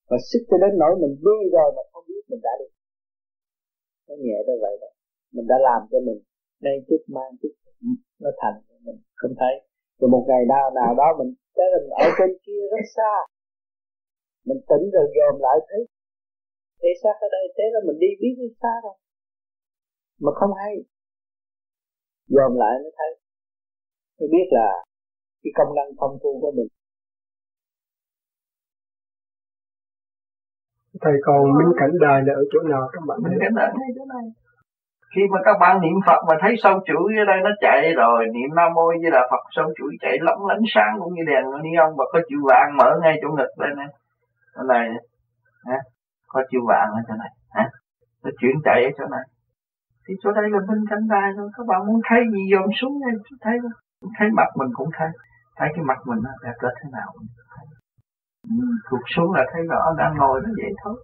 Và 0.09 0.17
sức 0.29 0.41
cho 0.49 0.57
đến 0.63 0.71
nỗi 0.81 0.93
mình 1.01 1.15
đi 1.27 1.37
rồi 1.55 1.67
mà 1.75 1.83
không 1.91 2.05
biết 2.09 2.23
mình 2.29 2.41
đã 2.47 2.53
đi 2.61 2.67
nó 4.07 4.15
nhẹ 4.23 4.37
tới 4.47 4.57
vậy 4.63 4.75
đó. 4.81 4.89
Mình 5.35 5.47
đã 5.51 5.57
làm 5.67 5.81
cho 5.91 5.99
mình 6.07 6.19
nay 6.65 6.75
chút 6.87 7.01
mang 7.15 7.31
chút 7.41 7.53
nó 8.23 8.29
thành 8.41 8.57
mình, 8.85 8.99
không 9.15 9.33
thấy. 9.39 9.53
Rồi 9.99 10.09
một 10.15 10.23
ngày 10.29 10.43
nào 10.53 10.65
nào 10.79 10.91
đó 11.01 11.07
mình 11.19 11.31
tới 11.57 11.67
mình 11.73 11.89
ở 11.89 12.07
trên 12.17 12.29
kia 12.45 12.63
rất 12.71 12.83
xa. 12.95 13.13
Mình 14.47 14.59
tỉnh 14.69 14.85
rồi 14.95 15.05
dòm 15.15 15.35
lại 15.45 15.57
thấy, 15.67 15.81
thế 16.81 16.89
xác 17.03 17.15
ở 17.25 17.27
đây, 17.35 17.45
thế 17.55 17.65
là 17.73 17.79
mình 17.87 17.97
đi 18.03 18.07
biết 18.21 18.33
đi 18.39 18.47
xa 18.61 18.73
rồi. 18.83 18.95
Mà 20.23 20.31
không 20.39 20.53
hay. 20.61 20.73
Dòm 22.35 22.51
lại 22.61 22.73
mới 22.83 22.91
thấy. 22.97 23.11
Mới 24.19 24.27
biết 24.33 24.47
là 24.57 24.69
cái 25.43 25.51
công 25.57 25.75
năng 25.75 25.89
phong 25.99 26.17
phu 26.21 26.31
của 26.41 26.51
mình 26.57 26.67
thầy 31.03 31.13
còn 31.25 31.41
minh 31.57 31.71
cảnh 31.79 31.93
đài 32.01 32.21
là 32.25 32.33
ở 32.33 32.43
chỗ 32.51 32.59
nào 32.69 32.81
các 32.93 33.03
bạn? 33.07 33.17
Minh 33.23 33.37
cảnh 33.41 33.55
đài 33.55 33.69
ngay 33.79 33.91
chỗ 33.97 34.05
này. 34.15 34.25
Khi 35.15 35.21
mà 35.31 35.39
các 35.45 35.55
bạn 35.61 35.81
niệm 35.81 35.97
Phật 36.07 36.19
mà 36.29 36.35
thấy 36.41 36.53
sâu 36.63 36.75
chuỗi 36.87 37.09
ở 37.21 37.25
đây 37.31 37.39
nó 37.43 37.49
chạy 37.63 37.93
rồi 37.93 38.25
niệm 38.33 38.49
Nam 38.55 38.73
Mô 38.73 38.87
với 38.87 39.11
là 39.11 39.21
Phật 39.31 39.43
sâu 39.55 39.65
chuỗi 39.77 39.91
chạy 40.01 40.15
lóng 40.21 40.45
lánh 40.45 40.65
sáng 40.73 40.93
cũng 40.99 41.13
như 41.13 41.23
đèn 41.27 41.43
ni 41.63 41.69
ông 41.85 41.93
và 41.97 42.05
có 42.13 42.19
chữ 42.29 42.37
vàng 42.49 42.77
mở 42.77 42.89
ngay 43.01 43.15
chỗ 43.21 43.27
ngực 43.37 43.51
đây 43.59 43.69
nè. 43.77 43.87
Chỗ 44.55 44.63
này 44.63 44.89
hả? 45.65 45.79
có 46.27 46.43
chữ 46.51 46.57
vàng 46.67 46.89
ở 46.97 47.01
chỗ 47.07 47.13
này 47.19 47.31
hả? 47.51 47.69
nó 48.23 48.31
chuyển 48.39 48.55
chạy 48.63 48.83
ở 48.83 48.91
chỗ 48.97 49.05
này. 49.11 49.25
Thì 50.07 50.13
chỗ 50.23 50.31
đây 50.31 50.45
là 50.49 50.59
minh 50.59 50.83
cảnh 50.89 51.07
đài 51.09 51.29
thôi. 51.37 51.49
Các 51.57 51.65
bạn 51.67 51.79
muốn 51.87 52.01
thấy 52.09 52.19
gì 52.31 52.41
dồn 52.51 52.67
xuống 52.81 52.93
đây 53.03 53.13
thấy 53.41 53.53
thấy 54.19 54.27
mặt 54.37 54.49
mình 54.59 54.69
cũng 54.73 54.89
thấy. 54.97 55.09
Thấy 55.57 55.69
cái 55.75 55.83
mặt 55.83 55.97
mình 56.05 56.19
nó 56.23 56.29
đẹp 56.43 56.57
thế 56.61 56.89
nào 56.91 57.09
thuộc 58.89 59.03
xuống 59.15 59.31
là 59.33 59.45
thấy 59.53 59.61
rõ 59.69 59.81
đang 59.97 60.17
ngồi 60.17 60.41
nó 60.43 60.49
vậy 60.57 60.71
thôi. 60.83 60.95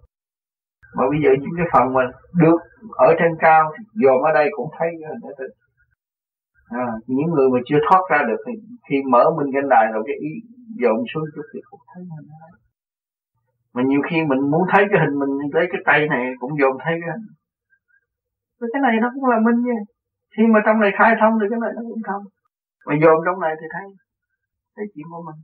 Mà 0.96 1.04
bây 1.10 1.18
giờ 1.24 1.30
những 1.40 1.54
cái 1.56 1.66
phần 1.72 1.92
mình 1.92 2.10
được 2.42 2.58
ở 3.06 3.14
trên 3.18 3.32
cao 3.38 3.72
dòm 4.02 4.18
ở 4.28 4.32
đây 4.32 4.46
cũng 4.56 4.70
thấy 4.78 4.88
hình 5.08 5.20
đó 5.22 5.46
à, 6.70 6.86
những 7.06 7.30
người 7.34 7.48
mà 7.50 7.58
chưa 7.66 7.78
thoát 7.88 8.02
ra 8.10 8.18
được 8.28 8.40
thì 8.46 8.52
khi 8.88 8.96
mở 9.12 9.24
minh 9.36 9.52
cái 9.52 9.62
đài 9.70 9.86
rồi 9.92 10.02
cái 10.06 10.16
ý 10.16 10.32
dòm 10.82 10.96
xuống 11.14 11.24
chút 11.34 11.42
thì 11.54 11.60
cũng 11.70 11.80
thấy 11.94 12.02
hình 12.02 12.28
đó 12.30 12.58
mà 13.74 13.82
nhiều 13.86 14.00
khi 14.10 14.16
mình 14.30 14.40
muốn 14.50 14.62
thấy 14.72 14.84
cái 14.90 14.98
hình 15.00 15.14
mình 15.18 15.32
lấy 15.52 15.66
cái 15.72 15.80
tay 15.84 16.08
này 16.08 16.24
cũng 16.40 16.52
dòm 16.60 16.74
thấy 16.84 16.94
cái 17.00 17.10
hình. 17.12 17.26
Cái 18.72 18.80
này 18.82 18.94
nó 19.02 19.08
cũng 19.14 19.26
là 19.30 19.38
minh 19.46 19.60
nha. 19.66 19.80
Khi 20.36 20.42
mà 20.52 20.60
trong 20.66 20.80
này 20.80 20.90
khai 20.98 21.14
thông 21.20 21.34
thì 21.40 21.46
cái 21.50 21.58
này 21.62 21.70
nó 21.76 21.82
cũng 21.88 22.02
thông. 22.08 22.22
Mà 22.86 22.94
dòm 23.02 23.16
trong 23.26 23.40
này 23.40 23.52
thì 23.60 23.66
thấy 23.74 23.86
thấy 24.76 24.84
chuyện 24.94 25.06
của 25.10 25.22
mình 25.26 25.38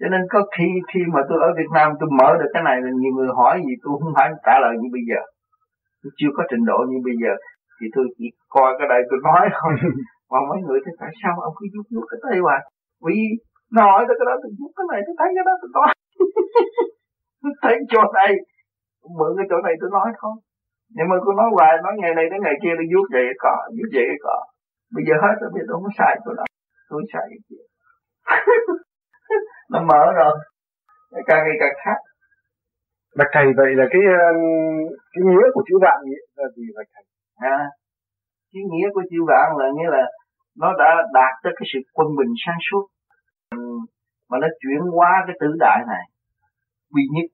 cho 0.00 0.08
nên 0.12 0.22
có 0.32 0.38
khi 0.54 0.68
khi 0.90 1.00
mà 1.14 1.20
tôi 1.28 1.38
ở 1.48 1.50
Việt 1.58 1.70
Nam 1.76 1.88
tôi 2.00 2.08
mở 2.18 2.28
được 2.40 2.50
cái 2.54 2.62
này 2.68 2.76
là 2.84 2.90
nhiều 3.00 3.12
người 3.16 3.30
hỏi 3.38 3.54
gì 3.66 3.74
tôi 3.82 3.92
không 4.00 4.12
phải 4.16 4.28
trả 4.46 4.54
lời 4.64 4.74
như 4.80 4.88
bây 4.96 5.04
giờ. 5.10 5.20
Tôi 6.00 6.10
chưa 6.18 6.32
có 6.36 6.42
trình 6.50 6.64
độ 6.70 6.78
như 6.90 6.98
bây 7.08 7.16
giờ. 7.22 7.32
Thì 7.76 7.86
tôi 7.94 8.04
chỉ 8.16 8.26
coi 8.54 8.70
cái 8.78 8.86
đây 8.92 9.00
tôi 9.10 9.18
nói 9.28 9.44
thôi. 9.58 9.72
Mà 10.30 10.38
mấy 10.50 10.58
người 10.64 10.80
thì 10.84 10.92
tại 11.00 11.10
sao 11.20 11.32
ông 11.48 11.54
cứ 11.58 11.64
giúp 11.72 11.84
giúp 11.92 12.04
cái 12.10 12.18
tay 12.24 12.36
hoài? 12.44 12.60
Vì 13.04 13.18
nó 13.74 13.82
hỏi 13.90 14.02
tới 14.08 14.16
cái 14.18 14.26
đó 14.30 14.34
tôi 14.42 14.50
giúp 14.58 14.70
cái 14.76 14.86
này 14.92 15.00
tôi 15.06 15.14
thấy 15.20 15.30
cái 15.36 15.44
đó 15.48 15.54
tôi 15.60 15.70
nói 15.76 15.88
thấy 17.62 17.74
chỗ 17.92 18.00
này 18.18 18.30
mượn 19.18 19.30
cái 19.38 19.46
chỗ 19.50 19.58
này 19.66 19.74
tôi 19.80 19.90
nói 19.96 20.08
thôi. 20.20 20.36
Nhưng 20.96 21.08
mà 21.10 21.16
tôi 21.24 21.34
nói 21.40 21.48
hoài 21.56 21.72
nói 21.84 21.94
ngày 22.00 22.12
này 22.18 22.26
đến 22.30 22.40
ngày 22.42 22.56
kia 22.62 22.74
tôi 22.78 22.86
giúp 22.92 23.04
vậy 23.16 23.26
có 23.44 23.54
giúp 23.76 23.88
vậy 23.96 24.08
có. 24.24 24.36
Bây 24.94 25.02
giờ 25.06 25.14
hết 25.24 25.34
rồi 25.40 25.50
bây 25.54 25.60
giờ 25.60 25.66
tôi 25.68 25.76
không 25.76 25.96
sai 25.98 26.12
chỗ 26.24 26.32
đó. 26.38 26.44
Tôi 26.90 27.02
sai 27.12 27.24
cái 27.32 27.40
kia 27.48 27.62
nó 29.70 29.82
mở 29.82 30.12
rồi. 30.14 30.34
Càng 31.26 31.44
ngày 31.44 31.56
càng 31.60 31.76
khác. 31.84 31.98
Bạch 33.16 33.28
thầy 33.32 33.44
vậy 33.56 33.74
là 33.74 33.84
cái 33.90 34.02
um, 34.02 34.40
cái 35.12 35.22
nghĩa 35.24 35.46
của 35.54 35.62
chữ 35.68 35.74
vạn 35.82 35.98
là 36.36 36.44
gì 36.56 36.62
bạch 36.76 36.86
thầy 36.94 37.04
à 37.36 37.58
cái 38.52 38.62
nghĩa 38.70 38.88
của 38.94 39.02
chữ 39.10 39.18
vạn 39.28 39.56
là 39.58 39.66
nghĩa 39.76 39.90
là 39.90 40.04
nó 40.56 40.72
đã 40.78 40.90
đạt 41.14 41.34
tới 41.42 41.52
cái 41.56 41.66
sự 41.72 41.78
quân 41.92 42.08
bình 42.18 42.32
sáng 42.46 42.58
suốt. 42.70 42.86
Mà 44.30 44.38
nó 44.38 44.48
chuyển 44.60 44.80
hóa 44.94 45.24
cái 45.26 45.36
tử 45.40 45.46
đại 45.60 45.78
này 45.86 46.04
quy 46.92 47.02
nhất 47.12 47.28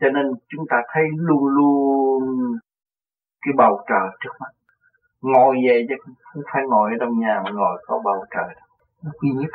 cho 0.00 0.08
nên 0.14 0.26
chúng 0.48 0.64
ta 0.70 0.76
thấy 0.92 1.04
luôn 1.16 1.44
luôn 1.56 2.22
cái 3.42 3.52
bầu 3.56 3.84
trời 3.88 4.08
trước 4.20 4.30
mắt. 4.40 4.50
Ngồi 5.22 5.56
về 5.66 5.86
chứ 5.88 5.94
không 6.22 6.42
phải 6.52 6.62
ngồi 6.68 6.90
ở 6.90 6.96
trong 7.00 7.18
nhà 7.18 7.40
mà 7.44 7.50
ngồi 7.50 7.84
có 7.86 8.00
bầu 8.04 8.24
trời 8.30 8.54
nó 9.04 9.10
quy 9.20 9.28
nhất 9.34 9.50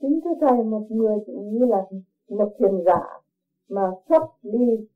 chính 0.00 0.20
thưa 0.24 0.34
thầy 0.40 0.64
một 0.64 0.86
người 0.90 1.18
cũng 1.26 1.52
như 1.52 1.66
là 1.66 1.84
một 2.28 2.52
thiền 2.58 2.84
giả 2.84 3.00
mà 3.68 3.90
xuất 4.08 4.22
đi 4.42 4.86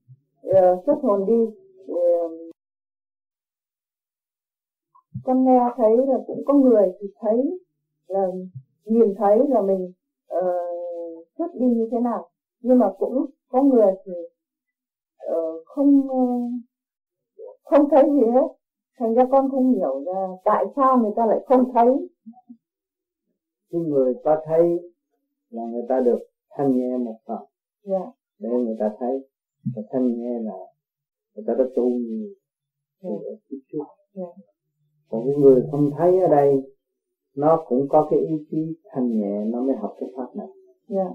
ờ, 0.42 0.72
uh, 0.72 0.82
xuất 0.86 0.98
hồn 1.02 1.26
đi 1.26 1.42
uh, 1.92 2.50
con 5.24 5.44
nghe 5.44 5.60
thấy 5.76 5.96
là 5.96 6.18
cũng 6.26 6.42
có 6.46 6.54
người 6.54 6.92
thì 7.00 7.06
thấy 7.20 7.58
là 8.06 8.26
nhìn 8.84 9.14
thấy 9.18 9.38
là 9.48 9.62
mình 9.62 9.92
ờ, 10.28 10.40
uh, 10.40 11.26
xuất 11.38 11.54
đi 11.54 11.66
như 11.66 11.88
thế 11.92 12.00
nào. 12.00 12.28
Nhưng 12.60 12.78
mà 12.78 12.92
cũng 12.98 13.26
có 13.48 13.62
người 13.62 13.92
thì 14.04 14.12
uh, 15.32 15.66
không 15.66 16.00
uh, 16.10 16.50
không 17.64 17.88
thấy 17.90 18.04
gì 18.10 18.26
hết. 18.32 18.48
Thành 18.98 19.14
ra 19.14 19.24
con 19.30 19.50
không 19.50 19.72
hiểu 19.72 20.02
là 20.06 20.28
tại 20.44 20.64
sao 20.76 20.98
người 20.98 21.12
ta 21.16 21.26
lại 21.26 21.38
không 21.46 21.72
thấy 21.72 22.08
cái 23.70 23.80
người 23.80 24.14
ta 24.24 24.38
thấy 24.44 24.92
là 25.50 25.62
người 25.62 25.82
ta 25.88 26.00
được 26.00 26.18
thanh 26.50 26.76
nghe 26.76 26.98
một 26.98 27.16
phần 27.26 27.38
yeah. 27.84 28.08
để 28.38 28.48
người 28.48 28.76
ta 28.80 28.90
thấy 28.98 29.28
và 29.76 29.82
thanh 29.90 30.06
nghe 30.06 30.38
là 30.38 30.58
người 31.34 31.44
ta 31.46 31.54
đã 31.58 31.64
tu 31.76 31.88
nhiều 31.88 32.28
yeah. 33.02 33.40
chút 33.50 33.58
chút 33.72 33.84
yeah. 34.14 34.34
còn 35.08 35.22
cái 35.26 35.34
người 35.36 35.62
không 35.70 35.90
thấy 35.98 36.20
ở 36.20 36.28
đây 36.28 36.62
nó 37.36 37.64
cũng 37.66 37.86
có 37.88 38.08
cái 38.10 38.20
ý 38.20 38.46
chí 38.50 38.76
thanh 38.84 39.18
nhẹ 39.20 39.44
nó 39.44 39.62
mới 39.62 39.76
học 39.76 39.96
cái 40.00 40.08
pháp 40.16 40.36
này 40.36 40.48
yeah. 40.88 41.12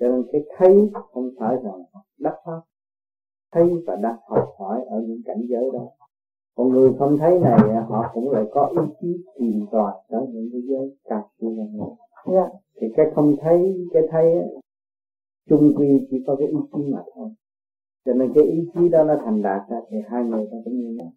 cho 0.00 0.08
nên 0.08 0.24
cái 0.32 0.42
thấy 0.56 0.90
không 1.12 1.30
phải 1.38 1.56
rằng 1.62 1.82
đắc 2.18 2.34
pháp 2.44 2.60
thấy 3.52 3.82
và 3.86 3.96
đắc 3.96 4.18
học 4.28 4.54
hỏi 4.58 4.84
ở 4.86 5.00
những 5.06 5.22
cảnh 5.24 5.46
giới 5.48 5.70
đó 5.72 5.88
còn 6.56 6.68
người 6.68 6.92
không 6.98 7.18
thấy 7.18 7.38
này 7.40 7.58
họ 7.88 8.10
cũng 8.14 8.30
lại 8.30 8.44
có 8.52 8.66
ý 8.66 8.82
chí 9.00 9.24
tìm 9.38 9.66
tòi 9.72 9.92
ở 10.08 10.26
những 10.30 10.48
cái 10.52 10.60
giới 10.68 10.96
cao 11.04 11.28
siêu 11.38 11.50
hơn 11.50 11.96
yeah 12.36 12.52
thì 12.82 12.88
cái 12.96 13.06
không 13.14 13.36
thấy 13.40 13.86
cái 13.92 14.02
thấy 14.10 14.34
chung 15.48 15.74
quy 15.76 16.06
chỉ 16.10 16.24
có 16.26 16.36
cái 16.36 16.48
ý 16.48 16.56
chí 16.72 16.92
mà 16.92 16.98
thôi. 17.14 17.28
Cho 18.04 18.12
nên 18.12 18.32
cái 18.34 18.44
ý 18.44 18.70
chí 18.74 18.88
đó 18.88 19.04
nó 19.04 19.14
thành 19.24 19.42
đạt 19.42 19.62
ra 19.68 19.76
thì 19.90 19.96
hai 20.08 20.24
người 20.24 20.48
ta 20.50 20.56
cũng 20.64 20.74
như 20.74 20.96
nhau. 20.98 21.12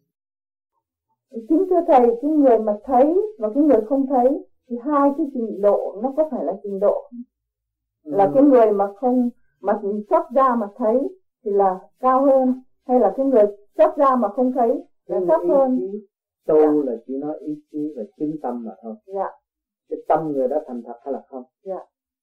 Chính 1.50 1.66
thưa 1.70 1.82
thầy 1.88 2.08
cái 2.22 2.32
người 2.32 2.60
mà 2.60 2.74
thấy 2.84 3.22
và 3.40 3.50
cái 3.54 3.64
người 3.64 3.82
không 3.90 4.08
thấy 4.08 4.46
thì 4.70 4.76
hai 4.84 5.12
cái 5.18 5.26
trình 5.34 5.62
độ 5.62 6.00
nó 6.04 6.14
có 6.18 6.30
phải 6.32 6.46
là 6.46 6.54
trình 6.64 6.80
độ 6.80 7.10
ừ. 8.04 8.12
là 8.12 8.32
cái 8.34 8.44
người 8.44 8.72
mà 8.72 8.88
không 8.96 9.30
mà 9.62 9.80
xuất 10.10 10.24
ra 10.36 10.56
mà 10.56 10.68
thấy 10.78 11.00
thì 11.46 11.52
là 11.52 11.80
cao 12.00 12.26
hơn 12.26 12.62
hay 12.88 13.00
là 13.00 13.14
cái 13.18 13.26
người 13.26 13.44
xuất 13.78 13.98
ra 13.98 14.16
mà 14.16 14.28
không 14.30 14.52
thấy 14.52 14.84
là 15.08 15.20
thấp 15.28 15.42
hơn 15.48 15.92
tu 16.48 16.56
dạ. 16.56 16.92
là 16.92 16.98
chỉ 17.08 17.14
nói 17.18 17.38
ý 17.40 17.62
chí 17.72 17.94
và 17.98 18.04
chứng 18.18 18.36
tâm 18.42 18.64
mà 18.66 18.72
thôi 18.82 18.96
dạ 19.06 19.30
cái 19.90 20.00
tâm 20.08 20.32
người 20.32 20.48
đó 20.48 20.58
thành 20.68 20.82
thật 20.86 20.96
hay 21.04 21.14
là 21.14 21.22
không 21.28 21.44
dạ. 21.64 21.80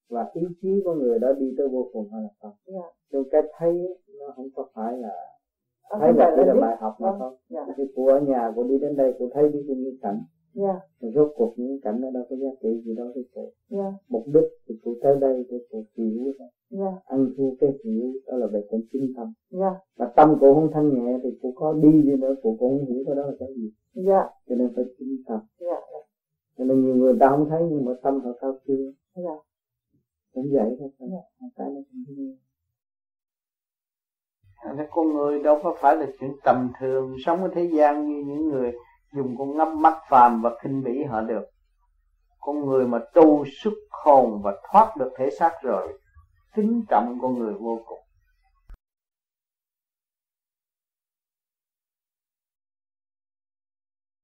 và 0.09 0.31
ý 0.33 0.41
chí 0.61 0.81
của 0.83 0.93
người 0.93 1.19
đó 1.19 1.33
đi 1.33 1.53
tới 1.57 1.67
vô 1.67 1.89
cùng 1.93 2.09
hay 2.11 2.21
là 2.21 2.29
không 2.41 2.53
yeah. 2.65 2.93
Cho 3.11 3.23
cái 3.31 3.41
thấy 3.57 3.99
nó 4.19 4.33
không 4.35 4.47
có 4.55 4.67
phải 4.73 4.97
là 4.97 5.15
à, 5.83 5.97
thấy 5.99 6.13
là 6.13 6.35
đây 6.37 6.45
là 6.45 6.53
bài 6.61 6.77
học 6.79 6.95
mà 6.99 7.11
vâng. 7.11 7.19
không 7.19 7.35
yeah. 7.49 7.67
thì 7.77 7.83
cô 7.95 8.07
ở 8.07 8.19
nhà 8.19 8.51
cô 8.55 8.63
đi 8.63 8.77
đến 8.77 8.95
đây 8.95 9.13
cô 9.19 9.29
thấy 9.33 9.49
đi 9.49 9.59
những 9.67 9.83
cái 9.83 9.97
cảnh 10.01 10.23
yeah. 10.55 10.77
rốt 11.15 11.31
cuộc 11.35 11.53
những 11.57 11.79
cảnh 11.81 12.01
đó 12.01 12.09
đâu 12.13 12.23
có 12.29 12.35
giá 12.35 12.49
trị 12.61 12.81
gì 12.85 12.95
đâu 12.95 13.11
với 13.15 13.23
cô 13.33 13.51
yeah. 13.69 13.93
mục 14.07 14.23
đích 14.27 14.49
thì 14.67 14.75
cô 14.83 14.95
tới 15.03 15.15
đây 15.21 15.45
để 15.49 15.57
cô 15.71 15.83
hiểu 15.97 16.33
thôi 16.39 16.47
yeah. 16.79 17.05
ăn 17.05 17.29
thua 17.37 17.55
cái 17.59 17.69
hiểu 17.83 18.13
đó 18.27 18.37
là 18.37 18.47
về 18.47 18.67
con 18.71 18.81
chính 18.91 19.13
tâm 19.17 19.33
yeah. 19.51 19.73
mà 19.97 20.11
tâm 20.15 20.37
cô 20.41 20.53
không 20.53 20.69
thanh 20.73 20.89
nhẹ 20.93 21.19
thì 21.23 21.29
cô 21.41 21.51
có 21.55 21.73
đi 21.73 22.01
đi 22.01 22.15
nữa 22.17 22.35
cô 22.43 22.55
cũng 22.59 22.79
không 22.79 22.87
hiểu 22.87 23.03
cái 23.05 23.15
đó 23.15 23.25
là 23.25 23.33
cái 23.39 23.49
gì 23.55 23.71
yeah. 24.07 24.25
cho 24.49 24.55
nên 24.55 24.71
phải 24.75 24.85
chính 24.99 25.23
tâm 25.27 25.39
yeah. 25.59 25.83
cho 26.57 26.63
nên 26.63 26.85
nhiều 26.85 26.95
người 26.95 27.17
ta 27.19 27.29
không 27.29 27.49
thấy 27.49 27.61
nhưng 27.69 27.85
mà 27.85 27.91
tâm 28.03 28.19
họ 28.19 28.31
cao 28.41 28.57
chưa 28.67 28.91
yeah. 29.15 29.39
cũng 30.33 30.45
vậy 30.51 30.75
thôi 30.79 30.89
yeah. 30.99 31.23
cái 31.55 31.67
nó 31.69 31.81
cũng 31.91 32.15
như 32.15 32.35
con 34.91 35.13
người 35.13 35.43
đâu 35.43 35.59
có 35.63 35.75
phải 35.81 35.95
là 35.95 36.07
chuyện 36.19 36.31
tầm 36.43 36.71
thường 36.79 37.15
sống 37.25 37.43
ở 37.43 37.49
thế 37.55 37.69
gian 37.73 38.07
như 38.07 38.23
những 38.25 38.49
người 38.49 38.71
dùng 39.15 39.35
con 39.37 39.57
ngắm 39.57 39.81
mắt 39.81 39.97
phàm 40.09 40.41
và 40.41 40.49
khinh 40.63 40.83
bỉ 40.83 41.03
họ 41.09 41.21
được. 41.21 41.45
Con 42.39 42.65
người 42.65 42.87
mà 42.87 42.99
tu 43.13 43.45
xuất 43.61 43.73
hồn 43.89 44.41
và 44.43 44.51
thoát 44.71 44.97
được 44.99 45.11
thể 45.17 45.29
xác 45.39 45.51
rồi, 45.63 45.99
kính 46.55 46.83
trọng 46.89 47.17
con 47.21 47.39
người 47.39 47.53
vô 47.53 47.79
cùng. 47.85 47.99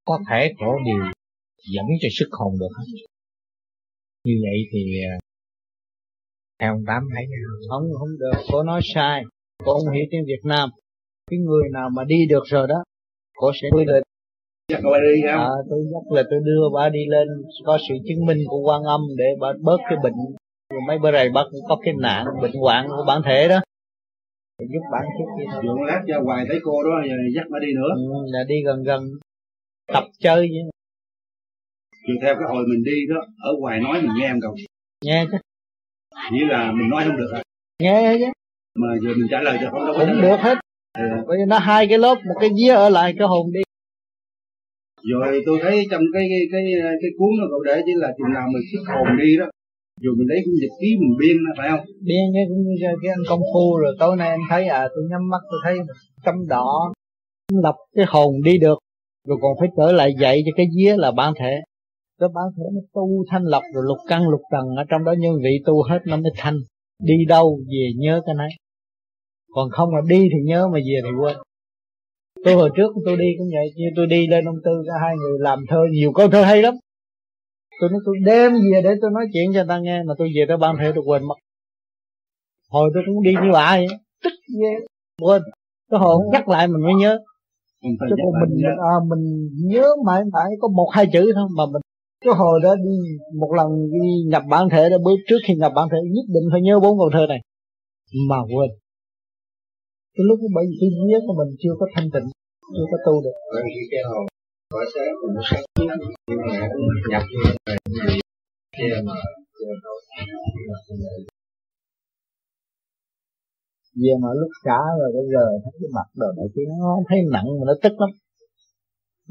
Có 0.05 0.19
thể 0.29 0.53
có 0.59 0.75
điều 0.85 1.03
dẫn 1.73 1.85
cho 2.01 2.07
sức 2.19 2.29
hồn 2.31 2.53
được 2.59 2.69
hết. 2.77 2.85
Như 4.23 4.33
vậy 4.43 4.57
thì 4.71 4.79
theo 6.59 6.73
ông 6.73 6.83
Tám 6.87 7.03
thấy 7.15 7.25
không 7.69 7.83
không 7.99 8.09
được 8.19 8.43
cô 8.51 8.63
nói 8.63 8.81
sai 8.93 9.23
cô 9.65 9.73
không 9.73 9.93
hiểu 9.93 10.05
tiếng 10.11 10.25
Việt 10.27 10.41
Nam 10.43 10.69
cái 11.31 11.39
người 11.39 11.69
nào 11.73 11.89
mà 11.89 12.03
đi 12.03 12.15
được 12.29 12.43
rồi 12.45 12.67
đó 12.67 12.83
cô 13.35 13.51
sẽ 13.61 13.67
quy 13.75 13.85
định 13.85 14.03
dắt 14.69 14.81
bà 14.83 14.97
đi 14.99 15.21
không? 15.21 15.39
À, 15.39 15.49
tôi 15.69 15.79
dắt 15.91 16.03
là 16.15 16.23
tôi 16.29 16.39
đưa 16.45 16.61
bà 16.75 16.89
đi 16.89 16.99
lên 17.07 17.27
có 17.65 17.77
sự 17.89 17.95
chứng 18.07 18.25
minh 18.25 18.37
của 18.47 18.61
quan 18.67 18.83
âm 18.83 19.01
để 19.17 19.25
bà 19.39 19.47
bớt 19.61 19.77
cái 19.89 19.97
bệnh. 20.03 20.13
Rồi 20.73 20.81
mấy 20.87 20.97
bữa 20.99 21.11
này 21.11 21.29
bác 21.29 21.43
cũng 21.51 21.61
có 21.69 21.77
cái 21.83 21.93
nạn 22.01 22.25
bệnh 22.41 22.53
hoạn 22.61 22.87
của 22.87 23.03
bản 23.07 23.21
thể 23.25 23.47
đó. 23.47 23.59
Để 24.59 24.65
giúp 24.73 24.83
bản 24.91 25.05
chút 25.17 25.25
đi. 25.39 25.45
Dượng 25.63 25.81
lát 25.81 26.01
ra 26.07 26.17
hoài 26.25 26.45
thấy 26.49 26.59
cô 26.63 26.83
đó 26.83 27.01
giờ 27.09 27.15
dắt 27.35 27.45
bà 27.49 27.59
đi 27.59 27.67
nữa. 27.75 27.91
Ừ, 27.95 28.25
là 28.33 28.39
đi 28.47 28.55
gần 28.65 28.83
gần. 28.83 29.03
Tập 29.93 30.03
chơi 30.19 30.39
vậy 30.39 30.63
Chiều 32.07 32.15
theo 32.21 32.35
cái 32.35 32.47
hồi 32.49 32.63
mình 32.67 32.83
đi 32.83 32.97
đó 33.15 33.21
ở 33.43 33.51
ngoài 33.59 33.79
nói 33.79 34.01
mình 34.01 34.11
nghe 34.19 34.29
không 34.31 34.41
cậu. 34.41 34.55
Nghe 35.05 35.25
chứ. 35.31 35.37
Như 36.31 36.45
là 36.49 36.71
mình 36.71 36.89
nói 36.89 37.03
không 37.07 37.17
được 37.17 37.31
à 37.33 37.41
nghe 37.83 38.15
chứ. 38.19 38.25
Mà 38.75 38.87
giờ 39.03 39.09
mình 39.17 39.27
trả 39.31 39.41
lời 39.41 39.57
cho 39.61 39.69
không 39.71 39.85
đâu 39.85 39.95
có 39.97 40.05
cũng 40.05 40.21
được 40.21 40.37
hết. 40.39 40.57
Ừ. 40.97 41.03
bởi 41.27 41.37
vì 41.37 41.43
nó 41.47 41.57
hai 41.57 41.87
cái 41.87 41.97
lớp 41.97 42.15
một 42.15 42.35
cái 42.39 42.49
vía 42.57 42.73
ở 42.73 42.89
lại 42.89 43.13
cái 43.17 43.27
hồn 43.27 43.51
đi 43.53 43.59
rồi 45.11 45.41
tôi 45.45 45.57
thấy 45.63 45.75
trong 45.91 46.03
cái 46.13 46.23
cái 46.31 46.41
cái, 46.51 46.63
cái 47.01 47.11
cuốn 47.17 47.31
nó 47.39 47.45
cậu 47.51 47.61
để 47.67 47.75
chỉ 47.85 47.91
là 47.95 48.09
chừng 48.17 48.33
nào 48.33 48.45
mình 48.53 48.65
xuất 48.71 48.83
hồn 48.93 49.07
đi 49.21 49.37
đó. 49.37 49.47
Rồi 50.03 50.13
mình 50.17 50.27
lấy 50.31 50.39
cũng 50.45 50.57
dịch 50.61 50.75
ký 50.81 50.89
mình 51.01 51.13
biên 51.19 51.37
đó, 51.45 51.51
phải 51.57 51.69
không? 51.69 51.83
Biên 52.07 52.23
cái 52.33 52.43
cũng 52.49 52.61
như 52.65 52.75
cái 53.01 53.11
anh 53.15 53.25
công 53.29 53.43
phu 53.53 53.77
rồi 53.83 53.93
tối 53.99 54.17
nay 54.17 54.29
em 54.29 54.39
thấy 54.49 54.67
à 54.67 54.87
tôi 54.95 55.03
nhắm 55.11 55.29
mắt 55.29 55.41
tôi 55.51 55.59
thấy 55.63 55.75
tâm 56.25 56.35
đỏ 56.47 56.69
lập 57.63 57.75
cái 57.95 58.05
hồn 58.09 58.41
đi 58.43 58.57
được. 58.57 58.77
Rồi 59.27 59.37
còn 59.41 59.51
phải 59.59 59.69
trở 59.77 59.91
lại 59.91 60.13
dạy 60.21 60.41
cho 60.45 60.51
cái 60.57 60.65
vía 60.77 60.95
là 60.97 61.11
bản 61.11 61.33
thể. 61.39 61.53
Cái 62.19 62.29
bản 62.35 62.45
thể 62.57 62.63
nó 62.73 62.81
tu 62.93 63.25
thanh 63.29 63.43
lập 63.43 63.63
rồi 63.73 63.83
lục 63.87 63.97
căn 64.07 64.29
lục 64.29 64.41
trần 64.51 64.75
ở 64.77 64.83
trong 64.89 65.03
đó 65.03 65.13
nhân 65.19 65.33
vị 65.43 65.61
tu 65.65 65.83
hết 65.83 65.99
nó 66.05 66.17
mới 66.17 66.31
thanh. 66.37 66.57
Đi 67.03 67.13
đâu 67.27 67.59
về 67.67 67.91
nhớ 67.97 68.21
cái 68.25 68.35
này. 68.35 68.49
Còn 69.51 69.69
không 69.69 69.95
là 69.95 70.01
đi 70.09 70.19
thì 70.19 70.39
nhớ 70.45 70.67
mà 70.67 70.79
về 70.79 70.99
thì 71.03 71.09
quên 71.21 71.37
tôi 72.45 72.53
hồi 72.53 72.69
trước 72.77 72.91
tôi 73.05 73.17
đi 73.17 73.25
cũng 73.37 73.47
vậy 73.55 73.67
như 73.75 73.85
tôi 73.95 74.07
đi 74.07 74.27
lên 74.27 74.45
ông 74.45 74.59
tư 74.65 74.71
cả 74.87 74.93
hai 75.01 75.15
người 75.15 75.39
làm 75.39 75.59
thơ 75.69 75.77
nhiều 75.91 76.11
câu 76.13 76.29
thơ 76.29 76.43
hay 76.43 76.61
lắm. 76.61 76.73
Tôi 77.81 77.89
nói 77.89 77.99
tôi 78.05 78.15
đem 78.25 78.51
về 78.53 78.81
để 78.83 78.89
tôi 79.01 79.11
nói 79.11 79.25
chuyện 79.33 79.45
cho 79.53 79.59
người 79.59 79.67
ta 79.69 79.79
nghe 79.79 80.03
mà 80.03 80.13
tôi 80.17 80.27
về 80.35 80.45
tới 80.47 80.57
ban 80.57 80.75
thể 80.79 80.91
tôi 80.95 81.03
quên 81.07 81.23
mất. 81.27 81.35
Hồi 82.69 82.89
tôi 82.93 83.03
cũng 83.05 83.23
đi 83.23 83.31
như 83.31 83.49
bà 83.53 83.77
vậy 83.77 83.87
tức 84.23 84.33
ghê 84.61 84.73
quên. 85.21 85.41
Cái 85.91 85.99
hồi 85.99 86.15
nhắc 86.31 86.49
lại 86.49 86.67
mình 86.67 86.81
mới 86.81 86.93
nhớ. 87.01 87.19
Chứ 87.81 88.15
còn 88.23 88.33
mình 88.41 88.65
à, 88.65 88.95
mình 89.09 89.49
nhớ 89.69 89.85
mãi 90.05 90.21
mãi 90.33 90.51
có 90.61 90.67
một 90.67 90.89
hai 90.91 91.05
chữ 91.13 91.31
thôi 91.35 91.47
mà 91.57 91.63
mình 91.65 91.81
cái 92.25 92.33
hồi 92.33 92.59
đó 92.63 92.75
đi 92.75 92.97
một 93.39 93.51
lần 93.57 93.67
đi 93.91 94.23
nhập 94.27 94.43
bản 94.49 94.69
thể 94.69 94.89
đó 94.89 94.97
bước 95.03 95.15
trước 95.27 95.37
khi 95.47 95.53
nhập 95.55 95.71
bản 95.75 95.87
thể 95.91 95.97
nhất 96.03 96.25
định 96.27 96.43
phải 96.51 96.61
nhớ 96.61 96.79
bốn 96.79 96.97
câu 96.97 97.09
thơ 97.13 97.25
này. 97.29 97.41
Mà 98.29 98.37
quên 98.55 98.69
cái 100.19 100.25
lúc 100.29 100.39
bởi 100.55 100.65
vì 100.69 100.75
cái 100.81 100.89
vía 100.99 101.19
của 101.27 101.35
mình 101.39 101.49
chưa 101.61 101.73
có 101.79 101.85
thanh 101.93 102.07
tịnh 102.13 102.27
chưa 102.75 102.87
có 102.91 102.97
tu 103.05 103.13
được. 103.25 103.35
Bởi 103.53 103.63
vì 103.75 103.83
cái 103.91 104.01
hồn 104.09 104.23
có 104.73 104.85
sáng 104.93 105.13
mình 105.21 105.37
sáng 105.49 105.63
nhưng 106.29 106.41
mà 106.47 106.55
nhập 107.11 107.23
như 107.31 107.39
này 108.07 108.19
kia 108.77 108.95
mà 109.07 109.17
về 114.01 114.13
mà 114.23 114.29
lúc 114.39 114.51
xả 114.63 114.79
rồi 114.99 115.09
bây 115.17 115.25
giờ 115.33 115.45
thấy 115.63 115.73
cái 115.79 115.89
mặt 115.97 116.07
đồ 116.21 116.29
này 116.37 116.47
kia 116.53 116.65
nó 116.81 116.91
thấy 117.09 117.19
nặng 117.33 117.47
mà 117.57 117.63
nó 117.69 117.73
tức 117.83 117.93
lắm. 118.01 118.11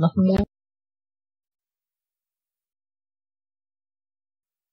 Nó 0.00 0.06
không 0.14 0.26
muốn. 0.28 0.42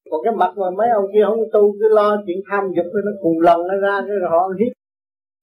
Còn 0.10 0.20
cái 0.24 0.34
mặt 0.42 0.52
mà 0.62 0.68
mấy 0.78 0.90
ông 1.00 1.08
kia 1.14 1.26
không 1.28 1.44
tu 1.54 1.62
cứ 1.80 1.88
lo 1.98 2.08
chuyện 2.26 2.40
tham 2.50 2.64
dục 2.76 2.88
nó 3.08 3.12
cùng 3.24 3.40
lần 3.48 3.60
nó 3.70 3.76
ra 3.86 3.96
cái 4.08 4.16
họ 4.32 4.42
hiếp 4.60 4.85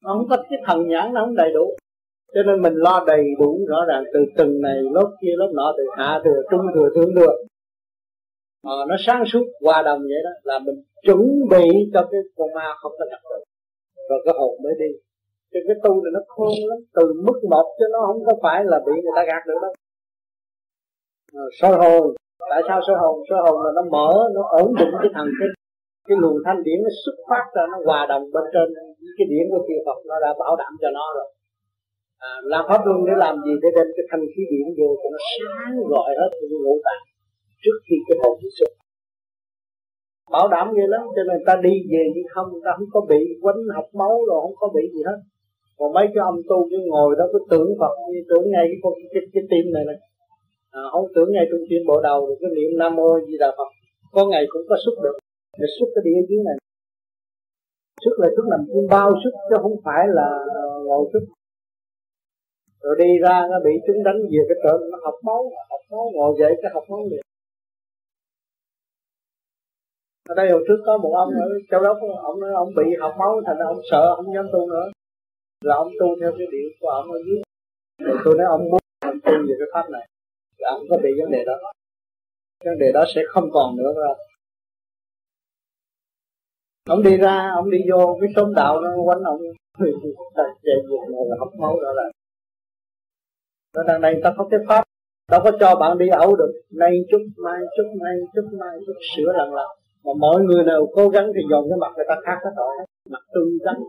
nó 0.03 0.12
không 0.15 0.29
có 0.31 0.37
cái 0.51 0.59
thần 0.66 0.89
nhãn 0.89 1.12
nó 1.12 1.24
không 1.24 1.37
đầy 1.37 1.53
đủ. 1.53 1.77
Cho 2.35 2.43
nên 2.43 2.62
mình 2.62 2.74
lo 2.74 3.05
đầy 3.07 3.24
đủ 3.41 3.59
rõ 3.69 3.85
ràng 3.89 4.05
từ 4.15 4.20
từng 4.37 4.61
này, 4.61 4.77
lớp 4.95 5.11
kia, 5.20 5.33
lớp 5.37 5.51
nọ, 5.55 5.74
từ 5.77 5.85
hạ, 5.97 6.20
thừa, 6.24 6.43
trung, 6.51 6.66
thừa, 6.74 6.89
thượng, 6.95 7.15
thừa. 7.15 7.35
Mà 8.65 8.70
nó 8.89 8.97
sáng 9.07 9.24
suốt, 9.27 9.45
hòa 9.65 9.83
đồng 9.83 10.01
vậy 10.01 10.20
đó, 10.24 10.31
là 10.43 10.59
mình 10.59 10.83
chuẩn 11.03 11.20
bị 11.51 11.65
cho 11.93 12.09
cái 12.11 12.20
con 12.37 12.49
ma 12.55 12.74
không 12.81 12.93
có 12.99 13.05
nhập 13.11 13.20
được 13.31 13.43
rồi 14.09 14.20
cái 14.24 14.35
hồn 14.39 14.55
mới 14.65 14.74
đi. 14.79 14.93
Cho 15.53 15.61
cái 15.66 15.77
tu 15.85 15.93
này 16.03 16.11
nó 16.15 16.20
khôn 16.29 16.55
lắm, 16.69 16.79
từ 16.95 17.05
mức 17.27 17.39
một 17.51 17.66
cho 17.79 17.87
nó 17.93 17.99
không 18.07 18.24
có 18.27 18.33
phải 18.43 18.65
là 18.65 18.79
bị 18.87 18.93
người 18.93 19.12
ta 19.16 19.24
gạt 19.24 19.43
được 19.47 19.59
đâu. 19.62 19.73
Ờ, 21.33 21.41
rồi 21.41 21.51
soi 21.61 21.73
hồn. 21.73 22.15
Tại 22.51 22.62
sao 22.69 22.81
soi 22.87 22.97
hồn? 23.03 23.16
Soi 23.29 23.39
hồn 23.45 23.62
là 23.65 23.70
nó 23.74 23.83
mở, 23.91 24.11
nó 24.35 24.43
ổn 24.62 24.74
định 24.79 24.89
cái 25.03 25.11
thần 25.15 25.27
cái 25.41 25.49
cái 26.07 26.16
luồng 26.23 26.39
thanh 26.45 26.61
điển 26.66 26.79
nó 26.85 26.91
xuất 27.03 27.16
phát 27.29 27.45
ra 27.55 27.62
nó 27.73 27.77
hòa 27.87 28.01
đồng 28.12 28.24
bên 28.35 28.45
trên. 28.53 28.66
Cái 29.16 29.27
điển 29.33 29.45
của 29.51 29.61
chư 29.66 29.77
Phật 29.87 29.99
nó 30.11 30.16
đã 30.24 30.31
bảo 30.43 30.55
đảm 30.61 30.73
cho 30.83 30.91
nó 30.99 31.07
rồi. 31.16 31.29
À, 32.29 32.33
làm 32.53 32.62
pháp 32.69 32.81
luân 32.87 32.99
để 33.09 33.15
làm 33.24 33.35
gì? 33.45 33.53
Để 33.62 33.69
đem 33.77 33.89
cái 33.97 34.05
thanh 34.11 34.24
khí 34.33 34.43
điển 34.53 34.66
vô 34.79 34.89
cho 35.01 35.09
nó 35.15 35.20
sáng 35.33 35.73
gọi 35.95 36.11
hết 36.20 36.31
cái 36.39 36.49
ngũ 36.65 36.74
tạng 36.87 37.03
trước 37.62 37.79
khi 37.87 37.97
cái 38.07 38.16
hồn 38.23 38.35
đi 38.43 38.49
xuất 38.59 38.73
bảo 40.35 40.49
đảm 40.55 40.66
ghê 40.77 40.85
lắm 40.95 41.05
cho 41.16 41.23
nên 41.29 41.39
ta 41.47 41.55
đi 41.66 41.74
về 41.93 42.03
đi 42.15 42.23
không 42.35 42.49
ta 42.65 42.70
không 42.77 42.91
có 42.95 43.01
bị 43.11 43.20
quánh 43.43 43.61
học 43.77 43.89
máu 44.01 44.15
rồi 44.29 44.39
không 44.45 44.57
có 44.62 44.69
bị 44.77 44.85
gì 44.95 45.03
hết. 45.09 45.19
Còn 45.79 45.93
mấy 45.97 46.07
cái 46.15 46.23
ông 46.31 46.39
tu 46.49 46.59
cái 46.70 46.81
ngồi 46.91 47.11
đó 47.19 47.24
cứ 47.33 47.39
tưởng 47.51 47.70
Phật 47.81 47.95
như 48.12 48.20
tưởng 48.31 48.45
ngay 48.53 48.65
cái 48.70 48.79
cái, 48.83 49.09
cái, 49.12 49.23
cái 49.35 49.43
tim 49.51 49.65
này 49.74 49.85
này. 49.91 49.99
À, 50.70 50.83
không 50.93 51.07
tưởng 51.15 51.29
ngay 51.33 51.47
trung 51.51 51.65
tim 51.70 51.83
bộ 51.89 51.97
đầu 52.09 52.19
rồi 52.27 52.37
cái 52.41 52.51
niệm 52.57 52.70
nam 52.81 52.97
mô 52.97 53.09
di 53.27 53.37
đà 53.43 53.51
phật. 53.59 53.70
Có 54.12 54.27
ngày 54.27 54.45
cũng 54.53 54.62
có 54.69 54.77
xuất 54.85 54.97
được 55.05 55.16
để 55.59 55.66
xuất 55.79 55.89
cái 55.95 56.03
địa 56.05 56.20
kiến 56.29 56.45
này. 56.45 56.57
Xuất 58.05 58.15
là 58.19 58.29
xuất 58.37 58.47
làm 58.53 58.61
chim 58.66 58.87
bao, 58.91 59.09
xuất 59.23 59.35
chứ 59.49 59.57
không 59.62 59.77
phải 59.85 60.03
là 60.09 60.29
ờ, 60.55 60.65
ngồi 60.87 61.11
xuất. 61.12 61.24
Rồi 62.83 62.95
đi 62.99 63.11
ra 63.24 63.47
nó 63.51 63.61
bị 63.65 63.70
chúng 63.87 64.03
đánh 64.05 64.19
về 64.33 64.43
cái 64.49 64.59
trận 64.65 64.91
nó 64.91 64.99
học 65.05 65.15
máu 65.23 65.51
học 65.70 65.81
máu, 65.91 66.11
ngồi 66.15 66.37
dậy 66.39 66.53
cái 66.62 66.70
học 66.74 66.85
máu 66.89 67.01
liền. 67.11 67.20
Ở 70.29 70.35
đây 70.35 70.51
hồi 70.51 70.65
trước 70.69 70.81
có 70.87 70.99
một 70.99 71.12
ông 71.15 71.31
ở 71.31 71.49
châu 71.70 71.81
đốc, 71.83 71.99
ông 72.23 72.41
nói 72.41 72.53
ông 72.55 72.74
bị 72.77 72.85
học 73.01 73.15
máu 73.19 73.41
thành 73.47 73.59
ra 73.59 73.65
ông 73.66 73.81
sợ 73.91 74.15
không 74.16 74.35
dám 74.35 74.47
tu 74.53 74.66
nữa. 74.70 74.87
Là 75.65 75.74
ông 75.74 75.89
tu 76.01 76.07
theo 76.20 76.33
cái 76.39 76.47
điệu 76.53 76.69
của 76.81 76.89
ông 76.89 77.12
ở 77.12 77.19
dưới. 77.27 77.43
Rồi 77.99 78.19
tôi 78.24 78.35
nói 78.39 78.47
ông 78.47 78.65
muốn 78.70 78.81
ông 79.01 79.20
tu 79.24 79.33
về 79.33 79.55
cái 79.59 79.69
pháp 79.73 79.91
này. 79.91 80.09
Là 80.59 80.70
ông 80.70 80.83
có 80.91 80.97
bị 81.03 81.11
vấn 81.20 81.31
đề 81.31 81.45
đó. 81.45 81.73
Vấn 82.65 82.79
đề 82.79 82.93
đó 82.93 83.05
sẽ 83.15 83.23
không 83.29 83.51
còn 83.53 83.77
nữa 83.77 83.93
rồi 83.97 84.16
ông 86.89 87.03
đi 87.03 87.17
ra 87.17 87.51
ông 87.55 87.71
đi 87.71 87.79
vô 87.91 88.19
cái 88.21 88.31
xóm 88.37 88.55
đạo 88.55 88.81
nó 88.81 88.91
quánh 89.05 89.23
ông. 89.23 89.41
Chạy 90.35 90.77
về 90.91 90.99
này 91.13 91.21
là 91.29 91.37
học 91.39 91.53
máu 91.59 91.81
đó 91.83 91.93
là. 91.93 92.03
Nó 93.77 93.83
đang 93.83 94.01
đây 94.01 94.21
ta 94.25 94.35
có 94.37 94.49
cái 94.51 94.61
pháp. 94.69 94.85
Đâu 95.31 95.41
có 95.45 95.51
cho 95.61 95.77
bạn 95.81 95.99
đi 95.99 96.09
ẩu 96.09 96.37
được. 96.37 96.53
Nay 96.71 97.05
chút 97.11 97.23
mai 97.37 97.61
chút 97.77 97.89
nay 98.05 98.17
chút 98.35 98.49
mai 98.61 98.79
chút 98.87 98.97
sửa 99.17 99.33
lần 99.33 99.55
lần. 99.55 99.67
Mà 100.05 100.13
mọi 100.19 100.43
người 100.43 100.65
nào 100.65 100.89
cố 100.95 101.09
gắng 101.09 101.33
thì 101.35 101.41
dồn 101.51 101.67
cái 101.71 101.79
mặt 101.79 101.93
người 101.97 102.07
ta 102.09 102.15
khác 102.25 102.39
hết 102.45 102.51
rồi. 102.57 102.87
Mặt 103.11 103.23
tươi 103.35 103.59
trắng 103.65 103.83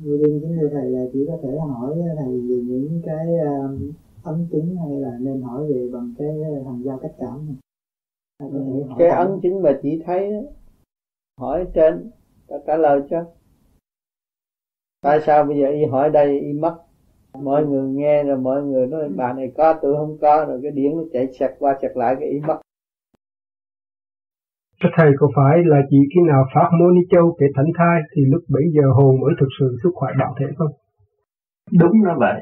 Người 0.00 0.18
đương 0.18 0.40
kính 0.40 0.56
thưa 0.60 0.68
thầy 0.72 0.90
là 0.90 1.04
chỉ 1.12 1.18
có 1.28 1.38
thể 1.42 1.58
hỏi 1.58 1.94
thầy 2.18 2.40
về 2.48 2.56
những 2.66 3.02
cái 3.06 3.26
ờ, 3.44 3.64
uh, 3.64 3.94
ấm 4.24 4.46
chứng 4.52 4.76
hay 4.76 5.00
là 5.00 5.18
nên 5.20 5.42
hỏi 5.42 5.62
về 5.68 5.88
bằng 5.92 6.14
cái 6.18 6.28
ờ, 6.28 6.62
thằng 6.64 6.82
giao 6.84 6.98
cách 7.02 7.12
cảm 7.18 7.46
này 7.46 7.56
cái 8.98 9.08
ấn 9.08 9.28
chứng 9.42 9.62
mà 9.62 9.78
chị 9.82 10.02
thấy 10.06 10.30
đó, 10.30 10.40
hỏi 11.40 11.66
trên 11.74 12.10
ta 12.48 12.56
trả 12.66 12.76
lời 12.76 13.00
cho 13.10 13.24
tại 15.02 15.20
sao 15.26 15.44
bây 15.44 15.58
giờ 15.58 15.68
y 15.68 15.84
hỏi 15.84 16.10
đây 16.10 16.40
y 16.40 16.52
mất 16.52 16.76
mọi 17.42 17.66
người 17.66 17.88
nghe 17.88 18.24
rồi 18.24 18.38
mọi 18.38 18.62
người 18.62 18.86
nói 18.86 19.08
bà 19.16 19.32
này 19.32 19.52
có 19.56 19.78
tôi 19.82 19.96
không 19.96 20.18
có 20.20 20.44
rồi 20.48 20.60
cái 20.62 20.70
điển 20.70 20.96
nó 20.96 21.02
chạy 21.12 21.28
chặt 21.38 21.54
qua 21.58 21.78
chặt 21.80 21.96
lại 21.96 22.16
cái 22.20 22.28
y 22.28 22.40
mất 22.40 22.60
thầy 24.96 25.12
có 25.18 25.28
phải 25.36 25.58
là 25.64 25.80
chỉ 25.90 25.96
khi 26.14 26.20
nào 26.26 26.44
phát 26.54 26.68
môn 26.80 26.94
ni 26.94 27.00
châu 27.10 27.36
kể 27.40 27.46
thánh 27.56 27.72
thai 27.78 28.00
thì 28.16 28.22
lúc 28.24 28.42
bấy 28.48 28.62
giờ 28.74 28.82
hồn 28.94 29.20
mới 29.20 29.30
thực 29.40 29.48
sự 29.58 29.76
sức 29.82 29.90
khỏe 29.94 30.12
bản 30.18 30.32
thể 30.40 30.46
không? 30.56 30.72
Đúng 31.72 32.02
là 32.04 32.14
vậy. 32.18 32.40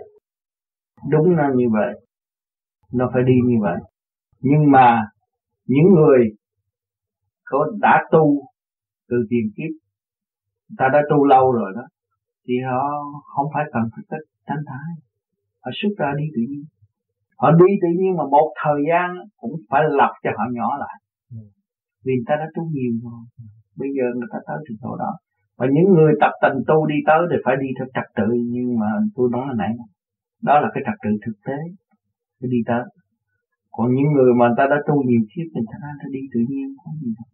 Đúng 1.11 1.37
là 1.37 1.51
như 1.55 1.67
vậy. 1.73 1.95
Nó 2.93 3.11
phải 3.15 3.23
đi 3.23 3.35
như 3.45 3.57
vậy. 3.61 3.79
Nhưng 4.41 4.71
mà 4.71 5.03
những 5.67 5.89
người 5.95 6.21
có 7.45 7.67
đã 7.81 8.05
tu 8.13 8.43
từ 9.09 9.17
tiền 9.31 9.51
kiếp 9.57 9.73
ta 10.79 10.89
đã 10.93 11.03
tu 11.11 11.25
lâu 11.25 11.53
rồi 11.53 11.73
đó 11.77 11.83
thì 12.49 12.55
họ 12.69 12.83
không 13.35 13.47
phải 13.55 13.65
cần 13.73 13.83
phải 13.95 14.05
cách 14.09 14.27
tránh 14.47 14.65
thái 14.67 15.05
họ 15.65 15.71
xuất 15.81 15.93
ra 16.01 16.11
đi 16.21 16.27
tự 16.35 16.43
nhiên. 16.51 16.65
Họ 17.41 17.49
đi 17.51 17.71
tự 17.83 17.91
nhiên 17.99 18.13
mà 18.19 18.25
một 18.37 18.49
thời 18.63 18.81
gian 18.89 19.09
cũng 19.41 19.55
phải 19.71 19.83
lập 19.99 20.13
cho 20.23 20.31
họ 20.39 20.45
nhỏ 20.57 20.69
lại. 20.85 20.97
Vì 22.05 22.15
người 22.17 22.29
ta 22.29 22.35
đã 22.43 22.47
tu 22.55 22.63
nhiều 22.75 22.93
rồi. 23.05 23.23
Bây 23.81 23.89
giờ 23.97 24.05
người 24.17 24.31
ta 24.33 24.39
tới 24.47 24.59
trình 24.67 24.79
độ 24.83 24.93
đó. 25.05 25.13
Và 25.59 25.67
những 25.75 25.89
người 25.95 26.13
tập 26.21 26.33
tành 26.43 26.59
tu 26.69 26.87
đi 26.87 26.99
tới 27.09 27.21
thì 27.31 27.37
phải 27.45 27.55
đi 27.63 27.69
theo 27.77 27.87
trật 27.95 28.09
tự 28.19 28.29
nhưng 28.55 28.69
mà 28.81 28.91
tôi 29.15 29.27
nói 29.33 29.45
là 29.49 29.55
nãy 29.63 29.73
đó 30.49 30.55
là 30.63 30.69
cái 30.75 30.83
trật 30.87 30.99
tự 31.05 31.11
thực 31.25 31.37
tế. 31.47 31.59
Phải 32.39 32.49
đi 32.55 32.61
tới 32.67 32.83
còn 33.77 33.87
những 33.97 34.11
người 34.15 34.31
mà 34.39 34.45
người 34.47 34.59
ta 34.61 34.65
đã 34.73 34.79
tu 34.89 34.95
nhiều 35.09 35.23
kiếp 35.31 35.47
thì 35.55 35.61
ta 35.71 35.77
ta 36.01 36.07
đi 36.15 36.23
tự 36.33 36.41
nhiên 36.51 36.67
không 36.83 36.97
gì 37.03 37.11
đâu 37.19 37.27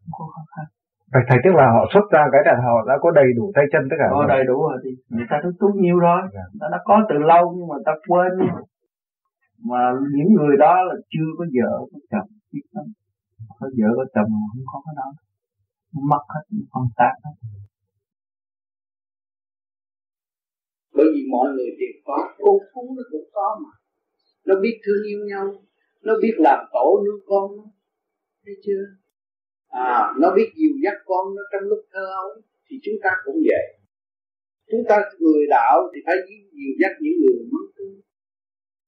không 0.00 0.14
có 0.18 0.24
khó 0.34 0.42
khăn. 0.52 0.66
Thầy, 1.12 1.22
thầy 1.28 1.38
tức 1.44 1.52
là 1.60 1.66
họ 1.74 1.82
xuất 1.92 2.06
ra 2.14 2.22
cái 2.32 2.42
là 2.48 2.54
họ 2.66 2.76
đã 2.88 2.94
có 3.02 3.08
đầy 3.20 3.28
đủ 3.36 3.44
tay 3.56 3.64
chân 3.72 3.82
tất 3.90 3.96
cả 4.00 4.08
có 4.16 4.26
đầy 4.34 4.42
đủ 4.50 4.56
rồi 4.68 4.78
thì 4.84 4.90
người 5.14 5.28
ta 5.30 5.36
đã 5.42 5.50
tu 5.60 5.68
nhiều 5.82 5.98
rồi. 6.06 6.20
Dạ. 6.36 6.44
người 6.50 6.60
ta 6.62 6.68
đã 6.74 6.78
có 6.88 6.94
từ 7.08 7.16
lâu 7.30 7.44
nhưng 7.56 7.68
mà 7.72 7.76
ta 7.86 7.92
quên 8.08 8.32
mà 9.70 9.82
những 10.16 10.30
người 10.36 10.54
đó 10.64 10.74
là 10.88 10.94
chưa 11.12 11.28
có 11.38 11.44
vợ 11.56 11.72
có 11.92 11.98
chồng 12.12 12.30
biết 12.52 12.66
lắm. 12.76 12.86
Có 13.58 13.66
vợ 13.78 13.90
có 13.98 14.04
chồng 14.14 14.30
mà 14.40 14.46
không 14.52 14.66
có 14.72 14.78
cái 14.86 14.94
đó. 15.00 15.08
Mất 16.10 16.22
hết 16.32 16.44
phân 16.72 16.86
tác 16.98 17.14
hết 17.24 17.34
bởi 20.96 21.06
vì 21.14 21.22
mọi 21.34 21.48
người 21.54 21.70
đều 21.80 21.94
có 22.04 22.16
cô 22.38 22.52
phú 22.70 22.82
nó 22.96 23.02
cũng 23.10 23.28
có 23.32 23.60
mà. 23.62 23.72
Nó 24.46 24.54
biết 24.62 24.76
thương 24.84 25.02
yêu 25.10 25.20
nhau 25.30 25.46
nó 26.04 26.12
biết 26.22 26.34
làm 26.38 26.58
tổ 26.72 27.02
nuôi 27.06 27.20
con 27.26 27.56
nó 27.56 27.64
thấy 28.44 28.54
chưa? 28.64 28.82
À 29.68 30.12
nó 30.20 30.34
biết 30.36 30.48
dìu 30.58 30.74
dắt 30.84 30.96
con 31.04 31.34
nó 31.36 31.42
trong 31.52 31.64
lúc 31.70 31.80
thơ 31.92 32.04
ấu, 32.22 32.42
thì 32.66 32.76
chúng 32.84 32.98
ta 33.02 33.10
cũng 33.24 33.38
vậy. 33.50 33.66
Chúng 34.70 34.84
ta 34.88 34.96
người 35.18 35.46
đạo 35.48 35.90
thì 35.94 36.00
phải 36.06 36.16
dìu 36.28 36.72
dắt 36.80 36.92
những 37.00 37.16
người 37.20 37.38
mất 37.52 37.66
tu 37.76 37.84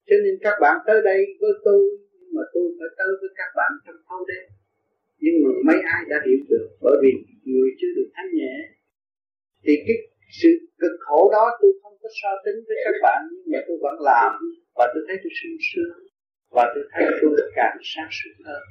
cho 0.09 0.17
nên 0.25 0.35
các 0.41 0.57
bạn 0.63 0.77
tới 0.87 0.99
đây 1.05 1.21
với 1.41 1.53
tôi, 1.65 1.83
nhưng 2.13 2.31
mà 2.37 2.43
tôi 2.55 2.65
phải 2.79 2.89
tới 2.99 3.11
với 3.21 3.31
các 3.37 3.51
bạn 3.57 3.71
trong 3.85 3.97
thâu 4.09 4.25
đêm 4.29 4.57
nhưng 5.23 5.37
mà 5.43 5.51
mấy 5.69 5.79
ai 5.95 6.03
đã 6.11 6.19
hiểu 6.27 6.41
được, 6.51 6.67
bởi 6.85 6.97
vì 7.03 7.13
người 7.53 7.71
chưa 7.79 7.93
được 7.97 8.09
thanh 8.15 8.31
nhẹ. 8.39 8.55
Thì 9.65 9.73
cái 9.87 9.97
sự 10.41 10.51
cực 10.81 10.95
khổ 11.07 11.31
đó 11.33 11.45
tôi 11.61 11.73
không 11.83 11.97
có 12.03 12.09
so 12.23 12.31
tính 12.45 12.59
với 12.69 12.77
các 12.85 12.97
bạn, 13.03 13.21
nhưng 13.31 13.49
mà 13.53 13.61
tôi 13.69 13.77
vẫn 13.85 13.97
làm, 14.01 14.33
và 14.77 14.85
tôi 14.95 15.03
thấy 15.07 15.17
tôi 15.23 15.33
sung 15.41 15.59
sướng 15.69 16.06
và 16.51 16.73
tôi 16.75 16.85
thấy 16.93 17.05
tôi 17.21 17.31
càng 17.55 17.77
sáng 17.83 18.09
suốt 18.11 18.35
hơn 18.45 18.63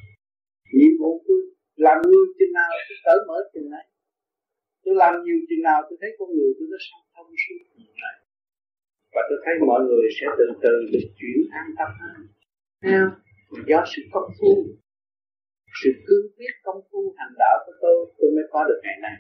nhiệm 0.78 0.94
vụ 1.00 1.12
tôi 1.28 1.40
làm 1.86 1.98
người 2.10 2.26
chừng 2.38 2.54
nào 2.60 2.72
tôi 2.88 2.98
cởi 3.06 3.20
mở 3.28 3.38
chừng 3.54 3.70
này. 3.76 3.86
Tôi 4.84 4.96
làm 5.02 5.14
nhiều 5.24 5.40
chừng 5.50 5.64
nào 5.70 5.80
tôi 5.88 5.98
thấy 6.02 6.12
con 6.20 6.30
người 6.36 6.52
tôi 6.58 6.68
nó 6.72 6.78
sáng 6.88 7.04
thông 7.14 7.30
suốt 7.44 7.60
này. 8.06 8.16
Và 9.14 9.22
tôi 9.30 9.38
thấy 9.44 9.54
mọi 9.70 9.82
người 9.88 10.06
sẽ 10.18 10.26
từ 10.38 10.46
từ 10.64 10.74
được 10.94 11.08
chuyển 11.20 11.40
an 11.60 11.68
tâm 11.78 11.90
hơn. 12.02 12.20
Yeah. 12.92 13.10
do 13.70 13.80
sự 13.92 14.02
công 14.14 14.30
phu 14.38 14.54
sự 15.84 15.90
cương 16.08 16.28
quyết 16.38 16.54
công 16.64 16.82
phu 16.90 17.02
hành 17.18 17.34
đạo 17.42 17.56
của 17.66 17.76
tôi 17.82 17.98
tôi 18.18 18.30
mới 18.36 18.46
có 18.54 18.60
được 18.70 18.80
ngày 18.84 18.98
này 19.02 19.18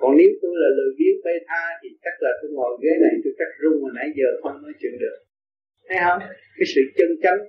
còn 0.00 0.10
nếu 0.18 0.30
tôi 0.42 0.52
là 0.62 0.68
lời 0.78 0.90
biếng 0.98 1.18
bê 1.24 1.34
tha 1.48 1.64
thì 1.82 1.88
chắc 2.04 2.16
là 2.24 2.30
tôi 2.40 2.50
ngồi 2.54 2.72
ghế 2.82 2.92
này 3.04 3.14
tôi 3.22 3.32
chắc 3.38 3.50
rung 3.62 3.76
mà 3.82 3.90
nãy 3.98 4.08
giờ 4.18 4.28
không 4.42 4.62
nói 4.62 4.72
chuyện 4.80 4.94
được. 5.02 5.16
Thấy 5.88 5.98
không? 6.04 6.20
Cái 6.56 6.66
sự 6.74 6.80
chân 6.96 7.10
chánh 7.22 7.40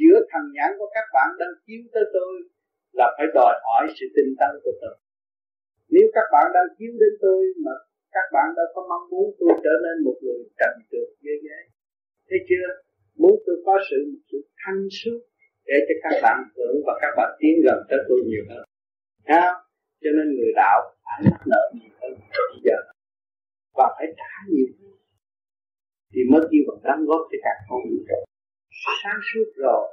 giữa 0.00 0.18
thần 0.30 0.44
nhãn 0.56 0.70
của 0.78 0.88
các 0.96 1.06
bạn 1.14 1.28
đang 1.40 1.54
chiếu 1.64 1.82
tới 1.94 2.04
tôi 2.16 2.32
là 2.98 3.06
phải 3.16 3.26
đòi 3.38 3.54
hỏi 3.66 3.82
sự 3.96 4.06
tinh 4.16 4.32
tấn 4.40 4.52
của 4.64 4.74
tôi. 4.80 4.94
Nếu 5.94 6.06
các 6.16 6.26
bạn 6.32 6.46
đang 6.56 6.68
chiếu 6.76 6.92
đến 7.02 7.12
tôi 7.24 7.40
mà 7.64 7.74
các 8.16 8.26
bạn 8.34 8.46
đâu 8.56 8.66
có 8.74 8.80
mong 8.90 9.06
muốn 9.12 9.26
tôi 9.38 9.52
trở 9.64 9.74
nên 9.84 9.96
một 10.06 10.16
người 10.22 10.40
trần 10.60 10.74
trượt 10.90 11.08
dễ 11.24 11.34
ghê 11.44 11.60
thấy 12.28 12.38
chưa? 12.48 12.66
Muốn 13.20 13.34
tôi 13.46 13.56
có 13.66 13.74
sự 13.88 13.98
một 14.10 14.22
sự 14.30 14.38
thanh 14.60 14.82
suốt 14.98 15.18
để 15.68 15.76
cho 15.86 15.94
các 16.04 16.14
bạn 16.24 16.38
hưởng 16.56 16.76
và 16.86 16.94
các 17.02 17.12
bạn 17.18 17.30
tiến 17.40 17.54
gần 17.66 17.78
tới 17.88 17.98
tôi 18.08 18.18
nhiều 18.30 18.44
hơn. 18.50 18.64
Ha 19.32 19.44
cho 20.02 20.10
nên 20.16 20.26
người 20.36 20.52
đạo 20.62 20.78
phải 21.04 21.18
mắc 21.30 21.42
nợ 21.50 21.62
nhiều 21.74 21.92
hơn 22.00 22.12
bây 22.50 22.60
giờ. 22.66 22.78
Và 23.76 23.86
phải 23.96 24.06
trả 24.18 24.32
nhiều 24.54 24.70
hơn. 24.78 24.96
Thì 26.12 26.20
mới 26.30 26.42
kêu 26.50 26.62
bằng 26.68 26.80
đóng 26.86 27.06
góp 27.08 27.22
cho 27.30 27.38
cả 27.44 27.52
con 27.68 27.80
vũ 27.88 27.98
trụ 28.08 28.20
sáng 28.84 29.20
suốt 29.28 29.48
rồi, 29.56 29.84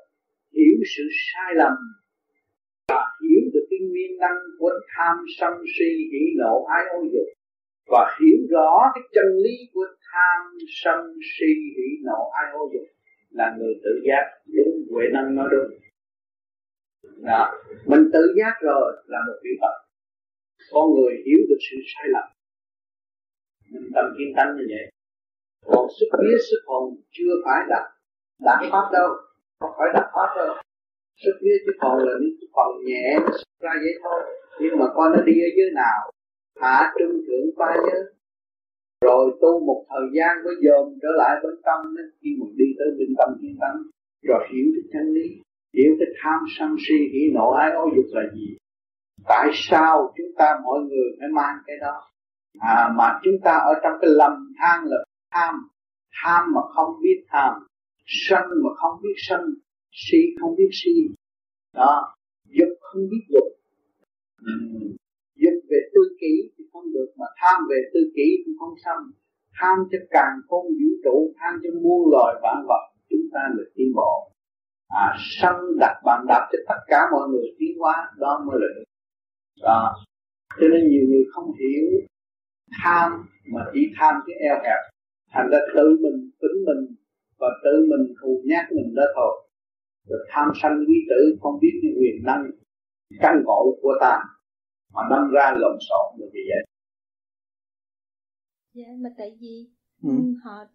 hiểu 0.56 0.78
sự 0.96 1.04
sai 1.28 1.52
lầm, 1.56 1.74
và 2.90 3.02
hiểu 3.24 3.42
được 3.54 3.66
cái 3.70 3.80
nguyên 3.90 4.18
năng 4.20 4.40
của 4.60 4.72
tham 4.96 5.16
sân 5.40 5.54
si 5.78 5.90
hỉ 6.12 6.24
nộ 6.38 6.66
ái 6.78 6.84
ô 6.98 7.00
dục, 7.14 7.30
và 7.88 8.18
hiểu 8.20 8.38
rõ 8.50 8.92
cái 8.96 9.04
chân 9.14 9.28
lý 9.44 9.56
của 9.74 9.86
tham 10.12 10.42
sân 10.84 11.00
si 11.34 11.54
hỉ 11.78 11.90
nộ 12.04 12.30
ái 12.42 12.52
ô 12.54 12.70
dục 12.74 12.88
là 13.30 13.56
người 13.58 13.74
tự 13.84 13.92
giác 14.08 14.26
đúng 14.46 14.86
huệ 14.92 15.06
năng 15.14 15.36
nói 15.36 15.50
đúng. 15.52 15.80
Đó. 17.24 17.52
mình 17.86 18.10
tự 18.14 18.34
giác 18.38 18.54
rồi 18.62 19.04
là 19.08 19.18
một 19.28 19.40
vị 19.44 19.50
phật. 19.62 19.76
Con 20.72 20.86
người 20.96 21.14
hiểu 21.26 21.40
được 21.50 21.62
sự 21.72 21.78
sai 21.96 22.06
lầm. 22.10 22.24
Mình 23.72 23.92
tâm 23.96 24.06
kiên 24.18 24.34
tánh 24.36 24.56
như 24.58 24.66
vậy. 24.70 24.92
Còn 25.66 25.88
sức 26.00 26.08
biết, 26.20 26.38
sức 26.50 26.62
hồn 26.66 26.96
chưa 27.12 27.34
phải 27.46 27.66
đạt 27.70 27.94
đạt 28.46 28.60
pháp 28.72 28.86
đâu? 28.94 29.10
Không 29.60 29.72
phải 29.78 29.88
đạt 29.94 30.08
pháp 30.16 30.30
đâu. 30.38 30.56
Sức 31.24 31.36
vía 31.42 31.58
sức 31.66 31.76
còn 31.80 31.98
là 31.98 32.14
những 32.22 32.36
phần 32.56 32.72
nhẹ 32.86 33.06
ra 33.62 33.72
vậy 33.84 33.96
thôi. 34.04 34.22
Nhưng 34.62 34.80
mà 34.80 34.86
con 34.96 35.12
nó 35.12 35.22
đi 35.26 35.34
ở 35.48 35.50
dưới 35.58 35.70
nào 35.76 36.12
hạ 36.62 36.94
trung 37.00 37.16
thượng 37.26 37.48
ba 37.58 37.76
nhớ. 37.86 38.00
Rồi 39.06 39.38
tu 39.42 39.66
một 39.66 39.86
thời 39.90 40.08
gian 40.16 40.44
mới 40.46 40.56
dòm 40.64 40.86
trở 41.02 41.08
lại 41.18 41.40
bên 41.44 41.56
tâm 41.66 41.96
nên 41.96 42.06
khi 42.22 42.30
mình 42.40 42.54
đi 42.58 42.66
tới 42.78 42.88
bên 42.98 43.10
tâm 43.18 43.30
kiên 43.42 43.56
tánh. 43.62 43.78
Rồi 44.28 44.48
hiểu 44.52 44.66
cái 44.76 44.84
chân 44.94 45.14
lý 45.14 45.28
hiểu 45.78 45.92
cái 46.00 46.08
tham 46.22 46.40
sân 46.58 46.76
si 46.88 46.96
hỉ 47.14 47.32
nộ 47.34 47.52
ái 47.52 47.72
ô 47.72 47.86
dục 47.96 48.06
là 48.12 48.22
gì? 48.34 48.58
Tại 49.28 49.50
sao 49.54 50.14
chúng 50.18 50.32
ta 50.38 50.60
mọi 50.64 50.80
người 50.80 51.10
phải 51.20 51.30
mang 51.30 51.58
cái 51.68 51.78
đó? 51.82 52.04
À, 52.60 52.94
mà 52.96 53.20
chúng 53.24 53.36
ta 53.44 53.52
ở 53.52 53.74
trong 53.84 53.94
cái 54.02 54.10
lầm 54.14 54.54
than 54.60 54.86
là 54.86 54.98
tham. 55.32 55.56
Tham 56.24 56.52
mà 56.56 56.62
không 56.76 57.02
biết 57.02 57.26
tham 57.30 57.54
sân 58.06 58.44
mà 58.64 58.70
không 58.76 59.02
biết 59.04 59.16
sân 59.18 59.42
si 59.92 60.18
không 60.42 60.56
biết 60.56 60.70
si. 60.72 60.92
Đó 61.74 62.16
dục 62.46 62.78
không 62.82 63.02
biết 63.12 63.24
dục 63.30 63.48
dục 65.36 65.58
về 65.70 65.80
tư 65.94 66.02
kỷ 66.22 66.34
thì 66.58 66.64
không 66.74 66.94
được 66.94 67.10
mà 67.18 67.26
tham 67.42 67.62
về 67.70 67.80
tư 67.94 68.00
kỷ 68.16 68.28
cũng 68.46 68.54
không 68.60 68.76
xong 68.86 69.04
tham 69.60 69.78
cho 69.92 69.98
càng 70.10 70.36
không 70.48 70.66
vũ 70.66 70.90
trụ 71.04 71.34
tham 71.40 71.60
cho 71.64 71.70
muôn 71.82 72.12
loài 72.12 72.36
vạn 72.44 72.66
vật 72.68 72.84
chúng 73.10 73.26
ta 73.34 73.42
được 73.58 73.70
tiến 73.76 73.92
bộ. 73.96 74.32
À, 74.88 75.06
sân 75.42 75.56
đặt 75.80 75.96
bàn 76.06 76.26
đạp 76.28 76.50
cho 76.52 76.58
tất 76.68 76.80
cả 76.88 77.00
mọi 77.12 77.30
người 77.30 77.48
tiến 77.60 77.78
hóa 77.80 78.12
đó 78.18 78.44
mới 78.48 78.58
là 78.62 78.68
được. 78.76 78.84
Đó. 79.62 79.96
Cho 80.60 80.68
nên 80.68 80.90
nhiều 80.90 81.04
người 81.10 81.24
không 81.32 81.52
hiểu 81.60 81.86
tham 82.84 83.12
mà 83.54 83.62
chỉ 83.74 83.80
tham 83.98 84.16
cái 84.26 84.36
eo 84.50 84.56
hẹp. 84.64 84.82
Thành 85.32 85.48
ra 85.52 85.60
tự 85.76 85.98
mình 86.02 86.32
tính 86.42 86.58
mình 86.66 86.96
và 87.44 87.50
tự 87.64 87.74
mình 87.92 88.16
thù 88.22 88.42
nhát 88.46 88.66
mình 88.76 88.96
đó 88.96 89.04
thôi. 89.16 89.34
Rồi 90.10 90.20
tham 90.30 90.48
sân 90.62 90.72
quý 90.88 90.96
tử 91.10 91.38
không 91.42 91.60
biết 91.62 91.74
cái 91.82 91.92
quyền 92.00 92.24
năng 92.24 92.44
căn 93.22 93.36
ngộ 93.46 93.78
của 93.82 93.94
ta. 94.02 94.20
Mà 94.94 95.02
đâm 95.10 95.32
ra 95.34 95.54
lộn 95.58 95.78
xộn 95.90 96.20
được 96.20 96.30
như 96.34 96.42
vậy. 96.50 96.64
Dạ 98.74 98.88
mà 98.98 99.10
tại 99.18 99.38
vì 99.40 99.70
ừ. 100.04 100.10
họ 100.44 100.66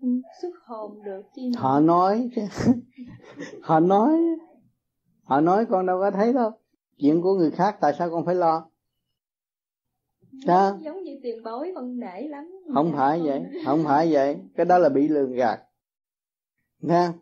xuất 0.43 0.55
hồn 0.67 1.03
được 1.05 1.23
chi 1.35 1.51
mà. 1.55 1.61
họ 1.61 1.81
nói 1.81 2.31
họ 3.63 3.81
nói. 3.81 4.11
Họ 5.23 5.41
nói 5.41 5.67
con 5.67 5.87
đâu 5.87 6.01
có 6.01 6.11
thấy 6.11 6.33
đâu. 6.33 6.51
Chuyện 6.99 7.23
của 7.23 7.35
người 7.35 7.51
khác 7.51 7.77
tại 7.81 7.93
sao 7.99 8.11
con 8.11 8.27
phải 8.27 8.35
lo? 8.35 8.71
Đó. 10.47 10.79
giống 10.81 11.03
như 11.03 11.13
tiền 11.23 11.43
bối 11.45 11.73
con 11.75 11.99
nể 12.01 12.29
lắm. 12.29 12.51
Không 12.75 12.93
phải 12.97 13.21
vậy. 13.25 13.43
Không 13.65 13.85
phải 13.85 14.13
vậy. 14.13 14.37
Cái 14.57 14.67
đó 14.67 14.79
là 14.79 14.89
bị 14.89 15.09
lường 15.09 15.33
gạt 15.33 15.68
nha 16.81 17.13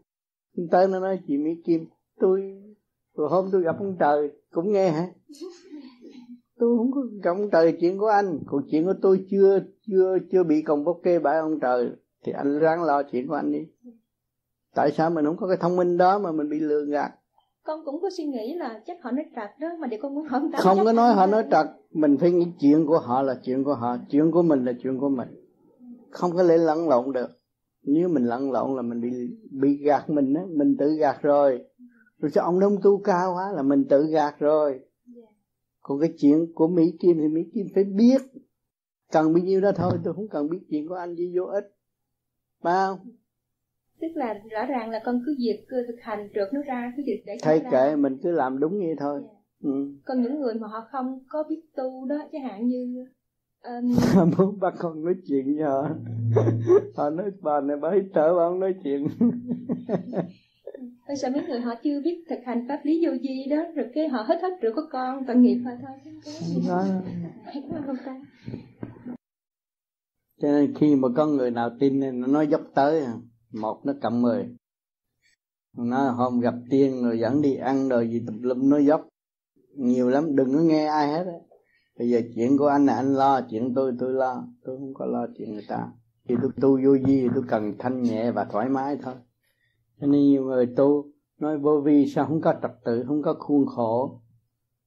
tới 0.71 0.89
nó 0.89 1.01
nói 1.01 1.21
chị 1.27 1.37
Mỹ 1.37 1.51
Kim. 1.65 1.87
Tôi 2.21 2.63
rồi 3.17 3.29
hôm 3.29 3.49
tôi 3.53 3.63
gặp 3.63 3.77
ông 3.79 3.97
trời 4.01 4.31
cũng 4.51 4.73
nghe 4.73 4.91
hả? 4.91 5.07
Tôi 6.59 6.77
không 6.79 6.93
có 6.93 7.01
trọng 7.25 7.51
trời 7.51 7.77
chuyện 7.81 7.99
của 7.99 8.07
anh. 8.07 8.39
Còn 8.47 8.65
chuyện 8.71 8.85
của 8.85 8.95
tôi 9.03 9.27
chưa 9.31 9.61
chưa 9.87 10.19
chưa 10.33 10.43
bị 10.43 10.63
còng 10.63 10.85
bốc 10.85 11.01
kê 11.03 11.19
bãi 11.19 11.39
ông 11.39 11.61
trời. 11.61 11.91
Thì 12.25 12.33
anh 12.33 12.59
ráng 12.59 12.83
lo 12.83 13.03
chuyện 13.03 13.29
của 13.29 13.35
anh 13.35 13.53
đi. 13.53 13.67
Tại 14.75 14.93
sao 14.93 15.11
mình 15.11 15.25
không 15.25 15.37
có 15.37 15.49
cái 15.49 15.57
thông 15.57 15.77
minh 15.77 15.97
đó 15.97 16.19
mà 16.19 16.33
mình 16.33 16.49
bị 16.49 16.61
lừa 16.61 16.85
gạt? 16.85 17.11
Con 17.65 17.85
cũng 17.85 18.03
có 18.03 18.11
suy 18.17 18.25
nghĩ 18.25 18.55
là 18.55 18.81
chắc 18.87 18.97
họ 19.03 19.11
nói 19.11 19.25
trật 19.37 19.51
đó 19.61 19.69
mà 19.81 19.87
để 19.87 19.99
con 20.03 20.15
muốn 20.15 20.25
hỏi 20.25 20.41
ta 20.53 20.59
không 20.59 20.79
có 20.85 20.93
nói 20.93 21.15
họ 21.15 21.27
nói 21.27 21.45
trật. 21.51 21.67
Mình 21.91 22.17
phải 22.21 22.31
nghĩ 22.31 22.47
chuyện 22.61 22.87
của 22.87 22.99
họ 22.99 23.23
là 23.23 23.41
chuyện 23.43 23.65
của 23.65 23.75
họ 23.75 23.97
chuyện 24.11 24.31
của 24.31 24.43
mình 24.43 24.65
là 24.65 24.73
chuyện 24.83 24.99
của 25.01 25.09
mình. 25.09 25.29
Không 26.11 26.37
có 26.37 26.43
lẽ 26.43 26.57
lẫn 26.57 26.89
lộn 26.89 27.13
được 27.13 27.36
nếu 27.87 28.09
mình 28.09 28.25
lẫn 28.25 28.53
lộn 28.53 28.77
là 28.77 28.83
mình 28.83 29.01
bị 29.01 29.11
bị 29.51 29.77
gạt 29.77 30.11
mình 30.11 30.35
á 30.35 30.43
mình 30.49 30.77
tự 30.79 30.97
gạt 31.01 31.23
rồi. 31.23 31.65
Rồi 32.19 32.31
sao 32.31 32.45
ông 32.45 32.61
đông 32.61 32.79
tu 32.83 32.99
cao 32.99 33.35
quá 33.35 33.53
là 33.53 33.63
mình 33.63 33.85
tự 33.89 34.07
gạt 34.07 34.35
rồi. 34.39 34.81
Còn 35.81 36.01
cái 36.01 36.13
chuyện 36.19 36.53
của 36.55 36.69
mỹ 36.69 36.97
kim 37.01 37.17
thì 37.19 37.29
mỹ 37.29 37.41
kim 37.55 37.67
phải 37.75 37.85
biết. 37.85 38.23
Cần 39.13 39.33
bao 39.33 39.43
nhiêu 39.43 39.61
đó 39.61 39.73
thôi 39.77 39.93
tôi 40.05 40.15
không 40.15 40.29
cần 40.29 40.51
biết 40.51 40.59
chuyện 40.71 40.89
của 40.89 40.95
anh 40.95 41.15
gì 41.15 41.33
vô 41.37 41.45
ích. 41.45 41.65
Phải 42.63 42.75
không 42.75 42.99
tức 44.01 44.09
là 44.15 44.35
rõ 44.51 44.67
ràng 44.67 44.91
là 44.91 45.01
con 45.05 45.23
cứ 45.27 45.37
việc 45.39 45.65
cứ 45.69 45.85
thực 45.89 46.01
hành 46.01 46.29
trượt 46.35 46.49
nó 46.53 46.61
ra 46.63 46.93
cứ 46.97 47.03
việc 47.07 47.23
để 47.27 47.37
thay 47.43 47.63
kệ 47.71 47.97
mình 47.97 48.19
cứ 48.23 48.31
làm 48.31 48.59
đúng 48.61 48.79
như 48.79 48.95
thôi. 48.99 49.21
Yeah. 49.21 49.37
ừ. 49.63 49.71
còn 50.05 50.23
những 50.23 50.41
người 50.41 50.55
mà 50.55 50.69
họ 50.69 50.89
không 50.93 51.19
có 51.29 51.45
biết 51.49 51.63
tu 51.77 52.07
đó 52.07 52.17
chẳng 52.33 52.43
hạn 52.43 52.67
như 52.67 53.07
um... 53.67 53.97
muốn 54.39 54.61
bắt 54.61 54.75
con 54.79 55.05
nói 55.05 55.15
chuyện 55.27 55.57
với 55.57 55.65
họ 55.65 55.89
họ 56.97 57.11
nói 57.11 57.31
bà 57.41 57.61
này 57.61 57.77
bà 57.77 57.91
hít 57.95 58.05
thở 58.15 58.35
bà 58.37 58.49
không 58.49 58.61
nói 58.61 58.75
chuyện. 58.85 59.09
Tôi 61.09 61.17
sợ 61.17 61.31
mấy 61.31 61.43
người 61.49 61.61
họ 61.61 61.75
chưa 61.85 62.01
biết 62.05 62.25
thực 62.31 62.39
hành 62.47 62.67
pháp 62.69 62.81
lý 62.85 63.07
vô 63.07 63.13
vi 63.23 63.47
đó 63.51 63.57
Rồi 63.75 63.87
cái 63.95 64.09
họ 64.09 64.23
hết 64.23 64.43
hết 64.43 64.61
rượu 64.61 64.73
của 64.75 64.87
con 64.93 65.27
Tội 65.27 65.37
nghiệp 65.37 65.59
thôi. 65.65 65.75
Thôi 66.69 66.85
Cho 70.43 70.49
nên 70.49 70.75
khi 70.75 70.97
mà 70.97 71.09
có 71.17 71.27
người 71.27 71.51
nào 71.51 71.71
tin 71.81 72.21
Nó 72.21 72.27
nói 72.27 72.47
dốc 72.47 72.61
tới 72.75 73.01
à, 73.01 73.13
Một 73.53 73.81
nó 73.85 73.93
cầm 74.03 74.23
mười. 74.23 74.49
Nó 75.77 76.11
hôm 76.11 76.41
gặp 76.41 76.55
tiên 76.71 77.03
rồi 77.03 77.19
dẫn 77.19 77.43
đi 77.43 77.57
ăn 77.57 77.89
rồi 77.89 78.09
gì 78.09 78.23
tùm 78.27 78.43
lum 78.43 78.71
nó 78.71 78.79
dốc. 78.79 79.09
Nhiều 79.75 80.09
lắm 80.09 80.37
đừng 80.37 80.55
có 80.55 80.61
nghe 80.61 80.87
ai 80.87 81.09
hết 81.09 81.25
á 81.27 81.56
Bây 81.99 82.11
giờ 82.11 82.21
chuyện 82.35 82.59
của 82.59 82.67
anh 82.67 82.87
là 82.87 82.95
anh 82.95 83.15
lo, 83.15 83.41
Chuyện 83.51 83.75
tôi 83.75 83.93
tôi 83.99 84.13
lo. 84.13 84.45
Tôi 84.65 84.79
không 84.79 84.95
có 84.95 85.07
lo 85.07 85.27
chuyện 85.39 85.53
người 85.53 85.65
ta. 85.69 85.93
Khi 86.29 86.35
tôi 86.43 86.51
tu 86.61 86.71
vô 86.85 86.97
vi 87.07 87.29
tôi 87.35 87.45
cần 87.49 87.75
thanh 87.79 88.03
nhẹ 88.03 88.31
và 88.31 88.45
thoải 88.45 88.69
mái 88.69 88.97
thôi. 89.03 89.15
Cho 90.01 90.07
nên 90.07 90.23
nhiều 90.23 90.45
người 90.45 90.67
tu, 90.77 91.05
nói 91.39 91.59
vô 91.59 91.81
vi 91.81 92.07
sao 92.07 92.27
không 92.27 92.41
có 92.41 92.55
trật 92.63 92.73
tự, 92.85 93.05
không 93.07 93.23
có 93.23 93.35
khuôn 93.39 93.67
khổ. 93.67 94.21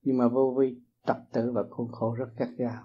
Nhưng 0.03 0.17
mà 0.17 0.27
vô 0.27 0.55
vi, 0.59 0.75
trật 1.07 1.17
tự 1.33 1.51
và 1.51 1.63
khuôn 1.69 1.91
khổ 1.91 2.13
rất 2.13 2.29
gắt 2.37 2.49
gao. 2.57 2.83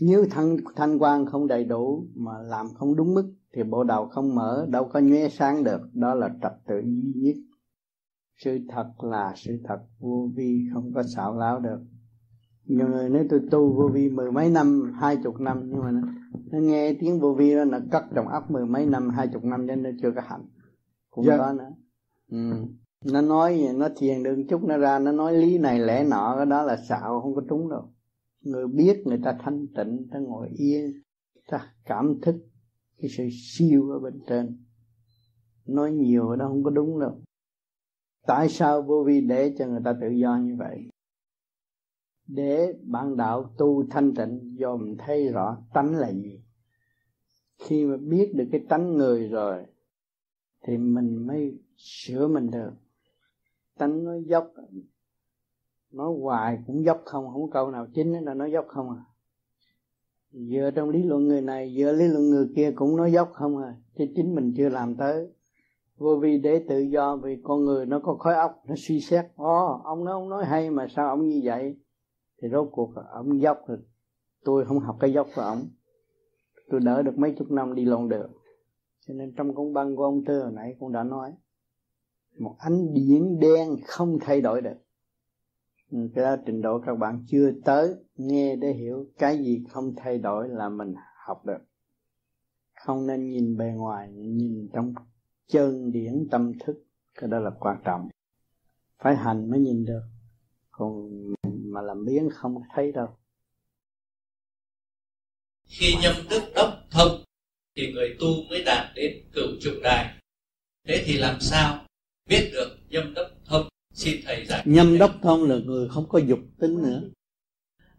Nếu 0.00 0.24
thanh 0.30 0.56
thanh 0.76 0.98
quan 0.98 1.26
không 1.26 1.46
đầy 1.46 1.64
đủ 1.64 2.06
mà 2.14 2.32
làm 2.42 2.66
không 2.74 2.96
đúng 2.96 3.14
mức, 3.14 3.34
thì 3.54 3.62
bộ 3.62 3.84
đầu 3.84 4.06
không 4.06 4.34
mở, 4.34 4.66
đâu 4.70 4.88
có 4.92 5.00
nhuế 5.00 5.28
sáng 5.28 5.64
được. 5.64 5.80
Đó 5.92 6.14
là 6.14 6.28
trật 6.42 6.52
tự 6.66 6.80
duy 6.80 7.12
nhất. 7.16 7.36
Sự 8.36 8.58
thật 8.68 8.92
là 9.02 9.32
sự 9.36 9.58
thật, 9.64 9.78
vô 9.98 10.28
vi 10.34 10.68
không 10.72 10.92
có 10.94 11.02
xảo 11.02 11.38
láo 11.38 11.60
được 11.60 11.78
nhiều 12.66 12.88
người 12.88 13.08
nói 13.08 13.26
tôi 13.30 13.40
tu 13.50 13.72
vô 13.72 13.88
vi 13.88 14.10
mười 14.10 14.32
mấy 14.32 14.50
năm 14.50 14.92
hai 15.00 15.16
chục 15.16 15.40
năm 15.40 15.62
nhưng 15.66 15.80
mà 15.80 15.90
nó, 15.90 16.00
nó 16.50 16.58
nghe 16.58 16.94
tiếng 17.00 17.20
vô 17.20 17.34
vi 17.34 17.54
đó 17.54 17.64
là 17.64 17.80
cất 17.90 18.04
trong 18.14 18.28
óc 18.28 18.50
mười 18.50 18.66
mấy 18.66 18.86
năm 18.86 19.10
hai 19.10 19.28
chục 19.28 19.44
năm 19.44 19.66
cho 19.68 19.76
nên 19.76 19.98
chưa 20.02 20.12
có 20.16 20.20
hạnh 20.24 20.44
cũng 21.10 21.24
dạ. 21.24 21.36
có 21.38 21.52
nữa. 21.52 21.70
Ừ. 22.30 22.52
nó 23.04 23.20
nói 23.20 23.68
nó 23.74 23.88
thiền 23.96 24.22
được 24.22 24.36
chút 24.48 24.64
nó 24.64 24.76
ra 24.76 24.98
nó 24.98 25.12
nói 25.12 25.32
lý 25.32 25.58
này 25.58 25.78
lẽ 25.78 26.04
nọ 26.04 26.34
cái 26.36 26.46
đó 26.46 26.62
là 26.62 26.76
xạo 26.76 27.20
không 27.20 27.34
có 27.34 27.42
trúng 27.48 27.68
đâu. 27.68 27.92
Người 28.40 28.66
biết 28.68 29.02
người 29.06 29.20
ta 29.24 29.36
thanh 29.40 29.66
tịnh 29.76 30.06
ta 30.12 30.18
ngồi 30.18 30.48
yên 30.48 30.92
ta 31.48 31.72
cảm 31.84 32.20
thức 32.22 32.36
cái 33.00 33.10
sự 33.10 33.24
siêu 33.32 33.90
ở 33.90 33.98
bên 33.98 34.20
trên. 34.26 34.64
Nói 35.66 35.92
nhiều 35.92 36.36
đó 36.36 36.48
không 36.48 36.64
có 36.64 36.70
đúng 36.70 37.00
đâu. 37.00 37.20
Tại 38.26 38.48
sao 38.48 38.82
vô 38.82 39.04
vi 39.06 39.20
để 39.20 39.54
cho 39.58 39.66
người 39.66 39.80
ta 39.84 39.94
tự 40.00 40.08
do 40.08 40.36
như 40.36 40.56
vậy 40.58 40.88
để 42.26 42.74
bạn 42.82 43.16
đạo 43.16 43.50
tu 43.58 43.84
thanh 43.90 44.14
tịnh, 44.14 44.56
do 44.58 44.76
mình 44.76 44.96
thấy 44.98 45.28
rõ 45.28 45.56
tánh 45.74 45.94
là 45.94 46.12
gì. 46.12 46.40
Khi 47.58 47.84
mà 47.84 47.96
biết 47.96 48.32
được 48.34 48.44
cái 48.52 48.60
tánh 48.68 48.96
người 48.96 49.28
rồi, 49.28 49.64
thì 50.64 50.78
mình 50.78 51.26
mới 51.26 51.58
sửa 51.76 52.28
mình 52.28 52.50
được. 52.50 52.70
Tánh 53.78 54.04
nó 54.04 54.12
dốc, 54.26 54.52
nó 55.90 56.12
hoài 56.20 56.58
cũng 56.66 56.84
dốc 56.84 57.02
không 57.04 57.28
không 57.32 57.42
có 57.42 57.48
câu 57.52 57.70
nào 57.70 57.86
chính 57.94 58.12
là 58.12 58.34
nó 58.34 58.46
dốc 58.46 58.66
không 58.68 58.90
à. 58.90 59.04
Vừa 60.50 60.70
trong 60.70 60.90
lý 60.90 61.02
luận 61.02 61.28
người 61.28 61.40
này 61.40 61.74
vừa 61.76 61.92
lý 61.92 62.08
luận 62.08 62.30
người 62.30 62.48
kia 62.56 62.72
cũng 62.74 62.96
nói 62.96 63.12
dốc 63.12 63.30
không 63.32 63.58
à 63.58 63.74
chứ 63.98 64.04
chính 64.16 64.34
mình 64.34 64.54
chưa 64.56 64.68
làm 64.68 64.94
tới. 64.94 65.28
Vô 65.96 66.16
vi 66.16 66.38
để 66.38 66.64
tự 66.68 66.78
do 66.78 67.16
vì 67.16 67.40
con 67.42 67.64
người 67.64 67.86
nó 67.86 68.00
có 68.00 68.14
khối 68.14 68.34
óc, 68.34 68.62
nó 68.68 68.74
suy 68.78 69.00
xét. 69.00 69.24
Ồ, 69.36 69.80
ông 69.84 70.04
nói 70.04 70.12
ông 70.12 70.28
nói 70.28 70.44
hay 70.44 70.70
mà 70.70 70.86
sao 70.88 71.08
ông 71.08 71.28
như 71.28 71.40
vậy? 71.44 71.76
Thì 72.42 72.48
rốt 72.52 72.68
cuộc 72.72 72.94
ông 73.10 73.40
dốc 73.40 73.58
rồi. 73.66 73.78
Tôi 74.44 74.64
không 74.64 74.80
học 74.80 74.96
cái 75.00 75.12
dốc 75.12 75.28
của 75.34 75.42
ông. 75.42 75.68
Tôi 76.70 76.80
đỡ 76.80 77.02
được 77.02 77.18
mấy 77.18 77.34
chục 77.38 77.50
năm 77.50 77.74
đi 77.74 77.84
lộn 77.84 78.08
được. 78.08 78.28
Cho 79.06 79.14
nên 79.14 79.34
trong 79.36 79.54
công 79.54 79.72
băng 79.72 79.96
của 79.96 80.04
ông 80.04 80.24
tư 80.24 80.42
hồi 80.42 80.52
nãy 80.52 80.76
cũng 80.78 80.92
đã 80.92 81.02
nói, 81.02 81.32
một 82.38 82.56
ánh 82.58 82.94
điển 82.94 83.38
đen 83.40 83.76
không 83.86 84.18
thay 84.20 84.40
đổi 84.40 84.60
được. 84.60 84.76
Ừ, 85.90 85.98
cái 86.14 86.24
đó 86.24 86.36
trình 86.46 86.62
độ 86.62 86.80
các 86.86 86.94
bạn 86.94 87.24
chưa 87.26 87.52
tới, 87.64 87.94
nghe 88.16 88.56
để 88.56 88.72
hiểu 88.72 89.06
cái 89.18 89.38
gì 89.38 89.64
không 89.70 89.94
thay 89.96 90.18
đổi 90.18 90.48
là 90.48 90.68
mình 90.68 90.94
học 91.26 91.46
được. 91.46 91.58
Không 92.86 93.06
nên 93.06 93.28
nhìn 93.28 93.56
bề 93.56 93.72
ngoài, 93.76 94.12
nhìn 94.12 94.68
trong 94.72 94.94
chân 95.46 95.92
điển 95.92 96.28
tâm 96.30 96.52
thức. 96.60 96.84
Cái 97.14 97.30
đó 97.30 97.38
là 97.38 97.50
quan 97.60 97.76
trọng. 97.84 98.08
Phải 99.02 99.16
hành 99.16 99.50
mới 99.50 99.60
nhìn 99.60 99.84
được. 99.84 100.02
Còn 100.70 101.10
mà 101.74 101.82
làm 101.82 102.04
biến 102.04 102.28
không 102.32 102.62
thấy 102.74 102.92
đâu. 102.92 103.16
Khi 105.66 105.94
nhâm 106.02 106.14
đức 106.30 106.42
đốc 106.54 106.84
thông 106.90 107.24
thì 107.76 107.92
người 107.92 108.16
tu 108.20 108.26
mới 108.48 108.64
đạt 108.64 108.94
đến 108.94 109.24
cửu 109.32 109.48
trùng 109.60 109.82
đài. 109.82 110.20
Thế 110.88 111.02
thì 111.06 111.16
làm 111.16 111.40
sao 111.40 111.86
biết 112.28 112.50
được 112.52 112.78
nhâm 112.88 113.14
đốc 113.14 113.26
thông 113.44 113.68
xin 113.92 114.20
thầy 114.24 114.46
giải 114.46 114.62
nhâm 114.66 114.98
đốc 114.98 115.14
thông 115.22 115.44
là 115.44 115.56
người 115.64 115.88
không 115.88 116.08
có 116.08 116.18
dục 116.18 116.40
tính 116.58 116.82
nữa 116.82 117.02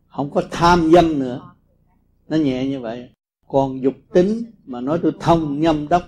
không 0.08 0.32
có 0.32 0.44
tham 0.52 0.92
dâm 0.92 1.20
nữa. 1.20 1.56
Nó 2.28 2.38
nhẹ 2.38 2.68
như 2.68 2.80
vậy. 2.80 3.10
Còn 3.48 3.82
dục 3.82 3.94
tính 4.14 4.52
mà 4.66 4.82
nói 4.82 5.00
tôi 5.04 5.12
thông 5.20 5.60
nhâm 5.60 5.88
đốc 5.88 6.04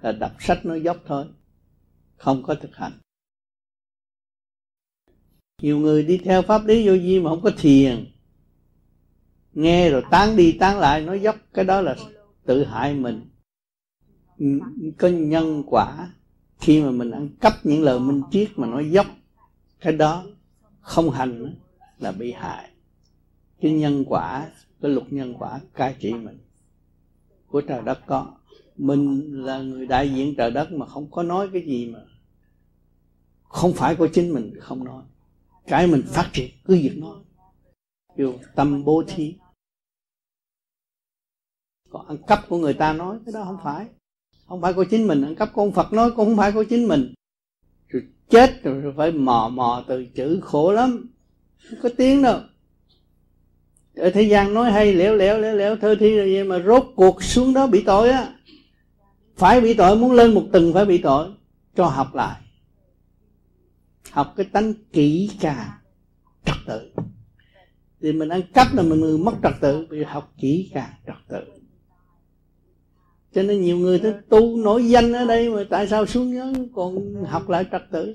là 0.00 0.12
đọc 0.12 0.32
sách 0.40 0.66
nói 0.66 0.82
dốc 0.82 0.96
thôi 1.06 1.26
không 2.16 2.42
có 2.42 2.54
thực 2.54 2.76
hành 2.76 2.92
nhiều 5.62 5.78
người 5.78 6.02
đi 6.02 6.18
theo 6.18 6.42
pháp 6.42 6.66
lý 6.66 6.88
vô 6.88 6.92
vi 6.92 7.20
mà 7.20 7.30
không 7.30 7.42
có 7.42 7.50
thiền. 7.58 8.06
Nghe 9.54 9.90
rồi 9.90 10.02
tán 10.10 10.36
đi 10.36 10.52
tán 10.52 10.78
lại, 10.78 11.00
nói 11.00 11.20
dốc, 11.20 11.36
cái 11.54 11.64
đó 11.64 11.80
là 11.80 11.96
tự 12.44 12.64
hại 12.64 12.94
mình. 12.94 13.20
Có 14.98 15.08
nhân 15.08 15.62
quả, 15.66 16.10
khi 16.60 16.82
mà 16.82 16.90
mình 16.90 17.10
ăn 17.10 17.28
cắp 17.40 17.66
những 17.66 17.82
lời 17.82 18.00
minh 18.00 18.22
triết 18.30 18.48
mà 18.56 18.66
nói 18.66 18.90
dốc, 18.90 19.06
cái 19.80 19.92
đó 19.92 20.24
không 20.80 21.10
hành 21.10 21.54
là 21.98 22.12
bị 22.12 22.32
hại. 22.32 22.70
Cái 23.60 23.72
nhân 23.72 24.04
quả, 24.06 24.50
cái 24.80 24.90
luật 24.90 25.12
nhân 25.12 25.34
quả 25.38 25.60
cai 25.74 25.94
trị 25.98 26.12
mình. 26.12 26.38
Của 27.46 27.60
trời 27.60 27.82
đất 27.84 28.06
có. 28.06 28.34
Mình 28.76 29.30
là 29.44 29.58
người 29.58 29.86
đại 29.86 30.14
diện 30.14 30.34
trời 30.36 30.50
đất 30.50 30.72
mà 30.72 30.86
không 30.86 31.10
có 31.10 31.22
nói 31.22 31.48
cái 31.52 31.62
gì 31.62 31.86
mà 31.86 31.98
không 33.48 33.72
phải 33.72 33.94
của 33.94 34.08
chính 34.12 34.34
mình, 34.34 34.52
không 34.60 34.84
nói 34.84 35.02
cái 35.66 35.86
mình 35.86 36.02
phát 36.06 36.30
triển, 36.32 36.50
cứ 36.64 36.74
việc 36.74 36.98
nói. 36.98 37.16
Kêu 38.16 38.38
tâm 38.54 38.84
bố 38.84 39.02
thí. 39.06 39.34
Còn 41.90 42.06
ăn 42.06 42.18
cắp 42.26 42.48
của 42.48 42.58
người 42.58 42.74
ta 42.74 42.92
nói, 42.92 43.18
cái 43.26 43.32
đó 43.32 43.44
không 43.44 43.58
phải. 43.64 43.86
Không 44.46 44.60
phải 44.60 44.72
của 44.72 44.84
chính 44.84 45.06
mình, 45.06 45.22
ăn 45.22 45.34
cắp 45.34 45.50
con 45.54 45.72
phật 45.72 45.92
nói 45.92 46.10
cũng 46.10 46.26
không 46.26 46.36
phải 46.36 46.52
của 46.52 46.64
chính 46.64 46.88
mình. 46.88 47.14
Rồi 47.88 48.02
chết 48.30 48.62
rồi 48.62 48.94
phải 48.96 49.12
mò 49.12 49.50
mò 49.52 49.84
từ 49.88 50.06
chữ 50.14 50.40
khổ 50.42 50.72
lắm. 50.72 51.10
Không 51.70 51.78
có 51.82 51.88
tiếng 51.96 52.22
đâu. 52.22 52.40
Ở 53.96 54.10
thế 54.10 54.22
gian 54.22 54.54
nói 54.54 54.72
hay, 54.72 54.94
lẻo 54.94 55.16
lẻo 55.16 55.38
lẻo 55.38 55.56
lẻo, 55.56 55.76
thơ 55.76 55.96
thi 56.00 56.16
rồi 56.16 56.34
vậy 56.34 56.44
mà 56.44 56.58
rốt 56.66 56.84
cuộc 56.96 57.22
xuống 57.22 57.54
đó 57.54 57.66
bị 57.66 57.82
tội 57.86 58.10
á. 58.10 58.34
Phải 59.36 59.60
bị 59.60 59.74
tội, 59.74 59.96
muốn 59.96 60.12
lên 60.12 60.34
một 60.34 60.44
tầng 60.52 60.72
phải 60.72 60.84
bị 60.84 60.98
tội. 60.98 61.30
Cho 61.74 61.86
học 61.86 62.14
lại 62.14 62.41
học 64.12 64.34
cái 64.36 64.46
tánh 64.52 64.74
kỹ 64.92 65.30
càng 65.40 65.70
trật 66.44 66.56
tự. 66.66 66.92
Thì 68.00 68.12
mình 68.12 68.28
ăn 68.28 68.42
cắp 68.54 68.74
là 68.74 68.82
mình 68.82 69.24
mất 69.24 69.32
trật 69.42 69.52
tự, 69.60 69.86
vì 69.90 70.02
học 70.02 70.32
kỹ 70.38 70.70
càng 70.74 70.90
trật 71.06 71.16
tự. 71.28 71.40
Cho 73.34 73.42
nên 73.42 73.62
nhiều 73.62 73.78
người 73.78 73.98
tới 73.98 74.14
tu 74.28 74.56
nổi 74.56 74.88
danh 74.88 75.12
ở 75.12 75.24
đây 75.24 75.50
mà 75.50 75.64
tại 75.70 75.88
sao 75.88 76.06
xuống 76.06 76.30
nhớ 76.30 76.52
còn 76.74 77.24
học 77.24 77.48
lại 77.48 77.64
trật 77.72 77.82
tự? 77.90 78.14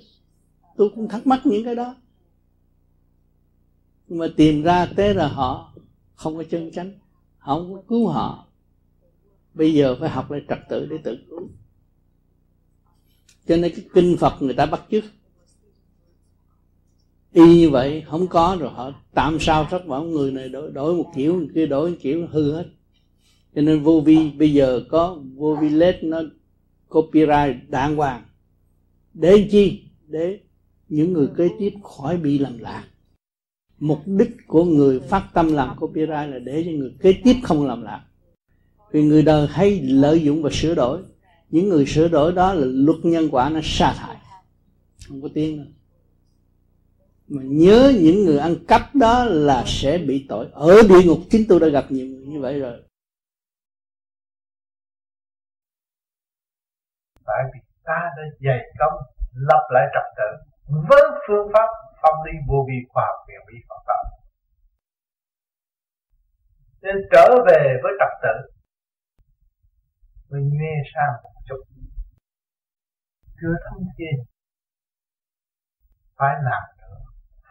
Tôi 0.78 0.90
cũng 0.96 1.08
thắc 1.08 1.28
mắc 1.28 1.42
những 1.46 1.64
cái 1.64 1.76
đó. 1.76 1.96
Nhưng 4.08 4.20
mà 4.20 4.28
tìm 4.38 4.64
ra 4.64 4.86
thế 4.86 5.14
là 5.14 5.28
họ 5.28 5.74
không 6.14 6.38
có 6.38 6.44
chân 6.52 6.72
chánh, 6.72 6.92
họ 7.38 7.60
không 7.60 7.74
có 7.74 7.82
cứu 7.88 8.08
họ. 8.08 8.48
Bây 9.54 9.74
giờ 9.74 9.96
phải 10.00 10.10
học 10.10 10.32
lại 10.32 10.42
trật 10.50 10.60
tự 10.70 10.86
để 10.86 10.98
tự 11.04 11.18
cứu. 11.30 11.50
Cho 13.48 13.58
nên 13.58 13.72
cái 13.76 13.86
kinh 13.94 14.18
phật 14.20 14.42
người 14.42 14.54
ta 14.54 14.66
bắt 14.66 14.82
chước 14.92 15.04
y 17.38 17.58
như 17.58 17.70
vậy 17.70 18.04
không 18.08 18.28
có 18.28 18.58
rồi 18.60 18.70
họ 18.70 18.92
tạm 19.14 19.38
sao 19.40 19.66
thất 19.70 19.88
bảo 19.88 20.04
người 20.04 20.32
này 20.32 20.50
đổi, 20.50 20.72
đổi 20.72 20.96
một 20.96 21.12
kiểu 21.16 21.36
người 21.36 21.50
kia 21.56 21.66
đổi 21.66 21.90
một 21.90 21.98
kiểu 22.02 22.28
hư 22.32 22.54
hết. 22.54 22.66
Cho 23.56 23.62
nên 23.62 23.84
vô 23.84 24.00
vi 24.00 24.32
bây 24.32 24.54
giờ 24.54 24.82
có 24.90 25.20
vô 25.36 25.58
vi 25.62 25.70
led 25.70 25.96
nó 26.02 26.22
copyright 26.90 27.70
đàng 27.70 27.96
hoàng. 27.96 28.24
Để 29.14 29.48
chi? 29.52 29.82
Để 30.08 30.40
những 30.90 31.14
người 31.14 31.28
kế 31.38 31.50
tiếp 31.60 31.74
khỏi 31.84 32.18
bị 32.18 32.38
làm 32.38 32.58
lạc 32.58 32.84
mục 33.80 34.00
đích 34.06 34.48
của 34.48 34.66
người 34.66 35.00
phát 35.00 35.24
tâm 35.34 35.54
làm 35.54 35.78
copyright 35.80 36.30
là 36.30 36.40
để 36.44 36.64
cho 36.66 36.72
người 36.72 36.94
kế 37.00 37.14
tiếp 37.24 37.36
không 37.44 37.66
làm 37.66 37.82
lạc 37.82 38.04
vì 38.92 39.04
người 39.04 39.22
đời 39.22 39.48
hay 39.50 39.82
lợi 39.82 40.24
dụng 40.24 40.42
và 40.42 40.50
sửa 40.54 40.76
đổi. 40.76 41.02
Những 41.50 41.70
người 41.70 41.86
sửa 41.86 42.08
đổi 42.08 42.32
đó 42.32 42.54
là 42.54 42.66
luật 42.66 42.98
nhân 43.04 43.30
quả 43.32 43.50
nó 43.50 43.60
sa 43.64 43.94
thải. 43.94 44.16
Không 45.08 45.22
có 45.22 45.30
tiếng 45.34 45.58
nữa 45.58 45.66
mà 47.28 47.42
nhớ 47.46 47.94
những 48.04 48.26
người 48.26 48.38
ăn 48.38 48.56
cắp 48.68 48.82
đó 48.96 49.26
là 49.26 49.64
sẽ 49.66 49.98
bị 49.98 50.26
tội. 50.30 50.50
Ở 50.54 50.76
địa 50.90 51.04
ngục 51.06 51.18
chính 51.30 51.42
tôi 51.50 51.60
đã 51.60 51.68
gặp 51.68 51.86
nhiều 51.90 52.08
người 52.08 52.26
như 52.26 52.42
vậy 52.42 52.60
rồi. 52.60 52.84
Tại 57.26 57.44
vì 57.54 57.60
ta 57.84 58.00
đã 58.18 58.24
dày 58.40 58.60
công, 58.80 59.02
lập 59.34 59.68
lại 59.74 59.86
trật 59.94 60.08
tự 60.18 60.30
với 60.90 61.02
phương 61.28 61.48
pháp 61.54 61.68
pháp 62.02 62.16
lý 62.26 62.32
vô 62.48 62.66
vi 62.68 62.76
khoa 62.90 63.04
học 63.08 63.26
quyền 63.28 63.40
bí 63.48 63.54
Phật 63.70 63.82
pháp. 63.88 64.04
Nên 66.82 66.96
trở 67.12 67.28
về 67.48 67.80
với 67.84 67.92
trật 68.00 68.14
tự, 68.24 68.52
mới 70.30 70.42
nghe 70.42 70.84
sang 70.94 71.14
một 71.24 71.42
chút. 71.48 71.64
Chưa 73.42 73.56
thông 73.70 73.84
tin 73.98 74.16
phải 76.18 76.36
làm 76.44 76.77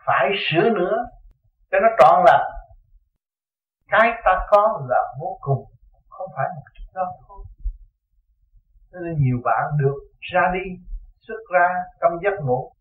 phải 0.06 0.30
sửa 0.50 0.70
nữa. 0.70 0.96
Cho 1.70 1.78
nó 1.82 1.88
trọn 1.98 2.24
lành. 2.26 2.46
Cái 3.88 4.10
ta 4.24 4.46
có 4.50 4.80
là 4.88 5.02
vô 5.20 5.38
cùng, 5.40 5.64
không 6.08 6.28
phải 6.36 6.46
một 6.54 6.62
chút 6.74 6.84
đó 6.94 7.02
thôi. 7.28 7.44
Nên 8.92 9.16
nhiều 9.18 9.38
bạn 9.44 9.64
được 9.78 9.98
ra 10.32 10.40
đi, 10.54 10.70
xuất 11.20 11.40
ra 11.52 11.68
trong 12.00 12.12
giấc 12.22 12.44
ngủ, 12.44 12.72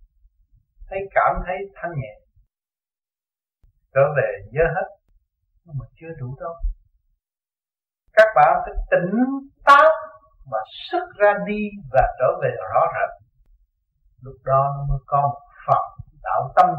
thấy 0.90 1.00
cảm 1.16 1.36
thấy 1.46 1.58
thanh 1.76 1.92
nhẹ, 1.96 2.14
trở 3.94 4.02
về 4.18 4.30
nhớ 4.52 4.64
hết, 4.76 4.88
nhưng 5.64 5.76
mà 5.80 5.86
chưa 5.96 6.10
đủ 6.20 6.36
đâu. 6.40 6.54
Các 8.14 8.28
bạn 8.36 8.62
phải 8.66 8.74
tỉnh 8.92 9.20
táo 9.66 9.90
và 10.52 10.60
xuất 10.92 11.06
ra 11.18 11.34
đi 11.48 11.70
và 11.92 12.16
trở 12.20 12.28
về 12.42 12.50
rõ 12.74 12.82
rệt. 12.94 13.28
Lúc 14.22 14.36
đó 14.46 14.74
nó 14.78 14.86
mới 14.90 15.00
có 15.06 15.22
một 15.22 15.42
phần 15.68 15.84
đạo 16.24 16.54
tâm 16.56 16.70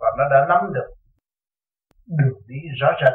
và 0.00 0.08
nó 0.18 0.24
đã 0.30 0.46
nắm 0.48 0.72
được 0.72 0.94
đường 2.06 2.40
đi 2.46 2.56
rõ 2.80 2.88
rệt. 3.04 3.14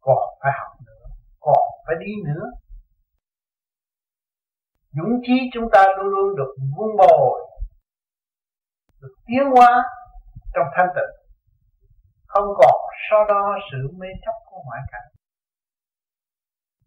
Còn 0.00 0.18
phải 0.40 0.52
học 0.58 0.72
nữa, 0.86 1.06
còn 1.40 1.58
phải 1.86 1.96
đi 2.00 2.12
nữa. 2.24 2.44
Dũng 4.92 5.20
chí 5.22 5.32
chúng 5.54 5.68
ta 5.72 5.84
luôn 5.96 6.06
luôn 6.06 6.36
được 6.36 6.54
vun 6.76 6.96
bồi, 6.98 7.48
được 9.00 9.14
tiến 9.26 9.44
hóa 9.56 9.84
trong 10.54 10.66
thanh 10.76 10.88
tịnh. 10.94 11.12
Không 12.26 12.48
còn 12.56 12.80
so 13.10 13.16
đo 13.28 13.58
sự 13.72 13.78
mê 13.98 14.08
chấp 14.24 14.34
của 14.46 14.62
ngoại 14.64 14.80
cảnh. 14.92 15.08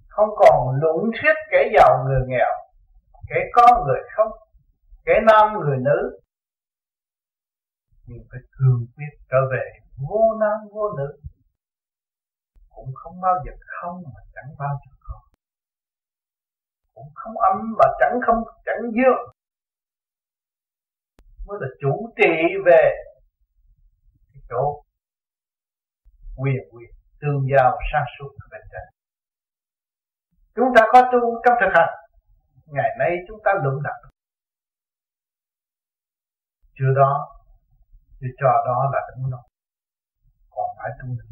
Không 0.08 0.30
còn 0.36 0.80
luận 0.82 0.98
thuyết 1.12 1.34
kẻ 1.52 1.70
giàu 1.78 2.04
người 2.08 2.22
nghèo, 2.28 2.52
kẻ 3.30 3.36
có 3.54 3.84
người 3.86 4.02
không, 4.16 4.32
kẻ 5.06 5.14
nam 5.28 5.60
người 5.60 5.78
nữ 5.78 6.20
nhưng 8.08 8.24
phải 8.32 8.40
cương 8.52 8.86
quyết 8.96 9.14
trở 9.30 9.38
về 9.52 9.66
vô 9.98 10.36
nam 10.40 10.58
vô 10.72 10.94
nữ 10.98 11.20
cũng 12.70 12.94
không 12.96 13.22
bao 13.22 13.36
giờ 13.46 13.52
không 13.68 14.04
mà 14.06 14.22
chẳng 14.34 14.56
bao 14.58 14.80
giờ 14.86 14.92
có. 15.00 15.22
Cũng 16.94 17.12
không 17.16 17.38
âm 17.38 17.58
mà 17.78 17.86
chẳng 18.00 18.20
không, 18.26 18.44
chẳng 18.66 18.82
dương. 18.96 19.24
Mới 21.46 21.58
là 21.62 21.68
chủ 21.82 22.14
trị 22.18 22.34
về 22.66 22.84
cái 24.34 24.42
chỗ 24.50 24.84
quyền 26.38 26.62
quyền, 26.72 26.90
tương 27.22 27.42
giao 27.52 27.78
sáng 27.94 28.06
suốt 28.20 28.30
ở 28.44 28.46
bên 28.52 28.62
trên. 28.72 28.86
Chúng 30.56 30.70
ta 30.76 30.82
có 30.94 31.02
tu 31.12 31.42
trong 31.46 31.58
thực 31.62 31.72
hành. 31.74 31.94
Ngày 32.66 32.90
nay 33.00 33.12
chúng 33.28 33.40
ta 33.46 33.52
luận 33.64 33.76
đặt 33.84 34.10
chưa 36.78 36.94
đó 36.96 37.35
để 38.26 38.32
cho 38.40 38.48
đó 38.68 38.90
là 38.94 39.00
đúng 39.10 39.32
rồi 39.32 39.42
còn 40.50 40.68
phải 40.78 40.92
tu 41.00 41.08
nữa. 41.08 41.32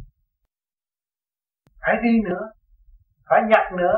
Phải 1.81 1.95
đi 2.03 2.13
nữa. 2.30 2.43
Phải 3.30 3.41
nhặt 3.49 3.65
nữa. 3.77 3.95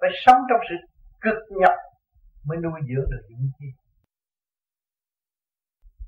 Phải 0.00 0.10
sống 0.24 0.40
trong 0.48 0.60
sự 0.68 0.74
cực 1.20 1.38
nhập 1.60 1.74
mới 2.46 2.58
nuôi 2.58 2.80
dưỡng 2.88 3.10
được 3.10 3.22
những 3.28 3.50
chi. 3.58 3.66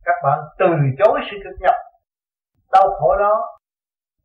Các 0.05 0.15
bạn 0.25 0.39
từ 0.59 0.67
chối 0.99 1.21
sự 1.31 1.37
cực 1.45 1.57
nhập 1.61 1.75
đau 2.73 2.89
khổ 2.99 3.17
đó, 3.19 3.59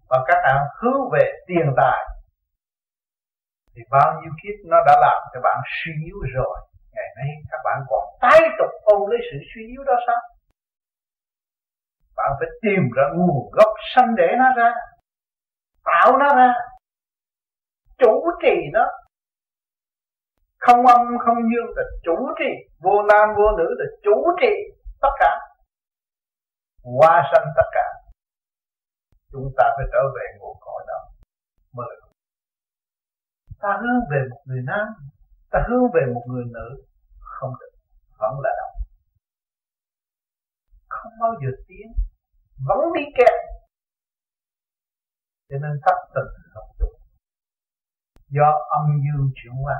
và 0.09 0.17
các 0.27 0.37
bạn 0.43 0.65
hướng 0.79 1.01
về 1.13 1.31
tiền 1.47 1.73
tài, 1.77 2.07
thì 3.75 3.81
bao 3.89 4.21
nhiêu 4.21 4.31
kiếp 4.43 4.55
nó 4.65 4.77
đã 4.87 4.97
làm 5.01 5.21
cho 5.33 5.39
bạn 5.43 5.57
suy 5.65 5.91
yếu 6.05 6.17
rồi. 6.35 6.57
Ngày 6.91 7.09
nay 7.17 7.27
các 7.51 7.59
bạn 7.65 7.77
còn 7.89 8.03
tái 8.21 8.39
tục 8.59 8.71
ôm 8.83 9.09
lấy 9.09 9.19
sự 9.31 9.37
suy 9.53 9.61
yếu 9.67 9.83
đó 9.83 9.93
sao? 10.07 10.36
Bạn 12.17 12.31
phải 12.39 12.49
tìm 12.61 12.81
ra 12.95 13.03
nguồn 13.15 13.51
gốc 13.51 13.73
sanh 13.95 14.15
để 14.17 14.27
nó 14.39 14.45
ra. 14.57 14.71
Tạo 15.83 16.17
nó 16.17 16.35
ra. 16.35 16.53
Chủ 17.97 18.29
trì 18.41 18.55
nó. 18.73 18.85
Không 20.59 20.85
âm, 20.85 21.17
không 21.25 21.37
dương 21.37 21.75
là 21.75 21.83
chủ 22.03 22.15
trì. 22.39 22.51
Vô 22.79 23.01
nam, 23.09 23.29
vô 23.37 23.57
nữ 23.57 23.67
là 23.77 23.85
chủ 24.03 24.35
trì 24.41 24.53
tất 25.01 25.09
cả. 25.19 25.39
Hoa 26.83 27.31
sanh 27.33 27.45
tất 27.55 27.69
cả. 27.71 27.85
Chúng 29.31 29.53
ta 29.57 29.63
phải 29.77 29.85
trở 29.91 29.99
về 30.15 30.25
nguồn 30.39 30.57
cội 30.59 30.83
đó. 30.87 30.99
Mới 31.73 31.87
ta 33.61 33.79
hướng 33.81 33.99
về 34.11 34.27
một 34.29 34.41
người 34.45 34.61
nam, 34.65 34.87
ta 35.51 35.59
hướng 35.69 35.83
về 35.93 36.01
một 36.13 36.23
người 36.27 36.43
nữ. 36.53 36.83
Không 37.19 37.51
được. 37.59 37.71
Vẫn 38.19 38.39
là 38.43 38.49
động 38.57 38.77
không 40.97 41.13
bao 41.21 41.33
giờ 41.41 41.51
tiến 41.67 41.87
vẫn 42.65 42.77
đi 42.95 43.01
kẹt. 43.17 43.33
Cho 45.49 45.57
nên 45.61 45.71
thất 45.85 45.95
tình 46.15 46.51
không 46.53 46.75
tục. 46.79 46.89
Do 48.27 48.51
âm 48.69 48.85
dương 49.03 49.29
chuyển 49.35 49.53
hóa. 49.53 49.75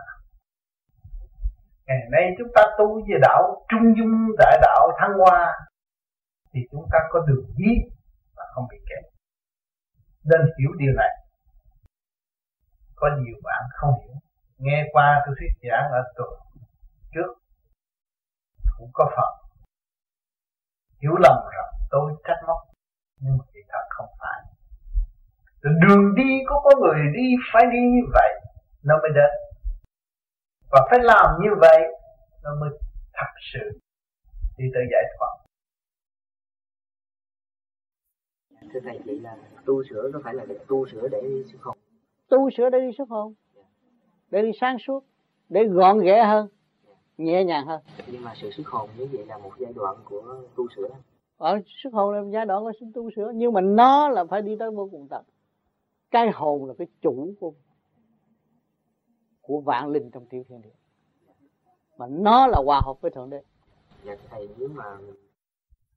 Ngày 1.86 1.98
nay 2.12 2.24
chúng 2.38 2.48
ta 2.56 2.62
tu 2.78 2.96
về 2.96 3.18
đạo, 3.22 3.66
trung 3.70 3.94
dung 3.98 4.36
đại 4.38 4.58
đạo, 4.62 4.92
thăng 5.00 5.14
hoa, 5.20 5.54
thì 6.54 6.60
chúng 6.72 6.86
ta 6.92 7.00
có 7.10 7.20
đường 7.28 7.46
đi 7.58 7.74
và 8.36 8.44
không 8.54 8.66
bị 8.72 8.78
kẹt. 8.90 9.14
Nên 10.24 10.42
hiểu 10.60 10.72
điều 10.78 10.94
này. 10.94 11.10
Có 12.96 13.08
nhiều 13.20 13.36
bạn 13.44 13.64
không 13.72 13.94
hiểu. 14.02 14.16
Nghe 14.58 14.84
qua 14.92 15.24
tôi 15.26 15.36
thuyết 15.40 15.70
giảng 15.70 15.92
ở 15.92 16.02
tuần 16.16 16.30
trước, 17.14 17.34
cũng 18.78 18.90
có 18.94 19.12
phần. 19.16 19.50
Hiểu 21.02 21.16
lầm 21.20 21.36
rằng 21.56 21.74
tôi 21.90 22.12
trách 22.24 22.42
móc 22.48 22.67
nhưng 23.20 23.38
thì 23.54 23.60
thật 23.70 23.86
không 23.90 24.10
phải. 24.20 24.42
Rồi 25.62 25.74
đường 25.88 26.16
đi 26.16 26.30
có 26.48 26.62
có 26.64 26.72
người 26.82 27.00
đi 27.14 27.28
phải 27.54 27.64
đi 27.72 27.80
như 27.80 28.02
vậy 28.14 28.32
nó 28.84 28.96
mới 29.02 29.12
đến. 29.16 29.32
Và 30.72 30.88
phải 30.90 31.00
làm 31.02 31.26
như 31.42 31.50
vậy 31.60 31.80
nó 32.44 32.50
mới 32.60 32.70
thật 33.14 33.32
sự 33.54 33.80
đi 34.58 34.66
tới 34.74 34.84
giải 34.92 35.04
thoát. 35.18 35.34
Thưa 38.74 38.80
thầy 38.84 39.00
vậy 39.06 39.20
là 39.20 39.38
tu 39.66 39.84
sửa 39.90 40.10
có 40.14 40.20
phải 40.24 40.34
là 40.34 40.46
để 40.46 40.56
tu 40.68 40.88
sửa 40.88 41.08
để 41.08 41.22
đi 41.22 41.44
xuất 41.52 41.62
hồn 41.62 41.78
tu 42.30 42.50
sửa 42.58 42.70
để 42.70 42.80
đi 42.80 42.92
xuất 42.98 43.10
hồn 43.10 43.34
để 44.30 44.42
đi 44.42 44.52
sáng 44.62 44.78
suốt 44.88 45.04
để 45.50 45.64
gọn 45.64 46.00
ghẽ 46.00 46.24
hơn 46.24 46.48
nhẹ 47.18 47.44
nhàng 47.44 47.66
hơn. 47.66 47.82
Nhưng 48.08 48.24
mà 48.24 48.34
sự 48.36 48.52
xuất 48.52 48.68
hồn 48.68 48.90
như 48.98 49.08
vậy 49.12 49.26
là 49.26 49.38
một 49.38 49.52
giai 49.58 49.74
đoạn 49.74 49.96
của 50.06 50.44
tu 50.56 50.68
sửa 50.76 50.90
ở 51.38 51.62
xuất 51.66 51.94
hồn 51.94 52.14
là 52.14 52.24
giai 52.34 52.46
đoạn 52.46 52.64
của 52.64 52.72
tu 52.94 53.12
sửa 53.12 53.32
nhưng 53.36 53.54
mà 53.54 53.62
nó 53.62 54.10
là 54.10 54.26
phải 54.26 54.42
đi 54.42 54.56
tới 54.60 54.72
vô 54.72 54.90
cùng 54.92 55.08
tận. 55.10 55.24
Cái 56.12 56.32
hồn 56.32 56.66
là 56.66 56.74
cái 56.78 56.88
chủ 57.02 57.34
của 57.40 57.54
của 59.42 59.60
vạn 59.60 59.90
linh 59.90 60.12
trong 60.12 60.26
tiểu 60.26 60.44
thiên 60.50 60.62
địa. 60.62 60.76
Mà 61.98 62.08
nó 62.10 62.48
là 62.48 62.58
hòa 62.66 62.82
hợp 62.86 63.02
với 63.02 63.12
thượng 63.12 63.30
đế. 63.30 63.42
Dạ 64.04 64.16
thầy 64.30 64.50
nếu 64.58 64.70
mà 64.76 64.98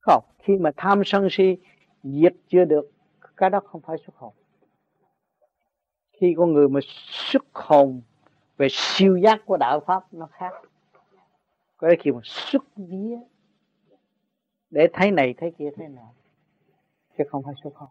không 0.01 0.25
khi 0.39 0.57
mà 0.57 0.71
tham 0.77 1.03
sân 1.05 1.29
si 1.31 1.57
diệt 2.03 2.35
chưa 2.49 2.65
được 2.65 2.91
cái 3.37 3.51
đó 3.51 3.61
không 3.65 3.81
phải 3.81 3.97
xuất 4.07 4.17
hồn. 4.17 4.33
Khi 6.13 6.35
con 6.37 6.53
người 6.53 6.69
mà 6.69 6.81
xuất 7.11 7.45
hồn 7.55 8.03
về 8.57 8.69
siêu 8.71 9.17
giác 9.17 9.41
của 9.47 9.57
đạo 9.57 9.81
pháp 9.81 10.15
nó 10.15 10.27
khác. 10.27 10.53
Cái 11.79 11.97
khi 12.01 12.13
mà 12.13 12.21
xuất 12.25 12.63
vía 12.77 13.17
để 14.71 14.89
thấy 14.93 15.11
này 15.11 15.35
thấy 15.39 15.53
kia 15.59 15.71
thế 15.77 15.89
nào 15.89 16.15
chứ 17.19 17.25
không 17.31 17.43
phải 17.43 17.55
xuất 17.63 17.75
hồn 17.75 17.89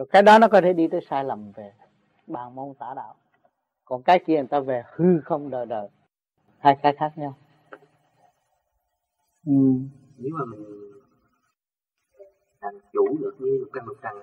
rồi 0.00 0.06
cái 0.10 0.22
đó 0.22 0.38
nó 0.38 0.48
có 0.48 0.60
thể 0.60 0.72
đi 0.72 0.88
tới 0.88 1.00
sai 1.10 1.24
lầm 1.24 1.52
về 1.52 1.72
bàn 2.26 2.54
môn 2.54 2.74
tả 2.78 2.94
đạo. 2.96 3.14
Còn 3.84 4.02
cái 4.02 4.18
kia 4.26 4.34
người 4.34 4.46
ta 4.46 4.60
về 4.60 4.82
hư 4.96 5.20
không 5.24 5.50
đời 5.50 5.66
đời. 5.66 5.88
Hai 6.58 6.78
cái 6.82 6.94
khác 6.98 7.12
nhau. 7.16 7.34
Ừ. 9.46 9.52
nếu 10.18 10.30
mà 10.38 10.44
mình 10.44 10.92
làm 12.60 12.74
chủ 12.92 13.16
được 13.20 13.34
như 13.38 13.64
một 13.64 13.70
căn 13.72 13.86
một 13.86 13.94
trần 14.02 14.16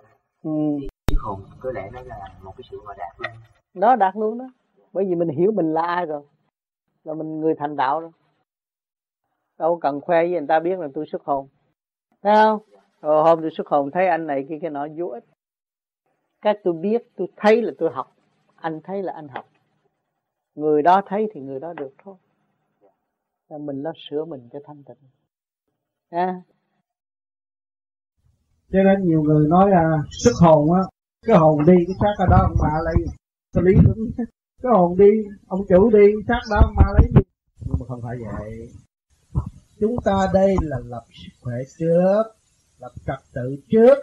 ừ. 0.44 0.78
thì 0.82 0.88
cái 1.08 1.18
hồn 1.20 1.42
có 1.60 1.72
lẽ 1.72 1.90
nó 1.94 2.02
là 2.02 2.40
một 2.44 2.54
cái 2.58 2.64
sự 2.72 2.82
mà 2.86 2.94
đạt 2.98 3.16
luôn 3.18 3.32
đó 3.74 3.96
đạt 3.96 4.16
luôn 4.16 4.38
đó. 4.38 4.46
Bởi 4.94 5.06
vì 5.06 5.16
mình 5.16 5.30
hiểu 5.30 5.52
mình 5.52 5.74
là 5.74 5.82
ai 5.82 6.06
rồi. 6.06 6.22
Là 7.04 7.14
mình 7.14 7.40
người 7.40 7.56
thành 7.58 7.76
đạo 7.76 8.00
rồi 8.00 8.12
đâu 9.60 9.80
cần 9.82 10.02
khoe 10.02 10.24
với 10.24 10.30
người 10.30 10.48
ta 10.48 10.60
biết 10.60 10.80
là 10.80 10.88
tôi 10.94 11.06
xuất 11.12 11.24
hồn. 11.24 11.48
Thấy 12.24 12.36
không? 12.36 12.60
Rồi 13.02 13.24
hôm 13.24 13.42
tôi 13.42 13.52
xuất 13.58 13.68
hồn, 13.68 13.92
thấy 13.92 14.08
anh 14.08 14.28
này 14.28 14.46
kia, 14.50 14.58
cái 14.62 14.72
nọ 14.72 14.88
vô 14.98 15.08
ích. 15.08 15.24
Cái 16.42 16.60
tôi 16.64 16.74
biết, 16.74 17.10
tôi 17.16 17.28
thấy 17.36 17.62
là 17.62 17.72
tôi 17.78 17.90
học. 17.94 18.16
Anh 18.56 18.80
thấy 18.84 19.04
là 19.04 19.14
anh 19.14 19.28
học. 19.28 19.46
Người 20.56 20.82
đó 20.82 21.02
thấy 21.06 21.28
thì 21.34 21.42
người 21.42 21.60
đó 21.60 21.74
được 21.74 21.94
thôi. 22.04 22.16
Là 23.50 23.58
mình 23.58 23.84
lo 23.84 23.92
sửa 24.10 24.26
mình 24.26 24.50
cho 24.54 24.60
thanh 24.66 24.84
tịnh. 24.84 24.98
À. 26.10 26.42
cho 28.72 28.80
nên 28.84 29.08
nhiều 29.08 29.22
người 29.22 29.48
nói 29.48 29.70
là 29.70 29.98
xuất 30.24 30.32
hồn 30.42 30.74
á, 30.74 30.82
cái 31.28 31.38
hồn 31.38 31.66
đi, 31.66 31.74
cái 31.74 31.96
xác 32.00 32.14
ở 32.18 32.26
đó 32.30 32.38
ông 32.42 32.58
bà 32.62 32.80
lấy. 32.84 32.96
Xử 33.54 33.62
lý 33.62 33.74
đúng. 33.86 34.26
Cái 34.62 34.72
hồn 34.76 34.98
đi, 34.98 35.10
ông 35.48 35.60
chủ 35.70 35.90
đi 35.90 36.14
xác 36.28 36.40
đó 36.52 36.60
ông 36.64 36.74
bà 36.78 36.86
lấy 36.94 37.24
nhưng 37.60 37.76
mà 37.80 37.86
không 37.88 38.02
phải 38.04 38.18
vậy 38.18 38.70
chúng 39.80 39.96
ta 40.06 40.28
đây 40.34 40.56
là 40.62 40.78
lập 40.86 41.06
sức 41.14 41.34
khỏe 41.42 41.56
trước, 41.80 42.24
lập 42.80 42.92
trật 43.06 43.20
tự 43.34 43.56
trước, 43.70 43.98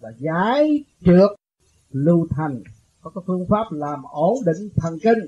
và 0.00 0.12
giải 0.18 0.84
trượt 1.04 1.30
lưu 1.90 2.26
thành. 2.30 2.62
Có 3.00 3.10
cái 3.14 3.22
phương 3.26 3.46
pháp 3.48 3.64
làm 3.70 4.02
ổn 4.02 4.34
định 4.46 4.68
thần 4.76 4.98
kinh 5.02 5.18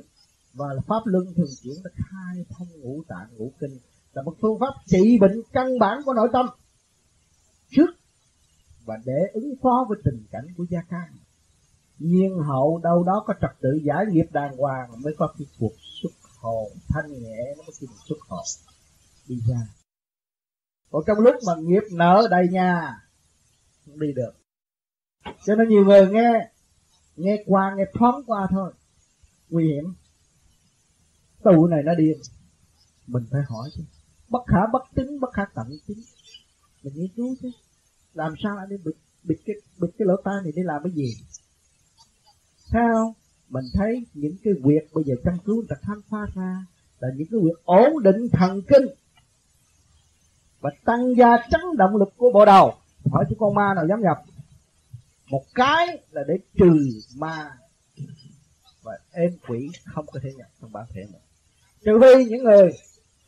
và 0.55 0.67
pháp 0.87 1.01
luân 1.05 1.25
thường 1.37 1.51
chuyển 1.63 1.75
nó 1.85 1.91
khai 1.97 2.45
thông 2.51 2.69
ngũ 2.81 3.03
tạng, 3.09 3.29
ngũ 3.37 3.53
kinh. 3.61 3.79
Là 4.13 4.23
một 4.23 4.35
phương 4.43 4.59
pháp 4.61 4.75
trị 4.87 5.19
bệnh 5.21 5.43
căn 5.53 5.79
bản 5.79 5.99
của 6.05 6.13
nội 6.13 6.29
tâm. 6.33 6.47
Trước 7.71 7.91
và 8.85 8.95
để 9.05 9.31
ứng 9.33 9.55
phó 9.63 9.87
với 9.89 9.99
tình 10.05 10.25
cảnh 10.31 10.47
của 10.57 10.65
gia 10.71 10.81
can. 10.91 11.09
Nhiên 11.99 12.39
hậu 12.39 12.81
đâu 12.83 13.03
đó 13.03 13.25
có 13.27 13.35
trật 13.41 13.51
tự 13.61 13.81
giải 13.83 14.05
nghiệp 14.11 14.27
đàng 14.33 14.57
hoàng 14.57 14.91
mới 15.05 15.15
có 15.19 15.35
cái 15.39 15.47
cuộc 15.59 15.73
xuất 16.03 16.13
hồn 16.41 16.73
thanh 16.89 17.13
nhẹ, 17.13 17.55
nó 17.57 17.63
mới 17.67 17.89
xuất 18.09 18.19
hồn 18.29 18.45
đi 19.29 19.41
ra. 19.49 19.61
Còn 20.91 21.03
trong 21.07 21.19
lúc 21.19 21.35
mà 21.47 21.53
nghiệp 21.59 21.83
nở 21.93 22.29
đầy 22.31 22.49
nhà, 22.49 23.01
không 23.87 24.01
đi 24.01 24.13
được. 24.13 24.33
Cho 25.47 25.55
nên 25.55 25.69
nhiều 25.69 25.85
người 25.85 26.09
nghe 26.11 26.51
nghe 27.17 27.43
qua, 27.47 27.75
nghe 27.77 27.85
thoáng 27.95 28.23
qua 28.27 28.47
thôi. 28.51 28.73
Nguy 29.49 29.65
hiểm. 29.65 29.95
Tụ 31.45 31.67
này 31.67 31.83
nó 31.83 31.95
điên. 31.95 32.19
Mình 33.07 33.25
phải 33.31 33.41
hỏi 33.49 33.71
chứ. 33.75 33.83
Bất 34.29 34.43
khả 34.47 34.59
bất 34.73 34.83
tính 34.95 35.21
bất 35.21 35.33
khả 35.33 35.43
tận 35.55 35.69
tính 35.87 35.99
mình 36.83 36.95
nghiên 36.97 37.09
cứu 37.17 37.37
chứ. 37.43 37.51
Làm 38.15 38.35
sao 38.43 38.57
anh 38.59 38.69
đi 38.69 38.77
bịt 38.85 38.95
bịt 39.25 39.37
cái 39.47 39.57
bịt 39.79 39.89
cái 39.99 40.07
lỗ 40.07 40.17
tai 40.25 40.35
này 40.43 40.53
để 40.57 40.63
làm 40.63 40.83
cái 40.83 40.93
gì? 40.93 41.15
Sao 42.73 43.15
mình 43.49 43.65
thấy 43.75 44.07
những 44.15 44.37
cái 44.45 44.55
việc 44.65 44.89
bây 44.95 45.05
giờ 45.05 45.15
chăm 45.25 45.39
cứu 45.45 45.57
người 45.57 45.67
ta 45.69 45.77
khám 45.83 46.03
phá 46.11 46.19
ra 46.35 46.67
là 47.01 47.09
những 47.17 47.29
cái 47.31 47.41
việc 47.41 47.65
ổn 47.65 48.03
định 48.03 48.29
thần 48.33 48.63
kinh 48.69 48.87
và 50.67 50.73
tăng 50.85 51.17
gia 51.17 51.37
chấn 51.51 51.61
động 51.79 51.97
lực 51.97 52.09
của 52.17 52.31
bộ 52.35 52.45
đầu. 52.45 52.75
Hỏi 53.11 53.25
chứ 53.29 53.37
con 53.39 53.55
ma 53.55 53.75
nào 53.75 53.87
dám 53.89 54.01
nhập? 54.03 54.19
Một 55.31 55.43
cái 55.55 55.87
là 56.11 56.23
để 56.29 56.35
trừ 56.59 56.89
ma. 57.17 57.51
Và 58.83 58.99
êm 59.13 59.31
quỷ 59.49 59.69
không 59.85 60.07
có 60.13 60.21
thể 60.23 60.31
nhập 60.37 60.47
trong 60.61 60.73
bản 60.73 60.85
thể 60.95 61.01
mình. 61.13 61.23
Trừ 61.85 61.99
phi 62.03 62.25
những 62.25 62.45
người 62.45 62.73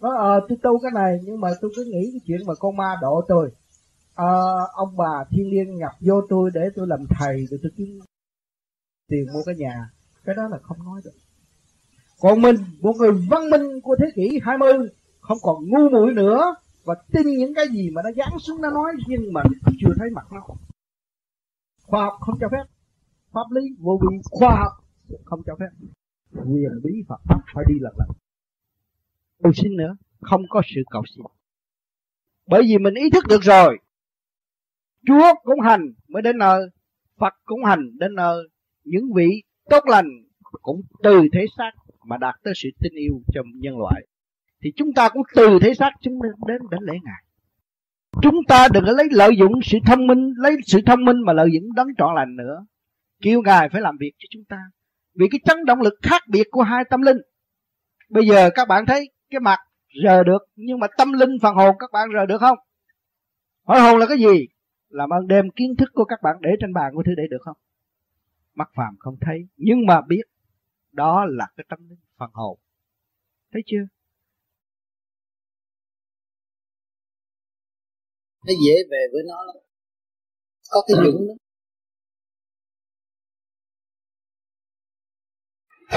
nói 0.01 0.17
ờ 0.19 0.41
tôi 0.49 0.59
tu 0.63 0.79
cái 0.79 0.91
này 0.95 1.21
nhưng 1.25 1.41
mà 1.41 1.49
tôi 1.61 1.71
cứ 1.77 1.85
nghĩ 1.85 2.11
cái 2.13 2.21
chuyện 2.27 2.47
mà 2.47 2.55
con 2.55 2.77
ma 2.77 2.97
độ 3.03 3.25
tôi. 3.29 3.51
À, 4.15 4.33
ông 4.73 4.97
bà 4.97 5.25
thiên 5.31 5.51
liên 5.51 5.77
nhập 5.77 5.93
vô 6.01 6.21
tôi 6.29 6.51
để 6.55 6.61
tôi 6.77 6.87
làm 6.87 7.07
thầy 7.11 7.47
rồi 7.47 7.61
tôi 7.63 7.73
kiếm 7.77 8.01
tiền 9.09 9.27
mua 9.33 9.43
cái 9.47 9.55
nhà. 9.55 9.91
Cái 10.25 10.35
đó 10.35 10.49
là 10.51 10.59
không 10.63 10.85
nói 10.85 11.01
được. 11.05 11.15
Còn 12.21 12.43
mình 12.43 12.57
một 12.81 12.93
người 12.97 13.13
văn 13.31 13.51
minh 13.51 13.81
của 13.81 13.97
thế 13.99 14.07
kỷ 14.15 14.41
20 14.43 14.73
không 15.21 15.39
còn 15.43 15.69
ngu 15.69 15.89
muội 15.89 16.13
nữa 16.15 16.55
và 16.89 16.95
tin 17.13 17.27
những 17.27 17.55
cái 17.55 17.67
gì 17.69 17.91
mà 17.91 18.03
nó 18.05 18.11
dán 18.17 18.39
xuống, 18.39 18.61
nó 18.63 18.71
nói, 18.71 18.93
nhưng 19.09 19.33
mà 19.33 19.43
chưa 19.81 19.93
thấy 19.99 20.11
mặt 20.11 20.27
nó. 20.33 20.41
Khoa 21.83 22.05
học 22.05 22.15
không 22.21 22.35
cho 22.41 22.49
phép. 22.53 22.65
Pháp 23.33 23.47
lý 23.51 23.63
vô 23.79 24.01
vi, 24.03 24.17
khoa 24.31 24.57
học 24.57 24.73
không 25.25 25.43
cho 25.47 25.57
phép. 25.61 25.71
Quyền 26.33 26.73
bí 26.83 26.91
Phật 27.09 27.21
pháp 27.25 27.41
phải 27.55 27.65
đi 27.69 27.75
lần 27.81 27.95
lần 27.99 28.09
cầu 29.43 29.53
xin 29.53 29.77
nữa, 29.77 29.97
không 30.21 30.43
có 30.49 30.63
sự 30.75 30.81
cầu 30.91 31.03
xin. 31.15 31.25
Bởi 32.47 32.63
vì 32.63 32.79
mình 32.79 32.95
ý 32.95 33.11
thức 33.11 33.25
được 33.29 33.43
rồi, 33.43 33.79
Chúa 35.07 35.35
cũng 35.43 35.61
hành 35.61 35.93
mới 36.09 36.23
đến 36.23 36.39
nơi, 36.39 36.69
Phật 37.17 37.35
cũng 37.45 37.65
hành 37.65 37.99
đến 37.99 38.15
nơi. 38.15 38.49
Những 38.85 39.13
vị 39.15 39.43
tốt 39.71 39.85
lành 39.87 40.09
cũng 40.63 40.81
từ 41.03 41.21
thế 41.33 41.47
xác 41.59 41.71
mà 42.05 42.17
đạt 42.17 42.35
tới 42.45 42.55
sự 42.57 42.69
tin 42.81 42.93
yêu 42.95 43.21
cho 43.35 43.43
nhân 43.55 43.79
loại 43.79 44.07
thì 44.63 44.73
chúng 44.77 44.93
ta 44.93 45.09
cũng 45.09 45.23
từ 45.35 45.59
thế 45.63 45.75
xác 45.75 45.91
chúng 46.01 46.23
đến 46.47 46.63
đến 46.71 46.81
lễ 46.83 46.93
ngài. 47.05 47.25
Chúng 48.23 48.37
ta 48.49 48.69
đừng 48.73 48.85
có 48.87 48.93
lấy 48.93 49.07
lợi 49.11 49.31
dụng 49.39 49.53
sự 49.63 49.79
thông 49.87 50.07
minh, 50.07 50.33
lấy 50.37 50.57
sự 50.67 50.81
thông 50.87 51.05
minh 51.05 51.17
mà 51.27 51.33
lợi 51.33 51.49
dụng 51.53 51.73
đấng 51.75 51.89
trọn 51.99 52.15
lành 52.15 52.37
nữa. 52.37 52.67
Kêu 53.23 53.43
ngài 53.43 53.69
phải 53.69 53.81
làm 53.81 53.97
việc 54.01 54.13
cho 54.19 54.27
chúng 54.31 54.45
ta. 54.49 54.59
Vì 55.15 55.27
cái 55.31 55.41
chấn 55.45 55.65
động 55.65 55.81
lực 55.81 55.95
khác 56.03 56.23
biệt 56.29 56.47
của 56.51 56.63
hai 56.63 56.85
tâm 56.91 57.03
linh. 57.03 57.17
Bây 58.09 58.27
giờ 58.27 58.51
các 58.55 58.69
bạn 58.69 58.87
thấy 58.87 59.11
cái 59.31 59.41
mặt 59.41 59.59
rờ 60.05 60.25
được, 60.25 60.43
nhưng 60.57 60.79
mà 60.81 60.87
tâm 60.99 61.13
linh 61.13 61.31
phần 61.43 61.55
hồn 61.55 61.77
các 61.79 61.91
bạn 61.93 62.09
rờ 62.15 62.27
được 62.27 62.39
không? 62.41 62.59
Hỏi 63.65 63.81
hồn 63.81 63.99
là 63.99 64.07
cái 64.07 64.19
gì? 64.19 64.47
Làm 64.89 65.11
ơn 65.11 65.27
đem 65.27 65.51
kiến 65.51 65.77
thức 65.79 65.89
của 65.93 66.05
các 66.05 66.19
bạn 66.23 66.37
để 66.41 66.51
trên 66.61 66.73
bàn 66.73 66.93
của 66.95 67.03
thứ 67.07 67.13
để 67.17 67.23
được 67.31 67.39
không? 67.41 67.57
Mắt 68.55 68.69
phàm 68.75 68.97
không 68.99 69.17
thấy, 69.21 69.39
nhưng 69.57 69.87
mà 69.87 70.01
biết 70.01 70.23
đó 70.93 71.25
là 71.29 71.47
cái 71.57 71.65
tâm 71.69 71.79
linh 71.89 71.99
phần 72.19 72.31
hồn. 72.33 72.59
Thấy 73.53 73.63
chưa? 73.67 73.87
Nó 78.49 78.55
dễ 78.65 78.75
về 78.91 79.03
với 79.13 79.23
nó 79.31 79.45
lắm. 79.45 79.57
Có 80.71 80.85
cái 80.87 80.97
dũng 81.05 81.29
đó. 81.29 81.35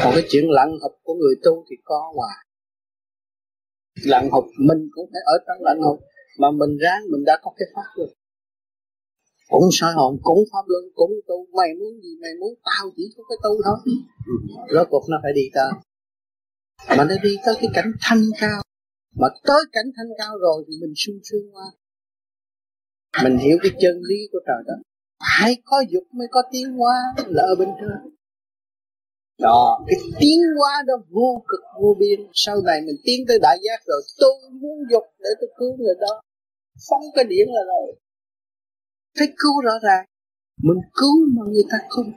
Còn 0.03 0.11
cái 0.15 0.25
chuyện 0.29 0.45
lặng 0.49 0.71
học 0.81 0.91
của 1.03 1.13
người 1.13 1.35
tu 1.43 1.65
thì 1.69 1.75
có 1.83 2.11
hoài. 2.15 2.37
Lặng 4.03 4.29
học 4.31 4.45
mình 4.67 4.89
cũng 4.91 5.09
phải 5.11 5.21
ở 5.25 5.35
trong 5.47 5.57
lặng 5.65 5.81
học 5.81 5.99
mà 6.39 6.51
mình 6.51 6.77
ráng, 6.77 7.01
mình 7.11 7.23
đã 7.25 7.39
có 7.41 7.51
cái 7.57 7.67
pháp 7.75 7.89
rồi. 7.95 8.15
Cũng 9.49 9.69
soi 9.71 9.93
hồn, 9.93 10.19
cũng 10.23 10.39
pháp 10.51 10.65
luân, 10.67 10.83
cũng 10.95 11.11
tu. 11.27 11.47
Mày 11.57 11.69
muốn 11.79 12.01
gì, 12.03 12.09
mày 12.21 12.31
muốn 12.39 12.53
tao 12.63 12.91
chỉ 12.95 13.03
có 13.17 13.23
cái 13.29 13.37
tu 13.43 13.51
thôi. 13.65 13.77
Rốt 14.73 14.87
cuộc 14.89 15.05
nó 15.09 15.17
phải 15.23 15.31
đi 15.35 15.45
tới. 15.53 15.71
Mà 16.97 17.05
nó 17.05 17.15
đi 17.23 17.35
tới 17.45 17.55
cái 17.61 17.69
cảnh 17.73 17.91
thanh 18.01 18.23
cao. 18.39 18.61
Mà 19.15 19.27
tới 19.43 19.61
cảnh 19.71 19.85
thanh 19.97 20.11
cao 20.17 20.37
rồi 20.37 20.63
thì 20.67 20.73
mình 20.81 20.93
sung 20.95 21.19
sướng 21.23 21.55
qua 21.55 21.65
mình 23.23 23.37
hiểu 23.37 23.57
cái 23.63 23.71
chân 23.81 23.95
lý 24.09 24.19
của 24.31 24.39
trời 24.47 24.63
đất. 24.67 24.79
Phải 25.39 25.57
có 25.65 25.83
dục 25.89 26.03
mới 26.11 26.27
có 26.31 26.41
tiến 26.51 26.73
hóa, 26.73 26.95
là 27.27 27.43
ở 27.43 27.55
bên 27.59 27.69
trên. 27.79 28.13
Đó, 29.39 29.85
cái 29.87 29.99
tiến 30.19 30.39
hóa 30.57 30.83
đó 30.87 30.93
vô 31.09 31.43
cực, 31.47 31.59
vô 31.81 31.95
biên. 31.99 32.19
Sau 32.33 32.61
này 32.61 32.81
mình 32.81 32.95
tiến 33.03 33.25
tới 33.27 33.39
đại 33.41 33.57
giác 33.61 33.79
rồi, 33.85 34.01
tôi 34.19 34.33
muốn 34.51 34.77
dục 34.91 35.03
để 35.19 35.29
tôi 35.39 35.49
cứu 35.57 35.77
người 35.77 35.95
đó. 36.01 36.21
Phóng 36.89 37.03
cái 37.15 37.25
điển 37.25 37.47
là 37.47 37.61
rồi. 37.67 37.95
Phải 39.17 39.27
cứu 39.27 39.61
rõ 39.61 39.71
ràng. 39.83 40.05
Mình 40.63 40.81
cứu 40.93 41.15
mà 41.35 41.43
người 41.51 41.63
ta 41.71 41.77
không. 41.89 42.11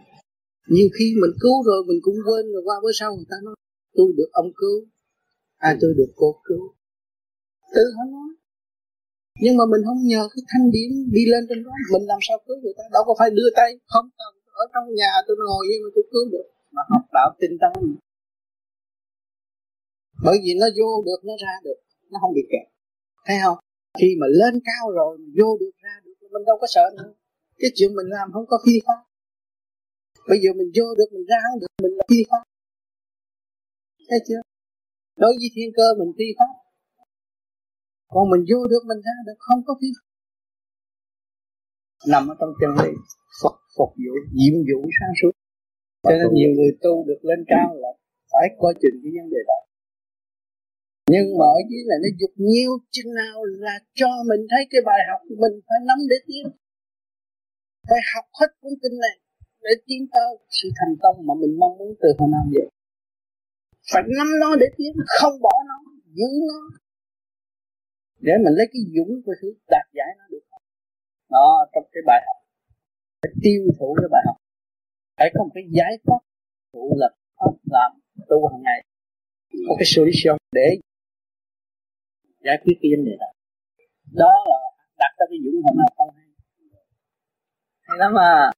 Nhiều 0.69 0.89
khi 0.99 1.05
mình 1.23 1.35
cứu 1.41 1.63
rồi, 1.63 1.85
mình 1.89 1.99
cũng 2.03 2.15
quên 2.27 2.53
rồi, 2.53 2.63
qua 2.65 2.77
bữa 2.83 2.93
sau 3.01 3.17
người 3.17 3.27
ta 3.31 3.37
nói, 3.43 3.55
tôi 3.95 4.13
được 4.17 4.29
ông 4.33 4.51
cứu. 4.57 4.87
À 5.57 5.77
tôi 5.81 5.95
được 5.97 6.13
cô 6.17 6.41
cứu. 6.45 6.75
Tự 7.75 7.83
họ 7.97 8.05
nói 8.13 8.29
nhưng 9.43 9.57
mà 9.59 9.65
mình 9.73 9.83
không 9.87 10.01
nhờ 10.13 10.23
cái 10.33 10.43
thanh 10.51 10.67
điển 10.75 10.91
đi 11.17 11.23
lên 11.33 11.43
trên 11.49 11.59
đó. 11.65 11.73
Mình 11.93 12.05
làm 12.13 12.21
sao 12.27 12.37
cứu 12.47 12.57
người 12.63 12.75
ta? 12.79 12.85
Đâu 12.95 13.03
có 13.07 13.15
phải 13.19 13.31
đưa 13.39 13.51
tay. 13.59 13.71
Không 13.93 14.07
ở 14.63 14.65
trong 14.73 14.87
nhà 15.01 15.13
tôi 15.27 15.37
ngồi 15.47 15.63
nhưng 15.71 15.83
mà 15.85 15.91
tôi 15.95 16.05
cứu 16.13 16.25
được. 16.35 16.47
Mà 16.75 16.83
học 16.93 17.05
đạo 17.17 17.31
tinh 17.41 17.55
tấn. 17.63 17.73
Bởi 20.25 20.37
vì 20.45 20.53
nó 20.61 20.67
vô 20.79 20.91
được, 21.07 21.21
nó 21.29 21.35
ra 21.45 21.55
được. 21.67 21.79
Nó 22.11 22.17
không 22.23 22.35
bị 22.35 22.43
kẹt. 22.53 22.67
Thấy 23.27 23.37
không? 23.45 23.59
Khi 24.01 24.09
mà 24.21 24.27
lên 24.41 24.55
cao 24.69 24.85
rồi 24.99 25.13
vô 25.39 25.49
được, 25.61 25.75
ra 25.85 25.95
được 26.05 26.15
mình 26.35 26.45
đâu 26.49 26.57
có 26.61 26.67
sợ 26.75 26.85
nữa. 26.97 27.11
Cái 27.61 27.71
chuyện 27.75 27.91
mình 27.99 28.09
làm 28.17 28.33
không 28.33 28.47
có 28.49 28.57
phi 28.65 28.73
pháp. 28.87 29.01
Bây 30.29 30.39
giờ 30.43 30.51
mình 30.59 30.71
vô 30.77 30.87
được, 30.99 31.09
mình 31.13 31.27
ra 31.31 31.37
không 31.45 31.61
được, 31.61 31.73
mình 31.83 31.95
là 31.99 32.05
phi 32.11 32.21
pháp. 32.31 32.43
Thấy 34.09 34.19
chưa? 34.29 34.41
Đối 35.17 35.33
với 35.39 35.49
thiên 35.55 35.71
cơ, 35.77 35.87
mình 35.99 36.13
phi 36.19 36.25
pháp 36.39 36.53
còn 38.15 38.25
mình 38.33 38.43
vô 38.51 38.61
được, 38.71 38.83
mình 38.91 39.01
ra 39.07 39.17
được, 39.27 39.39
không 39.47 39.61
có 39.67 39.73
phi 39.81 39.89
nằm 42.13 42.23
ở 42.33 42.35
trong 42.41 42.53
chân 42.61 42.71
lý 42.81 42.93
phục 43.41 43.55
phục 43.77 43.91
vụ 44.03 44.15
nhiệm 44.39 44.55
vụ 44.69 44.79
sáng 44.97 45.15
suốt. 45.21 45.35
Cho 46.05 46.15
nên 46.19 46.29
nhiều 46.37 46.51
người 46.57 46.73
tu 46.85 46.93
được 47.09 47.21
lên 47.29 47.41
cao 47.53 47.69
là 47.83 47.91
phải 48.33 48.47
coi 48.61 48.73
chừng 48.83 48.97
cái 49.03 49.11
vấn 49.17 49.27
đề 49.35 49.41
đó. 49.51 49.59
Nhưng 51.13 51.27
mà 51.39 51.45
ở 51.59 51.61
dưới 51.69 51.83
này 51.91 51.99
nó 52.05 52.09
dục 52.21 52.35
nhiều 52.51 52.73
chừng 52.95 53.11
nào 53.23 53.37
là 53.67 53.77
cho 54.01 54.11
mình 54.31 54.43
thấy 54.51 54.63
cái 54.73 54.81
bài 54.89 55.01
học 55.09 55.21
mình 55.43 55.55
phải 55.67 55.79
nắm 55.89 55.99
để 56.11 56.19
tiến. 56.29 56.45
Phải 57.89 58.01
học 58.13 58.27
hết 58.41 58.51
cuốn 58.61 58.73
kinh 58.83 58.97
này 59.07 59.17
để 59.65 59.73
tiến 59.87 60.03
tới 60.15 60.31
sự 60.57 60.69
thành 60.79 60.95
công 61.03 61.17
mà 61.27 61.35
mình 61.43 61.53
mong 61.61 61.75
muốn 61.79 61.91
từ 62.03 62.09
hồi 62.19 62.29
nào 62.35 62.45
vậy 62.55 62.67
phải 63.93 64.03
nắm 64.19 64.29
nó 64.41 64.57
để 64.61 64.67
tiến, 64.77 64.93
không 65.19 65.35
bỏ 65.43 65.55
nó, 65.69 65.79
giữ 66.19 66.31
nó 66.51 66.61
để 68.27 68.33
mình 68.45 68.55
lấy 68.59 68.67
cái 68.73 68.83
dũng 68.97 69.13
của 69.25 69.35
sự 69.41 69.49
đạt 69.73 69.87
giải 69.99 70.11
nó 70.19 70.25
được 70.31 70.45
đó, 71.31 71.67
trong 71.73 71.85
cái 71.93 72.03
bài 72.07 72.21
học. 72.27 72.39
Phải 73.23 73.33
tiêu 73.43 73.63
thụ 73.79 73.97
cái 74.01 74.09
bài 74.15 74.23
học. 74.27 74.37
Phải 75.17 75.29
có 75.35 75.45
một 75.45 75.51
cái 75.55 75.65
giải 75.79 75.93
pháp 76.07 76.21
thụ 76.73 76.95
là 76.97 77.09
làm, 77.65 77.91
tu 78.29 78.49
hàng 78.49 78.63
ngày. 78.63 78.81
Có 79.69 79.75
cái 79.79 79.87
solution 79.95 80.37
để 80.53 80.69
giải 82.45 82.57
quyết 82.63 82.77
cái 82.81 82.91
vấn 82.97 83.05
đề 83.07 83.15
đó. 83.23 83.31
Đó 84.13 84.33
là 84.51 84.61
đặt 84.99 85.13
ra 85.19 85.25
cái 85.31 85.39
dũng 85.45 85.63
hồn 85.65 85.75
nào 85.79 85.91
không 85.97 86.11
hay. 86.17 86.27
Hay 87.87 87.99
lắm 87.99 88.13
à. 88.19 88.53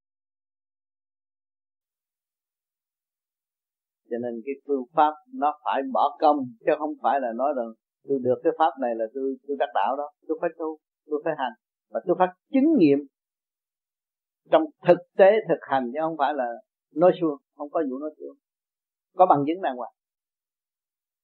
Cho 4.11 4.17
nên 4.23 4.43
cái 4.47 4.55
phương 4.67 4.85
pháp 4.95 5.13
nó 5.33 5.59
phải 5.65 5.83
bỏ 5.93 6.17
công, 6.21 6.37
chứ 6.67 6.73
không 6.79 6.95
phải 7.03 7.21
là 7.21 7.29
nói 7.37 7.53
rằng 7.57 7.86
tôi 8.09 8.19
được 8.23 8.39
cái 8.45 8.53
pháp 8.59 8.73
này 8.81 8.95
là 8.95 9.05
tôi 9.15 9.37
tôi 9.49 9.57
đắc 9.61 9.71
đạo 9.75 9.97
đó. 9.97 10.11
Tôi 10.29 10.39
phải 10.41 10.51
tu 10.59 10.79
tôi 11.11 11.21
phải 11.25 11.35
hành. 11.39 11.53
Và 11.91 12.01
tôi 12.07 12.17
phải 12.19 12.29
chứng 12.53 12.69
nghiệm 12.79 12.99
trong 14.51 14.63
thực 14.87 14.99
tế 15.19 15.31
thực 15.49 15.61
hành 15.71 15.91
chứ 15.93 15.99
không 16.03 16.17
phải 16.19 16.35
là 16.35 16.49
nói 16.95 17.13
suông 17.21 17.39
không 17.57 17.71
có 17.71 17.83
vụ 17.91 17.99
nói 17.99 18.11
suông 18.19 18.37
có 19.17 19.27
bằng 19.27 19.45
chứng 19.47 19.63
đàng 19.63 19.77
hoàng. 19.77 19.93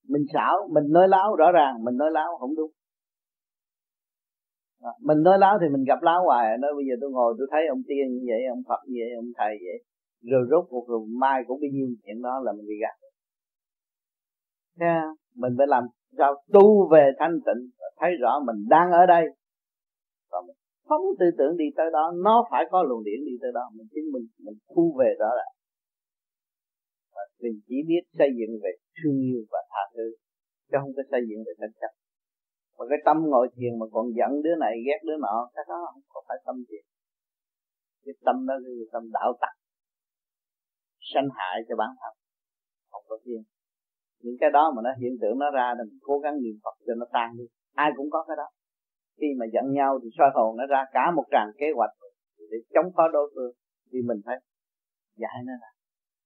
Mình 0.09 0.23
xảo 0.35 0.69
mình 0.73 0.85
nói 0.91 1.09
láo 1.09 1.37
rõ 1.37 1.53
ràng 1.53 1.85
mình 1.85 1.97
nói 1.97 2.11
láo 2.11 2.37
không 2.41 2.57
đúng. 2.57 2.71
À, 4.81 4.91
mình 5.01 5.23
nói 5.23 5.39
láo 5.39 5.59
thì 5.61 5.69
mình 5.69 5.85
gặp 5.85 6.03
láo 6.03 6.25
hoài 6.25 6.59
nói 6.59 6.71
bây 6.77 6.85
giờ 6.89 6.95
tôi 7.01 7.11
ngồi 7.11 7.35
tôi 7.39 7.47
thấy 7.51 7.63
ông 7.69 7.83
tiên 7.89 8.07
như 8.13 8.25
vậy 8.29 8.41
ông 8.51 8.63
phật 8.69 8.81
như 8.87 8.97
vậy 9.01 9.11
ông 9.17 9.31
thầy 9.39 9.57
vậy 9.67 9.79
rồi 10.23 10.47
rốt 10.51 10.65
cuộc 10.71 10.89
rồi 10.89 11.01
mai 11.21 11.43
cũng 11.47 11.61
bị 11.61 11.69
nhiêu 11.73 11.87
chuyện 12.05 12.23
đó 12.23 12.41
là 12.45 12.53
mình 12.53 12.67
bị 12.67 12.75
gạt. 12.81 12.97
Thế 14.81 14.87
mình 15.35 15.55
phải 15.59 15.67
làm 15.67 15.85
sao? 16.19 16.33
Tu 16.53 16.89
về 16.93 17.05
thanh 17.19 17.37
tịnh, 17.47 17.63
thấy 18.01 18.11
rõ 18.23 18.33
mình 18.47 18.59
đang 18.69 18.91
ở 18.91 19.07
đây. 19.07 19.25
Và 20.31 20.39
mình 20.47 20.57
không 20.89 21.05
tư 21.19 21.27
tưởng 21.39 21.57
đi 21.57 21.65
tới 21.77 21.87
đó, 21.93 22.13
nó 22.25 22.45
phải 22.51 22.65
có 22.71 22.83
luồng 22.83 23.05
điển 23.05 23.21
đi 23.29 23.35
tới 23.43 23.51
đó, 23.55 23.65
mình 23.77 23.89
chứng 23.95 24.09
minh, 24.13 24.27
mình 24.45 24.59
thu 24.75 24.97
về 24.99 25.11
rõ 25.21 25.31
ràng. 25.39 25.55
Và 27.15 27.23
mình 27.43 27.57
chỉ 27.67 27.77
biết 27.89 28.03
xây 28.19 28.29
dựng 28.39 28.53
về 28.63 28.71
thương 28.97 29.19
yêu 29.29 29.41
và 29.53 29.61
tha 29.71 29.83
thứ, 29.95 30.07
chứ 30.69 30.77
không 30.81 30.93
có 30.97 31.03
xây 31.11 31.21
dựng 31.29 31.41
về 31.47 31.53
tranh 31.61 31.75
chấp. 31.81 31.93
Mà 32.79 32.85
cái 32.91 32.99
tâm 33.05 33.17
ngồi 33.31 33.47
thiền 33.57 33.73
mà 33.81 33.87
còn 33.93 34.07
giận 34.19 34.43
đứa 34.45 34.57
này, 34.65 34.75
ghét 34.87 35.01
đứa 35.09 35.19
nọ, 35.25 35.37
cái 35.55 35.65
đó 35.69 35.79
không 35.93 36.03
có 36.13 36.21
phải 36.29 36.39
tâm 36.47 36.57
thiền. 36.69 36.85
Cái 38.05 38.15
tâm 38.27 38.37
đó 38.49 38.55
là 38.63 38.85
tâm 38.93 39.03
đạo 39.13 39.33
tặc 39.41 39.55
sanh 41.15 41.29
hại 41.37 41.57
cho 41.69 41.75
bản 41.77 41.91
thân, 42.01 42.15
không 42.91 43.05
có 43.09 43.19
riêng 43.25 43.45
những 44.23 44.37
cái 44.41 44.51
đó 44.57 44.65
mà 44.75 44.81
nó 44.87 44.91
hiện 45.01 45.15
tượng 45.21 45.39
nó 45.39 45.49
ra 45.59 45.75
thì 45.77 45.83
mình 45.91 46.01
cố 46.09 46.19
gắng 46.25 46.35
niệm 46.43 46.57
phật 46.65 46.77
cho 46.87 46.95
nó 47.01 47.07
tan 47.13 47.29
đi. 47.39 47.45
Ai 47.85 47.91
cũng 47.97 48.09
có 48.11 48.25
cái 48.29 48.37
đó. 48.37 48.49
Khi 49.19 49.29
mà 49.39 49.47
giận 49.55 49.67
nhau 49.79 49.91
thì 50.03 50.09
soi 50.19 50.31
hồn 50.35 50.57
nó 50.57 50.65
ra 50.67 50.85
cả 50.93 51.05
một 51.17 51.27
tràng 51.31 51.51
kế 51.61 51.67
hoạch 51.77 51.91
để 52.51 52.59
chống 52.75 52.89
phá 52.97 53.05
đối 53.13 53.27
phương. 53.35 53.53
Thì 53.91 53.99
mình 54.09 54.21
phải 54.27 54.37
giải 55.23 55.39
nó 55.47 55.53
ra. 55.63 55.71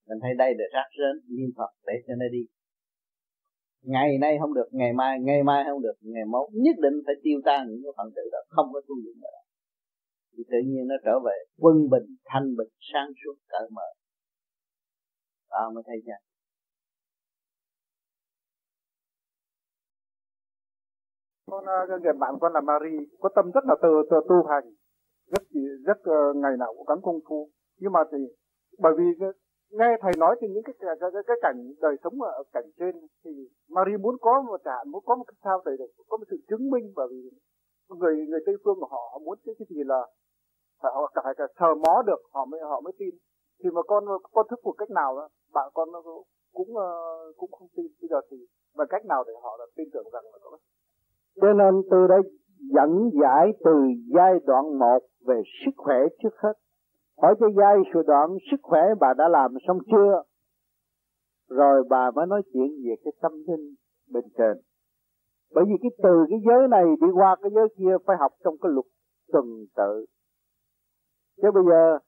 Mình 0.09 0.19
thấy 0.23 0.33
đây 0.43 0.51
để 0.59 0.65
rác 0.75 0.89
rến, 0.99 1.15
niệm 1.37 1.51
phật 1.57 1.71
để 1.87 1.95
cho 2.07 2.15
nó 2.21 2.27
đi. 2.33 2.43
Ngày 3.93 4.19
nay 4.21 4.37
không 4.41 4.55
được, 4.55 4.69
ngày 4.73 4.93
mai 4.93 5.21
ngày 5.21 5.43
mai 5.43 5.65
không 5.69 5.83
được, 5.83 5.97
ngày 6.01 6.25
mốt. 6.33 6.47
Nhất 6.53 6.77
định 6.85 6.97
phải 7.07 7.15
tiêu 7.23 7.39
tan 7.45 7.61
những 7.69 7.83
cái 7.85 7.93
phần 7.97 8.09
tử 8.17 8.23
đó, 8.33 8.39
không 8.49 8.69
có 8.73 8.81
tu 8.89 8.95
dụng 9.05 9.19
nữa. 9.25 9.39
Thì 10.33 10.43
tự 10.51 10.59
nhiên 10.67 10.85
nó 10.89 10.95
trở 11.05 11.15
về 11.27 11.37
quân 11.63 11.77
bình, 11.91 12.07
thanh 12.25 12.57
bình, 12.59 12.69
sáng 12.93 13.09
suốt, 13.21 13.37
cởi 13.49 13.69
mở. 13.77 13.89
Đó, 15.51 15.71
mới 15.75 15.83
thấy 15.87 15.97
chưa 16.07 16.21
con 21.51 21.65
người 22.03 22.13
bạn 22.13 22.35
con 22.41 22.53
là 22.53 22.61
Marie 22.61 23.01
có 23.21 23.29
tâm 23.37 23.51
rất 23.55 23.65
là 23.65 23.75
từ, 23.83 23.89
từ 24.11 24.17
tu 24.29 24.37
hành. 24.51 24.65
Rất 25.33 25.43
rất 25.87 25.99
uh, 26.11 26.37
ngày 26.37 26.53
nào 26.59 26.75
cũng 26.77 26.87
gắn 26.89 26.99
công 27.03 27.21
phu. 27.29 27.49
Nhưng 27.81 27.93
mà 27.93 28.01
thì 28.13 28.19
bởi 28.79 28.93
vì 28.99 29.05
nghe 29.71 29.97
thầy 30.01 30.13
nói 30.19 30.37
thì 30.41 30.49
những 30.49 30.63
cái 30.67 30.75
cái, 30.79 30.97
cái, 31.01 31.23
cái 31.27 31.37
cảnh 31.43 31.59
đời 31.81 31.97
sống 32.05 32.23
ở 32.23 32.43
cảnh 32.53 32.69
trên 32.79 32.95
thì 33.25 33.31
Marie 33.69 33.97
muốn 33.97 34.17
có 34.21 34.43
một 34.43 34.61
trạng 34.65 34.91
muốn 34.91 35.03
có 35.07 35.17
một 35.17 35.25
cái 35.27 35.37
sao 35.45 35.63
để 35.65 35.73
có 36.09 36.17
một 36.17 36.25
sự 36.31 36.37
chứng 36.49 36.71
minh. 36.71 36.93
Bởi 36.97 37.07
vì 37.11 37.21
người 37.99 38.15
người 38.29 38.41
Tây 38.47 38.55
phương 38.65 38.79
của 38.81 38.89
họ, 38.91 39.19
muốn 39.25 39.39
cái, 39.45 39.55
cái 39.59 39.67
gì 39.71 39.81
là 39.85 40.01
phải 40.83 40.93
họ 40.95 41.13
phải 41.25 41.35
cả 41.39 41.47
sờ 41.61 41.75
mó 41.75 42.03
được 42.07 42.21
họ 42.33 42.45
mới 42.45 42.61
họ 42.61 42.81
mới 42.81 42.93
tin. 42.99 43.15
Thì 43.65 43.71
mà 43.71 43.83
con 43.83 44.05
con 44.33 44.47
thức 44.51 44.61
phục 44.65 44.75
cách 44.79 44.91
nào 44.91 45.17
đó 45.17 45.29
bạn 45.55 45.71
con 45.75 45.89
cũng 46.53 46.77
ờ, 46.77 46.91
cũng 47.37 47.51
không 47.53 47.69
tin. 47.77 47.87
Bây 48.01 48.09
giờ 48.09 48.21
thì 48.31 48.37
bằng 48.77 48.89
cách 48.91 49.05
nào 49.07 49.25
để 49.27 49.33
họ 49.43 49.57
là 49.59 49.67
tin 49.77 49.89
tưởng 49.93 50.07
rằng 50.13 50.25
là 50.33 50.39
có 50.43 50.59
cho 51.41 51.53
nên 51.53 51.83
từ 51.91 52.07
đây 52.07 52.21
dẫn 52.75 53.11
giải 53.23 53.53
từ 53.65 53.73
giai 54.15 54.35
đoạn 54.47 54.79
một 54.79 54.99
về 55.27 55.43
sức 55.65 55.73
khỏe 55.77 55.97
trước 56.23 56.35
hết. 56.43 56.53
Hỏi 57.23 57.35
cho 57.41 57.47
giai 57.57 57.77
sự 57.95 58.03
đoạn 58.07 58.31
sức 58.51 58.57
khỏe 58.63 58.83
bà 59.01 59.15
đã 59.15 59.29
làm 59.29 59.55
xong 59.67 59.79
chưa? 59.91 60.23
Rồi 61.51 61.85
bà 61.91 62.11
mới 62.11 62.27
nói 62.27 62.43
chuyện 62.53 62.69
về 62.85 62.95
cái 63.05 63.13
tâm 63.23 63.33
linh 63.33 63.75
bên 64.13 64.25
trên. 64.39 64.57
Bởi 65.55 65.65
vì 65.65 65.75
cái 65.83 65.91
từ 66.03 66.27
cái 66.31 66.39
giới 66.47 66.69
này 66.69 66.85
đi 67.01 67.07
qua 67.15 67.37
cái 67.43 67.51
giới 67.55 67.69
kia 67.79 67.97
phải 68.07 68.17
học 68.21 68.33
trong 68.45 68.55
cái 68.63 68.73
luật 68.73 68.87
tuần 69.33 69.45
tự. 69.77 70.05
Chứ 71.43 71.51
bây 71.55 71.65
giờ 71.65 71.99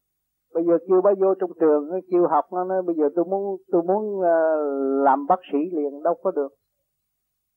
bây 0.54 0.64
giờ 0.64 0.78
kêu 0.88 1.00
bà 1.04 1.10
vô 1.20 1.34
trong 1.34 1.50
trường 1.60 1.90
kêu 2.10 2.26
học 2.30 2.44
nó 2.52 2.64
nói 2.64 2.82
bây 2.82 2.96
giờ 2.96 3.08
tôi 3.16 3.24
muốn 3.24 3.56
tôi 3.72 3.82
muốn 3.82 4.04
uh, 4.18 5.04
làm 5.04 5.26
bác 5.26 5.40
sĩ 5.52 5.58
liền 5.72 6.02
đâu 6.02 6.14
có 6.22 6.30
được. 6.30 6.48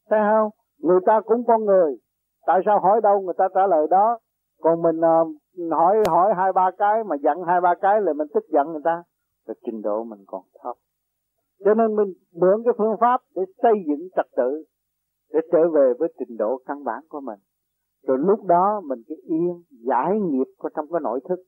Thấy 0.10 0.20
không? 0.20 0.50
Người 0.82 1.00
ta 1.06 1.22
cũng 1.26 1.44
con 1.48 1.66
người. 1.66 1.96
Tại 2.46 2.60
sao 2.66 2.80
hỏi 2.80 3.02
đâu? 3.02 3.22
Người 3.22 3.34
ta 3.38 3.48
trả 3.56 3.68
lời 3.68 3.88
đó. 3.90 4.18
Còn 4.62 4.82
mình 4.82 5.00
uh, 5.00 5.72
hỏi 5.72 5.98
hỏi 6.10 6.34
hai 6.38 6.54
ba 6.54 6.72
cái 6.78 7.04
mà 7.04 7.16
giận 7.24 7.38
hai 7.48 7.62
ba 7.62 7.74
cái 7.82 8.02
là 8.02 8.14
mình 8.14 8.28
tức 8.34 8.44
giận 8.54 8.72
người 8.72 8.82
ta. 8.84 9.04
Là 9.46 9.54
trình 9.66 9.82
độ 9.82 10.04
mình 10.04 10.20
còn 10.28 10.42
thấp. 10.64 10.76
Cho 11.66 11.74
nên 11.74 11.96
mình 11.96 12.14
mượn 12.34 12.64
cái 12.66 12.74
phương 12.78 12.96
pháp 13.00 13.22
để 13.36 13.42
xây 13.64 13.74
dựng 13.88 14.08
trật 14.16 14.26
tự 14.38 14.64
để 15.34 15.40
trở 15.52 15.70
về 15.70 15.94
với 16.00 16.14
trình 16.20 16.38
độ 16.38 16.62
căn 16.66 16.84
bản 16.84 17.04
của 17.10 17.20
mình. 17.20 17.40
Rồi 18.08 18.18
lúc 18.18 18.46
đó 18.46 18.82
mình 18.86 19.00
cái 19.08 19.18
yên 19.24 19.64
giải 19.70 20.20
nghiệp 20.20 20.48
của 20.58 20.70
trong 20.76 20.86
cái 20.92 21.02
nội 21.04 21.20
thức. 21.30 21.40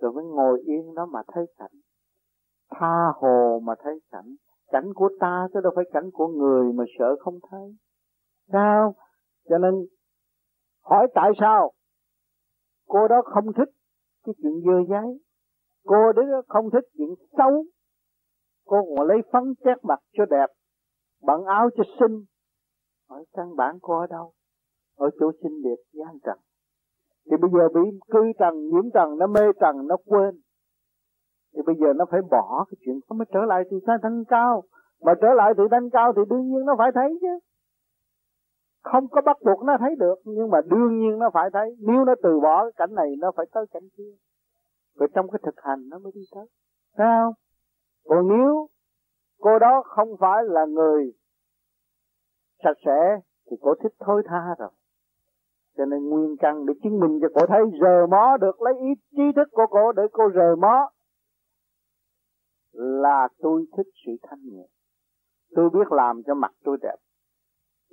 Rồi 0.00 0.12
mới 0.12 0.24
ngồi 0.24 0.60
yên 0.60 0.94
đó 0.94 1.06
mà 1.06 1.20
thấy 1.34 1.46
cảnh. 1.58 1.80
Tha 2.70 3.12
hồ 3.14 3.60
mà 3.62 3.74
thấy 3.84 4.00
cảnh. 4.12 4.34
Cảnh 4.72 4.94
của 4.94 5.08
ta 5.20 5.48
chứ 5.54 5.60
đâu 5.60 5.72
phải 5.76 5.84
cảnh 5.92 6.10
của 6.12 6.28
người 6.28 6.72
mà 6.72 6.84
sợ 6.98 7.16
không 7.20 7.38
thấy 7.50 7.76
sao? 8.52 8.94
Cho 9.48 9.58
nên, 9.58 9.74
hỏi 10.82 11.08
tại 11.14 11.30
sao 11.40 11.72
cô 12.88 13.08
đó 13.08 13.22
không 13.24 13.52
thích 13.52 13.68
cái 14.24 14.34
chuyện 14.42 14.52
dơ 14.64 14.72
giấy 14.88 15.20
cô 15.84 16.12
đó 16.12 16.22
không 16.48 16.70
thích 16.70 16.84
chuyện 16.96 17.08
xấu. 17.38 17.64
Cô 18.66 18.76
còn 18.96 19.06
lấy 19.06 19.18
phấn 19.32 19.54
chét 19.64 19.84
mặt 19.84 19.98
cho 20.12 20.24
đẹp, 20.30 20.46
bận 21.22 21.44
áo 21.44 21.68
cho 21.76 21.84
xinh. 22.00 22.24
Hỏi, 23.08 23.24
căn 23.32 23.56
bản 23.56 23.78
cô 23.82 23.98
ở 24.00 24.06
đâu? 24.10 24.32
Ở 24.96 25.10
chỗ 25.20 25.32
sinh 25.42 25.62
liệt 25.64 25.80
gian 25.92 26.18
trần. 26.24 26.38
Thì 27.30 27.36
bây 27.40 27.50
giờ 27.50 27.68
bị 27.74 27.98
cư 28.10 28.32
trần, 28.38 28.54
nhiễm 28.68 28.90
trần, 28.94 29.18
nó 29.18 29.26
mê 29.26 29.40
trần, 29.60 29.86
nó 29.86 29.96
quên. 30.06 30.40
Thì 31.54 31.62
bây 31.66 31.76
giờ 31.80 31.92
nó 31.96 32.04
phải 32.10 32.20
bỏ 32.30 32.64
cái 32.70 32.76
chuyện 32.84 33.00
nó 33.10 33.16
mới 33.16 33.26
trở 33.32 33.40
lại 33.40 33.62
từ 33.70 33.80
thanh 34.02 34.24
cao. 34.28 34.62
Mà 35.02 35.12
trở 35.20 35.28
lại 35.34 35.52
từ 35.56 35.64
thanh 35.70 35.90
cao 35.90 36.12
thì 36.16 36.22
đương 36.30 36.48
nhiên 36.48 36.64
nó 36.66 36.74
phải 36.78 36.90
thấy 36.94 37.18
chứ 37.20 37.38
không 38.82 39.08
có 39.08 39.20
bắt 39.20 39.36
buộc 39.44 39.62
nó 39.62 39.76
thấy 39.80 39.96
được, 39.98 40.14
nhưng 40.24 40.50
mà 40.50 40.60
đương 40.66 40.98
nhiên 40.98 41.18
nó 41.18 41.30
phải 41.34 41.50
thấy. 41.52 41.76
Nếu 41.78 42.04
nó 42.04 42.14
từ 42.22 42.40
bỏ 42.40 42.64
cái 42.64 42.72
cảnh 42.76 42.94
này, 42.94 43.14
nó 43.18 43.32
phải 43.36 43.46
tới 43.52 43.66
cảnh 43.72 43.88
kia. 43.96 44.12
Rồi 44.94 45.08
trong 45.14 45.30
cái 45.30 45.40
thực 45.42 45.54
hành 45.62 45.88
nó 45.88 45.98
mới 45.98 46.12
đi 46.14 46.20
tới. 46.34 46.46
Sao 46.98 47.34
còn 48.04 48.28
nếu 48.28 48.68
cô 49.40 49.58
đó 49.58 49.82
không 49.86 50.08
phải 50.20 50.44
là 50.44 50.66
người 50.66 51.12
sạch 52.64 52.76
sẽ, 52.84 53.20
thì 53.50 53.56
cô 53.60 53.74
thích 53.82 53.92
thôi 53.98 54.22
tha 54.26 54.54
rồi. 54.58 54.70
Cho 55.76 55.84
nên 55.84 56.08
nguyên 56.08 56.36
căn 56.40 56.66
để 56.66 56.74
chứng 56.82 57.00
minh 57.00 57.18
cho 57.22 57.28
cô 57.34 57.46
thấy 57.46 57.60
rờ 57.80 58.06
mó 58.06 58.36
được, 58.36 58.62
lấy 58.62 58.74
ý 58.74 58.88
trí 59.10 59.22
thức 59.36 59.48
của 59.52 59.66
cô 59.70 59.92
để 59.92 60.02
cô 60.12 60.30
rờ 60.34 60.56
mó 60.56 60.90
là 62.72 63.28
tôi 63.38 63.64
thích 63.76 63.86
sự 64.06 64.12
thanh 64.22 64.40
nhẹ. 64.42 64.66
Tôi 65.54 65.70
biết 65.70 65.92
làm 65.92 66.22
cho 66.26 66.34
mặt 66.34 66.52
tôi 66.64 66.76
đẹp 66.82 66.96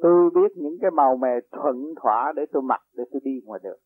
tôi 0.02 0.30
biết 0.36 0.52
những 0.56 0.78
cái 0.82 0.92
màu 0.92 1.18
mè 1.18 1.30
thuận 1.52 1.94
thỏa 2.02 2.34
để 2.36 2.46
tôi 2.52 2.62
mặc 2.62 2.82
để 2.94 3.04
tôi 3.12 3.22
đi 3.24 3.42
ngoài 3.44 3.60
đường. 3.64 3.80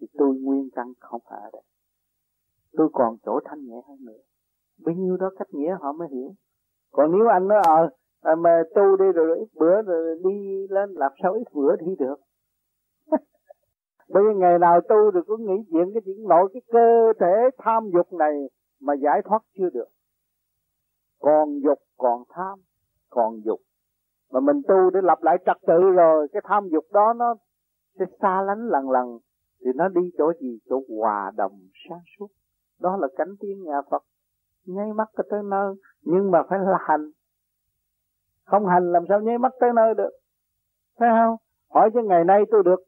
Thì 0.00 0.06
tôi 0.18 0.34
nguyên 0.34 0.68
căn 0.74 0.92
không 1.00 1.20
phải 1.30 1.40
ở 1.42 1.50
đây. 1.52 1.62
Tôi 2.72 2.88
còn 2.92 3.16
chỗ 3.24 3.40
thanh 3.44 3.64
nhẹ 3.64 3.76
hơn 3.88 3.98
nữa. 4.04 4.22
Bấy 4.84 4.94
nhiêu 4.94 5.16
đó 5.16 5.30
cách 5.38 5.48
nghĩa 5.50 5.76
họ 5.80 5.92
mới 5.92 6.08
hiểu. 6.08 6.34
Còn 6.92 7.12
nếu 7.12 7.28
anh 7.28 7.48
nói 7.48 7.62
ờ 7.68 7.88
à, 8.20 8.34
mà 8.34 8.62
tu 8.74 8.96
đi 8.96 9.04
rồi 9.14 9.38
ít 9.38 9.48
bữa 9.54 9.82
rồi 9.82 10.18
đi 10.24 10.66
lên 10.70 10.90
làm 10.90 11.12
sao 11.22 11.32
ít 11.32 11.44
bữa 11.54 11.76
đi 11.76 11.96
được? 11.98 12.16
Bởi 14.08 14.22
vì 14.26 14.40
ngày 14.40 14.58
nào 14.58 14.80
tu 14.80 15.10
rồi 15.10 15.22
cũng 15.26 15.46
nghĩ 15.46 15.62
chuyện 15.70 15.90
cái 15.94 16.02
chuyện 16.04 16.28
nội 16.28 16.48
cái 16.52 16.62
cơ 16.72 17.12
thể 17.20 17.50
tham 17.58 17.90
dục 17.94 18.12
này 18.12 18.32
mà 18.80 18.94
giải 18.94 19.22
thoát 19.24 19.42
chưa 19.58 19.70
được. 19.70 19.88
Còn 21.20 21.60
dục 21.60 21.78
còn 21.96 22.22
tham 22.28 22.58
còn 23.10 23.40
dục 23.44 23.60
mà 24.32 24.40
mình 24.40 24.62
tu 24.68 24.90
để 24.90 25.00
lập 25.02 25.18
lại 25.22 25.36
trật 25.46 25.56
tự 25.66 25.80
rồi, 25.96 26.28
cái 26.32 26.42
tham 26.44 26.68
dục 26.68 26.84
đó 26.92 27.12
nó 27.16 27.34
sẽ 27.98 28.04
xa 28.20 28.42
lánh 28.42 28.68
lần 28.68 28.90
lần, 28.90 29.18
thì 29.60 29.70
nó 29.74 29.88
đi 29.88 30.10
chỗ 30.18 30.32
gì? 30.40 30.58
Chỗ 30.68 30.82
hòa 30.88 31.32
đồng 31.36 31.52
sáng 31.88 32.02
suốt. 32.18 32.26
Đó 32.80 32.96
là 33.00 33.08
cánh 33.16 33.34
tiếng 33.40 33.62
nhà 33.62 33.82
Phật, 33.90 34.02
nháy 34.66 34.92
mắt 34.92 35.08
tới 35.30 35.40
nơi. 35.44 35.74
Nhưng 36.02 36.30
mà 36.30 36.42
phải 36.48 36.58
là 36.58 36.78
hành. 36.80 37.10
Không 38.44 38.66
hành 38.66 38.92
làm 38.92 39.04
sao 39.08 39.20
nháy 39.20 39.38
mắt 39.38 39.52
tới 39.60 39.70
nơi 39.76 39.94
được? 39.94 40.10
Phải 40.98 41.08
không? 41.12 41.36
Hỏi 41.70 41.90
cho 41.94 42.02
ngày 42.02 42.24
nay 42.24 42.42
tôi 42.50 42.62
được 42.64 42.80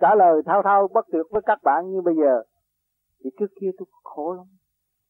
trả 0.00 0.14
lời 0.14 0.42
thao 0.46 0.62
thao 0.62 0.88
bất 0.94 1.06
tuyệt 1.12 1.26
với 1.30 1.42
các 1.46 1.58
bạn 1.62 1.90
như 1.90 2.00
bây 2.00 2.14
giờ. 2.14 2.42
Thì 3.24 3.30
trước 3.38 3.46
kia 3.60 3.70
tôi 3.78 3.86
khổ 4.04 4.34
lắm. 4.34 4.46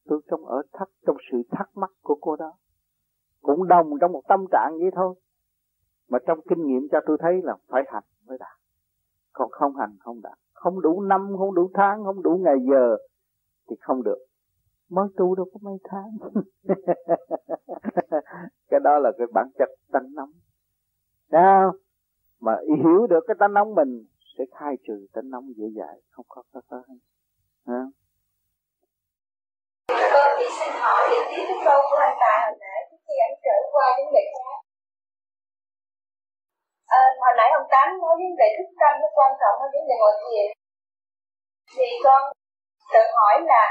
Tôi 0.09 0.21
trong 0.31 0.45
ở 0.45 0.63
thắc 0.73 0.89
trong 1.07 1.17
sự 1.33 1.39
thắc 1.51 1.71
mắc 1.75 1.91
của 2.03 2.19
cô 2.21 2.37
đó. 2.37 2.53
Cũng 3.43 3.69
đồng 3.69 3.91
trong 4.01 4.13
một 4.13 4.23
tâm 4.29 4.45
trạng 4.53 4.73
vậy 4.81 4.91
thôi 4.95 5.15
mà 6.09 6.19
trong 6.27 6.39
kinh 6.49 6.67
nghiệm 6.67 6.89
cho 6.93 7.01
tôi 7.07 7.17
thấy 7.21 7.41
là 7.43 7.57
phải 7.69 7.83
hành 7.87 8.05
mới 8.27 8.39
đạt. 8.39 8.59
Còn 9.33 9.51
không 9.51 9.77
hành 9.77 9.97
không 10.01 10.21
đạt. 10.23 10.39
Không 10.53 10.81
đủ 10.81 11.01
năm, 11.01 11.35
không 11.39 11.55
đủ 11.55 11.71
tháng, 11.75 12.05
không 12.05 12.23
đủ 12.23 12.41
ngày 12.45 12.57
giờ 12.71 12.97
thì 13.71 13.77
không 13.81 14.03
được. 14.03 14.19
Mới 14.89 15.09
tu 15.17 15.35
đâu 15.35 15.47
có 15.53 15.59
mấy 15.63 15.79
tháng. 15.85 16.17
Cái 18.71 18.81
đó 18.81 18.99
là 18.99 19.13
cái 19.19 19.27
bản 19.35 19.49
chất 19.59 19.69
tánh 19.93 20.15
nóng. 20.15 20.33
Sao? 21.31 21.73
Mà 22.41 22.57
hiểu 22.67 23.07
được 23.07 23.25
cái 23.27 23.35
tánh 23.39 23.53
nóng 23.53 23.75
mình 23.75 24.05
sẽ 24.39 24.45
khai 24.59 24.77
trừ 24.87 25.07
tánh 25.13 25.31
nóng 25.31 25.53
dễ 25.57 25.67
dãi, 25.77 26.01
không 26.11 26.27
có 26.29 26.43
khó 26.53 26.61
khăn. 26.71 26.99
Ha 27.67 27.87
con 30.15 30.29
chỉ 30.39 30.47
xin 30.59 30.73
hỏi 30.83 31.03
để 31.11 31.21
tiếp 31.31 31.45
cái 31.49 31.59
câu 31.65 31.81
của 31.91 31.99
anh 32.07 32.17
Tài 32.23 32.39
hồi 32.47 32.57
nãy 32.61 32.79
trước 32.91 33.01
khi 33.07 33.15
anh 33.29 33.37
trở 33.45 33.57
qua 33.73 33.87
vấn 33.99 34.09
đề 34.15 34.25
khác 34.35 34.54
à, 36.95 37.01
hồi 37.23 37.33
nãy 37.39 37.49
ông 37.59 37.67
Tám 37.73 37.87
nói 38.03 38.15
vấn 38.21 38.33
đề 38.41 38.49
thức 38.57 38.69
tâm 38.81 38.93
nó 39.03 39.09
quan 39.17 39.31
trọng 39.41 39.57
hơn 39.61 39.71
vấn 39.75 39.85
đề 39.89 39.97
ngồi 39.99 40.15
thiền. 40.23 40.47
Thì 41.75 41.87
con 42.05 42.23
tự 42.93 43.03
hỏi 43.17 43.35
là 43.51 43.65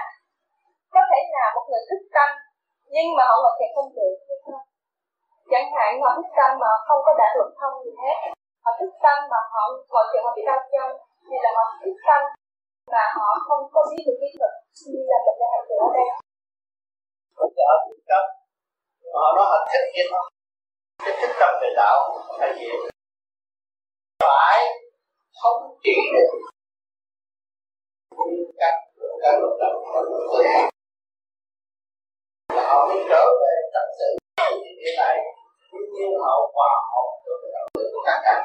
có 0.94 1.02
thể 1.10 1.20
nào 1.36 1.48
một 1.56 1.66
người 1.70 1.84
thức 1.90 2.02
tâm 2.16 2.30
nhưng 2.94 3.08
mà 3.18 3.24
họ 3.30 3.36
ngồi 3.42 3.54
thiền 3.58 3.70
không 3.76 3.90
được 3.98 4.16
hay 4.28 4.38
không? 4.46 4.66
Chẳng 5.52 5.68
hạn 5.76 5.92
họ 6.04 6.10
thức 6.18 6.30
tâm 6.38 6.50
mà 6.62 6.70
không 6.88 7.02
có 7.06 7.12
đạt 7.20 7.32
luật 7.38 7.52
thông 7.60 7.76
gì 7.84 7.92
hết. 8.04 8.18
Họ 8.64 8.72
thức 8.80 8.92
tâm 9.04 9.18
mà 9.32 9.40
họ 9.54 9.64
ngồi 9.92 10.06
thiền 10.10 10.22
họ 10.26 10.32
bị 10.38 10.44
đau 10.50 10.60
chân 10.74 10.88
thì 11.28 11.36
là 11.44 11.50
họ 11.58 11.66
thức 11.82 11.96
tâm 12.08 12.22
mà 12.94 13.04
họ 13.18 13.28
không 13.48 13.64
có 13.74 13.82
biết 13.90 14.04
được 14.08 14.18
kỹ 14.22 14.30
thuật 14.38 14.54
như 14.88 15.02
là 15.12 15.18
mình 15.26 15.38
đang 15.40 15.52
học 15.56 15.66
ở 15.86 15.88
đây 15.98 16.08
họ 17.70 17.76
thức 17.88 18.00
tâm. 18.10 18.24
Mà 19.12 19.18
họ 19.24 19.30
nói 19.38 19.46
họ 19.52 19.60
thích 19.72 19.86
vậy 19.96 20.08
mà 20.14 20.22
cái 21.06 21.14
thức 21.20 21.34
tâm 21.40 21.52
về 21.62 21.70
đạo 21.78 21.98
phải 22.40 22.52
gì 22.60 22.93
phải 24.24 24.58
không 25.42 25.78
chỉ 25.84 25.96
được. 26.14 26.32
Các 28.58 28.74
các 29.24 29.34
luật 29.42 29.54
động 29.62 29.78
là 32.56 32.64
họ 32.70 32.88
mới 32.88 32.98
trở 33.10 33.26
về 33.42 33.54
thật 33.74 33.88
sự. 34.00 34.10
Như 34.64 34.72
thế 34.86 34.92
này 34.98 35.18
tuy 35.72 35.80
nhiên 35.94 36.12
họ 36.26 36.52
hòa 36.54 36.74
hợp 36.92 37.10
được 37.26 37.38
cái 37.42 37.52
đạo 37.54 37.68
đức 37.74 37.90
của 37.94 38.04
các 38.06 38.20
cả 38.24 38.44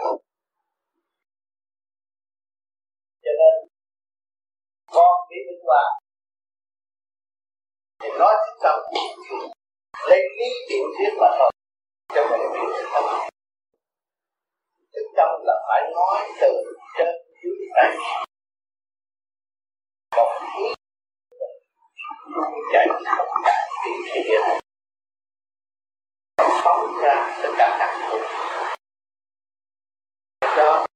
cho 3.25 3.33
nên, 3.41 3.69
con 4.93 5.29
biết 5.31 5.43
bên 5.47 5.59
hòa. 5.67 5.85
Thì 8.03 8.09
nói 8.19 8.35
thích 8.47 8.59
tâm 8.63 8.79
lấy 10.09 10.21
lý 10.39 10.49
tiểu 10.69 10.85
thuyết 10.99 11.13
mà 11.21 11.29
thôi. 11.39 11.51
Cho 12.15 12.23
mình 12.31 12.53
biết 12.53 13.38
thích 14.99 15.11
tâm 15.17 15.29
là 15.45 15.55
phải 15.69 15.91
nói 15.95 16.29
từ 16.41 16.65
trên 16.99 17.09
dưới 17.43 17.69
này 17.77 17.97
một 20.17 20.31
ý 20.57 20.75
chạy 22.73 22.87
không 22.89 23.27
cả 23.45 23.69
những 23.85 24.03
thì 24.13 24.21
giới 24.29 24.61
phóng 26.65 26.93
ra 27.03 27.39
tất 27.43 27.51
cả 27.59 27.77
các 27.79 28.11
thứ. 28.11 28.19
Đó 30.57 30.87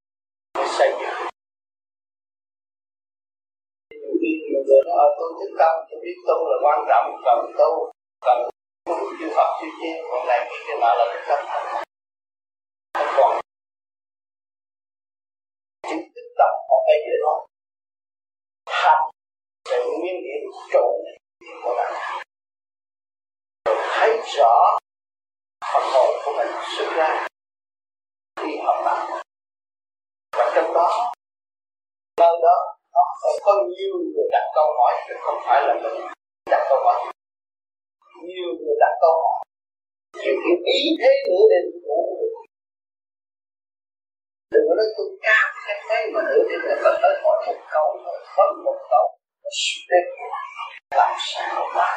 mới 0.54 0.66
xây 0.68 0.92
dựng. 1.00 1.28
Nhiều 3.90 4.14
khi 4.20 4.30
người 4.64 4.82
nói 4.86 5.06
tôi 5.18 5.32
thức 5.40 5.54
tâm, 5.58 5.72
tôi 5.90 6.00
biết 6.02 6.16
tu 6.26 6.48
là 6.50 6.56
quan 6.64 6.78
trọng, 6.88 7.06
cần 7.24 7.52
tu, 7.58 7.92
cần 8.26 8.50
chư 9.20 9.28
Phật 9.36 9.60
chư 9.60 9.66
thiên 9.82 10.04
còn 10.10 10.26
này 10.26 10.38
cái 10.50 10.58
cái 10.66 10.76
nọ 10.80 10.94
là 10.94 11.04
thức 11.12 11.22
tâm. 11.28 11.71
Tâm 16.86 16.98
còn 17.06 17.18
đó. 17.24 17.46
Hành 18.66 19.10
về 19.70 19.78
nguyên 19.98 20.22
điểm 20.22 20.50
trụ 20.72 21.04
của 21.64 21.74
bạn. 21.76 21.92
Thấy 23.66 24.20
rõ 24.36 24.78
phần 25.72 25.82
hồn 25.92 26.14
của 26.24 26.32
mình 26.38 26.52
xuất 26.76 26.92
ra 26.96 27.26
khi 28.40 28.58
học 28.64 28.76
tập 28.84 29.22
và 30.36 30.52
trong 30.54 30.74
đó, 30.74 31.12
nơi 32.20 32.36
đó, 32.42 32.76
nó 32.92 33.30
có 33.42 33.52
nhiều 33.68 33.94
người 34.14 34.28
đặt 34.32 34.44
câu 34.54 34.64
hỏi, 34.78 34.92
chứ 35.08 35.14
không 35.20 35.38
phải 35.46 35.62
là 35.66 35.74
mình 35.82 36.06
đặt 36.50 36.66
câu 36.68 36.78
hỏi. 36.84 37.12
Nhiều 38.22 38.48
người 38.60 38.74
đặt 38.80 38.94
câu 39.00 39.10
hỏi. 39.22 39.44
Nhiều 40.22 40.34
kiểu 40.44 40.56
ý 40.64 40.96
thế 41.00 41.12
nữa 41.28 41.44
để 41.50 41.56
ngủ 41.82 42.31
đừng 44.52 44.64
có 44.68 44.74
nói 44.78 44.88
tôi 44.96 45.06
cao 45.26 45.46
cái 45.66 45.76
thế 45.88 45.98
mà 46.12 46.20
nữa 46.28 46.42
thì 46.48 46.56
người 46.64 46.78
ta 46.84 46.90
tới 47.02 47.14
hỏi 47.22 47.36
một 47.46 47.58
câu 47.74 47.86
thôi 48.04 48.18
vấn 48.36 48.50
một 48.64 48.78
câu 48.90 49.06
nó 49.42 49.50
suy 49.60 49.80
đến 49.90 50.04
làm 50.98 51.12
sao 51.18 51.64
mà 51.76 51.88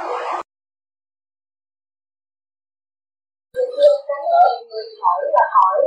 Thưa 3.55 3.93
cái 4.07 4.19
người 4.69 4.85
hỏi 5.01 5.21
là 5.35 5.45
hỏi. 5.55 5.79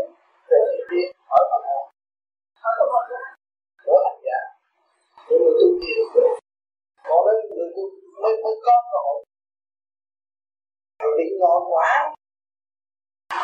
Về 0.51 0.59
biết 0.91 1.09
hỏi 1.29 1.43
Phật 1.51 1.63
hỏi 2.63 2.73
Phật 2.79 2.89
học 2.93 3.05
của 3.85 3.99
hành 4.05 4.21
giả 4.27 4.41
để 5.31 5.37
mà 5.45 5.51
tu 5.61 5.69
nhiều 5.81 6.05
được 6.15 6.31
còn 7.09 7.27
đấy 7.27 7.37
người 7.57 7.71
tu 7.77 7.83
mới 8.23 8.33
mới 8.45 8.55
có 8.65 8.73
cơ 8.93 8.99
hội 9.07 9.25
rồi 11.03 11.13
bị 11.19 11.25
ngọn 11.41 11.63
quả 11.73 12.15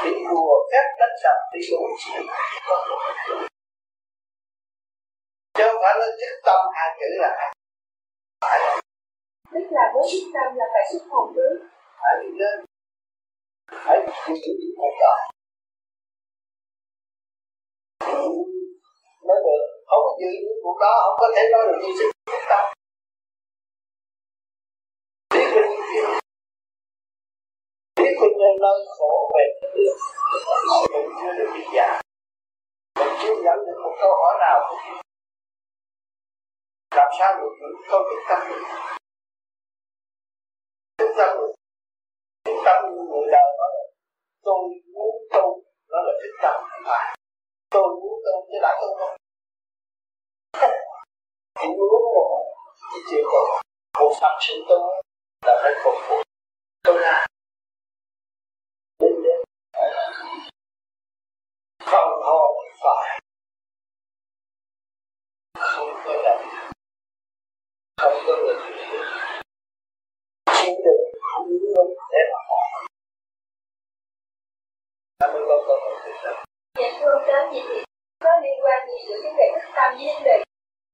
bị 0.04 0.10
đùa 0.30 0.54
phép 0.70 0.86
đánh 1.00 1.16
sập 1.22 1.36
bị 1.52 1.60
đủ 1.70 1.82
chuyện 2.00 2.22
chứ 5.56 5.64
không 5.66 5.80
phải 5.82 5.94
là 6.00 6.06
chức 6.20 6.32
tâm 6.44 6.60
hai 6.74 6.88
chữ 7.00 7.06
là 7.22 7.30
phải. 7.38 8.60
Tức 9.52 9.66
là 9.70 9.92
với 9.94 10.02
thức 10.12 10.30
tâm 10.34 10.56
là 10.56 10.64
phải 10.72 10.84
xuất 10.92 11.04
hồn 11.10 11.32
trước 11.34 11.68
phải 12.00 12.14
đi 12.22 12.28
lên. 12.38 12.64
Phải 13.84 13.98
giữ 14.28 14.52
những 14.60 14.74
cuộc 14.76 14.94
đó 15.00 15.14
mới 19.26 19.38
được 19.46 19.62
không 19.88 20.02
có 20.04 20.12
giữ 20.20 20.30
những 20.44 20.58
cuộc 20.62 20.76
đó 20.80 20.92
không 21.02 21.16
có 21.20 21.28
thể 21.36 21.42
nói 21.52 21.62
được 21.66 21.78
như 21.82 21.90
sự 21.98 22.06
thức 22.26 22.42
tâm 22.50 22.64
sinh 28.20 28.38
ra 28.40 28.50
nỗi 28.60 28.78
khổ 28.98 29.30
về 29.34 29.44
mình 30.92 31.10
chưa 31.20 31.32
được 31.38 31.50
bị 31.54 31.64
già 31.74 32.00
mình 32.98 33.14
chưa 33.22 33.34
nhận 33.44 33.58
được 33.66 33.78
một 33.82 33.94
câu 34.00 34.12
hỏi 34.20 34.34
nào. 34.40 34.58
Làm 36.96 37.08
sao 37.18 37.34
được 37.40 37.54
những 37.60 37.82
câu 37.90 38.00
thức 38.08 38.20
tâm 38.28 38.38
được 38.48 38.62
thức 40.98 41.10
tâm 41.16 41.36
được 42.44 42.58
tâm 42.64 42.78
người 43.10 43.26
đời 43.32 43.48
nói 43.58 43.70
là 43.76 43.84
tôi 44.42 44.58
muốn 44.94 45.14
tu 45.34 45.62
nó 45.88 45.98
là 46.06 46.12
thức 46.22 46.32
tâm 46.42 46.54
không 46.70 46.82
phải 46.86 47.16
tôi 47.70 47.88
muốn 48.00 48.14
tu 48.24 48.46
chứ 48.48 48.58
đã 48.62 48.78
tu 48.80 48.88
không 48.98 49.16
chỉ 51.60 51.68
muốn 51.68 52.02
rồi 52.14 52.44
thì 52.92 53.00
chưa 53.10 53.22
còn 53.32 53.44
một 54.00 54.12
phần 54.20 54.32
sự 54.40 54.54
tu 54.68 54.78
là 55.46 55.60
phải 55.62 55.72
phục 55.84 55.94
vụ. 56.08 56.16
Tôi 56.82 57.00
là 57.00 57.26
thưa 77.54 77.66
ông 77.66 77.74
gì 77.74 77.82
có 78.24 78.30
liên 78.44 78.58
quan 78.64 78.78
gì 78.88 78.98
đến 79.08 79.18
vấn 79.24 79.34
đề 79.40 79.46
thức 79.54 79.68
tâm 79.76 79.88
với 79.96 80.06
vấn 80.14 80.22
đề 80.28 80.36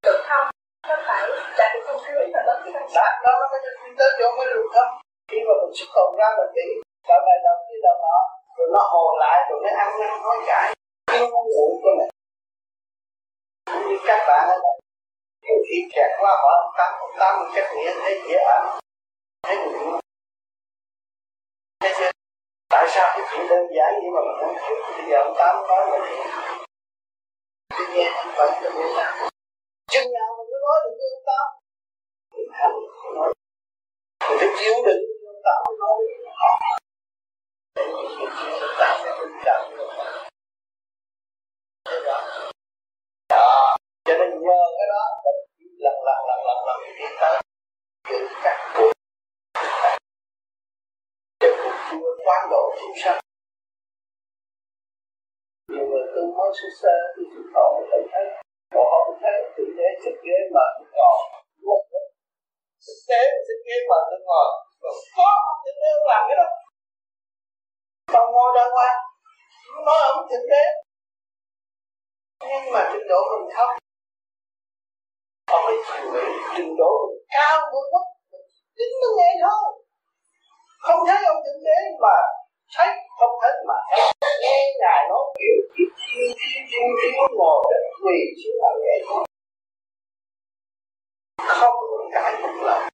được 0.07 0.21
không? 0.29 0.47
Nó 0.89 0.97
phải 1.07 1.21
là 1.31 1.67
cái 1.73 1.81
không 1.87 2.01
cưới 2.07 2.25
mà 2.35 2.41
bớt 2.47 2.59
cái 2.65 2.73
tâm 2.75 2.85
đó. 2.97 3.07
Đó 3.25 3.33
nó 3.41 3.47
mới 3.53 3.61
đi 3.65 3.91
tới 3.99 4.11
chỗ 4.19 4.27
mới 4.37 4.47
được 4.55 4.69
không 4.75 4.91
khi 5.31 5.39
mà 5.47 5.55
mình 5.61 5.75
xuất 5.77 5.91
hồn 5.95 6.11
ra 6.19 6.29
mình 6.39 6.51
nghĩ 6.57 6.69
đợt 7.09 7.21
này 7.29 7.39
đợt 7.45 7.59
kia 7.67 7.79
đợt 7.87 7.97
nọ 8.05 8.19
rồi 8.57 8.69
nó 8.75 8.83
hồ 8.93 9.05
lại, 9.23 9.39
rồi 9.49 9.59
nó 9.65 9.71
ăn 9.85 9.89
năn 10.01 10.13
hối 10.25 10.39
cải. 10.47 10.67
Nó 11.11 11.27
muốn 11.33 11.45
ngủ 11.55 11.67
của 11.83 11.93
mình. 11.99 12.11
Cũng 13.73 13.85
như 13.89 13.97
các 14.07 14.21
bạn 14.29 14.45
ở 14.55 14.59
đây 14.65 14.77
nhiều 15.43 15.61
khi 15.69 15.79
kẹt 15.95 16.11
quá 16.21 16.31
họ 16.43 16.75
tám 16.79 16.93
tâm 17.19 17.35
cách 17.55 17.71
nghĩa 17.77 17.93
thấy 18.01 18.21
dễ 18.29 18.39
ẩm 18.39 18.79
thấy 19.43 19.57
nhiều 19.57 20.01
thế 21.81 21.93
chưa? 21.99 22.11
Tại 22.71 22.85
sao 22.89 23.07
cái 23.15 23.23
chuyện 23.31 23.49
đơn 23.51 23.65
giản 23.77 23.91
như 24.01 24.09
mà 24.15 24.21
mình 24.27 24.37
không 24.41 24.55
hiểu 24.63 24.77
bây 24.97 25.11
giờ 25.11 25.17
ông 25.27 25.35
tám 25.39 25.55
nói 25.69 25.83
là 25.91 25.99
gì 26.07 26.17
tôi 27.77 27.87
nghe 27.95 28.11
không 28.15 28.33
phải 28.37 28.61
tôi 28.63 28.73
biết 28.77 28.91
sao 28.97 29.29
chừng 29.93 30.13
nào 30.13 30.29
mình 30.37 30.49
mới 30.51 30.61
nói 30.67 30.77
được 30.85 30.95
với 30.99 31.09
ông 31.17 31.25
tám 31.31 31.47
thì 32.33 32.43
hành 32.53 32.77
nói 33.17 33.33
mình 34.29 34.39
phải 34.41 34.49
chịu 34.59 34.75
đựng 34.87 35.03
ông 35.27 35.43
tám 35.45 35.61
nói 35.81 35.97
cho 44.05 44.15
nên 44.19 44.31
nhờ 44.43 44.61
cái 44.79 44.87
đó 44.93 45.03
lần 45.85 45.95
lần 46.07 46.19
lần 46.29 46.41
lần 46.47 46.59
lần 46.67 46.79
tiến 46.99 47.13
tới 47.21 47.43
các 48.43 48.57
cuộc 48.75 49.00
quán 52.31 52.43
độ 52.51 52.63
chúng 52.81 52.97
sanh. 53.03 53.21
Nhiều 55.71 55.87
người 55.91 56.05
tu 56.15 56.23
mới 56.37 56.51
sơ 56.59 56.69
sơ 56.81 56.95
thì 57.15 57.23
họ 57.35 57.41
khổ 57.55 57.83
thấy 57.91 58.03
thấy 58.13 58.25
họ 58.75 58.83
không 58.93 59.19
thấy 59.23 59.37
tự 59.57 59.65
tế 59.77 59.89
thích 60.03 60.19
ghế 60.27 60.39
mà 60.55 60.65
tự 60.77 60.85
ngồi 60.97 61.19
thực 62.87 62.99
tế 63.09 63.21
thích 63.47 63.61
ghế 63.67 63.77
mà 63.91 63.99
tự 64.11 64.17
ngồi 64.29 64.49
có 65.17 65.31
thực 65.65 65.77
tế 65.81 65.89
không 65.95 66.09
làm 66.13 66.23
cái 66.29 66.37
đó. 66.41 66.49
Còn 68.13 68.25
ngồi 68.33 68.51
đàng 68.57 68.73
hoàng 68.77 68.99
nói 69.87 70.01
ông 70.13 70.27
thực 70.31 70.45
tế. 70.51 70.65
Nhưng 72.51 72.73
mà 72.73 72.81
trình 72.93 73.07
độ 73.13 73.21
mình 73.31 73.49
không. 73.57 73.73
Ông 75.57 75.65
ấy 75.71 75.77
chịu 75.87 76.05
trình 76.57 76.73
độ 76.81 76.93
mình 77.09 77.23
cao 77.35 77.55
vượt 77.73 77.87
mức 77.93 78.05
chính 78.77 78.95
nó 79.03 79.09
nghe 79.19 79.31
thôi 79.45 79.90
không 80.87 81.01
thấy 81.07 81.21
ông 81.33 81.43
thực 81.45 81.59
đế 81.67 81.81
mà 82.03 82.17
thấy 82.77 82.89
không 83.19 83.35
thấy 83.43 83.53
mà 83.69 83.79
thấy 84.21 84.33
nghe 84.43 84.59
ngài 84.81 85.01
nói 85.09 85.25
kiểu 85.39 85.57
kiểu 85.75 85.91
thiên 86.01 86.31
thiên 86.39 86.61
thiên 86.71 86.89
thiên 86.99 87.15
ngồi 87.39 87.65
đất 87.71 87.85
quỳ 88.05 88.19
xuống 88.41 88.57
là 88.63 88.71
nghe. 88.83 88.95
Thôi 89.09 89.25
không 91.61 91.75
cãi 92.13 92.33
một 92.43 92.55
lời 92.63 92.91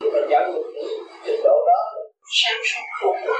nhưng 0.00 0.12
mà 0.12 0.20
giáo 0.30 0.42
dục 0.52 0.66
trình 1.24 1.40
độ 1.44 1.66
đó, 1.66 1.80
sáng 2.42 2.60
suốt 2.64 2.86
vô 3.02 3.12
cùng. 3.26 3.36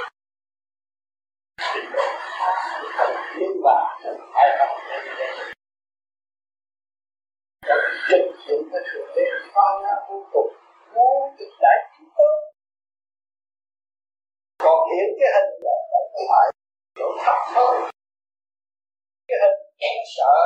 Nhưng 3.39 3.61
mà 3.63 3.97
ai 4.33 4.57
học 4.59 4.69
rất 7.67 7.81
trực 8.09 8.21
dụng 8.47 8.69
cái 8.71 8.81
thượng 8.93 9.07
đế 9.15 9.23
pha 9.53 9.67
ngã 9.81 9.95
vô 10.09 10.25
cùng 10.33 10.66
muốn 10.97 11.35
được 11.37 11.53
đại 11.61 11.77
chúng 11.93 12.09
tốt 12.17 12.37
còn 14.63 14.79
hiện 14.91 15.09
cái 15.19 15.29
hình 15.35 15.51
là 15.65 15.77
không 15.91 16.25
phải 16.31 16.47
chỗ 16.97 17.07
thấp 17.23 17.37
thôi 17.55 17.73
cái 19.27 19.37
hình 19.43 19.59
em 19.77 19.97
sợ 20.17 20.37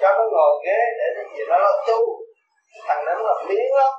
cho 0.00 0.08
nó 0.18 0.24
ngồi 0.32 0.52
ghế 0.64 0.80
để 0.98 1.06
cái 1.16 1.24
gì 1.34 1.42
nó 1.48 1.56
lo 1.58 1.72
tu 1.88 2.00
thằng 2.86 3.04
đó 3.06 3.12
nó 3.24 3.34
miếng 3.48 3.72
lắm 3.80 3.92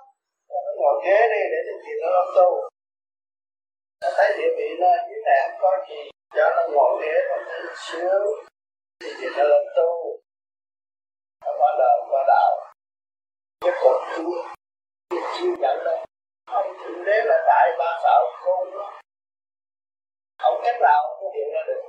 cho 0.50 0.58
nó 0.66 0.72
ngồi 0.80 0.96
ghế 1.06 1.20
đi 1.34 1.42
để 1.52 1.60
cái 1.68 1.78
gì 1.86 1.94
nó 2.02 2.10
lo 2.16 2.24
tu 2.36 2.50
nó 4.02 4.10
thấy 4.18 4.38
địa 4.38 4.52
vị 4.58 4.70
nó 4.80 4.88
dưới 5.10 5.22
này 5.26 5.38
không 5.44 5.60
có 5.62 5.72
gì 5.90 6.10
cho 6.36 6.50
nó 6.56 6.64
ngồi 6.74 6.92
ghế 7.02 7.16
nó 7.30 7.38
thấy 7.48 7.62
sướng 7.76 8.28
thì 9.00 9.10
gì 9.20 9.28
nó 9.38 9.44
lo 9.44 9.60
tu 9.76 10.20
nó 11.46 11.52
bắt 11.60 11.74
đầu 11.80 12.08
qua 12.10 12.24
đạo 12.28 12.74
cái 13.62 13.74
cột 13.82 14.02
chúa 14.16 14.57
cái 15.10 15.20
chiêu 15.34 15.56
dẫn 15.62 15.78
đó 15.86 16.06
ông 16.46 16.78
thượng 16.80 17.06
đế 17.06 17.18
là 17.26 17.38
đại 17.48 17.68
ba 17.80 18.00
sợ 18.04 18.18
khôn 18.40 18.72
đó 18.72 19.00
ông 20.38 20.62
cách 20.64 20.76
nào 20.82 21.18
cũng 21.20 21.34
hiện 21.36 21.48
ra 21.54 21.62
được 21.68 21.82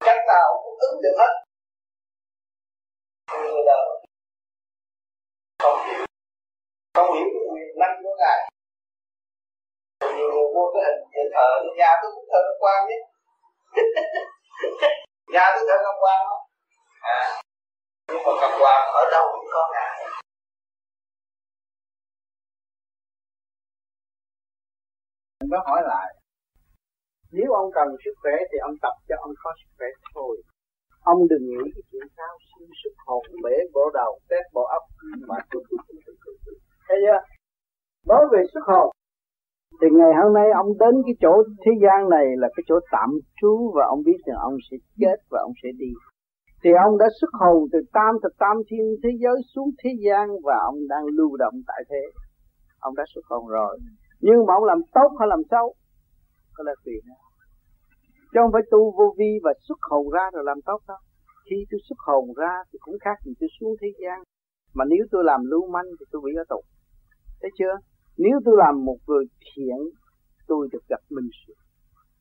cách 0.00 0.22
nào 0.26 0.60
cũng 0.64 0.78
ứng 0.80 1.02
được 1.02 1.14
hết 1.18 1.32
người 3.38 3.62
đời 3.66 3.86
không 5.62 5.78
hiểu 5.86 6.04
không 6.94 7.14
hiểu 7.14 7.26
cái 7.34 7.42
quyền 7.52 7.78
năng 7.78 8.02
của 8.02 8.14
ngài 8.18 8.50
nhiều 10.16 10.28
người 10.32 10.48
mua 10.54 10.66
cái 10.74 10.82
hình 10.86 11.00
điện 11.12 11.26
thờ 11.34 11.48
nhà 11.78 11.90
tôi 12.02 12.10
cũng 12.14 12.24
thờ 12.32 12.38
nó 12.46 12.52
quan 12.60 12.88
nhé 12.88 12.98
nhà 15.32 15.46
tôi 15.54 15.64
thờ 15.68 15.76
nó 15.84 15.92
quan 16.02 16.20
đó 16.30 16.46
à 17.00 17.42
nhưng 18.08 18.22
mà 18.24 18.32
cầm 18.40 18.50
quan 18.62 18.80
ở 19.00 19.02
đâu 19.10 19.24
cũng 19.32 19.46
có 19.52 19.70
ngài 19.72 19.91
Mình 25.52 25.60
hỏi 25.70 25.82
lại, 25.92 26.08
Nếu 27.32 27.52
ông 27.52 27.70
cần 27.74 27.88
sức 28.04 28.14
khỏe 28.22 28.32
thì 28.50 28.58
ông 28.68 28.74
tập 28.82 28.94
cho 29.08 29.14
ông 29.26 29.32
có 29.42 29.50
sức 29.60 29.70
khỏe 29.78 29.88
thôi. 30.14 30.42
Ông 31.12 31.28
đừng 31.30 31.44
nghĩ 31.50 31.64
cái 31.74 31.82
chuyện 31.90 32.06
sao 32.16 32.32
sinh 32.48 32.68
sức 32.84 32.94
hồn 33.06 33.24
bể 33.44 33.56
bộ 33.74 33.90
đầu 33.94 34.18
tét 34.30 34.44
bộ 34.54 34.64
óc 34.78 34.82
mà 35.28 35.36
Thấy 36.88 36.98
chưa? 37.04 37.20
Nói 38.08 38.22
về 38.32 38.42
sức 38.54 38.64
hồn 38.66 38.90
thì 39.80 39.86
ngày 39.92 40.12
hôm 40.22 40.32
nay 40.34 40.48
ông 40.62 40.70
đến 40.78 40.94
cái 41.06 41.14
chỗ 41.20 41.42
thế 41.64 41.72
gian 41.82 42.08
này 42.08 42.26
là 42.36 42.48
cái 42.56 42.64
chỗ 42.68 42.76
tạm 42.92 43.10
trú 43.40 43.72
và 43.74 43.84
ông 43.86 44.02
biết 44.06 44.18
rằng 44.26 44.36
ông 44.36 44.56
sẽ 44.70 44.76
chết 45.00 45.16
và 45.30 45.40
ông 45.46 45.52
sẽ 45.62 45.68
đi. 45.78 45.92
Thì 46.64 46.70
ông 46.84 46.98
đã 46.98 47.06
xuất 47.20 47.32
hồn 47.40 47.68
từ 47.72 47.78
tam 47.92 48.12
thập 48.22 48.32
tam 48.38 48.56
thiên 48.68 48.84
thế 49.02 49.10
giới 49.22 49.36
xuống 49.54 49.70
thế 49.84 49.90
gian 50.04 50.28
và 50.44 50.56
ông 50.70 50.78
đang 50.88 51.04
lưu 51.06 51.36
động 51.36 51.54
tại 51.66 51.82
thế. 51.90 52.02
Ông 52.78 52.94
đã 52.96 53.04
xuất 53.14 53.24
hồn 53.30 53.48
rồi 53.48 53.78
nhưng 54.26 54.46
mà 54.46 54.54
ông 54.54 54.64
làm 54.64 54.80
tốt 54.96 55.10
hay 55.18 55.28
làm 55.28 55.42
xấu? 55.50 55.74
Đó 56.58 56.62
là 56.66 56.74
tùy 56.84 56.94
nó 57.06 57.14
chứ 58.32 58.38
không 58.42 58.52
phải 58.52 58.62
tu 58.70 58.80
vô 58.98 59.14
vi 59.18 59.30
và 59.44 59.52
xuất 59.68 59.78
hồn 59.90 60.10
ra 60.10 60.30
rồi 60.32 60.44
làm 60.44 60.58
tốt 60.62 60.80
đâu. 60.88 60.96
Khi 61.50 61.56
tôi 61.70 61.80
xuất 61.88 61.98
hồn 62.06 62.34
ra 62.36 62.54
thì 62.72 62.78
cũng 62.82 62.96
khác 63.04 63.16
gì 63.24 63.32
tôi 63.40 63.48
xuống 63.60 63.74
thế 63.80 63.88
gian. 64.02 64.22
Mà 64.74 64.84
nếu 64.84 65.04
tôi 65.10 65.24
làm 65.24 65.40
lưu 65.44 65.66
manh 65.74 65.88
thì 66.00 66.04
tôi 66.12 66.22
bị 66.24 66.32
ở 66.42 66.44
tù. 66.48 66.60
Thấy 67.40 67.50
chưa? 67.58 67.74
Nếu 68.16 68.40
tôi 68.44 68.54
làm 68.58 68.84
một 68.84 68.96
người 69.06 69.24
thiện, 69.54 69.78
tôi 70.46 70.68
được 70.72 70.84
gặp 70.88 71.00
minh 71.10 71.28
sự 71.46 71.54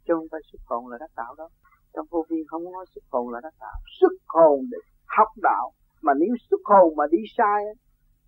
chứ 0.07 0.13
không 0.17 0.27
phải 0.31 0.41
xuất 0.51 0.61
hồn 0.65 0.87
là 0.87 0.97
đắc 0.99 1.11
đạo 1.15 1.35
đâu. 1.37 1.47
Trong 1.93 2.05
vô 2.09 2.25
vi 2.29 2.37
không 2.47 2.63
nói 2.63 2.85
xuất 2.95 3.03
hồn 3.11 3.29
là 3.29 3.39
đắc 3.43 3.53
đạo. 3.59 3.77
Xuất 3.99 4.13
hồn 4.27 4.59
để 4.71 4.77
học 5.05 5.27
đạo. 5.41 5.71
Mà 6.01 6.13
nếu 6.19 6.29
xuất 6.49 6.61
hồn 6.63 6.95
mà 6.95 7.03
đi 7.11 7.17
sai 7.37 7.63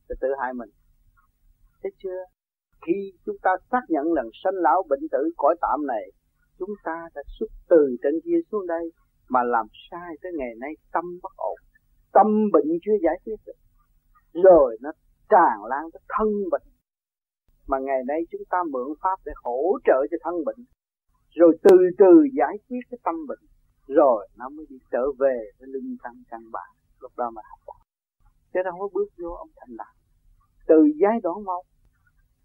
thì 0.09 0.15
tự 0.21 0.27
hại 0.41 0.53
mình. 0.53 0.69
Thấy 1.83 1.91
chưa? 2.03 2.23
Khi 2.85 3.11
chúng 3.25 3.37
ta 3.41 3.51
xác 3.71 3.81
nhận 3.87 4.13
lần 4.13 4.27
sanh 4.43 4.53
lão 4.55 4.83
bệnh 4.89 5.07
tử 5.11 5.31
cõi 5.37 5.55
tạm 5.61 5.87
này, 5.87 6.11
chúng 6.59 6.69
ta 6.83 7.07
đã 7.15 7.21
xuất 7.39 7.51
từ 7.69 7.97
trên 8.03 8.13
kia 8.25 8.39
xuống 8.51 8.67
đây 8.67 8.91
mà 9.29 9.43
làm 9.43 9.65
sai 9.91 10.15
tới 10.21 10.31
ngày 10.37 10.53
nay 10.59 10.73
tâm 10.93 11.05
bất 11.23 11.33
ổn. 11.35 11.57
Tâm 12.13 12.27
bệnh 12.53 12.67
chưa 12.85 12.97
giải 13.03 13.19
quyết 13.25 13.35
được. 13.45 13.59
Rồi 14.43 14.77
nó 14.81 14.91
tràn 15.29 15.63
lan 15.69 15.83
tới 15.93 16.01
thân 16.17 16.27
bệnh. 16.51 16.67
Mà 17.67 17.77
ngày 17.79 18.01
nay 18.07 18.19
chúng 18.31 18.41
ta 18.49 18.57
mượn 18.71 18.87
pháp 19.01 19.19
để 19.25 19.31
hỗ 19.43 19.79
trợ 19.85 19.99
cho 20.11 20.17
thân 20.23 20.35
bệnh. 20.45 20.65
Rồi 21.35 21.57
từ 21.63 21.77
từ 21.97 22.11
giải 22.37 22.57
quyết 22.69 22.79
cái 22.89 22.97
tâm 23.03 23.15
bệnh. 23.27 23.43
Rồi 23.87 24.27
nó 24.37 24.49
mới 24.49 24.65
đi 24.69 24.77
trở 24.91 25.05
về 25.19 25.37
với 25.59 25.67
linh 25.73 25.97
căn 26.03 26.13
căn 26.29 26.41
bản. 26.51 26.69
Lúc 27.01 27.11
đó 27.17 27.29
mà 27.35 27.41
học 27.49 27.59
đạo 27.67 27.83
chứ 28.53 28.59
đâu 28.63 28.73
có 28.79 28.87
bước 28.93 29.09
vô 29.17 29.29
ông 29.29 29.49
thành 29.55 29.77
đạt 29.77 29.95
từ 30.67 30.75
giai 31.01 31.17
đoạn 31.23 31.43
một 31.43 31.63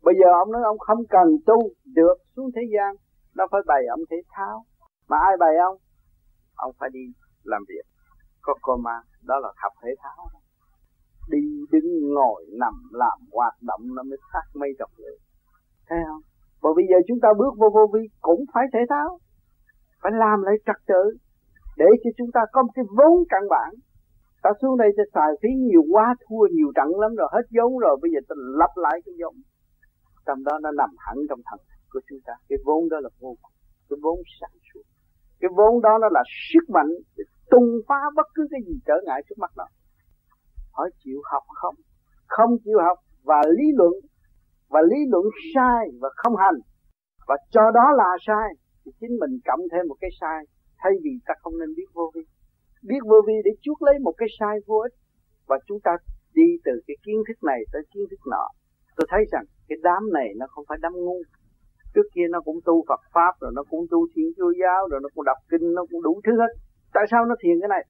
bây 0.03 0.15
giờ 0.21 0.27
ông 0.43 0.53
nói 0.53 0.63
ông 0.65 0.79
không 0.79 1.03
cần 1.11 1.29
tu 1.47 1.59
được 1.85 2.17
xuống 2.37 2.51
thế 2.57 2.63
gian 2.75 2.95
nó 3.35 3.47
phải 3.51 3.61
bày 3.67 3.83
ông 3.91 4.01
thể 4.11 4.17
thao. 4.31 4.65
Mà 5.09 5.17
ai 5.29 5.37
bày 5.41 5.57
ông? 5.57 5.77
Ông 6.57 6.73
phải 6.79 6.91
đi 6.93 7.05
làm 7.43 7.63
việc. 7.69 7.85
Có 8.43 8.55
cô 8.63 8.77
mà 8.77 8.97
đó 9.23 9.39
là 9.43 9.53
học 9.57 9.73
thể 9.83 9.91
thao. 10.03 10.29
Đi 11.31 11.39
đứng 11.71 12.15
ngồi 12.15 12.47
nằm 12.61 12.75
làm 12.93 13.19
hoạt 13.33 13.55
động 13.63 13.81
nó 13.97 14.03
mới 14.03 14.19
phát 14.33 14.47
mây 14.55 14.71
trọc 14.79 14.91
lửa 14.97 15.17
thấy 15.89 15.99
không? 16.07 16.23
Và 16.63 16.71
bây 16.77 16.85
giờ 16.91 16.97
chúng 17.09 17.21
ta 17.21 17.29
bước 17.39 17.53
vô 17.61 17.69
vô 17.75 17.87
vi 17.95 18.01
cũng 18.21 18.45
phải 18.55 18.65
thể 18.73 18.81
thao. 18.89 19.19
Phải 20.03 20.13
làm 20.15 20.43
lại 20.43 20.55
trật 20.67 20.77
tự 20.87 21.03
để 21.77 21.87
cho 22.05 22.11
chúng 22.19 22.31
ta 22.35 22.41
có 22.53 22.63
một 22.63 22.73
cái 22.75 22.85
vốn 22.97 23.25
căn 23.29 23.43
bản. 23.51 23.71
Ta 24.43 24.51
xuống 24.63 24.77
đây 24.77 24.91
sẽ 24.97 25.03
xài 25.15 25.31
phí 25.43 25.49
nhiều 25.49 25.83
quá, 25.93 26.15
thua 26.29 26.47
nhiều 26.53 26.71
trận 26.77 27.01
lắm 27.01 27.15
rồi, 27.15 27.29
hết 27.33 27.45
vốn 27.57 27.79
rồi. 27.79 27.97
Bây 28.03 28.11
giờ 28.11 28.21
ta 28.29 28.35
lặp 28.61 28.71
lại 28.77 29.01
cái 29.05 29.15
vốn 29.21 29.35
trong 30.29 30.41
đó 30.49 30.55
nó 30.65 30.71
nằm 30.81 30.91
hẳn 31.05 31.17
trong 31.29 31.41
thần 31.49 31.61
của 31.93 32.01
chúng 32.09 32.21
ta. 32.27 32.35
Cái 32.49 32.59
vốn 32.67 32.89
đó 32.93 32.99
là 33.05 33.11
vô 33.21 33.33
cùng. 33.43 33.55
Cái 33.89 33.99
vốn 34.03 34.19
sản 34.41 34.53
xuất 34.69 34.85
cái 35.41 35.51
vốn 35.57 35.83
đó 35.83 35.99
nó 36.01 36.09
là 36.11 36.23
sức 36.53 36.65
mạnh 36.75 36.91
để 37.17 37.25
tung 37.51 37.71
phá 37.89 38.01
bất 38.17 38.27
cứ 38.35 38.47
cái 38.51 38.61
gì 38.67 38.75
trở 38.87 38.95
ngại 39.05 39.23
trước 39.29 39.39
mắt 39.39 39.51
nó. 39.57 39.65
Hỏi 40.73 40.91
chịu 41.05 41.21
học 41.33 41.43
không? 41.55 41.75
Không 42.27 42.51
chịu 42.65 42.79
học 42.87 42.99
và 43.23 43.43
lý 43.59 43.67
luận, 43.75 43.93
và 44.69 44.81
lý 44.91 44.97
luận 45.09 45.25
sai 45.55 45.89
và 46.01 46.09
không 46.17 46.37
hành. 46.37 46.59
Và 47.29 47.37
cho 47.51 47.71
đó 47.75 47.87
là 47.97 48.11
sai, 48.27 48.49
thì 48.85 48.93
chính 49.01 49.19
mình 49.21 49.39
cộng 49.45 49.61
thêm 49.73 49.89
một 49.89 49.97
cái 50.01 50.11
sai, 50.21 50.45
thay 50.79 50.93
vì 51.03 51.11
ta 51.27 51.35
không 51.43 51.59
nên 51.59 51.75
biết 51.77 51.89
vô 51.95 52.11
vi. 52.15 52.23
Biết 52.83 53.03
vô 53.11 53.17
vi 53.27 53.35
để 53.45 53.51
chuốc 53.63 53.83
lấy 53.83 53.99
một 53.99 54.15
cái 54.17 54.29
sai 54.39 54.57
vô 54.67 54.77
ích. 54.77 54.95
Và 55.47 55.59
chúng 55.67 55.81
ta 55.85 55.93
đi 56.35 56.49
từ 56.65 56.73
cái 56.87 56.97
kiến 57.05 57.17
thức 57.29 57.45
này 57.45 57.61
tới 57.73 57.83
kiến 57.95 58.05
thức 58.11 58.21
nọ. 58.31 58.49
Tôi 58.97 59.07
thấy 59.11 59.25
rằng 59.33 59.45
cái 59.69 59.79
đám 59.83 60.03
này 60.13 60.29
nó 60.37 60.47
không 60.49 60.65
phải 60.69 60.79
đám 60.83 60.93
ngu. 60.93 61.19
Trước 61.95 62.07
kia 62.15 62.27
nó 62.31 62.41
cũng 62.41 62.59
tu 62.65 62.85
Phật 62.89 63.01
pháp, 63.15 63.33
rồi 63.41 63.53
nó 63.55 63.63
cũng 63.71 63.87
tu 63.91 64.07
Thiên 64.15 64.27
Chúa 64.37 64.53
giáo, 64.61 64.89
rồi 64.91 65.01
nó 65.03 65.09
cũng 65.15 65.25
đọc 65.25 65.37
kinh, 65.51 65.75
nó 65.75 65.83
cũng 65.91 66.03
đủ 66.03 66.21
thứ 66.25 66.33
hết. 66.41 66.53
Tại 66.95 67.05
sao 67.11 67.25
nó 67.25 67.35
thiền 67.43 67.57
cái 67.61 67.69
này? 67.69 67.85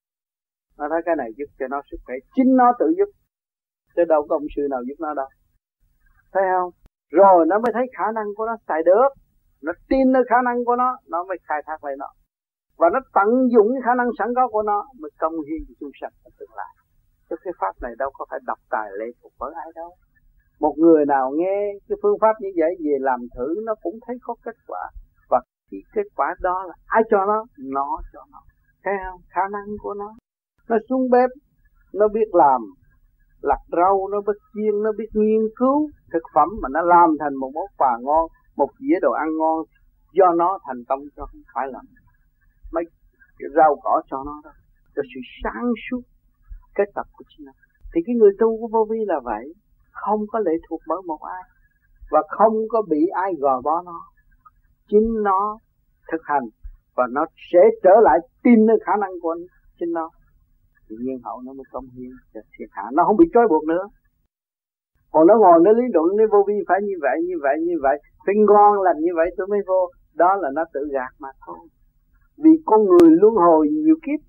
Nó 0.79 0.89
thấy 0.91 1.01
cái 1.07 1.17
này 1.17 1.31
giúp 1.37 1.51
cho 1.59 1.67
nó 1.69 1.83
sức 1.91 1.97
khỏe 2.05 2.17
chính 2.35 2.57
nó 2.57 2.73
tự 2.79 2.87
giúp. 2.99 3.11
Chứ 3.97 4.05
đâu 4.05 4.27
có 4.29 4.37
ông 4.37 4.47
sư 4.57 4.63
nào 4.71 4.81
giúp 4.89 4.95
nó 4.99 5.15
đâu. 5.15 5.27
Thấy 6.33 6.43
không? 6.53 6.71
Rồi 7.11 7.47
nó 7.47 7.59
mới 7.59 7.73
thấy 7.75 7.87
khả 7.99 8.13
năng 8.15 8.27
của 8.37 8.47
nó, 8.47 8.57
xài 8.69 8.83
được. 8.83 9.09
Nó 9.63 9.73
tin 9.89 10.13
nơi 10.13 10.23
khả 10.31 10.37
năng 10.45 10.65
của 10.65 10.77
nó 10.77 10.99
nó 11.09 11.25
mới 11.25 11.37
khai 11.49 11.63
thác 11.67 11.85
lại 11.85 11.95
nó. 11.99 12.09
Và 12.79 12.91
nó 12.93 13.01
tận 13.15 13.29
dụng 13.53 13.69
cái 13.73 13.83
khả 13.85 13.95
năng 13.95 14.11
sẵn 14.19 14.29
có 14.37 14.49
của 14.49 14.63
nó, 14.63 14.87
mới 15.01 15.11
công 15.19 15.33
hiến 15.33 15.61
cho 15.69 15.75
chúng 15.81 15.91
sanh 16.01 16.13
ở 16.25 16.31
tương 16.39 16.55
lai. 16.57 16.73
Chứ 17.31 17.37
cái 17.45 17.53
pháp 17.61 17.73
này 17.83 17.93
đâu 17.99 18.11
có 18.15 18.27
phải 18.31 18.41
đọc 18.47 18.59
tài 18.71 18.89
lệ 18.99 19.07
thuộc 19.23 19.33
bởi 19.39 19.53
ai 19.57 19.69
đâu 19.75 19.91
một 20.61 20.75
người 20.79 21.07
nào 21.07 21.31
nghe 21.37 21.73
cái 21.89 21.99
phương 22.03 22.19
pháp 22.21 22.33
như 22.41 22.49
vậy 22.57 22.77
về 22.85 22.97
làm 23.01 23.21
thử, 23.37 23.55
nó 23.65 23.75
cũng 23.83 23.99
thấy 24.07 24.17
có 24.23 24.35
kết 24.45 24.57
quả. 24.67 24.91
Và 25.31 25.41
cái 25.71 25.81
kết 25.95 26.07
quả 26.17 26.35
đó 26.41 26.65
là 26.69 26.75
ai 26.87 27.03
cho 27.11 27.27
nó? 27.27 27.45
Nó 27.59 28.01
cho 28.13 28.21
nó. 28.33 28.41
Thấy 28.85 28.95
không 29.11 29.21
khả 29.29 29.41
năng 29.53 29.67
của 29.83 29.95
nó. 29.95 30.15
Nó 30.69 30.77
xuống 30.89 31.11
bếp, 31.11 31.31
nó 31.95 32.09
biết 32.09 32.29
làm. 32.33 32.61
Lặt 33.41 33.61
rau, 33.77 34.09
nó 34.13 34.21
biết 34.21 34.39
chiên, 34.55 34.83
nó 34.83 34.93
biết 34.99 35.09
nghiên 35.13 35.41
cứu 35.57 35.91
thực 36.13 36.23
phẩm 36.35 36.49
mà 36.63 36.69
nó 36.73 36.81
làm 36.83 37.11
thành 37.21 37.35
một 37.35 37.51
món 37.55 37.67
quà 37.77 37.99
ngon, 38.01 38.27
một 38.57 38.71
dĩa 38.81 38.99
đồ 39.03 39.13
ăn 39.13 39.29
ngon. 39.39 39.65
Do 40.13 40.33
nó 40.37 40.59
thành 40.67 40.85
công 40.89 41.01
cho 41.17 41.27
không 41.27 41.41
phải 41.55 41.67
là 41.73 41.81
mấy 42.73 42.85
cái 43.39 43.49
rau 43.57 43.77
cỏ 43.83 44.03
cho 44.11 44.25
nó 44.27 44.41
đó. 44.45 44.51
Cho 44.97 45.03
sự 45.15 45.21
sáng 45.43 45.73
suốt 45.91 46.01
kết 46.75 46.89
tập 46.95 47.07
của 47.13 47.25
chính 47.29 47.47
nó. 47.47 47.53
Thì 47.95 48.01
cái 48.07 48.15
người 48.15 48.31
tu 48.39 48.61
của 48.61 48.69
vô 48.73 48.87
vi 48.91 48.99
là 49.07 49.21
vậy 49.25 49.55
không 50.03 50.21
có 50.33 50.39
lệ 50.39 50.53
thuộc 50.69 50.81
bởi 50.87 50.99
một 51.07 51.23
ai 51.23 51.43
và 52.11 52.23
không 52.29 52.55
có 52.69 52.83
bị 52.83 53.07
ai 53.07 53.33
gò 53.39 53.61
bó 53.61 53.83
nó. 53.83 54.01
Chính 54.89 55.23
nó 55.23 55.59
thực 56.13 56.21
hành 56.25 56.45
và 56.97 57.07
nó 57.11 57.27
sẽ 57.53 57.59
trở 57.83 58.01
lại 58.03 58.19
tin 58.43 58.67
nơi 58.67 58.79
khả 58.87 58.93
năng 59.01 59.11
của 59.23 59.37
chính 59.79 59.93
nó. 59.93 60.11
Thì 60.89 60.97
nhiên 61.01 61.19
hậu 61.25 61.41
nó 61.47 61.53
mới 61.53 61.65
công 61.73 61.85
hiến 61.97 62.11
cho 62.35 62.41
thiệt 62.59 62.69
hạ 62.73 62.83
nó 62.93 63.05
không 63.05 63.17
bị 63.17 63.27
trói 63.35 63.49
buộc 63.49 63.65
nữa. 63.65 63.85
Còn 65.13 65.27
nó 65.27 65.35
ngồi 65.39 65.61
nó 65.63 65.73
lý 65.73 65.85
luận 65.95 66.17
nó 66.17 66.25
vô 66.33 66.45
vi 66.49 66.55
phải 66.69 66.81
như 66.83 66.95
vậy 67.01 67.17
như 67.29 67.35
vậy 67.43 67.57
như 67.61 67.75
vậy. 67.83 67.97
Phải 68.27 68.35
ngon 68.49 68.83
lành 68.83 68.99
như 69.01 69.13
vậy 69.17 69.35
tôi 69.37 69.47
mới 69.47 69.61
vô. 69.67 69.91
Đó 70.15 70.37
là 70.37 70.51
nó 70.55 70.65
tự 70.73 70.81
gạt 70.93 71.13
mà 71.19 71.29
thôi. 71.47 71.59
Vì 72.37 72.51
con 72.67 72.85
người 72.85 73.11
luân 73.11 73.35
hồi 73.35 73.69
nhiều 73.69 73.97
kiếp, 74.03 74.21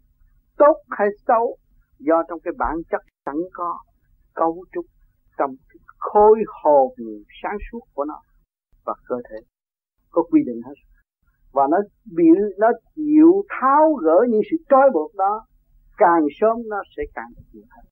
tốt 0.57 0.75
hay 0.89 1.07
xấu, 1.27 1.57
do 1.99 2.23
trong 2.27 2.39
cái 2.39 2.53
bản 2.57 2.75
chất 2.91 3.01
sẵn 3.25 3.35
có 3.53 3.77
cấu 4.35 4.65
trúc 4.71 4.85
tâm 5.39 5.49
khôi 5.97 6.37
hồn 6.63 6.93
sáng 7.43 7.57
suốt 7.71 7.79
của 7.93 8.05
nó 8.05 8.19
và 8.85 8.93
cơ 9.07 9.15
thể. 9.29 9.37
Có 10.11 10.23
quy 10.31 10.41
định 10.45 10.61
hết. 10.65 10.73
Và 11.53 11.67
nó 11.71 11.77
bị, 12.17 12.23
nó 12.57 12.67
chịu 12.95 13.31
tháo 13.49 13.93
gỡ 13.93 14.25
những 14.29 14.41
sự 14.51 14.57
trói 14.69 14.89
buộc 14.93 15.15
đó, 15.15 15.45
càng 15.97 16.23
sớm 16.39 16.57
nó 16.69 16.77
sẽ 16.97 17.03
càng 17.13 17.31
nhiều 17.53 17.63
hơn. 17.69 17.85